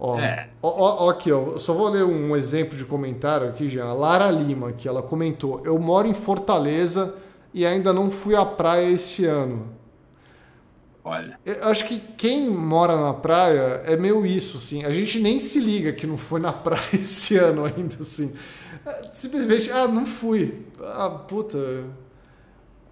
Ó, 0.00 0.18
é. 0.20 0.48
ó, 0.62 1.06
ó, 1.06 1.10
aqui, 1.10 1.32
ó, 1.32 1.58
só 1.58 1.74
vou 1.74 1.88
ler 1.88 2.04
um 2.04 2.36
exemplo 2.36 2.78
de 2.78 2.84
comentário 2.84 3.48
aqui, 3.48 3.68
já. 3.68 3.92
Lara 3.92 4.30
Lima, 4.30 4.72
que 4.72 4.86
ela 4.86 5.02
comentou: 5.02 5.60
Eu 5.64 5.76
moro 5.78 6.06
em 6.06 6.14
Fortaleza 6.14 7.16
e 7.52 7.66
ainda 7.66 7.92
não 7.92 8.10
fui 8.10 8.36
à 8.36 8.46
praia 8.46 8.88
esse 8.88 9.24
ano. 9.24 9.76
Olha. 11.02 11.40
Eu 11.44 11.68
acho 11.68 11.84
que 11.86 11.98
quem 12.16 12.48
mora 12.48 12.96
na 12.96 13.12
praia 13.12 13.82
é 13.86 13.96
meio 13.96 14.24
isso, 14.24 14.58
assim. 14.58 14.84
A 14.84 14.92
gente 14.92 15.18
nem 15.18 15.40
se 15.40 15.58
liga 15.58 15.92
que 15.92 16.06
não 16.06 16.16
foi 16.16 16.38
na 16.38 16.52
praia 16.54 16.94
esse 16.94 17.36
ano 17.36 17.64
ainda, 17.64 17.96
assim. 18.00 18.32
É, 18.86 19.08
simplesmente, 19.10 19.70
ah, 19.72 19.88
não 19.88 20.06
fui. 20.06 20.64
Ah, 20.80 21.10
puta. 21.10 21.58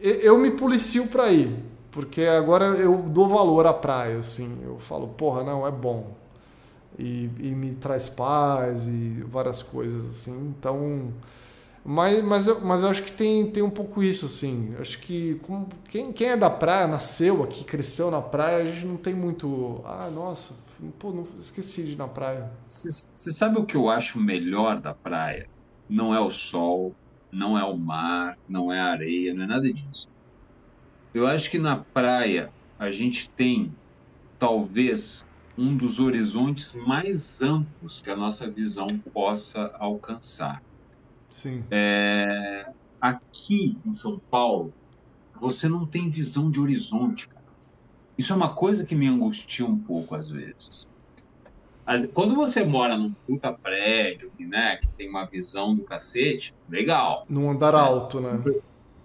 Eu 0.01 0.37
me 0.39 0.51
policio 0.51 1.07
pra 1.07 1.31
ir. 1.31 1.55
Porque 1.93 2.23
agora 2.23 2.67
eu 2.67 3.03
dou 3.03 3.29
valor 3.29 3.65
à 3.65 3.73
praia, 3.73 4.19
assim. 4.19 4.59
Eu 4.65 4.79
falo, 4.79 5.09
porra, 5.09 5.45
não, 5.45 5.67
é 5.67 5.71
bom 5.71 6.26
e, 6.99 7.31
e 7.39 7.55
me 7.55 7.75
traz 7.75 8.09
paz 8.09 8.87
e 8.89 9.23
várias 9.27 9.63
coisas 9.63 10.09
assim. 10.09 10.55
Então, 10.59 11.13
mas, 11.85 12.23
mas, 12.25 12.47
eu, 12.49 12.61
mas 12.63 12.83
eu 12.83 12.89
acho 12.89 13.03
que 13.05 13.13
tem, 13.13 13.51
tem 13.51 13.63
um 13.63 13.71
pouco 13.71 14.03
isso, 14.03 14.27
assim. 14.27 14.75
acho 14.81 14.99
que 15.01 15.37
como, 15.43 15.69
quem, 15.89 16.13
quem 16.13 16.31
é 16.31 16.37
da 16.37 16.51
praia, 16.51 16.87
nasceu 16.87 17.45
aqui, 17.45 17.65
cresceu 17.65 18.11
na 18.11 18.21
praia, 18.23 18.63
a 18.63 18.65
gente 18.65 18.87
não 18.87 18.97
tem 18.97 19.15
muito. 19.15 19.81
Ah, 19.85 20.11
nossa, 20.13 20.55
pô, 20.99 21.13
não, 21.13 21.27
esqueci 21.39 21.85
de 21.85 21.93
ir 21.93 21.97
na 21.97 22.09
praia. 22.09 22.51
Você 22.69 23.33
sabe 23.33 23.59
o 23.59 23.65
que 23.65 23.77
eu 23.77 23.89
acho 23.91 24.19
melhor 24.19 24.81
da 24.81 24.95
praia? 24.95 25.49
Não 25.89 26.15
é 26.15 26.21
o 26.21 26.31
sol, 26.31 26.95
não 27.31 27.59
é 27.59 27.65
o 27.65 27.77
mar, 27.77 28.39
não 28.49 28.73
é 28.73 28.81
a 28.81 28.87
areia, 28.87 29.35
não 29.35 29.45
é 29.45 29.47
nada 29.47 29.73
disso. 29.73 30.09
Eu 31.13 31.27
acho 31.27 31.51
que 31.51 31.59
na 31.59 31.77
praia 31.77 32.53
a 32.79 32.91
gente 32.91 33.29
tem, 33.31 33.75
talvez, 34.39 35.26
um 35.59 35.77
dos 35.77 36.01
horizontes 36.01 36.75
mais 36.75 37.41
amplos 37.43 38.03
que 38.03 38.11
a 38.11 38.17
nossa 38.17 38.49
visão 38.51 38.87
possa 39.13 39.75
alcançar. 39.79 40.63
Sim. 41.31 41.65
É, 41.71 42.71
aqui 43.01 43.79
em 43.85 43.93
São 43.93 44.19
Paulo, 44.31 44.73
você 45.41 45.69
não 45.69 45.87
tem 45.87 46.09
visão 46.09 46.51
de 46.51 46.61
horizonte. 46.61 47.29
Cara. 47.29 47.45
Isso 48.17 48.33
é 48.33 48.37
uma 48.37 48.55
coisa 48.55 48.85
que 48.85 48.95
me 48.95 49.07
angustia 49.07 49.67
um 49.67 49.79
pouco 49.79 50.15
às 50.15 50.31
vezes. 50.31 50.87
Quando 52.15 52.35
você 52.35 52.65
mora 52.65 52.97
num 52.97 53.13
puta 53.27 53.53
prédio, 53.53 54.33
né, 54.41 54.77
que 54.77 54.89
tem 54.89 55.09
uma 55.09 55.25
visão 55.25 55.77
do 55.77 55.85
cacete, 55.85 56.53
legal. 56.69 57.25
Num 57.29 57.49
andar 57.49 57.75
alto, 57.77 58.21
né? 58.21 58.43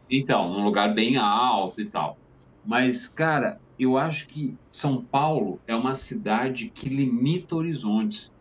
Então, 0.09 0.51
num 0.51 0.63
lugar 0.63 0.93
bem 0.93 1.15
alto 1.15 1.79
e 1.79 1.85
tal. 1.85 2.17
Mas, 2.65 3.07
cara, 3.07 3.61
eu 3.83 3.97
acho 3.97 4.27
que 4.27 4.55
São 4.69 5.01
Paulo 5.01 5.59
é 5.65 5.75
uma 5.75 5.95
cidade 5.95 6.69
que 6.69 6.87
limita 6.87 7.55
horizontes. 7.55 8.31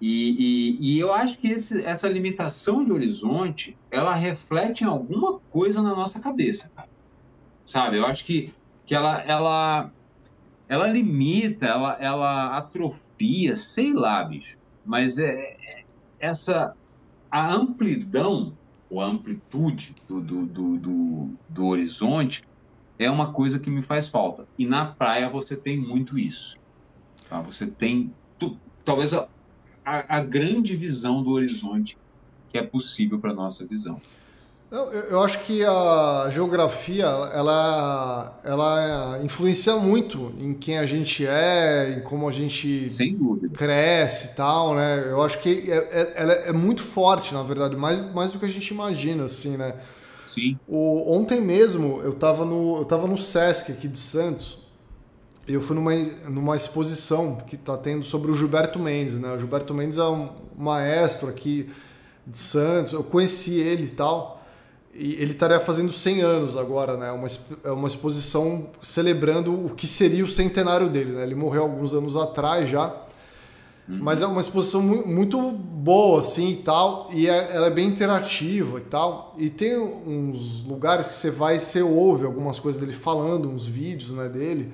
E, 0.00 0.78
e, 0.80 0.94
e 0.94 0.98
eu 0.98 1.12
acho 1.12 1.38
que 1.38 1.48
esse, 1.48 1.84
essa 1.84 2.08
limitação 2.08 2.82
de 2.82 2.90
horizonte, 2.90 3.76
ela 3.90 4.14
reflete 4.14 4.84
em 4.84 4.86
alguma 4.86 5.40
coisa 5.50 5.82
na 5.82 5.94
nossa 5.94 6.18
cabeça, 6.18 6.70
cara. 6.74 6.88
Sabe? 7.66 7.98
Eu 7.98 8.06
acho 8.06 8.24
que, 8.24 8.54
que 8.86 8.94
ela, 8.94 9.20
ela, 9.20 9.92
ela 10.66 10.86
limita, 10.86 11.66
ela, 11.66 11.98
ela 12.00 12.56
atrofia, 12.56 13.56
sei 13.56 13.92
lá, 13.92 14.24
bicho. 14.24 14.56
Mas 14.86 15.18
é, 15.18 15.58
é 15.60 15.84
essa 16.18 16.74
a 17.30 17.52
amplidão 17.52 18.56
ou 18.88 19.02
a 19.02 19.06
amplitude 19.06 19.94
do, 20.08 20.18
do, 20.18 20.46
do, 20.46 20.78
do, 20.78 21.30
do 21.46 21.66
horizonte 21.66 22.42
é 22.98 23.10
uma 23.10 23.32
coisa 23.32 23.58
que 23.58 23.70
me 23.70 23.82
faz 23.82 24.08
falta. 24.08 24.46
E 24.58 24.66
na 24.66 24.86
praia 24.86 25.28
você 25.28 25.54
tem 25.54 25.78
muito 25.78 26.18
isso. 26.18 26.56
Tá? 27.28 27.40
Você 27.42 27.66
tem 27.66 28.12
tu, 28.38 28.56
talvez 28.84 29.14
a, 29.14 29.28
a, 29.84 30.16
a, 30.16 30.20
grande 30.20 30.74
visão 30.74 31.22
do 31.22 31.30
horizonte 31.30 31.96
que 32.50 32.58
é 32.58 32.62
possível 32.62 33.18
para 33.18 33.32
nossa 33.32 33.64
visão. 33.64 34.00
Eu, 34.70 34.90
eu, 34.92 35.22
acho 35.22 35.44
que 35.44 35.64
a 35.64 36.28
geografia 36.30 37.06
ela, 37.06 38.38
ela 38.44 39.18
influencia 39.24 39.76
muito 39.76 40.30
em 40.38 40.52
quem 40.52 40.78
a 40.78 40.84
gente 40.84 41.26
é, 41.26 41.96
em 41.96 42.02
como 42.02 42.28
a 42.28 42.30
gente 42.30 42.86
cresce 43.54 44.32
e 44.32 44.34
tal, 44.34 44.74
né? 44.74 45.06
Eu 45.08 45.22
acho 45.22 45.40
que 45.40 45.70
é, 45.70 45.76
é, 45.76 46.12
ela 46.16 46.32
é 46.34 46.52
muito 46.52 46.82
forte, 46.82 47.32
na 47.32 47.42
verdade, 47.42 47.76
mais, 47.76 48.02
mais 48.12 48.32
do 48.32 48.38
que 48.38 48.44
a 48.44 48.48
gente 48.48 48.68
imagina, 48.68 49.24
assim, 49.24 49.56
né? 49.56 49.74
Sim. 50.28 50.58
O, 50.68 51.12
ontem 51.12 51.40
mesmo 51.40 52.00
eu 52.02 52.10
estava 52.10 52.44
no, 52.44 52.76
eu 52.78 52.84
tava 52.84 53.06
no 53.06 53.18
Sesc 53.18 53.72
aqui 53.72 53.88
de 53.88 53.98
Santos. 53.98 54.58
E 55.46 55.54
eu 55.54 55.62
fui 55.62 55.74
numa, 55.74 55.94
numa 56.28 56.56
exposição 56.56 57.36
que 57.36 57.54
está 57.54 57.76
tendo 57.76 58.04
sobre 58.04 58.30
o 58.30 58.34
Gilberto 58.34 58.78
Mendes, 58.78 59.18
né? 59.18 59.32
O 59.32 59.38
Gilberto 59.38 59.72
Mendes 59.72 59.96
é 59.96 60.04
um 60.04 60.28
maestro 60.56 61.28
aqui 61.28 61.70
de 62.26 62.36
Santos. 62.36 62.92
Eu 62.92 63.02
conheci 63.02 63.54
ele 63.54 63.84
e 63.84 63.90
tal. 63.90 64.44
E 64.92 65.14
ele 65.14 65.32
estaria 65.32 65.58
fazendo 65.58 65.90
100 65.90 66.20
anos 66.20 66.56
agora, 66.56 66.98
né? 66.98 67.10
Uma, 67.12 67.28
é 67.64 67.70
uma 67.70 67.88
exposição 67.88 68.68
celebrando 68.82 69.66
o 69.66 69.70
que 69.70 69.86
seria 69.86 70.22
o 70.22 70.28
centenário 70.28 70.90
dele, 70.90 71.12
né? 71.12 71.22
Ele 71.22 71.34
morreu 71.34 71.62
alguns 71.62 71.94
anos 71.94 72.14
atrás 72.14 72.68
já. 72.68 72.94
Uhum. 73.88 73.98
Mas 74.02 74.20
é 74.20 74.26
uma 74.26 74.40
exposição 74.40 74.82
muito 74.82 75.50
boa, 75.50 76.20
assim, 76.20 76.50
e 76.50 76.56
tal. 76.56 77.08
E 77.10 77.26
é, 77.26 77.54
ela 77.54 77.68
é 77.68 77.70
bem 77.70 77.88
interativa 77.88 78.78
e 78.78 78.82
tal. 78.82 79.34
E 79.38 79.48
tem 79.48 79.78
uns 79.78 80.62
lugares 80.62 81.06
que 81.06 81.14
você 81.14 81.30
vai 81.30 81.56
e 81.56 81.60
você 81.60 81.80
ouve 81.80 82.26
algumas 82.26 82.60
coisas 82.60 82.80
dele 82.80 82.92
falando, 82.92 83.48
uns 83.48 83.66
vídeos 83.66 84.10
né, 84.10 84.28
dele. 84.28 84.72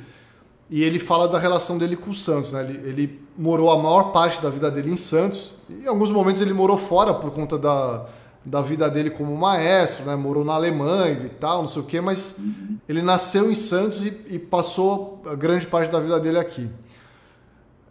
E 0.68 0.82
ele 0.82 0.98
fala 0.98 1.28
da 1.28 1.38
relação 1.38 1.78
dele 1.78 1.94
com 1.94 2.10
o 2.10 2.14
Santos, 2.14 2.50
né? 2.50 2.64
Ele, 2.64 2.88
ele 2.88 3.22
morou 3.38 3.70
a 3.70 3.76
maior 3.76 4.10
parte 4.10 4.42
da 4.42 4.50
vida 4.50 4.68
dele 4.70 4.90
em 4.90 4.96
Santos. 4.96 5.54
E 5.68 5.84
em 5.84 5.86
alguns 5.86 6.10
momentos 6.10 6.42
ele 6.42 6.52
morou 6.52 6.76
fora 6.76 7.14
por 7.14 7.30
conta 7.30 7.56
da, 7.56 8.06
da 8.44 8.62
vida 8.62 8.90
dele 8.90 9.10
como 9.10 9.36
maestro, 9.36 10.06
né? 10.06 10.16
Morou 10.16 10.44
na 10.44 10.54
Alemanha 10.54 11.20
e 11.24 11.28
tal, 11.28 11.60
não 11.62 11.68
sei 11.68 11.82
o 11.82 11.84
quê. 11.84 12.00
Mas 12.00 12.36
uhum. 12.38 12.78
ele 12.88 13.02
nasceu 13.02 13.48
em 13.48 13.54
Santos 13.54 14.04
e, 14.04 14.20
e 14.26 14.38
passou 14.40 15.22
a 15.26 15.36
grande 15.36 15.68
parte 15.68 15.92
da 15.92 16.00
vida 16.00 16.18
dele 16.18 16.38
aqui. 16.38 16.68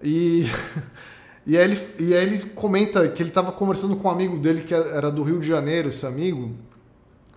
E... 0.04 0.46
E 1.46 1.58
aí, 1.58 1.64
ele, 1.64 1.88
e 2.00 2.14
aí 2.14 2.24
ele 2.24 2.40
comenta 2.52 3.08
que 3.10 3.22
ele 3.22 3.30
estava 3.30 3.52
conversando 3.52 3.96
com 3.98 4.08
um 4.08 4.12
amigo 4.12 4.38
dele 4.38 4.64
que 4.64 4.74
era 4.74 5.12
do 5.12 5.24
Rio 5.24 5.40
de 5.40 5.48
Janeiro, 5.48 5.90
esse 5.90 6.06
amigo. 6.06 6.52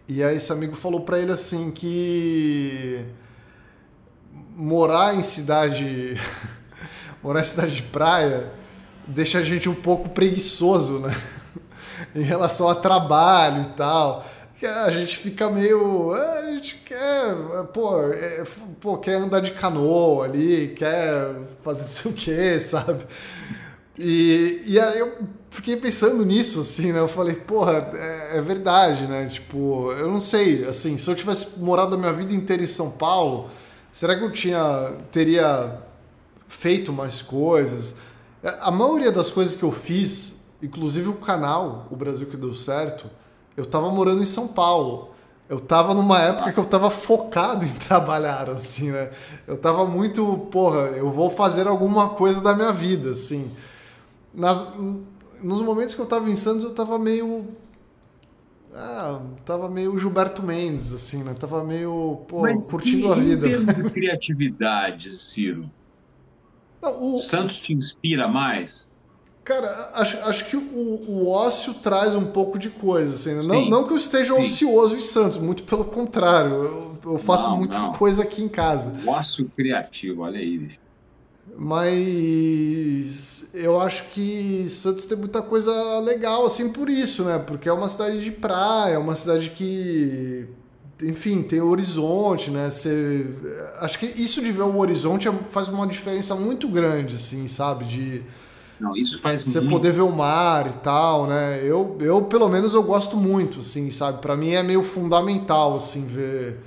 E 0.08 0.22
aí 0.22 0.36
esse 0.36 0.52
amigo 0.52 0.76
falou 0.76 1.00
para 1.00 1.18
ele 1.18 1.32
assim 1.32 1.70
que 1.70 3.04
morar 4.56 5.14
em 5.14 5.22
cidade 5.22 6.16
morar 7.22 7.40
em 7.40 7.44
cidade 7.44 7.74
de 7.74 7.82
praia 7.82 8.52
deixa 9.06 9.38
a 9.38 9.42
gente 9.42 9.68
um 9.68 9.74
pouco 9.74 10.08
preguiçoso, 10.08 10.98
né? 10.98 11.14
em 12.14 12.22
relação 12.22 12.68
a 12.68 12.74
trabalho 12.74 13.62
e 13.62 13.66
tal. 13.76 14.24
A 14.84 14.90
gente 14.90 15.16
fica 15.18 15.50
meio. 15.50 16.16
É, 16.16 16.38
a 16.38 16.52
gente 16.52 16.76
quer. 16.76 17.34
Pô, 17.72 18.10
é, 18.10 18.42
pô, 18.80 18.96
quer 18.96 19.16
andar 19.16 19.40
de 19.40 19.52
canoa 19.52 20.24
ali, 20.24 20.68
quer 20.68 21.36
fazer 21.62 21.84
não 21.84 21.92
sei 21.92 22.10
o 22.10 22.14
quê, 22.14 22.58
sabe? 22.60 23.04
E, 23.98 24.62
e 24.66 24.78
aí 24.78 24.98
eu 24.98 25.16
fiquei 25.50 25.76
pensando 25.76 26.24
nisso, 26.24 26.60
assim, 26.60 26.92
né? 26.92 27.00
Eu 27.00 27.08
falei, 27.08 27.36
porra, 27.36 27.90
é, 27.94 28.38
é, 28.38 28.40
verdade, 28.40 29.06
né? 29.06 29.26
Tipo, 29.26 29.90
eu 29.92 30.10
não 30.10 30.20
sei, 30.20 30.66
assim, 30.66 30.98
se 30.98 31.10
eu 31.10 31.14
tivesse 31.14 31.58
morado 31.58 31.94
a 31.94 31.98
minha 31.98 32.12
vida 32.12 32.34
inteira 32.34 32.62
em 32.62 32.68
São 32.68 32.90
Paulo, 32.90 33.48
será 33.90 34.16
que 34.16 34.22
eu 34.22 34.30
tinha, 34.30 34.92
teria 35.10 35.80
feito 36.46 36.92
mais 36.92 37.22
coisas? 37.22 37.96
A 38.60 38.70
maioria 38.70 39.10
das 39.10 39.30
coisas 39.30 39.56
que 39.56 39.62
eu 39.62 39.72
fiz, 39.72 40.42
inclusive 40.62 41.08
o 41.08 41.14
canal, 41.14 41.88
o 41.90 41.96
Brasil 41.96 42.26
que 42.26 42.36
deu 42.36 42.52
certo, 42.52 43.10
eu 43.56 43.64
tava 43.64 43.90
morando 43.90 44.22
em 44.22 44.26
São 44.26 44.46
Paulo. 44.46 45.10
Eu 45.48 45.60
tava 45.60 45.94
numa 45.94 46.20
época 46.20 46.52
que 46.52 46.58
eu 46.58 46.64
tava 46.64 46.90
focado 46.90 47.64
em 47.64 47.70
trabalhar, 47.88 48.50
assim, 48.50 48.90
né? 48.90 49.10
Eu 49.46 49.56
tava 49.56 49.86
muito, 49.86 50.48
porra, 50.50 50.90
eu 50.96 51.10
vou 51.10 51.30
fazer 51.30 51.66
alguma 51.66 52.10
coisa 52.10 52.42
da 52.42 52.54
minha 52.54 52.72
vida, 52.72 53.12
assim 53.12 53.50
nas, 54.36 54.66
nos 55.42 55.62
momentos 55.62 55.94
que 55.94 56.00
eu 56.00 56.06
tava 56.06 56.28
em 56.30 56.36
Santos, 56.36 56.62
eu 56.62 56.70
tava 56.70 56.98
meio. 56.98 57.46
Ah, 58.74 59.22
tava 59.46 59.70
meio 59.70 59.98
Gilberto 59.98 60.42
Mendes, 60.42 60.92
assim, 60.92 61.22
né? 61.22 61.32
Tava 61.32 61.64
meio, 61.64 62.20
pô, 62.28 62.42
Mas 62.42 62.70
curtindo 62.70 63.10
a 63.10 63.16
vida. 63.16 63.48
Em 63.48 63.50
termos 63.50 63.74
de 63.74 63.82
criatividade, 63.90 65.18
Ciro, 65.18 65.70
Não, 66.82 67.14
o... 67.14 67.18
Santos 67.18 67.58
te 67.58 67.72
inspira 67.72 68.28
mais? 68.28 68.86
Cara, 69.42 69.92
acho, 69.94 70.18
acho 70.18 70.44
que 70.50 70.56
o, 70.56 70.60
o 70.60 71.28
ócio 71.30 71.72
traz 71.74 72.14
um 72.14 72.26
pouco 72.26 72.58
de 72.58 72.68
coisa, 72.68 73.14
assim. 73.14 73.34
Né? 73.36 73.42
Não, 73.42 73.64
não 73.64 73.86
que 73.86 73.92
eu 73.92 73.96
esteja 73.96 74.34
Sim. 74.34 74.40
ocioso 74.40 74.96
em 74.96 75.00
Santos, 75.00 75.38
muito 75.38 75.62
pelo 75.62 75.84
contrário. 75.84 76.52
Eu, 76.52 76.94
eu 77.12 77.18
faço 77.18 77.48
não, 77.48 77.58
muita 77.58 77.78
não. 77.78 77.92
coisa 77.92 78.24
aqui 78.24 78.42
em 78.42 78.48
casa. 78.48 78.92
O 79.06 79.08
ócio 79.10 79.50
criativo, 79.56 80.22
olha 80.22 80.38
aí, 80.38 80.58
bicho. 80.58 80.85
Mas 81.58 83.50
eu 83.54 83.80
acho 83.80 84.04
que 84.10 84.66
Santos 84.68 85.06
tem 85.06 85.16
muita 85.16 85.40
coisa 85.40 86.00
legal, 86.00 86.44
assim, 86.44 86.70
por 86.70 86.90
isso, 86.90 87.24
né? 87.24 87.38
Porque 87.38 87.68
é 87.68 87.72
uma 87.72 87.88
cidade 87.88 88.22
de 88.22 88.30
praia, 88.30 88.94
é 88.94 88.98
uma 88.98 89.16
cidade 89.16 89.50
que 89.50 90.46
enfim, 91.02 91.42
tem 91.42 91.60
horizonte, 91.60 92.50
né? 92.50 92.70
Você, 92.70 93.26
acho 93.80 93.98
que 93.98 94.06
isso 94.06 94.42
de 94.42 94.50
ver 94.50 94.62
o 94.62 94.78
horizonte 94.78 95.28
é, 95.28 95.32
faz 95.50 95.68
uma 95.68 95.86
diferença 95.86 96.34
muito 96.34 96.68
grande, 96.68 97.16
assim, 97.16 97.46
sabe? 97.48 97.84
De 97.84 98.22
não, 98.80 98.94
isso 98.94 99.20
faz 99.20 99.42
você 99.42 99.60
muito... 99.60 99.72
poder 99.72 99.92
ver 99.92 100.02
o 100.02 100.12
mar 100.12 100.66
e 100.66 100.72
tal, 100.82 101.26
né? 101.26 101.60
Eu, 101.62 101.96
eu 102.00 102.22
pelo 102.22 102.48
menos 102.48 102.72
eu 102.74 102.82
gosto 102.82 103.16
muito, 103.16 103.60
assim, 103.60 103.90
sabe? 103.90 104.20
Para 104.20 104.36
mim 104.36 104.50
é 104.50 104.62
meio 104.62 104.82
fundamental, 104.82 105.76
assim, 105.76 106.06
ver 106.06 106.60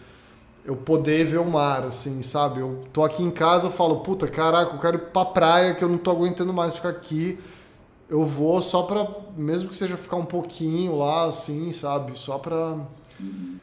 eu 0.69 0.75
poder 0.75 1.25
ver 1.25 1.39
o 1.39 1.49
mar, 1.49 1.83
assim, 1.83 2.22
sabe? 2.22 2.59
Eu 2.59 2.83
tô 2.93 3.03
aqui 3.03 3.23
em 3.23 3.31
casa, 3.31 3.65
eu 3.65 3.72
falo, 3.72 4.01
puta, 4.01 4.27
caraca, 4.27 4.72
eu 4.72 4.80
quero 4.80 4.98
ir 4.98 5.06
pra 5.07 5.25
praia, 5.25 5.73
que 5.73 5.83
eu 5.83 5.89
não 5.89 5.98
tô 5.98 6.11
aguentando 6.11 6.53
mais 6.53 6.75
ficar 6.75 6.89
aqui. 6.89 7.39
Eu 8.07 8.23
vou 8.23 8.61
só 8.61 8.83
pra, 8.83 9.07
mesmo 9.35 9.67
que 9.67 9.75
seja 9.75 9.98
ficar 9.98 10.17
um 10.17 10.25
pouquinho 10.25 10.95
lá, 10.95 11.25
assim, 11.25 11.72
sabe? 11.72 12.17
Só 12.19 12.38
pra. 12.38 12.77
Uhum. 13.19 13.57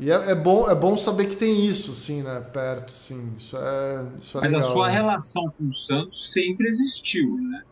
E 0.00 0.10
é, 0.10 0.32
é, 0.32 0.34
bom, 0.34 0.68
é 0.68 0.74
bom 0.74 0.98
saber 0.98 1.26
que 1.26 1.36
tem 1.36 1.64
isso, 1.64 1.92
assim, 1.92 2.22
né? 2.22 2.40
Perto, 2.52 2.90
sim. 2.90 3.34
Isso 3.38 3.56
é, 3.56 4.04
isso 4.18 4.36
é 4.38 4.40
Mas 4.40 4.52
legal, 4.52 4.68
a 4.68 4.72
sua 4.72 4.88
né? 4.88 4.94
relação 4.94 5.44
com 5.56 5.68
o 5.68 5.72
Santos 5.72 6.32
sempre 6.32 6.68
existiu, 6.68 7.36
né? 7.36 7.62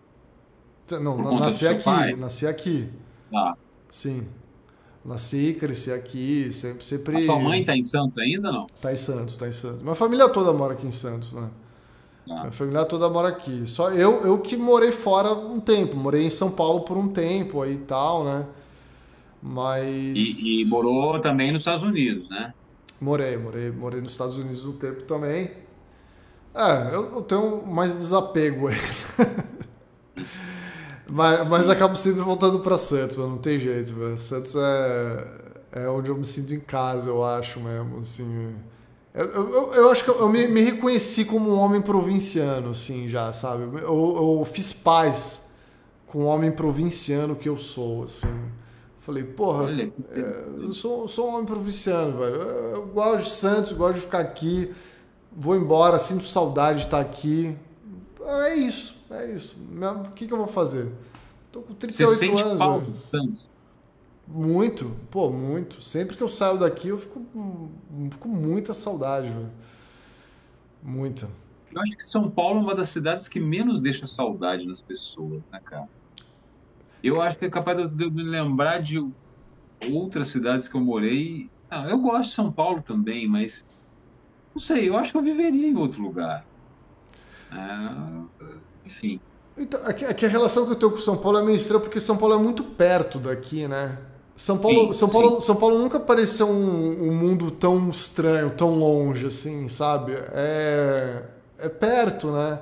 Não, 1.00 1.40
nasci 1.40 1.66
aqui, 1.66 2.16
nasci 2.16 2.47
aqui. 2.47 2.89
Ah. 3.34 3.55
Sim. 3.89 4.28
Nasci, 5.05 5.57
cresci 5.59 5.91
aqui, 5.91 6.53
sempre, 6.53 6.85
sempre. 6.85 7.17
A 7.17 7.23
sua 7.23 7.39
mãe 7.39 7.65
tá 7.65 7.75
em 7.75 7.83
Santos 7.83 8.19
ainda 8.19 8.53
não? 8.53 8.67
Tá 8.83 8.93
em 8.93 8.97
Santos, 8.97 9.37
tá 9.37 9.49
em 9.49 9.53
Santos. 9.53 9.83
Minha 9.83 9.95
família 9.95 10.29
toda 10.29 10.53
mora 10.53 10.75
aqui 10.75 10.87
em 10.87 10.93
Santos, 10.93 11.33
né? 11.33 11.49
Ah. 12.29 12.41
Minha 12.41 12.53
família 12.53 12.85
toda 12.85 13.09
mora 13.09 13.29
aqui. 13.29 13.62
Só 13.67 13.91
eu, 13.91 14.20
eu 14.27 14.39
que 14.39 14.57
morei 14.57 14.93
fora 14.93 15.33
um 15.33 15.59
tempo, 15.59 15.97
morei 15.97 16.25
em 16.25 16.31
São 16.31 16.51
Paulo 16.51 16.83
por 16.83 16.99
um 16.99 17.09
tempo 17.09 17.62
aí 17.62 17.75
e 17.75 17.79
tal, 17.79 18.25
né? 18.25 18.47
Mas. 19.43 19.87
E, 19.87 20.62
e, 20.62 20.65
morou 20.67 21.19
também 21.20 21.51
nos 21.51 21.62
Estados 21.62 21.83
Unidos, 21.83 22.29
né? 22.29 22.53
Morei, 23.01 23.39
morei, 23.39 23.70
morei 23.70 24.01
nos 24.03 24.12
Estados 24.12 24.37
Unidos 24.37 24.67
um 24.67 24.73
tempo 24.73 25.03
também. 25.05 25.51
É, 26.55 26.95
eu, 26.95 27.15
eu 27.15 27.23
tenho 27.23 27.67
mais 27.67 27.95
desapego 27.95 28.69
aí. 28.69 28.77
mas, 31.11 31.49
mas 31.49 31.69
acabo 31.69 31.97
sempre 31.97 32.21
voltando 32.21 32.61
para 32.61 32.79
Santos, 32.79 33.17
não 33.17 33.37
tem 33.37 33.59
jeito, 33.59 33.93
velho. 33.95 34.17
Santos 34.17 34.55
é, 34.57 35.27
é 35.73 35.89
onde 35.89 36.11
eu 36.11 36.17
me 36.17 36.25
sinto 36.25 36.55
em 36.55 36.61
casa, 36.61 37.09
eu 37.09 37.25
acho 37.25 37.61
mesmo, 37.61 37.99
assim. 37.99 38.55
Eu, 39.13 39.25
eu, 39.25 39.75
eu 39.75 39.91
acho 39.91 40.05
que 40.05 40.11
eu 40.11 40.29
me, 40.29 40.47
me, 40.47 40.63
reconheci 40.63 41.25
como 41.25 41.51
um 41.51 41.59
homem 41.59 41.83
provinciano, 41.83 42.71
assim, 42.71 43.09
já, 43.09 43.33
sabe? 43.33 43.65
Eu, 43.83 44.39
eu 44.39 44.45
fiz 44.45 44.73
paz 44.73 45.51
com 46.07 46.21
o 46.21 46.27
homem 46.27 46.53
provinciano 46.53 47.35
que 47.35 47.49
eu 47.49 47.59
sou, 47.59 48.05
assim. 48.05 48.51
Falei, 49.01 49.25
porra, 49.25 49.65
Olha, 49.65 49.93
é, 50.15 50.65
eu 50.65 50.73
sou, 50.73 51.09
sou 51.09 51.29
um 51.29 51.35
homem 51.35 51.47
provinciano, 51.47 52.19
velho. 52.19 52.37
Eu, 52.37 52.75
eu 52.77 52.87
gosto 52.87 53.25
de 53.25 53.31
Santos, 53.31 53.73
gosto 53.73 53.95
de 53.95 54.01
ficar 54.03 54.21
aqui. 54.21 54.73
Vou 55.33 55.57
embora, 55.57 55.99
sinto 55.99 56.25
saudade 56.25 56.81
de 56.81 56.85
estar 56.85 57.01
aqui. 57.01 57.57
É 58.23 58.55
isso, 58.55 58.95
é 59.11 59.33
isso. 59.33 59.57
O 60.07 60.13
que, 60.13 60.27
que 60.27 60.33
eu 60.33 60.39
vou 60.39 60.47
fazer? 60.47 60.93
Tô 61.51 61.63
com 61.63 61.75
38 61.75 62.11
Você 62.11 62.27
sente 62.27 62.43
anos. 62.43 62.59
Falta 62.59 62.91
de 62.91 63.05
Santos? 63.05 63.51
Muito, 64.27 64.97
pô, 65.11 65.31
muito. 65.31 65.83
Sempre 65.83 66.17
que 66.17 66.23
eu 66.23 66.29
saio 66.29 66.59
daqui, 66.59 66.89
eu 66.89 66.99
fico 66.99 67.21
com 68.19 68.29
muita 68.29 68.73
saudade, 68.73 69.29
velho. 69.29 69.51
Muita. 70.83 71.29
Eu 71.73 71.81
acho 71.81 71.97
que 71.97 72.05
São 72.05 72.31
Paulo 72.31 72.61
é 72.61 72.63
uma 72.63 72.75
das 72.75 72.89
cidades 72.89 73.29
que 73.29 73.41
menos 73.41 73.81
deixa 73.81 74.07
saudade 74.07 74.67
nas 74.67 74.81
pessoas, 74.81 75.43
né, 75.53 75.61
cara? 75.65 75.89
Eu 77.03 77.21
acho 77.21 77.39
que 77.39 77.45
é 77.45 77.51
capaz 77.51 77.91
de 77.91 78.05
eu 78.05 78.11
me 78.11 78.23
lembrar 78.23 78.83
de 78.83 79.05
outras 79.91 80.29
cidades 80.29 80.69
que 80.69 80.77
eu 80.77 80.81
morei. 80.81 81.51
Não, 81.71 81.89
eu 81.89 81.99
gosto 81.99 82.29
de 82.29 82.35
São 82.35 82.53
Paulo 82.53 82.83
também, 82.83 83.27
mas 83.27 83.65
não 84.55 84.61
sei, 84.61 84.89
eu 84.89 84.97
acho 84.97 85.13
que 85.13 85.19
eu 85.19 85.23
viveria 85.23 85.69
em 85.69 85.77
outro 85.77 86.03
lugar. 86.03 86.45
É, 87.53 88.45
enfim. 88.91 89.20
Então, 89.57 89.81
aqui, 89.85 90.05
aqui, 90.05 90.27
a 90.27 90.28
relação 90.28 90.67
que 90.67 90.73
eu 90.73 90.77
tenho 90.77 90.93
com 90.93 90.99
São 90.99 91.17
Paulo 91.17 91.39
é 91.39 91.44
meio 91.44 91.57
estranha, 91.57 91.81
porque 91.81 92.01
São 92.01 92.17
Paulo 92.17 92.35
é 92.35 92.39
muito 92.39 92.62
perto 92.65 93.19
daqui, 93.19 93.67
né? 93.67 93.99
São 94.36 94.59
Paulo, 94.59 94.86
sim, 94.86 94.93
São 94.94 95.09
Paulo, 95.09 95.41
São 95.41 95.57
Paulo 95.57 95.78
nunca 95.78 96.01
pareceu 96.01 96.49
um, 96.49 97.09
um, 97.09 97.12
mundo 97.12 97.51
tão 97.51 97.91
estranho, 97.91 98.51
tão 98.51 98.75
longe, 98.75 99.27
assim, 99.27 99.69
sabe? 99.69 100.15
É, 100.33 101.23
é 101.59 101.69
perto, 101.69 102.28
né? 102.28 102.59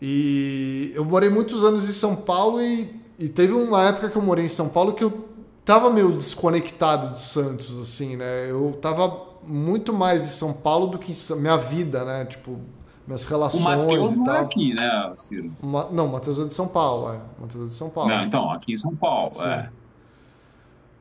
E 0.00 0.92
eu 0.94 1.04
morei 1.04 1.28
muitos 1.28 1.64
anos 1.64 1.88
em 1.88 1.92
São 1.92 2.14
Paulo 2.14 2.62
e 2.62 2.98
e 3.18 3.28
teve 3.28 3.52
uma 3.52 3.82
época 3.82 4.08
que 4.08 4.16
eu 4.16 4.22
morei 4.22 4.44
em 4.44 4.48
São 4.48 4.68
Paulo 4.68 4.92
que 4.92 5.02
eu 5.02 5.28
tava 5.64 5.90
meio 5.90 6.12
desconectado 6.12 7.14
de 7.14 7.22
Santos, 7.22 7.78
assim, 7.80 8.16
né? 8.16 8.48
Eu 8.48 8.78
tava 8.80 9.26
muito 9.44 9.92
mais 9.92 10.24
em 10.24 10.28
São 10.28 10.52
Paulo 10.52 10.86
do 10.86 10.98
que 10.98 11.12
em 11.12 11.40
minha 11.40 11.56
vida, 11.56 12.04
né? 12.04 12.24
Tipo, 12.26 12.60
minhas 13.08 13.24
relações 13.24 13.64
o 13.64 13.86
Mateus 13.86 14.12
e 14.12 14.14
tal. 14.16 14.24
Não 14.24 14.34
é 14.34 14.40
aqui, 14.40 14.74
né, 14.74 15.14
Ciro? 15.16 15.52
Uma, 15.62 15.90
não, 15.90 16.08
Matheus 16.08 16.38
é 16.38 16.44
de 16.44 16.52
São 16.52 16.68
Paulo, 16.68 17.10
é. 17.10 17.20
Matheus 17.40 17.64
é 17.64 17.68
de 17.68 17.74
São 17.74 17.88
Paulo. 17.88 18.10
Não, 18.10 18.24
então, 18.24 18.50
aqui 18.50 18.74
em 18.74 18.76
São 18.76 18.94
Paulo, 18.94 19.34
Sim. 19.34 19.48
é. 19.48 19.70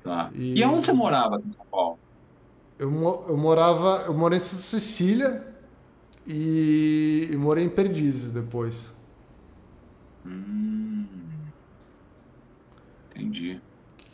Tá. 0.04 0.30
E... 0.34 0.58
e 0.58 0.64
onde 0.64 0.86
você 0.86 0.94
morava 0.94 1.42
em 1.46 1.52
São 1.52 1.66
Paulo? 1.70 2.00
Eu, 2.80 3.26
eu 3.28 3.38
morava, 3.38 4.06
eu 4.08 4.14
morei 4.14 4.40
em 4.40 4.42
Santa 4.42 4.62
Cecília 4.62 5.46
e, 6.26 7.30
e 7.30 7.36
morei 7.36 7.66
em 7.66 7.70
Perdizes 7.70 8.32
depois. 8.32 8.96
Hum. 10.26 11.06
Entendi. 13.12 13.60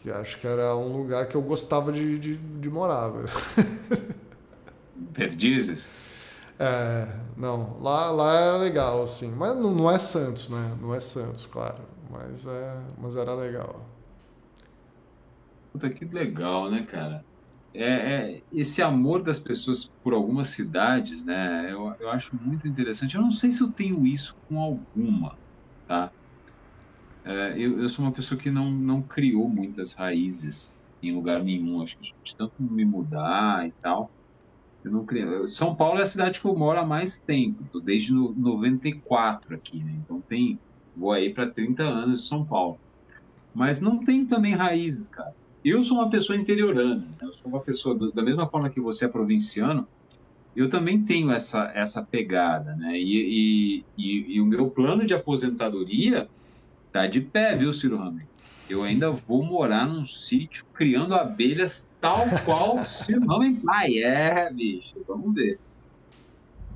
Que 0.02 0.10
acho 0.10 0.40
que 0.40 0.48
era 0.48 0.76
um 0.76 0.98
lugar 0.98 1.28
que 1.28 1.36
eu 1.36 1.42
gostava 1.42 1.92
de, 1.92 2.18
de, 2.18 2.38
de 2.38 2.70
morar. 2.70 3.12
Perdizes? 5.14 5.88
É, 6.64 7.20
não, 7.36 7.78
lá, 7.82 8.10
lá 8.10 8.40
é 8.40 8.52
legal, 8.58 9.04
assim. 9.04 9.36
Mas 9.36 9.54
não, 9.58 9.74
não 9.74 9.92
é 9.92 10.00
Santos, 10.00 10.50
né? 10.50 10.78
Não 10.82 10.96
é 10.96 11.00
Santos, 11.00 11.46
claro. 11.46 11.84
Mas, 12.10 12.46
é, 12.48 12.82
mas 12.98 13.18
era 13.18 13.34
legal. 13.36 13.86
Puta, 15.74 15.90
que 15.90 16.06
legal, 16.06 16.72
né, 16.72 16.84
cara? 16.84 17.26
É, 17.74 17.84
é, 18.36 18.44
esse 18.52 18.82
amor 18.82 19.24
das 19.24 19.40
pessoas 19.40 19.92
por 20.02 20.14
algumas 20.14 20.50
cidades, 20.50 21.24
né? 21.26 21.68
Eu, 21.70 21.94
eu 22.00 22.10
acho 22.10 22.34
muito 22.42 22.66
interessante. 22.68 23.16
Eu 23.16 23.22
não 23.22 23.32
sei 23.32 23.52
se 23.52 23.62
eu 23.62 23.72
tenho 23.72 24.06
isso 24.08 24.38
com 24.48 24.60
alguma, 24.60 25.38
tá? 25.86 26.14
É, 27.26 27.54
eu, 27.58 27.80
eu 27.82 27.90
sou 27.90 28.06
uma 28.06 28.12
pessoa 28.12 28.40
que 28.40 28.52
não, 28.52 28.72
não 28.72 29.02
criou 29.02 29.50
muitas 29.50 29.94
raízes 29.94 30.72
em 31.02 31.14
lugar 31.14 31.44
nenhum. 31.44 31.82
Acho 31.82 31.98
que 31.98 32.14
de 32.24 32.36
tanto 32.38 32.54
me 32.62 32.86
mudar 32.86 33.68
e 33.68 33.72
tal, 33.74 34.12
eu 34.84 34.92
não 34.92 35.06
criei. 35.06 35.26
São 35.48 35.76
Paulo 35.76 36.00
é 36.00 36.04
a 36.04 36.06
cidade 36.06 36.40
que 36.40 36.46
eu 36.46 36.56
moro 36.56 36.80
há 36.80 36.86
mais 36.86 37.18
tempo, 37.18 37.80
desde 37.80 38.14
no, 38.14 38.34
94 38.34 39.56
aqui, 39.56 39.84
né? 39.84 39.94
Então 40.04 40.22
tem, 40.22 40.60
vou 40.96 41.12
aí 41.12 41.34
para 41.34 41.48
30 41.48 41.84
anos 41.84 42.22
de 42.22 42.28
São 42.28 42.46
Paulo. 42.46 42.78
Mas 43.54 43.82
não 43.82 44.00
tem 44.00 44.26
também 44.26 44.54
raízes, 44.54 45.08
cara. 45.08 45.34
Eu 45.64 45.84
sou 45.84 45.98
uma 45.98 46.10
pessoa 46.10 46.38
interiorana, 46.38 46.96
né? 46.96 47.18
eu 47.22 47.34
sou 47.34 47.48
uma 47.48 47.62
pessoa 47.62 48.12
da 48.12 48.22
mesma 48.22 48.48
forma 48.48 48.70
que 48.70 48.82
você 48.82 49.06
é 49.06 49.08
provinciano, 49.08 49.88
eu 50.56 50.70
também 50.70 51.02
tenho 51.02 51.32
essa, 51.32 51.72
essa 51.74 52.04
pegada, 52.04 52.76
né? 52.76 53.00
E, 53.00 53.16
e, 53.78 53.86
e, 53.98 54.36
e 54.36 54.42
o 54.42 54.46
meu 54.46 54.70
plano 54.70 55.06
de 55.06 55.14
aposentadoria 55.14 56.28
Tá 56.94 57.08
de 57.08 57.20
pé, 57.20 57.56
viu, 57.56 57.74
Ciro 57.74 57.98
Ramen? 57.98 58.28
Eu 58.70 58.84
ainda 58.84 59.12
vou 59.12 59.44
morar 59.44 59.86
num 59.86 60.06
sítio 60.06 60.66
criando 60.74 61.14
abelhas 61.14 61.86
tal 62.00 62.24
qual 62.46 62.84
Ciro 62.84 63.26
Ramen 63.28 63.56
pai. 63.56 63.98
É, 63.98 64.52
bicho, 64.52 64.94
vamos 65.08 65.34
ver. 65.36 65.60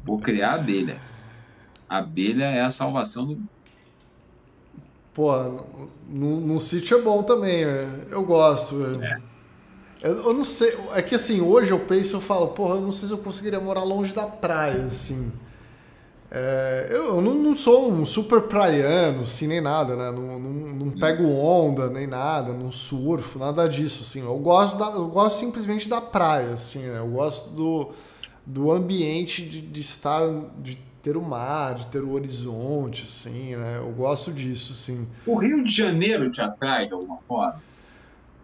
Vou 0.04 0.20
criar 0.20 0.54
abelha. 0.54 0.98
abelha 1.88 2.46
é 2.46 2.62
a 2.62 2.70
salvação 2.70 3.26
do. 3.26 3.42
Pô, 5.14 5.66
no 6.08 6.60
sítio 6.60 7.00
é 7.00 7.02
bom 7.02 7.24
também, 7.24 7.66
né? 7.66 8.06
eu 8.12 8.24
gosto. 8.24 9.02
É. 9.02 9.20
Eu, 10.02 10.16
eu, 10.26 10.34
não 10.34 10.46
sei, 10.46 10.78
é 10.94 11.02
que 11.02 11.16
assim, 11.16 11.42
hoje 11.42 11.72
eu 11.72 11.80
penso, 11.80 12.18
eu 12.18 12.22
falo, 12.22 12.50
porra, 12.50 12.76
eu 12.76 12.82
não 12.82 12.92
sei 12.92 13.08
se 13.08 13.14
eu 13.14 13.18
conseguiria 13.18 13.60
morar 13.60 13.84
longe 13.84 14.14
da 14.14 14.28
praia, 14.28 14.86
assim. 14.86 15.32
É, 16.30 16.88
eu 16.90 17.22
não, 17.22 17.34
não, 17.34 17.56
sou 17.56 17.90
um 17.90 18.06
super 18.06 18.42
praiano, 18.42 19.22
assim, 19.22 19.48
nem 19.48 19.62
nada, 19.62 19.96
né? 19.96 20.12
Não, 20.12 20.40
não, 20.40 20.52
não, 20.86 20.92
pego 20.92 21.24
onda, 21.26 21.90
nem 21.90 22.06
nada, 22.06 22.52
não 22.52 22.70
surfo, 22.70 23.40
nada 23.40 23.68
disso, 23.68 24.02
assim. 24.02 24.22
Eu 24.22 24.38
gosto, 24.38 24.78
da, 24.78 24.88
eu 24.88 25.08
gosto 25.08 25.40
simplesmente 25.40 25.88
da 25.88 26.02
praia, 26.02 26.54
assim, 26.54 26.80
né? 26.80 27.00
Eu 27.00 27.08
gosto 27.08 27.50
do, 27.52 27.92
do 28.46 28.72
ambiente 28.72 29.42
de, 29.42 29.62
de 29.62 29.80
estar, 29.80 30.22
de 30.60 30.76
ter 31.02 31.16
o 31.16 31.22
mar, 31.22 31.76
de 31.76 31.88
ter 31.88 32.04
o 32.04 32.12
horizonte, 32.12 33.06
assim, 33.06 33.56
né? 33.56 33.78
Eu 33.78 33.92
gosto 33.92 34.34
disso, 34.34 34.74
assim. 34.74 35.08
O 35.26 35.38
Rio 35.38 35.64
de 35.64 35.74
Janeiro 35.74 36.30
te 36.30 36.42
atrai 36.42 36.88
de 36.88 36.94
alguma 36.94 37.20
forma? 37.26 37.62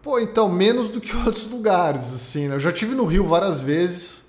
Pô, 0.00 0.18
então, 0.18 0.48
menos 0.48 0.88
do 0.88 1.02
que 1.02 1.14
outros 1.16 1.46
lugares, 1.50 2.14
assim, 2.14 2.48
né? 2.48 2.54
Eu 2.54 2.60
já 2.60 2.72
tive 2.72 2.94
no 2.94 3.04
Rio 3.04 3.26
várias 3.26 3.60
vezes, 3.60 4.23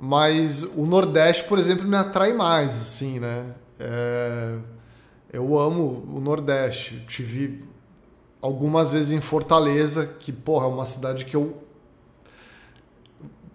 mas 0.00 0.62
o 0.62 0.84
Nordeste, 0.86 1.44
por 1.44 1.58
exemplo, 1.58 1.86
me 1.86 1.96
atrai 1.96 2.32
mais, 2.32 2.70
assim, 2.80 3.18
né? 3.18 3.46
É... 3.78 4.56
Eu 5.32 5.58
amo 5.58 6.04
o 6.14 6.20
Nordeste. 6.20 6.96
Eu 6.96 7.06
tive 7.06 7.64
algumas 8.40 8.92
vezes 8.92 9.12
em 9.12 9.20
Fortaleza, 9.20 10.06
que, 10.18 10.30
porra, 10.32 10.66
é 10.66 10.68
uma 10.68 10.84
cidade 10.84 11.24
que 11.24 11.34
eu 11.34 11.62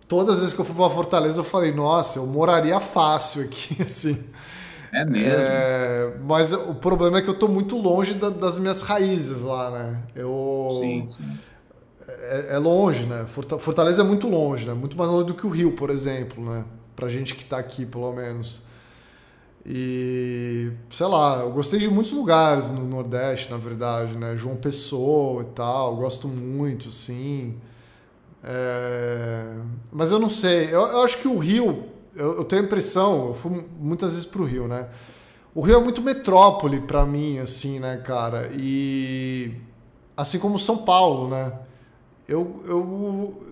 todas 0.07 0.35
as 0.35 0.39
vezes 0.39 0.53
que 0.53 0.61
eu 0.61 0.65
fui 0.65 0.75
para 0.75 0.89
Fortaleza, 0.89 1.39
eu 1.39 1.43
falei, 1.43 1.73
nossa, 1.73 2.19
eu 2.19 2.25
moraria 2.25 2.79
fácil 2.79 3.43
aqui, 3.43 3.77
assim. 3.83 4.23
É 4.91 5.03
mesmo. 5.03 5.29
É, 5.29 6.13
mas 6.23 6.53
o 6.53 6.73
problema 6.75 7.17
é 7.17 7.21
que 7.21 7.29
eu 7.29 7.37
tô 7.37 7.47
muito 7.47 7.77
longe 7.77 8.13
da, 8.13 8.29
das 8.29 8.57
minhas 8.57 8.81
raízes 8.81 9.41
lá, 9.41 9.69
né? 9.69 10.03
Eu, 10.15 10.77
sim, 10.79 11.05
sim. 11.09 11.37
É, 12.29 12.55
é, 12.55 12.57
longe, 12.57 13.05
né? 13.05 13.25
Fortaleza 13.27 14.01
é 14.01 14.05
muito 14.05 14.27
longe, 14.27 14.67
né? 14.67 14.73
Muito 14.73 14.97
mais 14.97 15.09
longe 15.09 15.27
do 15.27 15.33
que 15.33 15.45
o 15.45 15.49
Rio, 15.49 15.71
por 15.73 15.89
exemplo, 15.89 16.43
né? 16.43 16.65
Pra 16.95 17.07
gente 17.07 17.35
que 17.35 17.45
tá 17.45 17.57
aqui, 17.57 17.85
pelo 17.85 18.13
menos. 18.13 18.63
E, 19.65 20.71
sei 20.89 21.07
lá, 21.07 21.39
eu 21.41 21.51
gostei 21.51 21.79
de 21.79 21.89
muitos 21.89 22.13
lugares 22.13 22.69
no 22.69 22.85
Nordeste, 22.85 23.51
na 23.51 23.57
verdade, 23.57 24.17
né? 24.17 24.37
João 24.37 24.55
Pessoa 24.55 25.41
e 25.41 25.45
tal, 25.47 25.95
gosto 25.97 26.27
muito, 26.27 26.89
sim. 26.89 27.57
É... 28.43 29.55
Mas 29.91 30.11
eu 30.11 30.19
não 30.19 30.29
sei. 30.29 30.65
Eu, 30.67 30.87
eu 30.87 31.01
acho 31.01 31.17
que 31.17 31.27
o 31.27 31.37
Rio, 31.37 31.85
eu, 32.15 32.37
eu, 32.37 32.45
tenho 32.45 32.61
a 32.61 32.65
impressão, 32.65 33.27
eu 33.27 33.33
fui 33.33 33.65
muitas 33.79 34.13
vezes 34.13 34.25
pro 34.25 34.45
Rio, 34.45 34.67
né? 34.67 34.87
O 35.53 35.61
Rio 35.61 35.75
é 35.75 35.83
muito 35.83 36.01
metrópole 36.01 36.79
para 36.79 37.05
mim, 37.05 37.39
assim, 37.39 37.79
né, 37.79 37.97
cara? 37.97 38.49
E 38.53 39.53
assim 40.15 40.39
como 40.39 40.57
São 40.57 40.77
Paulo, 40.77 41.27
né? 41.29 41.51
Eu, 42.27 42.61
eu, 42.65 43.43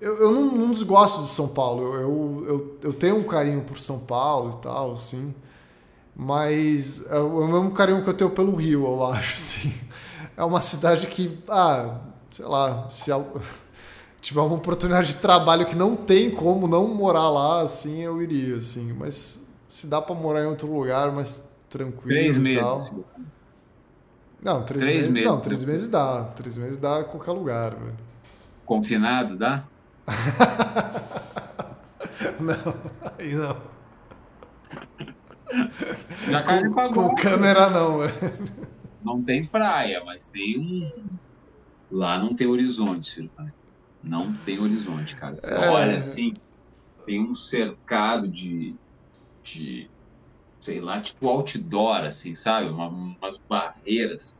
eu, 0.00 0.16
eu 0.16 0.32
não, 0.32 0.52
não 0.52 0.72
desgosto 0.72 1.22
de 1.22 1.28
São 1.28 1.48
Paulo. 1.48 1.94
Eu, 1.94 2.44
eu, 2.46 2.78
eu 2.82 2.92
tenho 2.92 3.16
um 3.16 3.24
carinho 3.24 3.62
por 3.62 3.78
São 3.78 3.98
Paulo 4.00 4.58
e 4.58 4.62
tal, 4.62 4.94
assim. 4.94 5.34
Mas 6.14 7.06
é 7.10 7.18
o 7.18 7.46
mesmo 7.46 7.72
carinho 7.72 8.02
que 8.02 8.10
eu 8.10 8.14
tenho 8.14 8.30
pelo 8.30 8.54
Rio, 8.54 8.84
eu 8.84 9.04
acho, 9.06 9.34
assim. 9.40 9.72
É 10.36 10.44
uma 10.44 10.60
cidade 10.60 11.06
que, 11.06 11.38
ah, 11.48 11.98
sei 12.30 12.44
lá, 12.44 12.88
se 12.90 13.10
tiver 14.20 14.40
uma 14.40 14.56
oportunidade 14.56 15.14
de 15.14 15.20
trabalho 15.20 15.66
que 15.66 15.76
não 15.76 15.96
tem 15.96 16.30
como 16.30 16.66
não 16.66 16.88
morar 16.88 17.30
lá, 17.30 17.62
assim, 17.62 18.00
eu 18.00 18.20
iria, 18.20 18.56
assim. 18.56 18.92
Mas 18.92 19.46
se 19.68 19.86
dá 19.86 20.02
para 20.02 20.14
morar 20.14 20.42
em 20.42 20.46
outro 20.46 20.72
lugar, 20.72 21.12
mais 21.12 21.48
tranquilo 21.68 22.08
três 22.08 22.36
e 22.36 22.40
meses, 22.40 22.60
tal. 22.60 22.76
Assim. 22.76 23.04
Não, 24.42 24.64
três, 24.64 24.84
três 24.84 24.96
meses, 24.96 25.10
meses, 25.10 25.28
Não, 25.28 25.40
três 25.40 25.64
meses 25.64 25.86
dá. 25.86 26.24
Três 26.36 26.56
meses 26.56 26.78
dá 26.78 27.00
em 27.00 27.04
qualquer 27.04 27.32
lugar, 27.32 27.74
velho. 27.74 27.96
Confinado, 28.64 29.36
dá? 29.36 29.64
não, 32.40 32.74
aí 33.18 33.34
não. 33.34 33.56
Já 36.28 36.42
com, 36.42 36.72
pagou, 36.72 37.10
com 37.10 37.14
câmera 37.14 37.68
não, 37.68 37.98
velho. 37.98 38.12
Não 39.02 39.22
tem 39.22 39.46
praia, 39.46 40.02
mas 40.04 40.28
tem 40.28 40.58
um. 40.58 40.90
Lá 41.90 42.18
não 42.18 42.34
tem 42.34 42.46
horizonte, 42.46 43.16
filho 43.16 43.30
não 44.02 44.32
tem 44.32 44.58
horizonte, 44.58 45.14
cara. 45.14 45.36
Você 45.36 45.52
é... 45.52 45.68
olha 45.68 45.98
assim, 45.98 46.34
tem 47.04 47.20
um 47.20 47.34
cercado 47.34 48.28
de, 48.28 48.74
de, 49.42 49.89
sei 50.60 50.80
lá, 50.80 51.00
tipo 51.00 51.28
outdoor, 51.28 52.04
assim, 52.04 52.34
sabe? 52.34 52.68
Uma, 52.68 52.88
umas 52.88 53.38
barreiras. 53.48 54.34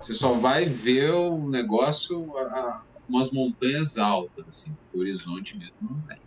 Você 0.00 0.14
só 0.14 0.32
vai 0.32 0.64
ver 0.64 1.12
o 1.12 1.48
negócio, 1.48 2.36
a, 2.36 2.42
a, 2.42 2.80
umas 3.08 3.30
montanhas 3.30 3.98
altas, 3.98 4.48
assim, 4.48 4.76
o 4.92 4.98
horizonte 4.98 5.56
mesmo 5.56 5.74
não 5.80 6.00
tem. 6.00 6.18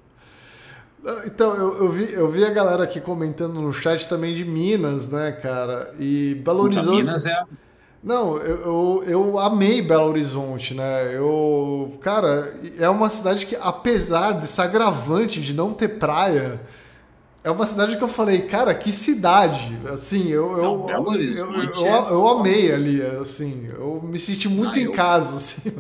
Então, 1.26 1.54
eu, 1.56 1.78
eu, 1.80 1.90
vi, 1.90 2.14
eu 2.14 2.30
vi 2.30 2.46
a 2.46 2.50
galera 2.50 2.86
aqui 2.86 3.02
comentando 3.02 3.56
no 3.56 3.74
chat 3.74 4.08
também 4.08 4.34
de 4.34 4.46
Minas, 4.46 5.10
né, 5.10 5.34
cara? 5.34 5.94
E 6.00 6.36
Belo 6.36 6.64
Horizonte. 6.64 7.04
Minas 7.04 7.26
é, 7.26 7.44
não, 8.02 8.38
eu, 8.38 8.58
eu, 8.58 9.04
eu, 9.06 9.40
amei 9.40 9.82
Belo 9.82 10.10
Horizonte, 10.10 10.74
né? 10.74 11.16
Eu, 11.16 11.98
cara, 12.02 12.54
é 12.78 12.88
uma 12.90 13.10
cidade 13.10 13.46
que, 13.46 13.56
apesar 13.56 14.32
desse 14.34 14.62
agravante 14.62 15.42
de 15.42 15.54
não 15.54 15.74
ter 15.74 15.88
praia, 15.88 16.60
é 17.44 17.52
uma 17.52 17.68
cidade 17.68 17.98
que 17.98 18.04
eu 18.04 18.08
falei, 18.08 18.44
cara, 18.44 18.74
que 18.74 18.92
cidade! 18.92 19.78
Assim, 19.90 20.30
eu, 20.30 20.52
eu, 20.58 20.90
eu, 20.90 21.14
eu, 21.14 21.86
é 21.86 22.12
eu, 22.12 22.28
amei 22.28 22.72
ali, 22.72 23.02
assim, 23.02 23.68
eu 23.68 24.02
me 24.02 24.18
senti 24.18 24.48
muito 24.48 24.80
ah, 24.80 24.82
em 24.82 24.92
casa, 24.92 25.36
assim. 25.38 25.72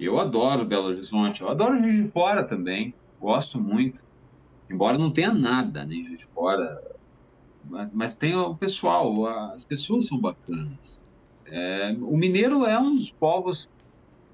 Eu 0.00 0.18
adoro 0.18 0.64
Belo 0.64 0.86
Horizonte, 0.86 1.42
eu 1.42 1.48
adoro 1.48 1.78
Juiz 1.78 2.04
de 2.04 2.10
Fora 2.10 2.42
também, 2.42 2.94
gosto 3.20 3.60
muito. 3.60 4.02
Embora 4.70 4.96
não 4.96 5.10
tenha 5.10 5.32
nada 5.32 5.84
nem 5.84 6.02
Juiz 6.02 6.20
de 6.20 6.26
Fora, 6.26 6.82
mas 7.92 8.16
tem 8.16 8.34
o 8.34 8.54
pessoal, 8.54 9.26
as 9.52 9.62
pessoas 9.62 10.06
são 10.06 10.18
bacanas. 10.18 11.00
É, 11.46 11.94
o 12.00 12.16
mineiro 12.16 12.64
é 12.64 12.78
um 12.78 12.94
dos 12.94 13.10
povos, 13.10 13.68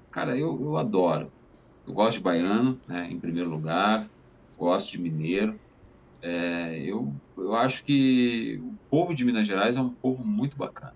cara, 0.09 0.37
eu, 0.37 0.57
eu 0.61 0.77
adoro. 0.77 1.29
Eu 1.85 1.93
gosto 1.93 2.17
de 2.17 2.23
baiano, 2.23 2.79
né, 2.87 3.09
em 3.11 3.19
primeiro 3.19 3.49
lugar, 3.49 4.07
gosto 4.57 4.91
de 4.93 5.01
mineiro. 5.01 5.59
É, 6.21 6.83
eu, 6.85 7.13
eu 7.37 7.55
acho 7.55 7.83
que 7.83 8.61
o 8.63 8.73
povo 8.89 9.13
de 9.13 9.25
Minas 9.25 9.47
Gerais 9.47 9.77
é 9.77 9.81
um 9.81 9.89
povo 9.89 10.23
muito 10.23 10.55
bacana 10.55 10.93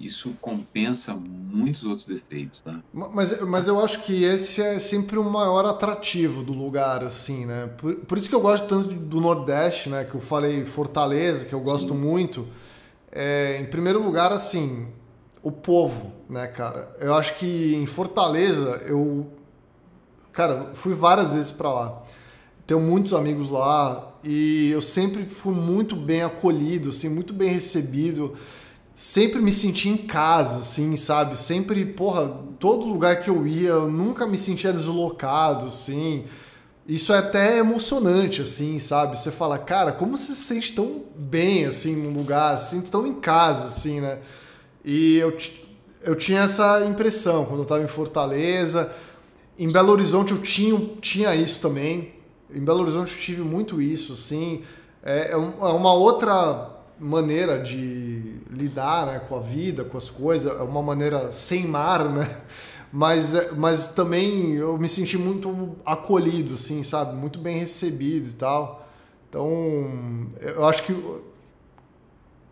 isso 0.00 0.34
compensa 0.40 1.14
muitos 1.14 1.84
outros 1.84 2.06
defeitos, 2.06 2.62
tá? 2.62 2.80
Mas, 2.92 3.38
mas 3.42 3.68
eu 3.68 3.78
acho 3.84 4.00
que 4.02 4.24
esse 4.24 4.62
é 4.62 4.78
sempre 4.78 5.18
o 5.18 5.24
maior 5.24 5.66
atrativo 5.66 6.42
do 6.42 6.54
lugar, 6.54 7.04
assim, 7.04 7.44
né? 7.44 7.70
Por, 7.76 7.96
por 7.96 8.16
isso 8.16 8.28
que 8.28 8.34
eu 8.34 8.40
gosto 8.40 8.66
tanto 8.66 8.94
do 8.94 9.20
Nordeste, 9.20 9.90
né? 9.90 10.04
Que 10.04 10.14
eu 10.14 10.20
falei 10.20 10.64
Fortaleza, 10.64 11.44
que 11.44 11.52
eu 11.52 11.60
gosto 11.60 11.92
Sim. 11.92 11.98
muito. 11.98 12.48
É, 13.12 13.60
em 13.60 13.66
primeiro 13.66 14.02
lugar, 14.02 14.32
assim, 14.32 14.88
o 15.42 15.52
povo, 15.52 16.10
né, 16.30 16.46
cara? 16.46 16.96
Eu 16.98 17.14
acho 17.14 17.36
que 17.36 17.74
em 17.74 17.86
Fortaleza, 17.86 18.82
eu... 18.86 19.26
Cara, 20.32 20.70
fui 20.72 20.94
várias 20.94 21.34
vezes 21.34 21.52
para 21.52 21.70
lá. 21.70 22.02
Tenho 22.66 22.80
muitos 22.80 23.12
amigos 23.12 23.50
lá 23.50 24.09
e 24.22 24.70
eu 24.70 24.82
sempre 24.82 25.24
fui 25.26 25.54
muito 25.54 25.96
bem 25.96 26.22
acolhido, 26.22 26.90
assim, 26.90 27.08
muito 27.08 27.32
bem 27.32 27.50
recebido 27.50 28.34
sempre 29.00 29.40
me 29.40 29.50
senti 29.50 29.88
em 29.88 29.96
casa, 29.96 30.58
assim, 30.58 30.94
sabe? 30.94 31.34
Sempre, 31.34 31.86
porra, 31.86 32.28
todo 32.58 32.86
lugar 32.86 33.22
que 33.22 33.30
eu 33.30 33.46
ia, 33.46 33.70
eu 33.70 33.88
nunca 33.88 34.26
me 34.26 34.36
sentia 34.36 34.74
deslocado, 34.74 35.66
assim. 35.66 36.26
Isso 36.86 37.10
é 37.12 37.18
até 37.18 37.56
emocionante, 37.58 38.42
assim, 38.42 38.78
sabe? 38.78 39.18
Você 39.18 39.30
fala, 39.30 39.58
cara, 39.58 39.92
como 39.92 40.18
você 40.18 40.34
se 40.34 40.42
sente 40.42 40.74
tão 40.74 41.04
bem, 41.16 41.64
assim, 41.64 41.96
num 41.96 42.12
lugar, 42.12 42.54
assim, 42.54 42.82
tão 42.82 43.06
em 43.06 43.14
casa, 43.14 43.68
assim, 43.68 44.00
né? 44.00 44.18
E 44.84 45.16
eu, 45.16 45.34
eu 46.02 46.14
tinha 46.14 46.42
essa 46.42 46.84
impressão 46.84 47.46
quando 47.46 47.60
eu 47.60 47.66
tava 47.66 47.82
em 47.82 47.88
Fortaleza. 47.88 48.92
Em 49.58 49.72
Belo 49.72 49.92
Horizonte 49.92 50.32
eu 50.32 50.42
tinha, 50.42 50.78
tinha 51.00 51.34
isso 51.34 51.58
também. 51.60 52.12
Em 52.54 52.64
Belo 52.64 52.80
Horizonte 52.80 53.18
tive 53.18 53.42
muito 53.42 53.80
isso, 53.80 54.12
assim. 54.12 54.62
É, 55.02 55.30
é, 55.30 55.32
é 55.32 55.36
uma 55.36 55.92
outra 55.94 56.80
maneira 56.98 57.58
de 57.58 58.40
lidar 58.50 59.06
né, 59.06 59.18
com 59.20 59.36
a 59.36 59.40
vida, 59.40 59.84
com 59.84 59.96
as 59.96 60.10
coisas, 60.10 60.52
é 60.52 60.62
uma 60.62 60.82
maneira 60.82 61.32
sem 61.32 61.66
mar, 61.66 62.04
né? 62.08 62.28
Mas, 62.92 63.54
mas 63.56 63.86
também 63.86 64.54
eu 64.54 64.76
me 64.76 64.88
senti 64.88 65.16
muito 65.16 65.76
acolhido, 65.86 66.54
assim, 66.54 66.82
sabe? 66.82 67.14
Muito 67.14 67.38
bem 67.38 67.56
recebido 67.56 68.28
e 68.28 68.32
tal. 68.32 68.84
Então, 69.28 70.28
eu 70.40 70.66
acho 70.66 70.82
que 70.82 70.92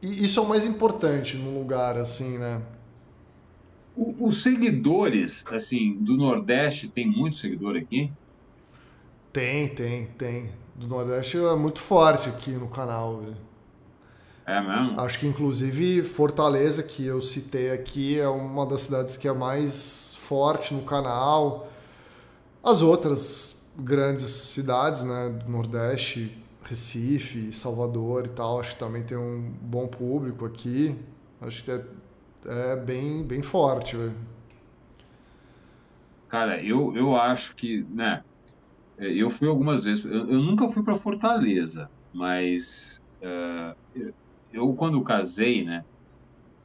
isso 0.00 0.38
é 0.38 0.42
o 0.44 0.48
mais 0.48 0.64
importante 0.64 1.36
no 1.36 1.58
lugar, 1.58 1.98
assim, 1.98 2.38
né? 2.38 2.62
Os 3.96 4.44
seguidores, 4.44 5.44
assim, 5.50 5.94
do 5.94 6.16
Nordeste, 6.16 6.86
tem 6.86 7.04
muito 7.04 7.36
seguidor 7.36 7.76
aqui? 7.76 8.08
Tem, 9.32 9.68
tem, 9.68 10.06
tem. 10.06 10.52
Do 10.74 10.86
Nordeste 10.86 11.38
é 11.38 11.54
muito 11.56 11.80
forte 11.80 12.28
aqui 12.28 12.52
no 12.52 12.68
canal. 12.68 13.22
É 14.46 14.60
mesmo? 14.60 14.98
Acho 15.00 15.18
que 15.18 15.26
inclusive 15.26 16.02
Fortaleza, 16.02 16.82
que 16.82 17.04
eu 17.04 17.20
citei 17.20 17.70
aqui, 17.70 18.18
é 18.18 18.28
uma 18.28 18.64
das 18.64 18.82
cidades 18.82 19.16
que 19.16 19.28
é 19.28 19.32
mais 19.32 20.14
forte 20.14 20.72
no 20.72 20.82
canal. 20.82 21.68
As 22.64 22.80
outras 22.80 23.68
grandes 23.78 24.24
cidades, 24.24 25.04
né, 25.04 25.28
do 25.28 25.52
Nordeste, 25.52 26.36
Recife, 26.64 27.52
Salvador 27.52 28.26
e 28.26 28.28
tal, 28.30 28.60
acho 28.60 28.72
que 28.72 28.78
também 28.78 29.02
tem 29.02 29.18
um 29.18 29.50
bom 29.60 29.86
público 29.86 30.44
aqui. 30.44 30.98
Acho 31.40 31.64
que 31.64 31.70
é, 31.70 31.84
é 32.46 32.76
bem, 32.76 33.22
bem 33.22 33.42
forte, 33.42 33.96
véio. 33.96 34.14
Cara, 36.28 36.62
eu, 36.62 36.94
eu 36.96 37.16
acho 37.16 37.54
que, 37.54 37.86
né, 37.90 38.22
eu 38.98 39.30
fui 39.30 39.48
algumas 39.48 39.84
vezes, 39.84 40.04
eu, 40.04 40.30
eu 40.30 40.42
nunca 40.42 40.68
fui 40.68 40.82
para 40.82 40.96
Fortaleza, 40.96 41.90
mas 42.12 43.02
uh, 43.22 43.76
eu, 44.52 44.74
quando 44.74 45.00
casei, 45.02 45.64
né, 45.64 45.84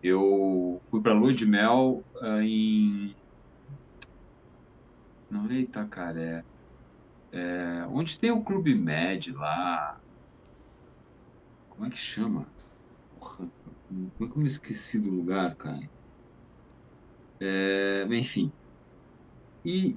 eu 0.02 0.82
fui 0.90 1.02
para 1.02 1.14
lua 1.14 1.32
de 1.32 1.45
mel 1.45 2.03
uh, 2.16 2.42
em. 2.42 3.16
Não 5.30 5.50
é 5.50 5.60
Itacaré. 5.60 6.44
É, 7.32 7.88
onde 7.90 8.20
tem 8.20 8.30
o 8.30 8.44
Clube 8.44 8.76
Med 8.76 9.32
lá. 9.32 10.00
Como 11.70 11.88
é 11.88 11.90
que 11.90 11.98
chama? 11.98 12.45
Porra, 13.18 13.48
como 13.88 14.12
é 14.22 14.26
que 14.28 14.38
eu 14.38 14.42
me 14.42 14.48
esqueci 14.48 15.00
do 15.00 15.10
lugar, 15.10 15.56
cara? 15.56 15.90
É, 17.40 18.06
enfim. 18.12 18.52
E, 19.66 19.95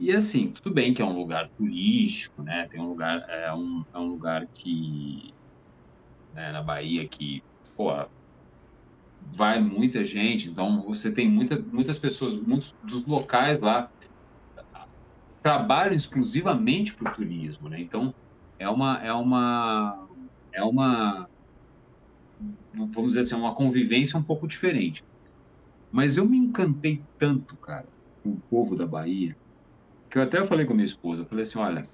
e 0.00 0.12
assim, 0.12 0.50
tudo 0.50 0.72
bem 0.72 0.94
que 0.94 1.02
é 1.02 1.04
um 1.04 1.16
lugar 1.16 1.48
turístico, 1.50 2.42
né? 2.42 2.68
Tem 2.70 2.80
um 2.80 2.88
lugar, 2.88 3.24
é 3.28 3.52
um, 3.52 3.84
é 3.92 3.98
um 3.98 4.06
lugar 4.06 4.46
que 4.46 5.34
né, 6.34 6.52
na 6.52 6.62
Bahia 6.62 7.06
que, 7.06 7.42
pô, 7.76 7.90
vai 9.32 9.60
muita 9.60 10.04
gente, 10.04 10.48
então 10.48 10.82
você 10.82 11.10
tem 11.10 11.28
muita, 11.28 11.58
muitas 11.58 11.98
pessoas, 11.98 12.36
muitos 12.36 12.74
dos 12.82 13.04
locais 13.04 13.60
lá 13.60 13.90
trabalham 15.42 15.94
exclusivamente 15.94 16.94
para 16.94 17.10
o 17.10 17.14
turismo, 17.14 17.68
né? 17.68 17.80
Então 17.80 18.14
é 18.58 18.68
uma 18.68 19.02
é 19.02 19.12
uma 19.12 20.08
é 20.52 20.62
uma 20.62 21.28
vamos 22.72 23.08
dizer 23.10 23.20
assim, 23.20 23.34
uma 23.34 23.54
convivência 23.54 24.18
um 24.18 24.22
pouco 24.22 24.46
diferente. 24.46 25.04
Mas 25.90 26.16
eu 26.16 26.24
me 26.28 26.36
encantei 26.36 27.02
tanto, 27.18 27.56
cara, 27.56 27.86
com 28.22 28.30
o 28.30 28.40
povo 28.50 28.76
da 28.76 28.86
Bahia, 28.86 29.36
que 30.08 30.18
eu 30.18 30.22
até 30.22 30.44
falei 30.44 30.66
com 30.66 30.74
minha 30.74 30.84
esposa, 30.84 31.22
eu 31.22 31.26
falei 31.26 31.42
assim, 31.42 31.58
olha, 31.58 31.88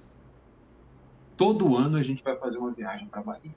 todo 1.35 1.75
ano 1.75 1.97
a 1.97 2.03
gente 2.03 2.23
vai 2.23 2.35
fazer 2.37 2.57
uma 2.57 2.71
viagem 2.71 3.07
para 3.07 3.21
Bahia. 3.21 3.55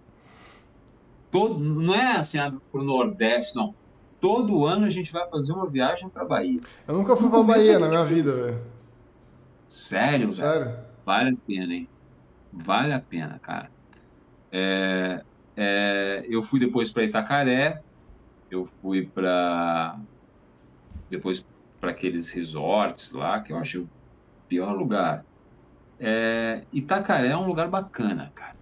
Todo, 1.30 1.58
não 1.58 1.94
é 1.94 2.16
assim 2.16 2.38
ah, 2.38 2.52
para 2.70 2.80
o 2.80 2.84
Nordeste, 2.84 3.54
não. 3.54 3.74
Todo 4.20 4.66
ano 4.66 4.86
a 4.86 4.90
gente 4.90 5.12
vai 5.12 5.28
fazer 5.28 5.52
uma 5.52 5.66
viagem 5.66 6.08
para 6.08 6.24
Bahia. 6.24 6.60
Eu 6.86 6.94
nunca 6.94 7.14
fui 7.14 7.30
para 7.30 7.42
Bahia 7.42 7.78
na 7.78 7.88
minha 7.88 8.04
vida, 8.04 8.32
velho. 8.32 8.62
Sério, 9.68 10.32
Sério? 10.32 10.76
Vale 11.04 11.30
a 11.30 11.36
pena, 11.46 11.74
hein? 11.74 11.88
Vale 12.52 12.92
a 12.92 13.00
pena, 13.00 13.38
cara. 13.38 13.70
É, 14.50 15.22
é, 15.56 16.26
eu 16.28 16.42
fui 16.42 16.58
depois 16.58 16.90
para 16.90 17.04
Itacaré, 17.04 17.82
eu 18.50 18.66
fui 18.80 19.06
para 19.06 19.98
depois 21.08 21.46
para 21.80 21.90
aqueles 21.90 22.30
resorts 22.30 23.12
lá 23.12 23.40
que 23.40 23.52
eu 23.52 23.58
achei 23.58 23.86
pior 24.48 24.72
lugar. 24.72 25.24
É, 26.00 26.62
Itacaré 26.72 27.28
é 27.28 27.36
um 27.36 27.46
lugar 27.46 27.68
bacana, 27.68 28.32
cara. 28.34 28.56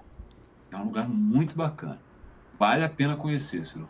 É 0.71 0.77
um 0.77 0.85
lugar 0.85 1.09
muito 1.09 1.57
bacana. 1.57 2.01
Vale 2.59 2.85
a 2.85 2.89
pena 2.89 3.17
conhecer, 3.17 3.65
Ciro. 3.65 3.89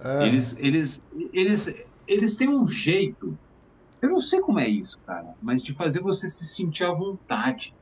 É. 0.00 0.26
Eles, 0.26 0.56
eles, 0.58 1.02
eles, 1.32 1.74
eles 2.06 2.36
têm 2.36 2.48
um 2.48 2.66
jeito, 2.66 3.36
eu 4.00 4.10
não 4.10 4.18
sei 4.18 4.40
como 4.40 4.60
é 4.60 4.68
isso, 4.68 4.98
cara, 5.06 5.34
mas 5.42 5.62
de 5.62 5.72
fazer 5.72 6.00
você 6.00 6.28
se 6.28 6.44
sentir 6.46 6.84
à 6.84 6.92
vontade. 6.92 7.74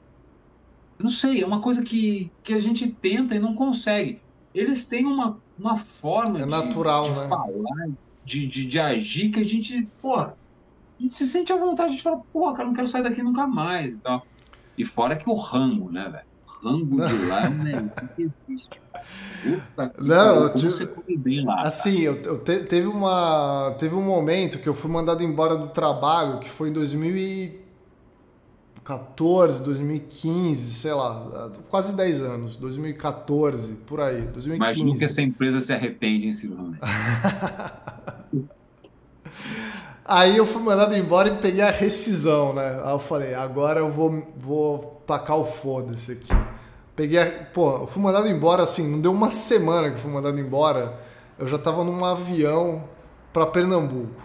Eu 0.99 1.05
não 1.05 1.11
sei, 1.11 1.43
é 1.43 1.47
uma 1.47 1.61
coisa 1.61 1.83
que, 1.83 2.31
que 2.43 2.55
a 2.55 2.59
gente 2.59 2.89
tenta 2.89 3.35
e 3.35 3.39
não 3.39 3.55
consegue. 3.55 4.21
Eles 4.55 4.87
têm 4.87 5.05
uma, 5.05 5.39
uma 5.59 5.77
forma 5.77 6.39
é 6.41 6.45
de, 6.45 6.49
natural, 6.49 7.05
de 7.05 7.21
né? 7.21 7.29
falar, 7.29 7.89
de, 8.25 8.47
de, 8.47 8.67
de 8.67 8.81
agir, 8.81 9.31
que 9.31 9.41
a 9.41 9.45
gente, 9.45 9.87
pô, 10.01 10.27
a 10.99 11.03
gente 11.03 11.15
se 11.15 11.27
sente 11.27 11.53
à 11.53 11.57
vontade, 11.57 11.91
a 11.91 11.93
gente 11.93 12.03
fala, 12.03 12.21
pô, 12.33 12.53
cara, 12.53 12.69
não 12.69 12.75
quero 12.75 12.87
sair 12.87 13.03
daqui 13.03 13.23
nunca 13.23 13.47
mais 13.47 13.95
e 13.95 13.99
tal. 13.99 14.27
E 14.77 14.85
fora 14.85 15.17
que 15.17 15.29
o 15.29 15.35
rango, 15.35 15.91
né, 15.91 16.09
velho? 16.09 16.37
rango 16.67 16.97
de 16.97 17.27
lá, 17.27 17.49
né? 17.49 17.89
Que 18.15 18.23
existe? 18.23 18.81
Puta 19.43 19.89
que 19.91 20.03
não, 20.03 20.55
tive, 20.55 20.73
você 20.73 20.87
come 20.87 21.17
bem 21.17 21.45
lá. 21.45 21.63
Assim, 21.63 22.01
eu, 22.01 22.15
eu 22.23 22.39
te, 22.39 22.61
teve, 22.65 22.87
uma, 22.87 23.75
teve 23.79 23.95
um 23.95 24.03
momento 24.03 24.59
que 24.59 24.69
eu 24.69 24.75
fui 24.75 24.91
mandado 24.91 25.23
embora 25.23 25.57
do 25.57 25.69
trabalho, 25.69 26.41
que 26.41 26.51
foi 26.51 26.71
em 26.71 26.73
2014, 26.73 29.63
2015, 29.63 30.75
sei 30.75 30.93
lá, 30.93 31.53
quase 31.69 31.95
10 31.95 32.23
anos, 32.23 32.57
2014, 32.57 33.75
por 33.87 34.01
aí, 34.01 34.23
2015. 34.23 34.57
Imagina 34.57 34.99
que 34.99 35.05
essa 35.05 35.23
empresa 35.23 35.61
se 35.61 35.73
arrepende, 35.73 36.27
hein, 36.27 36.33
Silvano? 36.33 36.77
Aí 40.09 40.37
eu 40.37 40.47
fui 40.47 40.63
mandado 40.63 40.97
embora 40.97 41.29
e 41.29 41.39
peguei 41.39 41.63
a 41.63 41.71
rescisão, 41.71 42.53
né? 42.53 42.81
Aí 42.85 42.93
eu 42.93 42.99
falei, 42.99 43.35
agora 43.35 43.81
eu 43.81 43.91
vou, 43.91 44.23
vou 44.37 45.03
tacar 45.05 45.37
o 45.37 45.45
foda-se 45.45 46.13
aqui. 46.13 46.33
Peguei, 46.95 47.19
a, 47.19 47.45
pô, 47.53 47.79
eu 47.79 47.87
fui 47.89 48.01
mandado 48.01 48.29
embora 48.29 48.63
assim, 48.63 48.89
não 48.89 49.01
deu 49.01 49.11
uma 49.11 49.31
semana 49.31 49.89
que 49.89 49.97
eu 49.97 49.99
fui 49.99 50.13
mandado 50.13 50.39
embora, 50.39 50.97
eu 51.37 51.49
já 51.49 51.59
tava 51.59 51.83
num 51.83 52.05
avião 52.05 52.85
para 53.33 53.47
Pernambuco. 53.47 54.23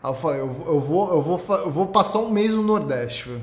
Aí 0.00 0.10
eu 0.10 0.14
falei, 0.14 0.40
eu, 0.40 0.44
eu, 0.44 0.78
vou, 0.78 1.12
eu, 1.12 1.20
vou, 1.20 1.56
eu 1.56 1.70
vou 1.70 1.86
passar 1.88 2.20
um 2.20 2.30
mês 2.30 2.52
no 2.52 2.62
Nordeste, 2.62 3.28
velho. 3.30 3.42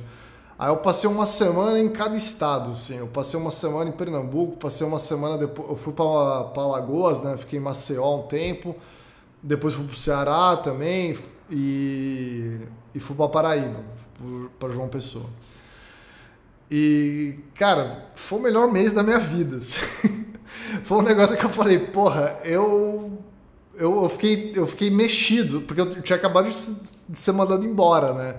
Aí 0.58 0.70
eu 0.70 0.78
passei 0.78 1.10
uma 1.10 1.26
semana 1.26 1.78
em 1.78 1.90
cada 1.90 2.16
estado, 2.16 2.72
assim. 2.72 3.00
Eu 3.00 3.08
passei 3.08 3.38
uma 3.38 3.52
semana 3.52 3.90
em 3.90 3.94
Pernambuco, 3.94 4.56
passei 4.58 4.88
uma 4.88 5.00
semana 5.00 5.38
depois. 5.38 5.68
Eu 5.68 5.76
fui 5.76 5.92
para 5.92 6.66
Lagoas, 6.68 7.20
né? 7.20 7.36
Fiquei 7.36 7.60
em 7.60 7.62
Maceió 7.62 8.20
um 8.20 8.22
tempo. 8.28 8.76
Depois 9.42 9.74
fui 9.74 9.86
pro 9.86 9.96
Ceará 9.96 10.56
também 10.56 11.16
e, 11.52 12.58
e 12.96 13.00
fui 13.00 13.16
para 13.16 13.28
Paraíba, 13.28 13.84
para 14.58 14.70
João 14.70 14.88
Pessoa. 14.88 15.26
E, 16.70 17.36
cara, 17.56 18.10
foi 18.16 18.40
o 18.40 18.42
melhor 18.42 18.72
mês 18.72 18.94
da 18.94 19.04
minha 19.04 19.20
vida. 19.20 19.58
Assim. 19.58 20.26
foi 20.82 20.98
um 21.00 21.02
negócio 21.02 21.38
que 21.38 21.46
eu 21.46 21.50
falei, 21.50 21.78
porra, 21.78 22.40
eu, 22.46 23.22
eu, 23.76 24.04
eu, 24.04 24.10
fiquei, 24.10 24.54
eu 24.56 24.66
fiquei 24.66 24.90
mexido, 24.90 25.62
porque 25.62 25.82
eu 25.82 26.02
tinha 26.02 26.16
acabado 26.16 26.50
de 26.50 27.20
ser 27.20 27.34
mandado 27.34 27.66
embora, 27.66 28.14
né? 28.14 28.36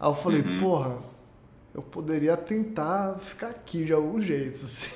Aí 0.00 0.08
eu 0.08 0.14
falei, 0.14 0.40
uhum. 0.40 0.58
porra, 0.58 0.96
eu 1.74 1.82
poderia 1.82 2.36
tentar 2.36 3.18
ficar 3.20 3.48
aqui 3.48 3.84
de 3.84 3.92
algum 3.92 4.18
jeito, 4.18 4.64
assim. 4.64 4.94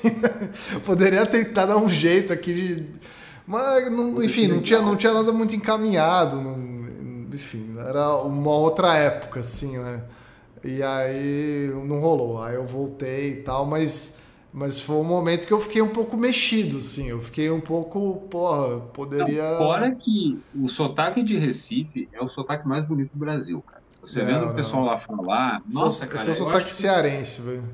eu 0.73 0.81
poderia 0.81 1.27
tentar 1.27 1.67
dar 1.67 1.77
um 1.77 1.89
jeito 1.89 2.33
aqui 2.33 2.55
de 2.55 3.01
mas, 3.51 3.91
não, 3.91 4.23
enfim, 4.23 4.47
não 4.47 4.61
tinha, 4.61 4.81
não 4.81 4.95
tinha 4.95 5.13
nada 5.13 5.33
muito 5.33 5.57
encaminhado. 5.57 6.37
Não, 6.37 6.57
enfim, 7.33 7.75
era 7.79 8.17
uma 8.17 8.53
outra 8.53 8.97
época, 8.97 9.41
assim, 9.41 9.79
né? 9.79 10.03
E 10.65 10.83
aí 10.83 11.71
não 11.87 12.01
rolou. 12.01 12.43
Aí 12.43 12.55
eu 12.55 12.65
voltei 12.65 13.33
e 13.33 13.37
tal, 13.43 13.65
mas, 13.65 14.21
mas 14.53 14.81
foi 14.81 14.97
um 14.97 15.05
momento 15.05 15.47
que 15.47 15.53
eu 15.53 15.61
fiquei 15.61 15.81
um 15.81 15.89
pouco 15.89 16.17
mexido, 16.17 16.79
assim. 16.79 17.09
Eu 17.09 17.21
fiquei 17.21 17.51
um 17.51 17.61
pouco, 17.61 18.27
porra, 18.31 18.81
poderia. 18.81 19.53
Não, 19.53 19.59
fora 19.59 19.91
que 19.95 20.41
o 20.55 20.69
sotaque 20.69 21.23
de 21.23 21.37
Recife 21.39 22.09
é 22.13 22.23
o 22.23 22.29
sotaque 22.29 22.67
mais 22.69 22.85
bonito 22.85 23.11
do 23.13 23.19
Brasil, 23.19 23.63
cara. 23.67 23.81
Você 24.03 24.23
não, 24.23 24.27
vendo 24.27 24.51
o 24.51 24.55
pessoal 24.55 24.85
lá 24.85 24.99
falar, 24.99 25.63
nossa, 25.71 26.07
cara. 26.07 26.19
Esse 26.19 26.31
é 26.31 26.33
o 26.33 26.37
sotaque 26.37 26.71
cearense, 26.71 27.41
velho. 27.41 27.65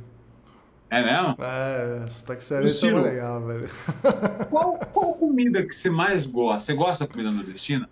É 0.88 1.02
mesmo? 1.02 1.36
É, 1.40 2.06
sotaque 2.06 2.44
cearense 2.44 2.88
é 2.88 2.94
legal, 2.94 3.44
velho. 3.44 3.68
Qual, 4.48 4.78
qual 4.92 5.14
comida 5.14 5.64
que 5.64 5.74
você 5.74 5.90
mais 5.90 6.24
gosta? 6.24 6.60
Você 6.60 6.74
gosta 6.74 7.04
da 7.04 7.12
comida 7.12 7.32
nordestina? 7.32 7.88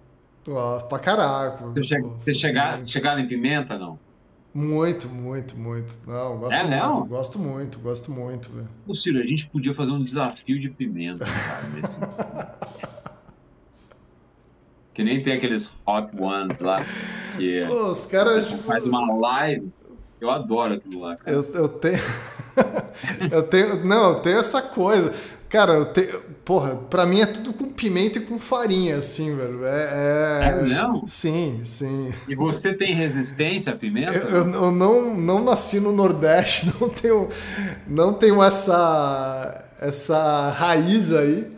Gosto 0.46 0.88
pra 0.88 0.98
caraca. 0.98 1.66
Você, 1.66 1.82
che 1.82 2.02
você 2.02 2.34
chegar, 2.34 2.84
chegar 2.84 3.18
em 3.18 3.26
pimenta, 3.26 3.78
não? 3.78 3.98
Muito, 4.52 5.08
muito, 5.08 5.56
muito. 5.56 5.98
Não, 6.06 6.38
gosto 6.38 6.54
é 6.54 6.62
muito, 6.62 6.88
mesmo? 6.88 7.06
gosto 7.06 7.38
muito, 7.38 7.78
gosto 7.80 8.10
muito, 8.10 8.50
velho. 8.50 8.68
Ô, 8.86 8.94
Ciro, 8.94 9.18
a 9.18 9.26
gente 9.26 9.46
podia 9.46 9.74
fazer 9.74 9.90
um 9.90 10.02
desafio 10.02 10.60
de 10.60 10.68
pimenta, 10.68 11.24
cara, 11.24 11.66
nesse... 11.74 11.98
que 14.94 15.02
nem 15.02 15.22
tem 15.22 15.32
aqueles 15.32 15.68
hot 15.84 16.10
ones 16.16 16.60
lá, 16.60 16.84
que 17.36 17.66
Pô, 17.66 17.90
os 17.90 18.06
caras... 18.06 18.48
faz 18.48 18.84
uma 18.84 19.12
live 19.16 19.72
eu 20.24 20.30
adoro 20.30 20.74
aquilo 20.74 21.00
lá. 21.00 21.16
Cara. 21.16 21.36
Eu, 21.36 21.42
eu 21.54 21.68
tenho. 21.68 21.98
eu 23.30 23.42
tenho. 23.42 23.84
Não, 23.84 24.10
eu 24.10 24.20
tenho 24.20 24.38
essa 24.38 24.62
coisa. 24.62 25.12
Cara, 25.48 25.74
eu 25.74 25.86
tenho. 25.86 26.22
Porra, 26.44 26.76
pra 26.76 27.06
mim 27.06 27.20
é 27.20 27.26
tudo 27.26 27.54
com 27.54 27.70
pimenta 27.70 28.18
e 28.18 28.22
com 28.22 28.38
farinha, 28.38 28.98
assim, 28.98 29.34
velho. 29.34 29.64
É. 29.64 30.42
É, 30.42 30.48
é 30.48 30.62
mesmo? 30.62 31.08
Sim, 31.08 31.62
sim. 31.64 32.12
E 32.28 32.34
você 32.34 32.74
tem 32.74 32.94
resistência 32.94 33.72
à 33.72 33.76
pimenta? 33.76 34.12
Eu, 34.12 34.50
eu, 34.52 34.70
não, 34.70 35.14
não 35.16 35.42
nasci 35.42 35.80
no 35.80 35.90
Nordeste, 35.90 36.70
não 36.78 36.88
tenho, 36.90 37.28
não 37.86 38.12
tenho 38.12 38.42
essa, 38.42 39.64
essa 39.80 40.50
raiz 40.50 41.12
aí, 41.12 41.50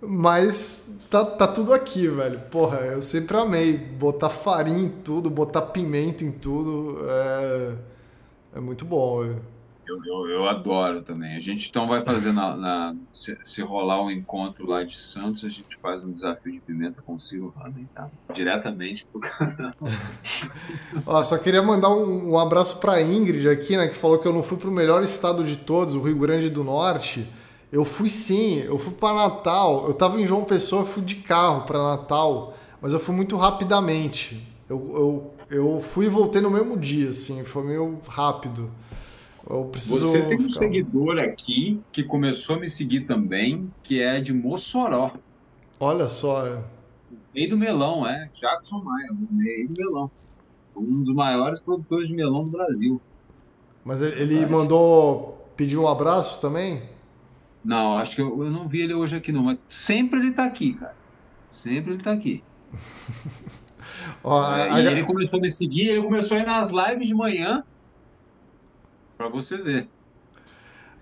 mas 0.00 0.88
tá, 1.08 1.24
tá 1.24 1.46
tudo 1.46 1.72
aqui, 1.72 2.08
velho. 2.08 2.40
Porra, 2.50 2.78
eu 2.78 3.00
sempre 3.00 3.36
amei 3.36 3.76
botar 3.76 4.28
farinha 4.28 4.82
em 4.82 4.88
tudo, 4.88 5.30
botar 5.30 5.62
pimenta 5.62 6.24
em 6.24 6.32
tudo. 6.32 6.98
É. 7.08 7.92
É 8.54 8.60
muito 8.60 8.84
bom. 8.84 9.36
Eu, 9.86 10.04
eu, 10.04 10.28
eu, 10.28 10.48
adoro 10.48 11.02
também. 11.02 11.36
A 11.36 11.40
gente 11.40 11.68
então 11.68 11.88
vai 11.88 12.02
fazer 12.02 12.32
na, 12.32 12.56
na 12.56 12.94
se, 13.12 13.36
se, 13.42 13.62
rolar 13.62 14.02
um 14.02 14.10
encontro 14.10 14.66
lá 14.66 14.84
de 14.84 14.96
Santos, 14.96 15.44
a 15.44 15.48
gente 15.48 15.76
faz 15.78 16.04
um 16.04 16.12
desafio 16.12 16.52
de 16.52 16.60
pimenta 16.60 17.02
com 17.02 17.14
o 17.14 17.54
Haney, 17.60 17.86
tá? 17.92 18.08
Diretamente 18.32 19.04
pro 19.06 19.20
canal. 19.20 19.72
Ó, 21.04 21.22
só 21.24 21.36
queria 21.36 21.62
mandar 21.62 21.90
um, 21.90 22.32
um 22.32 22.38
abraço 22.38 22.78
pra 22.78 23.02
Ingrid 23.02 23.48
aqui, 23.48 23.76
né? 23.76 23.88
Que 23.88 23.96
falou 23.96 24.18
que 24.18 24.26
eu 24.26 24.32
não 24.32 24.42
fui 24.42 24.56
pro 24.56 24.70
melhor 24.70 25.02
estado 25.02 25.42
de 25.42 25.58
todos, 25.58 25.94
o 25.94 26.00
Rio 26.00 26.16
Grande 26.16 26.48
do 26.48 26.62
Norte. 26.62 27.28
Eu 27.72 27.84
fui 27.84 28.08
sim, 28.08 28.60
eu 28.60 28.78
fui 28.78 28.92
para 28.92 29.14
Natal. 29.14 29.86
Eu 29.86 29.94
tava 29.94 30.20
em 30.20 30.26
João 30.26 30.44
Pessoa, 30.44 30.84
fui 30.84 31.02
de 31.02 31.16
carro 31.16 31.62
para 31.62 31.82
Natal, 31.82 32.54
mas 32.80 32.92
eu 32.92 33.00
fui 33.00 33.14
muito 33.14 33.36
rapidamente. 33.36 34.46
Eu, 34.68 35.32
eu, 35.50 35.58
eu 35.58 35.80
fui 35.80 36.06
e 36.06 36.08
voltei 36.08 36.40
no 36.40 36.50
mesmo 36.50 36.78
dia, 36.78 37.08
assim, 37.08 37.42
foi 37.42 37.64
meio 37.64 37.98
rápido. 38.06 38.70
Você 39.46 40.22
tem 40.22 40.36
um 40.36 40.48
ficar... 40.48 40.60
seguidor 40.60 41.18
aqui 41.18 41.80
que 41.90 42.02
começou 42.02 42.56
a 42.56 42.60
me 42.60 42.68
seguir 42.68 43.02
também, 43.02 43.70
que 43.82 44.00
é 44.00 44.20
de 44.20 44.32
Mossoró. 44.32 45.12
Olha 45.80 46.08
só. 46.08 46.46
É. 46.46 46.62
Meio 47.34 47.50
do 47.50 47.58
melão, 47.58 48.06
é. 48.06 48.30
Jackson 48.32 48.82
Maia, 48.82 49.08
meio 49.30 49.68
do 49.68 49.74
melão. 49.76 50.10
Um 50.76 51.02
dos 51.02 51.14
maiores 51.14 51.60
produtores 51.60 52.08
de 52.08 52.14
melão 52.14 52.44
do 52.44 52.50
Brasil. 52.50 53.00
Mas 53.84 54.00
ele, 54.00 54.20
ele 54.20 54.46
mandou 54.46 55.50
pedir 55.56 55.76
um 55.76 55.88
abraço 55.88 56.40
também? 56.40 56.82
Não, 57.64 57.98
acho 57.98 58.16
que 58.16 58.22
eu, 58.22 58.44
eu 58.44 58.50
não 58.50 58.68
vi 58.68 58.82
ele 58.82 58.94
hoje 58.94 59.16
aqui 59.16 59.32
não, 59.32 59.44
mas 59.44 59.58
sempre 59.68 60.20
ele 60.20 60.32
tá 60.32 60.44
aqui, 60.44 60.74
cara. 60.74 60.94
Sempre 61.50 61.94
ele 61.94 62.02
tá 62.02 62.12
aqui. 62.12 62.42
Ó, 64.22 64.54
é, 64.54 64.70
a... 64.70 64.80
E 64.80 64.86
ele 64.86 65.04
começou 65.04 65.38
a 65.38 65.42
me 65.42 65.50
seguir, 65.50 65.88
ele 65.88 66.02
começou 66.02 66.36
a 66.36 66.40
ir 66.40 66.46
nas 66.46 66.70
lives 66.70 67.08
de 67.08 67.14
manhã 67.14 67.64
para 69.22 69.40
você 69.40 69.56
ver. 69.56 69.88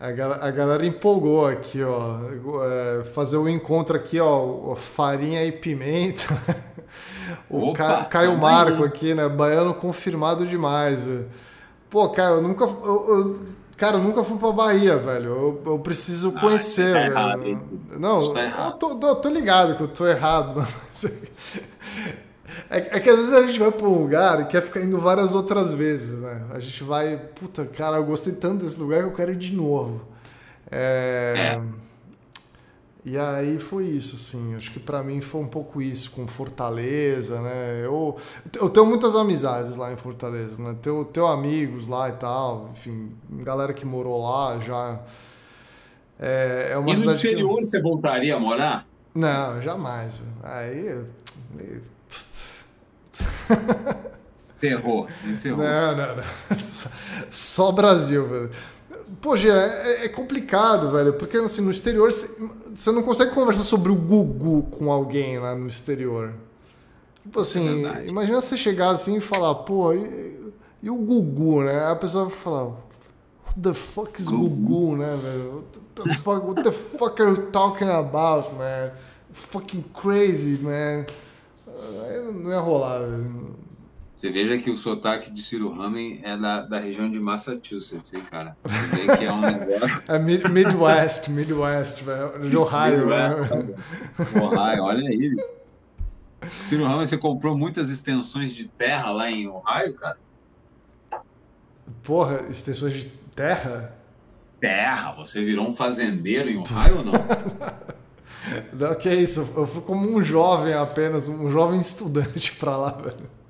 A 0.01 0.11
galera, 0.13 0.47
a 0.47 0.51
galera, 0.51 0.87
empolgou 0.87 1.47
aqui, 1.47 1.83
ó. 1.83 2.21
É, 2.65 3.05
fazer 3.05 3.37
o 3.37 3.43
um 3.43 3.49
encontro 3.49 3.95
aqui, 3.95 4.19
ó. 4.19 4.75
Farinha 4.75 5.45
e 5.45 5.53
pimenta. 5.53 6.25
o 7.51 7.69
Opa, 7.69 8.07
Caio 8.07 8.35
Marco 8.39 8.83
aqui, 8.83 9.15
né? 9.15 9.29
Baiano 9.29 9.75
confirmado 9.75 10.47
demais. 10.47 11.07
Pô, 11.91 12.09
Caio, 12.09 12.37
eu 12.37 12.43
nunca. 12.43 12.65
Eu, 12.65 13.07
eu, 13.09 13.45
cara, 13.77 13.99
eu 13.99 14.03
nunca 14.03 14.25
fui 14.25 14.39
pra 14.39 14.51
Bahia, 14.53 14.97
velho. 14.97 15.27
Eu, 15.27 15.63
eu 15.67 15.79
preciso 15.81 16.33
ah, 16.35 16.41
conhecer, 16.41 16.95
tá 16.95 17.01
velho. 17.01 17.13
Errado, 17.13 17.49
isso. 17.49 17.73
Não, 17.99 18.19
isso 18.19 18.33
tá 18.33 18.41
eu 18.41 18.73
tô, 18.73 18.95
tô, 18.95 19.17
tô, 19.17 19.29
ligado 19.29 19.77
que 19.77 19.83
eu 19.83 19.89
tô 19.89 20.07
errado. 20.07 20.67
É, 22.69 22.97
é, 22.97 23.01
que 23.01 23.11
às 23.11 23.17
vezes 23.17 23.33
a 23.33 23.47
gente 23.47 23.59
vai 23.59 23.71
para 23.71 23.87
um 23.87 23.99
lugar 23.99 24.41
e 24.43 24.45
quer 24.47 24.63
ficar 24.63 24.81
indo 24.81 24.99
várias 24.99 25.35
outras 25.35 25.75
vezes, 25.75 26.21
né? 26.21 26.43
A 26.51 26.59
gente 26.59 26.83
vai, 26.85 27.17
puta, 27.17 27.65
cara, 27.65 27.97
eu 27.97 28.05
gostei 28.05 28.33
tanto 28.33 28.65
desse 28.65 28.79
lugar 28.79 29.01
que 29.01 29.09
eu 29.09 29.15
quero 29.15 29.33
ir 29.33 29.37
de 29.37 29.55
novo. 29.55 30.03
É... 30.71 31.57
é. 31.57 31.81
E 33.05 33.17
aí 33.17 33.59
foi 33.59 33.85
isso, 33.85 34.15
assim. 34.15 34.55
Acho 34.55 34.71
que 34.73 34.79
para 34.79 35.03
mim 35.03 35.21
foi 35.21 35.41
um 35.41 35.47
pouco 35.47 35.81
isso, 35.81 36.11
com 36.11 36.27
Fortaleza, 36.27 37.41
né? 37.41 37.81
Eu, 37.83 38.17
eu 38.61 38.69
tenho 38.69 38.85
muitas 38.85 39.15
amizades 39.17 39.75
lá 39.75 39.93
em 39.93 39.97
Fortaleza, 39.97 40.61
né? 40.63 40.77
Tenho, 40.83 41.05
tenho 41.07 41.27
amigos 41.27 41.89
lá 41.89 42.11
e 42.11 42.13
tal, 42.13 42.69
enfim, 42.73 43.11
galera 43.31 43.73
que 43.73 43.87
morou 43.87 44.23
lá 44.23 44.59
já. 44.59 45.01
É, 46.19 46.73
é 46.73 46.79
uma 46.79 46.93
e 46.93 46.97
no 46.99 47.13
exterior 47.13 47.57
que... 47.57 47.65
você 47.65 47.81
voltaria 47.81 48.37
a 48.37 48.39
morar? 48.39 48.87
Não, 49.15 49.61
jamais. 49.63 50.23
Aí 50.43 51.03
encerrou. 55.27 55.65
Não, 55.65 55.97
não, 55.97 56.17
não. 56.17 56.25
Só 57.31 57.73
Brasil, 57.73 58.27
velho. 58.27 58.51
Pô, 59.21 59.37
Gia, 59.37 59.53
é, 59.53 60.05
é, 60.05 60.09
complicado, 60.09 60.91
velho, 60.91 61.13
porque 61.15 61.37
assim, 61.37 61.63
no 61.63 61.71
exterior 61.71 62.11
você 62.11 62.93
não 62.93 63.03
consegue 63.03 63.33
conversar 63.33 63.65
sobre 63.65 63.91
o 63.91 63.95
Gugu 63.95 64.63
com 64.71 64.91
alguém 64.91 65.39
lá 65.39 65.55
no 65.55 65.67
exterior. 65.67 66.33
Tipo 67.23 67.41
assim, 67.41 67.87
é 67.87 68.07
imagina 68.07 68.41
você 68.41 68.57
chegar 68.57 68.91
assim 68.91 69.17
e 69.17 69.21
falar, 69.21 69.55
pô, 69.57 69.93
e, 69.93 70.53
e, 70.83 70.89
o 70.89 70.95
Gugu, 70.95 71.65
né? 71.65 71.91
A 71.91 71.97
pessoa 71.97 72.27
vai 72.27 72.35
falar, 72.35 72.65
what 72.65 73.61
the 73.63 73.75
fuck 73.75 74.21
is 74.21 74.27
Gugu, 74.27 74.49
Gugu 74.49 74.97
né, 74.97 75.19
velho? 75.23 75.55
What 75.55 76.09
the, 76.09 76.15
fuck, 76.15 76.47
what 76.47 76.63
the 76.63 76.73
fuck 76.73 77.21
are 77.21 77.31
you 77.31 77.51
talking 77.51 77.89
about, 77.89 78.55
man? 78.57 78.93
Fucking 79.33 79.85
crazy, 79.93 80.59
man. 80.63 81.05
Não 82.33 82.51
ia 82.51 82.59
rolar. 82.59 83.01
Você 84.15 84.31
veja 84.31 84.59
que 84.59 84.71
o 84.71 84.77
sotaque 84.77 85.31
de 85.31 85.41
Ciro 85.41 85.73
Ramen 85.73 86.21
é 86.23 86.37
da, 86.37 86.61
da 86.61 86.79
região 86.79 87.11
de 87.11 87.19
Massachusetts, 87.19 88.13
hein, 88.13 88.23
cara? 88.31 88.55
que 89.19 89.25
é 89.25 89.33
um 89.33 89.41
negócio... 89.41 90.03
É 90.09 90.19
Midwest, 90.19 91.31
Midwest, 91.31 92.03
velho. 92.03 92.51
De 92.51 92.57
Ohio, 92.57 93.07
Midwest, 93.07 93.41
né? 93.41 93.75
Ohio, 94.43 94.83
olha 94.83 95.09
aí. 95.09 95.37
Ciro 96.51 96.85
Ramen, 96.85 97.07
você 97.07 97.17
comprou 97.17 97.57
muitas 97.57 97.91
extensões 97.91 98.55
de 98.55 98.67
terra 98.67 99.11
lá 99.11 99.31
em 99.31 99.49
Ohio, 99.49 99.95
cara? 99.95 100.19
Porra, 102.03 102.45
extensões 102.51 102.93
de 102.93 103.07
terra? 103.35 103.95
Terra, 104.61 105.13
você 105.13 105.43
virou 105.43 105.67
um 105.67 105.75
fazendeiro 105.75 106.51
em 106.51 106.59
Ohio 106.59 106.99
ou 106.99 107.05
não? 107.05 107.13
não, 108.73 108.95
que 108.95 109.13
isso, 109.13 109.53
eu 109.57 109.67
fui 109.67 109.83
como 109.83 110.17
um 110.17 110.23
jovem 110.23 110.75
apenas, 110.75 111.29
um 111.29 111.51
jovem 111.51 111.81
estudante 111.81 112.57
pra 112.57 112.77
lá, 112.77 112.91
velho. 112.91 113.41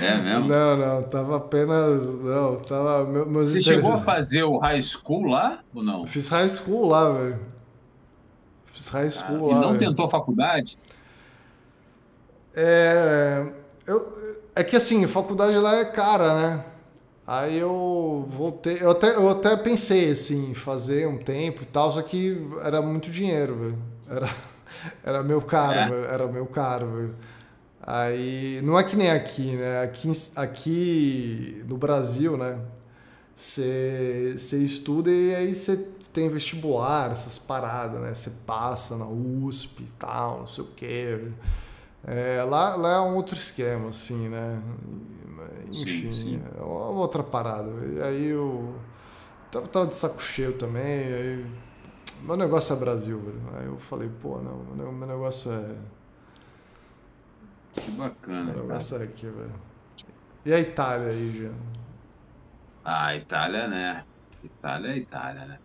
É 0.00 0.16
mesmo? 0.16 0.48
Não, 0.48 0.76
não, 0.76 1.02
tava 1.02 1.36
apenas. 1.36 2.06
Não, 2.06 2.56
tava. 2.56 3.04
Meus 3.04 3.48
Você 3.48 3.60
chegou 3.60 3.92
a 3.92 3.96
fazer 3.96 4.42
o 4.42 4.58
high 4.58 4.80
school 4.80 5.26
lá 5.26 5.60
ou 5.74 5.82
não? 5.82 6.06
Fiz 6.06 6.28
high 6.28 6.48
school 6.48 6.88
lá, 6.88 7.12
velho. 7.12 7.40
Fiz 8.64 8.88
high 8.88 9.10
school 9.10 9.50
ah, 9.50 9.54
lá. 9.54 9.58
E 9.58 9.60
não 9.60 9.74
véio. 9.74 9.90
tentou 9.90 10.08
faculdade? 10.08 10.78
É. 12.54 13.52
Eu, 13.86 14.40
é 14.54 14.64
que 14.64 14.76
assim, 14.76 15.06
faculdade 15.06 15.56
lá 15.56 15.76
é 15.76 15.84
cara, 15.84 16.34
né? 16.34 16.64
Aí 17.26 17.58
eu 17.58 18.26
voltei. 18.28 18.78
Eu 18.80 18.90
até, 18.90 19.14
eu 19.14 19.28
até 19.28 19.56
pensei 19.56 20.10
assim, 20.10 20.54
fazer 20.54 21.06
um 21.06 21.18
tempo 21.18 21.62
e 21.62 21.66
tal, 21.66 21.92
só 21.92 22.02
que 22.02 22.36
era 22.62 22.82
muito 22.82 23.10
dinheiro, 23.10 23.54
velho. 23.56 23.78
Era, 24.08 24.34
era 25.04 25.22
meu 25.22 25.40
caro, 25.40 25.78
é. 25.78 25.88
velho. 25.88 26.04
Era 26.04 26.26
meu 26.26 26.46
caro, 26.46 26.86
velho. 26.90 27.14
Aí, 27.84 28.60
não 28.62 28.78
é 28.78 28.84
que 28.84 28.96
nem 28.96 29.10
aqui, 29.10 29.56
né? 29.56 29.82
Aqui, 29.82 30.10
aqui 30.36 31.64
no 31.68 31.76
Brasil, 31.76 32.36
né? 32.36 32.58
Você 33.34 34.36
estuda 34.52 35.10
e 35.10 35.34
aí 35.34 35.54
você 35.54 35.76
tem 36.12 36.28
vestibular, 36.28 37.10
essas 37.10 37.38
paradas, 37.38 38.00
né? 38.00 38.14
Você 38.14 38.30
passa 38.46 38.96
na 38.96 39.06
USP 39.06 39.82
e 39.82 39.86
tal, 39.98 40.40
não 40.40 40.46
sei 40.46 40.64
o 40.64 40.68
quê. 40.76 41.28
É, 42.04 42.42
lá, 42.44 42.76
lá 42.76 42.96
é 42.96 43.00
um 43.00 43.16
outro 43.16 43.34
esquema, 43.34 43.88
assim, 43.88 44.28
né? 44.28 44.60
Enfim, 45.68 45.84
sim, 45.84 46.12
sim. 46.12 46.42
é 46.58 46.62
uma 46.62 47.00
outra 47.00 47.22
parada. 47.22 47.70
E 47.86 48.02
aí 48.02 48.26
eu 48.26 48.74
tava, 49.50 49.66
tava 49.66 49.86
de 49.86 49.94
saco 49.94 50.22
cheio 50.22 50.52
também, 50.54 50.82
aí 50.82 51.46
meu 52.22 52.36
negócio 52.36 52.74
é 52.74 52.78
Brasil, 52.78 53.18
velho. 53.18 53.42
Aí 53.54 53.66
eu 53.66 53.76
falei, 53.76 54.08
pô, 54.20 54.38
não, 54.38 54.58
meu 54.74 55.06
negócio 55.06 55.50
é 55.52 55.76
que 57.72 57.90
bacana. 57.92 58.52
Vou 58.52 58.68
passar 58.68 59.02
aqui, 59.02 59.26
velho. 59.26 59.52
E 60.44 60.52
a 60.52 60.60
Itália 60.60 61.08
aí, 61.08 61.30
Jean? 61.32 61.54
Ah, 62.84 63.14
Itália, 63.16 63.68
né? 63.68 64.04
Itália 64.42 64.92
é 64.92 64.96
Itália, 64.98 65.44
né? 65.46 65.58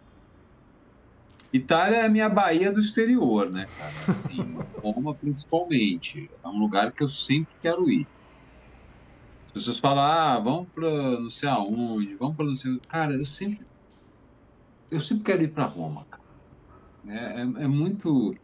Itália 1.52 1.98
é 1.98 2.06
a 2.06 2.10
minha 2.10 2.30
Bahia 2.30 2.72
do 2.72 2.80
exterior, 2.80 3.52
né, 3.52 3.68
cara? 3.78 3.94
Assim, 4.10 4.58
Roma 4.82 5.16
principalmente. 5.16 6.30
É 6.44 6.48
um 6.48 6.60
lugar 6.60 6.92
que 6.92 7.04
eu 7.04 7.08
sempre 7.08 7.54
quero 7.62 7.90
ir. 7.90 8.08
As 9.58 9.66
pessoas 9.66 9.80
falam, 9.80 10.04
ah, 10.04 10.40
vamos 10.40 10.70
pra 10.70 10.90
não 11.20 11.30
sei 11.30 11.50
aonde, 11.50 12.16
vamos 12.16 12.36
pra 12.36 12.46
não 12.46 12.56
sei. 12.56 12.80
Cara, 12.88 13.14
eu 13.14 13.26
sempre. 13.26 13.66
Eu 14.90 15.00
sempre 15.00 15.24
quero 15.24 15.44
ir 15.44 15.50
pra 15.50 15.66
Roma. 15.66 16.06
É, 17.08 17.16
é, 17.16 17.42
é 17.42 17.68
muito 17.68 18.36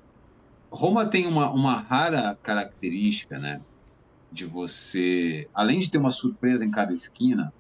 Roma 0.74 1.06
tem 1.06 1.27
uma, 1.27 1.51
uma 1.51 1.80
rara 1.80 2.35
característica, 2.42 3.38
né? 3.38 3.61
De 4.32 4.43
você, 4.43 5.48
além 5.53 5.77
de 5.77 5.92
ter 5.92 6.00
uma 6.00 6.09
surpresa 6.09 6.66
em 6.66 6.72
cada 6.72 6.92
esquina, 6.92 7.53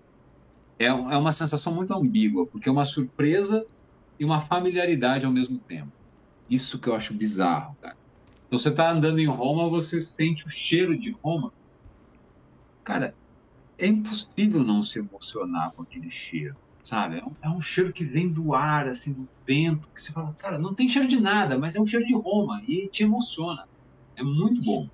é, 0.79 0.85
é 0.85 0.91
uma 0.91 1.31
sensação 1.31 1.75
muito 1.75 1.93
ambígua, 1.93 2.47
porque 2.47 2.67
é 2.67 2.71
uma 2.71 2.85
surpresa 2.85 3.63
e 4.19 4.25
uma 4.25 4.41
familiaridade 4.41 5.27
ao 5.27 5.31
mesmo 5.31 5.59
tempo. 5.59 5.91
Isso 6.49 6.79
que 6.79 6.87
eu 6.87 6.95
acho 6.95 7.13
bizarro, 7.13 7.77
cara. 7.79 7.95
Então 8.47 8.57
você 8.57 8.71
tá 8.71 8.91
andando 8.91 9.19
em 9.19 9.27
Roma, 9.27 9.69
você 9.69 10.01
sente 10.01 10.47
o 10.47 10.49
cheiro 10.49 10.97
de 10.97 11.11
Roma. 11.11 11.53
Cara, 12.83 13.13
é 13.83 13.87
impossível 13.87 14.63
não 14.63 14.81
se 14.83 14.99
emocionar 14.99 15.71
com 15.71 15.81
aquele 15.81 16.11
cheiro 16.11 16.55
sabe? 16.83 17.19
É 17.19 17.23
um, 17.23 17.31
é 17.41 17.49
um, 17.49 17.61
cheiro 17.61 17.93
que 17.93 18.03
vem 18.03 18.27
do 18.27 18.53
ar, 18.53 18.87
assim, 18.87 19.13
do 19.13 19.27
vento, 19.47 19.87
que 19.95 20.01
você 20.01 20.11
fala, 20.11 20.35
cara, 20.37 20.59
não 20.59 20.73
tem 20.73 20.87
cheiro 20.87 21.07
de 21.07 21.19
nada, 21.19 21.57
mas 21.57 21.75
é 21.75 21.81
um 21.81 21.85
cheiro 21.85 22.05
de 22.05 22.13
Roma 22.13 22.61
e 22.67 22.89
te 22.89 23.03
emociona. 23.03 23.65
É 24.15 24.21
muito 24.21 24.61
bom. 24.61 24.87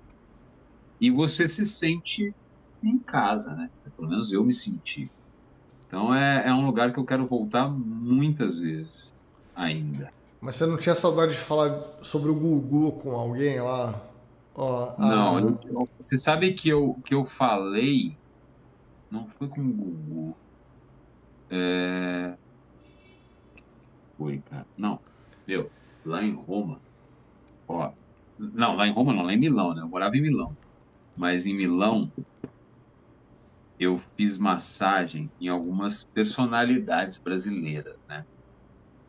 E 1.00 1.10
você 1.10 1.48
se 1.48 1.66
sente 1.66 2.32
em 2.82 2.98
casa, 2.98 3.54
né? 3.54 3.70
Pelo 3.96 4.08
menos 4.08 4.32
eu 4.32 4.44
me 4.44 4.52
senti. 4.52 5.10
Então 5.86 6.14
é, 6.14 6.46
é 6.46 6.54
um 6.54 6.64
lugar 6.64 6.92
que 6.92 7.00
eu 7.00 7.04
quero 7.04 7.26
voltar 7.26 7.68
muitas 7.68 8.60
vezes 8.60 9.12
ainda. 9.54 10.12
Mas 10.40 10.56
você 10.56 10.66
não 10.66 10.78
tinha 10.78 10.94
saudade 10.94 11.32
de 11.32 11.38
falar 11.38 11.82
sobre 12.00 12.30
o 12.30 12.34
Gugu 12.34 12.92
com 12.92 13.10
alguém 13.10 13.60
lá? 13.60 14.00
Ó, 14.54 14.94
não, 14.98 15.36
a... 15.36 15.40
eu, 15.40 15.88
você 15.98 16.16
sabe 16.16 16.54
que 16.54 16.68
eu, 16.68 16.96
que 17.04 17.14
eu 17.14 17.24
falei. 17.24 18.16
Não 19.10 19.26
foi 19.26 19.48
com 19.48 19.60
o 19.60 19.72
Gugu. 19.72 20.36
É... 21.50 22.34
Foi, 24.16 24.38
cara. 24.48 24.66
Não, 24.78 25.00
meu, 25.46 25.70
lá 26.04 26.22
em 26.22 26.34
Roma. 26.34 26.80
Ó, 27.66 27.90
não, 28.38 28.76
lá 28.76 28.86
em 28.86 28.92
Roma 28.92 29.12
não, 29.12 29.22
lá 29.22 29.34
em 29.34 29.38
Milão, 29.38 29.74
né? 29.74 29.82
Eu 29.82 29.88
morava 29.88 30.16
em 30.16 30.22
Milão. 30.22 30.56
Mas 31.16 31.44
em 31.44 31.54
Milão, 31.54 32.10
eu 33.78 34.00
fiz 34.16 34.38
massagem 34.38 35.30
em 35.40 35.48
algumas 35.48 36.04
personalidades 36.04 37.18
brasileiras, 37.18 37.96
né? 38.08 38.24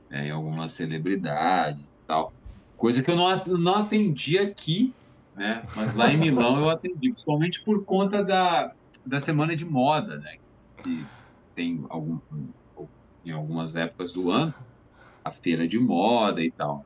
É, 0.10 0.28
em 0.28 0.32
algumas 0.32 0.72
celebridades 0.72 1.88
e 1.88 2.08
tal. 2.08 2.34
Coisa 2.76 3.04
que 3.04 3.12
eu 3.12 3.16
não, 3.16 3.46
não 3.46 3.76
atendi 3.76 4.40
aqui, 4.40 4.94
né? 5.36 5.62
Mas 5.76 5.96
lá 5.96 6.12
em 6.12 6.18
Milão 6.18 6.60
eu 6.60 6.70
atendi, 6.70 7.12
principalmente 7.12 7.62
por 7.62 7.86
conta 7.86 8.24
da, 8.24 8.74
da 9.06 9.20
semana 9.20 9.56
de 9.56 9.66
moda, 9.66 10.18
né? 10.18 10.38
Que 10.84 11.06
tem 11.56 11.86
algum, 11.90 12.20
em 13.26 13.32
algumas 13.32 13.76
épocas 13.76 14.14
do 14.14 14.32
ano, 14.32 14.54
a 15.24 15.32
feira 15.32 15.68
de 15.68 15.80
moda 15.80 16.42
e 16.42 16.52
tal. 16.52 16.86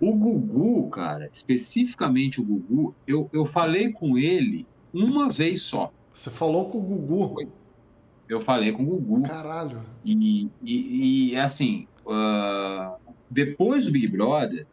O 0.00 0.14
Gugu, 0.14 0.90
cara, 0.90 1.28
especificamente 1.32 2.40
o 2.40 2.44
Gugu, 2.44 2.94
eu, 3.06 3.30
eu 3.32 3.44
falei 3.44 3.92
com 3.92 4.18
ele 4.18 4.66
uma 4.92 5.28
vez 5.28 5.62
só. 5.62 5.92
Você 6.12 6.30
falou 6.30 6.68
com 6.68 6.78
o 6.78 6.82
Gugu? 6.82 7.48
Eu 8.28 8.40
falei 8.40 8.72
com 8.72 8.82
o 8.82 8.86
Gugu. 8.86 9.22
Caralho. 9.22 9.80
E, 10.04 10.50
e, 10.62 11.30
e 11.32 11.36
assim, 11.36 11.86
uh, 12.04 12.96
depois 13.30 13.86
do 13.86 13.92
Big 13.92 14.08
Brother, 14.08 14.66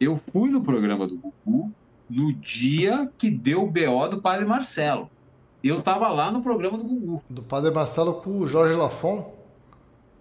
eu 0.00 0.16
fui 0.16 0.50
no 0.50 0.62
programa 0.62 1.06
do 1.06 1.18
Gugu 1.18 1.72
no 2.10 2.32
dia 2.34 3.10
que 3.16 3.30
deu 3.30 3.62
o 3.62 3.70
BO 3.70 4.08
do 4.10 4.20
Padre 4.20 4.44
Marcelo. 4.44 5.08
Eu 5.62 5.80
tava 5.80 6.08
lá 6.08 6.30
no 6.30 6.42
programa 6.42 6.76
do 6.76 6.84
Gugu. 6.84 7.22
Do 7.30 7.42
Padre 7.42 7.70
Marcelo 7.70 8.14
com 8.14 8.38
o 8.38 8.46
Jorge 8.46 8.74
Lafon? 8.74 9.34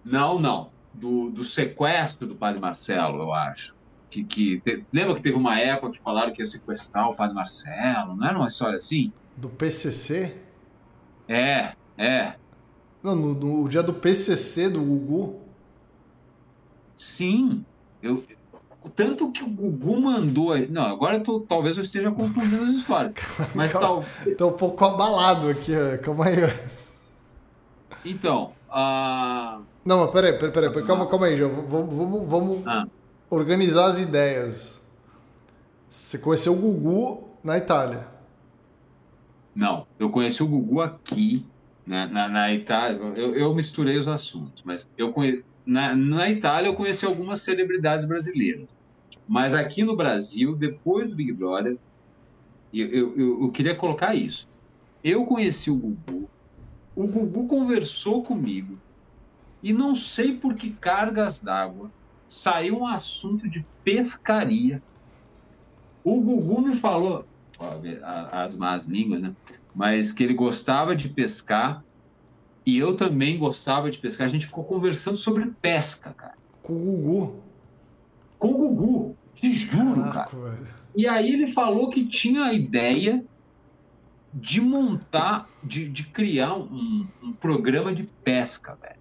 Não, 0.05 0.39
não 0.39 0.69
do, 0.93 1.29
do 1.29 1.43
sequestro 1.43 2.27
do 2.27 2.35
padre 2.35 2.59
Marcelo, 2.59 3.23
eu 3.23 3.33
acho. 3.33 3.75
Que, 4.09 4.23
que 4.23 4.59
te, 4.61 4.83
lembra 4.91 5.15
que 5.15 5.21
teve 5.21 5.37
uma 5.37 5.59
época 5.59 5.93
que 5.93 5.99
falaram 5.99 6.33
que 6.33 6.41
ia 6.41 6.47
sequestrar 6.47 7.09
o 7.09 7.15
padre 7.15 7.35
Marcelo? 7.35 8.15
Não 8.15 8.27
era 8.27 8.37
uma 8.37 8.47
história 8.47 8.77
assim? 8.77 9.11
Do 9.37 9.49
PCC? 9.49 10.35
É, 11.27 11.73
é. 11.97 12.33
Não, 13.03 13.15
no, 13.15 13.33
no 13.33 13.69
dia 13.69 13.83
do 13.83 13.93
PCC 13.93 14.69
do 14.69 14.81
Gugu? 14.81 15.39
Sim. 16.95 17.63
Eu, 18.01 18.23
tanto 18.95 19.31
que 19.31 19.43
o 19.43 19.47
Gugu 19.49 19.99
mandou. 20.01 20.57
Não, 20.69 20.85
agora 20.85 21.17
eu 21.17 21.23
tô, 21.23 21.39
talvez 21.39 21.77
eu 21.77 21.83
esteja 21.83 22.11
confundindo 22.11 22.63
as 22.63 22.71
histórias. 22.71 23.13
Mas 23.53 23.73
tal. 23.73 24.03
Tô 24.37 24.49
um 24.49 24.53
pouco 24.53 24.85
abalado 24.85 25.49
aqui, 25.49 25.73
calma 26.01 26.25
aí. 26.25 26.37
Então. 28.05 28.53
Uh 28.69 29.69
não, 29.89 30.01
mas 30.01 30.11
peraí, 30.11 30.37
peraí, 30.37 30.51
peraí, 30.51 30.85
calma, 30.85 31.07
calma 31.07 31.25
aí, 31.25 31.37
já. 31.37 31.47
Vamos, 31.47 31.95
vamos, 31.95 32.27
vamos 32.27 32.67
ah. 32.67 32.85
organizar 33.29 33.85
as 33.87 33.99
ideias. 33.99 34.79
Você 35.87 36.19
conheceu 36.19 36.53
o 36.53 36.55
Gugu 36.55 37.27
na 37.43 37.57
Itália? 37.57 38.05
Não, 39.55 39.87
eu 39.97 40.09
conheci 40.09 40.43
o 40.43 40.47
Gugu 40.47 40.81
aqui, 40.81 41.45
né, 41.87 42.05
na, 42.05 42.27
na 42.27 42.53
Itália. 42.53 42.99
Eu, 43.15 43.35
eu, 43.35 43.55
misturei 43.55 43.97
os 43.97 44.07
assuntos, 44.07 44.61
mas 44.63 44.87
eu 44.97 45.11
conhe... 45.11 45.43
na, 45.69 45.95
na 45.95 46.27
Itália 46.27 46.67
eu 46.67 46.73
conheci 46.73 47.05
algumas 47.05 47.41
celebridades 47.43 48.03
brasileiras. 48.03 48.75
Mas 49.27 49.53
aqui 49.53 49.83
no 49.83 49.95
Brasil, 49.95 50.55
depois 50.55 51.11
do 51.11 51.15
Big 51.15 51.31
Brother, 51.31 51.77
eu, 52.73 52.87
eu, 52.87 53.15
eu, 53.15 53.43
eu 53.43 53.51
queria 53.51 53.75
colocar 53.75 54.15
isso. 54.15 54.49
Eu 55.03 55.25
conheci 55.27 55.69
o 55.69 55.75
Gugu, 55.75 56.27
o 56.95 57.05
Gugu 57.05 57.47
conversou 57.47 58.23
comigo, 58.23 58.79
e 59.61 59.71
não 59.71 59.93
sei 59.93 60.35
por 60.35 60.55
que 60.55 60.71
cargas 60.71 61.39
d'água 61.39 61.91
saiu 62.27 62.79
um 62.79 62.87
assunto 62.87 63.47
de 63.47 63.63
pescaria. 63.83 64.81
O 66.03 66.19
Gugu 66.19 66.61
me 66.61 66.75
falou, 66.75 67.25
as 68.31 68.55
más 68.55 68.85
línguas, 68.85 69.21
né? 69.21 69.35
Mas 69.75 70.11
que 70.11 70.23
ele 70.23 70.33
gostava 70.33 70.95
de 70.95 71.09
pescar 71.09 71.83
e 72.69 72.77
eu 72.77 72.95
também 72.95 73.37
gostava 73.37 73.89
de 73.89 73.97
pescar. 73.97 74.27
A 74.27 74.29
gente 74.29 74.45
ficou 74.45 74.63
conversando 74.63 75.17
sobre 75.17 75.45
pesca, 75.61 76.13
cara. 76.13 76.35
Com 76.61 76.73
o 76.73 76.77
Gugu. 76.77 77.43
Com 78.37 78.47
o 78.49 78.57
Gugu. 78.57 79.17
Te 79.35 79.51
juro, 79.51 80.03
Caraca, 80.03 80.29
cara. 80.29 80.49
Velho. 80.51 80.67
E 80.95 81.07
aí 81.07 81.31
ele 81.31 81.47
falou 81.47 81.89
que 81.89 82.05
tinha 82.05 82.43
a 82.43 82.53
ideia 82.53 83.23
de 84.33 84.61
montar, 84.61 85.47
de, 85.63 85.89
de 85.89 86.03
criar 86.03 86.55
um, 86.55 87.07
um 87.23 87.33
programa 87.33 87.93
de 87.93 88.03
pesca, 88.03 88.77
velho. 88.81 88.99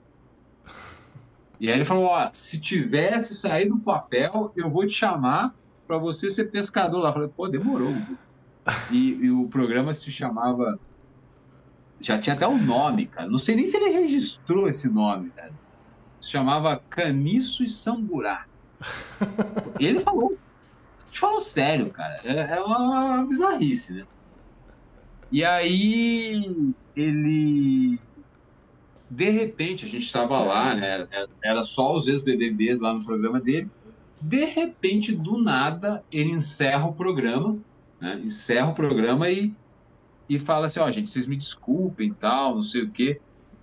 E 1.60 1.68
aí 1.68 1.76
ele 1.76 1.84
falou: 1.84 2.04
ó, 2.04 2.30
se 2.32 2.58
tivesse 2.58 3.34
saído 3.34 3.74
do 3.74 3.80
papel, 3.80 4.52
eu 4.56 4.70
vou 4.70 4.86
te 4.86 4.94
chamar 4.94 5.54
para 5.86 5.98
você 5.98 6.30
ser 6.30 6.50
pescador 6.50 7.00
lá. 7.00 7.10
Eu 7.10 7.14
falei: 7.14 7.28
pô, 7.28 7.48
demorou. 7.48 7.94
E, 8.90 9.14
e, 9.14 9.30
o 9.30 9.48
programa 9.48 9.92
se 9.92 10.10
chamava. 10.10 10.78
Já 12.00 12.18
tinha 12.18 12.34
até 12.34 12.46
o 12.46 12.50
um 12.50 12.64
nome, 12.64 13.06
cara. 13.06 13.28
Não 13.28 13.38
sei 13.38 13.56
nem 13.56 13.66
se 13.66 13.76
ele 13.76 13.90
registrou 13.90 14.68
esse 14.68 14.88
nome, 14.88 15.30
cara. 15.30 15.52
Se 16.20 16.30
chamava 16.30 16.82
Caniço 16.90 17.64
e 17.64 17.68
Samburá. 17.68 18.46
E 19.80 19.84
ele 19.86 20.00
falou. 20.00 20.36
Te 21.10 21.18
falou 21.18 21.40
sério, 21.40 21.90
cara. 21.90 22.20
É, 22.24 22.56
é 22.56 22.60
uma 22.60 23.24
bizarrice, 23.24 23.92
né? 23.92 24.06
E 25.30 25.44
aí 25.44 26.74
ele 26.94 27.98
de 29.10 29.30
repente, 29.30 29.86
a 29.86 29.88
gente 29.88 30.04
estava 30.04 30.38
lá, 30.40 30.74
né? 30.74 31.06
Era 31.42 31.62
só 31.62 31.94
os 31.94 32.08
ex-BBBs 32.08 32.78
lá 32.78 32.92
no 32.92 33.04
programa 33.04 33.40
dele. 33.40 33.70
De 34.20 34.44
repente, 34.44 35.14
do 35.14 35.38
nada, 35.38 36.04
ele 36.12 36.32
encerra 36.32 36.86
o 36.86 36.92
programa, 36.92 37.56
né? 38.00 38.20
Encerra 38.22 38.68
o 38.68 38.74
programa 38.74 39.30
e, 39.30 39.54
e 40.28 40.38
fala 40.38 40.66
assim: 40.66 40.80
Ó, 40.80 40.86
oh, 40.86 40.90
gente, 40.90 41.08
vocês 41.08 41.26
me 41.26 41.36
desculpem 41.36 42.12
tal, 42.12 42.56
não 42.56 42.62
sei 42.62 42.82
o 42.82 42.90
quê, 42.90 43.20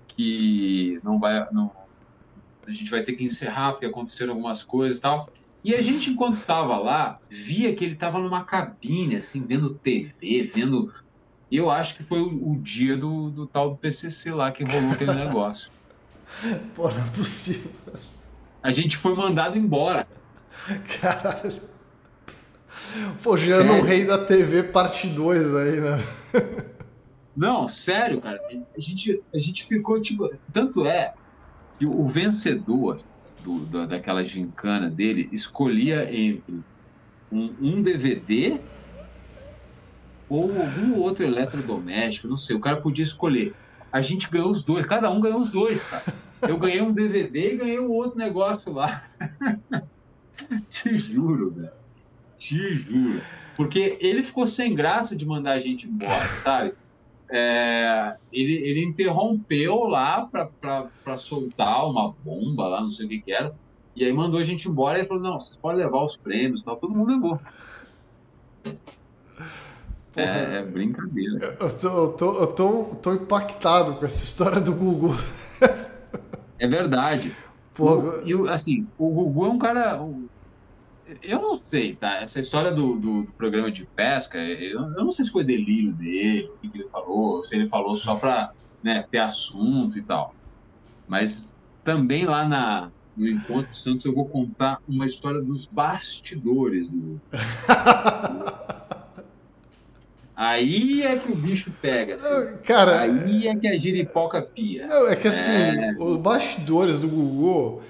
que 0.07 0.99
não 1.03 1.19
vai. 1.19 1.47
Não, 1.51 1.71
a 2.65 2.71
gente 2.71 2.89
vai 2.89 3.03
ter 3.03 3.13
que 3.13 3.23
encerrar 3.23 3.73
porque 3.73 3.85
aconteceram 3.85 4.33
algumas 4.33 4.63
coisas 4.63 4.97
e 4.97 5.01
tal. 5.01 5.29
E 5.63 5.73
a 5.73 5.81
gente, 5.81 6.11
enquanto 6.11 6.35
estava 6.35 6.77
lá, 6.77 7.19
via 7.29 7.73
que 7.73 7.83
ele 7.83 7.93
estava 7.93 8.19
numa 8.19 8.43
cabine, 8.43 9.15
assim, 9.15 9.41
vendo 9.41 9.73
TV, 9.73 10.43
vendo 10.43 10.93
eu 11.51 11.69
acho 11.69 11.95
que 11.95 12.03
foi 12.03 12.21
o, 12.21 12.51
o 12.51 12.57
dia 12.57 12.97
do, 12.97 13.29
do, 13.29 13.47
tal 13.47 13.71
do 13.71 13.77
PCC 13.77 14.31
lá 14.31 14.51
que 14.51 14.63
rolou 14.63 14.91
aquele 14.91 15.13
negócio. 15.15 15.71
Pô, 16.75 16.89
não 16.89 17.01
é 17.01 17.09
possível. 17.09 17.71
A 18.61 18.71
gente 18.71 18.97
foi 18.97 19.15
mandado 19.15 19.57
embora. 19.57 20.07
Caralho. 21.01 21.61
Pô, 23.23 23.37
Gerando 23.37 23.73
o 23.73 23.81
Rei 23.81 24.05
da 24.05 24.25
TV 24.25 24.63
parte 24.63 25.07
2 25.07 25.55
aí, 25.55 25.81
né? 25.81 25.97
Não, 27.35 27.67
sério, 27.67 28.21
cara. 28.21 28.39
A 28.75 28.79
gente, 28.79 29.21
a 29.33 29.37
gente 29.37 29.65
ficou 29.65 30.01
tipo. 30.01 30.29
Tanto 30.53 30.85
é 30.85 31.13
que 31.77 31.85
o 31.85 32.07
vencedor 32.07 33.01
do, 33.43 33.59
do 33.65 33.85
daquela 33.85 34.23
gincana 34.23 34.89
dele 34.89 35.27
escolhia 35.31 36.09
entre 36.15 36.61
um, 37.31 37.53
um 37.61 37.81
DVD 37.81 38.57
ou 40.29 40.49
algum 40.59 40.95
outro 40.95 41.25
eletrodoméstico, 41.25 42.27
não 42.27 42.37
sei. 42.37 42.55
O 42.55 42.59
cara 42.59 42.77
podia 42.77 43.03
escolher. 43.03 43.53
A 43.91 44.01
gente 44.01 44.29
ganhou 44.29 44.49
os 44.49 44.63
dois, 44.63 44.85
cada 44.85 45.09
um 45.11 45.19
ganhou 45.19 45.39
os 45.39 45.49
dois, 45.49 45.81
cara. 45.83 46.03
Eu 46.41 46.57
ganhei 46.57 46.81
um 46.81 46.91
DVD 46.91 47.53
e 47.53 47.57
ganhei 47.57 47.79
um 47.79 47.91
outro 47.91 48.17
negócio 48.17 48.71
lá. 48.73 49.03
Te 50.69 50.95
juro, 50.97 51.51
velho. 51.51 51.71
Te 52.37 52.75
juro. 52.75 53.21
Porque 53.55 53.97
ele 53.99 54.23
ficou 54.23 54.45
sem 54.45 54.75
graça 54.75 55.15
de 55.15 55.25
mandar 55.25 55.53
a 55.53 55.59
gente 55.59 55.87
embora, 55.87 56.27
sabe? 56.41 56.73
É, 57.29 58.15
ele, 58.31 58.53
ele 58.53 58.83
interrompeu 58.83 59.85
lá 59.85 60.29
para 60.61 61.17
soltar 61.17 61.89
uma 61.89 62.13
bomba 62.23 62.67
lá, 62.67 62.81
não 62.81 62.91
sei 62.91 63.05
o 63.05 63.09
que, 63.09 63.21
que 63.21 63.31
era. 63.31 63.53
E 63.95 64.03
aí 64.03 64.11
mandou 64.11 64.39
a 64.39 64.43
gente 64.43 64.67
embora 64.67 64.99
e 64.99 65.05
falou: 65.05 65.23
não, 65.23 65.39
vocês 65.39 65.55
podem 65.55 65.83
levar 65.83 66.03
os 66.03 66.17
prêmios, 66.17 66.61
tal. 66.61 66.75
todo 66.75 66.93
mundo 66.93 67.13
levou. 67.13 67.39
É, 70.15 70.59
é, 70.59 70.63
brincadeira. 70.63 71.57
Eu 71.59 71.77
tô, 71.77 71.87
eu, 71.87 72.13
tô, 72.13 72.41
eu 72.41 72.47
tô, 72.47 72.83
tô 73.01 73.13
impactado 73.13 73.93
com 73.95 74.05
essa 74.05 74.23
história 74.23 74.61
do 74.61 74.73
Gugu. 74.73 75.17
É 76.57 76.67
verdade. 76.67 77.35
Porra. 77.73 78.23
O, 78.23 78.49
assim, 78.49 78.87
o 78.97 79.09
Gugu 79.09 79.45
é 79.45 79.49
um 79.49 79.59
cara. 79.59 79.99
Eu 81.21 81.41
não 81.41 81.59
sei, 81.63 81.95
tá? 81.95 82.21
Essa 82.21 82.39
história 82.39 82.71
do, 82.71 82.95
do, 82.95 83.23
do 83.23 83.31
programa 83.33 83.71
de 83.71 83.85
pesca, 83.85 84.37
eu, 84.37 84.81
eu, 84.81 85.03
não 85.03 85.11
sei 85.11 85.25
se 85.25 85.31
foi 85.31 85.43
delírio 85.43 85.93
dele, 85.93 86.49
o 86.55 86.57
que, 86.57 86.69
que 86.69 86.77
ele 86.79 86.87
falou, 86.87 87.43
se 87.43 87.55
ele 87.55 87.67
falou 87.67 87.95
só 87.95 88.15
pra 88.15 88.51
né, 88.81 89.05
ter 89.11 89.19
assunto 89.19 89.97
e 89.97 90.01
tal. 90.01 90.33
Mas 91.07 91.53
também 91.83 92.25
lá 92.25 92.47
na, 92.47 92.91
no 93.15 93.27
Encontro 93.27 93.69
de 93.71 93.77
Santos 93.77 94.03
eu 94.05 94.13
vou 94.13 94.25
contar 94.25 94.79
uma 94.87 95.05
história 95.05 95.41
dos 95.41 95.65
bastidores 95.65 96.89
do. 96.89 97.21
Aí 100.35 101.01
é 101.01 101.15
que 101.17 101.31
o 101.31 101.35
bicho 101.35 101.71
pega. 101.81 102.15
Assim. 102.15 102.57
Cara, 102.63 103.03
aí 103.03 103.47
é 103.47 103.55
que 103.55 103.65
a 103.69 103.77
giripoca 103.77 104.41
pia. 104.41 104.85
Não, 104.85 105.07
é 105.07 105.15
que 105.15 105.29
assim, 105.29 105.49
é... 105.49 105.91
os 105.97 106.17
bastidores 106.17 106.99
do 106.99 107.07
Google. 107.07 107.81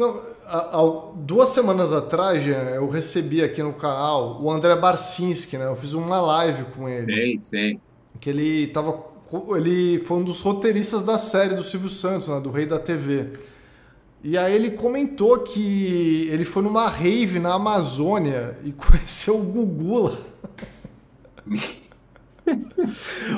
Não, 0.00 1.12
duas 1.14 1.50
semanas 1.50 1.92
atrás, 1.92 2.42
Jean, 2.42 2.70
eu 2.70 2.88
recebi 2.88 3.42
aqui 3.42 3.62
no 3.62 3.74
canal 3.74 4.40
o 4.40 4.50
André 4.50 4.74
Barcinski, 4.74 5.58
né? 5.58 5.66
Eu 5.66 5.76
fiz 5.76 5.92
uma 5.92 6.22
live 6.22 6.64
com 6.74 6.88
ele. 6.88 7.04
Sei, 7.04 7.40
sei. 7.42 7.80
Que 8.18 8.30
ele 8.30 8.68
tava. 8.68 8.98
Ele 9.54 9.98
foi 9.98 10.16
um 10.16 10.24
dos 10.24 10.40
roteiristas 10.40 11.02
da 11.02 11.18
série 11.18 11.54
do 11.54 11.62
Silvio 11.62 11.90
Santos, 11.90 12.28
né? 12.28 12.40
Do 12.40 12.50
Rei 12.50 12.64
da 12.64 12.78
TV. 12.78 13.28
E 14.24 14.38
aí 14.38 14.54
ele 14.54 14.70
comentou 14.70 15.40
que 15.40 16.30
ele 16.32 16.46
foi 16.46 16.62
numa 16.62 16.88
rave 16.88 17.38
na 17.38 17.52
Amazônia 17.52 18.56
e 18.64 18.72
conheceu 18.72 19.38
o 19.38 19.44
Gugu 19.44 19.98
lá. 19.98 20.16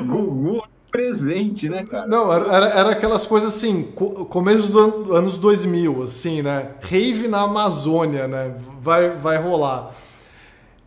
Gugu 0.06 0.62
presente, 0.92 1.68
né, 1.70 1.86
cara? 1.86 2.06
Não, 2.06 2.30
era, 2.30 2.68
era 2.68 2.90
aquelas 2.90 3.24
coisas 3.24 3.56
assim, 3.56 3.90
começo 4.28 4.70
dos 4.70 5.10
anos 5.10 5.38
2000, 5.38 6.02
assim, 6.02 6.42
né? 6.42 6.72
Rave 6.82 7.26
na 7.26 7.40
Amazônia, 7.40 8.28
né? 8.28 8.54
Vai, 8.78 9.16
vai 9.16 9.38
rolar. 9.38 9.94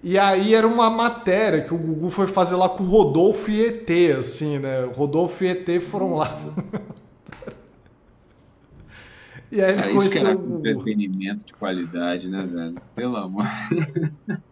E 0.04 0.20
aí 0.20 0.54
era 0.54 0.68
uma 0.68 0.88
matéria 0.88 1.64
que 1.64 1.74
o 1.74 1.78
Gugu 1.78 2.12
foi 2.12 2.28
fazer 2.28 2.56
lá 2.56 2.70
com 2.70 2.84
o 2.84 2.88
Rodolfo 2.88 3.50
e 3.50 3.66
ET, 3.66 3.90
assim, 4.16 4.60
né? 4.60 4.86
O 4.86 4.92
Rodolfo 4.92 5.44
e 5.44 5.48
ET 5.48 5.82
foram 5.82 6.16
lá. 6.16 6.30
e 9.52 9.60
aí 9.60 9.72
ele 9.72 9.82
Cara, 9.82 9.92
conheceu 9.92 10.06
isso 10.06 10.12
que 10.12 10.20
era 10.20 10.38
o 10.38 10.60
entretenimento 10.60 11.46
de 11.46 11.54
qualidade, 11.54 12.30
né, 12.30 12.46
velho? 12.46 12.76
Pelo 12.96 13.18
amor. 13.18 13.48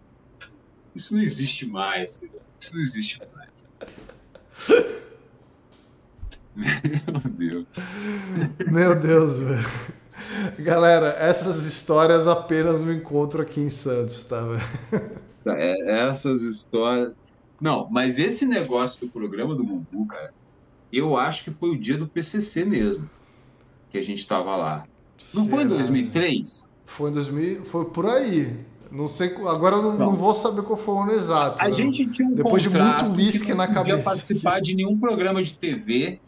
Isso 0.95 1.15
não 1.15 1.23
existe 1.23 1.65
mais, 1.65 2.21
isso 2.59 2.75
não 2.75 2.83
existe 2.83 3.19
mais. 3.35 3.65
Meu 6.55 7.31
Deus. 7.31 7.65
Meu 8.71 8.95
Deus, 8.99 9.39
velho. 9.39 9.93
Galera, 10.59 11.15
essas 11.19 11.65
histórias 11.65 12.27
apenas 12.27 12.81
no 12.81 12.93
encontro 12.93 13.41
aqui 13.41 13.59
em 13.59 13.69
Santos, 13.69 14.23
tá, 14.23 14.41
velho? 14.41 15.11
É, 15.45 16.07
essas 16.09 16.43
histórias. 16.43 17.13
Não, 17.59 17.87
mas 17.89 18.19
esse 18.19 18.45
negócio 18.45 18.99
do 19.01 19.11
programa 19.11 19.55
do 19.55 19.63
Gugu, 19.63 20.05
cara, 20.07 20.33
eu 20.91 21.17
acho 21.17 21.43
que 21.43 21.51
foi 21.51 21.69
o 21.69 21.77
dia 21.77 21.97
do 21.97 22.07
PCC 22.07 22.63
mesmo, 22.63 23.09
que 23.89 23.97
a 23.97 24.01
gente 24.01 24.27
tava 24.27 24.55
lá. 24.55 24.85
Não 25.33 25.43
Será? 25.43 25.55
foi 25.55 25.63
em 25.63 25.67
2003? 25.67 26.69
Foi 26.85 27.09
em 27.09 27.13
2000, 27.13 27.65
foi 27.65 27.85
por 27.85 28.05
aí. 28.05 28.57
Não 28.91 29.07
sei, 29.07 29.33
agora 29.47 29.77
eu 29.77 29.81
não, 29.81 29.97
não, 29.97 30.15
vou 30.15 30.35
saber 30.35 30.61
qual 30.61 30.77
foi 30.77 30.93
o 30.93 30.99
ano 31.01 31.11
exato. 31.11 31.61
A 31.61 31.65
né? 31.65 31.71
gente 31.71 32.05
tinha 32.11 32.29
um 32.29 32.33
Depois 32.33 32.61
de 32.61 32.69
muito 32.69 33.05
uísque 33.15 33.53
na 33.53 33.67
cabeça. 33.67 33.79
Não 33.79 33.83
podia 33.83 34.03
participar 34.03 34.61
de 34.61 34.75
nenhum 34.75 34.99
programa 34.99 35.41
de 35.41 35.57
TV 35.57 36.19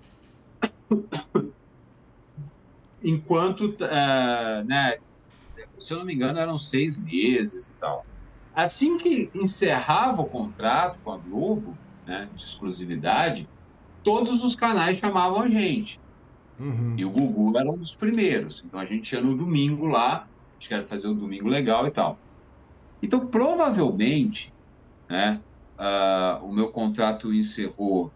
enquanto, 3.04 3.66
uh, 3.66 4.64
né, 4.66 4.98
se 5.78 5.94
eu 5.94 6.00
não 6.00 6.06
me 6.06 6.14
engano, 6.14 6.40
eram 6.40 6.58
seis 6.58 6.98
meses 6.98 7.68
e 7.68 7.72
tal. 7.80 8.06
Assim 8.56 8.98
que 8.98 9.30
encerrava 9.34 10.22
o 10.22 10.26
contrato 10.26 10.98
com 11.04 11.12
a 11.12 11.18
Globo, 11.18 11.78
né, 12.06 12.30
de 12.34 12.44
exclusividade, 12.44 13.48
todos 14.04 14.44
os 14.44 14.56
canais 14.56 14.98
chamavam 14.98 15.42
a 15.42 15.50
gente. 15.50 16.00
Uhum. 16.60 16.96
E 16.98 17.04
o 17.04 17.10
Gugu 17.10 17.58
era 17.58 17.70
um 17.70 17.78
dos 17.78 17.96
primeiros. 17.96 18.64
Então 18.66 18.80
a 18.80 18.86
gente 18.86 19.12
ia 19.12 19.22
no 19.22 19.36
domingo 19.36 19.88
lá, 19.88 20.20
a 20.20 20.54
gente 20.54 20.70
queria 20.70 20.86
fazer 20.86 21.08
o 21.08 21.12
um 21.12 21.16
domingo 21.16 21.50
legal 21.50 21.86
e 21.86 21.92
tal. 21.92 22.18
Então, 23.04 23.28
provavelmente, 23.28 24.54
né, 25.08 25.40
uh, 25.78 26.46
o 26.46 26.54
meu 26.54 26.70
contrato 26.70 27.34
encerrou 27.34 28.12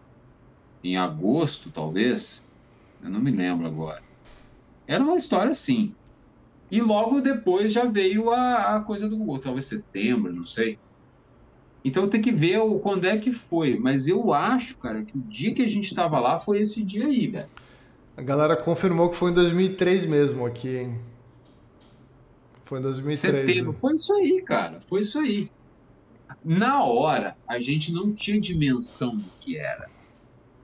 em 0.82 0.96
agosto, 0.96 1.70
talvez. 1.70 2.42
Eu 3.02 3.10
não 3.10 3.20
me 3.20 3.30
lembro 3.30 3.66
agora. 3.66 4.02
Era 4.86 5.02
uma 5.02 5.16
história 5.16 5.50
assim. 5.50 5.94
E 6.70 6.80
logo 6.80 7.20
depois 7.20 7.72
já 7.72 7.84
veio 7.84 8.30
a, 8.30 8.76
a 8.76 8.80
coisa 8.80 9.08
do 9.08 9.16
Google, 9.16 9.38
talvez 9.38 9.64
setembro, 9.64 10.32
não 10.32 10.46
sei. 10.46 10.78
Então 11.84 12.08
tem 12.08 12.20
que 12.20 12.30
ver 12.30 12.58
o, 12.58 12.78
quando 12.78 13.06
é 13.06 13.16
que 13.16 13.32
foi. 13.32 13.78
Mas 13.78 14.06
eu 14.06 14.32
acho, 14.32 14.76
cara, 14.76 15.02
que 15.02 15.16
o 15.16 15.20
dia 15.20 15.54
que 15.54 15.62
a 15.62 15.68
gente 15.68 15.86
estava 15.86 16.20
lá 16.20 16.38
foi 16.38 16.60
esse 16.60 16.82
dia 16.82 17.06
aí, 17.06 17.26
velho. 17.26 17.48
A 18.16 18.22
galera 18.22 18.56
confirmou 18.56 19.08
que 19.08 19.16
foi 19.16 19.30
em 19.30 19.34
2003 19.34 20.04
mesmo 20.04 20.44
aqui, 20.44 20.76
hein? 20.76 21.00
Foi 22.64 22.78
em 22.78 22.82
2013. 22.82 23.46
Setembro. 23.46 23.72
Foi 23.72 23.94
isso 23.94 24.14
aí, 24.14 24.42
cara. 24.42 24.80
Foi 24.86 25.00
isso 25.00 25.18
aí. 25.18 25.50
Na 26.44 26.84
hora, 26.84 27.36
a 27.48 27.58
gente 27.58 27.92
não 27.92 28.12
tinha 28.12 28.40
dimensão 28.40 29.16
do 29.16 29.24
que 29.40 29.56
era. 29.56 29.88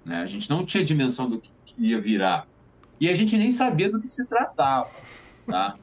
Né? 0.05 0.19
A 0.19 0.27
gente 0.27 0.49
não 0.49 0.65
tinha 0.65 0.85
dimensão 0.85 1.29
do 1.29 1.41
que 1.41 1.51
ia 1.79 2.01
virar. 2.01 2.47
E 3.01 3.09
a 3.09 3.15
gente 3.15 3.37
nem 3.37 3.51
sabia 3.51 3.91
do 3.91 4.01
que 4.01 4.09
se 4.09 4.27
tratava. 4.27 4.91
Tá? 5.47 5.77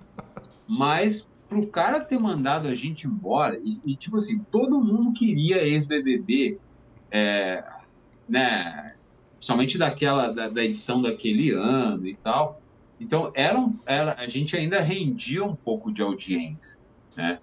Mas 0.68 1.28
para 1.48 1.60
o 1.60 1.68
cara 1.68 2.00
ter 2.00 2.18
mandado 2.18 2.68
a 2.68 2.76
gente 2.76 3.08
embora, 3.08 3.60
e, 3.64 3.80
e 3.86 3.96
tipo 3.96 4.18
assim, 4.18 4.40
todo 4.52 4.82
mundo 4.82 5.14
queria 5.14 5.64
ex-BBB, 5.64 6.58
é, 7.12 7.64
né? 8.28 8.96
Principalmente 9.36 9.78
daquela, 9.78 10.30
da, 10.30 10.50
da 10.50 10.64
edição 10.64 11.02
daquele 11.02 11.52
ano 11.52 12.08
e 12.08 12.16
tal. 12.16 12.60
Então, 13.00 13.32
era, 13.36 13.70
era, 13.86 14.16
a 14.18 14.28
gente 14.28 14.56
ainda 14.56 14.80
rendia 14.80 15.44
um 15.44 15.56
pouco 15.56 15.92
de 15.92 16.02
audiência, 16.02 16.80
né? 17.16 17.40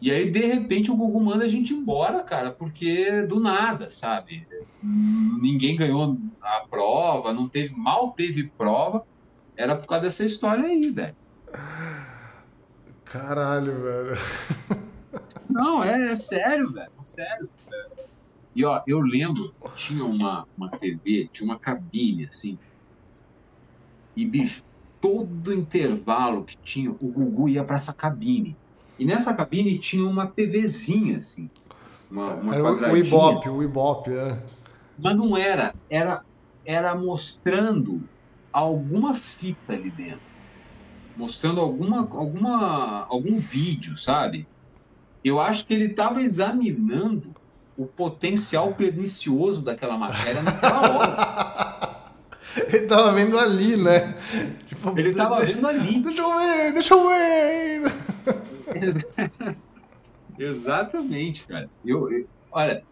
E 0.00 0.10
aí, 0.10 0.30
de 0.30 0.40
repente, 0.40 0.90
o 0.90 0.96
Google 0.96 1.20
manda 1.20 1.44
a 1.44 1.48
gente 1.48 1.72
embora, 1.72 2.22
cara, 2.22 2.50
porque 2.50 3.22
do 3.22 3.40
nada, 3.40 3.90
sabe? 3.90 4.46
Ninguém 4.82 5.76
ganhou 5.76 6.18
a 6.40 6.66
prova, 6.68 7.32
não 7.32 7.48
teve, 7.48 7.74
mal 7.74 8.12
teve 8.12 8.44
prova, 8.44 9.06
era 9.56 9.74
por 9.74 9.88
causa 9.88 10.04
dessa 10.04 10.24
história 10.24 10.64
aí, 10.64 10.90
velho. 10.90 11.16
Caralho, 13.04 13.82
velho. 13.82 14.16
Não, 15.48 15.82
é, 15.82 16.12
é 16.12 16.16
sério, 16.16 16.70
velho, 16.72 16.92
é 17.00 17.02
sério. 17.02 17.48
E 18.54 18.64
ó, 18.64 18.82
eu 18.86 19.00
lembro, 19.00 19.54
tinha 19.74 20.04
uma, 20.04 20.46
uma 20.56 20.70
TV, 20.70 21.28
tinha 21.32 21.48
uma 21.48 21.58
cabine, 21.58 22.26
assim, 22.26 22.58
e 24.16 24.24
bicho, 24.24 24.64
todo 24.98 25.52
intervalo 25.52 26.44
que 26.44 26.56
tinha, 26.56 26.90
o 26.90 26.94
Gugu 26.94 27.50
ia 27.50 27.62
para 27.62 27.76
essa 27.76 27.92
cabine. 27.92 28.56
E 28.98 29.04
nessa 29.04 29.34
cabine 29.34 29.78
tinha 29.78 30.06
uma 30.06 30.26
TVzinha, 30.26 31.18
assim. 31.18 31.50
Uma, 32.10 32.34
uma 32.34 32.54
era 32.54 32.92
o 32.92 32.96
Ibope, 32.96 33.48
o 33.48 33.62
Ibope, 33.62 34.12
é. 34.12 34.38
Mas 34.98 35.16
não 35.16 35.36
era, 35.36 35.74
era, 35.90 36.22
era 36.64 36.94
mostrando 36.94 38.02
alguma 38.52 39.14
fita 39.14 39.74
ali 39.74 39.90
dentro. 39.90 40.36
Mostrando 41.16 41.60
alguma, 41.60 41.98
alguma, 41.98 43.06
algum 43.08 43.38
vídeo, 43.38 43.96
sabe? 43.96 44.46
Eu 45.24 45.40
acho 45.40 45.66
que 45.66 45.74
ele 45.74 45.86
estava 45.86 46.22
examinando 46.22 47.34
o 47.76 47.84
potencial 47.84 48.72
pernicioso 48.72 49.60
daquela 49.60 49.98
matéria 49.98 50.42
naquela 50.42 50.96
hora. 50.96 51.96
Ele 52.68 52.86
tava 52.86 53.12
vendo 53.12 53.38
ali, 53.38 53.76
né? 53.76 54.14
Tipo, 54.66 54.98
ele 54.98 55.12
tava 55.14 55.36
deixa, 55.36 55.52
vendo 55.52 55.66
ali. 55.68 56.00
Deixa 56.00 56.22
eu 56.22 56.38
ver, 56.38 56.72
deixa 56.72 56.94
eu 56.94 57.08
ver. 57.08 57.92
Exatamente, 60.38 61.46
cara. 61.46 61.68
Eu, 61.84 62.10
eu, 62.12 62.26
olha, 62.50 62.82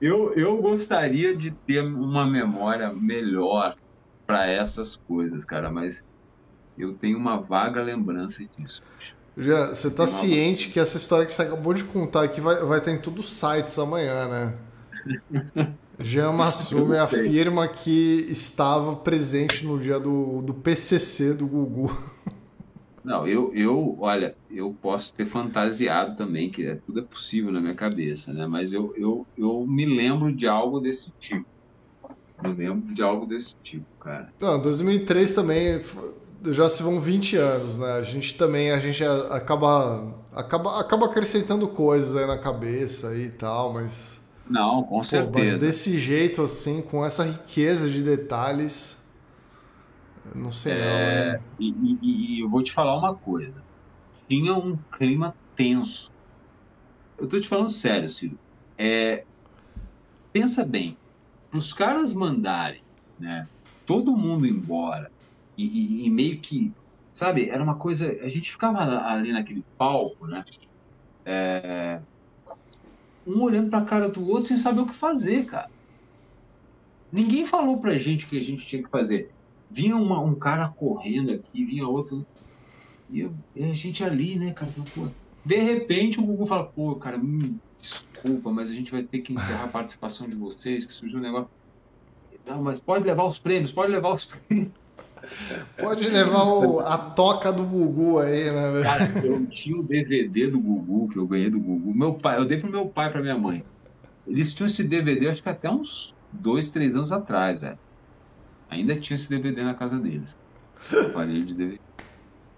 eu, 0.00 0.32
eu 0.34 0.56
gostaria 0.58 1.36
de 1.36 1.50
ter 1.50 1.82
uma 1.82 2.26
memória 2.26 2.92
melhor 2.92 3.76
para 4.26 4.46
essas 4.46 4.96
coisas, 4.96 5.44
cara, 5.44 5.70
mas 5.70 6.04
eu 6.76 6.94
tenho 6.94 7.18
uma 7.18 7.38
vaga 7.38 7.82
lembrança 7.82 8.42
disso. 8.56 8.82
Já, 9.36 9.68
você 9.68 9.90
tá 9.90 10.06
ciente 10.06 10.68
que 10.70 10.78
essa 10.78 10.96
história 10.96 11.26
que 11.26 11.32
você 11.32 11.42
acabou 11.42 11.74
de 11.74 11.84
contar 11.84 12.22
aqui 12.22 12.40
vai, 12.40 12.56
vai 12.64 12.78
estar 12.78 12.92
em 12.92 12.98
todos 12.98 13.26
os 13.26 13.32
sites 13.32 13.78
amanhã, 13.78 14.28
né? 14.28 15.74
Jean 15.98 16.32
Massume 16.32 16.96
afirma 16.96 17.68
que 17.68 18.26
estava 18.28 18.96
presente 18.96 19.64
no 19.64 19.78
dia 19.78 19.98
do, 19.98 20.42
do 20.42 20.54
PCC 20.54 21.34
do 21.34 21.46
Gugu. 21.46 21.96
Não, 23.04 23.26
eu, 23.28 23.52
eu, 23.54 23.98
olha, 24.00 24.34
eu 24.50 24.74
posso 24.80 25.12
ter 25.12 25.26
fantasiado 25.26 26.16
também, 26.16 26.50
que 26.50 26.64
é, 26.64 26.76
tudo 26.76 27.00
é 27.00 27.02
possível 27.02 27.52
na 27.52 27.60
minha 27.60 27.74
cabeça, 27.74 28.32
né? 28.32 28.46
Mas 28.46 28.72
eu, 28.72 28.94
eu, 28.96 29.26
eu 29.36 29.66
me 29.66 29.84
lembro 29.84 30.34
de 30.34 30.48
algo 30.48 30.80
desse 30.80 31.12
tipo. 31.20 31.44
Me 32.42 32.54
lembro 32.54 32.94
de 32.94 33.02
algo 33.02 33.26
desse 33.26 33.54
tipo, 33.62 33.86
cara. 34.00 34.32
Não, 34.40 34.60
2003 34.60 35.32
também 35.34 35.80
já 36.52 36.68
se 36.68 36.82
vão 36.82 36.98
20 36.98 37.36
anos, 37.36 37.78
né? 37.78 37.92
A 37.92 38.02
gente 38.02 38.34
também, 38.36 38.70
a 38.70 38.78
gente 38.78 39.02
acaba, 39.04 40.14
acaba, 40.32 40.80
acaba 40.80 41.06
acrescentando 41.06 41.68
coisas 41.68 42.16
aí 42.16 42.26
na 42.26 42.38
cabeça 42.38 43.14
e 43.16 43.30
tal, 43.30 43.72
mas 43.72 44.20
Não, 44.48 44.82
com 44.82 45.02
certeza. 45.02 45.32
Pô, 45.32 45.38
mas 45.38 45.60
desse 45.60 45.98
jeito, 45.98 46.42
assim, 46.42 46.82
com 46.82 47.04
essa 47.04 47.24
riqueza 47.24 47.88
de 47.88 48.02
detalhes. 48.02 48.93
Não 50.34 50.52
sei 50.52 50.72
é, 50.72 50.76
não, 50.78 51.32
né? 51.32 51.40
e, 51.58 51.68
e, 51.70 51.98
e, 52.02 52.40
eu 52.40 52.48
vou 52.48 52.62
te 52.62 52.72
falar 52.72 52.96
uma 52.96 53.14
coisa. 53.14 53.62
Tinha 54.28 54.54
um 54.54 54.76
clima 54.92 55.34
tenso. 55.56 56.12
Eu 57.18 57.28
tô 57.28 57.38
te 57.38 57.48
falando 57.48 57.68
sério, 57.68 58.08
Ciro. 58.08 58.38
É, 58.78 59.24
pensa 60.32 60.64
bem, 60.64 60.96
para 61.50 61.58
os 61.58 61.72
caras 61.72 62.14
mandarem 62.14 62.82
né, 63.18 63.46
todo 63.86 64.16
mundo 64.16 64.46
embora 64.46 65.10
e, 65.56 66.06
e, 66.06 66.10
meio 66.10 66.40
que, 66.40 66.72
sabe, 67.12 67.48
era 67.48 67.62
uma 67.62 67.76
coisa. 67.76 68.10
A 68.22 68.28
gente 68.28 68.50
ficava 68.50 68.80
ali 69.06 69.32
naquele 69.32 69.64
palco, 69.78 70.26
né? 70.26 70.44
É, 71.24 72.00
um 73.26 73.40
olhando 73.42 73.70
para 73.70 73.78
a 73.78 73.84
cara 73.84 74.08
do 74.08 74.28
outro 74.28 74.46
sem 74.46 74.56
saber 74.56 74.80
o 74.80 74.86
que 74.86 74.94
fazer, 74.94 75.46
cara. 75.46 75.70
Ninguém 77.12 77.46
falou 77.46 77.78
pra 77.78 77.96
gente 77.96 78.26
o 78.26 78.28
que 78.28 78.36
a 78.36 78.42
gente 78.42 78.66
tinha 78.66 78.82
que 78.82 78.90
fazer. 78.90 79.30
Vinha 79.74 79.96
uma, 79.96 80.20
um 80.20 80.36
cara 80.36 80.68
correndo 80.68 81.32
aqui, 81.32 81.64
vinha 81.64 81.86
outro. 81.86 82.24
E, 83.10 83.20
eu, 83.20 83.32
e 83.56 83.64
a 83.64 83.74
gente 83.74 84.04
ali, 84.04 84.36
né, 84.36 84.52
cara? 84.52 84.70
Pô, 84.94 85.08
de 85.44 85.56
repente 85.56 86.20
o 86.20 86.22
Google 86.22 86.46
fala, 86.46 86.64
pô, 86.64 86.94
cara, 86.94 87.20
desculpa, 87.76 88.52
mas 88.52 88.70
a 88.70 88.72
gente 88.72 88.92
vai 88.92 89.02
ter 89.02 89.18
que 89.18 89.32
encerrar 89.32 89.64
a 89.64 89.68
participação 89.68 90.28
de 90.28 90.36
vocês, 90.36 90.86
que 90.86 90.92
surgiu 90.92 91.18
um 91.18 91.22
negócio. 91.22 91.48
Não, 92.46 92.62
mas 92.62 92.78
pode 92.78 93.04
levar 93.04 93.24
os 93.24 93.36
prêmios, 93.36 93.72
pode 93.72 93.90
levar 93.90 94.12
os 94.12 94.24
prêmios. 94.24 94.70
Pode 95.78 96.06
levar 96.06 96.44
o, 96.44 96.80
a 96.80 96.98
toca 96.98 97.50
do 97.50 97.64
Gugu 97.64 98.18
aí, 98.18 98.50
né? 98.50 98.82
Cara, 98.82 99.26
eu 99.26 99.46
tinha 99.46 99.74
o 99.74 99.82
DVD 99.82 100.48
do 100.48 100.60
Gugu, 100.60 101.08
que 101.08 101.16
eu 101.16 101.26
ganhei 101.26 101.48
do 101.48 101.58
Gugu. 101.58 101.94
Meu 101.94 102.12
pai, 102.12 102.36
eu 102.36 102.44
dei 102.44 102.58
pro 102.58 102.70
meu 102.70 102.86
pai 102.86 103.08
e 103.08 103.10
pra 103.10 103.22
minha 103.22 103.38
mãe. 103.38 103.64
Eles 104.26 104.52
tinham 104.52 104.66
esse 104.66 104.84
DVD, 104.84 105.28
acho 105.28 105.42
que 105.42 105.48
até 105.48 105.70
uns 105.70 106.14
dois, 106.30 106.70
três 106.70 106.94
anos 106.94 107.10
atrás, 107.10 107.58
velho. 107.58 107.78
Ainda 108.74 108.96
tinha 108.96 109.14
esse 109.14 109.28
DVD 109.28 109.62
na 109.62 109.74
casa 109.74 109.98
deles. 109.98 110.36
Aparelho 111.10 111.46
de 111.46 111.54
DVD. 111.54 111.80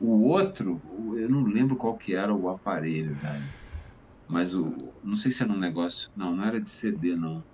O 0.01 0.25
outro, 0.25 0.81
eu 1.17 1.29
não 1.29 1.45
lembro 1.45 1.77
qual 1.77 1.97
que 1.97 2.15
era 2.15 2.35
o 2.35 2.49
aparelho, 2.49 3.15
velho. 3.15 3.45
Mas 4.29 4.55
o. 4.55 4.75
Não 5.05 5.15
sei 5.15 5.31
se 5.31 5.43
era 5.43 5.53
um 5.53 5.59
negócio. 5.59 6.11
Não, 6.17 6.35
não 6.35 6.45
era 6.45 6.61
de 6.61 6.69
CD, 6.69 7.15
não. 7.15 7.45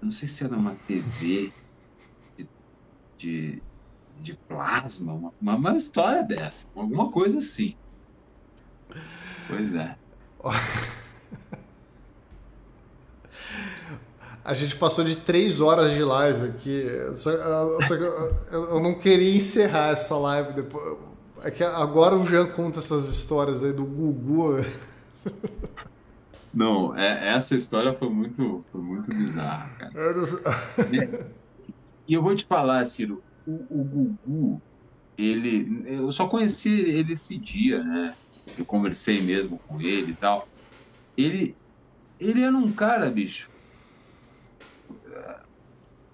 Não 0.00 0.10
sei 0.10 0.26
se 0.26 0.44
era 0.44 0.56
uma 0.56 0.74
TV 0.86 1.52
de, 2.36 2.48
de, 3.18 3.62
de 4.20 4.34
plasma, 4.48 5.12
uma, 5.12 5.32
uma 5.54 5.76
história 5.76 6.22
dessa. 6.22 6.66
Alguma 6.74 7.10
coisa 7.10 7.38
assim. 7.38 7.76
Pois 9.46 9.74
é. 9.74 9.96
A 14.44 14.54
gente 14.54 14.76
passou 14.76 15.04
de 15.04 15.16
três 15.16 15.60
horas 15.60 15.92
de 15.92 16.02
live 16.02 16.48
aqui. 16.48 16.86
Só, 17.14 17.30
só 17.82 17.96
que 17.96 18.02
eu, 18.02 18.64
eu, 18.64 18.80
não 18.80 18.94
queria 18.94 19.36
encerrar 19.36 19.90
essa 19.90 20.16
live 20.16 20.52
depois. 20.54 20.98
É 21.42 21.50
que 21.50 21.62
agora 21.62 22.16
o 22.16 22.26
Jean 22.26 22.46
conta 22.46 22.78
essas 22.78 23.08
histórias 23.08 23.62
aí 23.62 23.72
do 23.72 23.84
Gugu. 23.84 24.56
Não, 26.52 26.96
é, 26.96 27.34
essa 27.34 27.54
história 27.54 27.94
foi 27.94 28.08
muito, 28.08 28.64
foi 28.72 28.80
muito 28.80 29.14
bizarra, 29.14 29.70
cara. 29.78 30.16
e 32.08 32.14
eu 32.14 32.22
vou 32.22 32.34
te 32.34 32.44
falar, 32.44 32.84
Ciro, 32.86 33.22
o, 33.46 33.52
o 33.70 33.84
Gugu, 33.84 34.62
ele, 35.16 35.84
eu 35.86 36.10
só 36.10 36.26
conheci 36.26 36.70
ele 36.70 37.12
esse 37.12 37.36
dia, 37.36 37.82
né? 37.84 38.14
Eu 38.58 38.64
conversei 38.64 39.20
mesmo 39.20 39.58
com 39.68 39.80
ele 39.80 40.12
e 40.12 40.14
tal. 40.14 40.48
Ele, 41.16 41.54
ele 42.18 42.42
era 42.42 42.56
um 42.56 42.72
cara, 42.72 43.08
bicho. 43.10 43.49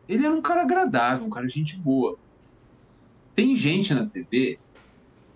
Ele 0.08 0.24
era 0.24 0.34
um 0.34 0.42
cara 0.42 0.62
agradável, 0.62 1.26
um 1.26 1.30
cara 1.30 1.46
de 1.46 1.54
gente 1.54 1.76
boa. 1.76 2.16
Tem 3.34 3.54
gente 3.54 3.92
na 3.92 4.06
TV 4.06 4.58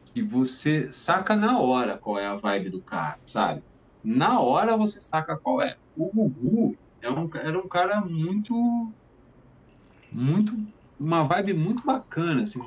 que 0.06 0.22
você 0.22 0.90
saca 0.90 1.36
na 1.36 1.58
hora 1.58 1.96
qual 1.96 2.18
é 2.18 2.26
a 2.26 2.36
vibe 2.36 2.70
do 2.70 2.80
cara, 2.80 3.18
sabe? 3.26 3.62
na 4.02 4.40
hora 4.40 4.76
você 4.76 5.00
saca 5.00 5.36
qual 5.36 5.62
é. 5.62 5.76
O 5.96 6.06
Gugu 6.06 6.76
é 7.00 7.10
um, 7.10 7.28
era 7.34 7.58
um 7.58 7.68
cara 7.68 8.00
muito. 8.00 8.92
Muito. 10.12 10.56
Uma 10.98 11.22
vibe 11.22 11.54
muito 11.54 11.84
bacana, 11.84 12.42
assim. 12.42 12.60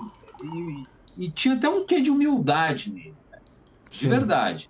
E, 0.44 0.88
e 1.26 1.30
tinha 1.30 1.56
até 1.56 1.70
um 1.70 1.86
quê 1.86 2.02
de 2.02 2.10
humildade 2.10 2.92
nele. 2.92 3.16
Né? 3.32 3.40
De 3.90 4.08
verdade. 4.08 4.70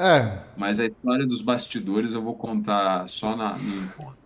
É. 0.00 0.38
Mas 0.56 0.80
a 0.80 0.86
história 0.86 1.26
dos 1.26 1.42
bastidores 1.42 2.14
eu 2.14 2.22
vou 2.22 2.34
contar 2.34 3.06
só 3.06 3.36
na, 3.36 3.52
no 3.52 3.76
encontro. 3.84 4.18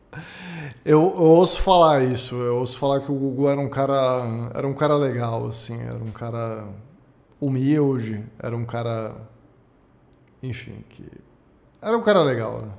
Eu, 0.85 1.01
eu, 1.01 1.23
ouço 1.23 1.61
falar 1.61 2.05
isso, 2.05 2.37
eu 2.37 2.59
ouço 2.59 2.79
falar 2.79 3.01
que 3.01 3.11
o 3.11 3.15
Gugu 3.15 3.49
era 3.49 3.61
um 3.61 3.69
cara, 3.69 4.53
era 4.55 4.67
um 4.67 4.73
cara 4.73 4.97
legal, 4.97 5.47
assim, 5.47 5.77
era 5.83 5.99
um 5.99 6.13
cara 6.13 6.69
humilde, 7.41 8.25
era 8.39 8.57
um 8.57 8.65
cara 8.65 9.17
enfim, 10.45 10.85
que 10.91 11.05
era 11.81 11.97
um 11.97 12.03
cara 12.03 12.23
legal, 12.23 12.63
né? 12.63 12.73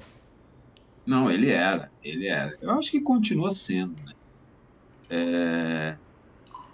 Não, 1.06 1.30
ele 1.30 1.50
era, 1.50 1.92
ele 2.04 2.28
era. 2.28 2.58
Eu 2.62 2.72
acho 2.72 2.92
que 2.92 3.02
continua 3.02 3.54
sendo, 3.56 3.96
né? 4.04 4.14
É, 5.10 5.98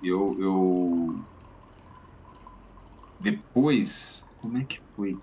eu, 0.04 0.38
eu 0.40 1.20
depois, 3.20 4.30
como 4.42 4.58
é 4.58 4.64
que 4.64 4.80
foi 4.96 5.18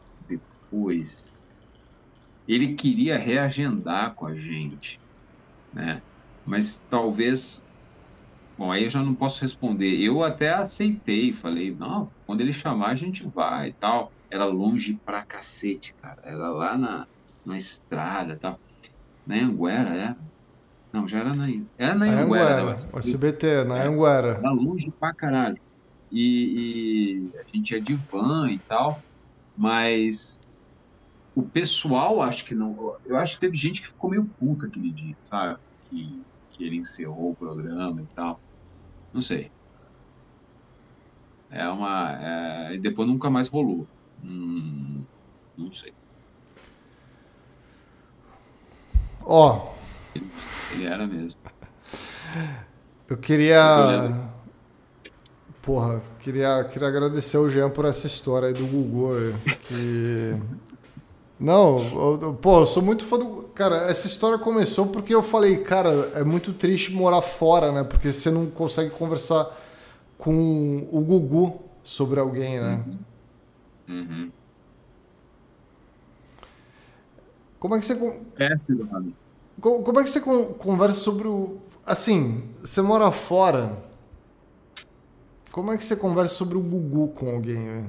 depois? 0.71 1.27
Ele 2.47 2.75
queria 2.75 3.19
reagendar 3.19 4.15
com 4.15 4.27
a 4.27 4.35
gente, 4.35 5.01
né? 5.73 6.03
Mas 6.47 6.83
talvez 6.89 7.63
Bom, 8.57 8.73
aí 8.73 8.83
eu 8.83 8.91
já 8.91 9.01
não 9.01 9.15
posso 9.15 9.41
responder. 9.41 10.01
Eu 10.01 10.25
até 10.25 10.53
aceitei, 10.53 11.33
falei, 11.33 11.77
não, 11.79 12.11
quando 12.27 12.41
ele 12.41 12.53
chamar 12.53 12.89
a 12.89 12.95
gente 12.97 13.25
vai 13.25 13.69
e 13.69 13.73
tal 13.73 14.11
era 14.31 14.45
longe 14.45 14.99
pra 15.07 15.23
cacete, 15.23 15.95
cara. 16.03 16.21
Era 16.23 16.51
lá 16.51 16.77
na, 16.77 17.07
na 17.47 17.57
estrada 17.57 18.35
e 18.35 18.37
tal. 18.37 18.59
Na 19.27 19.37
Anguera, 19.37 19.91
é? 19.91 20.17
Não, 20.93 21.07
já 21.07 21.21
era 21.21 21.35
na, 21.35 21.49
era 21.79 21.95
na 21.95 22.07
Anguera. 22.07 22.63
Anguera 22.63 22.89
o 22.93 22.99
SBT, 22.99 23.65
na 23.65 23.79
é, 23.79 23.87
Anguera. 23.87 24.39
Era 24.39 24.51
longe 24.51 24.91
pra 24.99 25.15
caralho. 25.15 25.59
E, 26.11 27.31
e, 27.33 27.39
a 27.39 27.43
gente 27.55 27.73
ia 27.73 27.81
de 27.81 27.95
van 27.95 28.51
e 28.51 28.59
tal, 28.59 29.01
mas 29.57 30.41
o 31.39 31.43
pessoal, 31.43 32.21
acho 32.21 32.45
que 32.45 32.53
não. 32.53 32.97
Eu 33.07 33.17
acho 33.17 33.35
que 33.35 33.41
teve 33.41 33.57
gente 33.57 33.81
que 33.81 33.87
ficou 33.87 34.11
meio 34.11 34.25
puta 34.25 34.67
aquele 34.67 34.91
dia, 34.91 35.17
sabe? 35.23 35.57
Que, 35.89 36.21
que 36.51 36.65
ele 36.65 36.79
encerrou 36.79 37.31
o 37.31 37.37
programa 37.37 38.03
e 38.03 38.07
tal. 38.13 38.41
Não 39.15 39.23
sei. 39.23 39.49
É 41.49 41.69
uma. 41.69 42.19
É, 42.21 42.75
e 42.75 42.81
depois 42.81 43.07
nunca 43.09 43.31
mais 43.31 43.47
rolou. 43.47 43.87
Hum, 44.25 45.05
não 45.57 45.71
sei. 45.71 45.93
Ó. 49.23 49.55
Oh. 49.55 49.79
Ele, 50.17 50.27
ele, 50.75 50.87
era 50.87 51.07
mesmo. 51.07 51.41
Eu 53.09 53.17
queria. 53.17 54.29
Porra, 55.63 56.03
queria, 56.19 56.65
queria 56.65 56.89
agradecer 56.89 57.39
o 57.39 57.49
Jean 57.49 57.71
por 57.71 57.85
essa 57.85 58.09
história 58.09 58.49
aí 58.49 58.55
do 58.55 58.67
Google. 58.67 59.15
Que. 59.69 60.37
Não, 61.41 62.19
eu, 62.21 62.35
pô, 62.35 62.61
eu 62.61 62.67
sou 62.67 62.83
muito 62.83 63.05
fã 63.05 63.19
do. 63.19 63.45
Cara, 63.55 63.89
essa 63.89 64.07
história 64.07 64.39
começou 64.39 64.87
porque 64.87 65.15
eu 65.15 65.23
falei, 65.23 65.59
cara, 65.59 65.91
é 66.15 66.25
muito 66.25 66.53
triste 66.53 66.93
morar 66.93 67.23
fora, 67.23 67.71
né? 67.73 67.85
Porque 67.85 68.13
você 68.13 68.31
não 68.31 68.47
consegue 68.47 68.91
conversar 68.91 69.49
com 70.17 70.89
o 70.91 71.01
Gugu 71.01 71.61
sobre 71.83 72.19
alguém, 72.19 72.61
né? 72.61 72.85
Uhum. 73.89 73.97
Uhum. 73.97 74.33
Como 77.59 77.75
é 77.75 77.79
que 77.81 77.87
você. 77.87 77.95
É, 78.39 78.49
Como 79.61 80.01
é 80.01 80.05
que 80.05 80.11
você 80.11 80.21
conversa 80.21 81.01
sobre 81.01 81.29
o. 81.29 81.59
Assim, 81.85 82.45
você 82.61 82.83
mora 82.83 83.11
fora. 83.11 83.77
Como 85.51 85.73
é 85.73 85.77
que 85.79 85.85
você 85.85 85.97
conversa 85.97 86.35
sobre 86.35 86.57
o 86.57 86.61
Gugu 86.61 87.09
com 87.09 87.31
alguém? 87.31 87.85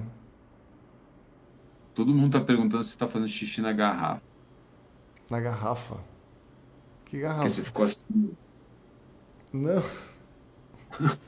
Todo 1.99 2.13
mundo 2.13 2.39
tá 2.39 2.41
perguntando 2.45 2.81
se 2.81 2.91
você 2.91 2.97
tá 2.97 3.09
fazendo 3.09 3.27
xixi 3.27 3.59
na 3.59 3.73
garrafa. 3.73 4.21
Na 5.29 5.41
garrafa? 5.41 5.97
Que 7.03 7.19
garrafa? 7.19 7.41
Porque 7.41 7.49
você 7.49 7.61
ficou 7.61 7.83
assim. 7.83 8.31
Não. 9.51 9.83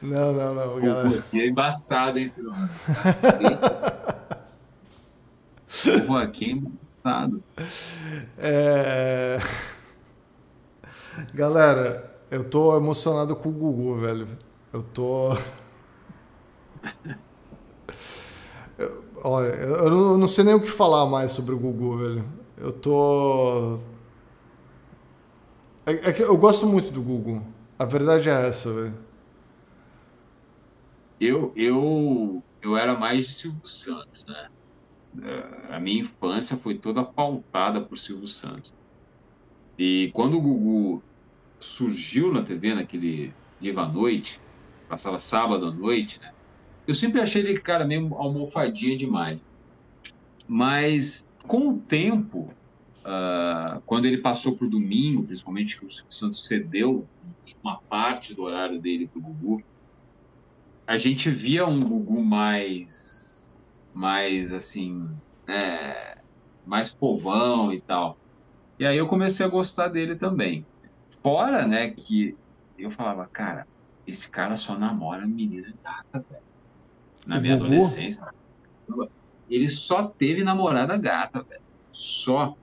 Não, 0.00 0.32
não, 0.32 0.54
não, 0.54 0.80
galera. 0.80 1.22
Pô, 1.22 1.36
é 1.36 1.48
embaçado, 1.48 2.20
hein, 2.20 2.28
Silvio? 2.28 2.52
Pô, 6.06 6.16
aqui 6.16 6.44
é 6.44 6.50
embaçado. 6.52 7.42
É... 8.38 9.38
Galera, 11.34 12.16
eu 12.30 12.44
tô 12.44 12.76
emocionado 12.76 13.34
com 13.34 13.48
o 13.48 13.52
Gugu, 13.52 13.96
velho. 13.96 14.28
Eu 14.72 14.84
tô. 14.84 15.30
Olha, 19.24 19.48
eu 19.48 20.18
não 20.18 20.28
sei 20.28 20.44
nem 20.44 20.54
o 20.54 20.60
que 20.60 20.70
falar 20.70 21.06
mais 21.06 21.32
sobre 21.32 21.54
o 21.54 21.58
Gugu, 21.58 21.96
velho. 21.98 22.24
Eu 22.56 22.72
tô. 22.72 23.78
É, 25.86 26.10
é 26.10 26.12
que 26.12 26.22
eu 26.22 26.36
gosto 26.36 26.66
muito 26.66 26.90
do 26.90 27.02
Gugu. 27.02 27.42
A 27.78 27.84
verdade 27.84 28.28
é 28.28 28.48
essa, 28.48 28.72
velho. 28.72 28.94
Eu, 31.20 31.52
eu, 31.56 32.42
eu 32.62 32.76
era 32.76 32.96
mais 32.96 33.26
de 33.26 33.34
Silvio 33.34 33.66
Santos, 33.66 34.26
né? 34.26 34.48
É, 35.22 35.74
a 35.74 35.80
minha 35.80 36.00
infância 36.00 36.56
foi 36.56 36.76
toda 36.76 37.02
pautada 37.02 37.80
por 37.80 37.98
Silvio 37.98 38.28
Santos. 38.28 38.74
E 39.78 40.10
quando 40.12 40.36
o 40.36 40.40
Gugu 40.40 41.02
surgiu 41.58 42.32
na 42.32 42.42
TV, 42.42 42.74
naquele 42.74 43.34
Viva 43.60 43.82
a 43.82 43.88
Noite, 43.88 44.40
passava 44.88 45.18
sábado 45.18 45.66
à 45.66 45.72
noite, 45.72 46.20
né? 46.20 46.32
Eu 46.88 46.94
sempre 46.94 47.20
achei 47.20 47.42
ele, 47.42 47.60
cara, 47.60 47.84
meio 47.84 48.14
almofadinha 48.14 48.96
demais. 48.96 49.44
Mas 50.48 51.28
com 51.46 51.68
o 51.68 51.78
tempo, 51.78 52.50
uh, 53.04 53.78
quando 53.84 54.06
ele 54.06 54.16
passou 54.16 54.56
para 54.56 54.66
o 54.66 54.70
domingo, 54.70 55.22
principalmente 55.24 55.78
que 55.78 55.84
o 55.84 55.90
Silvio 55.90 56.14
Santos 56.14 56.46
cedeu 56.46 57.06
uma 57.62 57.76
parte 57.76 58.32
do 58.32 58.42
horário 58.42 58.80
dele 58.80 59.06
para 59.06 59.18
o 59.18 59.22
Gugu, 59.22 59.62
a 60.86 60.96
gente 60.96 61.28
via 61.28 61.66
um 61.66 61.78
Gugu 61.78 62.24
mais, 62.24 63.52
mais 63.92 64.50
assim, 64.50 65.06
né, 65.46 66.16
mais 66.64 66.94
povão 66.94 67.70
e 67.70 67.82
tal. 67.82 68.16
E 68.78 68.86
aí 68.86 68.96
eu 68.96 69.06
comecei 69.06 69.44
a 69.44 69.48
gostar 69.50 69.88
dele 69.88 70.16
também. 70.16 70.64
Fora, 71.22 71.66
né, 71.66 71.90
que 71.90 72.34
eu 72.78 72.90
falava, 72.90 73.26
cara, 73.26 73.66
esse 74.06 74.30
cara 74.30 74.56
só 74.56 74.74
namora 74.78 75.26
menina 75.26 75.74
gata, 75.84 76.24
velho. 76.30 76.47
Na 77.28 77.38
o 77.38 77.40
minha 77.40 77.56
Gugu? 77.56 77.66
adolescência. 77.66 78.26
Ele 79.50 79.68
só 79.68 80.04
teve 80.04 80.42
namorada 80.42 80.96
gata, 80.96 81.42
velho. 81.42 81.60
Só. 81.92 82.56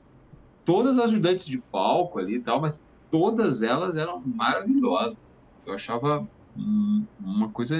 Todas 0.66 0.98
as 0.98 1.06
ajudantes 1.06 1.45
de 1.45 1.60
palco 1.60 2.18
ali 2.18 2.35
e 2.38 2.42
tal, 2.42 2.60
mas 2.60 2.82
todas 3.11 3.61
elas 3.61 3.95
eram 3.95 4.19
maravilhosas. 4.26 5.19
Eu 5.66 5.74
achava 5.74 6.27
uma 6.56 7.50
coisa. 7.50 7.76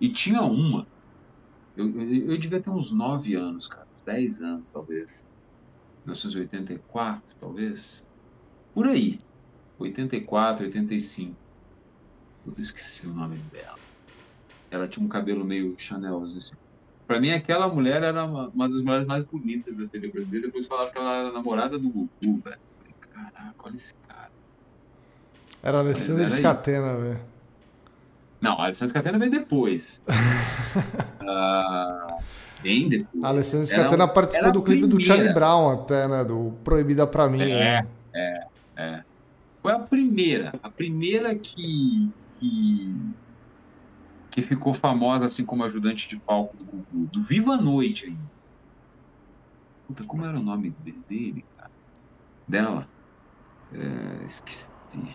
E 0.00 0.08
tinha 0.08 0.42
uma. 0.42 0.86
Eu, 1.76 1.88
eu, 2.00 2.30
eu 2.30 2.38
devia 2.38 2.60
ter 2.60 2.70
uns 2.70 2.92
9 2.92 3.34
anos, 3.34 3.66
cara. 3.66 3.86
10 4.06 4.40
anos, 4.40 4.68
talvez. 4.68 5.24
1984, 6.04 7.36
talvez. 7.40 8.04
Por 8.72 8.86
aí. 8.86 9.18
84, 9.78 10.66
85. 10.66 11.34
Eu 12.46 12.54
esqueci 12.58 13.06
o 13.06 13.12
nome 13.12 13.36
dela. 13.52 13.87
Ela 14.70 14.86
tinha 14.86 15.04
um 15.04 15.08
cabelo 15.08 15.44
meio 15.44 15.74
Chanel, 15.78 16.22
assim. 16.24 16.54
Pra 17.06 17.18
mim, 17.18 17.30
aquela 17.30 17.66
mulher 17.68 18.02
era 18.02 18.24
uma, 18.24 18.48
uma 18.48 18.68
das 18.68 18.80
mulheres 18.82 19.06
mais 19.06 19.24
bonitas 19.24 19.78
da 19.78 19.86
TV 19.86 20.08
brasileira. 20.08 20.46
Depois 20.48 20.66
falaram 20.66 20.92
que 20.92 20.98
ela 20.98 21.16
era 21.16 21.32
namorada 21.32 21.78
do 21.78 21.88
Gugu, 21.88 22.42
velho. 22.44 22.58
Caraca, 23.14 23.54
olha 23.64 23.76
esse 23.76 23.94
cara. 24.06 24.30
Era 25.62 25.78
Alessandra 25.78 26.28
Scatena, 26.28 26.96
velho. 26.96 27.20
Não, 28.40 28.60
a 28.60 28.64
Alessandra 28.66 28.90
Scatena 28.90 29.18
veio 29.18 29.30
depois. 29.30 30.02
uh, 31.22 32.22
bem 32.62 32.90
depois. 32.90 33.24
A 33.24 33.28
Alessandra 33.28 33.66
Scatena 33.66 34.04
um, 34.04 34.08
participou 34.08 34.52
do 34.52 34.62
clipe 34.62 34.86
do 34.86 35.02
Charlie 35.02 35.32
Brown 35.32 35.70
até, 35.70 36.06
né? 36.06 36.22
Do 36.24 36.52
Proibida 36.62 37.06
Pra 37.06 37.26
Mim. 37.26 37.40
É, 37.40 37.46
né? 37.48 37.86
é, 38.14 38.46
é. 38.76 39.02
Foi 39.62 39.72
a 39.72 39.78
primeira. 39.78 40.52
A 40.62 40.70
primeira 40.70 41.34
que, 41.34 42.10
que 42.38 42.94
que 44.30 44.42
ficou 44.42 44.72
famosa 44.74 45.26
assim 45.26 45.44
como 45.44 45.64
ajudante 45.64 46.08
de 46.08 46.18
palco 46.18 46.56
do 46.56 46.64
Gugu, 46.64 47.06
do 47.06 47.22
Viva 47.22 47.54
a 47.54 47.56
Noite 47.56 48.06
ainda. 48.06 48.38
Puta, 49.86 50.04
como 50.04 50.24
era 50.24 50.38
o 50.38 50.42
nome 50.42 50.74
dele, 51.08 51.44
cara? 51.56 51.70
Dela? 52.46 52.88
É, 53.72 54.24
esqueci. 54.24 54.70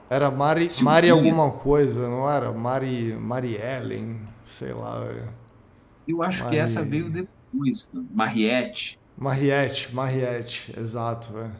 Era 0.09 0.30
Mari, 0.30 0.67
Mari 0.82 1.09
alguma 1.09 1.51
coisa, 1.51 2.08
não 2.08 2.30
era? 2.30 2.51
Mari, 2.51 3.14
Mari 3.14 3.56
Ellen, 3.56 4.22
sei 4.43 4.72
lá. 4.72 5.03
Eu 6.08 6.22
acho 6.22 6.43
Mari... 6.43 6.56
que 6.56 6.61
essa 6.61 6.83
veio 6.83 7.09
depois, 7.09 7.92
Mariette. 8.11 9.00
Mariette, 9.17 9.93
Mariette, 9.93 10.74
exato, 10.77 11.33
velho. 11.33 11.56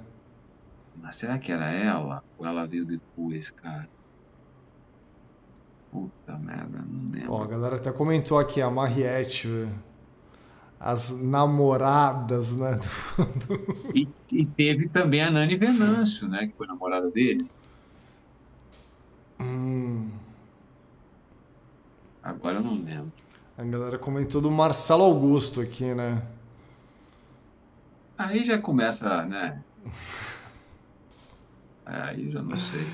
Mas 1.02 1.16
será 1.16 1.38
que 1.38 1.52
era 1.52 1.72
ela? 1.72 2.24
Ou 2.38 2.46
ela 2.46 2.66
veio 2.66 2.86
depois, 2.86 3.50
cara? 3.52 3.90
Puta 5.94 6.36
merda, 6.40 6.84
não 6.90 7.12
lembro. 7.12 7.32
Ó, 7.32 7.44
a 7.44 7.46
galera 7.46 7.76
até 7.76 7.92
comentou 7.92 8.40
aqui, 8.40 8.60
a 8.60 8.72
Mariette, 8.72 9.70
as 10.80 11.12
namoradas, 11.22 12.56
né? 12.56 12.80
e, 13.94 14.08
e, 14.32 14.44
teve 14.44 14.90
também 14.90 15.22
a 15.22 15.30
Nani 15.30 15.56
Venâncio, 15.56 16.28
né? 16.28 16.48
Que 16.48 16.58
foi 16.58 16.66
namorada 16.66 17.12
dele. 17.12 17.48
Hum. 19.40 20.10
Agora 22.24 22.56
eu 22.56 22.64
não 22.64 22.76
lembro. 22.76 23.12
A 23.56 23.64
galera 23.64 24.00
comentou 24.00 24.42
do 24.42 24.50
Marcelo 24.50 25.04
Augusto 25.04 25.62
aqui, 25.62 25.94
né? 25.94 26.24
Aí 28.18 28.44
já 28.44 28.58
começa, 28.58 29.24
né? 29.26 29.62
Aí 31.86 32.32
já 32.32 32.42
não 32.42 32.58
sei. 32.58 32.88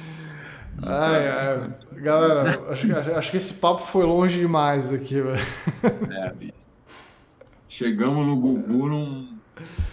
Ai, 0.81 1.27
ai. 1.27 1.73
Galera, 2.01 2.71
acho, 2.71 2.91
acho 2.95 3.31
que 3.31 3.37
esse 3.37 3.55
papo 3.55 3.81
foi 3.81 4.05
longe 4.05 4.37
demais 4.37 4.91
aqui, 4.91 5.21
velho. 5.21 5.39
É, 6.11 6.33
bicho. 6.33 6.53
Chegamos 7.67 8.25
no 8.25 8.35
Gugu 8.35 8.89
num, 8.89 9.37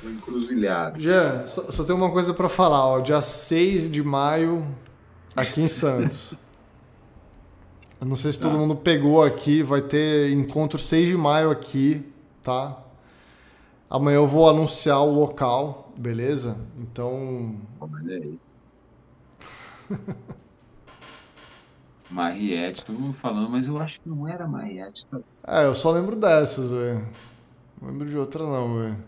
encruzilhado. 0.04 1.00
Jean, 1.00 1.44
só, 1.46 1.70
só 1.70 1.84
tem 1.84 1.94
uma 1.94 2.10
coisa 2.10 2.32
para 2.32 2.48
falar, 2.48 2.86
ó. 2.86 3.00
Dia 3.00 3.20
6 3.20 3.90
de 3.90 4.02
maio, 4.02 4.66
aqui 5.34 5.62
em 5.62 5.68
Santos. 5.68 6.34
Eu 8.00 8.06
não 8.06 8.16
sei 8.16 8.32
se 8.32 8.40
todo 8.40 8.52
tá. 8.52 8.58
mundo 8.58 8.76
pegou 8.76 9.22
aqui, 9.22 9.62
vai 9.62 9.80
ter 9.80 10.32
encontro 10.32 10.78
6 10.78 11.08
de 11.08 11.16
maio 11.16 11.50
aqui, 11.50 12.04
tá? 12.42 12.76
Amanhã 13.88 14.16
eu 14.16 14.26
vou 14.26 14.48
anunciar 14.48 15.00
o 15.00 15.12
local, 15.12 15.92
beleza? 15.96 16.56
Então. 16.78 17.56
Olha 17.80 18.16
aí. 18.16 18.38
Mariette, 22.10 22.84
todo 22.84 22.98
mundo 22.98 23.12
falando, 23.12 23.50
mas 23.50 23.66
eu 23.66 23.78
acho 23.78 24.00
que 24.00 24.08
não 24.08 24.28
era 24.28 24.46
Mariette. 24.46 25.06
Tá? 25.06 25.20
É, 25.46 25.66
eu 25.66 25.74
só 25.74 25.90
lembro 25.90 26.16
dessas, 26.16 26.70
velho. 26.70 27.08
Não 27.80 27.88
lembro 27.88 28.08
de 28.08 28.16
outra 28.16 28.44
não, 28.44 28.78
velho. 28.78 29.04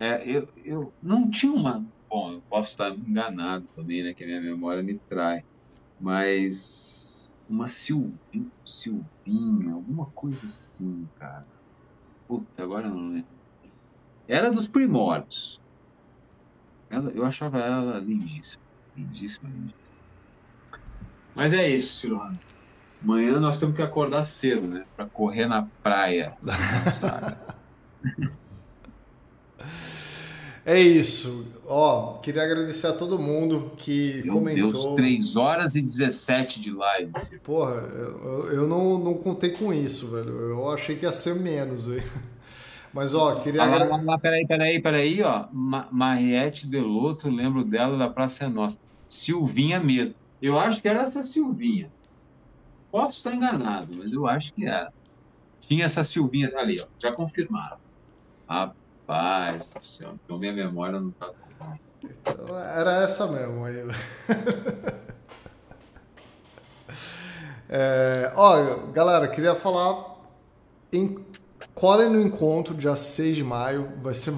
É, 0.00 0.28
eu, 0.28 0.48
eu 0.64 0.92
não 1.02 1.30
tinha 1.30 1.52
uma. 1.52 1.84
Bom, 2.08 2.32
eu 2.32 2.42
posso 2.48 2.70
estar 2.70 2.90
enganado 2.90 3.66
também, 3.74 4.02
né? 4.02 4.14
Que 4.14 4.24
a 4.24 4.26
minha 4.26 4.40
memória 4.40 4.82
me 4.82 4.98
trai. 5.08 5.44
Mas 6.00 7.30
uma 7.48 7.68
Silvinho, 7.68 8.52
Silvinho, 8.64 9.74
alguma 9.74 10.06
coisa 10.06 10.46
assim, 10.46 11.08
cara. 11.18 11.46
Puta, 12.26 12.62
agora 12.62 12.86
eu 12.86 12.94
não 12.94 13.08
lembro. 13.08 13.38
Era 14.26 14.50
dos 14.50 14.68
primórdios. 14.68 15.60
Ela, 16.90 17.10
eu 17.10 17.24
achava 17.24 17.58
ela 17.58 17.98
lindíssima. 17.98 18.62
Lindíssima, 18.96 19.48
lindíssima. 19.48 19.87
Mas 21.38 21.52
é 21.52 21.70
isso, 21.70 22.00
Silvano. 22.00 22.36
Amanhã 23.00 23.38
nós 23.38 23.60
temos 23.60 23.76
que 23.76 23.82
acordar 23.82 24.24
cedo, 24.24 24.66
né? 24.66 24.84
Para 24.96 25.06
correr 25.06 25.46
na 25.46 25.68
praia. 25.84 26.36
é 30.66 30.80
isso. 30.80 31.46
Ó, 31.64 32.14
queria 32.14 32.42
agradecer 32.42 32.88
a 32.88 32.92
todo 32.92 33.16
mundo 33.16 33.70
que 33.76 34.20
Meu 34.24 34.34
comentou. 34.34 34.72
Deus, 34.72 34.86
3 34.96 35.36
horas 35.36 35.76
e 35.76 35.80
17 35.80 36.60
de 36.60 36.72
live. 36.72 37.12
Porra, 37.44 37.74
eu, 37.74 38.50
eu 38.52 38.66
não, 38.66 38.98
não 38.98 39.14
contei 39.14 39.50
com 39.50 39.72
isso, 39.72 40.08
velho. 40.08 40.30
Eu 40.30 40.68
achei 40.68 40.96
que 40.96 41.06
ia 41.06 41.12
ser 41.12 41.36
menos 41.36 41.88
aí. 41.88 42.02
Mas, 42.92 43.14
ó, 43.14 43.36
queria. 43.36 43.62
Ah, 43.62 43.84
lá, 43.84 44.02
lá, 44.02 44.18
peraí, 44.18 44.44
peraí, 44.44 44.82
peraí, 44.82 45.22
ó. 45.22 45.44
Ma 45.52 45.86
Mariette 45.92 46.66
Deloto, 46.66 47.30
lembro 47.30 47.62
dela 47.62 47.96
da 47.96 48.08
Praça 48.08 48.46
é 48.46 48.48
Nossa. 48.48 48.76
Silvinha 49.08 49.78
mesmo. 49.78 50.16
Eu 50.40 50.58
acho 50.58 50.80
que 50.80 50.88
era 50.88 51.02
essa 51.02 51.22
Silvinha. 51.22 51.90
Posso 52.90 53.18
estar 53.18 53.34
enganado, 53.34 53.94
mas 53.94 54.12
eu 54.12 54.26
acho 54.26 54.52
que 54.52 54.66
era. 54.66 54.92
Tinha 55.60 55.84
essas 55.84 56.08
Silvinhas 56.08 56.54
ali, 56.54 56.80
ó. 56.80 56.86
Já 56.98 57.12
confirmaram. 57.12 57.78
Rapaz 58.48 59.68
do 59.68 59.84
céu, 59.84 60.14
então 60.24 60.38
minha 60.38 60.52
memória 60.52 60.98
não 61.00 61.10
está 61.10 61.30
então, 62.02 62.56
era 62.58 63.02
essa 63.02 63.26
mesmo 63.26 63.64
aí. 63.64 63.76
é, 67.68 68.32
ó, 68.36 68.76
galera, 68.92 69.28
queria 69.28 69.54
falar. 69.54 70.16
Em, 70.92 71.18
colhem 71.74 72.10
no 72.10 72.20
encontro, 72.20 72.74
dia 72.74 72.96
6 72.96 73.36
de 73.36 73.44
maio. 73.44 73.92
Vai 74.00 74.14
ser 74.14 74.34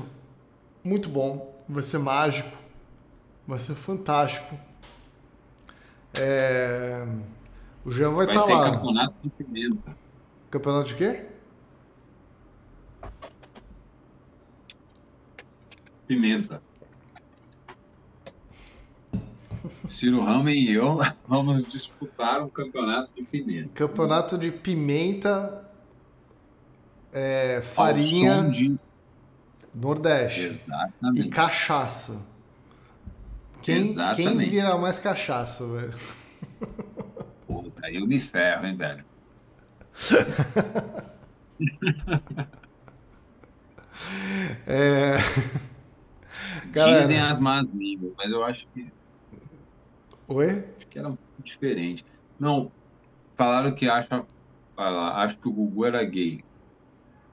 muito 0.82 1.08
bom. 1.08 1.54
Vai 1.68 1.82
ser 1.82 1.98
mágico. 1.98 2.56
Vai 3.46 3.58
ser 3.58 3.74
fantástico. 3.74 4.56
É... 6.14 7.06
O 7.84 7.90
Jean 7.90 8.10
vai 8.10 8.26
estar 8.26 8.42
tá 8.42 8.54
lá. 8.54 8.70
Campeonato 8.72 9.14
de 9.22 9.30
pimenta. 9.30 9.96
Campeonato 10.50 10.88
de 10.88 10.94
quê? 10.96 11.26
pimenta. 16.10 16.60
Ciro 19.88 20.24
Ramen 20.24 20.60
e 20.60 20.72
eu 20.72 20.98
vamos 21.28 21.62
disputar 21.68 22.42
um 22.42 22.48
campeonato 22.48 23.14
de 23.14 23.22
pimenta. 23.22 23.68
Campeonato 23.74 24.36
de 24.36 24.50
pimenta, 24.50 25.64
é, 27.12 27.60
farinha, 27.62 28.42
de... 28.50 28.76
Nordeste 29.72 30.46
Exatamente. 30.46 31.28
e 31.28 31.30
cachaça. 31.30 32.26
Quem, 33.74 33.82
Exatamente. 33.82 34.38
quem 34.38 34.50
vira 34.50 34.76
mais 34.76 34.98
cachaça, 34.98 35.66
velho? 35.66 35.94
Puta, 37.46 37.86
aí 37.86 37.96
eu 37.96 38.06
me 38.06 38.18
ferro, 38.18 38.66
hein, 38.66 38.76
velho? 38.76 39.04
É... 44.66 45.16
Dizem 46.72 47.20
as 47.20 47.38
más 47.38 47.68
línguas, 47.70 48.12
mas 48.16 48.30
eu 48.30 48.44
acho 48.44 48.66
que, 48.68 48.90
Oi? 50.28 50.64
acho 50.78 50.86
que 50.88 50.98
era 50.98 51.08
um 51.08 51.16
pouco 51.16 51.42
diferente. 51.42 52.04
Não, 52.38 52.70
falaram 53.36 53.74
que 53.74 53.88
acha, 53.88 54.24
acho 54.76 55.38
que 55.38 55.48
o 55.48 55.52
Gugu 55.52 55.84
era 55.84 56.02
gay. 56.04 56.42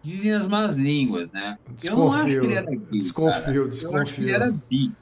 Dizem 0.04 0.34
as 0.34 0.48
más 0.48 0.76
línguas, 0.76 1.32
né? 1.32 1.58
eu 1.84 1.96
não 1.96 2.12
acho 2.14 2.26
que 2.26 2.32
Desconfio, 2.32 2.44
ele 2.46 2.54
era 2.56 2.70
gay. 2.70 2.80
desconfio, 2.92 3.42
cara. 3.42 3.54
Eu 3.56 3.62
acho 3.68 3.70
que 3.70 3.70
desconfio. 3.70 4.24
ele 4.24 4.32
era 4.32 4.52
bi. 4.52 4.96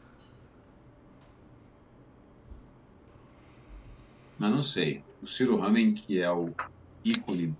Mas 4.37 4.51
não 4.51 4.63
sei. 4.63 5.03
O 5.21 5.27
Ciro 5.27 5.57
Ramen, 5.57 5.93
que 5.93 6.19
é 6.19 6.31
o 6.31 6.53
ícone 7.03 7.55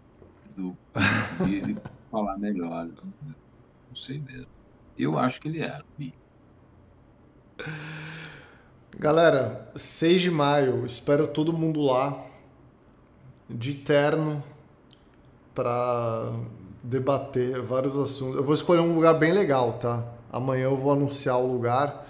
do 0.55 0.75
falar 2.11 2.37
melhor. 2.37 2.87
Não 2.87 3.95
sei 3.95 4.19
mesmo. 4.19 4.47
Eu 4.97 5.17
acho 5.17 5.41
que 5.41 5.47
ele 5.47 5.59
era 5.59 5.83
bi. 5.97 6.13
Galera, 8.97 9.69
6 9.75 10.21
de 10.21 10.31
maio, 10.31 10.85
espero 10.85 11.27
todo 11.27 11.51
mundo 11.51 11.81
lá, 11.81 12.17
de 13.49 13.75
terno, 13.75 14.41
para 15.53 16.31
debater 16.81 17.61
vários 17.61 17.97
assuntos. 17.97 18.37
Eu 18.37 18.43
vou 18.43 18.53
escolher 18.53 18.79
um 18.79 18.95
lugar 18.95 19.13
bem 19.13 19.33
legal, 19.33 19.73
tá? 19.73 20.03
Amanhã 20.31 20.65
eu 20.65 20.77
vou 20.77 20.93
anunciar 20.93 21.37
o 21.37 21.51
lugar. 21.51 22.05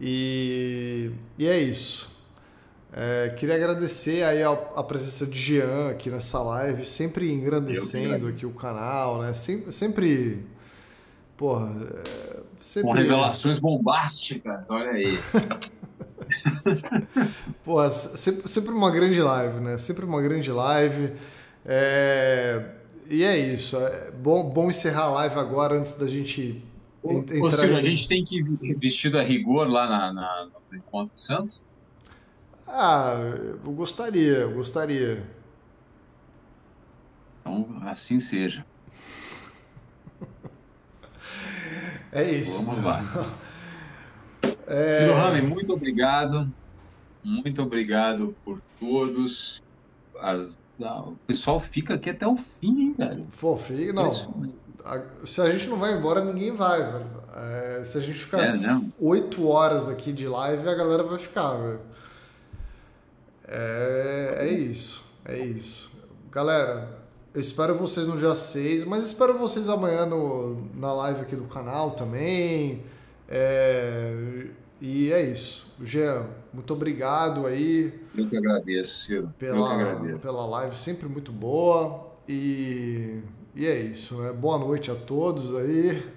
E, 0.00 1.10
e 1.38 1.46
é 1.46 1.58
isso. 1.58 2.13
É, 2.96 3.30
queria 3.36 3.56
agradecer 3.56 4.22
aí 4.22 4.40
a, 4.42 4.52
a 4.52 4.82
presença 4.84 5.26
de 5.26 5.36
Jean 5.38 5.90
aqui 5.90 6.08
nessa 6.10 6.40
live, 6.40 6.84
sempre 6.84 7.30
engrandecendo 7.32 8.28
aqui 8.28 8.46
o 8.46 8.52
canal, 8.52 9.20
né? 9.20 9.32
Sempre, 9.32 9.72
sempre 9.72 10.46
porra, 11.36 11.72
é, 11.82 12.40
sempre, 12.60 12.88
Com 12.88 12.94
revelações 12.94 13.58
bombásticas, 13.58 14.60
olha 14.68 14.90
aí. 14.92 15.18
Porra, 17.64 17.90
sempre, 17.90 18.48
sempre 18.48 18.70
uma 18.72 18.90
grande 18.90 19.20
live, 19.20 19.60
né? 19.60 19.78
Sempre 19.78 20.04
uma 20.04 20.20
grande 20.22 20.50
live. 20.52 21.12
É, 21.66 22.64
E 23.10 23.22
é 23.24 23.36
isso. 23.38 23.76
É 23.76 24.10
bom, 24.12 24.48
bom 24.48 24.70
encerrar 24.70 25.04
a 25.04 25.10
live 25.10 25.38
agora 25.38 25.78
antes 25.78 25.94
da 25.94 26.06
gente 26.06 26.62
Ô, 27.02 27.12
en- 27.12 27.26
ô, 27.40 27.48
entrar. 27.48 27.64
A 27.76 27.80
gente 27.82 28.08
tem 28.08 28.24
que 28.24 28.38
ir 28.38 28.74
vestido 28.78 29.18
a 29.18 29.22
rigor 29.22 29.68
lá 29.68 29.88
na, 29.88 30.12
na- 30.12 30.48
no 30.70 30.76
Encontro 30.78 31.14
de 31.14 31.20
Santos? 31.20 31.64
Ah, 32.66 33.14
eu 33.64 33.72
gostaria, 33.72 34.38
eu 34.38 34.52
gostaria. 34.54 35.22
Então, 37.40 37.68
assim 37.84 38.18
seja. 38.18 38.64
É 42.12 42.22
isso. 42.30 42.64
Vamos 42.64 42.84
lá. 42.84 43.00
É, 44.68 45.00
Ciro 45.00 45.14
Rame, 45.14 45.42
muito 45.42 45.72
obrigado. 45.72 46.48
Muito 47.24 47.60
obrigado 47.60 48.34
por 48.44 48.60
todos. 48.78 49.60
As- 50.20 50.56
o 50.78 51.16
pessoal 51.26 51.58
fica 51.60 51.94
aqui 51.94 52.10
até 52.10 52.26
o 52.26 52.36
fim, 52.36 52.80
hein, 52.82 52.94
velho? 52.96 53.26
Pô, 53.40 53.56
filho, 53.56 53.92
não. 53.92 54.10
Se 55.24 55.40
a 55.40 55.50
gente 55.50 55.68
não 55.68 55.76
vai 55.76 55.96
embora, 55.96 56.24
ninguém 56.24 56.52
vai, 56.52 56.82
velho. 56.82 57.06
É, 57.34 57.82
se 57.84 57.96
a 57.98 58.00
gente 58.00 58.18
ficar 58.18 58.44
É, 58.44 58.52
oito 59.00 59.46
horas 59.48 59.88
aqui 59.88 60.12
de 60.12 60.28
live, 60.28 60.68
a 60.68 60.74
galera 60.74 61.02
vai 61.02 61.18
ficar, 61.18 61.56
velho. 61.56 61.80
É, 63.46 64.36
é 64.40 64.52
isso. 64.52 65.04
É 65.24 65.38
isso. 65.38 65.90
Galera, 66.30 66.98
eu 67.32 67.40
espero 67.40 67.74
vocês 67.74 68.06
no 68.06 68.16
dia 68.16 68.34
6, 68.34 68.84
mas 68.84 69.04
espero 69.04 69.38
vocês 69.38 69.68
amanhã 69.68 70.06
no, 70.06 70.68
na 70.74 70.92
live 70.92 71.22
aqui 71.22 71.36
do 71.36 71.44
canal 71.44 71.92
também. 71.92 72.82
É, 73.28 74.46
e 74.80 75.12
é 75.12 75.22
isso. 75.22 75.66
Jean, 75.82 76.26
muito 76.52 76.72
obrigado 76.72 77.46
aí 77.46 77.92
Eu 78.16 78.28
que 78.28 78.36
agradeço, 78.36 79.04
Ciro. 79.04 79.22
Eu 79.22 79.28
que 79.28 79.34
pela, 79.38 79.74
agradeço. 79.74 80.18
pela 80.18 80.46
live, 80.46 80.76
sempre 80.76 81.08
muito 81.08 81.32
boa. 81.32 82.12
E, 82.28 83.20
e 83.54 83.66
é 83.66 83.80
isso, 83.80 84.16
né? 84.20 84.32
Boa 84.32 84.58
noite 84.58 84.90
a 84.90 84.94
todos 84.94 85.54
aí. 85.54 86.02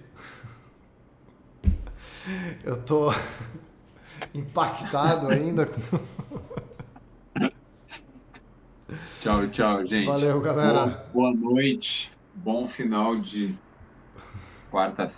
Eu 2.64 2.75
tô 2.77 3.11
impactado 4.33 5.30
ainda. 5.30 5.67
Tchau, 9.27 9.45
tchau, 9.49 9.85
gente. 9.85 10.06
Valeu, 10.06 10.39
galera. 10.39 11.06
Boa, 11.14 11.33
boa 11.33 11.33
noite. 11.33 12.09
Bom 12.33 12.65
final 12.65 13.19
de 13.19 13.53
quarta-feira. 14.72 15.17